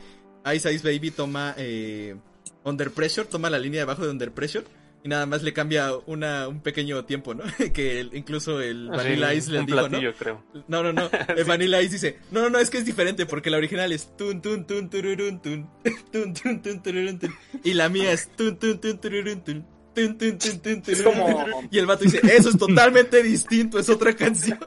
Ice 0.53 0.71
Ice 0.73 0.87
Baby 0.87 1.11
toma 1.11 1.53
eh, 1.57 2.15
Under 2.63 2.91
Pressure, 2.91 3.27
toma 3.27 3.49
la 3.49 3.59
línea 3.59 3.81
debajo 3.81 4.03
de 4.03 4.11
Under 4.11 4.31
Pressure 4.31 4.65
y 5.03 5.09
nada 5.09 5.25
más 5.25 5.43
le 5.43 5.53
cambia 5.53 5.91
una, 6.05 6.47
un 6.47 6.61
pequeño 6.61 7.05
tiempo, 7.05 7.33
¿no? 7.33 7.43
que 7.73 8.07
incluso 8.13 8.61
el 8.61 8.89
Vanilla 8.89 9.33
Ice 9.33 9.51
le 9.51 9.63
dijo, 9.63 9.87
¿no? 9.89 9.99
Creo. 10.17 10.43
No, 10.67 10.83
no, 10.83 10.91
no. 10.93 11.09
El 11.35 11.43
Vanilla 11.45 11.81
Ice 11.81 11.93
dice, 11.93 12.19
no, 12.31 12.41
no, 12.41 12.49
no, 12.49 12.59
es 12.59 12.69
que 12.69 12.77
es 12.77 12.85
diferente 12.85 13.25
porque 13.25 13.49
la 13.49 13.57
original 13.57 13.91
es 13.91 14.15
tun 14.17 14.41
tun 14.41 14.65
tun 14.65 14.89
tururun 14.89 15.41
tun 15.41 15.69
tun 16.11 16.33
tun 16.33 16.61
tun 16.61 16.83
tururun 16.83 17.19
tun 17.19 17.33
y 17.63 17.73
la 17.73 17.89
mía 17.89 18.11
es 18.11 18.29
tun 18.35 18.57
tun 18.57 18.79
tun 18.79 18.99
tururun 18.99 19.43
tun. 19.43 19.65
Tun, 19.93 20.15
tun, 20.15 20.37
tun, 20.37 20.61
tun, 20.61 20.83
es 20.85 21.01
como... 21.01 21.67
Y 21.71 21.79
el 21.79 21.87
vato 21.87 22.03
dice, 22.03 22.21
eso 22.23 22.49
es 22.49 22.57
totalmente 22.59 23.23
distinto, 23.23 23.79
es 23.79 23.89
otra 23.89 24.15
canción. 24.15 24.59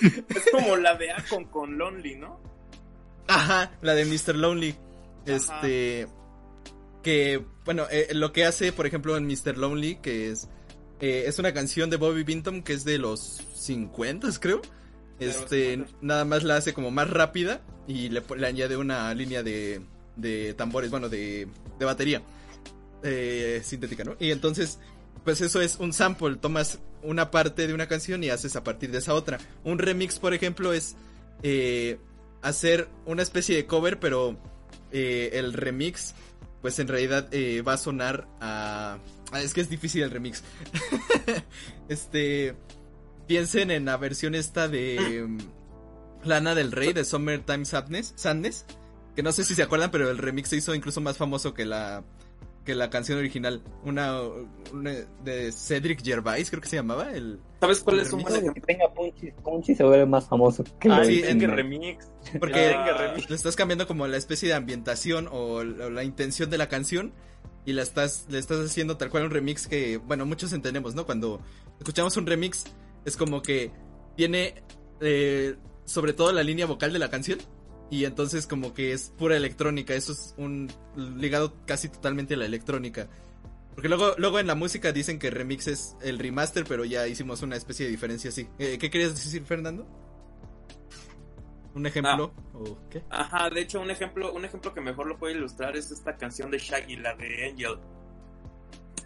es 0.00 0.44
como 0.50 0.76
la 0.76 0.96
de 0.96 1.12
Akon 1.12 1.44
con 1.44 1.78
Lonely, 1.78 2.16
¿no? 2.16 2.40
Ajá, 3.28 3.70
la 3.80 3.94
de 3.94 4.04
Mr. 4.04 4.34
Lonely. 4.34 4.74
Este 5.26 6.06
que, 7.06 7.40
bueno, 7.64 7.86
eh, 7.88 8.08
lo 8.14 8.32
que 8.32 8.44
hace, 8.44 8.72
por 8.72 8.84
ejemplo, 8.84 9.16
en 9.16 9.28
Mr. 9.28 9.56
Lonely, 9.56 10.00
que 10.02 10.32
es, 10.32 10.48
eh, 10.98 11.22
es 11.28 11.38
una 11.38 11.54
canción 11.54 11.88
de 11.88 11.98
Bobby 11.98 12.24
Binton 12.24 12.64
que 12.64 12.72
es 12.72 12.84
de 12.84 12.98
los 12.98 13.44
50, 13.54 14.28
creo. 14.40 14.60
Este, 15.20 15.84
nada 16.00 16.24
más 16.24 16.42
la 16.42 16.56
hace 16.56 16.74
como 16.74 16.90
más 16.90 17.08
rápida 17.08 17.62
y 17.86 18.08
le, 18.08 18.24
añade 18.44 18.76
una 18.76 19.14
línea 19.14 19.44
de, 19.44 19.82
de 20.16 20.52
tambores, 20.54 20.90
bueno, 20.90 21.08
de, 21.08 21.46
de 21.78 21.84
batería 21.84 22.22
eh, 23.04 23.60
sintética, 23.62 24.02
¿no? 24.02 24.16
Y 24.18 24.32
entonces, 24.32 24.80
pues 25.24 25.40
eso 25.42 25.60
es 25.60 25.76
un 25.76 25.92
sample, 25.92 26.34
tomas 26.34 26.80
una 27.04 27.30
parte 27.30 27.68
de 27.68 27.72
una 27.72 27.86
canción 27.86 28.24
y 28.24 28.30
haces 28.30 28.56
a 28.56 28.64
partir 28.64 28.90
de 28.90 28.98
esa 28.98 29.14
otra. 29.14 29.38
Un 29.62 29.78
remix, 29.78 30.18
por 30.18 30.34
ejemplo, 30.34 30.72
es 30.72 30.96
hacer 32.42 32.88
una 33.04 33.22
especie 33.22 33.54
de 33.54 33.66
cover, 33.66 34.00
pero 34.00 34.36
el 34.92 35.52
remix 35.52 36.14
pues 36.66 36.80
en 36.80 36.88
realidad 36.88 37.28
eh, 37.32 37.62
va 37.62 37.74
a 37.74 37.78
sonar 37.78 38.26
a... 38.40 38.98
Ah, 39.30 39.40
es 39.40 39.54
que 39.54 39.60
es 39.60 39.68
difícil 39.68 40.02
el 40.02 40.10
remix. 40.10 40.42
este... 41.88 42.56
Piensen 43.28 43.70
en 43.70 43.84
la 43.84 43.96
versión 43.96 44.34
esta 44.34 44.66
de... 44.66 45.26
Mm, 45.28 45.38
Lana 46.24 46.56
del 46.56 46.72
Rey 46.72 46.92
de 46.92 47.04
Summertime 47.04 47.64
Sadness, 47.64 48.14
Sadness. 48.16 48.66
Que 49.14 49.22
no 49.22 49.30
sé 49.30 49.44
si 49.44 49.54
se 49.54 49.62
acuerdan, 49.62 49.92
pero 49.92 50.10
el 50.10 50.18
remix 50.18 50.48
se 50.48 50.56
hizo 50.56 50.74
incluso 50.74 51.00
más 51.00 51.16
famoso 51.16 51.54
que 51.54 51.64
la 51.64 52.02
que 52.66 52.74
la 52.74 52.90
canción 52.90 53.18
original. 53.18 53.62
Una, 53.84 54.20
de 55.24 55.52
Cedric 55.52 56.04
Gervais, 56.04 56.50
creo 56.50 56.60
que 56.60 56.68
se 56.68 56.76
llamaba. 56.76 57.12
El, 57.12 57.40
¿Sabes 57.60 57.80
cuál 57.80 58.00
es 58.00 58.12
un 58.12 58.20
buen 58.20 58.34
ejemplo? 58.34 58.54
Que 58.54 58.60
tenga 58.60 58.92
Punchy, 58.92 59.30
Punchy 59.42 59.74
se 59.74 59.84
vuelve 59.84 60.04
más 60.04 60.28
famoso 60.28 60.62
que 60.78 60.90
ah, 60.90 61.02
sí, 61.04 61.22
en 61.24 61.40
remix. 61.40 62.06
Porque 62.38 62.76
le 63.28 63.34
estás 63.34 63.56
cambiando 63.56 63.86
como 63.86 64.06
la 64.06 64.18
especie 64.18 64.48
de 64.48 64.54
ambientación 64.54 65.28
o, 65.30 65.64
la 65.64 66.04
intención 66.04 66.50
de 66.50 66.58
la 66.58 66.68
canción 66.68 67.14
y 67.64 67.72
la 67.72 67.82
estás, 67.82 68.26
le 68.28 68.38
estás 68.38 68.58
haciendo 68.58 68.98
tal 68.98 69.08
cual 69.08 69.24
un 69.24 69.30
remix 69.30 69.66
que, 69.66 69.96
bueno, 69.96 70.26
muchos 70.26 70.52
entendemos, 70.52 70.94
¿no? 70.94 71.06
Cuando 71.06 71.40
escuchamos 71.78 72.16
un 72.18 72.26
remix 72.26 72.64
es 73.06 73.16
como 73.16 73.40
que 73.40 73.70
tiene 74.16 74.62
eh, 75.00 75.56
sobre 75.84 76.12
todo 76.12 76.32
la 76.32 76.42
línea 76.42 76.66
vocal 76.66 76.92
de 76.92 76.98
la 76.98 77.08
canción 77.08 77.38
y 77.90 78.04
entonces 78.04 78.46
como 78.46 78.74
que 78.74 78.92
es 78.92 79.12
pura 79.16 79.36
electrónica, 79.36 79.94
eso 79.94 80.12
es 80.12 80.34
un 80.36 80.70
ligado 80.96 81.54
casi 81.66 81.88
totalmente 81.88 82.34
a 82.34 82.36
la 82.36 82.46
electrónica. 82.46 83.08
Porque 83.74 83.88
luego, 83.88 84.14
luego 84.16 84.38
en 84.38 84.46
la 84.46 84.54
música 84.54 84.90
dicen 84.90 85.18
que 85.18 85.30
remix 85.30 85.66
es 85.66 85.96
el 86.00 86.18
remaster, 86.18 86.64
pero 86.64 86.84
ya 86.84 87.06
hicimos 87.06 87.42
una 87.42 87.56
especie 87.56 87.84
de 87.84 87.92
diferencia 87.92 88.30
así. 88.30 88.48
Eh, 88.58 88.78
¿Qué 88.78 88.90
querías 88.90 89.14
decir, 89.14 89.44
Fernando? 89.44 89.86
¿Un 91.74 91.84
ejemplo? 91.84 92.32
Ah. 92.34 92.50
¿O 92.54 92.88
qué? 92.88 93.02
Ajá, 93.10 93.50
de 93.50 93.60
hecho, 93.60 93.82
un 93.82 93.90
ejemplo, 93.90 94.32
un 94.32 94.46
ejemplo 94.46 94.72
que 94.72 94.80
mejor 94.80 95.06
lo 95.06 95.18
puede 95.18 95.34
ilustrar 95.34 95.76
es 95.76 95.90
esta 95.90 96.16
canción 96.16 96.50
de 96.50 96.58
Shaggy, 96.58 96.96
la 96.96 97.14
de 97.16 97.50
Angel. 97.50 97.78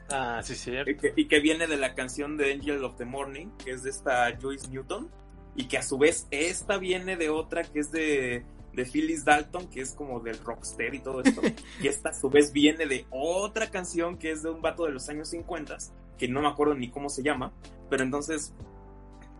Ah, 0.08 0.40
sí, 0.42 0.54
sí. 0.54 0.72
Y 0.86 0.96
que, 0.96 1.12
y 1.16 1.26
que 1.26 1.40
viene 1.40 1.66
de 1.66 1.76
la 1.76 1.96
canción 1.96 2.36
de 2.36 2.52
Angel 2.52 2.84
of 2.84 2.96
the 2.96 3.04
Morning, 3.04 3.48
que 3.64 3.72
es 3.72 3.82
de 3.82 3.90
esta 3.90 4.38
Joyce 4.40 4.68
Newton. 4.68 5.10
Y 5.56 5.66
que 5.66 5.78
a 5.78 5.82
su 5.82 5.98
vez 5.98 6.28
esta 6.30 6.78
viene 6.78 7.16
de 7.16 7.28
otra 7.28 7.64
que 7.64 7.80
es 7.80 7.90
de 7.90 8.44
de 8.72 8.84
Phyllis 8.84 9.24
Dalton, 9.24 9.68
que 9.68 9.80
es 9.80 9.94
como 9.94 10.20
del 10.20 10.38
rockster 10.38 10.94
y 10.94 11.00
todo 11.00 11.22
esto. 11.22 11.40
y 11.80 11.88
esta 11.88 12.10
a 12.10 12.14
su 12.14 12.28
vez 12.30 12.52
viene 12.52 12.86
de 12.86 13.06
otra 13.10 13.70
canción 13.70 14.18
que 14.18 14.30
es 14.30 14.42
de 14.42 14.50
un 14.50 14.62
vato 14.62 14.84
de 14.84 14.92
los 14.92 15.08
años 15.08 15.28
50, 15.30 15.76
que 16.18 16.28
no 16.28 16.42
me 16.42 16.48
acuerdo 16.48 16.74
ni 16.74 16.90
cómo 16.90 17.08
se 17.08 17.22
llama, 17.22 17.52
pero 17.88 18.02
entonces 18.02 18.54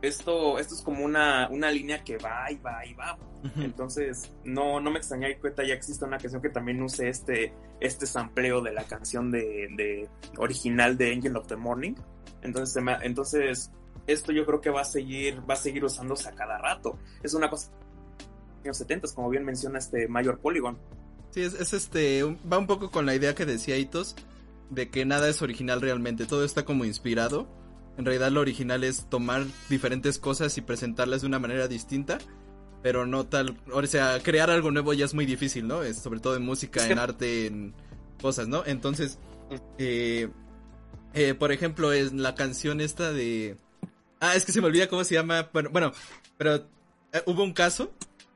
esto, 0.03 0.59
esto 0.59 0.75
es 0.75 0.83
como 0.83 1.05
una, 1.05 1.49
una 1.51 1.71
línea 1.71 2.03
que 2.03 2.17
va 2.17 2.51
y 2.51 2.57
va 2.57 2.85
y 2.87 2.95
va. 2.95 3.19
Entonces, 3.57 4.33
no, 4.45 4.81
no 4.81 4.91
me 4.91 4.99
extrañaría 4.99 5.39
que 5.39 5.67
ya 5.67 5.75
existe 5.75 6.05
una 6.05 6.19
canción 6.19 6.43
que 6.43 6.51
también 6.51 6.83
use 6.83 7.09
este, 7.09 7.55
este 7.81 8.07
sampleo 8.07 8.61
de 8.61 8.73
la 8.73 8.85
canción 8.85 9.31
de, 9.31 9.69
de 9.77 10.09
original 10.37 10.97
de 10.97 11.13
Angel 11.13 11.37
of 11.37 11.47
the 11.47 11.57
Morning. 11.57 11.95
Entonces, 12.43 12.83
entonces, 13.03 13.71
esto 14.07 14.33
yo 14.33 14.45
creo 14.47 14.61
que 14.61 14.71
va 14.71 14.83
a 14.83 14.85
seguir, 14.85 15.41
va 15.49 15.55
a 15.55 15.59
seguir 15.59 15.85
usándose 15.85 16.29
a 16.29 16.33
cada 16.33 16.59
rato. 16.59 16.99
Es 17.23 17.35
una 17.35 17.49
cosa 17.49 17.71
años 18.63 18.77
70, 18.77 19.09
como 19.15 19.31
bien 19.31 19.45
menciona 19.45 19.79
este 19.79 20.09
Mayor 20.09 20.39
Polygon. 20.39 20.79
Sí, 21.31 21.43
es, 21.43 21.73
este, 21.73 22.23
va 22.25 22.59
un 22.59 22.67
poco 22.67 22.91
con 22.91 23.07
la 23.07 23.15
idea 23.15 23.35
que 23.35 23.47
decía 23.47 23.77
Itos, 23.77 24.17
de 24.71 24.91
que 24.91 25.05
nada 25.05 25.29
es 25.29 25.43
original 25.43 25.81
realmente, 25.81 26.27
todo 26.27 26.45
está 26.45 26.65
como 26.65 26.85
inspirado. 26.85 27.49
En 27.97 28.05
realidad 28.05 28.31
lo 28.31 28.41
original 28.41 28.85
es 28.85 29.09
tomar 29.09 29.45
diferentes 29.69 30.19
cosas 30.19 30.57
y 30.59 30.61
presentarlas 30.61 31.21
de 31.21 31.27
una 31.27 31.39
manera 31.39 31.69
distinta, 31.69 32.19
pero 32.83 33.07
no 33.07 33.27
tal, 33.27 33.59
o 33.73 33.87
sea, 33.87 34.21
crear 34.23 34.51
algo 34.51 34.71
nuevo 34.71 34.93
ya 34.93 35.05
es 35.05 35.15
muy 35.15 35.27
difícil, 35.27 35.69
¿no? 35.69 35.83
Es, 35.83 35.99
sobre 35.99 36.21
todo 36.21 36.37
en 36.37 36.43
música, 36.43 36.87
en 36.87 36.99
arte, 36.99 37.47
en 37.47 37.75
cosas, 38.21 38.49
¿no? 38.49 38.65
Entonces, 38.65 39.19
eh, 39.79 40.29
eh, 41.15 41.35
por 41.35 41.53
ejemplo, 41.53 41.93
es 41.93 42.13
la 42.13 42.35
canción 42.35 42.81
esta 42.81 43.13
de... 43.13 43.57
Ah, 44.21 44.35
es 44.35 44.45
que 44.45 44.53
se 44.53 44.61
me 44.61 44.67
olvida 44.67 44.89
cómo 44.89 45.05
se 45.05 45.15
llama, 45.15 45.49
bueno, 45.53 45.71
bueno 45.71 45.93
pero 46.37 46.55
eh, 47.13 47.23
hubo 47.27 47.43
un 47.43 47.53
caso 47.53 47.93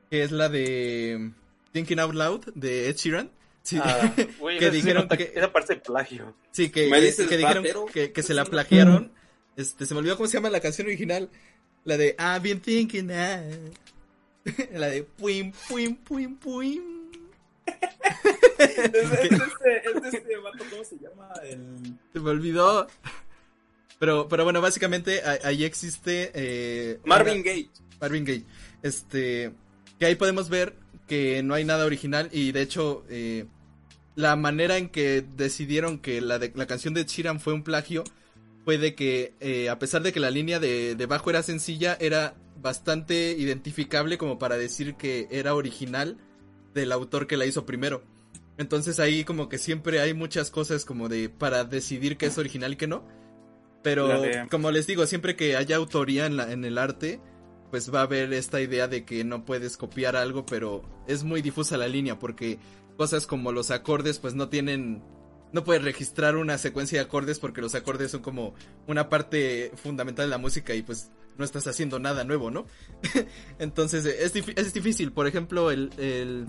que 0.09 0.23
es 0.23 0.31
la 0.31 0.49
de 0.49 1.31
Thinking 1.71 1.99
Out 1.99 2.13
Loud 2.13 2.45
de 2.55 2.89
Ed 2.89 2.95
Sheeran. 2.95 3.31
Sí, 3.63 3.79
ah, 3.81 4.13
que 4.59 4.69
dijeron 4.69 5.07
que 5.09 5.33
esa 5.35 5.51
parte 5.51 5.75
de 5.75 5.81
plagio. 5.81 6.35
Sí, 6.51 6.69
que, 6.69 6.89
que, 6.89 7.37
dijeron 7.37 7.65
que, 7.91 8.11
que, 8.11 8.23
se 8.23 8.33
la 8.33 8.45
plagiaron. 8.45 9.11
Este, 9.55 9.85
se 9.85 9.93
me 9.93 10.01
olvidó 10.01 10.17
cómo 10.17 10.27
se 10.27 10.37
llama 10.37 10.49
la 10.49 10.59
canción 10.59 10.87
original. 10.87 11.29
La 11.83 11.97
de 11.97 12.15
I've 12.19 12.41
been 12.41 12.61
thinking 12.61 13.07
that. 13.07 13.43
La 14.73 14.89
de 14.89 15.03
puim, 15.03 15.51
puim, 15.67 15.95
puim, 15.95 16.35
puim. 16.37 17.09
es, 18.59 18.91
de 18.91 19.23
este, 19.23 20.17
este 20.17 20.37
vato, 20.37 20.63
¿cómo 20.69 20.83
se 20.83 20.97
llama? 20.99 21.33
El... 21.43 21.97
Se 22.13 22.19
me 22.19 22.29
olvidó. 22.29 22.87
Pero, 23.97 24.27
pero 24.27 24.43
bueno, 24.43 24.61
básicamente 24.61 25.21
ahí 25.43 25.63
existe. 25.63 26.31
Eh, 26.35 26.99
Marvin 27.05 27.41
Gaye. 27.41 27.69
Marvin 27.99 28.23
Gaye. 28.23 28.45
Este 28.83 29.51
que 29.99 30.05
ahí 30.05 30.15
podemos 30.15 30.49
ver 30.49 30.75
que 31.07 31.43
no 31.43 31.53
hay 31.53 31.65
nada 31.65 31.85
original 31.85 32.29
y 32.31 32.51
de 32.51 32.61
hecho 32.61 33.05
eh, 33.09 33.45
la 34.15 34.35
manera 34.35 34.77
en 34.77 34.89
que 34.89 35.23
decidieron 35.35 35.99
que 35.99 36.21
la, 36.21 36.39
de, 36.39 36.51
la 36.55 36.65
canción 36.65 36.93
de 36.93 37.05
Chiran 37.05 37.39
fue 37.39 37.53
un 37.53 37.63
plagio 37.63 38.03
fue 38.63 38.77
de 38.77 38.95
que 38.95 39.33
eh, 39.39 39.69
a 39.69 39.77
pesar 39.77 40.01
de 40.01 40.11
que 40.11 40.19
la 40.19 40.31
línea 40.31 40.59
de, 40.59 40.95
de, 40.95 41.05
bajo 41.05 41.29
era 41.29 41.43
sencilla 41.43 41.95
era 41.99 42.35
bastante 42.61 43.35
identificable 43.37 44.17
como 44.17 44.39
para 44.39 44.57
decir 44.57 44.95
que 44.95 45.27
era 45.29 45.53
original 45.53 46.17
del 46.73 46.91
autor 46.91 47.27
que 47.27 47.37
la 47.37 47.45
hizo 47.45 47.65
primero. 47.65 48.03
Entonces 48.57 48.99
ahí 48.99 49.23
como 49.23 49.49
que 49.49 49.57
siempre 49.57 49.99
hay 49.99 50.13
muchas 50.13 50.49
cosas 50.49 50.85
como 50.85 51.09
de 51.09 51.29
para 51.29 51.63
decidir 51.63 52.17
qué 52.17 52.27
es 52.27 52.37
original 52.37 52.73
y 52.73 52.75
qué 52.77 52.87
no. 52.87 53.05
Pero 53.83 54.09
como 54.49 54.71
les 54.71 54.87
digo, 54.87 55.05
siempre 55.05 55.35
que 55.35 55.55
haya 55.55 55.75
autoría 55.75 56.25
en, 56.25 56.37
la, 56.37 56.51
en 56.51 56.65
el 56.65 56.79
arte, 56.79 57.19
pues 57.71 57.93
va 57.93 57.99
a 57.99 58.03
haber 58.03 58.33
esta 58.33 58.61
idea 58.61 58.87
de 58.87 59.05
que 59.05 59.23
no 59.23 59.45
puedes 59.45 59.77
copiar 59.77 60.15
algo, 60.15 60.45
pero 60.45 60.83
es 61.07 61.23
muy 61.23 61.41
difusa 61.41 61.77
la 61.77 61.87
línea 61.87 62.19
porque 62.19 62.59
cosas 62.97 63.27
como 63.27 63.51
los 63.51 63.71
acordes 63.71 64.19
pues 64.19 64.35
no 64.35 64.49
tienen 64.49 65.03
no 65.51 65.63
puedes 65.63 65.83
registrar 65.83 66.35
una 66.35 66.57
secuencia 66.57 66.99
de 66.99 67.05
acordes 67.05 67.39
porque 67.39 67.61
los 67.61 67.75
acordes 67.75 68.11
son 68.11 68.21
como 68.21 68.55
una 68.87 69.09
parte 69.09 69.71
fundamental 69.75 70.25
de 70.25 70.31
la 70.31 70.37
música 70.37 70.73
y 70.73 70.81
pues 70.81 71.11
no 71.37 71.45
estás 71.45 71.65
haciendo 71.67 71.99
nada 71.99 72.23
nuevo, 72.23 72.51
¿no? 72.51 72.65
Entonces 73.59 74.05
es, 74.05 74.35
es, 74.35 74.73
difícil. 74.73 75.11
Por 75.11 75.27
ejemplo, 75.27 75.71
el, 75.71 75.91
el, 75.97 76.47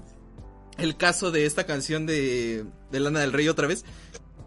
el, 0.78 0.96
caso 0.96 1.30
de 1.30 1.46
esta 1.46 1.66
canción 1.66 2.06
de, 2.06 2.64
de 2.90 3.00
Lana 3.00 3.20
del 3.20 3.32
Rey 3.32 3.48
otra 3.48 3.66
vez, 3.66 3.84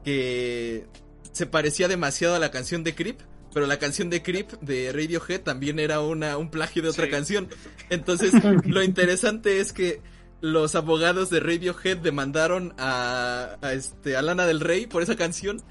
que 0.03 0.87
se 1.31 1.45
parecía 1.45 1.87
demasiado 1.87 2.35
a 2.35 2.39
la 2.39 2.51
canción 2.51 2.83
de 2.83 2.95
Creep 2.95 3.21
pero 3.53 3.65
la 3.67 3.79
canción 3.79 4.09
de 4.09 4.21
Creep 4.21 4.51
de 4.61 4.91
Radiohead 4.91 5.41
también 5.41 5.79
era 5.79 6.01
una, 6.01 6.37
un 6.37 6.49
plagio 6.49 6.81
de 6.81 6.89
otra 6.89 7.09
canción. 7.09 7.49
Entonces, 7.89 8.33
lo 8.65 8.83
interesante 8.83 9.59
es 9.59 9.73
que 9.73 10.01
los 10.41 10.75
abogados 10.75 11.29
de 11.29 11.39
Radiohead 11.39 11.97
demandaron 11.97 12.73
a, 12.77 13.57
a 13.61 13.73
este 13.73 14.15
a 14.15 14.21
Lana 14.21 14.45
del 14.45 14.61
Rey 14.61 14.87
por 14.87 15.03
esa 15.03 15.15
canción 15.15 15.61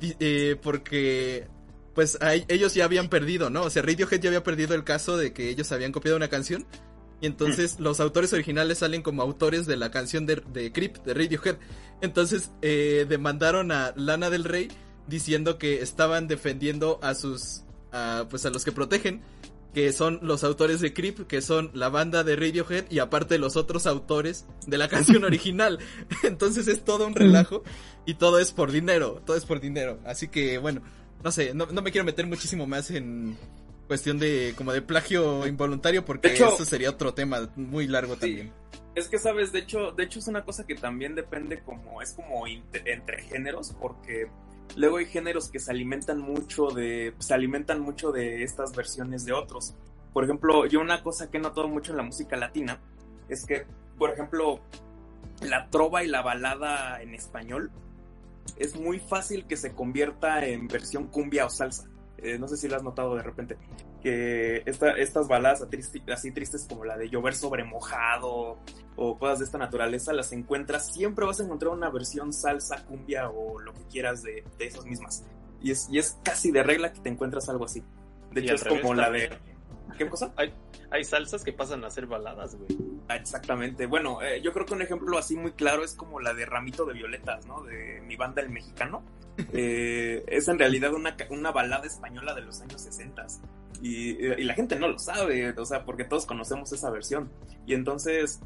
eh, 0.00 0.56
porque 0.62 1.46
pues 1.94 2.16
ellos 2.48 2.74
ya 2.74 2.84
habían 2.84 3.08
perdido, 3.08 3.50
¿no? 3.50 3.62
O 3.62 3.70
sea, 3.70 3.82
Radiohead 3.82 4.20
ya 4.20 4.28
había 4.28 4.44
perdido 4.44 4.74
el 4.74 4.84
caso 4.84 5.16
de 5.16 5.32
que 5.32 5.48
ellos 5.48 5.72
habían 5.72 5.90
copiado 5.90 6.16
una 6.16 6.28
canción 6.28 6.64
y 7.20 7.26
entonces 7.26 7.80
los 7.80 7.98
autores 7.98 8.32
originales 8.32 8.78
salen 8.78 9.02
como 9.02 9.22
autores 9.22 9.66
de 9.66 9.76
la 9.76 9.90
canción 9.90 10.24
de, 10.24 10.36
de 10.52 10.70
Creep, 10.70 10.98
de 10.98 11.14
Radiohead. 11.14 11.56
Entonces 12.00 12.52
eh, 12.62 13.04
demandaron 13.08 13.72
a 13.72 13.92
Lana 13.96 14.30
del 14.30 14.44
Rey 14.44 14.68
diciendo 15.08 15.58
que 15.58 15.82
estaban 15.82 16.28
defendiendo 16.28 16.98
a 17.02 17.14
sus, 17.14 17.64
pues 18.30 18.46
a 18.46 18.50
los 18.50 18.64
que 18.64 18.72
protegen, 18.72 19.22
que 19.74 19.92
son 19.92 20.20
los 20.22 20.44
autores 20.44 20.80
de 20.80 20.92
Creep, 20.92 21.26
que 21.26 21.42
son 21.42 21.70
la 21.74 21.88
banda 21.88 22.24
de 22.24 22.36
Radiohead 22.36 22.90
y 22.90 23.00
aparte 23.00 23.38
los 23.38 23.56
otros 23.56 23.86
autores 23.86 24.46
de 24.66 24.78
la 24.78 24.88
canción 24.88 25.24
original. 25.24 25.78
Entonces 26.22 26.68
es 26.68 26.84
todo 26.84 27.06
un 27.06 27.14
relajo 27.14 27.62
y 28.06 28.14
todo 28.14 28.38
es 28.38 28.52
por 28.52 28.70
dinero, 28.72 29.22
todo 29.24 29.36
es 29.36 29.44
por 29.44 29.60
dinero. 29.60 29.98
Así 30.04 30.28
que 30.28 30.58
bueno, 30.58 30.82
no 31.22 31.32
sé, 31.32 31.54
no, 31.54 31.66
no 31.66 31.82
me 31.82 31.90
quiero 31.90 32.04
meter 32.04 32.26
muchísimo 32.26 32.66
más 32.66 32.90
en, 32.90 33.36
cuestión 33.88 34.18
de 34.18 34.54
como 34.56 34.72
de 34.72 34.82
plagio 34.82 35.46
involuntario 35.46 36.04
porque 36.04 36.34
eso 36.34 36.64
sería 36.64 36.90
otro 36.90 37.14
tema 37.14 37.50
muy 37.56 37.88
largo 37.88 38.16
también. 38.16 38.52
Es 38.94 39.08
que 39.08 39.18
sabes, 39.18 39.52
de 39.52 39.60
hecho, 39.60 39.92
de 39.92 40.04
hecho 40.04 40.18
es 40.18 40.28
una 40.28 40.44
cosa 40.44 40.66
que 40.66 40.74
también 40.74 41.14
depende 41.14 41.60
como 41.60 42.02
es 42.02 42.12
como 42.12 42.46
entre 42.46 43.22
géneros 43.22 43.74
porque 43.80 44.28
luego 44.76 44.98
hay 44.98 45.06
géneros 45.06 45.48
que 45.50 45.58
se 45.58 45.70
alimentan 45.70 46.18
mucho 46.20 46.68
de 46.68 47.14
se 47.18 47.34
alimentan 47.34 47.80
mucho 47.80 48.12
de 48.12 48.42
estas 48.42 48.74
versiones 48.74 49.24
de 49.24 49.32
otros. 49.32 49.74
Por 50.12 50.24
ejemplo, 50.24 50.66
yo 50.66 50.80
una 50.80 51.02
cosa 51.02 51.30
que 51.30 51.38
he 51.38 51.40
notado 51.40 51.68
mucho 51.68 51.92
en 51.92 51.98
la 51.98 52.02
música 52.02 52.36
latina 52.36 52.80
es 53.28 53.44
que, 53.44 53.66
por 53.98 54.10
ejemplo, 54.10 54.60
la 55.42 55.68
trova 55.70 56.02
y 56.02 56.08
la 56.08 56.22
balada 56.22 57.00
en 57.02 57.14
español 57.14 57.70
es 58.56 58.78
muy 58.78 58.98
fácil 58.98 59.46
que 59.46 59.56
se 59.56 59.74
convierta 59.74 60.44
en 60.46 60.68
versión 60.68 61.06
cumbia 61.06 61.46
o 61.46 61.50
salsa. 61.50 61.88
Eh, 62.20 62.38
no 62.38 62.48
sé 62.48 62.56
si 62.56 62.68
lo 62.68 62.76
has 62.76 62.82
notado 62.82 63.14
de 63.14 63.22
repente, 63.22 63.56
que 64.02 64.62
estas 64.66 65.28
baladas 65.28 65.66
así 66.12 66.32
tristes 66.32 66.66
como 66.68 66.84
la 66.84 66.96
de 66.96 67.08
llover 67.08 67.34
sobre 67.34 67.64
mojado 67.64 68.58
o 68.96 69.18
cosas 69.18 69.38
de 69.38 69.44
esta 69.44 69.58
naturaleza, 69.58 70.12
las 70.12 70.32
encuentras, 70.32 70.92
siempre 70.92 71.24
vas 71.24 71.40
a 71.40 71.44
encontrar 71.44 71.72
una 71.72 71.90
versión 71.90 72.32
salsa, 72.32 72.84
cumbia 72.86 73.30
o 73.30 73.60
lo 73.60 73.72
que 73.72 73.84
quieras 73.84 74.22
de, 74.22 74.44
esas 74.58 74.84
mismas. 74.84 75.24
Y 75.60 75.70
es, 75.70 75.88
y 75.90 75.98
es 75.98 76.18
casi 76.24 76.50
de 76.50 76.62
regla 76.62 76.92
que 76.92 77.00
te 77.00 77.08
encuentras 77.08 77.48
algo 77.48 77.64
así. 77.64 77.82
De 78.32 78.40
hecho, 78.40 78.54
es 78.54 78.64
como 78.64 78.94
la 78.94 79.10
de... 79.10 79.30
¿Qué 79.96 80.08
cosa? 80.08 80.32
Hay, 80.36 80.52
hay 80.90 81.04
salsas 81.04 81.42
que 81.42 81.52
pasan 81.52 81.84
a 81.84 81.90
ser 81.90 82.06
baladas, 82.06 82.56
güey. 82.56 82.68
Ah, 83.08 83.16
exactamente. 83.16 83.86
Bueno, 83.86 84.22
eh, 84.22 84.40
yo 84.42 84.52
creo 84.52 84.66
que 84.66 84.74
un 84.74 84.82
ejemplo 84.82 85.16
así 85.18 85.36
muy 85.36 85.52
claro 85.52 85.84
es 85.84 85.94
como 85.94 86.20
la 86.20 86.34
de 86.34 86.46
Ramito 86.46 86.84
de 86.84 86.94
Violetas, 86.94 87.46
¿no? 87.46 87.62
De 87.62 88.02
mi 88.06 88.16
banda 88.16 88.42
El 88.42 88.50
Mexicano. 88.50 89.02
Eh, 89.52 90.24
es 90.26 90.48
en 90.48 90.58
realidad 90.58 90.92
una, 90.92 91.16
una 91.30 91.52
balada 91.52 91.86
española 91.86 92.34
de 92.34 92.40
los 92.40 92.60
años 92.60 92.82
60 92.82 93.24
y, 93.80 94.24
y, 94.24 94.42
la 94.42 94.54
gente 94.54 94.76
no 94.76 94.88
lo 94.88 94.98
sabe, 94.98 95.52
o 95.52 95.64
sea, 95.64 95.84
porque 95.84 96.02
todos 96.02 96.26
conocemos 96.26 96.72
esa 96.72 96.90
versión. 96.90 97.30
Y 97.64 97.74
entonces 97.74 98.40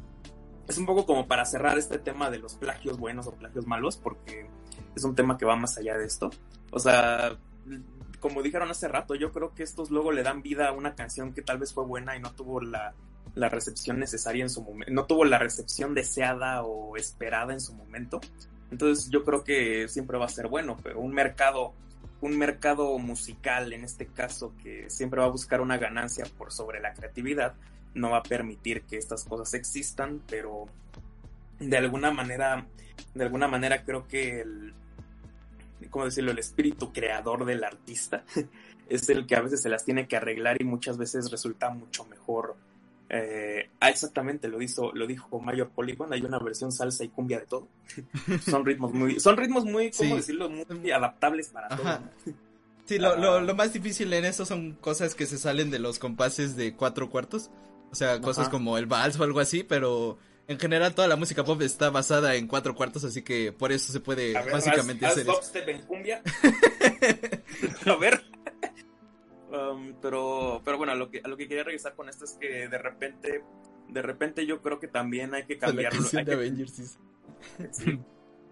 es 0.67 0.77
un 0.77 0.85
poco 0.85 1.05
como 1.05 1.27
para 1.27 1.45
cerrar 1.45 1.77
este 1.77 1.97
tema 1.97 2.29
de 2.29 2.39
los 2.39 2.55
plagios 2.55 2.97
buenos 2.97 3.27
o 3.27 3.33
plagios 3.33 3.65
malos, 3.65 3.97
porque 3.97 4.47
es 4.95 5.03
un 5.03 5.15
tema 5.15 5.37
que 5.37 5.45
va 5.45 5.55
más 5.55 5.77
allá 5.77 5.97
de 5.97 6.05
esto. 6.05 6.29
O 6.71 6.79
sea, 6.79 7.37
como 8.23 8.41
dijeron 8.41 8.71
hace 8.71 8.87
rato, 8.87 9.15
yo 9.15 9.33
creo 9.33 9.53
que 9.53 9.63
estos 9.63 9.91
luego 9.91 10.13
le 10.13 10.23
dan 10.23 10.41
vida 10.41 10.69
a 10.69 10.71
una 10.71 10.95
canción 10.95 11.33
que 11.33 11.41
tal 11.41 11.57
vez 11.57 11.73
fue 11.73 11.83
buena 11.83 12.15
y 12.15 12.21
no 12.21 12.31
tuvo 12.31 12.61
la, 12.61 12.93
recepción 13.35 13.99
necesaria 13.99 14.43
en 14.43 14.49
su 14.49 14.61
momento, 14.63 14.93
no 14.93 15.05
tuvo 15.05 15.25
la 15.25 15.39
recepción 15.39 15.93
deseada 15.93 16.63
o 16.63 16.95
esperada 16.95 17.51
en 17.51 17.59
su 17.59 17.73
momento. 17.73 18.21
Entonces 18.71 19.09
yo 19.09 19.25
creo 19.25 19.43
que 19.43 19.89
siempre 19.89 20.17
va 20.17 20.27
a 20.27 20.29
ser 20.29 20.47
bueno, 20.47 20.77
pero 20.81 21.01
un 21.01 21.11
mercado, 21.11 21.73
un 22.21 22.37
mercado 22.37 22.97
musical 22.97 23.73
en 23.73 23.83
este 23.83 24.07
caso 24.07 24.53
que 24.63 24.89
siempre 24.89 25.19
va 25.19 25.25
a 25.25 25.29
buscar 25.29 25.59
una 25.59 25.77
ganancia 25.77 26.23
por 26.37 26.53
sobre 26.53 26.79
la 26.79 26.93
creatividad, 26.93 27.55
no 27.93 28.11
va 28.11 28.19
a 28.19 28.23
permitir 28.23 28.83
que 28.83 28.95
estas 28.95 29.25
cosas 29.25 29.53
existan, 29.53 30.21
pero 30.29 30.67
de 31.59 31.77
alguna 31.77 32.11
manera, 32.11 32.65
de 33.13 33.23
alguna 33.25 33.49
manera 33.49 33.83
creo 33.83 34.07
que 34.07 34.39
el, 34.39 34.73
¿cómo 35.89 36.05
decirlo? 36.05 36.31
El 36.31 36.39
espíritu 36.39 36.91
creador 36.91 37.45
del 37.45 37.63
artista 37.63 38.23
es 38.89 39.09
el 39.09 39.25
que 39.25 39.35
a 39.35 39.41
veces 39.41 39.61
se 39.61 39.69
las 39.69 39.85
tiene 39.85 40.07
que 40.07 40.17
arreglar 40.17 40.61
y 40.61 40.65
muchas 40.65 40.97
veces 40.97 41.31
resulta 41.31 41.69
mucho 41.69 42.05
mejor. 42.05 42.55
Eh, 43.09 43.69
ah, 43.79 43.89
exactamente, 43.89 44.47
lo 44.47 44.57
dijo, 44.57 44.91
lo 44.93 45.05
dijo 45.05 45.39
Mayor 45.39 45.69
Polygon, 45.69 46.13
hay 46.13 46.21
una 46.21 46.39
versión 46.39 46.71
salsa 46.71 47.03
y 47.03 47.09
cumbia 47.09 47.39
de 47.39 47.45
todo. 47.45 47.67
son 48.49 48.65
ritmos 48.65 48.93
muy, 48.93 49.19
son 49.19 49.37
ritmos 49.37 49.65
muy, 49.65 49.91
¿cómo 49.91 50.15
decirlo? 50.15 50.49
Muy 50.49 50.91
adaptables 50.91 51.49
para 51.49 51.69
todo. 51.69 51.99
Sí, 52.85 52.99
lo, 52.99 53.15
lo, 53.15 53.39
lo, 53.39 53.55
más 53.55 53.71
difícil 53.71 54.11
en 54.11 54.25
eso 54.25 54.45
son 54.45 54.73
cosas 54.73 55.15
que 55.15 55.25
se 55.25 55.37
salen 55.37 55.71
de 55.71 55.79
los 55.79 55.99
compases 55.99 56.57
de 56.57 56.75
cuatro 56.75 57.09
cuartos. 57.09 57.49
O 57.93 57.95
sea, 57.95 58.19
cosas 58.19 58.49
como 58.49 58.77
el 58.77 58.87
vals 58.87 59.17
o 59.19 59.23
algo 59.23 59.39
así, 59.39 59.63
pero 59.63 60.17
en 60.47 60.59
general 60.59 60.93
toda 60.93 61.07
la 61.07 61.15
música 61.15 61.43
pop 61.43 61.61
está 61.61 61.89
basada 61.89 62.35
en 62.35 62.47
cuatro 62.47 62.75
cuartos, 62.75 63.03
así 63.03 63.21
que 63.21 63.51
por 63.51 63.71
eso 63.71 63.91
se 63.91 63.99
puede 63.99 64.33
básicamente 64.33 65.05
hacer 65.05 65.27
en 65.67 65.81
cumbia. 65.83 66.21
a 67.85 67.95
ver. 67.95 68.23
Um, 69.53 69.93
pero, 70.01 70.63
pero 70.65 70.79
bueno, 70.79 70.93
a 70.93 70.95
lo 70.95 71.11
que 71.11 71.21
a 71.23 71.27
lo 71.27 71.37
que 71.37 71.47
quería 71.47 71.63
regresar 71.63 71.93
con 71.93 72.09
esto 72.09 72.25
es 72.25 72.31
que 72.41 72.67
de 72.67 72.77
repente, 72.79 73.43
de 73.87 74.01
repente 74.01 74.47
yo 74.47 74.63
creo 74.63 74.79
que 74.79 74.87
también 74.87 75.35
hay 75.35 75.45
que 75.45 75.59
cambiarlo. 75.59 76.01
Hay, 76.11 76.25
que, 76.25 76.33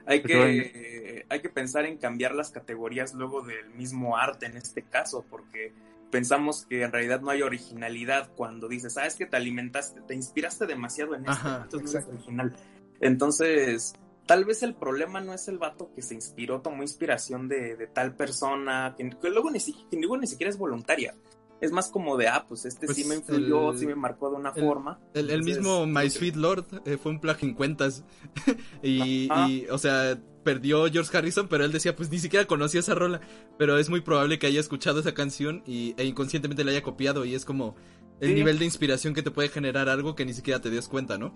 hay 0.06 0.22
que, 0.22 1.26
hay 1.28 1.40
que 1.40 1.50
pensar 1.50 1.86
en 1.86 1.98
cambiar 1.98 2.36
las 2.36 2.52
categorías 2.52 3.16
luego 3.16 3.42
del 3.42 3.72
mismo 3.72 4.16
arte 4.16 4.46
en 4.46 4.58
este 4.58 4.84
caso, 4.84 5.26
porque 5.28 5.74
pensamos 6.12 6.66
que 6.68 6.84
en 6.84 6.92
realidad 6.92 7.22
no 7.22 7.32
hay 7.32 7.42
originalidad 7.42 8.30
cuando 8.36 8.68
dices, 8.68 8.94
sabes 8.94 9.16
ah, 9.16 9.18
que 9.18 9.26
te 9.26 9.38
alimentaste, 9.38 10.02
te 10.02 10.14
inspiraste 10.14 10.68
demasiado 10.68 11.16
en 11.16 11.28
esto, 11.28 11.62
entonces 11.64 11.94
no 11.94 12.00
es 12.00 12.08
original. 12.08 12.56
Entonces, 13.00 13.94
tal 14.28 14.46
vez 14.46 14.62
el 14.62 14.76
problema 14.76 15.22
no 15.22 15.34
es 15.34 15.48
el 15.48 15.58
vato 15.58 15.92
que 15.96 16.02
se 16.02 16.14
inspiró, 16.14 16.62
tomó 16.62 16.84
inspiración 16.84 17.48
de, 17.48 17.90
tal 17.94 18.16
persona, 18.16 18.96
que, 18.98 19.30
luego 19.30 19.50
ni, 19.50 19.60
ni 19.60 20.28
siquiera 20.28 20.50
es 20.50 20.58
voluntaria. 20.58 21.16
Es 21.62 21.72
más 21.72 21.90
como 21.90 22.18
de, 22.18 22.28
ah, 22.28 22.46
pues 22.48 22.66
este 22.66 22.88
sí 22.88 23.04
pues 23.04 23.08
me 23.08 23.16
influyó, 23.16 23.78
sí 23.78 23.86
me 23.86 23.94
marcó 23.94 24.32
de 24.32 24.36
una 24.36 24.52
forma. 24.52 25.00
El, 25.14 25.44
mismo 25.44 25.86
My 25.86 26.10
Sweet 26.10 26.36
Lord 26.36 26.66
eh, 26.86 26.98
fue 26.98 27.12
un 27.12 27.20
plagio 27.20 27.48
en 27.48 27.54
cuentas. 27.54 28.04
y, 28.82 29.30
y, 29.48 29.68
o 29.70 29.78
sea, 29.78 30.20
perdió 30.44 30.86
George 30.92 31.18
Harrison, 31.18 31.48
pero 31.48 31.66
él 31.66 31.72
decía, 31.72 31.96
pues 31.96 32.10
ni 32.10 32.20
siquiera 32.20 32.46
conocía 32.46 32.80
esa 32.80 32.96
rola, 32.96 33.22
pero 33.58 33.78
es 33.78 33.90
muy 33.90 34.02
probable 34.02 34.40
que 34.40 34.48
haya 34.48 34.60
escuchado 34.60 35.00
esa 35.00 35.14
canción 35.14 35.64
y, 35.66 35.96
e 35.98 36.06
inconscientemente 36.06 36.64
la 36.64 36.72
haya 36.72 36.84
copiado 36.84 37.26
y 37.26 37.36
es 37.36 37.46
como 37.46 37.76
el 38.20 38.36
nivel 38.36 38.60
de 38.60 38.66
inspiración 38.66 39.14
que 39.14 39.24
te 39.24 39.32
puede 39.32 39.50
generar 39.50 39.90
algo 39.90 40.16
que 40.16 40.26
ni 40.26 40.34
siquiera 40.34 40.62
te 40.62 40.74
das 40.74 40.88
cuenta, 40.88 41.18
¿no? 41.18 41.34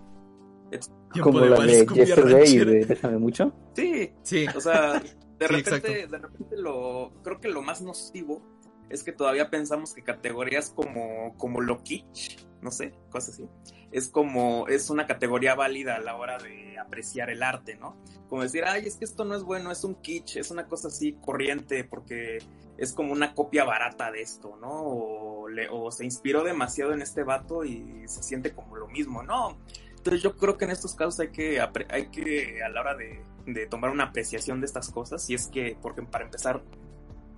Como 1.20 1.40
la 1.40 1.64
de 1.64 1.86
Yesterday 1.86 2.48
y 2.48 2.58
de 2.58 2.86
Déjame 2.86 3.18
Mucho. 3.18 3.52
Sí, 3.74 4.12
sí. 4.22 4.46
O 4.54 4.60
sea, 4.60 5.02
de 5.38 5.48
repente, 5.48 6.06
de 6.06 6.18
repente 6.18 6.56
lo, 6.56 7.12
creo 7.22 7.40
que 7.40 7.48
lo 7.48 7.62
más 7.62 7.82
nocivo 7.82 8.42
es 8.88 9.02
que 9.02 9.12
todavía 9.12 9.50
pensamos 9.50 9.92
que 9.92 10.02
categorías 10.02 10.70
como, 10.70 11.34
como 11.36 11.60
lo 11.60 11.82
kitsch, 11.82 12.45
no 12.62 12.70
sé, 12.70 12.92
cosas 13.10 13.34
así, 13.34 13.48
es 13.92 14.08
como, 14.08 14.68
es 14.68 14.90
una 14.90 15.06
categoría 15.06 15.54
válida 15.54 15.96
a 15.96 16.00
la 16.00 16.16
hora 16.16 16.38
de 16.38 16.78
apreciar 16.78 17.30
el 17.30 17.42
arte, 17.42 17.76
¿no? 17.76 17.96
Como 18.28 18.42
decir, 18.42 18.64
ay, 18.64 18.86
es 18.86 18.96
que 18.96 19.04
esto 19.04 19.24
no 19.24 19.34
es 19.34 19.42
bueno, 19.42 19.70
es 19.70 19.84
un 19.84 19.94
kitsch, 19.94 20.36
es 20.36 20.50
una 20.50 20.66
cosa 20.66 20.88
así 20.88 21.14
corriente 21.14 21.84
porque 21.84 22.38
es 22.76 22.92
como 22.92 23.12
una 23.12 23.34
copia 23.34 23.64
barata 23.64 24.10
de 24.10 24.22
esto, 24.22 24.56
¿no? 24.60 24.70
O, 24.70 25.90
se 25.90 26.04
inspiró 26.04 26.42
demasiado 26.42 26.92
en 26.92 27.00
este 27.00 27.22
vato 27.22 27.64
y 27.64 28.02
se 28.06 28.22
siente 28.22 28.52
como 28.52 28.76
lo 28.76 28.88
mismo, 28.88 29.22
¿no? 29.22 29.56
Entonces 29.96 30.22
yo 30.22 30.36
creo 30.36 30.56
que 30.58 30.64
en 30.66 30.72
estos 30.72 30.94
casos 30.94 31.20
hay 31.20 31.28
que, 31.28 31.60
hay 31.88 32.08
que 32.10 32.62
a 32.62 32.68
la 32.68 32.80
hora 32.80 32.94
de, 32.96 33.22
de 33.46 33.66
tomar 33.66 33.90
una 33.90 34.04
apreciación 34.04 34.60
de 34.60 34.66
estas 34.66 34.90
cosas, 34.90 35.28
y 35.30 35.34
es 35.34 35.46
que, 35.46 35.78
porque 35.80 36.02
para 36.02 36.24
empezar, 36.24 36.62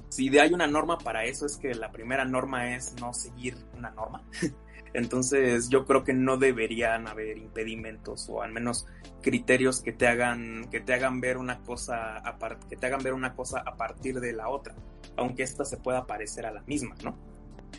si 0.08 0.28
de 0.30 0.40
hay 0.40 0.52
una 0.52 0.66
norma 0.66 0.98
para 0.98 1.24
eso 1.24 1.46
es 1.46 1.56
que 1.56 1.74
la 1.74 1.92
primera 1.92 2.24
norma 2.24 2.74
es 2.74 2.94
no 3.00 3.12
seguir 3.12 3.56
una 3.76 3.90
norma. 3.90 4.22
Entonces 4.94 5.68
yo 5.68 5.84
creo 5.84 6.04
que 6.04 6.12
no 6.12 6.36
deberían 6.36 7.06
haber 7.08 7.38
impedimentos 7.38 8.28
o 8.28 8.42
al 8.42 8.52
menos 8.52 8.86
criterios 9.22 9.80
que 9.80 9.92
te 9.92 10.06
hagan 10.06 10.68
que 10.70 10.80
te 10.80 10.94
hagan 10.94 11.20
ver 11.20 11.36
una 11.36 11.60
cosa 11.60 12.22
que 12.68 12.76
te 12.76 12.86
hagan 12.86 13.02
ver 13.02 13.14
una 13.14 13.34
cosa 13.34 13.62
a 13.64 13.76
partir 13.76 14.20
de 14.20 14.32
la 14.32 14.48
otra, 14.48 14.74
aunque 15.16 15.42
esta 15.42 15.64
se 15.64 15.76
pueda 15.76 16.06
parecer 16.06 16.46
a 16.46 16.52
la 16.52 16.62
misma, 16.62 16.94
¿no? 17.02 17.16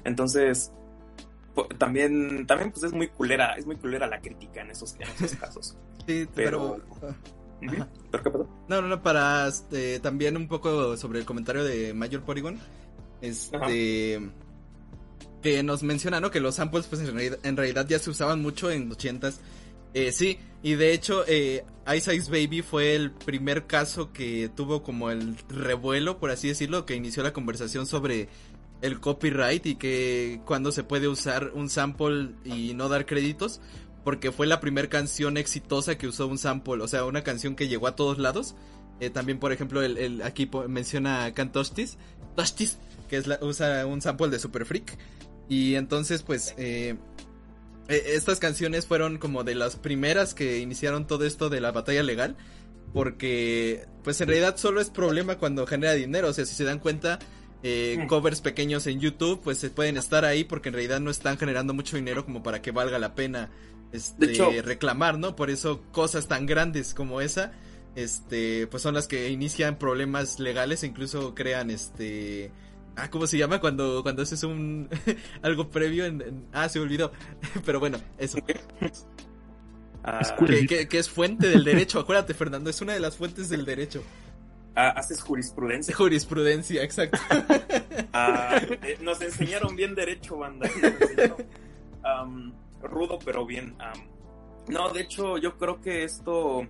Entonces 0.03 0.71
también 1.77 2.45
también 2.45 2.71
pues 2.71 2.83
es 2.83 2.93
muy 2.93 3.07
culera, 3.07 3.53
es 3.53 3.65
muy 3.65 3.75
culera 3.75 4.07
la 4.07 4.19
crítica 4.21 4.61
en 4.61 4.71
esos, 4.71 4.95
casos. 5.39 5.77
Sí, 6.05 6.27
pero, 6.33 6.79
no, 8.67 8.81
no, 8.81 8.87
no, 8.87 9.01
para 9.01 9.47
este, 9.47 9.99
también 9.99 10.37
un 10.37 10.47
poco 10.47 10.95
sobre 10.97 11.19
el 11.19 11.25
comentario 11.25 11.63
de 11.63 11.93
Mayor 11.93 12.23
Porygon. 12.23 12.59
Este. 13.21 14.19
Que 15.41 15.63
nos 15.63 15.83
menciona, 15.83 16.19
¿no? 16.19 16.31
Que 16.31 16.39
los 16.39 16.55
samples, 16.55 16.87
pues 16.87 17.01
en 17.01 17.57
realidad, 17.57 17.87
ya 17.87 17.99
se 17.99 18.09
usaban 18.09 18.41
mucho 18.41 18.69
en 18.71 18.89
los 18.89 18.97
80s. 18.97 19.35
Eh, 19.93 20.11
sí, 20.11 20.37
y 20.61 20.73
de 20.73 20.93
hecho, 20.93 21.23
eh, 21.27 21.65
Ice 21.95 22.29
Baby 22.29 22.61
fue 22.61 22.95
el 22.95 23.11
primer 23.11 23.65
caso 23.65 24.11
que 24.11 24.49
tuvo 24.55 24.83
como 24.83 25.09
el 25.09 25.35
revuelo, 25.49 26.19
por 26.19 26.29
así 26.29 26.47
decirlo, 26.47 26.85
que 26.85 26.95
inició 26.95 27.23
la 27.23 27.33
conversación 27.33 27.87
sobre 27.87 28.29
el 28.81 28.99
copyright 28.99 29.65
y 29.65 29.75
que 29.75 30.41
cuando 30.45 30.71
se 30.71 30.83
puede 30.83 31.07
usar 31.07 31.51
un 31.53 31.69
sample 31.69 32.31
y 32.45 32.73
no 32.75 32.87
dar 32.87 33.05
créditos, 33.05 33.61
porque 34.03 34.31
fue 34.31 34.47
la 34.47 34.59
primera 34.59 34.89
canción 34.89 35.37
exitosa 35.37 35.97
que 35.97 36.07
usó 36.07 36.27
un 36.27 36.37
sample, 36.37 36.81
o 36.83 36.87
sea, 36.87 37.05
una 37.05 37.23
canción 37.23 37.55
que 37.55 37.67
llegó 37.67 37.87
a 37.87 37.95
todos 37.95 38.19
lados. 38.19 38.55
Eh, 38.99 39.09
también, 39.09 39.39
por 39.39 39.51
ejemplo, 39.51 39.81
el, 39.81 39.97
el 39.97 40.21
aquí 40.21 40.49
menciona 40.67 41.33
Cantostis, 41.33 41.97
Tostis, 42.35 42.77
que 43.07 43.17
es 43.17 43.27
la, 43.27 43.39
usa 43.41 43.85
un 43.85 44.01
sample 44.01 44.29
de 44.29 44.39
Super 44.39 44.65
Freak. 44.65 44.97
Y 45.49 45.75
entonces, 45.75 46.23
pues, 46.23 46.53
eh, 46.57 46.95
eh, 47.89 48.03
estas 48.05 48.39
canciones 48.39 48.85
fueron 48.85 49.17
como 49.17 49.43
de 49.43 49.55
las 49.55 49.75
primeras 49.75 50.33
que 50.33 50.59
iniciaron 50.59 51.07
todo 51.07 51.25
esto 51.25 51.49
de 51.49 51.59
la 51.59 51.71
batalla 51.71 52.03
legal. 52.03 52.37
Porque, 52.93 53.85
pues 54.03 54.19
en 54.21 54.29
realidad 54.29 54.57
solo 54.57 54.79
es 54.79 54.89
problema 54.89 55.37
cuando 55.37 55.67
genera 55.67 55.93
dinero. 55.93 56.29
O 56.29 56.33
sea, 56.33 56.45
si 56.45 56.55
se 56.55 56.63
dan 56.63 56.79
cuenta, 56.79 57.19
eh, 57.61 58.05
covers 58.07 58.41
pequeños 58.41 58.87
en 58.87 58.99
YouTube, 58.99 59.41
pues 59.43 59.57
se 59.57 59.69
pueden 59.69 59.97
estar 59.97 60.23
ahí 60.23 60.43
porque 60.45 60.69
en 60.69 60.75
realidad 60.75 61.01
no 61.01 61.11
están 61.11 61.37
generando 61.37 61.73
mucho 61.73 61.97
dinero 61.97 62.23
como 62.23 62.41
para 62.41 62.61
que 62.61 62.71
valga 62.71 62.97
la 62.99 63.15
pena 63.15 63.49
este, 63.91 64.61
reclamar, 64.61 65.17
¿no? 65.17 65.35
Por 65.35 65.49
eso 65.49 65.81
cosas 65.91 66.27
tan 66.27 66.45
grandes 66.45 66.93
como 66.93 67.21
esa, 67.21 67.51
este, 67.95 68.67
pues 68.67 68.83
son 68.83 68.93
las 68.93 69.07
que 69.07 69.29
inician 69.29 69.77
problemas 69.77 70.39
legales 70.39 70.83
e 70.83 70.87
incluso 70.87 71.35
crean, 71.35 71.69
este, 71.69 72.51
ah, 72.99 73.09
¿cómo 73.09 73.27
se 73.27 73.37
llama? 73.37 73.59
Cuando, 73.59 74.01
cuando 74.03 74.21
haces 74.21 74.43
un, 74.43 74.89
algo 75.41 75.69
previo 75.69 76.05
en, 76.05 76.47
ah, 76.53 76.69
se 76.69 76.79
olvidó, 76.79 77.11
pero 77.65 77.79
bueno, 77.79 77.97
eso. 78.17 78.37
Ah, 80.03 80.21
que, 80.37 80.87
es 80.91 81.09
fuente 81.09 81.49
del 81.49 81.63
derecho, 81.63 81.99
acuérdate 81.99 82.33
Fernando, 82.33 82.69
es 82.69 82.81
una 82.81 82.93
de 82.93 82.99
las 82.99 83.17
fuentes 83.17 83.49
del 83.49 83.65
derecho. 83.65 84.03
Ah, 84.75 84.89
haces 84.89 85.21
jurisprudencia. 85.21 85.95
Jurisprudencia, 85.95 86.83
exacto. 86.83 87.19
Ah, 88.11 88.59
eh, 88.81 88.97
nos 89.01 89.21
enseñaron 89.21 89.75
bien 89.75 89.93
derecho, 89.93 90.37
banda 90.37 90.67
rudo, 92.81 93.19
pero 93.23 93.45
bien. 93.45 93.75
no, 94.67 94.91
de 94.91 95.01
hecho, 95.01 95.37
yo 95.37 95.57
creo 95.57 95.79
que 95.79 96.03
esto, 96.03 96.65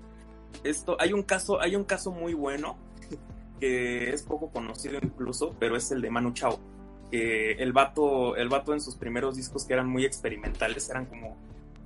esto, 0.64 0.98
hay 1.00 1.14
un 1.14 1.24
caso, 1.24 1.62
hay 1.62 1.78
un 1.78 1.86
caso 1.86 2.12
muy 2.12 2.34
bueno 2.34 2.78
que 3.60 4.12
es 4.12 4.24
poco 4.24 4.50
conocido 4.52 5.00
incluso, 5.02 5.56
pero 5.60 5.76
es 5.76 5.92
el 5.92 6.02
de 6.02 6.10
Manu 6.10 6.34
Chao. 6.34 6.60
Que 7.12 7.54
el 7.54 7.74
vato, 7.74 8.36
el 8.36 8.50
vato 8.50 8.74
en 8.74 8.82
sus 8.82 8.96
primeros 8.96 9.36
discos 9.36 9.66
que 9.66 9.74
eran 9.74 9.90
muy 9.90 10.06
experimentales, 10.06 10.90
eran 10.90 11.06
como 11.06 11.38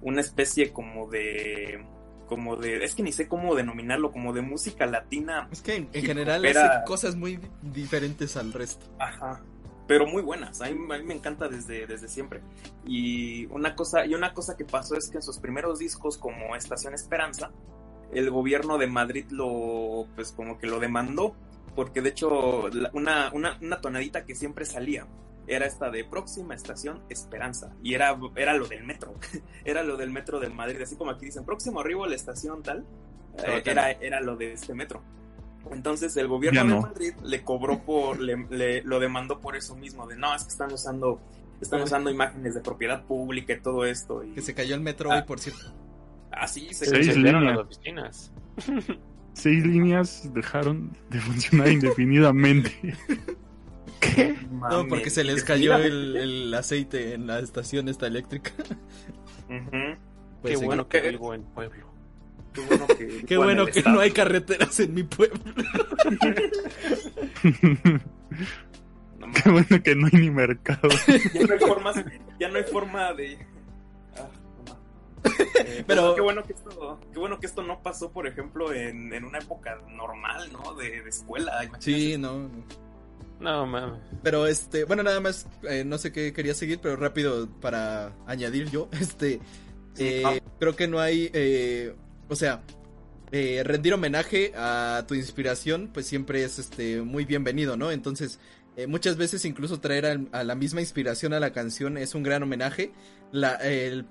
una 0.02 0.22
especie 0.22 0.72
como 0.74 1.10
de 1.10 1.86
como 2.28 2.56
de, 2.56 2.84
es 2.84 2.96
que 2.96 3.04
ni 3.04 3.12
sé 3.12 3.28
cómo 3.28 3.54
denominarlo, 3.54 4.12
como 4.12 4.34
de 4.34 4.42
música 4.42 4.86
latina. 4.86 5.48
Es 5.52 5.62
que 5.62 5.76
en, 5.76 5.92
general 5.92 6.46
hace 6.46 6.86
cosas 6.86 7.16
muy 7.16 7.40
diferentes 7.62 8.36
al 8.38 8.54
resto. 8.54 8.86
Ajá 8.98 9.42
pero 9.88 10.08
muy 10.08 10.22
buenas. 10.22 10.62
A 10.62 10.70
mí, 10.70 10.76
me 10.76 11.14
encanta 11.14 11.48
desde, 11.48 11.86
desde 11.86 12.08
siempre. 12.08 12.42
Y 12.86 13.46
una, 13.48 13.76
cosa, 13.76 14.06
y 14.06 14.14
una 14.14 14.34
cosa 14.34 14.56
que 14.56 14.66
pasó 14.66 14.96
es 14.96 15.10
que 15.10 15.18
en 15.18 15.24
sus 15.24 15.40
primeros 15.40 15.80
discos, 15.80 16.18
como 16.18 16.56
Estación 16.56 16.94
Esperanza, 16.94 17.52
el 18.12 18.30
gobierno 18.30 18.78
de 18.78 18.88
Madrid 18.88 19.26
lo, 19.32 20.08
pues 20.16 20.32
como 20.32 20.58
que 20.58 20.68
lo 20.68 20.80
demandó, 20.80 21.36
porque 21.76 22.02
de 22.02 22.10
hecho 22.10 22.70
una, 22.94 23.32
una, 23.34 23.58
una 23.62 23.82
tonadita 23.82 24.26
que 24.26 24.36
siempre 24.36 24.66
salía 24.66 25.08
era 25.48 25.66
esta 25.66 25.90
de 25.90 26.06
próxima 26.06 26.56
estación 26.56 27.02
Esperanza 27.10 27.76
y 27.84 27.94
era, 27.94 28.18
era 28.36 28.54
lo 28.54 28.68
del 28.68 28.84
metro, 28.84 29.14
era 29.66 29.84
lo 29.84 29.98
del 29.98 30.12
metro 30.12 30.40
de 30.40 30.50
Madrid, 30.50 30.82
así 30.82 30.96
como 30.96 31.12
aquí 31.12 31.26
dicen 31.26 31.46
próximo 31.46 31.82
arribo 31.82 32.06
a 32.06 32.08
la 32.08 32.16
estación 32.16 32.64
tal, 32.64 32.86
eh, 33.46 33.62
era, 33.66 33.92
era 33.92 34.22
lo 34.22 34.36
de 34.36 34.54
este 34.54 34.74
metro. 34.74 35.02
Entonces 35.72 36.16
el 36.18 36.28
gobierno 36.28 36.62
de 36.62 36.82
Madrid 36.82 37.14
le 37.24 37.44
cobró 37.44 37.84
por, 37.84 38.20
le, 38.20 38.82
lo 38.84 39.00
demandó 39.00 39.40
por 39.40 39.56
eso 39.56 39.76
mismo, 39.76 40.08
de 40.08 40.18
no, 40.18 40.36
es 40.36 40.44
que 40.44 40.50
están 40.50 40.72
usando, 40.74 41.22
están 41.62 41.82
usando 41.82 42.10
imágenes 42.10 42.54
de 42.54 42.62
propiedad 42.62 43.06
pública 43.06 43.54
y 43.54 43.62
todo 43.62 43.86
esto. 43.86 44.24
Y... 44.24 44.34
Que 44.34 44.42
se 44.42 44.54
cayó 44.54 44.76
el 44.76 44.82
metro 44.82 45.10
hoy, 45.10 45.20
ah. 45.20 45.26
por 45.26 45.40
cierto. 45.40 45.74
Ah, 46.32 46.48
sí, 46.48 46.74
se 46.74 46.86
Seis 46.86 47.16
líneas. 47.16 47.44
las 47.44 47.58
oficinas. 47.60 48.34
Seis 49.34 49.66
líneas 49.66 50.32
dejaron 50.34 50.96
de 51.10 51.20
funcionar 51.20 51.70
indefinidamente. 51.70 52.72
¿Qué? 54.00 54.36
No, 54.52 54.88
porque 54.88 55.10
se 55.10 55.24
les 55.24 55.44
cayó 55.44 55.76
el, 55.78 56.54
aceite 56.54 57.14
en 57.14 57.28
la 57.28 57.40
estación 57.40 57.90
esta 57.90 58.08
eléctrica. 58.08 58.52
pues 60.42 60.60
Qué 60.60 60.66
bueno 60.66 60.88
que 60.88 61.02
vivo 61.02 61.34
en 61.34 61.44
pueblo. 61.44 61.92
Qué 63.28 63.38
bueno 63.38 63.66
que, 63.66 63.82
no 63.84 64.00
hay 64.00 64.12
carreteras 64.12 64.80
en 64.80 64.94
mi 64.94 65.04
pueblo. 65.04 65.40
Qué 69.44 69.50
bueno 69.50 69.84
que 69.84 69.96
no 69.96 70.08
hay 70.08 70.20
ni 70.20 70.30
mercado. 70.30 70.90
ya 71.34 71.48
no 71.48 71.54
hay, 71.54 71.60
formas, 71.68 71.96
ya 72.40 72.50
no 72.50 72.58
hay 72.58 72.64
forma 72.64 73.14
de. 73.14 73.38
Eh, 75.66 75.84
pero 75.88 76.16
qué 76.16 76.22
bueno 76.22 76.44
que 76.44 76.54
esto, 76.54 77.00
qué 77.14 77.20
bueno 77.20 77.40
que 77.40 77.46
esto 77.46 77.64
no 77.64 77.82
pasó, 77.82 78.12
por 78.12 78.28
ejemplo, 78.28 78.74
en, 78.74 79.14
en 79.14 79.24
una 79.24 79.40
época 79.40 79.78
normal, 79.90 80.52
¿no? 80.52 80.74
De, 80.74 81.02
de 81.02 81.10
escuela. 81.10 81.54
Sí, 81.80 82.18
no. 82.18 82.50
No, 83.40 83.66
mames. 83.66 84.00
Pero 84.24 84.48
este, 84.48 84.84
bueno, 84.84 85.04
nada 85.04 85.20
más, 85.20 85.48
eh, 85.64 85.84
no 85.86 85.98
sé 85.98 86.12
qué 86.12 86.34
quería 86.34 86.54
seguir, 86.54 86.80
pero 86.82 86.96
rápido 86.96 87.48
para 87.62 88.14
añadir 88.26 88.70
yo, 88.70 88.90
este, 89.00 89.40
eh, 89.98 90.42
creo 90.60 90.76
que 90.76 90.88
no 90.88 91.00
hay 91.00 91.30
eh, 91.34 91.96
o 92.30 92.36
sea, 92.36 92.64
eh, 93.32 93.62
rendir 93.64 93.94
homenaje 93.94 94.54
a 94.56 95.06
tu 95.08 95.16
inspiración, 95.16 95.90
pues 95.94 96.06
siempre 96.08 96.44
es 96.44 96.60
este 96.60 97.02
muy 97.02 97.26
bienvenido, 97.26 97.78
¿no? 97.78 97.92
Entonces, 97.92 98.40
eh, 98.76 98.88
muchas 98.88 99.18
veces 99.18 99.46
incluso 99.46 99.80
traer 99.80 100.28
a, 100.32 100.44
la 100.44 100.56
misma 100.56 100.82
inspiración 100.82 101.34
a 101.34 101.40
la 101.40 101.54
canción 101.54 101.98
es 101.98 102.16
un 102.16 102.24
gran 102.24 102.44
homenaje. 102.44 102.92
La, 103.32 103.56
el 103.56 104.08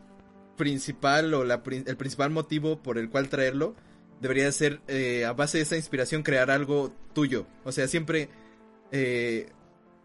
principal 0.63 1.35
o 1.35 1.45
la, 1.45 1.61
el 1.67 1.97
principal 1.97 2.31
motivo 2.31 2.81
por 2.81 2.99
el 2.99 3.11
cual 3.11 3.29
traerlo 3.29 3.75
debería 4.21 4.51
ser 4.53 4.81
eh, 4.87 5.25
a 5.25 5.33
base 5.33 5.59
de 5.59 5.65
esa 5.65 5.77
inspiración 5.77 6.23
crear 6.23 6.53
algo 6.53 6.95
tuyo. 7.13 7.47
O 7.65 7.73
sea, 7.73 7.89
siempre 7.89 8.29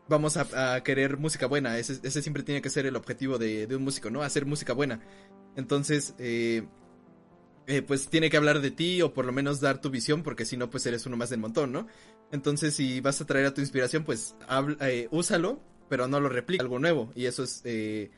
vamos 0.08 0.38
a, 0.38 0.82
querer 0.84 1.18
música 1.18 1.46
buena. 1.46 1.78
Ese, 1.78 2.22
siempre 2.22 2.42
tiene 2.42 2.62
que 2.62 2.72
ser 2.72 2.86
el 2.88 2.96
objetivo 2.96 3.38
de, 3.38 3.68
un 3.76 3.84
músico, 3.84 4.10
¿no? 4.10 4.24
Hacer 4.24 4.46
música 4.46 4.74
buena. 4.74 5.02
Entonces, 5.56 6.16
eh, 7.70 7.82
pues 7.82 8.08
tiene 8.08 8.30
que 8.30 8.38
hablar 8.38 8.62
de 8.62 8.72
ti 8.72 9.02
o 9.02 9.14
por 9.14 9.26
lo 9.26 9.34
menos 9.34 9.60
dar 9.60 9.82
tu 9.82 9.90
visión, 9.90 10.24
porque 10.24 10.46
si 10.46 10.56
no, 10.56 10.70
pues 10.70 10.86
eres 10.86 11.06
uno 11.06 11.18
más 11.18 11.30
del 11.30 11.40
montón, 11.40 11.74
¿no? 11.74 11.88
Entonces, 12.32 12.74
si 12.74 13.02
vas 13.02 13.20
a 13.20 13.26
traer 13.26 13.46
a 13.46 13.54
tu 13.54 13.60
inspiración, 13.60 14.06
pues 14.06 14.36
eh, 14.82 15.10
úsalo, 15.12 15.62
pero 15.90 16.08
no 16.08 16.22
lo 16.22 16.30
replica, 16.30 16.64
algo 16.64 16.80
nuevo. 16.80 17.12
Y 17.14 17.26
eso 17.26 17.44
es 17.44 17.62
eh, 17.66 18.10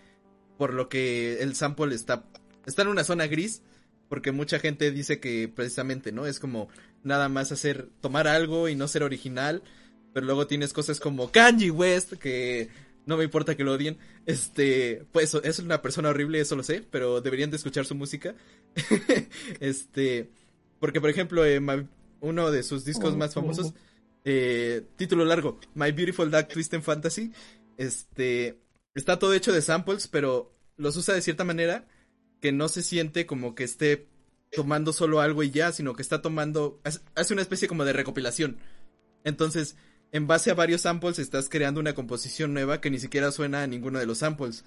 por 0.60 0.74
lo 0.74 0.90
que 0.90 1.42
el 1.42 1.56
sample 1.56 1.96
está, 1.96 2.26
está 2.66 2.82
en 2.82 2.90
una 2.90 3.06
zona 3.06 3.28
gris, 3.28 3.62
porque 4.10 4.34
mucha 4.34 4.60
gente 4.60 4.92
dice 4.92 5.22
que 5.22 5.48
precisamente, 5.48 6.12
¿no? 6.12 6.26
Es 6.26 6.38
como 6.38 6.68
nada 7.02 7.30
más 7.30 7.54
hacer, 7.54 7.88
tomar 8.02 8.28
algo 8.28 8.68
y 8.68 8.76
no 8.76 8.90
ser 8.90 9.04
original, 9.04 9.64
pero 10.14 10.26
luego 10.26 10.48
tienes 10.48 10.74
cosas 10.74 11.00
como 11.00 11.32
Kanji 11.32 11.70
West, 11.70 12.16
que 12.16 12.68
no 13.06 13.16
me 13.16 13.24
importa 13.24 13.56
que 13.56 13.64
lo 13.64 13.72
odien. 13.72 14.00
Este, 14.26 15.06
pues 15.14 15.34
es 15.34 15.60
una 15.60 15.82
persona 15.82 16.10
horrible, 16.10 16.42
eso 16.42 16.58
lo 16.58 16.64
sé, 16.64 16.84
pero 16.92 17.22
deberían 17.22 17.52
de 17.52 17.56
escuchar 17.56 17.86
su 17.86 17.96
música. 17.96 18.36
este, 19.62 20.30
porque 20.82 21.00
por 21.00 21.10
ejemplo, 21.10 21.46
eh, 21.46 21.62
uno 22.20 22.52
de 22.52 22.64
sus 22.64 22.84
discos 22.84 23.16
más 23.16 23.34
famosos, 23.34 23.74
eh, 24.26 24.82
título 24.98 25.24
largo, 25.24 25.58
My 25.74 25.94
Beautiful 25.94 26.30
Dark 26.30 26.50
Twisted 26.50 26.82
Fantasy, 26.82 27.32
este, 27.78 28.60
está 29.00 29.18
todo 29.18 29.34
hecho 29.34 29.52
de 29.52 29.62
samples, 29.62 30.08
pero 30.08 30.54
los 30.78 30.96
usa 30.98 31.16
de 31.16 31.22
cierta 31.22 31.44
manera 31.44 31.88
que 32.42 32.52
no 32.52 32.70
se 32.70 32.84
siente 32.84 33.26
como 33.26 33.56
que 33.56 33.64
esté 33.64 34.08
tomando 34.52 34.94
solo 34.94 35.22
algo 35.22 35.44
y 35.44 35.52
ya, 35.52 35.72
sino 35.72 35.94
que 35.94 36.02
está 36.02 36.22
tomando, 36.22 36.80
hace 36.84 37.34
una 37.34 37.42
especie 37.42 37.68
como 37.68 37.86
de 37.86 37.94
recopilación. 37.94 38.58
Entonces, 39.24 39.76
en 40.12 40.28
base 40.28 40.52
a 40.52 40.56
varios 40.56 40.82
samples 40.82 41.20
estás 41.20 41.50
creando 41.50 41.80
una 41.80 41.94
composición 41.94 42.54
nueva 42.54 42.82
que 42.82 42.90
ni 42.90 43.00
siquiera 43.00 43.32
suena 43.32 43.64
a 43.64 43.68
ninguno 43.68 44.00
de 44.00 44.06
los 44.06 44.20
samples. 44.20 44.66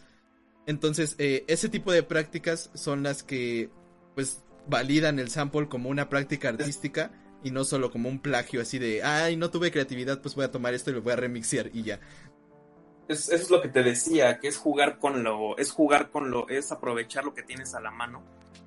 Entonces, 0.66 1.16
eh, 1.18 1.44
ese 1.48 1.68
tipo 1.68 1.92
de 1.92 2.02
prácticas 2.02 2.70
son 2.74 3.02
las 3.02 3.22
que, 3.22 3.70
pues, 4.14 4.42
validan 4.68 5.18
el 5.18 5.30
sample 5.30 5.68
como 5.68 5.88
una 5.88 6.08
práctica 6.08 6.50
artística 6.50 7.10
y 7.42 7.50
no 7.50 7.64
solo 7.64 7.90
como 7.90 8.08
un 8.08 8.20
plagio 8.20 8.60
así 8.60 8.78
de, 8.78 9.02
ay, 9.02 9.36
no 9.36 9.50
tuve 9.50 9.72
creatividad, 9.72 10.22
pues 10.22 10.36
voy 10.36 10.44
a 10.44 10.52
tomar 10.52 10.74
esto 10.74 10.90
y 10.90 10.94
lo 10.94 11.02
voy 11.02 11.12
a 11.12 11.16
remixear 11.16 11.70
y 11.74 11.82
ya. 11.82 12.00
Eso 13.12 13.34
es 13.34 13.50
lo 13.50 13.62
que 13.62 13.68
te 13.68 13.82
decía, 13.82 14.38
que 14.38 14.48
es 14.48 14.56
jugar 14.56 14.98
con 14.98 15.22
lo, 15.22 15.56
es 15.58 15.70
jugar 15.70 16.10
con 16.10 16.30
lo, 16.30 16.48
es 16.48 16.72
aprovechar 16.72 17.24
lo 17.24 17.34
que 17.34 17.42
tienes 17.42 17.74
a 17.74 17.80
la 17.80 17.90
mano 17.90 18.22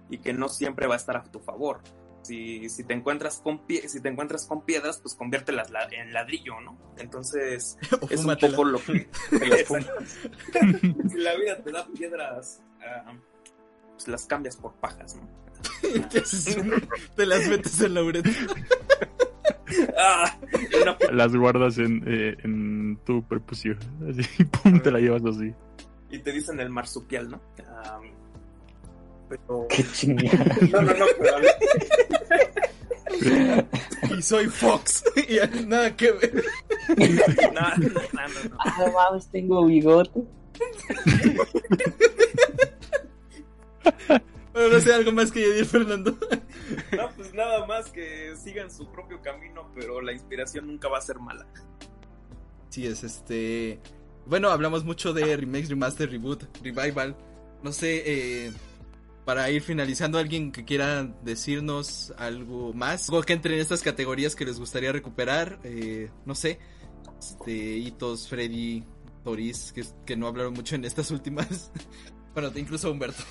y 0.10 0.20
que 0.20 0.34
no 0.34 0.50
siempre 0.50 0.88
va 0.88 0.96
a 0.96 0.98
estar 0.98 1.18
a 1.18 1.24
tu 1.24 1.40
favor 1.40 1.82
si, 2.26 2.70
si 2.70 2.84
te 2.84 2.94
encuentras 2.94 3.40
con 3.40 3.62
si 3.68 4.02
te 4.02 4.10
encuentras 4.10 4.46
con 4.48 4.66
piedras, 4.66 5.00
pues 5.00 5.14
conviértelas 5.16 5.70
en 5.92 6.12
ladrillo, 6.12 6.60
¿no? 6.60 6.78
Entonces, 6.98 7.78
es 8.10 8.26
un 8.26 8.36
poco 8.36 8.64
lo 8.64 8.80
que 8.80 9.08
si 11.10 11.18
la 11.18 11.36
vida 11.36 11.62
te 11.64 11.72
da 11.72 11.88
piedras, 11.88 12.62
ah, 12.82 13.14
pues 13.94 14.08
las 14.08 14.26
cambias 14.26 14.58
por 14.58 14.74
pajas, 14.76 15.16
¿no? 15.16 15.30
Te 17.16 17.26
las 17.26 17.48
metes 17.48 17.80
en 17.82 17.94
la. 17.94 18.02
Ah, 19.98 20.38
una- 20.82 20.98
Las 21.12 21.36
guardas 21.36 21.78
en, 21.78 22.04
eh, 22.08 22.36
en 22.44 22.98
tu 23.06 23.24
prepucio. 23.24 23.76
Así, 24.10 24.44
pum, 24.64 24.80
te 24.80 24.92
la 24.92 25.00
llevas 25.00 25.24
así. 25.26 25.54
y 26.12 26.20
te 26.20 26.32
dicen 26.32 26.60
el 26.60 26.70
marsupial, 26.70 27.30
¿no? 27.30 27.42
Ah, 27.68 28.00
pero... 29.30 29.66
Qué 29.76 29.84
chingada. 29.94 30.46
No, 30.72 30.82
no, 30.82 30.94
no, 30.94 31.06
pero... 31.20 31.38
Y 34.18 34.22
soy 34.22 34.48
Fox. 34.48 35.04
y 35.28 35.66
nada 35.66 35.96
que 35.96 36.12
ver. 36.12 36.44
No, 37.54 37.62
no, 37.78 37.88
no, 37.88 38.50
no. 38.50 38.58
Ah, 38.60 38.76
no 38.86 38.92
mames, 38.94 39.28
tengo 39.32 39.66
bigote. 39.66 40.22
Bueno, 44.56 44.70
no 44.70 44.80
sé, 44.80 44.94
algo 44.94 45.12
más 45.12 45.34
que 45.34 45.44
añadir, 45.44 45.66
Fernando. 45.66 46.18
No, 46.96 47.10
pues 47.18 47.34
nada 47.34 47.66
más 47.66 47.92
que 47.92 48.34
sigan 48.38 48.72
su 48.72 48.90
propio 48.90 49.22
camino, 49.22 49.70
pero 49.76 50.00
la 50.00 50.14
inspiración 50.14 50.68
nunca 50.68 50.88
va 50.88 50.98
a 50.98 51.02
ser 51.02 51.20
mala. 51.20 51.46
Sí, 52.70 52.88
es 52.88 53.04
este. 53.04 53.82
Bueno, 54.26 54.48
hablamos 54.52 54.86
mucho 54.86 55.12
de 55.12 55.36
remakes, 55.36 55.70
remaster, 55.70 56.10
reboot, 56.10 56.44
revival. 56.64 57.18
No 57.64 57.74
sé, 57.74 58.04
eh, 58.06 58.54
para 59.26 59.52
ir 59.52 59.62
finalizando, 59.62 60.18
alguien 60.20 60.54
que 60.54 60.64
quiera 60.64 61.04
decirnos 61.04 62.14
algo 62.18 62.72
más, 62.72 63.10
algo 63.10 63.24
que 63.24 63.34
entre 63.34 63.56
en 63.56 63.60
estas 63.60 63.82
categorías 63.82 64.38
que 64.38 64.46
les 64.46 64.58
gustaría 64.58 64.94
recuperar. 64.94 65.60
Eh, 65.66 66.10
no 66.26 66.34
sé, 66.34 66.60
este, 67.20 67.52
Hitos, 67.52 68.30
Freddy, 68.30 68.86
Toris, 69.26 69.74
que, 69.74 69.84
que 70.06 70.16
no 70.16 70.28
hablaron 70.28 70.54
mucho 70.54 70.76
en 70.76 70.86
estas 70.86 71.12
últimas. 71.12 71.74
bueno, 72.34 72.54
incluso 72.56 72.90
Humberto. 72.90 73.22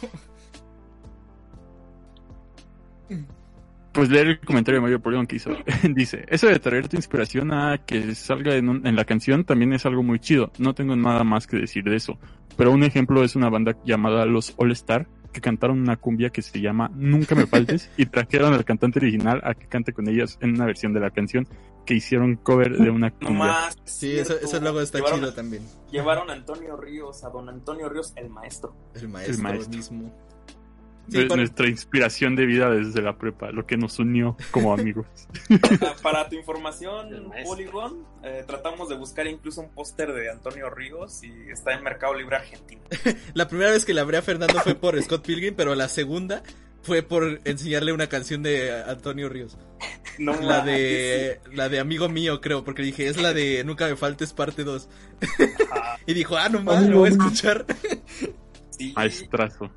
Pues 3.93 4.09
leer 4.11 4.27
el 4.27 4.41
comentario 4.41 4.79
de 4.79 4.83
Mario 4.83 5.01
Polión 5.01 5.27
que 5.27 5.37
hizo. 5.37 5.51
Dice, 5.95 6.25
eso 6.29 6.49
de 6.49 6.59
traer 6.59 6.89
tu 6.89 6.97
inspiración 6.97 7.53
a 7.53 7.79
que 7.79 8.15
salga 8.17 8.57
en, 8.57 8.69
un- 8.69 8.87
en 8.87 8.97
la 8.97 9.05
canción 9.05 9.45
también 9.45 9.73
es 9.73 9.87
algo 9.87 10.03
muy 10.03 10.19
chido. 10.19 10.51
No 10.59 10.75
tengo 10.75 10.97
nada 10.97 11.23
más 11.23 11.47
que 11.47 11.57
decir 11.59 11.85
de 11.85 11.95
eso. 11.97 12.19
Pero 12.57 12.73
un 12.73 12.83
ejemplo 12.83 13.23
es 13.23 13.37
una 13.37 13.49
banda 13.51 13.77
llamada 13.85 14.27
Los 14.27 14.55
All 14.57 14.73
Star 14.73 15.07
que 15.33 15.41
cantaron 15.41 15.81
una 15.81 15.97
cumbia 15.97 16.31
que 16.31 16.43
se 16.43 16.61
llama 16.61 16.91
Nunca 16.95 17.35
me 17.35 17.47
faltes 17.47 17.91
y 17.97 18.07
trajeron 18.07 18.53
al 18.55 18.65
cantante 18.65 19.01
original 19.01 19.41
a 19.45 19.55
que 19.55 19.67
cante 19.67 19.93
con 19.93 20.09
ellas 20.09 20.39
en 20.41 20.55
una 20.55 20.65
versión 20.67 20.93
de 20.93 21.01
la 21.01 21.11
canción 21.11 21.47
que 21.85 21.95
hicieron 21.95 22.37
cover 22.37 22.77
de 22.79 22.91
una 22.91 23.11
No 23.11 23.19
cumbia. 23.19 23.45
más. 23.45 23.77
Sí, 23.85 24.17
eso, 24.19 24.35
eso 24.41 24.59
luego 24.61 24.81
está 24.81 24.99
llevaron, 24.99 25.21
chido 25.21 25.35
también. 25.35 25.63
Llevaron 25.91 26.31
a 26.31 26.33
Antonio 26.35 26.77
Ríos, 26.77 27.23
a 27.25 27.31
don 27.31 27.49
Antonio 27.49 27.89
Ríos, 27.89 28.13
el 28.17 28.29
maestro. 28.31 28.75
El 28.95 29.09
maestro, 29.09 29.43
maestro. 29.43 29.77
mismo. 29.77 30.13
Sí, 31.09 31.27
Nuestra 31.27 31.69
inspiración 31.69 32.35
de 32.35 32.47
vida 32.47 32.71
desde 32.71 33.03
la 33.03 33.19
prepa, 33.19 33.51
lo 33.51 33.67
que 33.67 33.77
nos 33.77 33.99
unió 33.99 34.37
como 34.51 34.73
amigos. 34.73 35.07
Ah, 35.83 35.95
Para 36.03 36.29
tu 36.29 36.37
información. 36.37 37.31
Polygon, 37.45 38.07
eh, 38.23 38.43
tratamos 38.47 38.89
de 38.89 38.97
buscar 38.97 39.27
incluso 39.27 39.61
un 39.61 39.71
póster 39.71 40.13
de 40.13 40.31
Antonio 40.31 40.71
Ríos 40.71 41.23
y 41.23 41.51
está 41.51 41.75
en 41.75 41.83
Mercado 41.83 42.15
Libre 42.15 42.37
Argentina. 42.37 42.81
La 43.35 43.49
primera 43.49 43.71
vez 43.71 43.85
que 43.85 43.93
le 43.93 44.01
hablé 44.01 44.17
a 44.17 44.23
Fernando 44.23 44.61
fue 44.61 44.75
por 44.75 45.01
Scott 45.03 45.27
Pilgrim, 45.27 45.55
pero 45.55 45.75
la 45.75 45.89
segunda 45.89 46.43
fue 46.83 47.03
por 47.03 47.41
enseñarle 47.45 47.93
una 47.93 48.09
canción 48.09 48.43
de 48.43 48.83
Antonio 48.83 49.29
Ríos. 49.29 49.59
No 50.19 50.39
La 50.41 50.61
de 50.65 51.41
la 51.53 51.69
de 51.69 51.81
amigo 51.81 52.09
mío, 52.09 52.41
creo, 52.41 52.63
porque 52.65 52.83
dije, 52.83 53.09
es 53.09 53.21
la 53.21 53.33
de 53.33 53.65
Nunca 53.65 53.89
me 53.89 53.97
faltes 53.97 54.33
parte 54.33 54.65
2. 54.65 54.89
Ajá, 55.71 55.99
Y 56.07 56.15
dijo, 56.15 56.37
ah, 56.37 56.49
no 56.49 56.63
mames, 56.63 56.89
lo 56.89 56.99
voy 56.99 57.09
a 57.09 57.13
escuchar. 57.13 57.67
sí, 58.71 58.93
Maestrazo. 58.95 59.71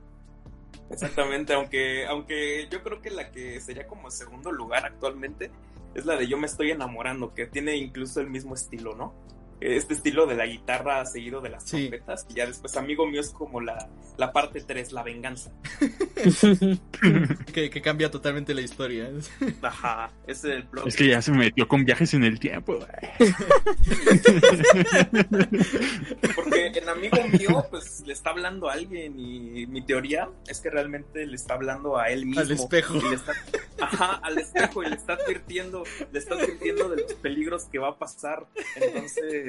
Exactamente, 0.90 1.53
aunque, 1.53 2.06
aunque 2.06 2.67
yo 2.72 2.83
creo 2.83 3.01
que 3.01 3.11
la 3.11 3.32
que 3.32 3.59
sería 3.59 3.88
como 3.88 4.09
segundo 4.11 4.51
lugar 4.51 4.85
actualmente 4.85 5.51
es 5.95 6.06
la 6.06 6.16
de 6.16 6.27
Yo 6.27 6.38
me 6.38 6.48
estoy 6.48 6.72
enamorando, 6.72 7.33
que 7.33 7.48
tiene 7.48 7.75
incluso 7.75 8.22
el 8.22 8.30
mismo 8.30 8.53
estilo, 8.53 8.95
¿no? 8.95 9.16
Este 9.60 9.95
estilo 9.95 10.27
de 10.27 10.36
la 10.36 10.45
guitarra 10.45 11.03
seguido 11.06 11.42
de 11.42 11.50
las 11.50 11.64
Sí. 11.64 11.90
trompetas, 11.90 12.26
y 12.30 12.36
ya 12.36 12.45
después 12.45 12.77
amigo 12.77 13.08
mío 13.08 13.22
es 13.22 13.32
como 13.32 13.60
la, 13.60 13.90
la 14.18 14.32
parte 14.32 14.61
3, 14.61 14.92
la 14.92 15.02
venganza. 15.03 15.52
que, 17.53 17.69
que 17.72 17.82
cambia 17.82 18.11
totalmente 18.11 18.53
la 18.53 18.61
historia. 18.61 19.10
Ajá, 19.64 20.11
ese 20.27 20.50
es 20.50 20.56
el 20.58 20.68
plot. 20.68 20.88
Es 20.88 20.95
que 20.95 21.08
ya 21.08 21.22
se 21.22 21.32
metió 21.32 21.68
con 21.68 21.86
viajes 21.86 22.14
en 22.14 22.24
el 22.24 22.40
tiempo. 22.40 22.80
Porque 26.36 26.68
en 26.68 26.90
amigo 26.90 27.18
mío, 27.32 27.66
pues 27.69 28.03
le 28.06 28.14
está 28.14 28.30
hablando 28.32 28.69
a 28.69 28.74
alguien 28.74 29.19
y 29.19 29.66
mi 29.68 29.82
teoría 29.82 30.30
es 30.48 30.60
que 30.60 30.69
realmente 30.69 31.26
le 31.26 31.36
está 31.36 31.56
hablando 31.56 31.98
a 31.98 32.10
él 32.10 32.26
mismo. 32.26 32.42
Al 32.42 32.52
espejo. 32.52 32.95
Y 32.98 33.10
le 33.10 33.16
está- 33.16 33.34
ajá, 33.82 34.19
al 34.24 34.38
espejo 34.38 34.84
y 34.84 34.88
le 34.90 34.95
está 34.95 35.14
advirtiendo, 35.14 35.84
le 36.11 36.19
está 36.19 36.36
advirtiendo 36.36 36.90
de 36.90 37.02
los 37.03 37.14
peligros 37.16 37.66
que 37.66 37.80
va 37.80 37.90
a 37.90 37.98
pasar. 37.98 38.45
Entonces, 38.76 39.47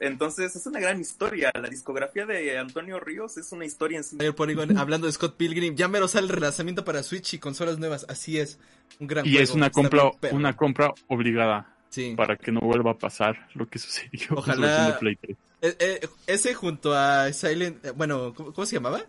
entonces 0.00 0.54
es 0.56 0.66
una 0.66 0.80
gran 0.80 1.00
historia. 1.00 1.50
La 1.54 1.68
discografía 1.68 2.26
de 2.26 2.58
Antonio 2.58 2.98
Ríos 3.00 3.36
es 3.36 3.52
una 3.52 3.64
historia 3.64 3.98
en 3.98 4.04
sí. 4.04 4.16
Hablando 4.76 5.06
de 5.06 5.12
Scott 5.12 5.36
Pilgrim, 5.36 5.74
ya 5.76 5.88
mero 5.88 6.08
sale 6.08 6.26
el 6.26 6.32
relanzamiento 6.32 6.84
para 6.84 7.02
Switch 7.02 7.34
y 7.34 7.38
consolas 7.38 7.78
nuevas. 7.78 8.06
Así 8.08 8.38
es. 8.38 8.58
Un 9.00 9.06
gran 9.06 9.26
Y 9.26 9.30
juego. 9.30 9.44
es 9.44 9.50
una 9.50 9.66
Está 9.66 9.80
compra, 9.80 10.10
bien 10.22 10.34
una 10.36 10.56
compra 10.56 10.92
obligada 11.08 11.68
Sí. 11.90 12.14
para 12.16 12.36
que 12.36 12.50
no 12.52 12.60
vuelva 12.60 12.92
a 12.92 12.98
pasar 12.98 13.48
lo 13.54 13.68
que 13.68 13.78
sucedió 13.78 14.28
Ojalá- 14.30 14.96
Play 14.98 15.16
3. 15.16 15.36
Eh, 15.62 15.76
eh, 15.78 16.08
ese 16.26 16.54
junto 16.54 16.94
a 16.94 17.32
Silent, 17.32 17.84
eh, 17.84 17.90
bueno, 17.90 18.32
¿cómo, 18.34 18.52
cómo 18.52 18.66
se 18.66 18.76
llamaba? 18.76 19.04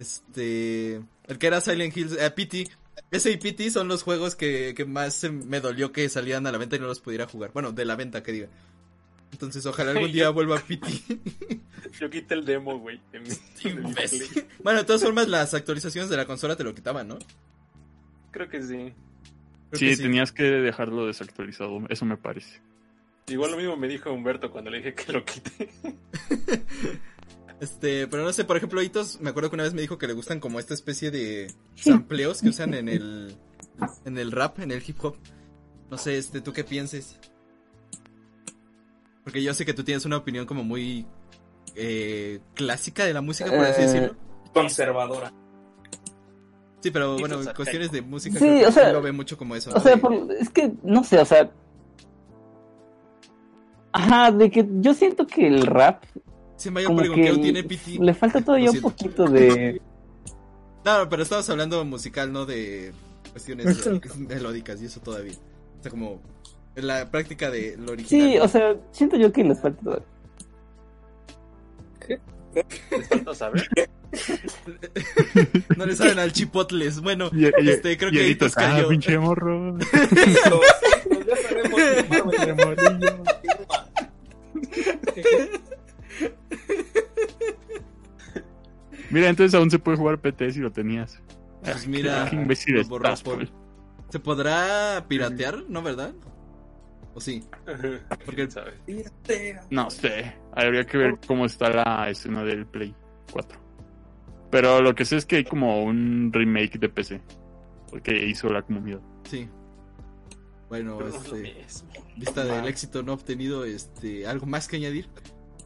Este, 0.00 0.96
el 1.26 1.38
que 1.38 1.46
era 1.46 1.60
Silent 1.60 1.96
Hills, 1.96 2.16
eh, 2.18 2.30
PT. 2.30 2.68
Ese 3.10 3.30
y 3.30 3.36
PT 3.36 3.70
son 3.70 3.88
los 3.88 4.02
juegos 4.02 4.34
que, 4.34 4.72
que 4.76 4.84
más 4.84 5.14
se 5.14 5.30
me 5.30 5.60
dolió 5.60 5.92
que 5.92 6.08
salían 6.08 6.46
a 6.46 6.52
la 6.52 6.58
venta 6.58 6.76
y 6.76 6.78
no 6.80 6.86
los 6.86 7.00
pudiera 7.00 7.26
jugar. 7.26 7.50
Bueno, 7.52 7.72
de 7.72 7.84
la 7.84 7.96
venta, 7.96 8.22
que 8.22 8.32
diga. 8.32 8.48
Entonces, 9.34 9.66
ojalá 9.66 9.90
algún 9.96 10.12
día 10.12 10.30
vuelva 10.30 10.60
PT. 10.60 10.86
Yo 12.00 12.08
quité 12.08 12.34
el 12.34 12.44
demo, 12.44 12.78
güey. 12.78 13.00
bueno, 14.62 14.78
de 14.78 14.84
todas 14.84 15.02
formas, 15.02 15.28
las 15.28 15.54
actualizaciones 15.54 16.08
de 16.08 16.16
la 16.16 16.24
consola 16.24 16.56
te 16.56 16.62
lo 16.64 16.74
quitaban, 16.74 17.08
¿no? 17.08 17.18
Creo 18.30 18.48
que 18.48 18.62
sí. 18.62 18.92
Creo 19.70 19.78
Sí, 19.78 19.88
que 19.88 19.96
tenías 19.96 20.30
que 20.32 20.44
dejarlo 20.44 21.06
desactualizado, 21.06 21.80
eso 21.88 22.04
me 22.04 22.16
parece. 22.16 22.60
Igual 23.26 23.52
lo 23.52 23.56
mismo 23.56 23.76
me 23.76 23.88
dijo 23.88 24.12
Humberto 24.12 24.50
cuando 24.50 24.70
le 24.70 24.78
dije 24.78 24.94
que 24.94 25.12
lo 25.12 25.24
quité. 25.24 25.70
Este, 27.60 28.06
pero 28.06 28.22
no 28.22 28.32
sé, 28.32 28.44
por 28.44 28.56
ejemplo, 28.56 28.82
Hitos, 28.82 29.20
me 29.20 29.30
acuerdo 29.30 29.50
que 29.50 29.56
una 29.56 29.62
vez 29.64 29.74
me 29.74 29.80
dijo 29.80 29.98
que 29.98 30.06
le 30.06 30.12
gustan 30.12 30.40
como 30.40 30.60
esta 30.60 30.74
especie 30.74 31.10
de 31.10 31.52
sampleos 31.74 32.40
que 32.42 32.50
usan 32.50 32.74
en 32.74 32.88
el 32.88 33.34
en 34.04 34.18
el 34.18 34.30
rap, 34.32 34.58
en 34.60 34.70
el 34.70 34.82
hip 34.86 35.02
hop. 35.04 35.16
No 35.90 35.98
sé, 35.98 36.18
este, 36.18 36.40
¿tú 36.40 36.52
qué 36.52 36.64
pienses? 36.64 37.18
Porque 39.24 39.42
yo 39.42 39.54
sé 39.54 39.64
que 39.64 39.72
tú 39.74 39.82
tienes 39.84 40.04
una 40.04 40.18
opinión 40.18 40.46
como 40.46 40.62
muy 40.62 41.06
eh, 41.74 42.40
clásica 42.54 43.04
de 43.04 43.14
la 43.14 43.20
música, 43.22 43.50
por 43.50 43.60
así 43.64 43.80
Eh, 43.80 43.84
decirlo. 43.86 44.14
Conservadora. 44.52 45.32
Sí, 46.80 46.90
pero 46.90 47.14
bueno, 47.18 47.36
arcaicos. 47.36 47.54
cuestiones 47.56 47.90
de 47.90 48.02
música 48.02 48.38
Sí, 48.38 48.44
creo 48.44 48.58
que 48.60 48.66
o 48.66 48.72
sea, 48.72 48.92
lo 48.92 49.00
ve 49.00 49.12
mucho 49.12 49.38
como 49.38 49.56
eso. 49.56 49.70
O 49.70 49.74
¿no? 49.74 49.80
sea, 49.80 49.96
por- 49.96 50.30
es 50.38 50.50
que, 50.50 50.72
no 50.82 51.02
sé, 51.02 51.18
o 51.18 51.24
sea... 51.24 51.50
Ajá, 53.92 54.30
de 54.32 54.50
que 54.50 54.66
yo 54.80 54.92
siento 54.92 55.26
que 55.26 55.46
el 55.46 55.66
rap 55.66 56.02
Sí, 56.56 56.70
Polygon 56.70 57.14
que 57.16 57.28
el- 57.28 57.40
tiene 57.40 57.62
PT. 57.64 57.98
le 58.00 58.14
falta 58.14 58.40
todavía 58.42 58.70
un 58.70 58.80
poquito 58.80 59.24
de... 59.26 59.80
No, 60.84 61.08
pero 61.08 61.22
estamos 61.22 61.48
hablando 61.48 61.84
musical, 61.84 62.32
no 62.32 62.44
de 62.44 62.92
cuestiones 63.32 63.86
melódicas 64.18 64.80
y 64.82 64.86
eso 64.86 65.00
todavía. 65.00 65.32
O 65.80 65.82
sea, 65.82 65.90
como 65.90 66.20
la 66.76 67.10
práctica 67.10 67.50
de 67.50 67.76
lo 67.78 67.92
original. 67.92 68.28
Sí, 68.32 68.38
o 68.38 68.48
sea, 68.48 68.76
siento 68.92 69.16
yo 69.16 69.32
que 69.32 69.44
les 69.44 69.60
falta 69.60 69.80
todavía. 69.82 70.06
Les 72.90 73.08
falta 73.08 73.34
saber. 73.34 73.68
No 75.76 75.86
le 75.86 75.96
saben 75.96 76.20
al 76.20 76.32
chipotles. 76.32 77.00
Bueno, 77.00 77.28
Y, 77.32 77.46
y- 77.46 77.68
este, 77.68 77.96
creo 77.98 78.10
y 78.10 78.12
que 78.12 78.28
Hitos 78.28 78.54
cayó. 78.54 78.84
ah, 78.86 78.88
pinche 78.88 79.18
morro. 79.18 79.76
Pues 79.76 81.26
ya 81.26 81.36
sabemos. 81.36 81.80
Mira, 89.10 89.28
entonces 89.28 89.54
aún 89.54 89.70
se 89.70 89.78
puede 89.78 89.96
jugar 89.98 90.20
PT 90.20 90.52
si 90.52 90.60
lo 90.60 90.72
tenías. 90.72 91.20
Pues 91.62 91.86
mira, 91.86 92.26
Qué 92.28 92.36
imbécil 92.36 92.76
estás, 92.78 93.22
por-. 93.22 93.48
¿Se 94.10 94.18
podrá 94.18 95.04
piratear, 95.08 95.64
no 95.68 95.82
verdad? 95.82 96.12
¿O 97.14 97.20
sí? 97.20 97.44
Porque 97.64 98.34
¿Quién 98.34 98.50
sabe? 98.50 98.72
No 99.70 99.88
sé, 99.90 100.34
habría 100.52 100.84
que 100.84 100.98
ver 100.98 101.18
cómo 101.26 101.46
está 101.46 101.70
la 101.70 102.10
escena 102.10 102.42
del 102.42 102.66
Play 102.66 102.94
4. 103.32 103.58
Pero 104.50 104.80
lo 104.82 104.94
que 104.94 105.04
sé 105.04 105.16
es 105.16 105.26
que 105.26 105.36
hay 105.36 105.44
como 105.44 105.82
un 105.82 106.30
remake 106.32 106.78
de 106.78 106.88
PC. 106.88 107.20
Porque 107.90 108.26
hizo 108.26 108.48
la 108.48 108.62
comunidad. 108.62 109.00
sí. 109.24 109.48
Bueno, 110.68 110.98
no 110.98 111.06
este, 111.06 111.54
vista 112.16 112.44
del 112.44 112.66
éxito 112.66 113.02
no 113.02 113.12
obtenido, 113.12 113.64
este, 113.64 114.26
algo 114.26 114.46
más 114.46 114.66
que 114.66 114.76
añadir. 114.76 115.08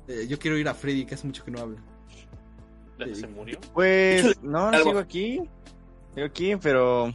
Eh, 0.07 0.27
yo 0.29 0.39
quiero 0.39 0.59
ir 0.59 0.69
a 0.69 0.75
Freddy, 0.75 1.07
que 1.07 1.15
hace 1.15 1.27
mucho 1.27 1.45
que 1.45 1.51
no 1.51 1.61
habla. 1.61 1.83
¿Se 3.15 3.27
murió? 3.29 3.59
Pues, 3.73 4.43
no, 4.43 4.71
sigo 4.83 4.99
aquí. 4.99 5.41
Pero. 6.63 7.15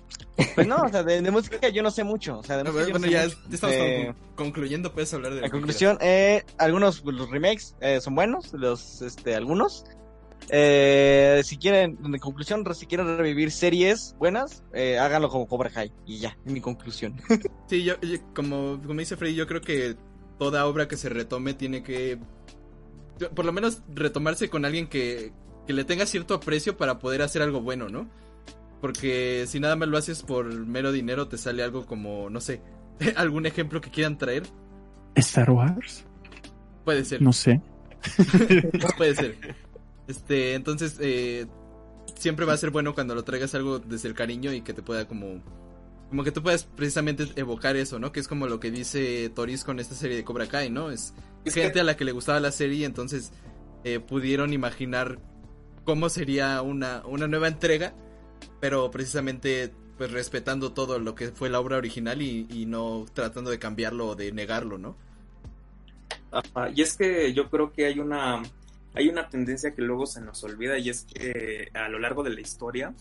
Pues 0.56 0.68
no, 0.68 0.78
o 0.78 0.90
sea, 0.90 1.04
de, 1.04 1.30
música 1.32 1.70
yo 1.70 1.84
no 1.84 1.92
sé 1.92 2.04
mucho. 2.04 2.40
O 2.40 2.44
sea, 2.44 2.58
de 2.58 2.64
música 2.64 2.92
bueno, 2.92 3.08
ya 3.08 3.24
estamos 3.24 3.76
eh, 3.76 4.14
concluyendo, 4.36 4.92
puedes 4.92 5.14
hablar 5.14 5.34
de. 5.34 5.42
La 5.42 5.50
conclusión, 5.50 5.98
eh, 6.02 6.44
algunos 6.58 7.04
los 7.06 7.30
remakes 7.30 7.76
eh, 7.82 8.02
son 8.02 8.16
buenos, 8.16 8.54
los, 8.54 9.02
este, 9.02 9.36
algunos. 9.36 9.86
Eh, 10.50 11.42
si 11.44 11.58
quieren, 11.58 11.98
en 12.04 12.18
conclusión, 12.20 12.64
si 12.76 12.86
quieren 12.86 13.18
revivir 13.18 13.52
series 13.52 14.16
buenas, 14.18 14.64
eh, 14.74 14.98
háganlo 15.00 15.30
como 15.30 15.48
Cobra 15.48 15.70
Kai. 15.70 15.92
Y 16.06 16.20
ya, 16.20 16.38
es 16.46 16.52
mi 16.52 16.62
conclusión. 16.62 17.16
sí, 17.68 17.84
yo, 17.84 17.96
como, 18.34 18.80
como 18.86 19.00
dice 19.00 19.16
Freddy, 19.18 19.36
yo 19.36 19.48
creo 19.48 19.62
que 19.62 19.96
toda 20.38 20.66
obra 20.66 20.88
que 20.88 20.98
se 20.98 21.10
retome 21.10 21.54
tiene 21.54 21.84
que, 21.84 22.20
por 23.36 23.46
lo 23.46 23.54
menos, 23.54 23.82
retomarse 23.94 24.50
con 24.50 24.66
alguien 24.66 24.88
que, 24.88 25.32
que 25.68 25.74
le 25.74 25.86
tenga 25.86 26.06
cierto 26.06 26.34
aprecio 26.34 26.78
para 26.78 27.00
poder 27.00 27.22
hacer 27.22 27.42
algo 27.42 27.62
bueno, 27.62 27.90
¿no? 27.90 28.10
Porque 28.84 29.46
si 29.48 29.62
nada 29.62 29.78
más 29.78 29.88
lo 29.88 29.98
haces 29.98 30.24
por 30.24 30.44
mero 30.46 30.92
dinero, 30.92 31.30
te 31.30 31.38
sale 31.38 31.64
algo 31.64 31.86
como, 31.86 32.30
no 32.30 32.42
sé, 32.42 32.60
algún 33.16 33.46
ejemplo 33.46 33.80
que 33.80 33.90
quieran 33.90 34.18
traer. 34.18 34.44
¿Star 35.16 35.50
Wars? 35.52 36.04
Puede 36.84 37.06
ser. 37.06 37.22
No 37.22 37.32
sé. 37.32 37.62
Puede 38.98 39.16
ser. 39.16 39.38
Este, 40.06 40.56
entonces, 40.56 40.98
eh, 41.00 41.48
siempre 42.16 42.46
va 42.46 42.52
a 42.52 42.58
ser 42.58 42.72
bueno 42.72 42.94
cuando 42.94 43.16
lo 43.16 43.24
traigas 43.24 43.56
algo 43.56 43.80
desde 43.80 44.10
el 44.10 44.16
cariño 44.16 44.52
y 44.52 44.60
que 44.60 44.74
te 44.74 44.82
pueda 44.82 45.08
como... 45.08 45.42
Como 46.10 46.26
que 46.26 46.34
tú 46.34 46.44
puedas 46.44 46.66
precisamente 46.66 47.26
evocar 47.38 47.78
eso, 47.78 48.00
¿no? 48.00 48.12
Que 48.12 48.20
es 48.20 48.28
como 48.28 48.48
lo 48.48 48.60
que 48.60 48.70
dice 48.70 49.32
Toris 49.34 49.64
con 49.64 49.80
esta 49.80 49.96
serie 49.96 50.18
de 50.18 50.26
Cobra 50.26 50.48
Kai, 50.48 50.70
¿no? 50.70 50.92
Es, 50.92 51.14
gente 51.46 51.80
a 51.80 51.86
la 51.86 51.96
que 51.96 52.04
le 52.04 52.12
gustaba 52.12 52.42
la 52.42 52.52
serie, 52.52 52.86
entonces 52.86 53.32
eh, 53.86 54.02
pudieron 54.02 54.52
imaginar 54.52 55.20
cómo 55.86 56.10
sería 56.10 56.62
una, 56.62 57.02
una 57.06 57.30
nueva 57.30 57.48
entrega, 57.48 57.94
pero 58.60 58.90
precisamente 58.92 59.72
pues 59.98 60.12
respetando 60.12 60.74
todo 60.74 61.00
lo 61.00 61.16
que 61.16 61.32
fue 61.32 61.50
la 61.50 61.60
obra 61.60 61.78
original 61.78 62.22
y, 62.22 62.66
no 62.66 63.06
tratando 63.14 63.52
de 63.52 63.60
cambiarlo 63.60 64.08
o 64.10 64.16
de 64.16 64.32
negarlo, 64.32 64.78
¿no? 64.78 64.96
y 66.74 66.82
es 66.82 66.98
que 66.98 67.32
yo 67.34 67.50
creo 67.50 67.72
que 67.72 67.86
hay 67.86 68.00
una 68.00 68.42
hay 68.96 69.08
una 69.08 69.30
tendencia 69.30 69.76
que 69.76 69.84
luego 69.84 70.08
se 70.08 70.20
nos 70.22 70.44
olvida 70.44 70.78
y 70.78 70.90
es 70.90 71.04
que 71.04 71.70
a 71.74 71.90
lo 71.90 72.00
largo 72.00 72.24
de 72.24 72.32
la 72.32 72.42
historia 72.42 72.94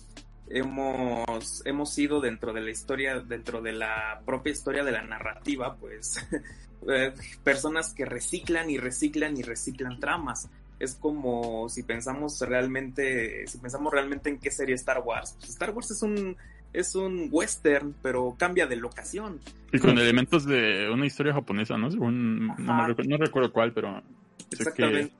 hemos, 0.49 1.63
hemos 1.65 1.99
ido 1.99 2.21
dentro 2.21 2.53
de 2.53 2.61
la 2.61 2.71
historia, 2.71 3.21
dentro 3.21 3.61
de 3.63 3.73
la 3.73 4.21
propia 4.25 4.53
historia 4.53 4.85
de 4.85 4.93
la 4.93 5.03
narrativa, 5.03 5.77
pues 5.77 6.19
eh, 6.89 7.13
personas 7.43 7.93
que 7.95 8.05
reciclan 8.05 8.71
y 8.71 8.79
reciclan 8.79 9.37
y 9.37 9.43
reciclan 9.43 9.99
tramas. 10.01 10.49
Es 10.83 10.97
como 10.97 11.69
si 11.69 11.85
pensamos 11.85 12.41
realmente, 12.41 13.47
si 13.47 13.59
pensamos 13.59 13.93
realmente 13.93 14.31
en 14.31 14.39
qué 14.39 14.51
sería 14.51 14.75
Star 14.75 14.99
Wars. 14.99 15.37
Pues 15.39 15.51
Star 15.51 15.71
Wars 15.71 15.93
es 15.93 16.03
un, 16.03 16.37
es 16.73 16.97
un 16.97 17.29
western, 17.31 17.95
pero 18.03 18.35
cambia 18.37 18.67
de 18.67 18.75
locación. 18.75 19.39
Y 19.73 19.79
con 19.79 19.97
elementos 19.97 20.45
de 20.45 20.91
una 20.91 21.07
historia 21.07 21.35
japonesa, 21.35 21.79
¿no? 21.79 21.89
no, 21.89 22.87
recuerdo, 23.17 23.53
cuál, 23.53 23.73
pero... 23.73 24.03
Exactamente. 24.51 25.13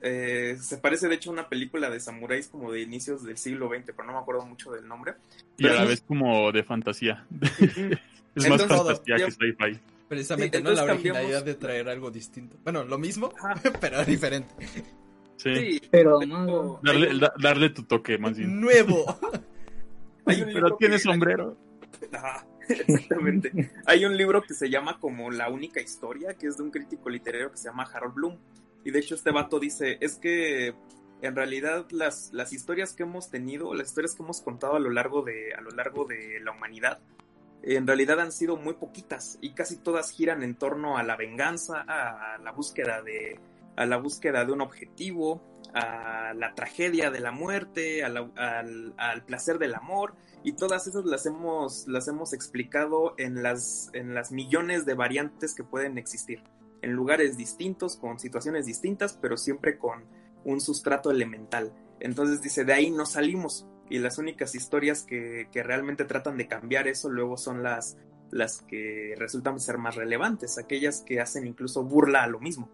Eh, 0.00 0.56
se 0.58 0.78
parece 0.78 1.06
de 1.06 1.16
hecho 1.16 1.28
a 1.28 1.34
una 1.34 1.48
película 1.50 1.90
de 1.90 2.00
samuráis 2.00 2.48
como 2.48 2.72
de 2.72 2.80
inicios 2.80 3.24
del 3.24 3.36
siglo 3.36 3.68
XX, 3.68 3.92
pero 3.94 4.04
no 4.04 4.14
me 4.14 4.18
acuerdo 4.20 4.46
mucho 4.46 4.72
del 4.72 4.88
nombre. 4.88 5.16
Y 5.58 5.66
a 5.66 5.74
la 5.74 5.84
vez 5.84 6.00
como 6.00 6.50
de 6.50 6.64
fantasía. 6.64 7.26
es 8.34 8.48
más 8.48 8.66
fantasía 8.66 9.16
que 9.16 9.30
sci-fi. 9.30 9.78
Precisamente, 10.12 10.60
¿no? 10.60 10.72
La 10.72 10.84
originalidad 10.84 11.42
de 11.42 11.54
traer 11.54 11.88
algo 11.88 12.10
distinto. 12.10 12.58
Bueno, 12.62 12.84
lo 12.84 12.98
mismo, 12.98 13.32
pero 13.80 14.04
diferente. 14.04 14.54
Sí, 15.38 15.80
pero 15.90 16.18
Darle, 16.82 17.28
darle 17.40 17.70
tu 17.70 17.84
toque 17.84 18.18
más 18.18 18.36
bien. 18.36 18.60
Nuevo. 18.60 19.06
pero 20.26 20.76
tiene 20.76 20.98
sombrero. 20.98 21.56
exactamente. 22.68 23.70
Hay 23.86 24.04
un 24.04 24.14
libro 24.14 24.42
que 24.42 24.52
se 24.52 24.68
llama 24.68 25.00
como 25.00 25.30
La 25.30 25.48
única 25.48 25.80
historia, 25.80 26.34
que 26.34 26.48
es 26.48 26.58
de 26.58 26.62
un 26.62 26.70
crítico 26.70 27.08
literario 27.08 27.50
que 27.50 27.56
se 27.56 27.70
llama 27.70 27.84
Harold 27.90 28.14
Bloom 28.14 28.38
y 28.84 28.90
de 28.90 28.98
hecho 28.98 29.14
este 29.14 29.30
vato 29.30 29.58
dice, 29.58 29.96
es 30.02 30.16
que 30.16 30.74
en 31.22 31.36
realidad 31.36 31.86
las, 31.90 32.34
las 32.34 32.52
historias 32.52 32.92
que 32.92 33.04
hemos 33.04 33.30
tenido, 33.30 33.72
las 33.72 33.88
historias 33.88 34.14
que 34.14 34.22
hemos 34.22 34.42
contado 34.42 34.74
a 34.74 34.78
lo 34.78 34.90
largo 34.90 35.22
de, 35.22 35.54
a 35.54 35.62
lo 35.62 35.70
largo 35.70 36.04
de 36.04 36.38
la 36.40 36.52
humanidad, 36.52 37.00
en 37.62 37.86
realidad 37.86 38.20
han 38.20 38.32
sido 38.32 38.56
muy 38.56 38.74
poquitas 38.74 39.38
y 39.40 39.52
casi 39.52 39.76
todas 39.76 40.10
giran 40.10 40.42
en 40.42 40.54
torno 40.54 40.98
a 40.98 41.02
la 41.02 41.16
venganza, 41.16 41.84
a 41.86 42.38
la 42.38 42.52
búsqueda 42.52 43.02
de, 43.02 43.38
a 43.76 43.86
la 43.86 43.96
búsqueda 43.96 44.44
de 44.44 44.52
un 44.52 44.60
objetivo, 44.60 45.42
a 45.74 46.34
la 46.34 46.54
tragedia 46.54 47.10
de 47.10 47.20
la 47.20 47.30
muerte, 47.30 48.04
al, 48.04 48.32
al, 48.36 49.24
placer 49.24 49.58
del 49.58 49.74
amor, 49.74 50.14
y 50.44 50.52
todas 50.52 50.86
esas 50.86 51.04
las 51.04 51.24
hemos, 51.26 51.86
las 51.88 52.08
hemos 52.08 52.32
explicado 52.32 53.14
en 53.16 53.42
las, 53.42 53.90
en 53.94 54.14
las 54.14 54.32
millones 54.32 54.84
de 54.84 54.94
variantes 54.94 55.54
que 55.54 55.64
pueden 55.64 55.98
existir 55.98 56.42
en 56.82 56.92
lugares 56.92 57.36
distintos, 57.36 57.96
con 57.96 58.18
situaciones 58.18 58.66
distintas, 58.66 59.16
pero 59.20 59.36
siempre 59.36 59.78
con 59.78 60.04
un 60.44 60.60
sustrato 60.60 61.10
elemental. 61.10 61.72
Entonces 62.00 62.42
dice, 62.42 62.64
de 62.64 62.72
ahí 62.72 62.90
no 62.90 63.06
salimos. 63.06 63.66
Y 63.92 63.98
las 63.98 64.16
únicas 64.16 64.54
historias 64.54 65.02
que, 65.02 65.46
realmente 65.52 66.06
tratan 66.06 66.38
de 66.38 66.48
cambiar 66.48 66.88
eso 66.88 67.10
luego 67.10 67.36
son 67.36 67.62
las, 67.62 67.98
las 68.30 68.62
que 68.62 69.14
resultan 69.18 69.60
ser 69.60 69.76
más 69.76 69.96
relevantes, 69.96 70.56
aquellas 70.56 71.02
que 71.02 71.20
hacen 71.20 71.46
incluso 71.46 71.84
burla 71.84 72.22
a 72.22 72.26
lo 72.26 72.40
mismo. 72.40 72.70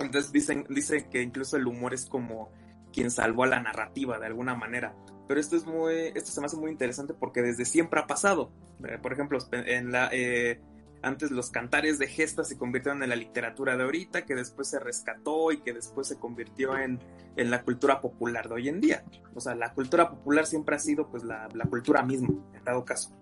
Entonces 0.00 0.32
dicen, 0.32 0.66
dicen 0.68 1.08
que 1.10 1.22
incluso 1.22 1.56
el 1.56 1.68
humor 1.68 1.94
es 1.94 2.06
como 2.06 2.50
quien 2.92 3.12
salvó 3.12 3.44
a 3.44 3.46
la 3.46 3.62
narrativa 3.62 4.18
de 4.18 4.26
alguna 4.26 4.56
manera. 4.56 4.96
Pero 5.28 5.38
esto 5.38 5.54
es 5.54 5.64
muy, 5.64 6.10
esto 6.12 6.32
se 6.32 6.40
me 6.40 6.46
hace 6.46 6.56
muy 6.56 6.72
interesante 6.72 7.14
porque 7.14 7.40
desde 7.40 7.64
siempre 7.64 8.00
ha 8.00 8.08
pasado. 8.08 8.50
Eh, 8.84 8.98
por 9.00 9.12
ejemplo, 9.12 9.38
en 9.52 9.92
la, 9.92 10.08
eh, 10.10 10.60
antes 11.02 11.30
los 11.30 11.50
cantares 11.50 11.98
de 11.98 12.06
gesta 12.06 12.44
se 12.44 12.56
convirtieron 12.56 13.02
en 13.02 13.08
la 13.08 13.16
literatura 13.16 13.76
de 13.76 13.82
ahorita, 13.82 14.24
que 14.24 14.34
después 14.34 14.68
se 14.68 14.78
rescató 14.78 15.52
y 15.52 15.58
que 15.58 15.72
después 15.72 16.08
se 16.08 16.16
convirtió 16.18 16.76
en, 16.76 17.00
en 17.36 17.50
la 17.50 17.62
cultura 17.62 18.00
popular 18.00 18.48
de 18.48 18.54
hoy 18.54 18.68
en 18.68 18.80
día. 18.80 19.04
O 19.34 19.40
sea, 19.40 19.54
la 19.54 19.72
cultura 19.74 20.10
popular 20.10 20.46
siempre 20.46 20.76
ha 20.76 20.78
sido 20.78 21.10
pues 21.10 21.24
la, 21.24 21.48
la 21.54 21.64
cultura 21.64 22.02
misma, 22.02 22.28
en 22.54 22.64
dado 22.64 22.84
caso. 22.84 23.16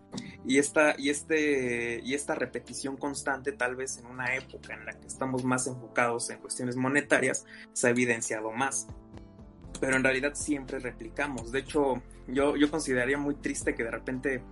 Y 0.45 0.59
esta, 0.59 0.95
y, 0.99 1.11
este, 1.11 2.01
y 2.05 2.15
esta 2.15 2.35
repetición 2.35 2.97
constante, 2.97 3.53
tal 3.53 3.77
vez 3.77 3.99
en 3.99 4.07
una 4.07 4.35
época 4.35 4.75
en 4.75 4.85
la 4.85 4.93
que 4.93 5.07
estamos 5.07 5.45
más 5.45 5.67
enfocados 5.67 6.31
en 6.31 6.39
cuestiones 6.39 6.77
monetarias, 6.77 7.47
se 7.73 7.87
ha 7.87 7.91
evidenciado 7.91 8.51
más. 8.51 8.89
Pero 9.81 9.97
en 9.97 10.05
realidad 10.05 10.35
siempre 10.35 10.79
replicamos. 10.79 11.53
De 11.53 11.61
hecho, 11.61 12.03
yo, 12.27 12.57
yo 12.57 12.71
consideraría 12.71 13.19
muy 13.19 13.37
triste 13.37 13.75
que 13.75 13.85
de 13.85 13.91
repente 13.91 14.43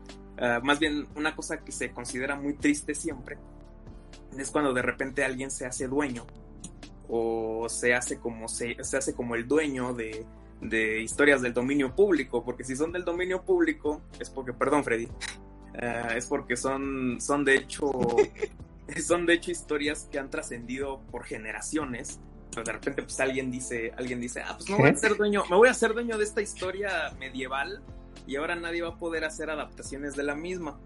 Ah, 0.40 0.60
más 0.62 0.78
bien, 0.78 1.06
una 1.16 1.34
cosa 1.34 1.58
que 1.64 1.72
se 1.72 1.90
considera 1.90 2.36
muy 2.36 2.54
triste 2.54 2.94
siempre 2.94 3.36
es 4.36 4.50
cuando 4.50 4.72
de 4.72 4.82
repente 4.82 5.24
alguien 5.24 5.50
se 5.50 5.66
hace 5.66 5.88
dueño 5.88 6.24
o 7.08 7.68
se 7.68 7.94
hace 7.94 8.18
como, 8.18 8.46
se, 8.48 8.76
se 8.84 8.96
hace 8.96 9.14
como 9.14 9.34
el 9.34 9.48
dueño 9.48 9.94
de, 9.94 10.26
de, 10.60 11.00
historias 11.00 11.42
del 11.42 11.54
dominio 11.54 11.94
público, 11.94 12.44
porque 12.44 12.62
si 12.62 12.76
son 12.76 12.92
del 12.92 13.04
dominio 13.04 13.42
público 13.42 14.02
es 14.20 14.30
porque, 14.30 14.52
perdón 14.52 14.84
Freddy, 14.84 15.08
ah, 15.82 16.12
es 16.14 16.26
porque 16.26 16.56
son, 16.56 17.20
son 17.20 17.44
de 17.44 17.56
hecho 17.56 17.90
son 19.04 19.26
de 19.26 19.34
hecho 19.34 19.50
historias 19.50 20.08
que 20.10 20.18
han 20.18 20.30
trascendido 20.30 21.00
por 21.10 21.24
generaciones. 21.24 22.20
Pero 22.50 22.64
de 22.64 22.72
repente 22.72 23.02
pues 23.02 23.20
alguien 23.20 23.50
dice, 23.50 23.92
alguien 23.96 24.20
dice, 24.20 24.42
ah, 24.42 24.54
pues 24.56 24.70
me 24.70 24.76
voy 24.76 24.88
a 24.88 24.92
hacer 24.92 25.16
dueño, 25.16 25.44
me 25.50 25.56
voy 25.56 25.68
a 25.68 25.72
hacer 25.72 25.94
dueño 25.94 26.16
de 26.16 26.24
esta 26.24 26.40
historia 26.40 27.12
medieval 27.18 27.82
y 28.28 28.36
ahora 28.36 28.54
nadie 28.54 28.82
va 28.82 28.90
a 28.90 28.98
poder 28.98 29.24
hacer 29.24 29.50
adaptaciones 29.50 30.14
de 30.14 30.22
la 30.22 30.36
misma 30.36 30.78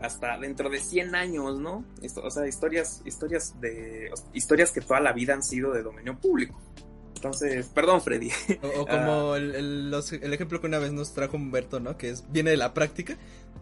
hasta 0.00 0.38
dentro 0.38 0.68
de 0.68 0.80
100 0.80 1.14
años, 1.14 1.60
¿no? 1.60 1.84
o 2.22 2.30
sea, 2.30 2.46
historias, 2.46 3.02
historias 3.04 3.60
de, 3.60 4.10
historias 4.32 4.72
que 4.72 4.80
toda 4.80 5.00
la 5.00 5.12
vida 5.12 5.34
han 5.34 5.42
sido 5.42 5.72
de 5.72 5.82
dominio 5.82 6.18
público. 6.18 6.60
Entonces, 7.14 7.66
perdón, 7.68 8.02
Freddy. 8.02 8.30
O, 8.62 8.86
como 8.86 9.32
ah. 9.32 9.38
el, 9.38 9.92
ejemplo 10.32 10.60
que 10.60 10.66
una 10.66 10.78
vez 10.78 10.92
nos 10.92 11.14
trajo 11.14 11.36
Humberto, 11.36 11.80
¿no? 11.80 11.96
Que 11.96 12.10
es, 12.10 12.30
viene 12.30 12.50
de 12.50 12.56
la 12.56 12.74
práctica, 12.74 13.16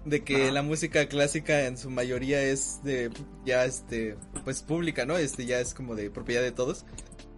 de 0.04 0.22
que 0.22 0.50
la 0.50 0.62
música 0.62 1.06
clásica 1.06 1.66
en 1.66 1.78
su 1.78 1.88
mayoría 1.88 2.42
es 2.42 2.80
de, 2.82 3.10
ya, 3.44 3.64
este, 3.64 4.16
pues 4.44 4.62
pública, 4.62 5.06
¿no? 5.06 5.16
Este 5.16 5.46
ya 5.46 5.60
es 5.60 5.72
como 5.72 5.94
de 5.94 6.10
propiedad 6.10 6.42
de 6.42 6.52
todos. 6.52 6.84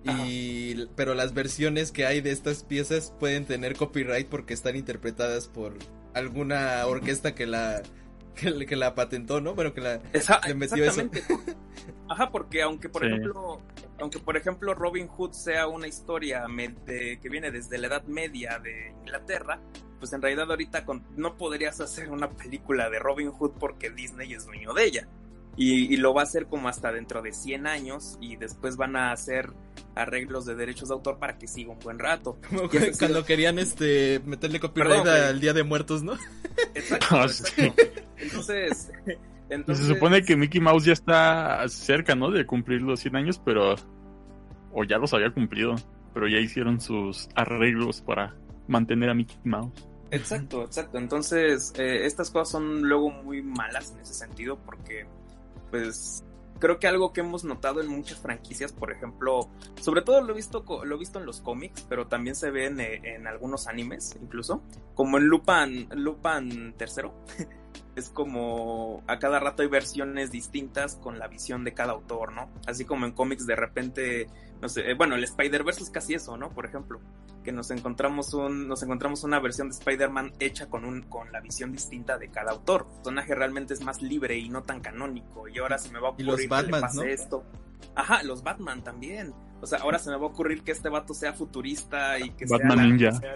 Y, 0.07 0.87
pero 0.95 1.15
las 1.15 1.35
versiones 1.35 1.93
que 1.93 2.07
hay 2.07 2.21
de 2.21 2.31
estas 2.31 2.63
piezas 2.63 3.13
pueden 3.19 3.45
tener 3.45 3.77
copyright 3.77 4.29
porque 4.29 4.55
están 4.55 4.77
interpretadas 4.77 5.49
por 5.49 5.75
alguna 6.15 6.87
orquesta 6.87 7.35
que 7.35 7.47
la 7.47 7.83
que, 8.37 8.77
la 8.77 8.95
patentó, 8.95 9.41
¿no? 9.41 9.55
Bueno, 9.55 9.73
que 9.73 9.81
la 9.81 10.01
le 10.47 10.55
metió 10.55 10.85
exactamente. 10.85 11.23
Ajá, 12.09 12.31
porque 12.31 12.63
aunque 12.63 12.89
por 12.89 13.05
ejemplo, 13.05 13.61
aunque 13.99 14.19
por 14.19 14.37
ejemplo 14.37 14.75
Robin 14.75 15.09
Hood 15.09 15.33
sea 15.33 15.67
una 15.67 15.89
historia 15.89 16.45
que 16.87 17.29
viene 17.29 17.51
desde 17.51 17.79
la 17.79 17.89
Edad 17.89 18.05
Media 18.05 18.59
de 18.59 18.95
Inglaterra, 19.01 19.61
pues 19.99 20.13
en 20.13 20.23
realidad 20.23 20.51
ahorita 20.51 20.85
no 21.17 21.37
podrías 21.37 21.81
hacer 21.81 22.11
una 22.11 22.29
película 22.31 22.91
de 22.91 22.99
Robin 22.99 23.31
Hood 23.31 23.53
porque 23.59 23.91
Disney 23.91 24.35
es 24.35 24.47
dueño 24.47 24.73
de 24.75 24.85
ella. 24.85 25.09
Y, 25.59 25.93
y, 25.93 25.97
lo 25.97 26.13
va 26.13 26.21
a 26.21 26.25
hacer 26.25 26.49
como 26.49 26.69
hasta 26.69 26.93
dentro 26.93 27.23
de 27.23 27.33
100 27.33 27.67
años 27.67 28.19
y 28.21 28.37
después 28.37 28.77
van 28.77 28.95
a 28.95 29.11
hacer 29.11 29.55
arreglos 29.97 30.47
de 30.47 30.55
derechos 30.55 30.89
de 30.89 30.95
autor 30.95 31.19
para 31.19 31.39
que 31.39 31.49
siga 31.49 31.73
un 31.73 31.79
buen 31.79 31.99
rato. 31.99 32.39
Cuando 32.99 33.25
querían 33.25 33.59
este 33.59 34.21
meterle 34.25 34.61
copyright 34.61 35.07
al 35.07 35.41
Día 35.41 35.53
de 35.53 35.65
Muertos, 35.65 36.03
¿no? 36.03 36.13
Exacto. 36.75 37.07
Ah, 37.11 37.27
entonces, 38.19 38.93
entonces, 39.49 39.87
Se 39.87 39.95
supone 39.95 40.23
que 40.23 40.37
Mickey 40.37 40.61
Mouse 40.61 40.85
ya 40.85 40.93
está 40.93 41.67
cerca, 41.69 42.15
¿no? 42.15 42.31
De 42.31 42.47
cumplir 42.47 42.83
los 42.83 43.01
100 43.01 43.17
años, 43.17 43.41
pero... 43.45 43.75
O 44.73 44.85
ya 44.85 44.99
los 44.99 45.15
había 45.15 45.31
cumplido, 45.31 45.75
pero 46.13 46.29
ya 46.29 46.39
hicieron 46.39 46.81
sus 46.81 47.29
arreglos 47.35 48.03
para 48.03 48.35
mantener 48.69 49.09
a 49.09 49.15
Mickey 49.15 49.39
Mouse. 49.45 49.89
Exacto, 50.11 50.65
exacto. 50.65 50.99
Entonces, 50.99 51.73
eh, 51.79 52.05
estas 52.05 52.31
cosas 52.31 52.51
son 52.51 52.83
luego 52.83 53.11
muy 53.11 53.43
malas 53.43 53.93
en 53.93 54.01
ese 54.01 54.13
sentido 54.13 54.59
porque, 54.67 55.07
pues, 55.71 56.25
creo 56.59 56.79
que 56.79 56.87
algo 56.87 57.13
que 57.13 57.21
hemos 57.21 57.45
notado 57.45 57.81
en 57.81 57.89
muchas 57.89 58.19
franquicias, 58.19 58.73
por 58.73 58.93
ejemplo, 58.93 59.49
sobre 59.81 60.03
todo 60.03 60.21
lo 60.21 60.33
he 60.33 60.37
visto, 60.37 60.65
lo 60.85 60.97
he 60.97 60.99
visto 60.99 61.19
en 61.19 61.27
los 61.27 61.41
cómics, 61.41 61.85
pero 61.89 62.07
también 62.07 62.35
se 62.35 62.51
ve 62.51 62.67
en, 62.67 62.81
eh, 62.81 63.23
algunos 63.27 63.67
animes, 63.67 64.17
incluso, 64.21 64.63
como 64.95 65.19
en 65.19 65.25
Lupin, 65.27 65.89
Lupin 65.95 66.75
tercero. 66.77 67.15
es 67.95 68.11
como 68.11 69.03
a 69.07 69.19
cada 69.19 69.41
rato 69.41 69.63
hay 69.63 69.69
versiones 69.69 70.31
distintas 70.31 70.97
con 70.97 71.19
la 71.19 71.29
visión 71.29 71.65
de 71.65 71.75
cada 71.75 71.93
autor, 71.93 72.33
¿no? 72.33 72.51
Así 72.67 72.85
como 72.85 73.07
en 73.07 73.13
cómics 73.13 73.47
de 73.47 73.57
repente, 73.57 74.27
no 74.61 74.69
sé, 74.69 74.91
eh, 74.91 74.95
bueno, 74.95 75.15
el 75.15 75.25
Spider-Verse 75.25 75.83
es 75.83 75.91
casi 75.91 76.15
eso, 76.15 76.37
¿no? 76.37 76.51
Por 76.51 76.67
ejemplo, 76.67 77.01
que 77.43 77.53
nos 77.53 77.71
encontramos 77.71 78.35
un 78.35 78.67
nos 78.67 78.83
encontramos 78.83 79.23
una 79.25 79.39
versión 79.39 79.69
de 79.69 79.77
Spider-Man 79.77 80.33
hecha 80.41 80.69
con 80.69 80.85
un 80.85 81.03
con 81.03 81.31
la 81.33 81.41
visión 81.41 81.73
distinta 81.73 82.19
de 82.19 82.29
cada 82.31 82.53
autor. 82.53 82.87
El 82.89 82.97
personaje 82.97 83.35
realmente 83.35 83.75
es 83.75 83.81
más 83.83 84.03
libre 84.03 84.37
y 84.37 84.49
no 84.49 84.63
tan 84.63 84.81
canónico 84.81 85.49
y 85.49 85.59
ahora 85.59 85.79
se 85.79 85.91
me 85.93 86.01
va 86.01 86.09
a 86.09 86.11
ocurrir 86.13 86.49
que 86.49 86.63
le 86.63 86.69
pase 86.81 87.13
esto. 87.13 87.45
Ajá, 87.95 88.23
los 88.23 88.43
Batman 88.43 88.83
también. 88.83 89.33
O 89.61 89.67
sea, 89.67 89.79
ahora 89.79 89.99
se 89.99 90.11
me 90.11 90.17
va 90.17 90.25
a 90.25 90.29
ocurrir 90.29 90.63
que 90.63 90.73
este 90.73 90.89
vato 90.89 91.15
sea 91.15 91.33
futurista 91.33 92.19
y 92.19 92.31
que 92.31 92.47
sea, 92.47 92.59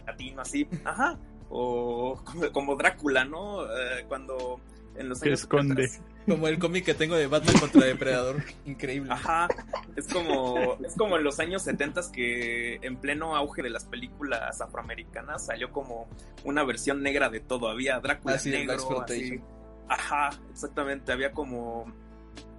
latino 0.07 0.43
así. 0.43 0.69
Ajá 0.85 1.19
o 1.51 2.23
como, 2.53 2.77
Drácula, 2.77 3.25
¿no? 3.25 3.65
Eh, 3.65 4.05
cuando 4.09 4.61
en 4.97 5.09
los 5.09 5.23
años 5.23 5.41
esconde. 5.41 5.91
Como 6.27 6.47
el 6.47 6.59
cómic 6.59 6.85
que 6.85 6.95
tengo 6.95 7.17
de 7.17 7.27
Batman 7.27 7.59
contra 7.59 7.85
Depredador, 7.87 8.45
increíble. 8.65 9.11
Ajá, 9.13 9.49
es 9.97 10.07
como 10.07 10.77
es 10.85 10.95
como 10.97 11.17
en 11.17 11.25
los 11.25 11.41
años 11.41 11.63
70 11.63 12.13
que 12.13 12.77
en 12.83 12.97
pleno 12.99 13.35
auge 13.35 13.63
de 13.63 13.71
las 13.71 13.85
películas 13.87 14.61
afroamericanas 14.61 15.47
salió 15.47 15.73
como 15.73 16.09
una 16.45 16.63
versión 16.63 17.03
negra 17.03 17.31
de 17.31 17.41
todo, 17.41 17.69
había 17.69 17.99
Drácula 18.01 18.39
negro, 18.45 19.01
así. 19.03 19.41
Ajá, 19.89 20.31
exactamente, 20.53 21.11
había 21.11 21.33
como 21.33 21.93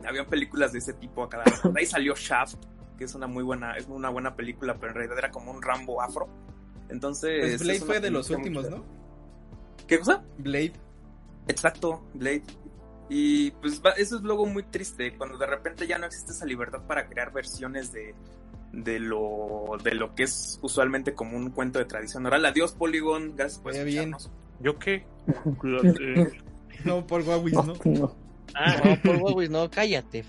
había 0.06 0.26
películas 0.26 0.74
de 0.74 0.80
ese 0.80 0.94
tipo 0.94 1.24
acá. 1.24 1.44
ahí 1.76 1.86
salió 1.86 2.16
Shaft, 2.16 2.56
que 2.98 3.06
es 3.06 3.16
una 3.16 3.28
muy 3.28 3.44
buena 3.44 3.78
es 3.78 3.88
una 3.88 4.10
buena 4.10 4.36
película, 4.36 4.76
pero 4.76 4.90
en 4.90 4.96
realidad 4.96 5.20
era 5.20 5.32
como 5.32 5.52
un 5.52 5.62
Rambo 5.62 6.02
afro. 6.02 6.28
Entonces. 6.92 7.58
Pues 7.58 7.60
Blade 7.62 7.80
fue 7.80 8.00
de 8.00 8.12
los 8.12 8.30
últimos, 8.30 8.70
¿no? 8.70 8.84
¿Qué 9.88 9.98
cosa? 10.00 10.24
Blade. 10.38 10.74
Exacto, 11.48 12.04
Blade. 12.14 12.44
Y 13.10 13.52
pues 13.52 13.82
eso 13.98 14.16
es 14.16 14.22
luego 14.22 14.46
muy 14.46 14.64
triste, 14.64 15.18
cuando 15.18 15.38
de 15.38 15.46
repente 15.46 15.86
ya 15.86 15.98
no 15.98 16.06
existe 16.06 16.32
esa 16.32 16.46
libertad 16.46 16.84
para 16.88 17.08
crear 17.10 17.34
versiones 17.34 17.92
de, 17.92 18.16
de 18.72 19.00
lo 19.00 19.78
de 19.84 19.96
lo 19.96 20.16
que 20.16 20.24
es 20.24 20.60
usualmente 20.62 21.14
como 21.14 21.36
un 21.36 21.50
cuento 21.50 21.80
de 21.80 21.86
tradición 21.86 22.26
oral. 22.26 22.46
Adiós, 22.46 22.72
Polygon, 22.72 23.36
gracias 23.36 23.60
por 23.62 23.76
escucharnos. 23.76 24.32
¿Yo 24.62 24.80
qué? 24.80 25.06
no, 26.86 27.06
por 27.06 27.22
Huawei, 27.22 27.54
no. 27.54 28.16
Ah, 28.54 28.76
no, 28.84 29.02
por 29.02 29.16
Huawei, 29.18 29.50
no, 29.50 29.70
cállate. 29.70 30.24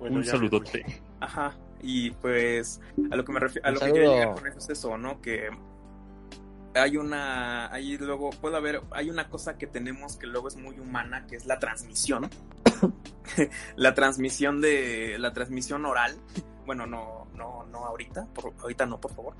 un 0.00 0.24
saludote. 0.24 0.84
Ajá. 1.20 1.54
Y 1.82 2.10
pues 2.10 2.80
a 3.10 3.16
lo 3.16 3.24
que 3.24 3.32
me 3.32 3.40
refiero, 3.40 3.68
a 3.68 3.70
lo 3.70 3.80
que 3.80 3.92
quería 3.92 4.10
llegar 4.10 4.34
con 4.34 4.46
eso 4.46 4.58
es 4.58 4.70
eso, 4.70 4.98
¿no? 4.98 5.20
Que 5.20 5.48
hay 6.74 6.96
una, 6.96 7.72
hay 7.72 7.96
luego, 7.98 8.30
puede 8.30 8.56
haber, 8.56 8.82
hay 8.90 9.10
una 9.10 9.28
cosa 9.28 9.58
que 9.58 9.66
tenemos 9.66 10.16
que 10.16 10.26
luego 10.26 10.48
es 10.48 10.56
muy 10.56 10.78
humana, 10.78 11.26
que 11.26 11.36
es 11.36 11.46
la 11.46 11.58
transmisión. 11.58 12.28
la 13.76 13.94
transmisión 13.94 14.60
de, 14.60 15.16
la 15.18 15.32
transmisión 15.32 15.84
oral. 15.86 16.16
Bueno, 16.66 16.86
no, 16.86 17.26
no, 17.34 17.64
no 17.66 17.84
ahorita, 17.84 18.26
por, 18.34 18.52
ahorita 18.60 18.86
no, 18.86 19.00
por 19.00 19.14
favor. 19.14 19.34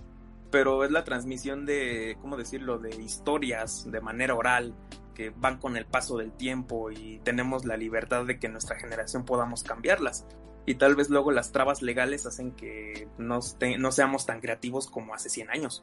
Pero 0.50 0.84
es 0.84 0.91
la 0.91 1.05
transmisión 1.05 1.67
de, 1.67 2.17
¿cómo 2.20 2.36
decirlo? 2.36 2.78
De 2.78 2.94
historias 2.97 3.91
de 3.91 4.00
manera 4.00 4.34
oral 4.34 4.75
que 5.15 5.31
van 5.31 5.58
con 5.58 5.76
el 5.76 5.84
paso 5.84 6.17
del 6.17 6.33
tiempo 6.33 6.91
y 6.91 7.20
tenemos 7.25 7.65
la 7.65 7.76
libertad 7.76 8.25
de 8.25 8.39
que 8.39 8.49
nuestra 8.49 8.78
generación 8.78 9.25
podamos 9.25 9.65
cambiarlas 9.65 10.25
y 10.69 10.75
tal 10.75 10.95
vez 10.97 11.09
luego 11.09 11.33
las 11.33 11.51
trabas 11.51 11.81
legales 11.81 12.27
hacen 12.27 12.53
que 12.53 13.09
no, 13.17 13.41
no 13.79 13.93
seamos 13.93 14.27
tan 14.27 14.41
creativos 14.43 14.87
como 14.87 15.15
hace 15.15 15.31
100 15.31 15.51
años. 15.51 15.83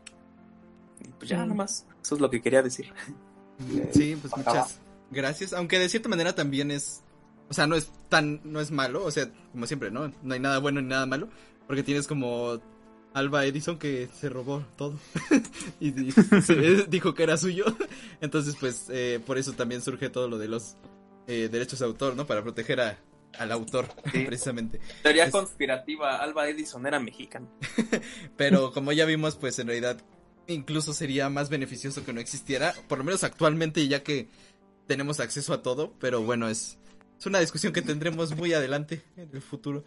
Y 1.04 1.08
pues 1.10 1.28
ya, 1.28 1.44
nomás, 1.44 1.88
eso 2.04 2.14
es 2.14 2.22
lo 2.22 2.30
que 2.30 2.40
quería 2.40 2.62
decir. 2.62 2.94
Sí, 3.92 4.16
pues 4.22 4.38
muchas 4.38 4.80
gracias, 5.10 5.54
aunque 5.54 5.80
de 5.80 5.90
cierta 5.90 6.08
manera 6.08 6.36
también 6.36 6.70
es, 6.70 7.02
o 7.50 7.54
sea, 7.56 7.66
no 7.66 7.76
es 7.76 7.92
tan, 8.10 8.42
no 8.44 8.60
es 8.60 8.70
malo, 8.70 9.04
o 9.04 9.10
sea, 9.10 9.32
como 9.52 9.66
siempre, 9.66 9.90
¿no? 9.90 10.12
No 10.22 10.34
hay 10.36 10.40
nada 10.40 10.60
bueno 10.60 10.82
ni 10.82 10.90
nada 10.90 11.08
malo, 11.08 11.30
porque 11.66 11.82
tienes 11.82 12.06
como 12.06 12.62
Alba 13.16 13.46
Edison 13.46 13.80
que 13.80 14.08
se 14.14 14.30
robó 14.30 14.64
todo 14.76 15.00
y, 15.80 15.92
dijo 16.90 17.16
que 17.16 17.24
era 17.24 17.38
suyo, 17.38 17.66
entonces 18.22 18.56
pues 18.60 18.86
eh, 18.90 19.20
por 19.26 19.40
eso 19.40 19.54
también 19.54 19.82
surge 19.82 20.12
todo 20.12 20.28
lo 20.28 20.38
de 20.38 20.48
los 20.48 20.76
eh, 21.26 21.50
derechos 21.52 21.80
de 21.80 21.86
autor, 21.86 22.16
¿no? 22.16 22.28
Para 22.28 22.44
proteger 22.44 22.82
a, 22.82 23.00
al 23.40 23.52
autor, 23.52 23.88
precisamente. 24.12 24.80
Teoría 25.04 25.30
conspirativa, 25.32 26.18
Alba 26.18 26.48
Edison 26.50 26.86
era 26.86 27.00
mexicano. 27.00 27.50
Pero 28.38 28.72
como 28.72 28.92
ya 28.92 29.06
vimos, 29.06 29.36
pues 29.36 29.60
en 29.60 29.68
realidad 29.68 29.98
incluso 30.48 30.94
sería 30.94 31.30
más 31.30 31.50
beneficioso 31.50 32.06
que 32.06 32.14
no 32.14 32.20
existiera, 32.20 32.74
por 32.88 33.00
lo 33.00 33.04
menos 33.04 33.24
actualmente, 33.24 33.88
ya 33.88 34.04
que 34.04 34.28
tenemos 34.88 35.20
acceso 35.20 35.54
a 35.54 35.64
todo, 35.64 35.94
pero 36.00 36.22
bueno, 36.22 36.48
es, 36.48 36.78
es 37.20 37.26
una 37.26 37.40
discusión 37.40 37.74
que 37.74 37.82
tendremos 37.82 38.36
muy 38.36 38.54
adelante 38.54 39.02
en 39.18 39.30
el 39.34 39.42
futuro. 39.42 39.84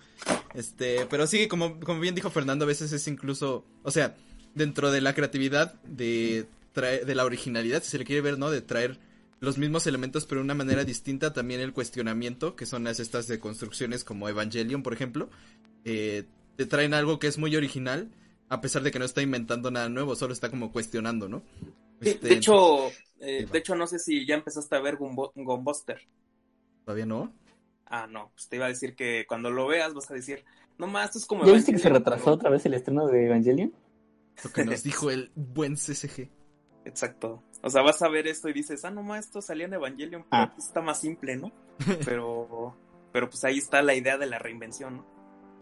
Este, 0.55 1.07
pero 1.07 1.27
sí, 1.27 1.47
como, 1.47 1.79
como 1.81 2.01
bien 2.01 2.15
dijo 2.15 2.31
Fernando, 2.31 2.65
a 2.65 2.69
veces 2.69 2.93
es 2.93 3.07
incluso, 3.07 3.65
o 3.83 3.91
sea, 3.91 4.17
dentro 4.55 4.91
de 4.91 5.01
la 5.01 5.15
creatividad, 5.15 5.75
de, 5.85 6.47
de 6.75 7.15
la 7.15 7.25
originalidad, 7.25 7.83
si 7.83 7.91
se 7.91 7.99
le 7.99 8.05
quiere 8.05 8.23
ver, 8.23 8.39
¿no? 8.39 8.51
De 8.51 8.61
traer 8.61 8.99
los 9.41 9.59
mismos 9.59 9.87
elementos 9.87 10.27
pero 10.27 10.41
de 10.41 10.45
una 10.45 10.55
manera 10.55 10.85
distinta 10.85 11.33
también 11.33 11.61
el 11.61 11.73
cuestionamiento 11.73 12.57
que 12.57 12.67
son 12.67 12.85
las 12.85 13.01
estas 13.01 13.27
de 13.27 13.39
construcciones 13.39 14.05
como 14.05 14.29
Evangelion 14.29 14.83
por 14.83 14.93
ejemplo 14.93 15.31
eh, 15.85 16.25
te 16.57 16.67
traen 16.67 16.95
algo 16.95 17.19
que 17.19 17.29
es 17.29 17.39
muy 17.39 17.55
original 17.57 18.11
a 18.49 18.61
pesar 18.61 18.83
de 18.83 18.91
que 18.91 18.99
no 18.99 19.05
está 19.05 19.23
inventando 19.23 19.71
nada 19.71 19.89
nuevo 19.89 20.17
solo 20.17 20.33
está 20.33 20.51
como 20.51 20.73
cuestionando 20.73 21.29
no 21.29 21.43
este, 22.01 22.29
de 22.29 22.35
hecho 22.35 22.89
eh, 23.21 23.47
de 23.51 23.59
hecho 23.59 23.75
no 23.75 23.87
sé 23.87 23.99
si 23.99 24.27
ya 24.27 24.35
empezaste 24.35 24.75
a 24.77 24.81
ver 24.81 24.97
Gunbuster 24.97 26.01
todavía 26.85 27.07
no 27.07 27.33
ah 27.87 28.07
no 28.07 28.31
pues 28.35 28.49
te 28.49 28.57
iba 28.57 28.67
a 28.67 28.71
decir 28.71 28.95
que 28.95 29.25
cuando 29.29 29.51
lo 29.51 29.67
veas 29.67 29.95
vas 29.95 30.11
a 30.11 30.15
decir 30.15 30.45
no 30.79 30.87
más 30.87 31.07
esto 31.07 31.19
es 31.19 31.27
como 31.27 31.45
¿Ya 31.45 31.53
viste 31.53 31.73
que 31.73 31.79
se 31.79 31.89
retrasó 31.89 32.33
otra 32.33 32.51
vez 32.51 32.65
el 32.67 32.75
estreno 32.75 33.09
de 33.09 33.27
Evangelion? 33.27 33.73
Lo 34.45 34.51
que 34.53 34.65
nos 34.65 34.85
dijo 34.85 35.11
el 35.11 35.33
buen 35.35 35.75
CCG. 35.75 36.31
Exacto. 36.85 37.43
O 37.63 37.71
sea, 37.71 37.83
vas 37.83 38.01
a 38.03 38.09
ver 38.09 38.27
esto 38.27 38.49
y 38.49 38.53
dices, 38.53 38.85
ah, 38.85 38.91
no 38.91 39.15
esto 39.17 39.43
salía 39.43 39.67
en 39.67 39.75
Evangelion, 39.75 40.25
pero 40.31 40.43
ah. 40.45 40.55
está 40.57 40.81
más 40.81 41.01
simple, 41.01 41.37
¿no? 41.37 41.53
Pero, 42.05 42.77
pero 43.13 43.31
pues 43.31 43.45
ahí 43.45 43.59
está 43.59 43.83
la 43.83 43.95
idea 43.95 44.19
de 44.19 44.27
la 44.27 44.41
reinvención, 44.41 44.97
¿no? 44.97 45.07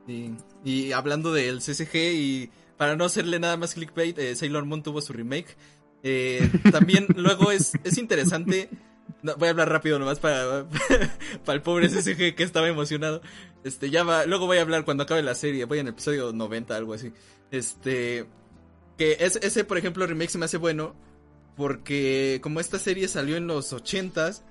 Sí. 0.06 0.34
Y 0.64 0.92
hablando 0.92 1.32
del 1.32 1.60
CCG 1.60 1.94
y 1.94 2.50
para 2.76 2.96
no 2.96 3.04
hacerle 3.04 3.38
nada 3.38 3.56
más 3.56 3.74
clickbait, 3.74 4.18
eh, 4.18 4.34
Sailor 4.34 4.64
Moon 4.64 4.82
tuvo 4.82 5.00
su 5.00 5.12
remake. 5.12 5.56
Eh, 6.02 6.50
también 6.72 7.06
luego 7.16 7.50
es, 7.50 7.72
es 7.84 7.98
interesante. 7.98 8.70
voy 9.22 9.48
a 9.48 9.50
hablar 9.50 9.68
rápido 9.68 9.98
nomás 9.98 10.20
para, 10.20 10.66
para 11.44 11.56
el 11.56 11.62
pobre 11.62 11.88
CCG 11.88 12.34
que 12.34 12.42
estaba 12.42 12.68
emocionado. 12.68 13.20
Este, 13.62 13.90
ya 13.90 14.04
va, 14.04 14.26
luego 14.26 14.46
voy 14.46 14.58
a 14.58 14.62
hablar 14.62 14.84
cuando 14.84 15.04
acabe 15.04 15.22
la 15.22 15.34
serie, 15.34 15.64
voy 15.64 15.80
en 15.80 15.88
el 15.88 15.92
episodio 15.92 16.32
90, 16.32 16.76
algo 16.76 16.94
así. 16.94 17.12
Este, 17.50 18.26
que 18.96 19.16
ese, 19.20 19.64
por 19.64 19.76
ejemplo, 19.78 20.06
remake 20.06 20.30
se 20.30 20.38
me 20.38 20.44
hace 20.44 20.56
bueno 20.56 20.94
porque 21.56 22.40
como 22.42 22.60
esta 22.60 22.78
serie 22.78 23.08
salió 23.08 23.36
en 23.36 23.46
los 23.46 23.72
80s, 23.72 24.42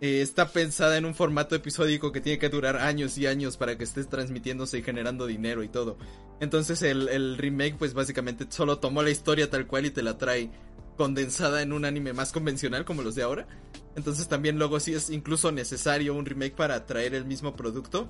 eh, 0.00 0.22
está 0.22 0.48
pensada 0.48 0.96
en 0.96 1.04
un 1.04 1.14
formato 1.14 1.54
episódico 1.54 2.12
que 2.12 2.20
tiene 2.20 2.38
que 2.38 2.48
durar 2.48 2.76
años 2.76 3.16
y 3.18 3.26
años 3.26 3.56
para 3.56 3.78
que 3.78 3.84
estés 3.84 4.08
transmitiéndose 4.08 4.78
y 4.78 4.82
generando 4.82 5.26
dinero 5.26 5.62
y 5.62 5.68
todo. 5.68 5.98
Entonces 6.40 6.82
el, 6.82 7.38
remake 7.38 7.76
pues 7.78 7.94
básicamente 7.94 8.46
solo 8.50 8.78
tomó 8.78 9.02
la 9.02 9.10
historia 9.10 9.50
tal 9.50 9.66
cual 9.66 9.86
y 9.86 9.90
te 9.90 10.02
la 10.02 10.18
trae 10.18 10.50
condensada 10.96 11.62
en 11.62 11.72
un 11.72 11.84
anime 11.84 12.12
más 12.12 12.32
convencional 12.32 12.84
como 12.84 13.02
los 13.02 13.14
de 13.14 13.22
ahora. 13.22 13.46
Entonces 13.96 14.28
también 14.28 14.58
luego 14.58 14.78
sí 14.78 14.94
es 14.94 15.10
incluso 15.10 15.52
necesario 15.52 16.14
un 16.14 16.26
remake 16.26 16.54
para 16.54 16.84
traer 16.86 17.14
el 17.14 17.24
mismo 17.24 17.56
producto 17.56 18.08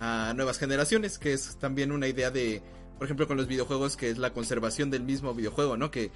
a 0.00 0.32
nuevas 0.34 0.58
generaciones, 0.58 1.18
que 1.18 1.32
es 1.32 1.56
también 1.58 1.92
una 1.92 2.08
idea 2.08 2.30
de, 2.30 2.62
por 2.98 3.04
ejemplo, 3.04 3.26
con 3.26 3.36
los 3.36 3.46
videojuegos, 3.46 3.96
que 3.96 4.10
es 4.10 4.18
la 4.18 4.32
conservación 4.32 4.90
del 4.90 5.02
mismo 5.02 5.32
videojuego, 5.34 5.76
¿no? 5.76 5.90
Que 5.90 6.10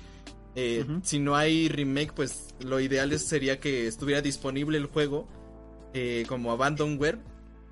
eh, 0.55 0.85
si 1.03 1.19
no 1.19 1.37
hay 1.37 1.69
remake, 1.69 2.13
pues 2.13 2.55
lo 2.61 2.81
ideal 2.81 3.17
sería 3.19 3.61
que 3.61 3.87
estuviera 3.87 4.21
disponible 4.21 4.79
el 4.79 4.87
juego 4.87 5.29
eh, 5.95 6.25
como 6.29 6.53
Abandonware. 6.53 7.19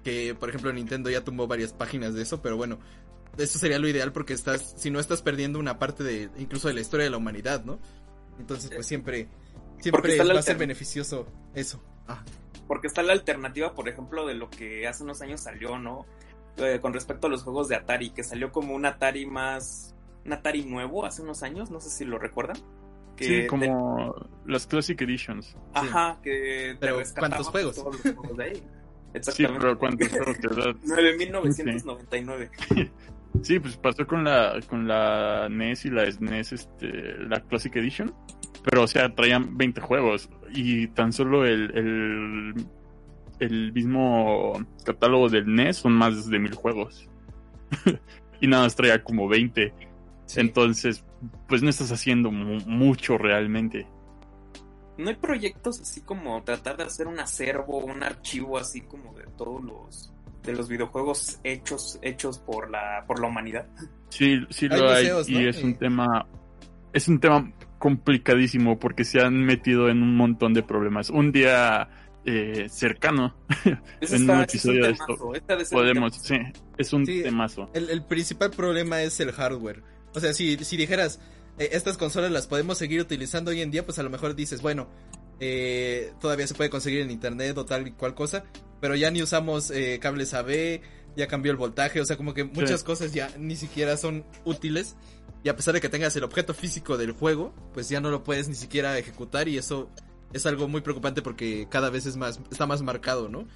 Que 0.05 0.35
por 0.35 0.49
ejemplo 0.49 0.73
Nintendo 0.73 1.11
ya 1.11 1.25
tomó 1.25 1.47
varias 1.47 1.73
páginas 1.73 2.15
de 2.15 2.23
eso, 2.23 2.41
pero 2.41 2.57
bueno. 2.57 2.79
eso 3.37 3.59
sería 3.59 3.79
lo 3.79 3.89
ideal 3.89 4.13
porque 4.13 4.33
estás, 4.33 4.75
si 4.77 4.91
no 4.91 5.01
estás 5.01 5.23
perdiendo 5.23 5.59
una 5.59 5.79
parte 5.79 6.05
de, 6.05 6.31
incluso 6.39 6.69
de 6.69 6.75
la 6.75 6.81
historia 6.81 7.05
de 7.05 7.11
la 7.11 7.17
humanidad, 7.17 7.65
¿no? 7.65 7.79
Entonces, 8.39 8.71
pues 8.73 8.87
siempre, 8.87 9.29
siempre 9.81 10.17
va 10.19 10.39
a 10.39 10.43
ser 10.43 10.57
beneficioso 10.57 11.27
eso. 11.55 11.83
Ah. 12.07 12.23
Porque 12.69 12.87
está 12.87 13.03
la 13.03 13.13
alternativa, 13.15 13.75
por 13.75 13.89
ejemplo, 13.89 14.27
de 14.27 14.35
lo 14.35 14.51
que 14.51 14.87
hace 14.87 15.03
unos 15.03 15.21
años 15.23 15.41
salió, 15.41 15.79
¿no? 15.79 16.07
Eh, 16.59 16.79
con 16.81 16.93
respecto 16.93 17.27
a 17.27 17.31
los 17.31 17.43
juegos 17.43 17.69
de 17.69 17.77
Atari, 17.77 18.11
que 18.11 18.23
salió 18.23 18.53
como 18.53 18.75
un 18.75 18.85
Atari 18.85 19.27
más, 19.27 19.95
Atari 20.33 20.65
nuevo 20.65 21.05
hace 21.05 21.23
unos 21.23 21.43
años, 21.43 21.71
no 21.71 21.81
sé 21.81 21.91
si 21.91 22.05
lo 22.05 22.19
recuerdan. 22.19 22.57
sí, 23.17 23.47
como 23.47 24.15
las 24.47 24.67
Classic 24.67 25.01
Editions. 25.01 25.57
Ajá, 25.75 26.19
que 26.23 26.77
pero 26.81 26.99
¿cuántos 27.19 27.49
juegos? 27.49 27.77
Todos 27.77 28.05
los 28.05 28.15
juegos 28.15 28.37
de 28.37 28.45
ahí. 28.45 28.63
Exactamente. 29.15 29.33
Sí, 29.33 29.61
pero 29.61 29.79
¿cuántos 29.79 30.09
juegos? 30.09 30.37
9999. 30.85 32.51
Sí, 33.43 33.61
pues 33.61 33.77
pasó 33.77 34.07
con 34.07 34.25
la 34.25 34.59
con 34.69 34.89
la 34.89 35.49
NES 35.51 35.87
y 35.87 35.91
la 35.91 36.11
SNES, 36.11 36.53
este, 36.53 37.19
la 37.29 37.41
Classic 37.41 37.75
Edition. 37.77 38.13
Pero, 38.65 38.83
o 38.83 38.87
sea, 38.87 39.15
traían 39.15 39.57
20 39.57 39.81
juegos 39.81 40.29
y 40.53 40.89
tan 40.89 41.13
solo 41.13 41.47
el, 41.47 41.71
el, 41.77 42.55
el 43.39 43.73
mismo 43.73 44.55
catálogo 44.85 45.29
del 45.29 45.55
NES 45.55 45.77
son 45.77 45.93
más 45.93 46.29
de 46.29 46.39
mil 46.39 46.55
juegos. 46.55 47.09
y 48.41 48.47
nada 48.47 48.65
más 48.65 48.75
traía 48.75 49.03
como 49.03 49.29
20. 49.29 49.73
Entonces, 50.37 51.05
pues 51.49 51.63
no 51.63 51.71
estás 51.71 51.93
haciendo 51.93 52.31
mucho 52.31 53.19
realmente. 53.19 53.87
¿No 54.97 55.09
hay 55.11 55.17
proyectos 55.17 55.81
así 55.81 56.01
como 56.01 56.43
tratar 56.43 56.77
de 56.77 56.85
hacer 56.85 57.07
un 57.07 57.21
acervo, 57.21 57.79
un 57.79 58.03
archivo 58.03 58.59
así 58.59 58.81
como 58.81 59.15
de 59.15 59.25
todos 59.37 59.63
los 59.63 60.13
de 60.43 60.53
los 60.55 60.69
videojuegos 60.69 61.41
hechos 61.45 61.99
hechos 62.03 62.39
por 62.39 62.71
la 62.71 63.05
por 63.07 63.21
la 63.21 63.29
humanidad. 63.29 63.67
Sí, 64.09 64.41
sí 64.51 64.69
lo 64.69 64.89
hay, 64.91 65.09
y 65.27 65.47
es 65.47 65.63
un 65.63 65.75
tema 65.75 66.27
es 66.93 67.09
un 67.09 67.21
tema 67.21 67.53
complicadísimo 67.79 68.79
porque 68.79 69.05
se 69.05 69.21
han 69.21 69.45
metido 69.45 69.89
en 69.89 70.03
un 70.03 70.17
montón 70.17 70.55
de 70.55 70.63
problemas. 70.63 71.11
Un 71.11 71.33
día 71.33 71.89
eh, 72.25 72.67
cercano 72.69 73.37
en 74.01 74.31
un 74.31 74.41
episodio 74.41 74.85
de 74.85 74.91
esto 74.93 75.17
podemos, 75.71 76.17
sí, 76.17 76.37
es 76.77 76.93
un 76.93 77.05
temazo. 77.05 77.71
El, 77.75 78.03
principal 78.05 78.51
problema 78.51 79.03
es 79.03 79.21
el 79.21 79.33
hardware. 79.33 79.83
O 80.15 80.21
sea, 80.21 80.33
si, 80.33 80.57
si 80.65 80.77
dijeras, 80.77 81.21
eh, 81.59 81.71
estas 81.73 81.97
consolas 81.97 82.31
las 82.31 82.47
podemos 82.47 82.79
seguir 82.79 83.01
utilizando 83.01 83.51
hoy 83.51 83.61
en 83.61 83.71
día, 83.71 83.85
pues 83.85 83.99
a 83.99 84.03
lo 84.03 84.11
mejor 84.11 84.35
dices, 84.35 84.63
bueno, 84.63 84.89
eh, 85.41 86.13
todavía 86.21 86.47
se 86.47 86.55
puede 86.55 86.71
conseguir 86.71 87.01
en 87.01 87.11
internet 87.11 87.57
o 87.59 87.65
tal 87.65 87.87
y 87.87 87.93
cual 87.93 88.15
cosa, 88.15 88.45
pero 88.81 88.95
ya 88.97 89.11
ni 89.11 89.23
usamos 89.23 89.71
eh, 89.71 89.99
cables 90.01 90.35
AB, 90.35 90.81
ya 91.17 91.27
cambió 91.27 91.53
el 91.53 91.59
voltaje, 91.59 92.01
o 92.01 92.05
sea, 92.05 92.17
como 92.17 92.35
que 92.35 92.45
muchas 92.45 92.85
cosas 92.85 93.13
ya 93.13 93.31
ni 93.39 93.57
siquiera 93.57 93.97
son 93.97 94.25
útiles. 94.45 94.97
Y 95.45 95.51
a 95.51 95.57
pesar 95.57 95.75
de 95.75 95.81
que 95.81 95.89
tengas 95.89 96.17
el 96.17 96.25
objeto 96.25 96.53
físico 96.53 96.97
del 96.97 97.13
juego, 97.13 97.55
pues 97.73 97.89
ya 97.89 98.01
no 98.01 98.11
lo 98.11 98.25
puedes 98.25 98.49
ni 98.49 98.57
siquiera 98.57 98.99
ejecutar 98.99 99.47
y 99.49 99.57
eso 99.57 99.89
es 100.33 100.47
algo 100.47 100.69
muy 100.69 100.81
preocupante 100.81 101.23
porque 101.23 101.69
cada 101.71 101.91
vez 101.91 102.07
es 102.07 102.17
más, 102.17 102.41
está 102.51 102.67
más 102.67 102.83
marcado, 102.83 103.29
¿no? 103.29 103.47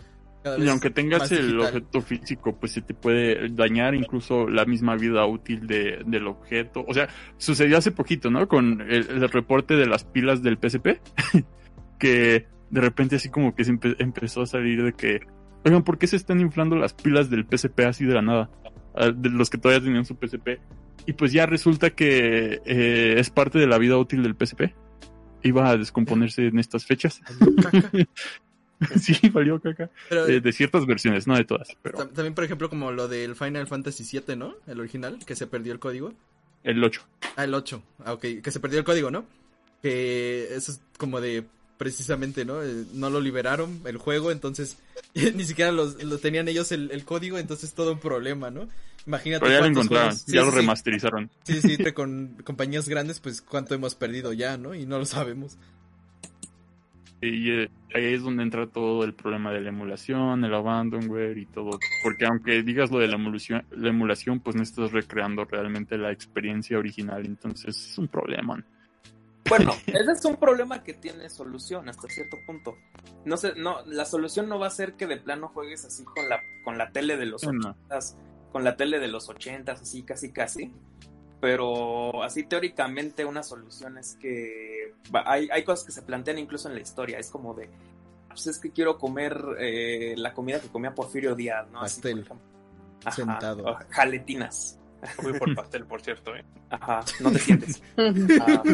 Y 0.59 0.69
aunque 0.69 0.91
tengas 0.91 1.31
el 1.31 1.61
objeto 1.61 2.01
físico, 2.01 2.57
pues 2.59 2.73
se 2.73 2.83
te 2.83 2.95
puede 2.95 3.49
dañar 3.51 3.95
incluso 3.95 4.49
la 4.49 4.65
misma 4.65 4.97
vida 4.97 5.25
útil 5.27 5.67
de, 5.67 6.03
del 6.05 6.27
objeto. 6.27 6.85
O 6.87 6.95
sea, 6.95 7.09
sucedió 7.37 7.79
hace 7.79 7.93
poquito, 7.93 8.31
¿no? 8.31 8.49
Con 8.49 8.81
el, 8.81 9.29
reporte 9.31 9.75
de 9.77 9.87
las 9.87 10.05
pilas 10.05 10.43
del 10.43 10.59
PSP, 10.59 11.01
que 11.99 12.47
de 12.71 12.81
repente 12.81 13.17
así 13.17 13.29
como 13.29 13.55
que 13.55 13.65
se 13.65 13.79
empezó 13.99 14.43
a 14.43 14.47
salir 14.47 14.83
de 14.83 14.93
que, 14.95 15.21
oigan, 15.65 15.85
¿por 15.85 15.99
qué 15.99 16.07
se 16.07 16.17
están 16.17 16.41
inflando 16.41 16.75
las 16.77 16.95
pilas 16.95 17.31
del 17.31 17.47
PSP 17.47 17.81
así 17.81 18.05
de 18.05 18.15
la 18.15 18.23
nada? 18.23 18.51
Ah, 18.95 19.11
de 19.15 19.31
los 19.31 19.49
que 19.49 19.59
todavía 19.59 19.85
tenían 19.85 20.05
su 20.05 20.17
PSP. 20.17 20.61
Y 21.07 21.13
pues 21.15 21.33
ya 21.33 21.47
resulta 21.47 21.91
que 21.91 22.61
eh, 22.65 23.15
es 23.17 23.31
parte 23.31 23.59
de 23.59 23.67
la 23.67 23.79
vida 23.79 23.97
útil 23.97 24.23
del 24.23 24.35
PSP. 24.35 24.75
Iba 25.45 25.69
a 25.69 25.77
descomponerse 25.77 26.47
en 26.47 26.59
estas 26.59 26.85
fechas. 26.85 27.21
sí, 29.01 29.29
valió 29.31 29.61
caca. 29.61 29.91
de, 30.11 30.53
ciertas 30.53 30.87
versiones, 30.87 31.27
no 31.27 31.37
de 31.37 31.45
todas. 31.45 31.69
Pero... 31.83 32.09
También, 32.09 32.35
por 32.35 32.45
ejemplo, 32.45 32.69
como 32.69 32.93
lo 32.93 33.09
del 33.09 33.37
Final 33.37 33.67
Fantasy 33.67 34.05
VII, 34.05 34.37
¿no? 34.37 34.55
El 34.67 34.81
original, 34.81 35.19
que 35.25 35.37
se 35.37 35.47
perdió 35.47 35.73
el 35.73 35.79
código. 35.79 36.13
El 36.65 36.83
8. 36.83 37.03
Ah, 37.37 37.45
el 37.45 37.55
8. 37.55 37.83
Ah, 38.05 38.13
ok, 38.13 38.21
que 38.43 38.51
se 38.51 38.61
perdió 38.61 38.79
el 38.79 38.85
código, 38.85 39.11
¿no? 39.11 39.27
Que 39.83 40.55
eso 40.55 40.73
es 40.73 40.81
como 40.97 41.21
de 41.21 41.45
precisamente, 41.83 42.45
¿no? 42.45 42.63
Eh, 42.63 42.85
no 42.95 43.11
lo 43.11 43.21
liberaron 43.21 43.81
el 43.87 43.97
juego, 43.97 44.31
entonces 44.31 44.79
ni 45.15 45.45
siquiera 45.45 45.73
lo 45.73 46.19
tenían 46.19 46.47
ellos 46.47 46.71
el, 46.71 47.05
código, 47.05 47.39
entonces 47.39 47.75
todo 47.75 47.93
un 47.93 47.99
problema, 47.99 48.51
¿no? 48.51 48.69
Imagínate. 49.05 49.45
Pero 49.45 49.53
ya 49.53 49.61
lo 49.63 49.67
encontraron, 49.67 50.17
ya 50.29 50.43
lo 50.43 50.53
remasterizaron. 50.53 51.29
Sí, 51.43 51.61
sí, 51.61 51.77
con 51.95 52.37
compañías 52.45 52.89
grandes, 52.89 53.19
pues 53.19 53.43
cuánto 53.43 53.75
hemos 53.75 53.97
perdido 53.97 54.33
ya, 54.33 54.57
¿no? 54.57 54.77
Y 54.77 54.87
no 54.87 55.01
lo 55.01 55.07
sabemos. 55.07 55.59
Y 57.23 57.51
eh, 57.53 57.71
ahí 57.95 58.15
es 58.15 58.23
donde 58.23 58.43
entra 58.43 58.67
todo 58.67 59.05
el 59.05 59.15
problema 59.15 59.53
de 59.53 59.61
la 59.61 59.69
emulación, 59.69 60.45
el 60.45 60.53
abandonware 60.53 61.39
y 61.39 61.47
todo. 61.47 61.79
Porque 62.03 62.27
aunque 62.27 62.63
digas 62.65 62.91
lo 62.91 62.99
de 62.99 63.07
la 63.07 63.15
emulación, 63.15 63.65
la 63.71 63.91
emulación 63.91 64.41
pues 64.41 64.57
no 64.57 64.63
estás 64.63 64.91
recreando 64.91 65.45
realmente 65.45 65.97
la 65.97 66.11
experiencia 66.11 66.79
original. 66.79 67.25
Entonces 67.25 67.77
es 67.77 67.97
un 67.97 68.09
problema. 68.09 68.65
Bueno, 69.49 69.73
ese 69.87 70.13
es 70.13 70.25
un 70.25 70.37
problema 70.37 70.83
que 70.83 70.95
tiene 70.95 71.31
solución 71.31 71.89
hasta 71.89 72.09
cierto 72.09 72.39
punto. 72.45 72.77
No 73.25 73.37
sé, 73.37 73.55
no, 73.57 73.85
la 73.87 74.05
solución 74.05 74.49
no 74.49 74.59
va 74.59 74.67
a 74.67 74.71
ser 74.71 74.95
que 74.95 75.07
de 75.07 75.17
plano 75.19 75.49
juegues 75.49 75.85
así 75.85 76.03
con 76.05 76.29
la, 76.29 76.41
con 76.65 76.77
la 76.77 76.91
tele 76.91 77.17
de 77.17 77.27
los 77.27 77.45
ochentas, 77.45 78.17
con 78.51 78.65
la 78.65 78.77
tele 78.77 78.99
de 78.99 79.09
los 79.09 79.29
ochentas, 79.29 79.81
así 79.81 80.03
casi 80.03 80.33
casi 80.33 80.73
pero 81.43 82.23
así 82.23 82.45
teóricamente 82.45 83.25
una 83.25 83.43
solución 83.43 83.99
es 83.99 84.15
que 84.15 84.95
hay, 85.27 85.49
hay 85.51 85.65
cosas 85.65 85.85
que 85.85 85.91
se 85.91 86.03
plantean 86.03 86.39
incluso 86.39 86.69
en 86.69 86.77
la 86.77 86.81
historia, 86.81 87.19
es 87.19 87.31
como 87.31 87.53
de, 87.53 87.69
pues 88.29 88.47
es 88.47 88.61
que 88.61 88.71
quiero 88.71 88.97
comer 88.97 89.37
eh, 89.59 90.15
la 90.17 90.35
comida 90.35 90.61
que 90.61 90.69
comía 90.69 90.95
Porfirio 90.95 91.35
Díaz, 91.35 91.69
¿no? 91.73 91.81
Pastel. 91.81 92.25
sentado. 93.11 93.77
jaletinas. 93.91 94.79
Voy 95.21 95.37
por 95.37 95.53
pastel, 95.57 95.85
por 95.85 96.01
cierto, 96.01 96.33
¿eh? 96.37 96.45
Ajá, 96.71 97.01
no 97.19 97.33
te 97.33 97.41
sientes. 97.41 97.83
ah. 98.41 98.63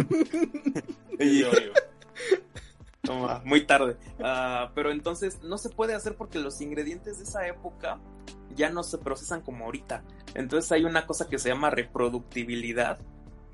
Toma, 3.00 3.40
muy 3.47 3.64
tarde. 3.64 3.97
Ah, 4.20 4.72
pero 4.74 4.90
entonces 4.90 5.42
no 5.42 5.56
se 5.56 5.70
puede 5.70 5.94
hacer 5.94 6.16
porque 6.16 6.38
los 6.38 6.60
ingredientes 6.60 7.16
de 7.16 7.24
esa 7.24 7.47
época 7.47 7.98
ya 8.59 8.69
no 8.69 8.83
se 8.83 8.99
procesan 8.99 9.41
como 9.41 9.65
ahorita. 9.65 10.03
Entonces 10.35 10.70
hay 10.73 10.85
una 10.85 11.07
cosa 11.07 11.28
que 11.28 11.39
se 11.39 11.49
llama 11.49 11.70
reproductibilidad, 11.70 12.99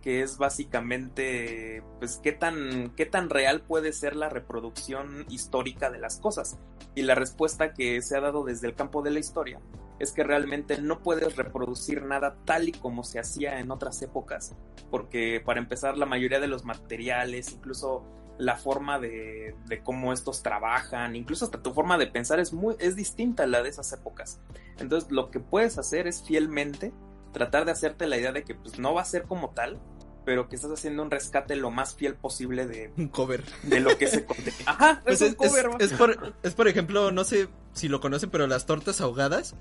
que 0.02 0.22
es 0.22 0.38
básicamente, 0.38 1.82
pues, 1.98 2.18
qué 2.22 2.32
tan, 2.32 2.92
qué 2.96 3.06
tan 3.06 3.30
real 3.30 3.60
puede 3.60 3.92
ser 3.92 4.16
la 4.16 4.28
reproducción 4.28 5.24
histórica 5.28 5.90
de 5.90 5.98
las 5.98 6.18
cosas. 6.18 6.58
Y 6.94 7.02
la 7.02 7.14
respuesta 7.14 7.72
que 7.72 8.02
se 8.02 8.16
ha 8.16 8.20
dado 8.20 8.44
desde 8.44 8.66
el 8.66 8.74
campo 8.74 9.02
de 9.02 9.12
la 9.12 9.20
historia 9.20 9.60
es 9.98 10.12
que 10.12 10.24
realmente 10.24 10.80
no 10.80 11.00
puedes 11.00 11.36
reproducir 11.36 12.02
nada 12.02 12.36
tal 12.44 12.68
y 12.68 12.72
como 12.72 13.04
se 13.04 13.20
hacía 13.20 13.60
en 13.60 13.70
otras 13.70 14.02
épocas, 14.02 14.54
porque 14.90 15.40
para 15.44 15.60
empezar 15.60 15.96
la 15.96 16.06
mayoría 16.06 16.40
de 16.40 16.48
los 16.48 16.64
materiales, 16.64 17.52
incluso 17.52 18.04
la 18.38 18.56
forma 18.56 18.98
de, 18.98 19.54
de, 19.66 19.82
cómo 19.82 20.12
estos 20.12 20.42
trabajan, 20.42 21.16
incluso 21.16 21.44
hasta 21.44 21.62
tu 21.62 21.72
forma 21.72 21.98
de 21.98 22.06
pensar 22.06 22.40
es 22.40 22.52
muy 22.52 22.74
es 22.78 22.96
distinta 22.96 23.44
a 23.44 23.46
la 23.46 23.62
de 23.62 23.68
esas 23.68 23.92
épocas. 23.92 24.40
Entonces, 24.78 25.10
lo 25.10 25.30
que 25.30 25.40
puedes 25.40 25.78
hacer 25.78 26.06
es 26.06 26.22
fielmente 26.22 26.92
tratar 27.32 27.64
de 27.64 27.72
hacerte 27.72 28.06
la 28.06 28.16
idea 28.16 28.32
de 28.32 28.44
que 28.44 28.54
pues 28.54 28.78
no 28.78 28.94
va 28.94 29.02
a 29.02 29.04
ser 29.04 29.24
como 29.24 29.50
tal, 29.50 29.78
pero 30.24 30.48
que 30.48 30.56
estás 30.56 30.70
haciendo 30.70 31.02
un 31.02 31.10
rescate 31.10 31.56
lo 31.56 31.70
más 31.70 31.94
fiel 31.94 32.14
posible 32.14 32.66
de 32.66 32.92
un 32.96 33.08
cover 33.08 33.44
de 33.62 33.80
lo 33.80 33.96
que 33.98 34.06
se 34.06 34.24
contiene. 34.24 34.52
Ajá, 34.66 35.02
pues 35.04 35.20
es, 35.20 35.30
un 35.30 35.34
cover. 35.34 35.70
Es, 35.78 35.92
por, 35.92 36.34
es 36.42 36.54
por 36.54 36.68
ejemplo, 36.68 37.12
no 37.12 37.24
sé 37.24 37.48
si 37.72 37.88
lo 37.88 38.00
conocen, 38.00 38.30
pero 38.30 38.46
las 38.46 38.66
tortas 38.66 39.00
ahogadas 39.00 39.54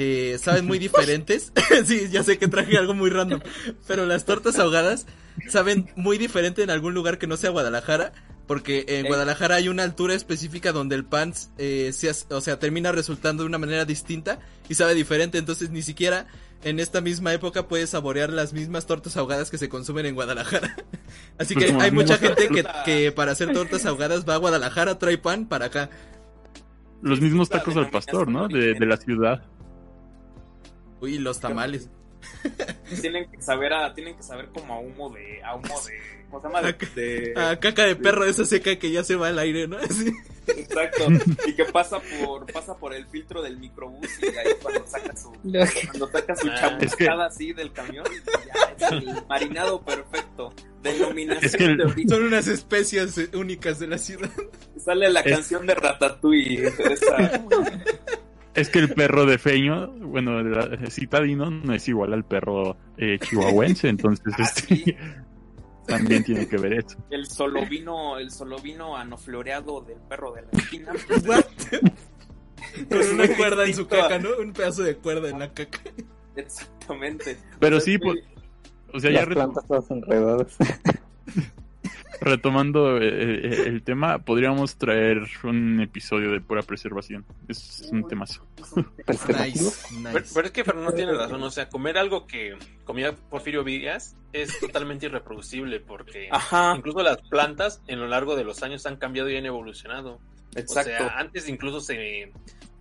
eh, 0.00 0.38
saben 0.40 0.64
muy 0.64 0.78
diferentes. 0.78 1.52
sí, 1.84 2.08
ya 2.08 2.22
sé 2.22 2.38
que 2.38 2.46
traje 2.46 2.78
algo 2.78 2.94
muy 2.94 3.10
random, 3.10 3.40
pero 3.88 4.06
las 4.06 4.24
tortas 4.24 4.56
ahogadas 4.60 5.06
saben 5.48 5.90
muy 5.96 6.18
diferente 6.18 6.62
en 6.62 6.70
algún 6.70 6.94
lugar 6.94 7.18
que 7.18 7.26
no 7.26 7.36
sea 7.36 7.50
Guadalajara, 7.50 8.12
porque 8.46 8.84
en 8.86 9.08
Guadalajara 9.08 9.56
hay 9.56 9.68
una 9.68 9.82
altura 9.82 10.14
específica 10.14 10.70
donde 10.70 10.94
el 10.94 11.04
pan 11.04 11.34
eh, 11.58 11.90
o 12.30 12.40
sea, 12.40 12.60
termina 12.60 12.92
resultando 12.92 13.42
de 13.42 13.48
una 13.48 13.58
manera 13.58 13.84
distinta 13.84 14.38
y 14.68 14.76
sabe 14.76 14.94
diferente, 14.94 15.36
entonces 15.36 15.70
ni 15.70 15.82
siquiera 15.82 16.28
en 16.62 16.78
esta 16.78 17.00
misma 17.00 17.34
época 17.34 17.66
puedes 17.66 17.90
saborear 17.90 18.32
las 18.32 18.52
mismas 18.52 18.86
tortas 18.86 19.16
ahogadas 19.16 19.50
que 19.50 19.58
se 19.58 19.68
consumen 19.68 20.06
en 20.06 20.14
Guadalajara. 20.14 20.76
Así 21.38 21.56
que 21.56 21.72
hay 21.72 21.90
mucha 21.90 22.18
gente 22.18 22.46
que, 22.46 22.64
que 22.84 23.10
para 23.10 23.32
hacer 23.32 23.52
tortas 23.52 23.84
ahogadas 23.84 24.28
va 24.28 24.34
a 24.34 24.38
Guadalajara, 24.38 24.96
trae 24.96 25.18
pan 25.18 25.46
para 25.46 25.66
acá. 25.66 25.90
Los 27.02 27.20
mismos 27.20 27.48
tacos 27.48 27.76
al 27.76 27.90
pastor, 27.90 28.28
¿no? 28.28 28.46
De, 28.46 28.74
de 28.74 28.86
la 28.86 28.96
ciudad. 28.96 29.42
Uy, 31.00 31.18
los 31.18 31.40
tamales. 31.40 31.88
tienen 33.00 33.30
que 33.30 33.40
saber 33.40 33.72
a, 33.72 33.94
tienen 33.94 34.16
que 34.16 34.22
saber 34.22 34.48
como 34.48 34.74
a 34.74 34.78
humo 34.80 35.10
de, 35.10 35.42
a 35.44 35.54
humo 35.54 35.80
de, 35.86 36.26
¿cómo 36.28 36.40
se 36.42 36.48
llama? 36.48 36.62
De, 36.62 36.72
de- 36.96 37.34
A 37.40 37.58
caca 37.60 37.84
de 37.84 37.94
perro 37.96 38.24
de 38.24 38.30
esa 38.32 38.44
seca 38.44 38.76
que 38.76 38.90
ya 38.90 39.04
se 39.04 39.14
va 39.14 39.28
al 39.28 39.38
aire, 39.38 39.68
¿no? 39.68 39.76
Así. 39.78 40.12
exacto, 40.48 41.04
y 41.46 41.54
que 41.54 41.64
pasa 41.66 42.00
por, 42.24 42.50
pasa 42.52 42.76
por 42.76 42.92
el 42.94 43.06
filtro 43.06 43.40
del 43.42 43.58
microbús 43.58 44.08
y 44.22 44.26
ahí 44.36 44.52
cuando 44.62 44.84
saca 44.88 45.14
su, 45.16 45.30
cuando 45.32 46.08
saca 46.10 46.34
su 46.36 46.48
Ah, 46.48 46.54
chamuscada 46.58 46.78
es 46.86 46.96
que- 46.96 47.08
así 47.08 47.52
del 47.52 47.72
camión, 47.72 48.04
ya 48.78 48.86
es 48.86 48.92
el 48.92 49.26
marinado 49.28 49.80
perfecto. 49.84 50.52
Denominación 50.82 51.44
Es 51.44 51.56
que 51.56 51.64
el- 51.64 51.76
de 51.76 51.84
origen. 51.84 52.08
Son 52.08 52.22
unas 52.24 52.46
especias 52.48 53.16
eh, 53.18 53.28
únicas 53.34 53.78
de 53.78 53.86
la 53.88 53.98
ciudad. 53.98 54.30
Sale 54.76 55.08
la 55.10 55.20
Es- 55.20 55.34
canción 55.34 55.66
de 55.66 55.74
Ratatouille. 55.74 56.66
esa- 56.68 57.44
Es 58.58 58.68
que 58.70 58.78
el 58.80 58.88
perro 58.94 59.24
de 59.26 59.38
Feño, 59.38 59.88
bueno, 60.00 60.42
de 60.42 60.50
la- 60.50 60.90
citadino, 60.90 61.50
no 61.50 61.72
es 61.74 61.86
igual 61.88 62.12
al 62.12 62.24
perro 62.24 62.76
eh, 62.96 63.18
chihuahuense, 63.20 63.88
entonces 63.88 64.34
Ah, 64.38 64.42
este, 64.42 64.74
sí. 64.76 64.96
también 65.86 66.24
tiene 66.24 66.46
que 66.48 66.56
ver 66.58 66.72
eso. 66.74 66.96
el 67.10 67.26
solo 67.26 67.64
vino, 67.66 68.18
el 68.18 68.30
solo 68.30 68.58
vino 68.58 68.96
anofloreado 68.96 69.80
del 69.82 69.98
perro 70.08 70.32
de 70.32 70.42
la 70.42 70.48
esquina. 70.58 70.92
Con 72.88 73.00
Es 73.00 73.12
una 73.12 73.28
cuerda 73.36 73.64
en 73.64 73.74
su 73.74 73.86
caca, 73.86 74.18
¿no? 74.18 74.28
Un 74.40 74.52
pedazo 74.52 74.82
de 74.82 74.96
cuerda 74.96 75.28
en 75.30 75.38
la 75.38 75.52
caca. 75.52 75.80
Exactamente. 76.36 77.38
Pero 77.58 77.76
O 77.78 77.80
sea, 77.80 77.92
sí, 77.92 77.98
pues, 77.98 78.18
o 78.92 79.00
sea, 79.00 79.10
ya 79.10 79.20
Las 79.20 79.28
re- 79.28 79.34
plantas 79.34 79.66
todas 79.66 79.90
enredadas. 79.90 80.56
retomando 82.20 82.98
eh, 82.98 83.08
eh, 83.08 83.62
el 83.66 83.82
tema, 83.82 84.18
podríamos 84.18 84.76
traer 84.76 85.22
un 85.44 85.80
episodio 85.80 86.30
de 86.32 86.40
pura 86.40 86.62
preservación. 86.62 87.24
Es 87.48 87.88
un 87.92 88.06
temazo. 88.06 88.46
Nice, 89.08 90.30
Pero, 90.34 90.46
es 90.46 90.52
que 90.52 90.64
Fernando 90.64 90.92
tiene 90.92 91.12
razón, 91.12 91.42
o 91.42 91.50
sea, 91.50 91.68
comer 91.68 91.96
algo 91.96 92.26
que 92.26 92.56
comía 92.84 93.14
Porfirio 93.14 93.64
Díaz 93.64 94.16
es 94.32 94.58
totalmente 94.60 95.06
irreproducible 95.06 95.80
porque 95.80 96.28
Ajá, 96.30 96.74
incluso 96.76 97.02
las 97.02 97.16
plantas 97.28 97.82
en 97.86 98.00
lo 98.00 98.06
largo 98.06 98.36
de 98.36 98.44
los 98.44 98.62
años 98.62 98.84
han 98.84 98.96
cambiado 98.96 99.30
y 99.30 99.36
han 99.36 99.46
evolucionado. 99.46 100.20
exacto. 100.54 100.92
O 100.92 101.08
sea, 101.08 101.18
antes 101.18 101.48
incluso 101.48 101.80
se 101.80 102.30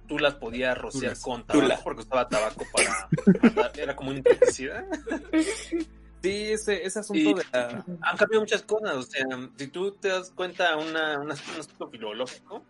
tú 0.07 0.19
las 0.19 0.35
podías 0.35 0.77
rociar 0.77 1.17
con 1.19 1.45
tabaco 1.45 1.81
porque 1.83 2.01
usaba 2.01 2.27
tabaco 2.27 2.65
para 2.73 3.07
matar, 3.55 3.79
era 3.79 3.95
como 3.95 4.11
un 4.11 4.17
insecticida. 4.17 4.85
sí, 6.27 6.51
ese, 6.51 6.85
ese 6.85 6.99
asunto 6.99 7.21
Y- 7.29 7.33
de 7.33 7.43
la... 7.51 7.85
Han 8.01 8.17
cambiado 8.17 8.41
muchas 8.41 8.61
cosas, 8.63 8.95
o 8.95 9.01
sea, 9.03 9.25
si 9.57 9.67
tú 9.67 9.91
te 9.91 10.09
das 10.09 10.31
cuenta 10.31 10.75
una, 10.77 11.19
una- 11.19 11.33
un 11.33 11.59
aspecto 11.59 11.89
filológico 11.89 12.63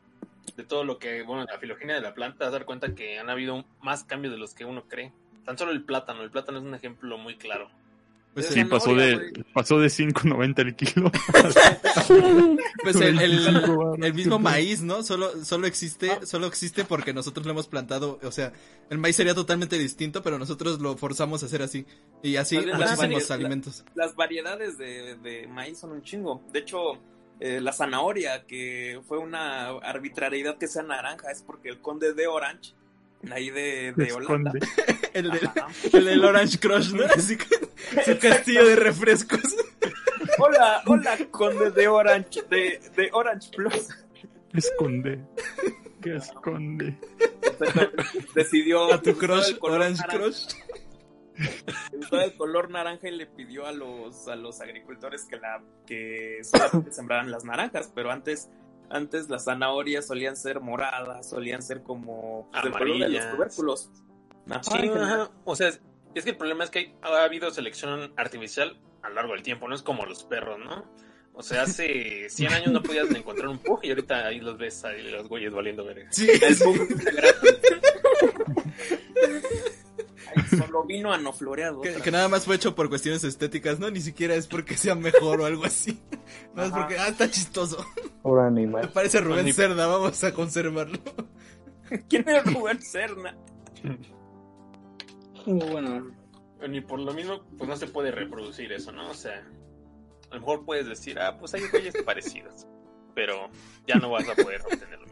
de 0.56 0.64
todo 0.64 0.84
lo 0.84 0.98
que, 0.98 1.24
bueno, 1.24 1.46
la 1.46 1.60
filogenia 1.60 1.96
de 1.96 2.02
la 2.02 2.14
planta, 2.14 2.38
te 2.40 2.44
vas 2.46 2.50
a 2.50 2.58
dar 2.58 2.66
cuenta 2.66 2.96
que 2.96 3.20
han 3.20 3.30
habido 3.30 3.66
más 3.82 4.04
cambios 4.04 4.34
de 4.34 4.40
los 4.40 4.54
que 4.54 4.66
uno 4.66 4.84
cree. 4.88 5.12
Tan 5.46 5.58
solo 5.58 5.72
el 5.72 5.84
plátano, 5.84 6.24
el 6.24 6.32
plátano 6.32 6.58
es 6.58 6.64
un 6.64 6.74
ejemplo 6.74 7.18
muy 7.18 7.36
claro. 7.38 7.70
Pues, 8.38 8.50
Sí, 8.50 8.64
pasó 8.66 8.94
de, 8.94 9.44
pasó 9.52 9.80
de 9.80 9.88
5.90 9.88 10.60
el 10.60 10.76
kilo. 10.76 11.12
pues 12.84 12.96
el, 12.98 13.20
el- 13.20 13.38
25 13.46 13.96
el 14.00 14.14
mismo 14.14 14.38
maíz, 14.38 14.82
¿no? 14.84 15.02
Solo, 15.02 15.44
solo 15.44 15.66
existe, 15.66 16.24
solo 16.26 16.46
existe 16.46 16.86
porque 16.86 17.14
nosotros 17.14 17.46
lo 17.48 17.54
hemos 17.54 17.68
plantado. 17.68 18.20
O 18.22 18.32
sea, 18.32 18.54
el 18.92 19.00
maíz 19.00 19.16
sería 19.16 19.34
totalmente 19.34 19.78
distinto, 19.80 20.22
pero 20.22 20.38
nosotros 20.38 20.80
lo 20.80 20.96
forzamos 20.98 21.42
a 21.42 21.48
hacer 21.48 21.64
así. 21.64 21.88
Y 22.22 22.36
así 22.36 22.58
muchísimos 22.58 23.32
alimentos. 23.32 23.84
las 23.96 24.16
variedades 24.16 24.78
de, 24.78 25.16
de 25.16 25.48
maíz 25.48 25.80
son 25.80 25.92
un 25.94 26.04
chingo. 26.04 26.44
De 26.54 26.60
hecho, 26.60 26.78
eh, 27.40 27.60
la 27.60 27.74
zanahoria, 27.74 28.46
que 28.46 29.02
fue 29.08 29.18
una 29.18 29.70
arbitrariedad 29.70 30.60
que 30.60 30.68
sea 30.68 30.84
naranja, 30.84 31.32
es 31.32 31.42
porque 31.42 31.70
el 31.70 31.82
conde 31.82 32.14
de 32.14 32.28
Orange, 32.28 32.74
ahí 33.32 33.50
de, 33.50 33.94
de 33.96 34.14
Holanda. 34.14 34.52
El, 35.14 35.32
del, 35.32 35.50
el 35.94 36.06
del 36.06 36.26
Orange 36.26 36.60
Crush, 36.60 36.92
¿no? 36.94 37.04
Así 37.06 37.38
que 37.38 37.46
su 38.06 38.20
castillo 38.20 38.68
de 38.68 38.76
refrescos. 38.76 39.42
Hola, 40.38 40.84
hola, 40.86 41.18
conde 41.32 41.72
de 41.72 41.88
Orange, 41.88 42.44
de, 42.48 42.80
de 42.96 43.10
Orange 43.12 43.50
Plus. 43.56 43.88
Esconde. 44.54 45.20
Que 46.02 46.18
esconde. 46.18 47.00
Decidió 48.36 48.94
A 48.94 49.02
tu 49.02 49.18
crush, 49.18 49.50
el 49.50 49.58
color 49.60 49.78
Orange 49.78 50.02
naranja, 50.02 50.18
Crush. 50.24 50.46
usó 52.00 52.20
el 52.22 52.36
color 52.36 52.70
naranja 52.70 53.08
y 53.10 53.16
le 53.16 53.26
pidió 53.26 53.66
a 53.66 53.72
los 53.72 54.28
a 54.28 54.36
los 54.36 54.62
agricultores 54.62 55.26
que 55.26 55.38
la 55.38 55.64
que 55.88 56.40
solamente 56.44 56.92
sembraran 56.92 57.32
las 57.32 57.44
naranjas, 57.44 57.92
pero 57.96 58.12
antes 58.12 58.50
antes 58.90 59.30
las 59.30 59.46
zanahorias 59.46 60.08
solían 60.08 60.36
ser 60.36 60.60
moradas, 60.62 61.30
solían 61.30 61.62
ser 61.62 61.84
como 61.84 62.50
pues, 62.52 62.64
color 62.64 62.80
de 62.80 62.88
los 62.88 62.96
Amarillas. 63.02 63.36
tubérculos. 63.36 63.90
Ajá, 64.50 64.62
Sí. 64.62 64.90
O 65.44 65.56
sea, 65.56 65.70
es, 65.70 66.24
que 66.24 66.30
el 66.32 66.38
problema 66.38 66.64
es 66.64 66.70
que 66.70 66.96
ha 67.02 67.24
habido 67.24 67.52
selección 67.52 68.14
artificial 68.16 68.78
a 69.02 69.10
lo 69.10 69.16
largo 69.16 69.34
del 69.34 69.44
tiempo, 69.44 69.68
no 69.68 69.76
es 69.76 69.82
como 69.82 70.06
los 70.06 70.24
perros, 70.24 70.58
¿no? 70.60 70.86
O 71.34 71.44
sea, 71.44 71.64
hace 71.64 72.30
100 72.32 72.54
años 72.54 72.72
no 72.72 72.82
podías 72.82 73.10
encontrar 73.12 73.50
un 73.50 73.60
pug 73.60 73.82
y 73.84 73.90
ahorita 73.90 74.26
ahí 74.26 74.40
los 74.40 74.58
ves 74.58 74.84
ahí 74.86 75.04
los 75.04 75.28
güeyes 75.28 75.52
valiendo 75.54 75.84
verga. 75.86 76.08
Sí, 76.12 76.30
El 76.30 76.56
sí. 76.56 76.64
Solo 80.50 80.84
vino 80.86 81.12
anofloreado. 81.14 81.82
Que, 81.82 81.90
otra 81.92 82.04
que 82.04 82.12
nada 82.12 82.28
más 82.28 82.46
fue 82.46 82.56
hecho 82.56 82.76
por 82.76 82.90
cuestiones 82.90 83.24
estéticas, 83.24 83.80
¿no? 83.80 83.90
Ni 83.90 84.02
siquiera 84.02 84.36
es 84.36 84.48
porque 84.48 84.78
sea 84.78 84.96
mejor 84.96 85.42
o 85.42 85.46
algo 85.46 85.66
así. 85.66 86.02
Nada 86.56 86.70
más 86.70 86.72
Ajá. 86.72 86.78
porque, 86.80 87.00
ah, 87.00 87.08
está 87.08 87.30
chistoso. 87.30 87.86
Me 88.24 88.42
animal. 88.42 88.92
parece 88.94 89.20
Rubén 89.22 89.46
Ni- 89.46 89.54
Cerda, 89.54 89.88
vamos 89.88 90.24
a 90.24 90.34
conservarlo. 90.34 91.00
¿Quién 92.10 92.28
es 92.28 92.54
Rubén 92.54 92.82
Serna? 92.82 93.38
Bueno, 95.46 96.12
Y 96.70 96.82
por 96.82 97.00
lo 97.00 97.14
mismo, 97.14 97.42
pues 97.58 97.70
no 97.70 97.78
se 97.78 97.88
puede 97.88 98.12
reproducir 98.12 98.72
eso, 98.74 98.92
¿no? 98.92 99.10
O 99.10 99.14
sea, 99.14 99.48
a 100.30 100.36
lo 100.36 100.42
mejor 100.42 100.66
puedes 100.66 100.88
decir, 100.88 101.18
ah, 101.20 101.38
pues 101.40 101.54
hay 101.54 101.62
güeyes 101.72 101.94
parecidos, 102.04 102.68
pero 103.18 103.50
ya 103.88 103.96
no 103.96 104.12
vas 104.12 104.30
a 104.30 104.36
poder 104.36 104.62
obtenerlo. 104.62 105.08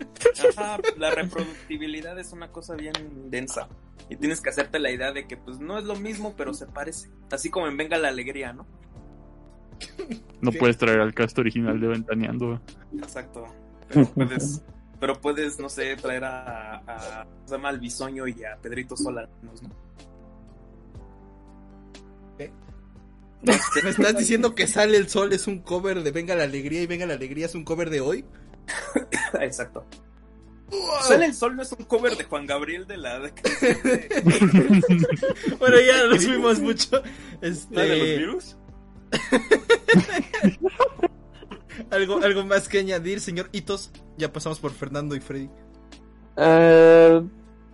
Ajá, 0.55 0.77
la 0.95 1.09
reproductibilidad 1.09 2.19
es 2.19 2.33
una 2.33 2.51
cosa 2.51 2.75
bien 2.75 2.93
densa. 3.31 3.67
Y 4.11 4.15
tienes 4.15 4.41
que 4.41 4.51
hacerte 4.51 4.77
la 4.77 4.91
idea 4.91 5.11
de 5.11 5.25
que 5.25 5.37
pues 5.37 5.59
no 5.59 5.79
es 5.79 5.85
lo 5.85 5.95
mismo, 5.95 6.35
pero 6.37 6.53
se 6.53 6.67
parece. 6.67 7.09
Así 7.31 7.49
como 7.49 7.67
en 7.67 7.77
Venga 7.77 7.97
la 7.97 8.09
Alegría, 8.09 8.53
¿no? 8.53 8.67
No 10.39 10.51
puedes 10.51 10.77
traer 10.77 10.99
al 10.99 11.15
cast 11.15 11.39
original 11.39 11.79
de 11.79 11.87
Ventaneando. 11.87 12.61
Exacto. 12.95 13.47
Pero 13.89 14.05
puedes, 14.13 14.63
pero 14.99 15.19
puedes 15.19 15.59
no 15.59 15.67
sé, 15.67 15.95
traer 15.95 16.25
a, 16.25 16.75
a 16.75 17.23
¿cómo 17.25 17.47
se 17.47 17.55
llama? 17.55 17.69
al 17.69 17.79
Bisoño 17.79 18.27
y 18.27 18.43
a 18.43 18.55
Pedrito 18.61 18.95
Sola, 18.95 19.27
¿no? 19.41 19.51
¿Qué? 22.37 22.53
Este, 23.45 23.83
¿Me 23.83 23.89
estás 23.89 24.17
diciendo 24.17 24.55
que 24.55 24.67
Sale 24.67 24.97
el 24.97 25.07
Sol 25.09 25.31
es 25.33 25.47
un 25.47 25.59
cover 25.59 26.03
de 26.03 26.11
Venga 26.11 26.35
la 26.35 26.43
Alegría 26.43 26.81
y 26.81 26.87
Venga 26.87 27.05
la 27.05 27.13
Alegría 27.15 27.45
es 27.45 27.55
un 27.55 27.63
cover 27.63 27.89
de 27.89 28.01
hoy? 28.01 28.25
Exacto. 29.41 29.85
Sale 31.03 31.25
el 31.27 31.33
Sol 31.35 31.55
no 31.55 31.61
es 31.61 31.71
un 31.73 31.85
cover 31.85 32.17
de 32.17 32.23
Juan 32.23 32.47
Gabriel 32.47 32.87
de 32.87 32.97
la 32.97 33.19
de- 33.19 33.33
Bueno, 35.59 35.75
ya 35.79 36.07
nos 36.07 36.25
fuimos 36.25 36.59
mucho. 36.59 37.01
¿La 37.41 37.81
de 37.83 37.89
los 37.97 38.07
Este, 38.07 38.17
virus? 38.17 38.57
algo, 41.91 42.17
algo 42.23 42.45
más 42.45 42.67
que 42.67 42.79
añadir, 42.79 43.19
señor 43.21 43.49
Hitos. 43.51 43.91
Ya 44.17 44.31
pasamos 44.31 44.59
por 44.59 44.71
Fernando 44.71 45.15
y 45.15 45.19
Freddy. 45.19 45.49
Eh, 46.37 47.21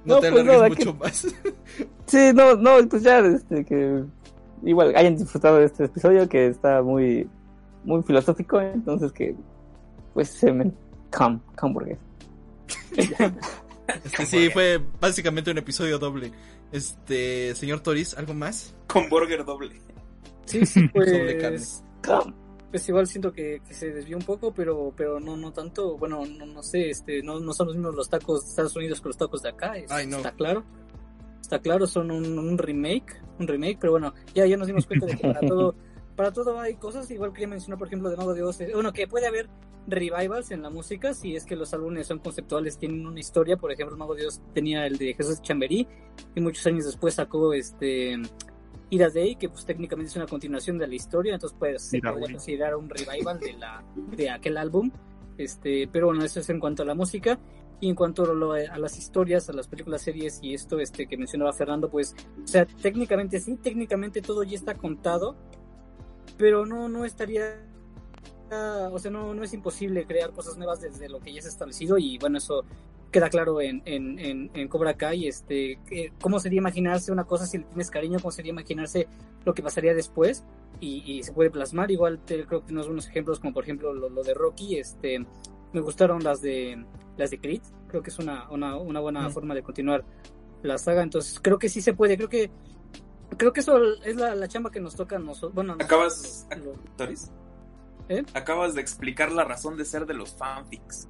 No, 0.05 0.15
No, 0.15 0.19
te 0.19 0.31
pues 0.31 0.41
alargues 0.41 0.45
nada, 0.57 0.69
mucho 0.69 0.93
más. 0.95 1.27
sí, 2.07 2.31
no, 2.33 2.55
no, 2.55 2.87
pues 2.89 3.03
ya, 3.03 3.19
este, 3.19 3.63
que 3.65 4.03
igual 4.63 4.95
hayan 4.95 5.15
disfrutado 5.15 5.57
de 5.57 5.65
este 5.65 5.85
episodio 5.85 6.27
que 6.29 6.47
está 6.47 6.81
muy, 6.81 7.27
muy 7.83 8.01
filosófico, 8.03 8.59
entonces 8.61 9.11
que, 9.11 9.35
pues, 10.13 10.29
semen, 10.29 10.73
come, 11.15 11.39
come 11.57 11.73
burgués. 11.73 11.97
Este, 12.95 14.25
sí, 14.25 14.49
fue 14.51 14.81
básicamente 14.99 15.51
un 15.51 15.57
episodio 15.57 15.99
doble. 15.99 16.31
Este, 16.71 17.53
señor 17.55 17.81
Toris, 17.81 18.17
¿algo 18.17 18.33
más? 18.33 18.73
con 18.87 19.09
burger 19.09 19.43
doble. 19.45 19.79
sí, 20.45 20.65
sí, 20.65 20.87
carne. 20.93 21.49
pues, 21.51 21.83
Come. 22.05 22.33
pues 22.71 22.87
igual 22.89 23.07
siento 23.07 23.31
que, 23.33 23.61
que 23.67 23.73
se 23.73 23.91
desvió 23.91 24.17
un 24.17 24.23
poco, 24.23 24.53
pero 24.53 24.93
pero 24.95 25.19
no 25.19 25.35
no 25.37 25.51
tanto, 25.51 25.97
bueno, 25.97 26.23
no, 26.25 26.45
no 26.45 26.63
sé, 26.63 26.89
este 26.89 27.21
no, 27.21 27.39
no 27.39 27.53
son 27.53 27.67
los 27.67 27.75
mismos 27.75 27.95
los 27.95 28.09
tacos 28.09 28.43
de 28.43 28.49
Estados 28.49 28.75
Unidos 28.77 29.01
que 29.01 29.09
los 29.09 29.17
tacos 29.17 29.41
de 29.41 29.49
acá, 29.49 29.77
es- 29.77 29.91
Ay, 29.91 30.07
no. 30.07 30.17
está 30.17 30.31
claro. 30.31 30.63
Está 31.51 31.61
claro, 31.61 31.85
son 31.85 32.11
un, 32.11 32.39
un 32.39 32.57
remake, 32.57 33.21
un 33.37 33.45
remake, 33.45 33.77
pero 33.77 33.91
bueno, 33.91 34.13
ya 34.33 34.45
ya 34.45 34.55
nos 34.55 34.67
dimos 34.67 34.85
cuenta 34.85 35.05
de 35.05 35.17
que 35.17 35.27
para 35.27 35.41
todo 35.41 35.75
para 36.15 36.31
todo 36.31 36.57
hay 36.57 36.75
cosas, 36.75 37.11
igual 37.11 37.33
quería 37.33 37.49
mencionar 37.49 37.77
por 37.77 37.87
ejemplo 37.87 38.09
de 38.09 38.15
Mago 38.15 38.33
de 38.33 38.41
Oz, 38.41 38.61
eh, 38.61 38.71
bueno, 38.73 38.93
que 38.93 39.05
puede 39.05 39.27
haber 39.27 39.49
revivals 39.85 40.51
en 40.51 40.61
la 40.61 40.69
música 40.69 41.13
si 41.13 41.35
es 41.35 41.43
que 41.43 41.57
los 41.57 41.73
álbumes 41.73 42.07
son 42.07 42.19
conceptuales, 42.19 42.77
tienen 42.77 43.05
una 43.05 43.19
historia, 43.19 43.57
por 43.57 43.69
ejemplo, 43.69 43.97
Mago 43.97 44.15
de 44.15 44.27
Oz 44.27 44.41
tenía 44.53 44.87
el 44.87 44.97
de 44.97 45.13
Jesús 45.13 45.41
Chamberí 45.41 45.85
y 46.33 46.39
muchos 46.39 46.65
años 46.67 46.85
después 46.85 47.15
sacó 47.15 47.51
este 47.51 48.15
Ira 48.89 49.09
Day, 49.09 49.35
que 49.35 49.49
pues 49.49 49.65
técnicamente 49.65 50.09
es 50.09 50.15
una 50.15 50.27
continuación 50.27 50.77
de 50.77 50.87
la 50.87 50.95
historia, 50.95 51.33
entonces 51.33 51.57
pues 51.59 51.83
se 51.83 51.99
puede 51.99 52.31
considerar 52.31 52.77
un 52.77 52.89
revival 52.89 53.41
de 53.41 53.53
la 53.57 53.83
de 54.15 54.29
aquel 54.29 54.55
álbum. 54.55 54.89
Este, 55.37 55.89
pero 55.91 56.07
bueno, 56.07 56.23
eso 56.23 56.39
es 56.39 56.49
en 56.49 56.59
cuanto 56.59 56.83
a 56.83 56.85
la 56.85 56.93
música. 56.93 57.39
Y 57.81 57.89
en 57.89 57.95
cuanto 57.95 58.23
a, 58.23 58.77
las 58.77 58.97
historias, 58.97 59.49
a 59.49 59.53
las 59.53 59.67
películas, 59.67 60.03
series 60.03 60.39
y 60.43 60.53
esto 60.53 60.79
este 60.79 61.07
que 61.07 61.17
mencionaba 61.17 61.51
Fernando, 61.51 61.89
pues, 61.89 62.15
o 62.43 62.47
sea, 62.47 62.65
técnicamente 62.65 63.39
sí, 63.39 63.57
técnicamente 63.57 64.21
todo 64.21 64.43
ya 64.43 64.55
está 64.55 64.75
contado, 64.75 65.35
pero 66.37 66.67
no, 66.67 66.87
no 66.89 67.03
estaría, 67.05 67.59
o 68.91 68.99
sea, 68.99 69.09
no, 69.09 69.33
no 69.33 69.43
es 69.43 69.53
imposible 69.53 70.05
crear 70.05 70.31
cosas 70.31 70.57
nuevas 70.57 70.81
desde 70.81 71.09
lo 71.09 71.19
que 71.19 71.33
ya 71.33 71.41
ha 71.41 71.47
establecido 71.47 71.97
y 71.97 72.19
bueno, 72.19 72.37
eso 72.37 72.63
queda 73.11 73.29
claro 73.29 73.59
en, 73.61 73.81
en, 73.85 74.51
en, 74.53 74.67
Cobra 74.67 74.95
Kai, 74.95 75.27
este, 75.27 75.79
cómo 76.21 76.39
sería 76.39 76.59
imaginarse 76.59 77.11
una 77.11 77.25
cosa 77.25 77.45
si 77.45 77.57
le 77.57 77.65
tienes 77.65 77.89
cariño, 77.89 78.19
cómo 78.19 78.31
sería 78.31 78.51
imaginarse 78.51 79.07
lo 79.43 79.53
que 79.53 79.61
pasaría 79.61 79.93
después 79.93 80.45
y, 80.79 81.21
se 81.23 81.33
puede 81.33 81.51
plasmar, 81.51 81.91
igual 81.91 82.21
creo 82.25 82.47
que 82.47 82.67
tenemos 82.67 82.87
unos 82.87 83.07
ejemplos 83.07 83.39
como 83.39 83.53
por 83.53 83.63
ejemplo 83.63 83.93
lo, 83.93 84.09
lo 84.09 84.23
de 84.23 84.33
Rocky, 84.33 84.77
este, 84.77 85.25
me 85.73 85.81
gustaron 85.81 86.23
las 86.23 86.41
de 86.41 86.83
las 87.21 87.31
de 87.31 87.39
Creed. 87.39 87.61
Creo 87.87 88.03
que 88.03 88.09
es 88.09 88.19
una, 88.19 88.49
una, 88.49 88.75
una 88.75 88.99
buena 88.99 89.29
forma 89.29 89.55
de 89.55 89.63
continuar 89.63 90.03
la 90.61 90.77
saga. 90.77 91.03
Entonces 91.03 91.39
creo 91.41 91.57
que 91.57 91.69
sí 91.69 91.81
se 91.81 91.93
puede. 91.93 92.17
Creo 92.17 92.29
que 92.29 92.51
creo 93.37 93.53
que 93.53 93.61
eso 93.61 93.81
es 94.03 94.15
la, 94.15 94.35
la 94.35 94.47
chamba 94.47 94.71
que 94.71 94.79
nos 94.79 94.95
toca 94.95 95.15
a 95.15 95.19
nosotros. 95.19 95.53
Bueno, 95.53 95.73
acabas, 95.79 96.47
¿Eh? 98.09 98.23
acabas 98.33 98.75
de 98.75 98.81
explicar 98.81 99.31
la 99.31 99.43
razón 99.43 99.77
de 99.77 99.85
ser 99.85 100.05
de 100.05 100.13
los 100.13 100.35
fanfics. 100.35 101.07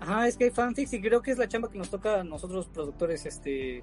Ajá, 0.00 0.28
es 0.28 0.36
que 0.36 0.44
hay 0.44 0.50
fanfics 0.50 0.92
y 0.92 1.00
creo 1.00 1.22
que 1.22 1.30
es 1.30 1.38
la 1.38 1.48
chamba 1.48 1.70
que 1.70 1.78
nos 1.78 1.90
toca 1.90 2.20
a 2.20 2.24
nosotros 2.24 2.68
productores, 2.68 3.26
este, 3.26 3.82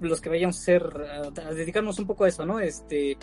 los 0.00 0.20
que 0.20 0.28
vayamos 0.28 0.56
a 0.56 0.60
hacer, 0.60 1.06
a 1.44 1.54
dedicarnos 1.54 1.98
un 1.98 2.06
poco 2.06 2.24
a 2.24 2.28
eso, 2.28 2.46
¿no? 2.46 2.60
Este, 2.60 3.18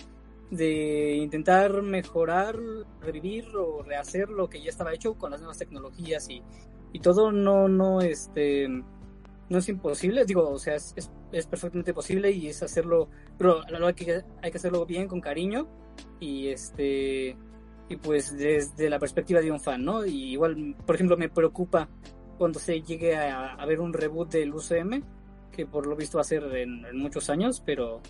de 0.50 1.16
intentar 1.16 1.82
mejorar, 1.82 2.58
revivir 3.02 3.56
o 3.56 3.84
rehacer 3.84 4.30
lo 4.30 4.50
que 4.50 4.62
ya 4.62 4.70
estaba 4.70 4.94
hecho 4.94 5.16
con 5.16 5.32
las 5.32 5.40
nuevas 5.40 5.58
tecnologías 5.58 6.30
y, 6.30 6.44
y 6.94 7.00
todo 7.00 7.32
no, 7.32 7.68
no, 7.68 8.02
este, 8.02 8.68
no 8.68 9.58
es 9.58 9.70
imposible, 9.70 10.26
digo, 10.26 10.50
o 10.50 10.60
sea, 10.60 10.76
es, 10.76 10.94
es, 11.32 11.48
perfectamente 11.48 11.94
posible 11.94 12.32
y 12.32 12.48
es 12.48 12.64
hacerlo, 12.64 13.10
pero 13.38 13.62
hay 13.70 13.94
que, 13.94 14.24
hay 14.42 14.52
que 14.52 14.58
hacerlo 14.58 14.86
bien, 14.86 15.08
con 15.08 15.22
cariño 15.22 15.68
y 16.20 16.48
este, 16.48 17.38
y 17.90 17.96
pues 17.98 18.38
desde 18.38 18.90
la 18.90 19.00
perspectiva 19.00 19.42
de 19.42 19.52
un 19.52 19.60
fan, 19.60 19.84
¿no? 19.84 20.06
Y 20.06 20.34
igual, 20.34 20.76
por 20.86 20.96
ejemplo, 20.96 21.18
me 21.18 21.30
preocupa 21.30 21.90
cuando 22.38 22.60
se 22.60 22.82
llegue 22.82 23.16
a, 23.16 23.54
a 23.54 23.66
ver 23.66 23.80
un 23.80 23.94
reboot 23.94 24.32
del 24.32 24.54
UCM, 24.54 25.04
que 25.52 25.66
por 25.66 25.86
lo 25.86 25.96
visto 25.96 26.18
va 26.18 26.22
a 26.22 26.26
ser 26.26 26.44
en 26.56 26.98
muchos 26.98 27.30
años, 27.30 27.62
pero 27.66 28.02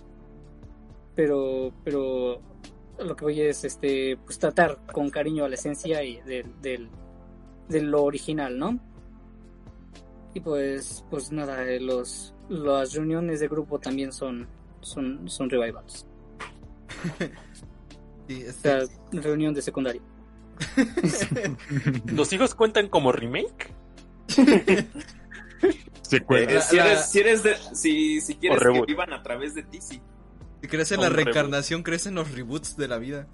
pero, 1.15 1.73
pero 1.83 2.41
lo 2.99 3.15
que 3.15 3.25
voy 3.25 3.41
es 3.41 3.63
este, 3.63 4.17
pues 4.17 4.39
tratar 4.39 4.79
con 4.91 5.09
cariño 5.09 5.45
a 5.45 5.49
la 5.49 5.55
esencia 5.55 6.03
y 6.03 6.21
del, 6.21 6.89
de 7.71 7.81
lo 7.81 8.03
original, 8.03 8.57
¿no? 8.57 8.79
Y 10.33 10.39
pues, 10.39 11.03
pues 11.09 11.31
nada, 11.31 11.63
eh, 11.67 11.79
los, 11.79 12.33
las 12.49 12.93
reuniones 12.93 13.39
de 13.39 13.47
grupo 13.47 13.79
también 13.79 14.11
son, 14.11 14.47
son, 14.81 15.29
son 15.29 15.49
revivals. 15.49 16.05
sí, 18.27 18.43
este... 18.45 18.87
reunión 19.11 19.53
de 19.53 19.61
secundaria. 19.61 20.01
¿Los 22.05 22.31
hijos 22.33 22.55
cuentan 22.55 22.87
como 22.89 23.11
remake? 23.11 23.73
Eh, 26.13 26.59
si, 26.61 26.77
eres, 26.77 27.09
si, 27.09 27.19
eres 27.19 27.41
de, 27.41 27.55
si, 27.73 28.19
si 28.19 28.35
quieres 28.35 28.59
que 28.61 28.81
vivan 28.85 29.13
a 29.13 29.23
través 29.23 29.55
de 29.55 29.63
ti, 29.63 29.79
sí. 29.79 30.01
Si 30.61 30.67
crees 30.67 30.91
en 30.91 30.99
la 30.99 31.07
reencarnación, 31.07 31.83
crees 31.83 32.05
en 32.05 32.15
los 32.15 32.31
reboots 32.31 32.75
de 32.75 32.89
la 32.89 32.97
vida. 32.97 33.27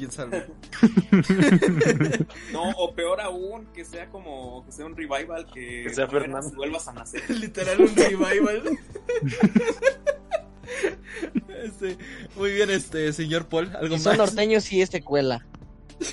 ¿Quién 0.00 0.12
sabe? 0.12 0.46
no, 2.54 2.70
o 2.70 2.94
peor 2.94 3.20
aún, 3.20 3.66
que 3.66 3.84
sea 3.84 4.08
como, 4.08 4.64
que 4.64 4.72
sea 4.72 4.86
un 4.86 4.96
revival, 4.96 5.44
que, 5.52 5.82
que 5.82 5.90
sea 5.92 6.08
Fernando. 6.08 6.50
vuelvas 6.56 6.88
a 6.88 6.94
nacer. 6.94 7.28
Literal 7.38 7.82
un 7.82 7.94
revival. 7.94 8.62
Este, 11.62 11.98
muy 12.36 12.52
bien, 12.52 12.70
este, 12.70 13.12
señor 13.12 13.46
Paul, 13.46 13.76
¿algo 13.76 13.98
son 13.98 14.16
norteños 14.16 14.72
y 14.72 14.80
es 14.80 14.88
secuela. 14.88 15.46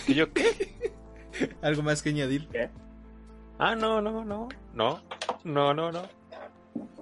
¿Y 0.07 0.16
yo 0.16 0.33
qué? 0.33 0.74
¿Algo 1.61 1.83
más 1.83 2.01
que 2.01 2.09
añadir? 2.09 2.49
¿Qué? 2.49 2.69
Ah, 3.59 3.75
no, 3.75 4.01
no, 4.01 4.25
no, 4.25 4.49
no, 4.74 5.01
no, 5.45 5.74
no, 5.74 5.91
no. 5.91 6.01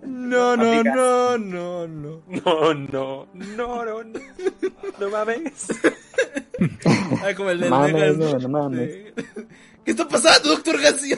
No, 0.03 0.55
no, 0.55 0.83
no, 0.83 1.37
no, 1.37 1.87
no. 1.87 2.21
No, 2.27 2.73
no, 2.73 3.27
no, 3.33 3.85
no, 3.85 4.03
no. 4.03 4.19
No 4.99 5.09
mames. 5.09 5.67
Ay, 7.23 7.35
como 7.35 7.49
el 7.49 7.59
del 7.59 7.69
mames, 7.69 8.17
no, 8.17 8.37
no 8.37 8.49
mames. 8.49 9.13
¿Qué 9.83 9.91
está 9.91 10.07
pasando, 10.07 10.49
doctor 10.49 10.81
García? 10.81 11.17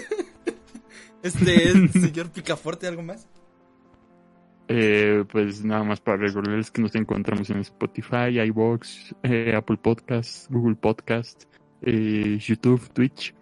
Este, 1.24 1.72
señor 1.94 2.30
Picaforte, 2.30 2.88
¿algo 2.88 3.04
más? 3.04 3.28
Eh, 4.70 5.24
pues 5.32 5.64
nada 5.64 5.84
más 5.84 6.02
para 6.02 6.18
recordarles 6.18 6.72
que 6.72 6.82
nos 6.82 6.94
encontramos 6.96 7.50
en 7.50 7.60
Spotify, 7.60 8.40
iBox, 8.48 9.16
eh, 9.24 9.54
Apple 9.56 9.78
Podcast, 9.78 10.52
Google 10.52 10.76
Podcast, 10.76 11.44
eh, 11.82 12.38
YouTube, 12.40 12.90
Twitch. 12.90 13.34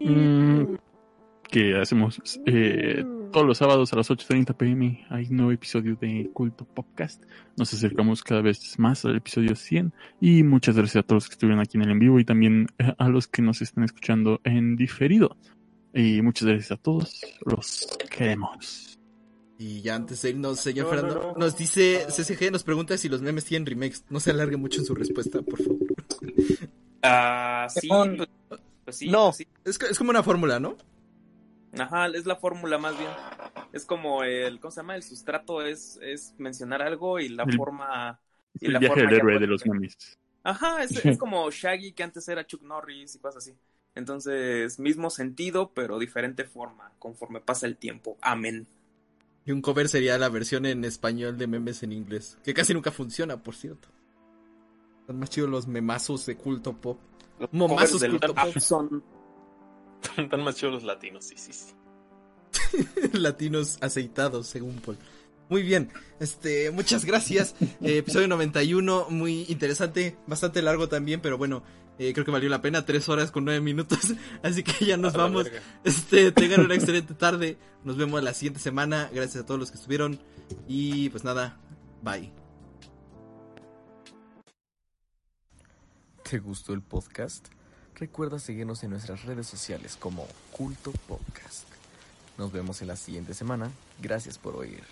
Mm, 0.00 0.74
que 1.48 1.76
hacemos 1.76 2.20
eh, 2.46 3.04
todos 3.32 3.46
los 3.46 3.58
sábados 3.58 3.92
a 3.92 3.96
las 3.96 4.10
8.30 4.10 4.56
pm. 4.56 5.06
Hay 5.10 5.28
nuevo 5.28 5.52
episodio 5.52 5.96
de 5.96 6.30
Culto 6.32 6.64
Podcast. 6.64 7.22
Nos 7.56 7.72
acercamos 7.72 8.22
cada 8.22 8.42
vez 8.42 8.78
más 8.78 9.04
al 9.04 9.16
episodio 9.16 9.54
100. 9.54 9.92
Y 10.20 10.42
muchas 10.42 10.76
gracias 10.76 11.04
a 11.04 11.06
todos 11.06 11.24
los 11.24 11.28
que 11.28 11.34
estuvieron 11.34 11.60
aquí 11.60 11.76
en 11.76 11.84
el 11.84 11.90
en 11.90 11.98
vivo 11.98 12.18
y 12.18 12.24
también 12.24 12.68
eh, 12.78 12.92
a 12.98 13.08
los 13.08 13.28
que 13.28 13.42
nos 13.42 13.62
están 13.62 13.84
escuchando 13.84 14.40
en 14.44 14.76
diferido. 14.76 15.36
Y 15.94 16.20
muchas 16.22 16.48
gracias 16.48 16.72
a 16.72 16.76
todos. 16.76 17.20
Los 17.44 17.86
queremos. 18.10 18.98
Y 19.58 19.80
ya 19.80 19.94
antes 19.94 20.20
de 20.20 20.30
irnos, 20.30 20.60
señor 20.60 20.90
Fernando, 20.90 21.34
nos 21.38 21.56
dice 21.56 22.06
CCG, 22.08 22.52
nos 22.52 22.62
pregunta 22.62 22.98
si 22.98 23.08
los 23.08 23.22
memes 23.22 23.46
tienen 23.46 23.64
remakes. 23.64 24.04
No 24.10 24.20
se 24.20 24.30
alargue 24.30 24.58
mucho 24.58 24.80
en 24.80 24.86
su 24.86 24.94
respuesta, 24.94 25.40
por 25.40 25.62
favor. 25.62 25.78
Ah, 27.02 27.66
sí. 27.70 27.88
Pues, 27.88 28.60
pues 28.84 28.96
sí, 28.96 29.08
no, 29.08 29.32
pues 29.32 29.46
Es, 29.64 29.90
es 29.90 29.98
como 29.98 30.10
una 30.10 30.22
fórmula, 30.22 30.60
¿no? 30.60 30.76
Ajá, 31.78 32.06
es 32.08 32.26
la 32.26 32.36
fórmula 32.36 32.78
más 32.78 32.98
bien. 32.98 33.10
Es 33.72 33.84
como 33.84 34.22
el, 34.22 34.60
¿cómo 34.60 34.70
se 34.70 34.80
llama? 34.80 34.96
El 34.96 35.02
sustrato 35.02 35.62
es, 35.62 35.98
es 36.02 36.34
mencionar 36.38 36.82
algo 36.82 37.18
y 37.20 37.28
la 37.28 37.46
forma... 37.56 38.20
Y 38.58 38.66
el 38.66 38.72
la 38.72 38.78
viaje 38.78 39.02
del 39.02 39.12
héroe 39.12 39.38
de 39.38 39.46
los 39.46 39.66
memes. 39.66 40.18
Ajá, 40.42 40.82
es, 40.82 40.92
es 41.04 41.18
como 41.18 41.50
Shaggy 41.50 41.92
que 41.92 42.02
antes 42.02 42.26
era 42.28 42.46
Chuck 42.46 42.62
Norris 42.62 43.14
y 43.14 43.18
cosas 43.18 43.44
así. 43.44 43.56
Entonces, 43.94 44.78
mismo 44.78 45.10
sentido, 45.10 45.72
pero 45.74 45.98
diferente 45.98 46.44
forma, 46.44 46.92
conforme 46.98 47.40
pasa 47.40 47.66
el 47.66 47.76
tiempo. 47.76 48.18
Amén. 48.20 48.66
Y 49.46 49.52
un 49.52 49.62
cover 49.62 49.88
sería 49.88 50.18
la 50.18 50.28
versión 50.28 50.66
en 50.66 50.84
español 50.84 51.38
de 51.38 51.46
memes 51.46 51.82
en 51.82 51.92
inglés, 51.92 52.36
que 52.44 52.52
casi 52.52 52.74
nunca 52.74 52.90
funciona, 52.90 53.42
por 53.42 53.54
cierto. 53.54 53.88
Son 55.06 55.18
más 55.18 55.30
chidos 55.30 55.48
los 55.48 55.66
memazos 55.66 56.26
de 56.26 56.36
culto 56.36 56.74
pop. 56.74 56.98
Los 57.38 57.52
Momazos 57.52 58.00
de 58.00 58.10
culto 58.10 58.34
pop. 58.34 58.58
Son 58.58 59.02
Están 60.16 60.42
más 60.42 60.56
chidos 60.56 60.74
los 60.74 60.84
latinos, 60.84 61.24
sí, 61.24 61.34
sí, 61.36 61.52
sí. 61.52 61.74
latinos 63.12 63.78
aceitados, 63.80 64.46
según 64.46 64.76
Paul. 64.76 64.98
Muy 65.48 65.62
bien, 65.62 65.90
este, 66.18 66.70
muchas 66.72 67.04
gracias. 67.04 67.54
Eh, 67.60 67.98
episodio 67.98 68.26
91, 68.26 69.06
muy 69.10 69.46
interesante, 69.48 70.16
bastante 70.26 70.60
largo 70.60 70.88
también, 70.88 71.20
pero 71.20 71.38
bueno, 71.38 71.62
eh, 71.98 72.12
creo 72.12 72.24
que 72.26 72.32
valió 72.32 72.48
la 72.48 72.60
pena, 72.60 72.84
tres 72.84 73.08
horas 73.08 73.30
con 73.30 73.44
nueve 73.44 73.60
minutos, 73.60 73.98
así 74.42 74.64
que 74.64 74.84
ya 74.84 74.96
nos 74.96 75.12
vamos. 75.14 75.46
Este, 75.84 76.32
tengan 76.32 76.60
una 76.62 76.74
excelente 76.74 77.14
tarde, 77.14 77.58
nos 77.84 77.96
vemos 77.96 78.22
la 78.22 78.34
siguiente 78.34 78.58
semana, 78.58 79.08
gracias 79.12 79.44
a 79.44 79.46
todos 79.46 79.60
los 79.60 79.70
que 79.70 79.76
estuvieron 79.76 80.18
y 80.66 81.10
pues 81.10 81.22
nada, 81.22 81.60
bye. 82.02 82.32
¿Te 86.28 86.40
gustó 86.40 86.72
el 86.72 86.82
podcast? 86.82 87.55
Recuerda 87.98 88.38
seguirnos 88.38 88.84
en 88.84 88.90
nuestras 88.90 89.24
redes 89.24 89.46
sociales 89.46 89.96
como 89.98 90.26
Culto 90.52 90.92
Podcast. 91.08 91.66
Nos 92.36 92.52
vemos 92.52 92.82
en 92.82 92.88
la 92.88 92.96
siguiente 92.96 93.32
semana. 93.32 93.70
Gracias 94.02 94.36
por 94.36 94.54
oír. 94.54 94.82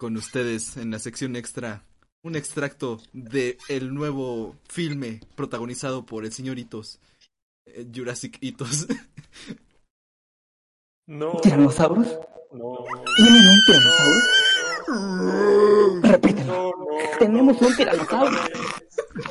Con 0.00 0.16
ustedes 0.16 0.78
en 0.78 0.90
la 0.90 0.98
sección 0.98 1.36
extra 1.36 1.84
un 2.22 2.34
extracto 2.34 3.02
de 3.12 3.58
el 3.68 3.92
nuevo 3.92 4.56
filme 4.66 5.20
protagonizado 5.36 6.06
por 6.06 6.24
el 6.24 6.32
señor 6.32 6.58
Hitos, 6.58 6.98
eh, 7.66 7.86
Jurassic 7.94 8.38
Hitos. 8.40 8.86
No. 11.06 11.40
¿Tiranosaurus? 11.42 12.06
No. 12.52 12.84
¿Tienen 13.16 13.48
un 13.48 13.60
tiranosaurio? 13.66 14.22
Repítelo. 16.02 16.52
No, 16.52 16.68
no, 16.70 17.18
Tenemos 17.18 17.60
un 17.60 17.76
tiranosaurio. 17.76 18.38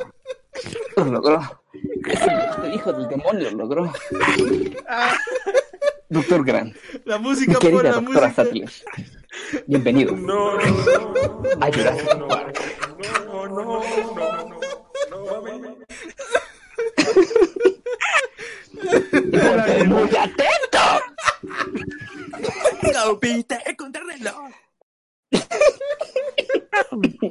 Lo 0.96 1.04
logró. 1.06 1.40
Es 2.06 2.20
el, 2.64 2.74
hijo 2.74 2.92
del 2.92 3.08
demonio 3.08 3.50
lo 3.50 3.56
logró. 3.56 3.90
Doctor 6.10 6.44
Grant, 6.44 6.76
La 7.04 7.18
mi 7.18 7.28
música, 7.28 7.52
la 7.52 7.58
doctora 7.60 8.00
música. 8.00 8.30
Sattler. 8.34 8.70
Bienvenido. 9.70 10.16
No, 10.16 10.58
no, 10.58 10.64
no. 10.66 11.64
a 11.64 11.70
Jurassic 11.70 12.18
No, 12.18 13.46
no, 13.46 13.48
no, 13.48 13.54
no, 13.54 13.80
no, 14.16 14.60
no, 15.08 15.42
no, 19.78 19.84
muy 19.86 20.10
atento. 20.16 20.84
¡Compite 23.04 23.76
contra 23.78 24.02
reloj! 24.02 24.50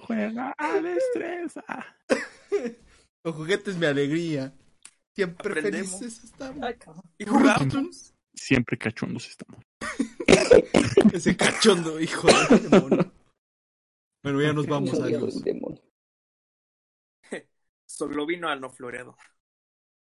Juega 0.08 0.56
a 0.58 0.80
destreza. 0.80 1.66
Con 3.22 3.34
juguetes 3.34 3.76
mi 3.76 3.86
alegría. 3.86 4.54
Siempre 5.14 5.60
Aprendemos. 5.60 6.00
felices 6.00 6.24
estamos. 6.24 6.74
Y 7.18 7.26
jugamos. 7.26 8.14
Siempre 8.34 8.78
cachondos 8.78 9.28
estamos. 9.28 9.60
Ese 11.14 11.36
cachondo, 11.36 12.00
hijo 12.00 12.28
de 12.28 12.58
demonio. 12.60 13.12
Bueno, 14.24 14.42
ya 14.42 14.54
nos 14.54 14.68
vamos, 14.68 15.00
adiós. 15.00 15.44
demonio. 15.44 15.82
Solo 17.86 18.26
vino 18.26 18.50
al 18.50 18.62
no 18.62 18.70
floreado. 18.70 19.16